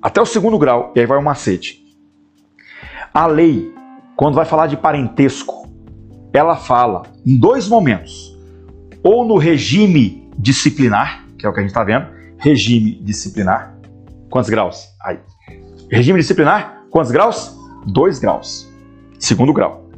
até 0.00 0.20
o 0.20 0.26
segundo 0.26 0.58
grau, 0.58 0.92
e 0.96 1.00
aí 1.00 1.06
vai 1.06 1.18
o 1.18 1.22
macete. 1.22 1.83
A 3.14 3.28
lei, 3.28 3.72
quando 4.16 4.34
vai 4.34 4.44
falar 4.44 4.66
de 4.66 4.76
parentesco, 4.76 5.68
ela 6.32 6.56
fala 6.56 7.04
em 7.24 7.38
dois 7.38 7.68
momentos. 7.68 8.36
Ou 9.04 9.24
no 9.24 9.38
regime 9.38 10.28
disciplinar, 10.36 11.24
que 11.38 11.46
é 11.46 11.48
o 11.48 11.52
que 11.52 11.60
a 11.60 11.62
gente 11.62 11.70
está 11.70 11.84
vendo, 11.84 12.08
regime 12.38 12.96
disciplinar. 12.96 13.78
Quantos 14.28 14.50
graus? 14.50 14.88
Aí. 15.00 15.20
Regime 15.92 16.18
disciplinar, 16.18 16.86
quantos 16.90 17.12
graus? 17.12 17.56
Dois 17.86 18.18
graus. 18.18 18.68
Segundo 19.16 19.52
grau. 19.52 19.88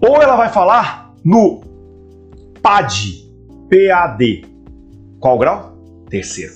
Ou 0.00 0.20
ela 0.20 0.34
vai 0.34 0.48
falar 0.48 1.14
no 1.24 1.60
PAD, 2.60 3.24
PAD. 3.70 4.44
Qual 5.20 5.38
grau? 5.38 5.78
Terceiro. 6.10 6.54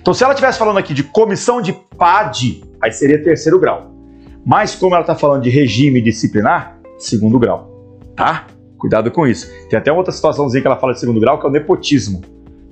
Então, 0.00 0.12
se 0.12 0.24
ela 0.24 0.32
estivesse 0.32 0.58
falando 0.58 0.78
aqui 0.78 0.92
de 0.92 1.04
comissão 1.04 1.62
de 1.62 1.72
PAD, 1.72 2.64
aí 2.82 2.90
seria 2.90 3.22
terceiro 3.22 3.60
grau. 3.60 3.97
Mas 4.44 4.74
como 4.74 4.94
ela 4.94 5.02
está 5.02 5.14
falando 5.14 5.42
de 5.42 5.50
regime 5.50 6.00
disciplinar, 6.00 6.78
segundo 6.98 7.38
grau, 7.38 7.70
tá? 8.16 8.46
Cuidado 8.78 9.10
com 9.10 9.26
isso. 9.26 9.50
Tem 9.68 9.78
até 9.78 9.92
outra 9.92 10.12
situaçãozinha 10.12 10.60
que 10.60 10.66
ela 10.66 10.76
fala 10.76 10.92
de 10.92 11.00
segundo 11.00 11.20
grau, 11.20 11.38
que 11.38 11.46
é 11.46 11.48
o 11.48 11.52
nepotismo, 11.52 12.22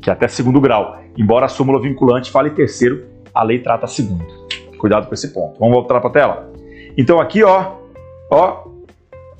que 0.00 0.08
é 0.08 0.12
até 0.12 0.28
segundo 0.28 0.60
grau. 0.60 0.96
Embora 1.16 1.46
a 1.46 1.48
súmula 1.48 1.80
vinculante 1.80 2.30
fale 2.30 2.50
terceiro, 2.50 3.04
a 3.34 3.42
lei 3.42 3.58
trata 3.58 3.86
segundo. 3.86 4.24
Cuidado 4.78 5.08
com 5.08 5.14
esse 5.14 5.28
ponto. 5.28 5.58
Vamos 5.58 5.74
voltar 5.74 6.00
para 6.00 6.08
a 6.08 6.12
tela? 6.12 6.52
Então 6.96 7.20
aqui, 7.20 7.42
ó, 7.42 7.72
ó, 8.30 8.64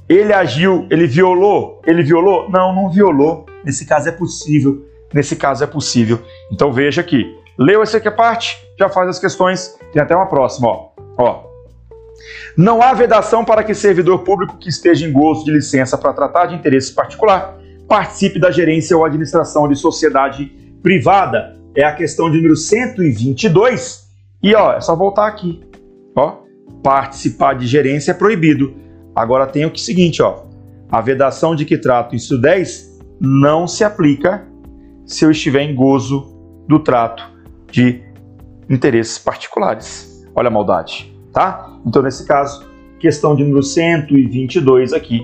ele 0.09 0.33
agiu, 0.33 0.87
ele 0.91 1.07
violou, 1.07 1.81
ele 1.87 2.03
violou? 2.03 2.51
Não, 2.51 2.75
não 2.75 2.91
violou. 2.91 3.47
Nesse 3.65 3.87
caso 3.87 4.09
é 4.09 4.13
possível. 4.13 4.85
Nesse 5.13 5.37
caso 5.37 5.65
é 5.65 5.67
possível. 5.67 6.21
Então 6.51 6.73
veja 6.73 7.01
aqui. 7.01 7.25
Leu 7.59 7.83
essa 7.83 7.97
aqui 7.97 8.07
a 8.07 8.13
parte, 8.13 8.57
já 8.79 8.89
faz 8.89 9.09
as 9.09 9.19
questões. 9.19 9.79
Tem 9.93 10.03
até 10.03 10.15
uma 10.15 10.27
próxima, 10.27 10.69
ó. 10.69 10.91
Ó, 11.19 11.45
não 12.57 12.83
há 12.83 12.93
vedação 12.93 13.45
para 13.45 13.63
que 13.63 13.75
servidor 13.75 14.21
público 14.21 14.59
que 14.59 14.69
esteja 14.69 15.07
em 15.07 15.13
gozo 15.13 15.45
de 15.45 15.51
licença 15.51 15.97
para 15.97 16.13
tratar 16.13 16.47
de 16.47 16.55
interesse 16.55 16.93
particular 16.93 17.59
participe 17.89 18.39
da 18.39 18.51
gerência 18.51 18.97
ou 18.97 19.05
administração 19.05 19.69
de 19.69 19.77
sociedade 19.77 20.47
privada. 20.83 21.57
É 21.75 21.85
a 21.85 21.95
questão 21.95 22.31
de 22.31 22.37
número 22.37 22.57
122. 22.57 24.07
E 24.43 24.55
ó, 24.55 24.75
é 24.75 24.81
só 24.81 24.97
voltar 24.97 25.27
aqui. 25.27 25.63
Ó, 26.15 26.39
participar 26.83 27.55
de 27.55 27.67
gerência 27.67 28.13
é 28.13 28.15
proibido. 28.15 28.75
Agora 29.15 29.47
tem 29.47 29.65
o 29.65 29.71
que 29.71 29.81
seguinte, 29.81 30.23
ó. 30.23 30.45
A 30.91 31.01
vedação 31.01 31.55
de 31.55 31.65
que 31.65 31.79
trato 31.79 32.13
o 32.13 32.17
inciso 32.17 32.41
10 32.41 32.99
não 33.21 33.67
se 33.67 33.83
aplica 33.83 34.47
se 35.05 35.25
eu 35.25 35.31
estiver 35.31 35.63
em 35.63 35.75
gozo 35.75 36.37
do 36.69 36.79
trato 36.79 37.23
de 37.71 38.03
interesses 38.69 39.19
particulares. 39.19 40.25
Olha 40.35 40.49
a 40.49 40.51
maldade, 40.51 41.16
tá? 41.37 41.71
Então, 41.85 42.01
nesse 42.01 42.25
caso, 42.25 42.67
questão 42.99 43.37
de 43.37 43.45
número 43.45 43.63
122 43.63 44.95
aqui 44.95 45.21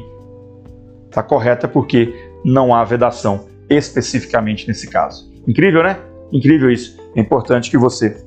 está 1.08 1.22
correta 1.22 1.66
porque 1.66 2.14
não 2.44 2.74
há 2.74 2.84
vedação 2.84 3.46
especificamente 3.70 4.68
nesse 4.68 4.90
caso. 4.90 5.32
Incrível, 5.48 5.82
né? 5.82 5.96
Incrível 6.30 6.70
isso. 6.70 7.00
É 7.16 7.20
importante 7.20 7.70
que 7.70 7.78
você 7.78 8.22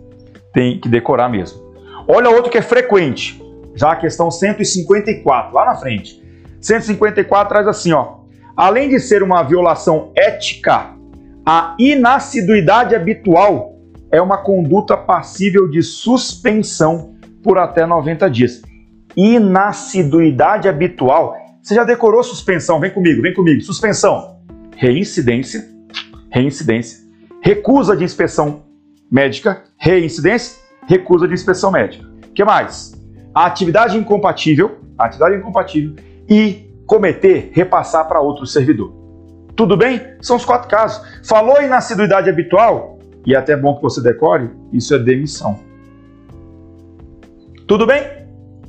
tem 0.52 0.80
que 0.80 0.90
decorar 0.90 1.30
mesmo. 1.30 1.62
Olha 2.08 2.32
outro 2.32 2.50
que 2.50 2.58
é 2.58 2.62
frequente, 2.64 3.40
já 3.76 3.92
a 3.92 3.96
questão 3.96 4.32
154, 4.32 5.54
lá 5.54 5.66
na 5.66 5.76
frente. 5.76 6.20
154 6.60 7.50
traz 7.50 7.68
assim, 7.68 7.94
ó. 7.94 8.16
Além 8.58 8.90
de 8.90 9.00
ser 9.00 9.22
uma 9.22 9.44
violação 9.44 10.12
ética, 10.16 10.96
a 11.46 11.76
inassiduidade 11.78 12.96
habitual 12.96 13.76
é 14.12 14.20
uma 14.20 14.38
conduta 14.40 14.98
passível 14.98 15.70
de 15.70 15.84
suspensão 15.84 17.15
por 17.46 17.60
até 17.60 17.86
90 17.86 18.28
dias. 18.28 18.64
Inassiduidade 19.16 20.68
habitual. 20.68 21.38
Você 21.62 21.76
já 21.76 21.84
decorou 21.84 22.24
suspensão? 22.24 22.80
Vem 22.80 22.90
comigo, 22.90 23.22
vem 23.22 23.36
comigo. 23.36 23.62
Suspensão. 23.62 24.40
Reincidência. 24.76 25.64
Reincidência. 26.32 27.06
Recusa 27.44 27.96
de 27.96 28.04
inspeção 28.04 28.64
médica. 29.12 29.62
Reincidência. 29.78 30.60
Recusa 30.88 31.28
de 31.28 31.36
inspeção 31.36 31.72
médica. 31.72 32.04
O 32.30 32.34
que 32.34 32.44
mais? 32.44 32.94
Atividade 33.34 33.96
incompatível. 33.96 34.80
Atividade 34.98 35.36
incompatível. 35.36 35.96
E 36.28 36.68
cometer, 36.88 37.52
repassar 37.54 38.08
para 38.08 38.20
outro 38.20 38.48
servidor. 38.48 38.92
Tudo 39.56 39.78
bem? 39.78 40.02
São 40.20 40.36
os 40.36 40.46
quatro 40.46 40.68
casos. 40.68 41.00
Falou 41.24 41.62
em 41.62 41.66
inassiduidade 41.66 42.28
habitual, 42.28 42.98
e 43.26 43.36
é 43.36 43.38
até 43.38 43.56
bom 43.56 43.76
que 43.76 43.84
você 43.84 44.02
decore, 44.02 44.50
isso 44.74 44.94
é 44.96 45.00
demissão. 45.00 45.60
Tudo 47.68 47.88
bem? 47.88 48.04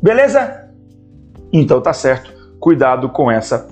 Beleza? 0.03 0.71
Então 1.53 1.81
tá 1.81 1.93
certo. 1.93 2.33
Cuidado 2.59 3.11
com 3.11 3.31
essa 3.31 3.69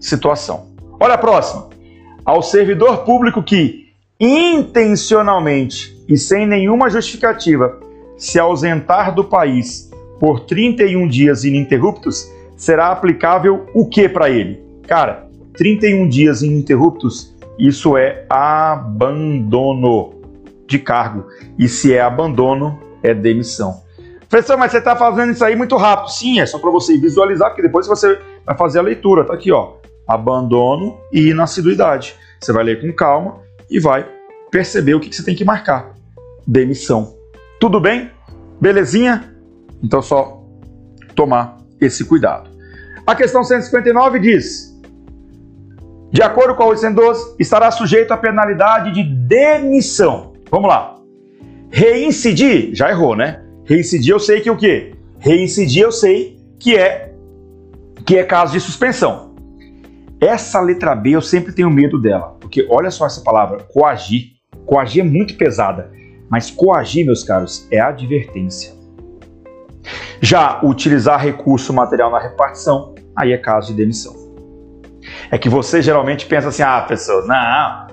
situação. 0.00 0.68
Olha 0.98 1.14
a 1.14 1.18
próxima. 1.18 1.68
Ao 2.24 2.42
servidor 2.42 3.04
público 3.04 3.42
que 3.42 3.88
intencionalmente 4.18 5.94
e 6.08 6.16
sem 6.16 6.46
nenhuma 6.46 6.88
justificativa 6.88 7.78
se 8.16 8.38
ausentar 8.38 9.14
do 9.14 9.24
país 9.24 9.90
por 10.18 10.40
31 10.40 11.08
dias 11.08 11.44
ininterruptos, 11.44 12.26
será 12.56 12.88
aplicável 12.90 13.66
o 13.74 13.86
que 13.86 14.08
para 14.08 14.30
ele? 14.30 14.62
Cara, 14.86 15.28
31 15.58 16.08
dias 16.08 16.40
ininterruptos, 16.42 17.34
isso 17.58 17.98
é 17.98 18.24
abandono 18.30 20.14
de 20.66 20.78
cargo. 20.78 21.26
E 21.58 21.68
se 21.68 21.92
é 21.92 22.00
abandono, 22.00 22.78
é 23.02 23.12
demissão. 23.12 23.83
Professor, 24.34 24.56
mas 24.56 24.72
você 24.72 24.78
está 24.78 24.96
fazendo 24.96 25.30
isso 25.30 25.44
aí 25.44 25.54
muito 25.54 25.76
rápido. 25.76 26.10
Sim, 26.10 26.40
é 26.40 26.46
só 26.46 26.58
para 26.58 26.68
você 26.68 26.98
visualizar, 26.98 27.50
porque 27.50 27.62
depois 27.62 27.86
você 27.86 28.18
vai 28.44 28.58
fazer 28.58 28.80
a 28.80 28.82
leitura. 28.82 29.24
Tá 29.24 29.32
aqui, 29.32 29.52
ó. 29.52 29.74
Abandono 30.08 30.98
e 31.12 31.28
inassiduidade. 31.28 32.16
Você 32.40 32.52
vai 32.52 32.64
ler 32.64 32.80
com 32.80 32.92
calma 32.92 33.38
e 33.70 33.78
vai 33.78 34.04
perceber 34.50 34.94
o 34.94 34.98
que, 34.98 35.08
que 35.08 35.14
você 35.14 35.22
tem 35.22 35.36
que 35.36 35.44
marcar. 35.44 35.94
Demissão. 36.44 37.14
Tudo 37.60 37.78
bem? 37.78 38.10
Belezinha? 38.60 39.32
Então 39.80 40.02
só 40.02 40.42
tomar 41.14 41.58
esse 41.80 42.04
cuidado. 42.04 42.50
A 43.06 43.14
questão 43.14 43.44
159 43.44 44.18
diz: 44.18 44.76
de 46.10 46.22
acordo 46.22 46.56
com 46.56 46.64
a 46.64 46.66
812, 46.66 47.36
estará 47.38 47.70
sujeito 47.70 48.10
à 48.10 48.16
penalidade 48.16 48.90
de 48.90 49.04
demissão. 49.04 50.32
Vamos 50.50 50.68
lá. 50.68 50.96
Reincidir, 51.70 52.74
já 52.74 52.90
errou, 52.90 53.14
né? 53.14 53.43
Reincidir 53.64 54.12
eu 54.12 54.20
sei 54.20 54.40
que 54.40 54.50
o 54.50 54.56
quê? 54.56 54.94
Reincidir 55.18 55.82
eu 55.82 55.92
sei 55.92 56.38
que 56.58 56.76
é 56.76 57.12
que 58.04 58.18
é 58.18 58.24
caso 58.24 58.52
de 58.52 58.60
suspensão. 58.60 59.34
Essa 60.20 60.60
letra 60.60 60.94
B 60.94 61.10
eu 61.10 61.22
sempre 61.22 61.52
tenho 61.52 61.70
medo 61.70 62.00
dela, 62.00 62.36
porque 62.40 62.66
olha 62.70 62.90
só 62.90 63.06
essa 63.06 63.22
palavra, 63.22 63.62
coagir. 63.72 64.32
Coagir 64.66 65.04
é 65.04 65.06
muito 65.06 65.36
pesada, 65.36 65.90
mas 66.30 66.50
coagir, 66.50 67.04
meus 67.04 67.24
caros, 67.24 67.66
é 67.70 67.80
advertência. 67.80 68.72
Já 70.20 70.60
utilizar 70.62 71.20
recurso 71.20 71.72
material 71.72 72.10
na 72.10 72.18
repartição, 72.18 72.94
aí 73.16 73.32
é 73.32 73.38
caso 73.38 73.68
de 73.68 73.74
demissão. 73.74 74.14
É 75.30 75.38
que 75.38 75.48
você 75.48 75.82
geralmente 75.82 76.26
pensa 76.26 76.48
assim, 76.48 76.62
ah, 76.62 76.80
pessoa, 76.82 77.26
não, 77.26 77.86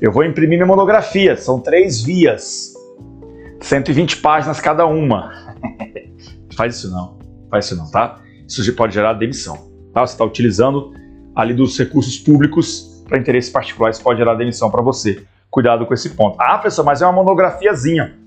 eu 0.00 0.12
vou 0.12 0.24
imprimir 0.24 0.58
minha 0.58 0.66
monografia, 0.66 1.36
são 1.36 1.60
três 1.60 2.02
vias. 2.02 2.71
120 3.62 4.18
páginas 4.18 4.60
cada 4.60 4.86
uma. 4.86 5.32
faz 6.56 6.76
isso 6.76 6.90
não, 6.90 7.18
faz 7.50 7.66
isso 7.66 7.76
não, 7.76 7.90
tá? 7.90 8.20
Isso 8.46 8.74
pode 8.74 8.94
gerar 8.94 9.14
demissão, 9.14 9.56
tá? 9.94 10.06
Você 10.06 10.14
está 10.14 10.24
utilizando 10.24 10.92
ali 11.34 11.54
dos 11.54 11.78
recursos 11.78 12.18
públicos 12.18 13.02
para 13.08 13.18
interesses 13.18 13.50
particulares, 13.50 13.98
pode 13.98 14.18
gerar 14.18 14.34
demissão 14.34 14.70
para 14.70 14.82
você. 14.82 15.24
Cuidado 15.50 15.86
com 15.86 15.94
esse 15.94 16.10
ponto. 16.10 16.36
Ah, 16.40 16.58
pessoal, 16.58 16.86
mas 16.86 17.02
é 17.02 17.06
uma 17.06 17.12
monografiazinha. 17.12 18.18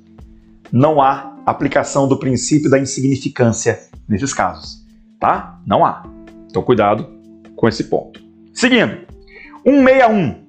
Não 0.71 1.01
há 1.01 1.35
aplicação 1.45 2.07
do 2.07 2.17
princípio 2.17 2.69
da 2.69 2.79
insignificância 2.79 3.79
nesses 4.07 4.33
casos, 4.33 4.85
tá? 5.19 5.59
Não 5.65 5.85
há. 5.85 6.03
Então, 6.49 6.61
cuidado 6.61 7.07
com 7.55 7.67
esse 7.67 7.85
ponto. 7.85 8.21
Seguindo, 8.53 8.97
161. 9.65 10.44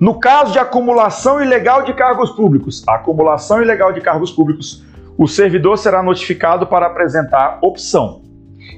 No 0.00 0.18
caso 0.18 0.52
de 0.52 0.58
acumulação 0.58 1.42
ilegal 1.42 1.82
de 1.82 1.92
cargos 1.92 2.30
públicos, 2.30 2.82
acumulação 2.88 3.60
ilegal 3.60 3.92
de 3.92 4.00
cargos 4.00 4.32
públicos, 4.32 4.82
o 5.18 5.28
servidor 5.28 5.76
será 5.76 6.02
notificado 6.02 6.66
para 6.66 6.86
apresentar 6.86 7.58
opção. 7.60 8.22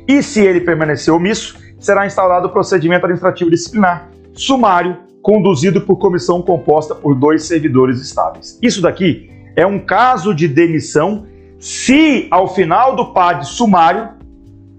E 0.09 0.21
se 0.21 0.41
ele 0.41 0.61
permanecer 0.61 1.15
omisso, 1.15 1.57
será 1.79 2.05
instaurado 2.05 2.49
o 2.49 2.51
procedimento 2.51 3.05
administrativo 3.05 3.51
disciplinar, 3.51 4.11
sumário, 4.35 4.97
conduzido 5.23 5.83
por 5.83 5.97
comissão 5.97 6.43
composta 6.43 6.93
por 6.93 7.15
dois 7.15 7.45
servidores 7.45 8.01
estáveis. 8.01 8.59
Isso 8.61 8.83
daqui 8.83 9.31
é 9.55 9.65
um 9.65 9.79
caso 9.79 10.35
de 10.35 10.49
demissão 10.49 11.25
se 11.61 12.27
ao 12.33 12.49
final 12.49 12.97
do 12.97 13.13
PAD 13.13 13.47
sumário, 13.47 14.09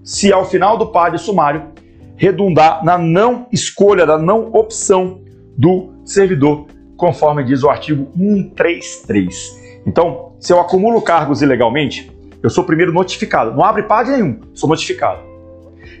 se 0.02 0.30
ao 0.30 0.44
final 0.44 0.76
do 0.76 0.88
PAD 0.88 1.16
sumário 1.16 1.72
redundar 2.16 2.84
na 2.84 2.98
não 2.98 3.46
escolha, 3.50 4.04
da 4.04 4.18
não 4.18 4.50
opção 4.52 5.22
do 5.56 5.93
servidor 6.04 6.66
conforme 6.96 7.44
diz 7.44 7.62
o 7.62 7.70
artigo 7.70 8.10
133. 8.16 9.82
Então, 9.86 10.32
se 10.38 10.52
eu 10.52 10.60
acumulo 10.60 11.02
cargos 11.02 11.42
ilegalmente, 11.42 12.12
eu 12.42 12.50
sou 12.50 12.64
primeiro 12.64 12.92
notificado. 12.92 13.54
Não 13.54 13.64
abre 13.64 13.84
PAD 13.84 14.10
nenhum, 14.10 14.40
sou 14.52 14.68
notificado. 14.68 15.22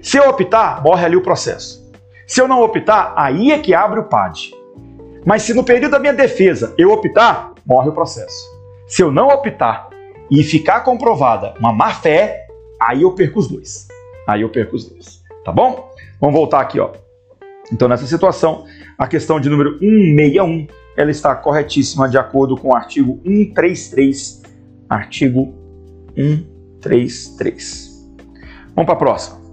Se 0.02 0.16
eu 0.16 0.28
optar, 0.28 0.82
morre 0.82 1.04
ali 1.04 1.16
o 1.16 1.22
processo. 1.22 1.82
Se 2.26 2.40
eu 2.40 2.48
não 2.48 2.62
optar, 2.62 3.12
aí 3.16 3.52
é 3.52 3.58
que 3.58 3.74
abre 3.74 4.00
o 4.00 4.04
PAD. 4.04 4.52
Mas 5.24 5.42
se 5.42 5.54
no 5.54 5.64
período 5.64 5.92
da 5.92 5.98
minha 5.98 6.12
defesa 6.12 6.74
eu 6.76 6.90
optar, 6.90 7.52
morre 7.66 7.88
o 7.88 7.92
processo. 7.92 8.54
Se 8.86 9.02
eu 9.02 9.10
não 9.10 9.28
optar 9.28 9.88
e 10.30 10.42
ficar 10.42 10.80
comprovada 10.80 11.54
uma 11.58 11.72
má 11.72 11.90
fé, 11.90 12.46
aí 12.80 13.02
eu 13.02 13.12
perco 13.12 13.38
os 13.38 13.48
dois. 13.48 13.88
Aí 14.26 14.42
eu 14.42 14.50
perco 14.50 14.76
os 14.76 14.88
dois. 14.88 15.22
Tá 15.44 15.52
bom? 15.52 15.90
Vamos 16.20 16.34
voltar 16.34 16.60
aqui, 16.60 16.80
ó. 16.80 16.90
Então, 17.72 17.88
nessa 17.88 18.06
situação, 18.06 18.66
a 18.96 19.06
questão 19.06 19.40
de 19.40 19.48
número 19.48 19.78
161, 19.78 20.66
ela 20.96 21.10
está 21.10 21.34
corretíssima 21.34 22.08
de 22.08 22.16
acordo 22.16 22.56
com 22.56 22.68
o 22.68 22.74
artigo 22.74 23.20
133. 23.24 24.42
Artigo 24.88 25.52
133. 26.14 27.94
Vamos 28.74 28.86
para 28.86 28.94
a 28.94 28.96
próxima. 28.96 29.44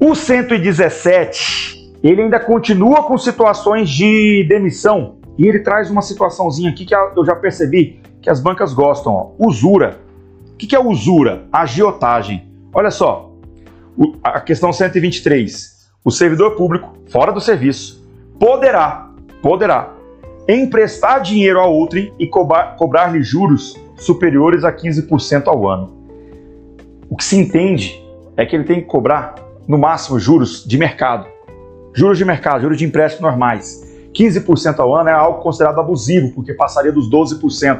O 0.00 0.14
117, 0.14 1.92
ele 2.02 2.22
ainda 2.22 2.40
continua 2.40 3.04
com 3.04 3.16
situações 3.16 3.88
de 3.88 4.44
demissão 4.48 5.18
e 5.38 5.46
ele 5.46 5.60
traz 5.60 5.90
uma 5.90 6.02
situaçãozinha 6.02 6.70
aqui 6.70 6.84
que 6.84 6.94
eu 6.94 7.24
já 7.24 7.34
percebi 7.36 8.00
que 8.20 8.30
as 8.30 8.40
bancas 8.40 8.72
gostam, 8.72 9.12
ó. 9.12 9.30
usura. 9.38 10.00
O 10.52 10.56
que 10.56 10.74
é 10.74 10.80
usura? 10.80 11.46
Agiotagem. 11.52 12.48
Olha 12.72 12.90
só, 12.90 13.32
a 14.22 14.40
questão 14.40 14.72
123. 14.72 15.73
O 16.04 16.10
servidor 16.10 16.50
público, 16.50 16.94
fora 17.08 17.32
do 17.32 17.40
serviço, 17.40 18.06
poderá, 18.38 19.10
poderá 19.40 19.90
emprestar 20.46 21.22
dinheiro 21.22 21.58
a 21.58 21.64
outrem 21.64 22.12
e 22.18 22.26
cobrar-lhe 22.26 23.22
juros 23.22 23.74
superiores 23.96 24.64
a 24.64 24.72
15% 24.72 25.46
ao 25.46 25.66
ano. 25.66 25.96
O 27.08 27.16
que 27.16 27.24
se 27.24 27.38
entende 27.38 27.98
é 28.36 28.44
que 28.44 28.54
ele 28.54 28.64
tem 28.64 28.82
que 28.82 28.86
cobrar, 28.86 29.34
no 29.66 29.78
máximo, 29.78 30.20
juros 30.20 30.62
de 30.66 30.76
mercado. 30.76 31.26
Juros 31.94 32.18
de 32.18 32.24
mercado, 32.26 32.60
juros 32.60 32.76
de 32.76 32.84
empréstimo 32.84 33.26
normais. 33.26 33.82
15% 34.12 34.78
ao 34.80 34.94
ano 34.94 35.08
é 35.08 35.12
algo 35.12 35.40
considerado 35.40 35.78
abusivo, 35.78 36.34
porque 36.34 36.52
passaria 36.52 36.92
dos 36.92 37.10
12%. 37.10 37.78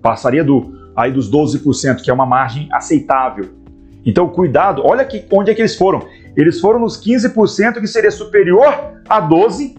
Passaria 0.00 0.42
do, 0.42 0.90
aí 0.96 1.12
dos 1.12 1.30
12%, 1.30 2.00
que 2.02 2.10
é 2.10 2.14
uma 2.14 2.24
margem 2.24 2.66
aceitável. 2.72 3.58
Então, 4.06 4.26
cuidado, 4.26 4.80
olha 4.86 5.02
aqui 5.02 5.22
onde 5.30 5.50
é 5.50 5.54
que 5.54 5.60
eles 5.60 5.76
foram. 5.76 6.06
Eles 6.38 6.60
foram 6.60 6.78
nos 6.78 6.96
15%, 6.96 7.80
que 7.80 7.86
seria 7.88 8.12
superior 8.12 9.02
a 9.08 9.20
12%, 9.20 9.76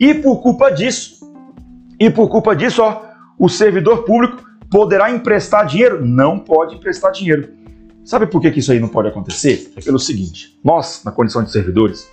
e 0.00 0.14
por 0.14 0.40
culpa 0.40 0.70
disso, 0.70 1.18
e 2.00 2.08
por 2.08 2.28
culpa 2.28 2.56
disso, 2.56 2.82
ó, 2.82 3.02
o 3.38 3.48
servidor 3.48 4.04
público 4.04 4.42
poderá 4.70 5.10
emprestar 5.10 5.66
dinheiro? 5.66 6.04
Não 6.04 6.38
pode 6.38 6.76
emprestar 6.76 7.12
dinheiro. 7.12 7.50
Sabe 8.04 8.26
por 8.26 8.40
que, 8.40 8.50
que 8.50 8.60
isso 8.60 8.72
aí 8.72 8.80
não 8.80 8.88
pode 8.88 9.08
acontecer? 9.08 9.70
É 9.76 9.82
pelo 9.82 9.98
seguinte: 9.98 10.58
nós, 10.64 11.02
na 11.04 11.12
condição 11.12 11.42
de 11.42 11.52
servidores, 11.52 12.08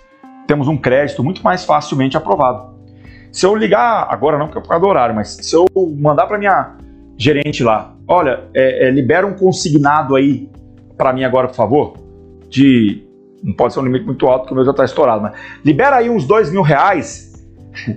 temos 0.46 0.68
um 0.68 0.76
crédito 0.76 1.24
muito 1.24 1.42
mais 1.42 1.64
facilmente 1.64 2.18
aprovado. 2.18 2.76
Se 3.32 3.46
eu 3.46 3.54
ligar, 3.54 4.06
agora 4.10 4.36
não 4.36 4.46
porque 4.46 4.58
é 4.58 4.62
por 4.62 4.68
causa 4.68 4.84
do 4.84 4.88
horário, 4.88 5.14
mas 5.14 5.38
se 5.40 5.54
eu 5.54 5.66
mandar 5.98 6.26
para 6.26 6.38
minha 6.38 6.76
gerente 7.16 7.64
lá, 7.64 7.94
olha, 8.06 8.44
é, 8.52 8.88
é, 8.88 8.90
libera 8.90 9.26
um 9.26 9.34
consignado 9.34 10.14
aí 10.14 10.50
para 10.98 11.12
mim 11.12 11.24
agora, 11.24 11.48
por 11.48 11.56
favor, 11.56 11.94
de. 12.50 13.05
Não 13.42 13.54
pode 13.54 13.74
ser 13.74 13.80
um 13.80 13.84
limite 13.84 14.06
muito 14.06 14.26
alto, 14.26 14.42
porque 14.42 14.54
o 14.54 14.56
meu 14.56 14.64
já 14.64 14.70
está 14.70 14.84
estourado, 14.84 15.22
mas 15.22 15.34
libera 15.64 15.96
aí 15.96 16.10
uns 16.10 16.26
dois 16.26 16.50
mil 16.50 16.62
reais. 16.62 17.32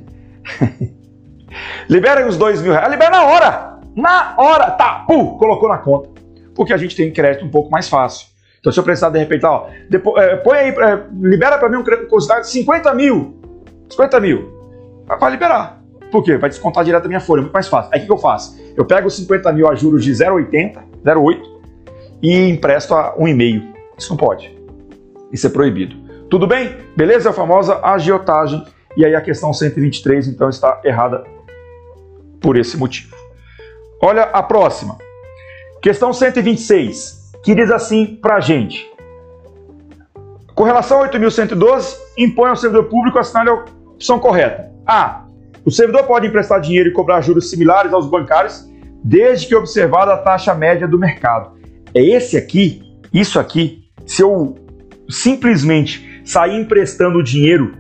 libera 1.89 2.21
aí 2.21 2.27
uns 2.27 2.37
dois 2.37 2.61
mil 2.61 2.71
reais. 2.71 2.91
Libera 2.91 3.11
na 3.11 3.23
hora! 3.23 3.79
Na 3.95 4.35
hora! 4.37 4.71
Tá, 4.71 5.05
pum, 5.07 5.37
colocou 5.37 5.69
na 5.69 5.77
conta. 5.77 6.09
Porque 6.55 6.73
a 6.73 6.77
gente 6.77 6.95
tem 6.95 7.11
crédito 7.11 7.45
um 7.45 7.49
pouco 7.49 7.71
mais 7.71 7.87
fácil. 7.87 8.27
Então, 8.59 8.71
se 8.71 8.79
eu 8.79 8.83
precisar 8.83 9.09
de 9.09 9.19
repente, 9.19 9.45
ó, 9.45 9.67
depois, 9.89 10.21
é, 10.21 10.35
põe 10.35 10.57
aí, 10.57 10.69
é, 10.69 11.03
libera 11.21 11.57
para 11.57 11.69
mim 11.69 11.77
um 11.77 11.83
crédito 11.83 12.09
considerado 12.09 12.43
de 12.43 12.49
50 12.49 12.93
mil. 12.93 13.39
50 13.89 14.19
mil. 14.19 14.59
Vai 15.19 15.31
liberar. 15.31 15.81
Por 16.11 16.23
quê? 16.23 16.37
Vai 16.37 16.49
descontar 16.49 16.83
direto 16.83 17.03
da 17.03 17.07
minha 17.07 17.19
folha, 17.19 17.41
muito 17.41 17.53
mais 17.53 17.67
fácil. 17.67 17.91
Aí 17.93 18.01
o 18.01 18.05
que 18.05 18.11
eu 18.11 18.17
faço? 18.17 18.59
Eu 18.75 18.85
pego 18.85 19.07
os 19.07 19.15
50 19.15 19.51
mil 19.53 19.69
a 19.69 19.75
juros 19.75 20.03
de 20.03 20.11
0,80, 20.11 20.79
0,8 21.05 21.41
e 22.21 22.49
empresto 22.49 22.93
a 22.93 23.15
um 23.17 23.27
e-mail. 23.27 23.73
Isso 23.97 24.09
não 24.09 24.17
pode. 24.17 24.58
Isso 25.31 25.47
é 25.47 25.49
proibido. 25.49 25.95
Tudo 26.29 26.47
bem? 26.47 26.77
Beleza? 26.95 27.29
É 27.29 27.31
a 27.31 27.33
famosa 27.33 27.79
agiotagem. 27.83 28.63
E 28.97 29.05
aí 29.05 29.15
a 29.15 29.21
questão 29.21 29.53
123, 29.53 30.27
então, 30.27 30.49
está 30.49 30.81
errada 30.83 31.23
por 32.41 32.57
esse 32.57 32.77
motivo. 32.77 33.15
Olha 34.01 34.23
a 34.23 34.41
próxima. 34.41 34.97
Questão 35.81 36.11
126, 36.11 37.31
que 37.43 37.55
diz 37.55 37.71
assim 37.71 38.17
para 38.21 38.35
a 38.35 38.39
gente. 38.39 38.89
Com 40.55 40.63
relação 40.63 41.01
a 41.01 41.09
8.112, 41.09 41.95
impõe 42.17 42.49
ao 42.49 42.55
servidor 42.55 42.85
público 42.85 43.17
assinar 43.17 43.47
a 43.47 43.53
opção 43.53 44.19
correta. 44.19 44.71
A. 44.85 45.25
O 45.65 45.71
servidor 45.71 46.03
pode 46.03 46.27
emprestar 46.27 46.59
dinheiro 46.59 46.89
e 46.89 46.93
cobrar 46.93 47.21
juros 47.21 47.49
similares 47.49 47.93
aos 47.93 48.07
bancários, 48.07 48.67
desde 49.03 49.47
que 49.47 49.55
observada 49.55 50.13
a 50.13 50.17
taxa 50.17 50.53
média 50.53 50.87
do 50.87 50.97
mercado 50.97 51.59
é 51.93 52.01
esse 52.01 52.37
aqui, 52.37 52.81
isso 53.13 53.39
aqui, 53.39 53.83
se 54.05 54.21
eu 54.21 54.55
simplesmente 55.09 56.21
sair 56.23 56.61
emprestando 56.61 57.23
dinheiro 57.23 57.73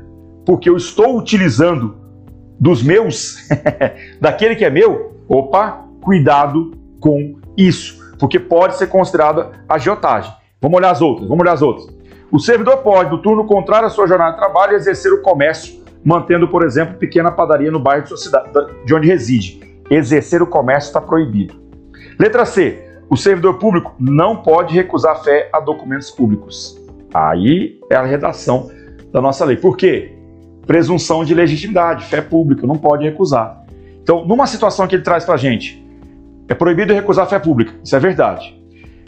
porque 0.45 0.67
eu 0.69 0.75
estou 0.75 1.15
utilizando 1.15 1.95
dos 2.59 2.81
meus, 2.81 3.37
daquele 4.19 4.55
que 4.55 4.65
é 4.65 4.69
meu, 4.69 5.15
opa, 5.27 5.85
cuidado 6.01 6.71
com 6.99 7.35
isso, 7.55 8.15
porque 8.17 8.39
pode 8.39 8.75
ser 8.75 8.87
considerada 8.87 9.51
agiotagem. 9.69 10.33
Vamos 10.59 10.77
olhar 10.77 10.89
as 10.89 11.01
outras, 11.01 11.27
vamos 11.27 11.41
olhar 11.41 11.53
as 11.53 11.61
outras. 11.61 11.87
O 12.31 12.39
servidor 12.39 12.77
pode, 12.77 13.11
no 13.11 13.21
turno 13.21 13.45
contrário 13.45 13.87
à 13.87 13.89
sua 13.89 14.07
jornada 14.07 14.31
de 14.31 14.37
trabalho, 14.37 14.75
exercer 14.75 15.13
o 15.13 15.21
comércio, 15.21 15.83
mantendo, 16.03 16.47
por 16.47 16.63
exemplo, 16.63 16.97
pequena 16.97 17.31
padaria 17.31 17.71
no 17.71 17.79
bairro 17.79 18.03
de, 18.03 18.09
sua 18.09 18.17
cidade, 18.17 18.49
de 18.85 18.93
onde 18.93 19.07
reside. 19.07 19.59
Exercer 19.89 20.41
o 20.41 20.47
comércio 20.47 20.89
está 20.89 21.01
proibido. 21.01 21.55
Letra 22.19 22.45
C. 22.45 22.85
O 23.09 23.17
servidor 23.17 23.59
público 23.59 23.95
não 23.99 24.37
pode 24.37 24.75
recusar 24.75 25.23
fé 25.23 25.49
a 25.51 25.59
documentos 25.59 26.11
públicos. 26.11 26.78
Aí 27.13 27.79
é 27.89 27.95
a 27.95 28.05
redação 28.05 28.69
da 29.11 29.21
nossa 29.21 29.43
lei. 29.45 29.57
Por 29.57 29.75
quê? 29.75 30.13
Presunção 30.65 31.23
de 31.23 31.33
legitimidade, 31.33 32.05
fé 32.05 32.21
pública, 32.21 32.67
não 32.67 32.75
pode 32.75 33.03
recusar. 33.03 33.65
Então, 34.01 34.25
numa 34.25 34.47
situação 34.47 34.87
que 34.87 34.95
ele 34.95 35.03
traz 35.03 35.25
para 35.25 35.35
a 35.35 35.37
gente, 35.37 35.83
é 36.47 36.53
proibido 36.53 36.93
recusar 36.93 37.27
fé 37.27 37.39
pública, 37.39 37.73
isso 37.83 37.95
é 37.95 37.99
verdade. 37.99 38.59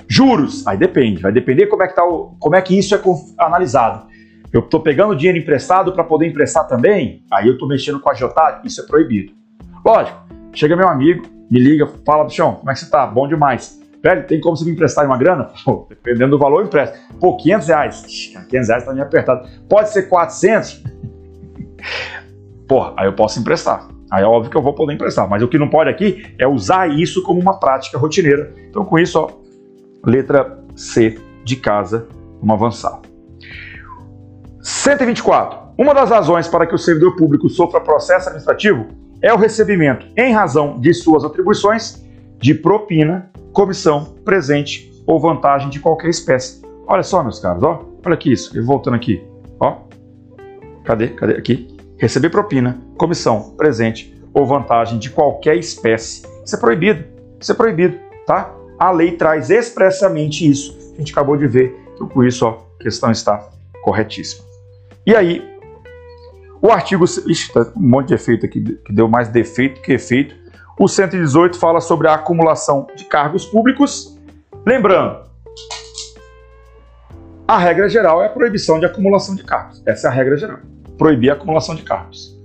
Juros, 0.07 0.65
aí 0.67 0.77
depende, 0.77 1.21
vai 1.21 1.31
depender 1.31 1.67
como 1.67 1.83
é 1.83 1.87
que, 1.87 1.95
tá 1.95 2.05
o, 2.05 2.35
como 2.39 2.55
é 2.55 2.61
que 2.61 2.77
isso 2.77 2.93
é 2.93 2.99
analisado. 3.37 4.07
Eu 4.53 4.59
estou 4.59 4.79
pegando 4.79 5.15
dinheiro 5.15 5.39
emprestado 5.39 5.91
para 5.93 6.03
poder 6.03 6.27
emprestar 6.27 6.67
também, 6.67 7.23
aí 7.31 7.47
eu 7.47 7.53
estou 7.53 7.67
mexendo 7.67 7.99
com 7.99 8.09
a 8.09 8.11
agiotagem, 8.11 8.61
isso 8.65 8.81
é 8.81 8.85
proibido. 8.85 9.33
Lógico, 9.83 10.19
chega 10.53 10.75
meu 10.75 10.87
amigo, 10.87 11.23
me 11.49 11.59
liga, 11.59 11.87
fala, 12.05 12.25
bichão, 12.25 12.55
como 12.55 12.69
é 12.69 12.73
que 12.73 12.79
você 12.79 12.85
está? 12.85 13.07
Bom 13.07 13.27
demais. 13.27 13.80
Velho, 14.03 14.25
tem 14.25 14.41
como 14.41 14.57
você 14.57 14.65
me 14.65 14.71
emprestar 14.71 15.05
uma 15.05 15.17
grana? 15.17 15.49
Pô, 15.63 15.85
dependendo 15.89 16.31
do 16.31 16.39
valor, 16.39 16.61
eu 16.61 16.65
empresto. 16.65 16.97
Pô, 17.19 17.37
500 17.37 17.67
reais. 17.67 18.31
500 18.49 18.67
reais 18.69 18.85
tá 18.85 18.93
meio 18.93 19.05
apertado. 19.05 19.47
Pode 19.69 19.89
ser 19.89 20.03
400? 20.03 20.83
Porra, 22.67 22.93
aí 22.97 23.07
eu 23.07 23.13
posso 23.13 23.39
emprestar. 23.39 23.87
Aí 24.11 24.23
é 24.23 24.27
óbvio 24.27 24.51
que 24.51 24.57
eu 24.57 24.61
vou 24.61 24.73
poder 24.73 24.93
emprestar. 24.93 25.29
Mas 25.29 25.43
o 25.43 25.47
que 25.47 25.57
não 25.57 25.69
pode 25.69 25.89
aqui 25.89 26.35
é 26.37 26.47
usar 26.47 26.89
isso 26.89 27.21
como 27.23 27.39
uma 27.39 27.59
prática 27.59 27.97
rotineira. 27.97 28.53
Então, 28.69 28.83
com 28.83 28.97
isso, 28.97 29.19
ó, 29.19 29.29
letra 30.05 30.59
C 30.75 31.17
de 31.43 31.55
casa, 31.55 32.07
vamos 32.39 32.55
avançar. 32.55 32.99
124. 34.61 35.59
Uma 35.77 35.93
das 35.93 36.09
razões 36.09 36.47
para 36.47 36.67
que 36.67 36.75
o 36.75 36.77
servidor 36.77 37.15
público 37.15 37.49
sofra 37.49 37.79
processo 37.79 38.27
administrativo 38.27 38.87
é 39.21 39.33
o 39.33 39.37
recebimento, 39.37 40.07
em 40.17 40.33
razão 40.33 40.79
de 40.79 40.93
suas 40.93 41.23
atribuições, 41.23 42.03
de 42.37 42.53
propina 42.53 43.30
comissão, 43.51 44.15
presente 44.25 44.91
ou 45.05 45.19
vantagem 45.19 45.69
de 45.69 45.79
qualquer 45.79 46.09
espécie. 46.09 46.61
Olha 46.87 47.03
só, 47.03 47.23
meus 47.23 47.39
caros, 47.39 47.63
ó. 47.63 47.85
Olha 48.05 48.15
aqui 48.15 48.31
isso, 48.31 48.63
voltando 48.65 48.95
aqui, 48.95 49.23
ó. 49.59 49.77
Cadê? 50.83 51.09
Cadê? 51.09 51.33
Aqui. 51.33 51.67
Receber 51.97 52.29
propina, 52.29 52.81
comissão, 52.97 53.51
presente 53.55 54.19
ou 54.33 54.45
vantagem 54.45 54.97
de 54.97 55.09
qualquer 55.09 55.55
espécie. 55.57 56.23
Isso 56.43 56.55
é 56.55 56.59
proibido. 56.59 57.03
Isso 57.39 57.51
é 57.51 57.55
proibido, 57.55 57.97
tá? 58.25 58.53
A 58.79 58.91
lei 58.91 59.11
traz 59.11 59.49
expressamente 59.49 60.49
isso. 60.49 60.77
A 60.95 60.97
gente 60.97 61.11
acabou 61.11 61.37
de 61.37 61.47
ver. 61.47 61.79
Com 62.13 62.23
isso, 62.23 62.47
ó, 62.47 62.63
a 62.79 62.83
questão 62.83 63.11
está 63.11 63.47
corretíssima. 63.83 64.43
E 65.05 65.15
aí, 65.15 65.47
o 66.59 66.71
artigo. 66.71 67.05
Ixi, 67.05 67.53
tá 67.53 67.71
um 67.75 67.89
monte 67.89 68.07
de 68.07 68.13
efeito 68.15 68.45
aqui, 68.45 68.61
que 68.63 68.91
deu 68.91 69.07
mais 69.07 69.27
defeito 69.27 69.81
que 69.81 69.93
efeito. 69.93 70.35
O 70.81 70.87
118 70.87 71.59
fala 71.59 71.79
sobre 71.79 72.07
a 72.07 72.15
acumulação 72.15 72.87
de 72.95 73.05
cargos 73.05 73.45
públicos. 73.45 74.17
Lembrando, 74.65 75.19
a 77.47 77.55
regra 77.55 77.87
geral 77.87 78.23
é 78.23 78.25
a 78.25 78.29
proibição 78.29 78.79
de 78.79 78.87
acumulação 78.87 79.35
de 79.35 79.43
cargos. 79.43 79.83
Essa 79.85 80.07
é 80.07 80.09
a 80.09 80.11
regra 80.11 80.35
geral. 80.35 80.57
Proibir 80.97 81.29
a 81.29 81.33
acumulação 81.33 81.75
de 81.75 81.83
cargos. 81.83 82.35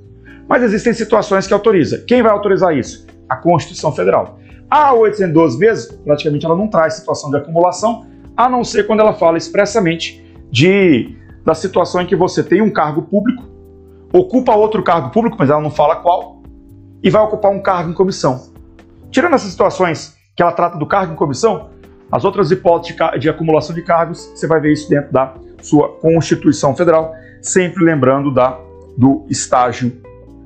Mas 0.47 0.63
existem 0.63 0.93
situações 0.93 1.47
que 1.47 1.55
autoriza. 1.55 2.05
Quem 2.07 2.23
vai 2.23 2.31
autorizar 2.31 2.77
isso? 2.77 3.07
A 3.27 3.37
Constituição 3.37 3.91
Federal. 3.91 4.39
A 4.69 4.93
812 4.93 5.59
mesmo, 5.59 5.97
praticamente 6.05 6.45
ela 6.45 6.55
não 6.55 6.69
traz 6.69 6.93
situação 6.93 7.31
de 7.31 7.39
acumulação, 7.39 8.07
a 8.37 8.51
não 8.51 8.63
ser 8.63 8.87
quando 8.87 9.01
ela 9.01 9.15
fala 9.15 9.39
expressamente 9.39 10.23
de 10.51 11.17
da 11.43 11.55
situação 11.55 12.03
em 12.03 12.07
que 12.07 12.15
você 12.15 12.43
tem 12.43 12.61
um 12.61 12.71
cargo 12.71 13.01
público, 13.01 13.45
ocupa 14.13 14.55
outro 14.55 14.83
cargo 14.83 15.09
público, 15.09 15.39
mas 15.39 15.49
ela 15.49 15.63
não 15.63 15.71
fala 15.71 15.97
qual, 15.97 16.36
e 17.07 17.11
vai 17.11 17.23
ocupar 17.23 17.53
um 17.53 17.61
cargo 17.61 17.89
em 17.89 17.95
comissão. 17.95 18.49
Tirando 19.13 19.35
essas 19.35 19.53
situações 19.53 20.17
que 20.35 20.43
ela 20.43 20.51
trata 20.51 20.77
do 20.77 20.85
cargo 20.85 21.13
em 21.13 21.17
comissão, 21.17 21.71
as 22.11 22.25
outras 22.25 22.51
hipóteses 22.51 22.97
de, 23.21 23.29
acumulação 23.29 23.73
de 23.73 23.81
cargos, 23.83 24.29
você 24.35 24.45
vai 24.49 24.61
ver 24.61 24.73
isso 24.73 24.91
dentro 24.91 25.13
da 25.13 25.33
sua 25.63 25.89
Constituição 26.01 26.75
Federal, 26.75 27.15
sempre 27.41 27.85
lembrando 27.85 28.35
da, 28.35 28.59
do 28.99 29.25
estágio, 29.31 29.93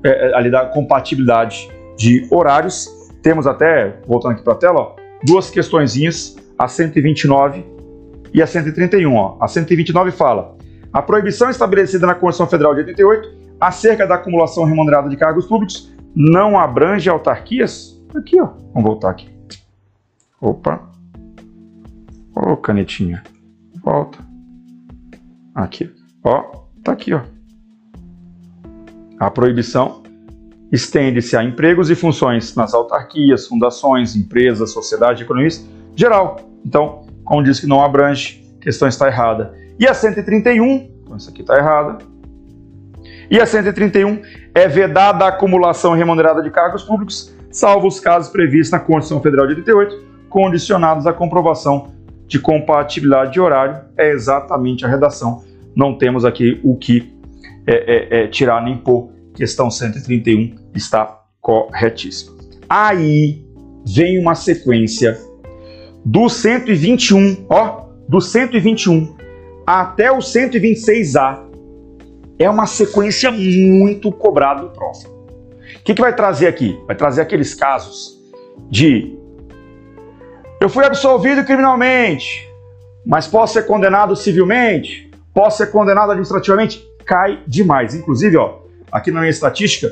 é, 0.05 0.33
é 0.33 0.35
ali 0.35 0.51
da 0.51 0.67
compatibilidade 0.67 1.71
de 1.97 2.29
horários. 2.31 2.91
Temos 3.23 3.47
até, 3.47 3.99
voltando 4.07 4.33
aqui 4.33 4.45
para 4.45 4.53
a 4.53 4.57
tela, 4.57 4.81
ó, 4.81 4.97
duas 5.25 5.49
questõezinhas, 5.49 6.37
a 6.59 6.69
129 6.69 7.65
e 8.35 8.43
a 8.43 8.47
131. 8.47 9.17
Ó. 9.17 9.39
A 9.41 9.49
129 9.49 10.11
fala: 10.11 10.57
a 10.93 11.01
proibição 11.01 11.49
estabelecida 11.49 12.07
na 12.07 12.15
Constituição 12.15 12.47
Federal 12.47 12.75
de 12.75 12.81
88 12.81 13.41
acerca 13.59 14.07
da 14.07 14.17
acumulação 14.17 14.65
remunerada 14.65 15.09
de 15.09 15.17
cargos 15.17 15.47
públicos 15.47 15.91
não 16.15 16.59
abrange 16.59 17.09
autarquias? 17.09 18.01
Aqui, 18.15 18.41
ó. 18.41 18.47
Vamos 18.73 18.85
voltar 18.85 19.11
aqui. 19.11 19.29
Opa. 20.41 20.91
Ô, 22.35 22.53
oh, 22.53 22.57
canetinha. 22.57 23.23
Volta. 23.83 24.19
Aqui. 25.55 25.91
Ó, 26.25 26.65
tá 26.83 26.93
aqui, 26.93 27.13
ó. 27.13 27.23
A 29.19 29.31
proibição 29.31 30.03
estende-se 30.73 31.37
a 31.37 31.45
empregos 31.45 31.91
e 31.91 31.95
funções 31.95 32.55
nas 32.55 32.73
autarquias, 32.73 33.47
fundações, 33.47 34.17
empresas, 34.17 34.73
sociedade, 34.73 35.25
economista 35.25 35.69
geral. 35.95 36.41
Então, 36.65 37.07
como 37.25 37.43
diz 37.43 37.61
que 37.61 37.67
não 37.67 37.83
abrange, 37.83 38.43
questão 38.61 38.89
está 38.89 39.09
errada. 39.09 39.55
E 39.79 39.87
a 39.87 39.95
131, 39.95 40.91
então 41.03 41.17
essa 41.17 41.31
aqui 41.31 41.43
está 41.43 41.57
errada. 41.57 41.99
E 43.31 43.41
a 43.41 43.47
131 43.47 44.23
é 44.53 44.67
vedada 44.67 45.25
a 45.25 45.29
acumulação 45.29 45.95
remunerada 45.95 46.43
de 46.43 46.51
cargos 46.51 46.83
públicos, 46.83 47.33
salvo 47.51 47.87
os 47.87 48.01
casos 48.01 48.33
previstos 48.33 48.73
na 48.73 48.81
Constituição 48.81 49.23
Federal 49.23 49.47
de 49.47 49.55
88, 49.55 50.05
condicionados 50.29 51.07
à 51.07 51.13
comprovação 51.13 51.93
de 52.27 52.41
compatibilidade 52.41 53.33
de 53.33 53.41
horário. 53.41 53.83
É 53.97 54.11
exatamente 54.11 54.85
a 54.85 54.89
redação. 54.89 55.45
Não 55.77 55.97
temos 55.97 56.25
aqui 56.25 56.61
o 56.65 56.77
que 56.77 57.13
é, 57.67 57.75
é, 57.75 58.25
é, 58.25 58.27
tirar 58.27 58.63
nem 58.65 58.77
pôr. 58.77 59.13
Questão 59.35 59.71
131 59.71 60.57
está 60.75 61.21
corretíssima. 61.41 62.37
Aí 62.69 63.45
vem 63.87 64.21
uma 64.21 64.35
sequência 64.35 65.17
do 66.05 66.29
121, 66.29 67.47
ó, 67.49 67.87
do 68.09 68.21
121 68.21 69.17
até 69.67 70.11
o 70.11 70.19
126A. 70.19 71.50
É 72.41 72.49
uma 72.49 72.67
sequência 72.67 73.31
muito 73.31 74.11
cobrada 74.11 74.63
do 74.63 74.71
prof. 74.71 75.07
O 75.07 75.83
que, 75.85 75.93
que 75.93 76.01
vai 76.01 76.17
trazer 76.17 76.47
aqui? 76.47 76.81
Vai 76.87 76.97
trazer 76.97 77.21
aqueles 77.21 77.55
casos 77.55 78.19
de 78.71 79.15
eu 80.59 80.71
fui 80.71 80.85
absolvido 80.85 81.45
criminalmente, 81.45 82.49
mas 83.05 83.27
posso 83.27 83.53
ser 83.53 83.67
condenado 83.67 84.17
civilmente, 84.17 85.11
posso 85.35 85.59
ser 85.59 85.67
condenado 85.71 86.13
administrativamente, 86.13 86.83
cai 87.05 87.43
demais. 87.47 87.95
Inclusive, 87.95 88.39
ó, 88.39 88.61
aqui 88.91 89.11
na 89.11 89.21
minha 89.21 89.31
estatística, 89.31 89.91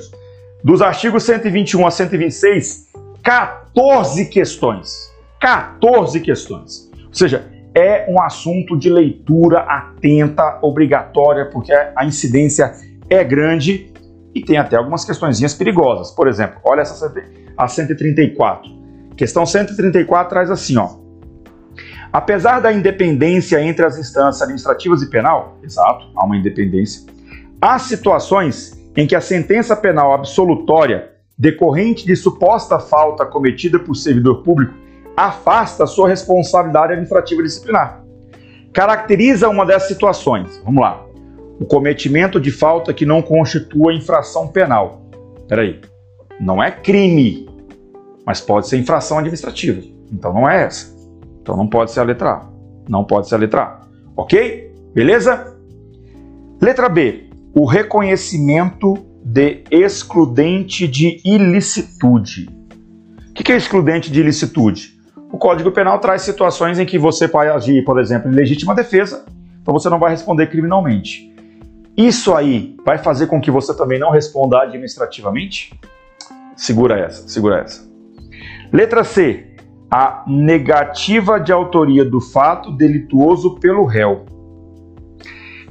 dos 0.65 0.81
artigos 0.81 1.25
121 1.25 1.87
a 1.87 1.91
126, 1.91 2.89
14 3.23 4.25
questões. 4.25 5.13
14 5.39 6.19
questões. 6.21 6.91
Ou 7.07 7.15
seja, 7.15 7.47
é 7.79 8.07
um 8.09 8.21
assunto 8.21 8.77
de 8.77 8.91
leitura 8.91 9.61
atenta, 9.61 10.59
obrigatória, 10.63 11.47
porque 11.47 11.73
a 11.73 12.05
incidência 12.05 12.73
é 13.09 13.23
grande 13.23 13.93
e 14.35 14.43
tem 14.43 14.57
até 14.57 14.77
algumas 14.77 15.05
questõezinhas 15.05 15.55
perigosas. 15.55 16.11
Por 16.11 16.27
exemplo, 16.27 16.59
olha 16.65 16.81
essa 16.81 17.13
a 17.57 17.69
134. 17.69 18.71
Questão 19.17 19.47
134 19.47 20.29
traz 20.29 20.51
assim, 20.51 20.77
ó. 20.77 20.97
Apesar 22.13 22.61
da 22.61 22.73
independência 22.73 23.61
entre 23.61 23.85
as 23.85 23.99
instâncias 23.99 24.43
administrativas 24.43 25.03
e 25.03 25.11
penal, 25.11 25.59
exato, 25.63 26.07
há 26.17 26.25
uma 26.25 26.37
independência, 26.37 27.03
há 27.61 27.79
situações 27.79 28.79
em 28.97 29.07
que 29.07 29.15
a 29.15 29.21
sentença 29.21 29.77
penal 29.77 30.13
absolutória 30.13 31.11
decorrente 31.39 32.05
de 32.05 32.17
suposta 32.17 32.79
falta 32.81 33.25
cometida 33.25 33.79
por 33.79 33.95
servidor 33.95 34.43
público 34.43 34.75
afasta 35.19 35.85
sua 35.85 36.09
responsabilidade 36.09 36.93
administrativa 36.93 37.43
disciplinar. 37.43 38.05
Caracteriza 38.73 39.49
uma 39.49 39.67
dessas 39.67 39.89
situações. 39.89 40.63
Vamos 40.65 40.81
lá. 40.81 41.05
O 41.59 41.67
cometimento 41.67 42.41
de 42.41 42.53
falta 42.53 42.95
que 42.95 43.05
não 43.05 43.21
constitua 43.21 43.93
infração 43.93 44.47
penal. 44.47 45.03
Peraí. 45.49 45.81
Não 46.39 46.63
é 46.63 46.71
crime, 46.71 47.49
mas 48.25 48.41
pode 48.41 48.69
ser 48.69 48.79
infração 48.79 49.19
administrativa. 49.19 49.83
Então 50.13 50.33
não 50.33 50.49
é 50.49 50.63
essa. 50.63 50.97
Então 51.43 51.57
não 51.57 51.67
pode 51.67 51.91
ser 51.91 51.99
a 51.99 52.05
letra 52.05 52.31
A. 52.31 52.49
Não 52.89 53.03
pode 53.03 53.29
ser 53.29 53.35
a 53.35 53.39
letra 53.39 53.63
A. 53.63 53.81
Ok? 54.17 54.73
Beleza? 54.95 55.57
Letra 56.61 56.89
B. 56.89 57.29
O 57.53 57.65
reconhecimento 57.65 58.95
de 59.25 59.65
excludente 59.69 60.87
de 60.87 61.21
ilicitude. 61.25 62.49
O 63.31 63.35
que 63.35 63.51
é 63.51 63.57
excludente 63.57 64.13
de 64.13 64.21
ilicitude? 64.21 64.98
O 65.31 65.37
Código 65.37 65.71
Penal 65.71 65.99
traz 65.99 66.23
situações 66.23 66.79
em 66.79 66.87
que 66.87 66.99
você 66.99 67.29
pode 67.29 67.51
agir, 67.51 67.85
por 67.85 68.01
exemplo, 68.01 68.31
em 68.31 68.35
legítima 68.35 68.75
defesa, 68.75 69.27
então 69.61 69.75
você 69.75 69.91
não 69.91 69.99
vai 69.99 70.11
responder 70.11 70.47
criminalmente. 70.47 71.31
Isso 71.95 72.35
aí 72.35 72.75
vai 72.85 72.97
fazer 72.97 73.27
com 73.27 73.41
que 73.41 73.51
você 73.51 73.77
também 73.77 73.99
não 73.99 74.11
responda 74.11 74.63
administrativamente? 74.63 75.79
Segura 76.57 76.99
essa, 76.99 77.29
segura 77.29 77.59
essa. 77.59 77.87
Letra 78.73 79.05
C. 79.05 79.45
A 79.91 80.25
negativa 80.27 81.39
de 81.39 81.51
autoria 81.51 82.05
do 82.05 82.21
fato 82.21 82.71
delituoso 82.71 83.59
pelo 83.59 83.85
réu. 83.85 84.27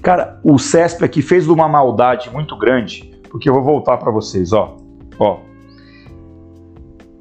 Cara, 0.02 0.40
o 0.44 0.58
CESP 0.58 1.03
aqui 1.03 1.22
fez 1.22 1.48
uma 1.48 1.68
maldade 1.68 2.30
muito 2.32 2.58
grande, 2.58 3.11
porque 3.30 3.48
eu 3.48 3.53
vou 3.53 3.64
voltar 3.64 3.98
para 3.98 4.11
vocês, 4.11 4.53
ó. 4.53 4.77
Ó. 5.19 5.40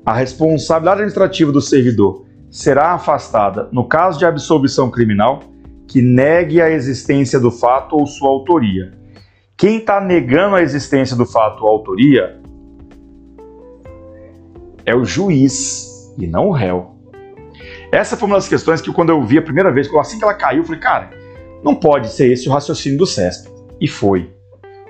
A 0.04 0.14
responsabilidade 0.14 1.00
administrativa 1.00 1.52
do 1.52 1.60
servidor 1.60 2.25
será 2.50 2.92
afastada 2.92 3.68
no 3.72 3.84
caso 3.84 4.18
de 4.18 4.24
absolvição 4.24 4.90
criminal 4.90 5.40
que 5.86 6.02
negue 6.02 6.60
a 6.60 6.70
existência 6.70 7.38
do 7.38 7.50
fato 7.50 7.96
ou 7.96 8.06
sua 8.06 8.28
autoria. 8.28 8.92
Quem 9.56 9.78
está 9.78 10.00
negando 10.00 10.56
a 10.56 10.62
existência 10.62 11.16
do 11.16 11.24
fato 11.24 11.62
ou 11.62 11.70
autoria 11.70 12.40
é 14.84 14.94
o 14.94 15.04
juiz 15.04 16.14
e 16.18 16.26
não 16.26 16.48
o 16.48 16.52
réu. 16.52 16.96
Essa 17.90 18.16
foi 18.16 18.26
uma 18.26 18.36
das 18.36 18.48
questões 18.48 18.80
que, 18.80 18.92
quando 18.92 19.10
eu 19.10 19.22
vi 19.24 19.38
a 19.38 19.42
primeira 19.42 19.72
vez, 19.72 19.92
assim 19.94 20.18
que 20.18 20.24
ela 20.24 20.34
caiu, 20.34 20.58
eu 20.58 20.64
falei, 20.64 20.80
cara, 20.80 21.10
não 21.62 21.74
pode 21.74 22.10
ser 22.10 22.32
esse 22.32 22.48
o 22.48 22.52
raciocínio 22.52 22.98
do 22.98 23.06
CESP. 23.06 23.48
E 23.80 23.88
foi. 23.88 24.30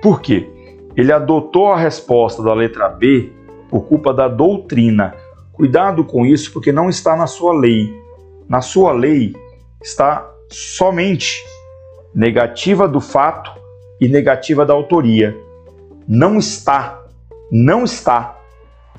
Por 0.02 0.20
quê? 0.20 0.48
Ele 0.96 1.12
adotou 1.12 1.72
a 1.72 1.76
resposta 1.76 2.42
da 2.42 2.54
letra 2.54 2.88
B 2.88 3.32
por 3.68 3.86
culpa 3.86 4.12
da 4.12 4.28
doutrina, 4.28 5.14
Cuidado 5.56 6.04
com 6.04 6.26
isso, 6.26 6.52
porque 6.52 6.70
não 6.70 6.90
está 6.90 7.16
na 7.16 7.26
sua 7.26 7.58
lei. 7.58 7.90
Na 8.46 8.60
sua 8.60 8.92
lei 8.92 9.34
está 9.82 10.30
somente 10.50 11.42
negativa 12.14 12.86
do 12.86 13.00
fato 13.00 13.50
e 13.98 14.06
negativa 14.06 14.66
da 14.66 14.74
autoria. 14.74 15.34
Não 16.06 16.36
está, 16.36 17.02
não 17.50 17.84
está 17.84 18.38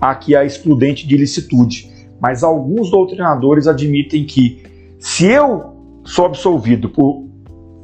aqui 0.02 0.36
a 0.36 0.44
excludente 0.44 1.06
de 1.06 1.14
ilicitude. 1.14 1.94
Mas 2.20 2.42
alguns 2.42 2.90
doutrinadores 2.90 3.68
admitem 3.68 4.26
que 4.26 4.64
se 4.98 5.28
eu 5.28 5.76
sou 6.04 6.26
absolvido 6.26 6.90
por 6.90 7.24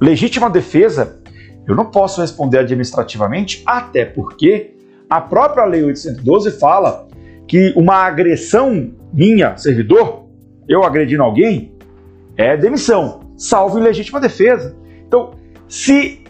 legítima 0.01 0.49
defesa, 0.49 1.21
eu 1.67 1.75
não 1.75 1.85
posso 1.91 2.21
responder 2.21 2.57
administrativamente, 2.57 3.61
até 3.67 4.03
porque 4.03 4.75
a 5.07 5.21
própria 5.21 5.63
Lei 5.63 5.83
812 5.83 6.59
fala 6.59 7.07
que 7.47 7.73
uma 7.75 7.95
agressão 7.95 8.91
minha, 9.13 9.57
servidor, 9.57 10.25
eu 10.67 10.83
agredindo 10.83 11.23
alguém, 11.23 11.73
é 12.37 12.57
demissão, 12.57 13.21
salvo 13.37 13.79
legítima 13.79 14.19
defesa. 14.19 14.75
Então, 15.07 15.31
se 15.67 16.23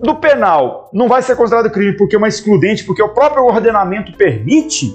do 0.00 0.14
penal 0.14 0.88
não 0.92 1.08
vai 1.08 1.22
ser 1.22 1.36
considerado 1.36 1.70
crime 1.70 1.96
porque 1.96 2.14
é 2.14 2.18
uma 2.18 2.28
excludente, 2.28 2.84
porque 2.84 3.02
o 3.02 3.08
próprio 3.08 3.44
ordenamento 3.44 4.12
permite, 4.12 4.94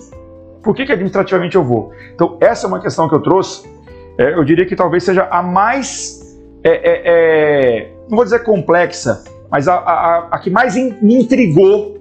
por 0.63 0.73
que, 0.73 0.85
que 0.85 0.91
administrativamente 0.93 1.55
eu 1.55 1.63
vou? 1.63 1.91
Então, 2.13 2.37
essa 2.39 2.65
é 2.65 2.67
uma 2.67 2.79
questão 2.79 3.09
que 3.09 3.15
eu 3.15 3.21
trouxe. 3.21 3.69
É, 4.17 4.33
eu 4.33 4.43
diria 4.43 4.65
que 4.65 4.75
talvez 4.75 5.03
seja 5.03 5.27
a 5.29 5.43
mais, 5.43 6.39
é, 6.63 6.69
é, 6.69 7.01
é 7.05 7.91
não 8.09 8.15
vou 8.15 8.23
dizer 8.23 8.43
complexa, 8.43 9.23
mas 9.51 9.67
a, 9.67 9.75
a, 9.75 10.27
a 10.31 10.39
que 10.39 10.49
mais 10.49 10.75
me 10.75 11.15
intrigou 11.15 11.97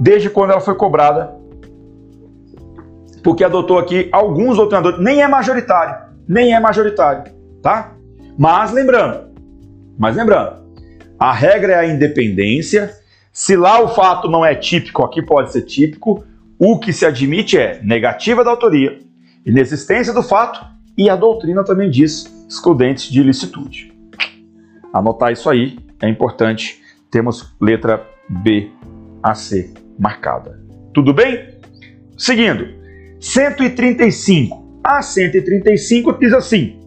desde 0.00 0.30
quando 0.30 0.50
ela 0.50 0.60
foi 0.60 0.74
cobrada, 0.74 1.37
porque 3.28 3.44
adotou 3.44 3.78
aqui 3.78 4.08
alguns 4.10 4.56
doutrinadores, 4.56 4.98
nem 5.00 5.20
é 5.20 5.28
majoritário, 5.28 6.14
nem 6.26 6.54
é 6.54 6.58
majoritário, 6.58 7.30
tá? 7.62 7.92
Mas 8.38 8.72
lembrando, 8.72 9.34
mas 9.98 10.16
lembrando, 10.16 10.62
a 11.18 11.30
regra 11.30 11.74
é 11.74 11.78
a 11.78 11.86
independência. 11.86 12.90
Se 13.30 13.54
lá 13.54 13.82
o 13.82 13.88
fato 13.88 14.30
não 14.30 14.46
é 14.46 14.54
típico, 14.54 15.04
aqui 15.04 15.20
pode 15.20 15.52
ser 15.52 15.60
típico. 15.60 16.24
O 16.58 16.78
que 16.78 16.90
se 16.90 17.04
admite 17.04 17.58
é 17.58 17.82
negativa 17.82 18.42
da 18.42 18.48
autoria, 18.48 18.98
inexistência 19.44 20.14
do 20.14 20.22
fato 20.22 20.64
e 20.96 21.10
a 21.10 21.14
doutrina 21.14 21.62
também 21.62 21.90
diz 21.90 22.34
excludentes 22.48 23.12
de 23.12 23.20
ilicitude. 23.20 23.92
Anotar 24.90 25.32
isso 25.32 25.50
aí 25.50 25.78
é 26.00 26.08
importante. 26.08 26.80
Temos 27.10 27.54
letra 27.60 28.02
B 28.26 28.70
a 29.22 29.34
C 29.34 29.74
marcada. 29.98 30.58
Tudo 30.94 31.12
bem? 31.12 31.58
Seguindo, 32.16 32.77
135 33.20 34.80
a 34.82 35.02
135 35.02 36.18
diz 36.18 36.32
assim: 36.32 36.78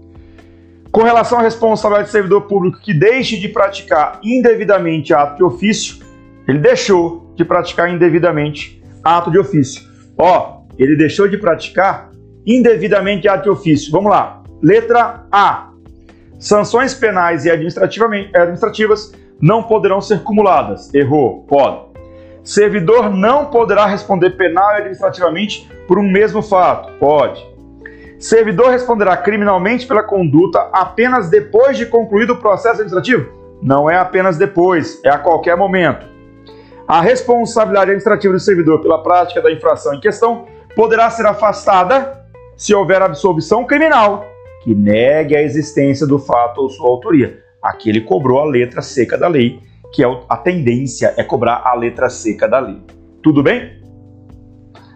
com 0.92 1.04
relação 1.04 1.40
à 1.40 1.42
responsabilidade 1.42 2.10
do 2.10 2.12
servidor 2.12 2.42
público 2.42 2.80
que 2.82 2.94
deixe 2.94 3.40
de 3.40 3.48
praticar 3.48 4.20
indevidamente 4.22 5.14
ato 5.14 5.38
de 5.38 5.44
ofício, 5.44 6.04
ele 6.46 6.60
deixou 6.60 7.32
de 7.36 7.46
praticar 7.46 7.90
indevidamente 7.90 8.84
ato 9.02 9.32
de 9.32 9.40
ofício. 9.40 9.84
Ó, 10.18 10.64
ele 10.78 10.98
deixou 10.98 11.30
de 11.30 11.38
praticar 11.38 12.12
indevidamente 12.46 13.28
ato 13.30 13.44
de 13.44 13.50
ofício. 13.50 13.90
Vamos 13.92 14.12
lá. 14.12 14.44
Letra 14.62 15.26
A. 15.32 15.70
Sanções 16.38 16.94
penais 16.94 17.46
e 17.46 17.50
administrativas 17.50 19.14
não 19.40 19.64
poderão 19.64 20.02
ser 20.02 20.24
cumuladas. 20.24 20.94
Errou. 20.94 21.44
Pode. 21.44 21.91
Servidor 22.44 23.10
não 23.10 23.46
poderá 23.46 23.86
responder 23.86 24.32
penal 24.32 24.72
e 24.72 24.78
administrativamente 24.78 25.70
por 25.88 26.00
um 26.00 26.04
mesmo 26.04 26.42
fato. 26.42 26.92
Pode. 27.00 27.46
Servidor 28.20 28.70
responderá 28.70 29.18
criminalmente 29.18 29.88
pela 29.88 30.04
conduta 30.04 30.70
apenas 30.72 31.30
depois 31.30 31.78
de 31.78 31.86
concluído 31.86 32.34
o 32.34 32.38
processo 32.38 32.82
administrativo? 32.82 33.32
Não 33.62 33.90
é 33.90 33.98
apenas 33.98 34.38
depois, 34.38 35.00
é 35.04 35.10
a 35.10 35.18
qualquer 35.18 35.56
momento. 35.56 36.06
A 36.88 37.00
responsabilidade 37.00 37.92
administrativa 37.92 38.34
do 38.34 38.40
servidor 38.40 38.82
pela 38.82 39.02
prática 39.02 39.42
da 39.42 39.52
infração 39.52 39.94
em 39.94 40.00
questão 40.00 40.46
poderá 40.76 41.10
ser 41.10 41.26
afastada 41.26 42.26
se 42.56 42.74
houver 42.74 43.02
absolvição 43.02 43.66
criminal 43.66 44.26
que 44.64 44.76
negue 44.76 45.36
a 45.36 45.42
existência 45.42 46.06
do 46.06 46.20
fato 46.20 46.62
ou 46.62 46.70
sua 46.70 46.88
autoria. 46.88 47.40
Aqui 47.62 47.90
ele 47.90 48.02
cobrou 48.02 48.40
a 48.40 48.46
letra 48.46 48.82
seca 48.82 49.18
da 49.18 49.28
lei, 49.28 49.60
que 49.92 50.04
é 50.04 50.08
a 50.30 50.38
tendência 50.38 51.14
é 51.18 51.24
cobrar 51.24 51.62
a 51.66 51.74
letra 51.76 52.10
seca 52.10 52.48
da 52.48 52.60
lei. 52.60 52.82
Tudo 53.22 53.44
bem? 53.44 53.82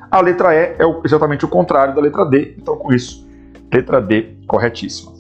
A 0.10 0.22
letra 0.22 0.54
E 0.54 0.58
é 0.58 0.78
exatamente 1.04 1.44
o 1.44 1.48
contrário 1.48 1.94
da 1.94 2.02
letra 2.02 2.26
D, 2.26 2.56
então 2.58 2.78
com 2.78 2.94
isso, 2.94 3.28
letra 3.72 4.02
D 4.02 4.36
corretíssima. 4.48 5.12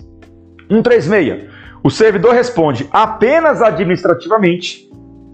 136. 0.69 1.45
O 1.83 1.91
servidor 1.91 2.33
responde 2.33 2.87
apenas 2.91 3.61
administrativamente 3.61 4.89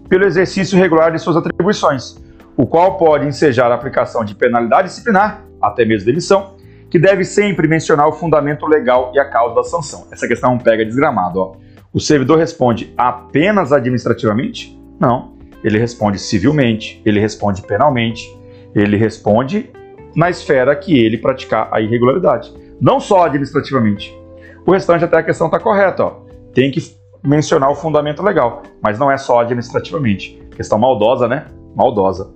pelo 0.08 0.26
exercício 0.26 0.78
regular 0.78 1.10
de 1.10 1.18
suas 1.18 1.36
atribuições, 1.36 2.22
o 2.56 2.66
qual 2.66 2.98
pode 2.98 3.26
ensejar 3.26 3.70
a 3.70 3.74
aplicação 3.74 4.24
de 4.24 4.34
penalidade 4.34 4.88
disciplinar, 4.88 5.42
até 5.60 5.84
mesmo 5.84 6.04
demissão, 6.04 6.56
que 6.90 6.98
deve 6.98 7.24
sempre 7.24 7.66
mencionar 7.66 8.06
o 8.06 8.12
fundamento 8.12 8.66
legal 8.66 9.12
e 9.14 9.18
a 9.18 9.24
causa 9.24 9.54
da 9.54 9.64
sanção. 9.64 10.06
Essa 10.12 10.28
questão 10.28 10.58
pega 10.58 10.84
desgramado. 10.84 11.40
Ó. 11.40 11.56
O 11.92 12.00
servidor 12.00 12.38
responde 12.38 12.92
apenas 12.96 13.70
administrativamente? 13.70 14.78
Não. 14.98 15.32
Ele 15.62 15.78
responde 15.78 16.18
civilmente, 16.18 17.02
ele 17.04 17.20
responde 17.20 17.62
penalmente, 17.62 18.26
ele 18.74 18.96
responde 18.96 19.70
na 20.16 20.30
esfera 20.30 20.74
que 20.74 20.98
ele 20.98 21.18
praticar 21.18 21.68
a 21.70 21.80
irregularidade, 21.80 22.52
não 22.80 22.98
só 22.98 23.26
administrativamente. 23.26 24.12
O 24.66 24.72
restante 24.72 25.04
até 25.04 25.18
a 25.18 25.22
questão 25.22 25.46
está 25.48 25.58
correta, 25.58 26.04
ó. 26.04 26.10
tem 26.54 26.70
que 26.70 26.80
mencionar 27.22 27.70
o 27.70 27.74
fundamento 27.74 28.22
legal, 28.22 28.62
mas 28.82 28.98
não 28.98 29.10
é 29.10 29.18
só 29.18 29.40
administrativamente. 29.40 30.42
Questão 30.56 30.78
maldosa, 30.78 31.28
né? 31.28 31.46
Maldosa. 31.76 32.34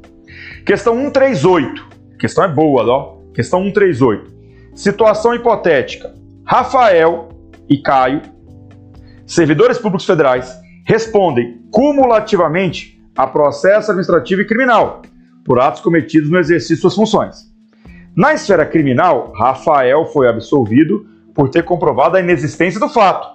Questão 0.64 0.94
138. 0.96 1.86
Questão 2.18 2.44
é 2.44 2.48
boa, 2.48 2.84
ó. 2.86 3.16
Questão 3.34 3.62
138. 3.62 4.30
Situação 4.74 5.34
hipotética. 5.34 6.14
Rafael 6.44 7.28
e 7.68 7.78
Caio, 7.78 8.22
servidores 9.26 9.78
públicos 9.78 10.06
federais, 10.06 10.56
respondem 10.84 11.60
cumulativamente 11.70 13.02
a 13.16 13.26
processo 13.26 13.90
administrativo 13.90 14.42
e 14.42 14.46
criminal 14.46 15.02
por 15.44 15.58
atos 15.58 15.80
cometidos 15.80 16.30
no 16.30 16.38
exercício 16.38 16.76
de 16.76 16.80
suas 16.80 16.94
funções. 16.94 17.52
Na 18.14 18.32
esfera 18.32 18.64
criminal, 18.64 19.32
Rafael 19.36 20.06
foi 20.06 20.28
absolvido 20.28 21.06
por 21.34 21.48
ter 21.48 21.64
comprovado 21.64 22.16
a 22.16 22.20
inexistência 22.20 22.80
do 22.80 22.88
fato, 22.88 23.28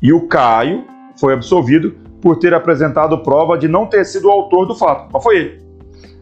e 0.00 0.12
o 0.12 0.26
Caio 0.26 0.84
foi 1.18 1.34
absolvido 1.34 1.94
por 2.20 2.38
ter 2.38 2.54
apresentado 2.54 3.22
prova 3.22 3.58
de 3.58 3.68
não 3.68 3.86
ter 3.86 4.04
sido 4.04 4.28
o 4.28 4.30
autor 4.30 4.66
do 4.66 4.74
fato, 4.74 5.10
mas 5.12 5.22
foi 5.22 5.36
ele. 5.36 5.62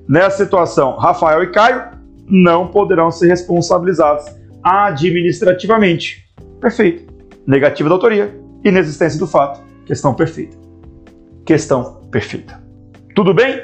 Nessa 0.09 0.45
situação, 0.45 0.97
Rafael 0.97 1.43
e 1.43 1.51
Caio 1.51 1.93
não 2.27 2.69
poderão 2.69 3.11
ser 3.11 3.29
responsabilizados 3.29 4.25
administrativamente. 4.63 6.25
Perfeito. 6.61 7.13
Negativa 7.47 7.89
da 7.89 7.95
autoria, 7.95 8.35
inexistência 8.65 9.19
do 9.19 9.27
fato. 9.27 9.61
Questão 9.85 10.15
perfeita. 10.15 10.57
Questão 11.45 12.01
perfeita. 12.11 12.61
Tudo 13.15 13.35
bem? 13.35 13.61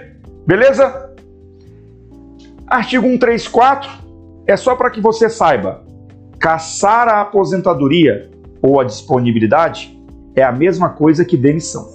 Beleza? 0.46 1.10
Artigo 2.66 3.06
134 3.06 3.90
é 4.46 4.56
só 4.56 4.76
para 4.76 4.90
que 4.90 5.00
você 5.00 5.28
saiba: 5.28 5.82
caçar 6.38 7.08
a 7.08 7.20
aposentadoria 7.22 8.30
ou 8.62 8.80
a 8.80 8.84
disponibilidade 8.84 9.98
é 10.34 10.42
a 10.42 10.52
mesma 10.52 10.90
coisa 10.90 11.24
que 11.24 11.36
demissão. 11.36 11.88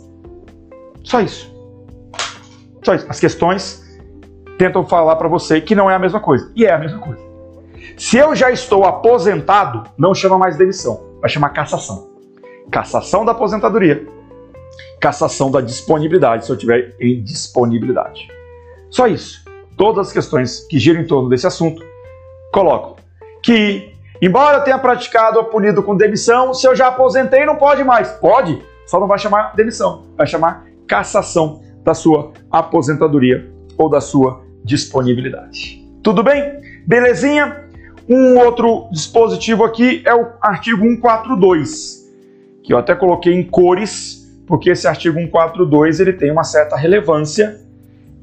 Só 1.04 1.22
isso. 1.22 1.54
Só 2.84 2.96
isso. 2.96 3.06
As 3.08 3.20
questões 3.20 3.86
tentam 4.58 4.86
falar 4.86 5.16
para 5.18 5.28
você 5.28 5.62
que 5.62 5.76
não 5.76 5.90
é 5.90 5.96
a 5.96 6.00
mesma 6.00 6.20
coisa. 6.20 6.52
E 6.56 6.66
é 6.66 6.74
a 6.74 6.78
mesma 6.78 7.00
coisa. 7.00 7.22
Se 7.98 8.18
eu 8.18 8.36
já 8.36 8.52
estou 8.52 8.84
aposentado, 8.84 9.84
não 9.98 10.14
chama 10.14 10.38
mais 10.38 10.58
demissão, 10.58 11.18
vai 11.22 11.30
chamar 11.30 11.50
cassação. 11.50 12.15
Cassação 12.72 13.26
da 13.26 13.32
aposentadoria. 13.32 14.08
Cassação 15.00 15.52
da 15.52 15.62
disponibilidade, 15.62 16.46
se 16.46 16.52
eu 16.52 16.58
tiver 16.58 16.96
em 17.00 17.24
disponibilidade. 17.24 18.28
Só 18.90 19.08
isso 19.08 19.46
todas 19.78 20.08
as 20.08 20.14
questões 20.14 20.66
que 20.68 20.80
giram 20.80 21.02
em 21.02 21.08
torno 21.08 21.30
desse 21.30 21.46
assunto, 21.46 21.84
colocam 22.52 22.96
que, 23.44 23.94
embora 24.22 24.58
eu 24.58 24.64
tenha 24.64 24.80
praticado 24.80 25.38
ou 25.38 25.46
punido 25.46 25.84
com 25.84 25.96
demissão, 25.96 26.54
se 26.54 26.68
eu 26.68 26.76
já 26.76 26.88
aposentei, 26.88 27.46
não 27.46 27.56
pode 27.56 27.84
mais. 27.84 28.10
Pode, 28.14 28.62
só 28.86 29.00
não 29.00 29.08
vai 29.08 29.20
chamar 29.20 29.56
demissão, 29.56 30.06
vai 30.18 30.26
chamar 30.26 30.66
cassação 30.88 31.62
da 31.84 31.94
sua 31.94 32.32
aposentadoria 32.50 33.52
ou 33.78 33.90
da 33.90 34.02
sua 34.02 34.42
disponibilidade. 34.64 35.84
Tudo 36.02 36.24
bem? 36.24 36.62
Belezinha? 36.88 37.64
Um 38.08 38.38
outro 38.40 38.88
dispositivo 38.92 39.64
aqui 39.64 40.04
é 40.06 40.14
o 40.14 40.28
artigo 40.40 40.84
142, 40.84 42.05
que 42.66 42.74
eu 42.74 42.80
até 42.80 42.96
coloquei 42.96 43.32
em 43.32 43.44
cores, 43.44 44.26
porque 44.48 44.72
esse 44.72 44.88
artigo 44.88 45.20
142 45.20 46.00
ele 46.00 46.14
tem 46.14 46.32
uma 46.32 46.44
certa 46.44 46.76
relevância 46.76 47.62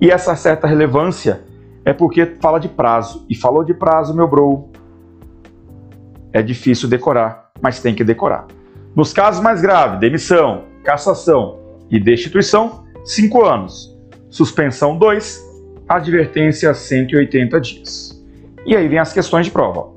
e 0.00 0.10
essa 0.10 0.34
certa 0.34 0.66
relevância 0.66 1.44
é 1.84 1.92
porque 1.92 2.26
fala 2.40 2.58
de 2.58 2.68
prazo. 2.68 3.24
E 3.30 3.36
falou 3.36 3.62
de 3.62 3.72
prazo, 3.72 4.12
meu 4.14 4.26
bro, 4.26 4.68
é 6.32 6.42
difícil 6.42 6.88
decorar, 6.88 7.52
mas 7.60 7.80
tem 7.80 7.94
que 7.94 8.02
decorar. 8.02 8.48
Nos 8.96 9.12
casos 9.12 9.40
mais 9.40 9.62
graves, 9.62 10.00
demissão, 10.00 10.64
cassação 10.82 11.60
e 11.88 12.00
destituição, 12.00 12.84
5 13.04 13.44
anos. 13.44 13.96
Suspensão 14.28 14.98
2, 14.98 15.40
advertência 15.88 16.74
180 16.74 17.60
dias. 17.60 18.24
E 18.66 18.74
aí 18.74 18.88
vem 18.88 18.98
as 18.98 19.12
questões 19.12 19.46
de 19.46 19.52
prova. 19.52 19.92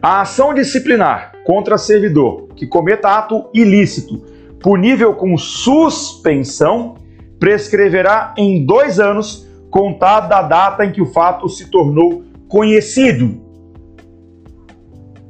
A 0.00 0.20
ação 0.20 0.54
disciplinar 0.54 1.32
contra 1.44 1.76
servidor 1.76 2.45
que 2.56 2.66
cometa 2.66 3.10
ato 3.10 3.48
ilícito, 3.54 4.18
punível 4.60 5.14
com 5.14 5.36
suspensão, 5.36 6.94
prescreverá 7.38 8.34
em 8.36 8.64
dois 8.64 8.98
anos, 8.98 9.46
contado 9.70 10.28
da 10.28 10.42
data 10.42 10.84
em 10.84 10.92
que 10.92 11.02
o 11.02 11.12
fato 11.12 11.48
se 11.48 11.70
tornou 11.70 12.24
conhecido. 12.48 13.44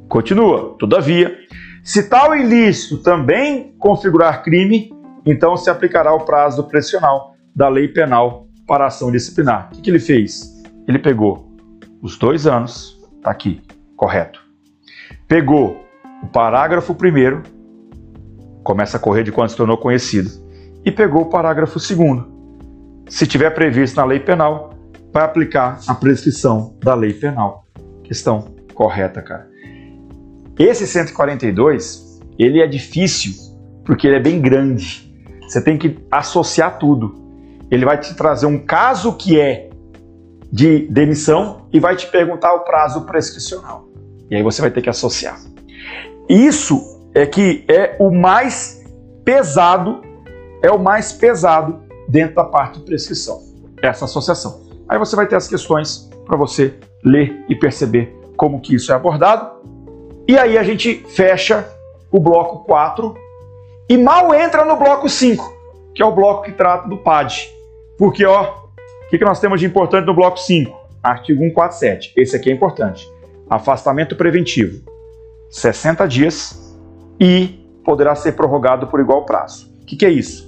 Continua, 0.07 0.75
todavia, 0.79 1.37
se 1.83 2.09
tal 2.09 2.35
ilícito 2.35 2.97
também 3.03 3.75
configurar 3.77 4.43
crime, 4.43 4.91
então 5.25 5.57
se 5.57 5.69
aplicará 5.69 6.13
o 6.13 6.25
prazo 6.25 6.63
pressional 6.63 7.35
da 7.53 7.67
lei 7.67 7.87
penal 7.87 8.47
para 8.65 8.85
a 8.85 8.87
ação 8.87 9.11
disciplinar. 9.11 9.67
O 9.67 9.75
que, 9.75 9.81
que 9.81 9.89
ele 9.89 9.99
fez? 9.99 10.63
Ele 10.87 10.99
pegou 10.99 11.51
os 12.01 12.17
dois 12.17 12.47
anos, 12.47 12.97
tá 13.21 13.31
aqui, 13.31 13.61
correto. 13.95 14.41
Pegou 15.27 15.86
o 16.23 16.27
parágrafo 16.27 16.93
primeiro, 16.95 17.43
começa 18.63 18.97
a 18.97 18.99
correr 18.99 19.23
de 19.23 19.31
quando 19.31 19.49
se 19.49 19.55
tornou 19.55 19.77
conhecido 19.77 20.29
e 20.83 20.91
pegou 20.91 21.23
o 21.23 21.29
parágrafo 21.29 21.79
2. 21.79 22.23
Se 23.07 23.25
tiver 23.25 23.49
previsto 23.51 23.95
na 23.95 24.05
lei 24.05 24.19
penal, 24.19 24.71
vai 25.13 25.23
aplicar 25.23 25.79
a 25.87 25.93
prescrição 25.93 26.75
da 26.83 26.93
lei 26.93 27.13
penal. 27.13 27.65
Questão 28.03 28.55
correta, 28.73 29.21
cara. 29.21 29.47
Esse 30.59 30.85
142, 30.87 32.19
ele 32.37 32.61
é 32.61 32.67
difícil 32.67 33.33
porque 33.85 34.07
ele 34.07 34.17
é 34.17 34.19
bem 34.19 34.41
grande. 34.41 35.13
Você 35.41 35.63
tem 35.63 35.77
que 35.77 35.97
associar 36.11 36.77
tudo. 36.77 37.15
Ele 37.71 37.85
vai 37.85 37.97
te 37.97 38.13
trazer 38.15 38.45
um 38.45 38.59
caso 38.59 39.13
que 39.15 39.39
é 39.39 39.69
de 40.51 40.87
demissão 40.87 41.67
e 41.71 41.79
vai 41.79 41.95
te 41.95 42.07
perguntar 42.07 42.53
o 42.53 42.61
prazo 42.61 43.05
prescricional. 43.05 43.87
E 44.29 44.35
aí 44.35 44.43
você 44.43 44.61
vai 44.61 44.71
ter 44.71 44.81
que 44.81 44.89
associar. 44.89 45.39
Isso 46.29 47.09
é 47.15 47.25
que 47.25 47.63
é 47.69 47.95
o 47.99 48.11
mais 48.11 48.83
pesado, 49.23 50.01
é 50.61 50.69
o 50.69 50.77
mais 50.77 51.13
pesado 51.13 51.79
dentro 52.07 52.35
da 52.35 52.43
parte 52.43 52.79
de 52.79 52.85
prescrição, 52.85 53.41
essa 53.81 54.05
associação. 54.05 54.61
Aí 54.89 54.99
você 54.99 55.15
vai 55.15 55.25
ter 55.25 55.35
as 55.35 55.47
questões 55.47 56.09
para 56.25 56.35
você 56.35 56.73
ler 57.03 57.45
e 57.47 57.55
perceber 57.55 58.13
como 58.35 58.59
que 58.59 58.75
isso 58.75 58.91
é 58.91 58.95
abordado. 58.95 59.57
E 60.27 60.37
aí 60.37 60.57
a 60.57 60.63
gente 60.63 61.05
fecha 61.07 61.65
o 62.11 62.19
bloco 62.19 62.65
4 62.65 63.15
e 63.89 63.97
mal 63.97 64.33
entra 64.33 64.65
no 64.65 64.75
bloco 64.75 65.07
5, 65.07 65.43
que 65.95 66.03
é 66.03 66.05
o 66.05 66.11
bloco 66.11 66.43
que 66.43 66.51
trata 66.51 66.89
do 66.89 66.97
PAD. 66.97 67.49
Porque, 67.97 68.25
ó, 68.25 68.43
o 68.43 69.09
que, 69.09 69.17
que 69.17 69.23
nós 69.23 69.39
temos 69.39 69.61
de 69.61 69.65
importante 69.65 70.05
no 70.05 70.13
bloco 70.13 70.37
5? 70.37 70.77
Artigo 71.01 71.39
147. 71.39 72.13
Esse 72.17 72.35
aqui 72.35 72.49
é 72.49 72.53
importante. 72.53 73.09
Afastamento 73.49 74.15
preventivo. 74.15 74.96
60 75.49 76.07
dias 76.07 76.77
e 77.19 77.65
poderá 77.83 78.15
ser 78.15 78.33
prorrogado 78.33 78.87
por 78.87 78.99
igual 78.99 79.25
prazo. 79.25 79.71
O 79.81 79.85
que, 79.85 79.95
que 79.95 80.05
é 80.05 80.09
isso? 80.09 80.47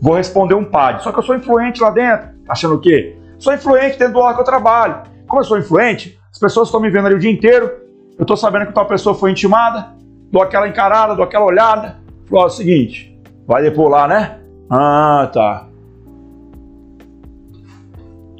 Vou 0.00 0.16
responder 0.16 0.54
um 0.54 0.64
PAD. 0.64 1.02
Só 1.02 1.12
que 1.12 1.18
eu 1.18 1.22
sou 1.22 1.36
influente 1.36 1.80
lá 1.80 1.90
dentro. 1.90 2.30
Achando 2.48 2.76
o 2.76 2.80
quê? 2.80 3.16
Sou 3.38 3.52
influente 3.52 3.98
dentro 3.98 4.14
do 4.14 4.18
órgão 4.20 4.36
que 4.36 4.40
eu 4.40 4.44
trabalho. 4.44 5.02
Como 5.26 5.40
eu 5.40 5.44
sou 5.44 5.58
influente, 5.58 6.18
as 6.32 6.38
pessoas 6.38 6.68
estão 6.68 6.80
me 6.80 6.90
vendo 6.90 7.06
ali 7.06 7.14
o 7.14 7.18
dia 7.18 7.30
inteiro. 7.30 7.70
Eu 8.18 8.22
estou 8.22 8.36
sabendo 8.36 8.66
que 8.66 8.72
tal 8.72 8.86
pessoa 8.86 9.14
foi 9.14 9.30
intimada. 9.30 9.94
Dou 10.30 10.42
aquela 10.42 10.68
encarada, 10.68 11.14
dou 11.14 11.24
aquela 11.24 11.44
olhada. 11.44 11.98
Falo, 12.28 12.42
é 12.42 12.46
o 12.46 12.50
seguinte, 12.50 13.18
vai 13.46 13.62
depor 13.62 13.88
lá, 13.88 14.06
né? 14.06 14.40
Ah, 14.70 15.28
tá. 15.32 15.66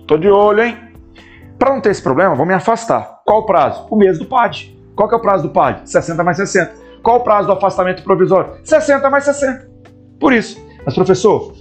Tô 0.07 0.17
de 0.17 0.29
olho, 0.29 0.63
hein? 0.63 0.79
Para 1.59 1.75
não 1.75 1.81
ter 1.81 1.91
esse 1.91 2.03
problema, 2.03 2.35
vou 2.35 2.47
me 2.47 2.55
afastar. 2.55 3.21
Qual 3.25 3.41
o 3.41 3.47
prazo? 3.47 3.87
O 3.91 3.97
mês 3.97 4.19
do 4.19 4.25
PAD. 4.25 4.77
Qual 5.01 5.09
que 5.09 5.15
é 5.15 5.17
o 5.17 5.23
prazo 5.23 5.45
do 5.45 5.49
PAD? 5.49 5.89
60 5.89 6.23
mais 6.23 6.37
60. 6.37 6.75
Qual 7.03 7.21
o 7.21 7.21
prazo 7.21 7.47
do 7.47 7.55
afastamento 7.55 8.03
provisório? 8.03 8.57
60 8.63 9.09
mais 9.09 9.25
60. 9.25 9.67
Por 10.21 10.31
isso. 10.31 10.63
Mas, 10.85 10.95
professor, 10.95 11.55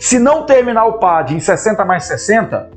se 0.00 0.18
não 0.18 0.46
terminar 0.46 0.86
o 0.86 0.94
PAD 0.94 1.34
em 1.34 1.40
60 1.40 1.84
mais 1.84 2.04
60, 2.04 2.70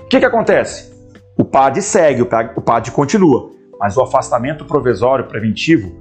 o 0.00 0.04
que, 0.06 0.18
que 0.18 0.24
acontece? 0.24 0.90
O 1.36 1.44
PAD 1.44 1.82
segue, 1.82 2.22
o 2.22 2.62
PAD 2.62 2.90
continua, 2.92 3.50
mas 3.78 3.98
o 3.98 4.02
afastamento 4.02 4.64
provisório 4.64 5.26
preventivo 5.26 5.92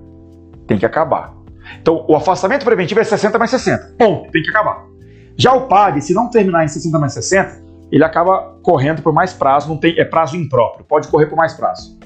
tem 0.65 0.77
que 0.77 0.85
acabar. 0.85 1.33
Então, 1.81 2.05
o 2.07 2.15
afastamento 2.15 2.63
preventivo 2.63 3.01
é 3.01 3.03
60 3.03 3.37
mais 3.37 3.51
60. 3.51 3.95
Ponto, 3.97 4.31
tem 4.31 4.41
que 4.41 4.51
acabar. 4.51 4.85
Já 5.35 5.51
o 5.51 5.67
PAD, 5.67 6.01
se 6.01 6.13
não 6.13 6.29
terminar 6.29 6.63
em 6.63 6.69
60 6.69 6.97
mais 6.97 7.11
60, 7.11 7.61
ele 7.91 8.05
acaba 8.05 8.57
correndo 8.63 9.01
por 9.01 9.11
mais 9.11 9.33
prazo, 9.33 9.67
não 9.67 9.75
tem, 9.75 9.99
é 9.99 10.05
prazo 10.05 10.37
impróprio, 10.37 10.85
pode 10.85 11.09
correr 11.09 11.25
por 11.25 11.35
mais 11.35 11.53
prazo. 11.53 11.98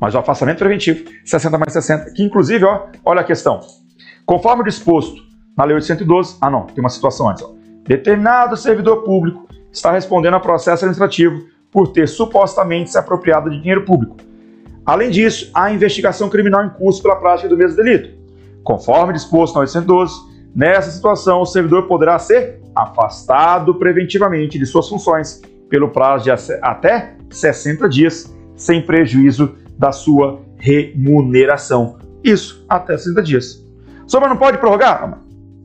Mas 0.00 0.14
o 0.14 0.18
afastamento 0.18 0.58
preventivo, 0.58 1.04
60 1.24 1.58
mais 1.58 1.72
60, 1.72 2.12
que 2.12 2.22
inclusive, 2.22 2.64
ó, 2.64 2.86
olha 3.04 3.20
a 3.20 3.24
questão. 3.24 3.60
Conforme 4.24 4.64
disposto 4.64 5.22
na 5.56 5.64
Lei 5.64 5.74
812, 5.74 6.36
ah 6.40 6.50
não, 6.50 6.66
tem 6.66 6.80
uma 6.80 6.90
situação 6.90 7.28
antes, 7.28 7.42
ó. 7.42 7.54
Determinado 7.86 8.56
servidor 8.56 9.04
público 9.04 9.46
está 9.72 9.92
respondendo 9.92 10.34
a 10.34 10.40
processo 10.40 10.84
administrativo 10.84 11.46
por 11.70 11.88
ter 11.88 12.08
supostamente 12.08 12.90
se 12.90 12.98
apropriado 12.98 13.50
de 13.50 13.58
dinheiro 13.58 13.84
público. 13.84 14.16
Além 14.84 15.10
disso, 15.10 15.50
há 15.54 15.70
investigação 15.72 16.28
criminal 16.28 16.64
em 16.64 16.70
curso 16.70 17.02
pela 17.02 17.16
prática 17.16 17.48
do 17.48 17.56
mesmo 17.56 17.76
delito. 17.76 18.16
Conforme 18.62 19.12
disposto 19.12 19.54
na 19.54 19.60
812, 19.60 20.14
nessa 20.54 20.90
situação 20.90 21.40
o 21.40 21.46
servidor 21.46 21.86
poderá 21.86 22.18
ser 22.18 22.60
afastado 22.74 23.74
preventivamente 23.74 24.58
de 24.58 24.66
suas 24.66 24.88
funções 24.88 25.40
pelo 25.68 25.90
prazo 25.90 26.24
de 26.24 26.30
até 26.62 27.16
60 27.30 27.88
dias, 27.88 28.34
sem 28.54 28.80
prejuízo 28.80 29.56
da 29.78 29.92
sua 29.92 30.40
remuneração. 30.56 31.98
Isso 32.24 32.64
até 32.68 32.96
60 32.96 33.22
dias. 33.22 33.64
Só 34.06 34.20
mas 34.20 34.28
não 34.28 34.36
pode 34.36 34.58
prorrogar? 34.58 35.20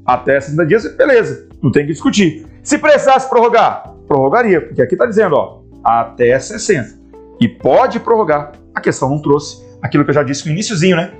Até 0.05 0.39
60 0.39 0.65
dias, 0.65 0.95
beleza, 0.95 1.47
não 1.61 1.71
tem 1.71 1.85
que 1.85 1.93
discutir. 1.93 2.45
Se 2.63 2.77
precisasse 2.77 3.29
prorrogar, 3.29 3.93
prorrogaria, 4.07 4.61
porque 4.61 4.81
aqui 4.81 4.95
está 4.95 5.05
dizendo, 5.05 5.35
ó, 5.35 5.61
até 5.83 6.37
60. 6.37 6.99
E 7.39 7.47
pode 7.47 7.99
prorrogar. 7.99 8.51
A 8.73 8.81
questão 8.81 9.09
não 9.09 9.21
trouxe 9.21 9.65
aquilo 9.81 10.03
que 10.03 10.11
eu 10.11 10.15
já 10.15 10.23
disse 10.23 10.45
no 10.45 10.51
iníciozinho, 10.51 10.95
né? 10.95 11.11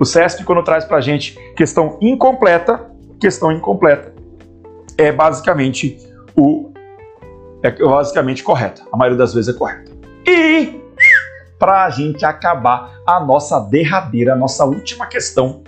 O 0.00 0.04
CESP, 0.04 0.44
quando 0.44 0.62
traz 0.62 0.84
para 0.84 0.98
a 0.98 1.00
gente 1.00 1.38
questão 1.56 1.98
incompleta, 2.00 2.86
questão 3.20 3.50
incompleta 3.50 4.12
é 4.96 5.12
basicamente 5.12 5.98
o 6.36 6.72
é 7.62 7.70
basicamente 7.70 8.42
correta. 8.42 8.82
A 8.92 8.96
maioria 8.96 9.18
das 9.18 9.34
vezes 9.34 9.52
é 9.54 9.58
correta. 9.58 9.90
E 10.26 10.80
para 11.58 11.84
a 11.84 11.90
gente 11.90 12.24
acabar 12.24 13.00
a 13.06 13.20
nossa 13.20 13.58
derradeira, 13.60 14.32
a 14.32 14.36
nossa 14.36 14.64
última 14.64 15.06
questão 15.06 15.62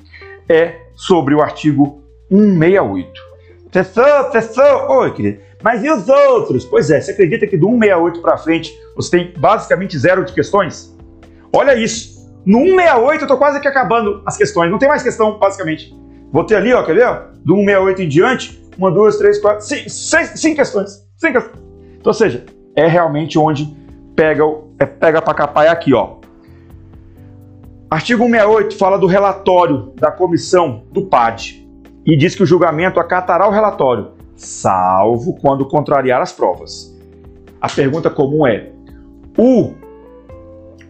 é 0.49 0.77
sobre 0.94 1.35
o 1.35 1.43
artigo 1.43 2.02
168. 2.31 3.31
Professor, 3.70 4.31
professor, 4.31 4.91
oi 4.91 5.12
querido, 5.12 5.41
mas 5.62 5.85
e 5.85 5.91
os 5.91 6.09
outros? 6.09 6.65
Pois 6.65 6.91
é, 6.91 7.01
você 7.01 7.12
acredita 7.12 7.47
que 7.47 7.57
do 7.57 7.69
168 7.69 8.20
para 8.20 8.36
frente 8.36 8.73
você 8.97 9.10
tem 9.10 9.35
basicamente 9.39 9.99
zero 9.99 10.25
de 10.25 10.33
questões? 10.33 10.97
Olha 11.52 11.75
isso. 11.75 12.20
No 12.44 12.60
168 12.60 13.23
eu 13.23 13.28
tô 13.28 13.36
quase 13.36 13.60
que 13.60 13.69
acabando 13.69 14.23
as 14.27 14.36
questões, 14.36 14.70
não 14.70 14.78
tem 14.78 14.89
mais 14.89 15.02
questão, 15.02 15.39
basicamente. 15.39 15.94
Vou 16.33 16.44
ter 16.44 16.57
ali, 16.57 16.73
ó, 16.73 16.83
quer 16.83 16.94
ver? 16.94 17.07
Do 17.44 17.57
168 17.57 18.02
em 18.02 18.09
diante, 18.09 18.60
uma, 18.78 18.91
duas, 18.91 19.17
três, 19.19 19.39
quatro, 19.39 19.65
cinco, 19.65 19.91
seis, 19.91 20.33
cinco 20.36 20.57
questões. 20.57 20.91
Cinco 21.17 21.33
questões. 21.35 21.62
Então, 21.99 22.10
ou 22.10 22.15
seja, 22.15 22.47
é 22.77 22.86
realmente 22.86 23.39
onde 23.39 23.77
pega, 24.17 24.43
é, 24.81 24.86
pega 24.86 25.20
para 25.20 25.34
capar 25.34 25.67
é 25.67 25.68
aqui, 25.68 25.92
ó. 25.92 26.17
Artigo 27.91 28.25
168 28.25 28.78
fala 28.78 28.99
do 28.99 29.07
relatório 29.07 29.92
da 29.97 30.10
comissão 30.10 30.84
do 30.91 31.07
PAD 31.07 31.68
e 32.07 32.17
diz 32.17 32.34
que 32.34 32.42
o 32.42 32.47
julgamento 32.47 32.99
acatará 32.99 33.47
o 33.47 33.50
relatório, 33.50 34.12
salvo 34.36 35.34
quando 35.41 35.67
contrariar 35.67 36.23
as 36.23 36.33
provas. 36.33 36.97
A 37.60 37.68
pergunta 37.68 38.09
comum 38.09 38.47
é: 38.47 38.70
o, 39.36 39.75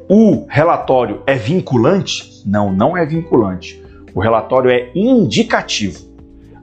o 0.09 0.47
relatório 0.49 1.23
é 1.27 1.35
vinculante? 1.35 2.43
Não, 2.47 2.73
não 2.73 2.97
é 2.97 3.05
vinculante. 3.05 3.83
O 4.15 4.21
relatório 4.21 4.71
é 4.71 4.91
indicativo. 4.95 6.09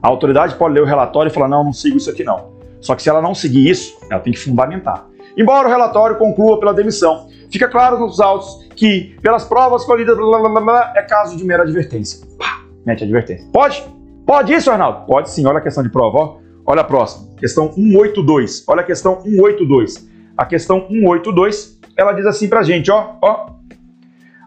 A 0.02 0.08
autoridade 0.08 0.54
pode 0.54 0.74
ler 0.74 0.82
o 0.82 0.86
relatório 0.86 1.30
e 1.30 1.34
falar: 1.34 1.48
não, 1.48 1.64
não 1.64 1.72
sigo 1.74 1.98
isso 1.98 2.10
aqui 2.10 2.24
não. 2.24 2.56
Só 2.80 2.94
que 2.94 3.02
se 3.02 3.10
ela 3.10 3.20
não 3.20 3.34
seguir 3.34 3.68
isso, 3.68 3.98
ela 4.10 4.20
tem 4.20 4.32
que 4.32 4.38
fundamentar. 4.38 5.06
Embora 5.38 5.68
o 5.68 5.70
relatório 5.70 6.16
conclua 6.16 6.58
pela 6.58 6.74
demissão, 6.74 7.28
fica 7.48 7.68
claro 7.68 7.96
nos 7.96 8.18
autos 8.18 8.66
que, 8.74 9.16
pelas 9.22 9.44
provas 9.44 9.84
colhidas, 9.84 10.16
blá, 10.16 10.40
blá, 10.40 10.60
blá, 10.60 10.92
é 10.96 11.02
caso 11.02 11.36
de 11.36 11.44
mera 11.44 11.62
advertência. 11.62 12.26
Pá, 12.36 12.60
mete 12.84 13.04
advertência. 13.04 13.48
Pode? 13.52 13.86
Pode 14.26 14.52
isso, 14.52 14.68
Arnaldo? 14.68 15.06
Pode 15.06 15.30
sim. 15.30 15.46
Olha 15.46 15.58
a 15.58 15.60
questão 15.60 15.84
de 15.84 15.90
prova. 15.90 16.18
Ó. 16.18 16.36
Olha 16.66 16.80
a 16.80 16.84
próxima. 16.84 17.28
Questão 17.36 17.72
182. 17.72 18.64
Olha 18.66 18.80
a 18.80 18.84
questão 18.84 19.20
182. 19.20 20.08
A 20.36 20.44
questão 20.44 20.86
182, 20.88 21.80
ela 21.96 22.12
diz 22.12 22.26
assim 22.26 22.48
pra 22.48 22.64
gente, 22.64 22.90
ó, 22.90 23.14
ó. 23.22 23.50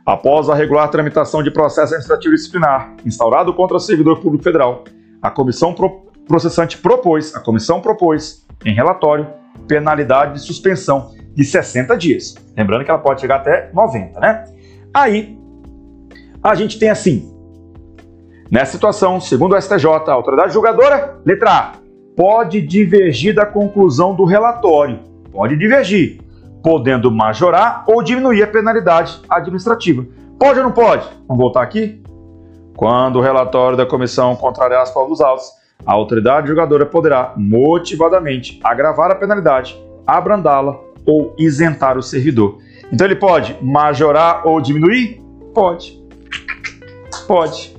Após 0.06 0.50
a 0.50 0.56
regular 0.56 0.90
tramitação 0.90 1.42
de 1.42 1.52
processo 1.52 1.94
administrativo 1.94 2.36
disciplinar 2.36 2.96
instaurado 3.06 3.54
contra 3.54 3.78
o 3.78 3.80
servidor 3.80 4.20
público 4.20 4.44
federal, 4.44 4.84
a 5.22 5.32
comissão 5.32 5.74
pro 5.74 6.02
processante 6.28 6.78
propôs, 6.78 7.34
a 7.34 7.40
comissão 7.40 7.80
propôs 7.80 8.46
em 8.66 8.74
relatório 8.74 9.41
penalidade 9.68 10.34
de 10.34 10.40
suspensão 10.40 11.12
de 11.34 11.44
60 11.44 11.98
dias. 11.98 12.36
Lembrando 12.56 12.84
que 12.84 12.92
ela 12.92 13.00
pode 13.00 13.22
chegar 13.22 13.38
até 13.38 13.70
90, 13.74 14.20
né? 14.20 14.46
Aí 14.94 15.38
a 16.44 16.56
gente 16.56 16.78
tem 16.80 16.90
assim, 16.90 17.32
nessa 18.50 18.74
situação, 18.74 19.20
segundo 19.22 19.56
o 19.56 19.62
STJ, 19.62 19.86
a 20.08 20.14
autoridade 20.14 20.54
julgadora, 20.54 21.20
letra 21.26 21.52
A, 21.52 21.72
pode 22.16 22.62
divergir 22.62 23.34
da 23.34 23.46
conclusão 23.46 24.16
do 24.16 24.26
relatório. 24.26 25.00
Pode 25.32 25.56
divergir, 25.56 26.20
podendo 26.62 27.10
majorar 27.10 27.86
ou 27.88 28.04
diminuir 28.04 28.44
a 28.44 28.48
penalidade 28.48 29.22
administrativa. 29.30 30.06
Pode 30.38 30.60
ou 30.60 30.66
não 30.66 30.72
pode? 30.72 31.08
Vamos 31.28 31.42
voltar 31.42 31.62
aqui? 31.62 32.02
Quando 32.76 33.20
o 33.20 33.22
relatório 33.22 33.78
da 33.78 33.86
comissão 33.86 34.36
contrariar 34.36 34.82
as 34.82 34.92
provas 34.92 35.10
dos 35.10 35.22
autos, 35.22 35.61
a 35.86 35.94
autoridade 35.94 36.48
julgadora 36.48 36.86
poderá 36.86 37.34
motivadamente 37.38 38.60
agravar 38.64 39.12
a 39.12 39.16
penalidade, 39.16 39.78
abrandá-la 40.06 40.80
ou 41.06 41.34
isentar 41.38 41.98
o 41.98 42.04
servidor. 42.04 42.58
Então 42.92 43.08
ele 43.08 43.16
pode 43.16 43.58
majorar 43.62 44.48
ou 44.48 44.62
diminuir? 44.62 45.22
Pode. 45.54 46.02
Pode. 47.28 47.76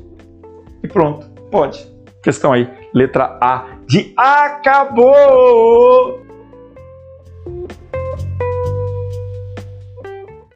E 0.83 0.89
pronto, 0.89 1.27
pode. 1.51 1.87
Questão 2.23 2.53
aí, 2.53 2.69
letra 2.95 3.39
A 3.41 3.67
de 3.87 4.13
acabou. 4.17 5.13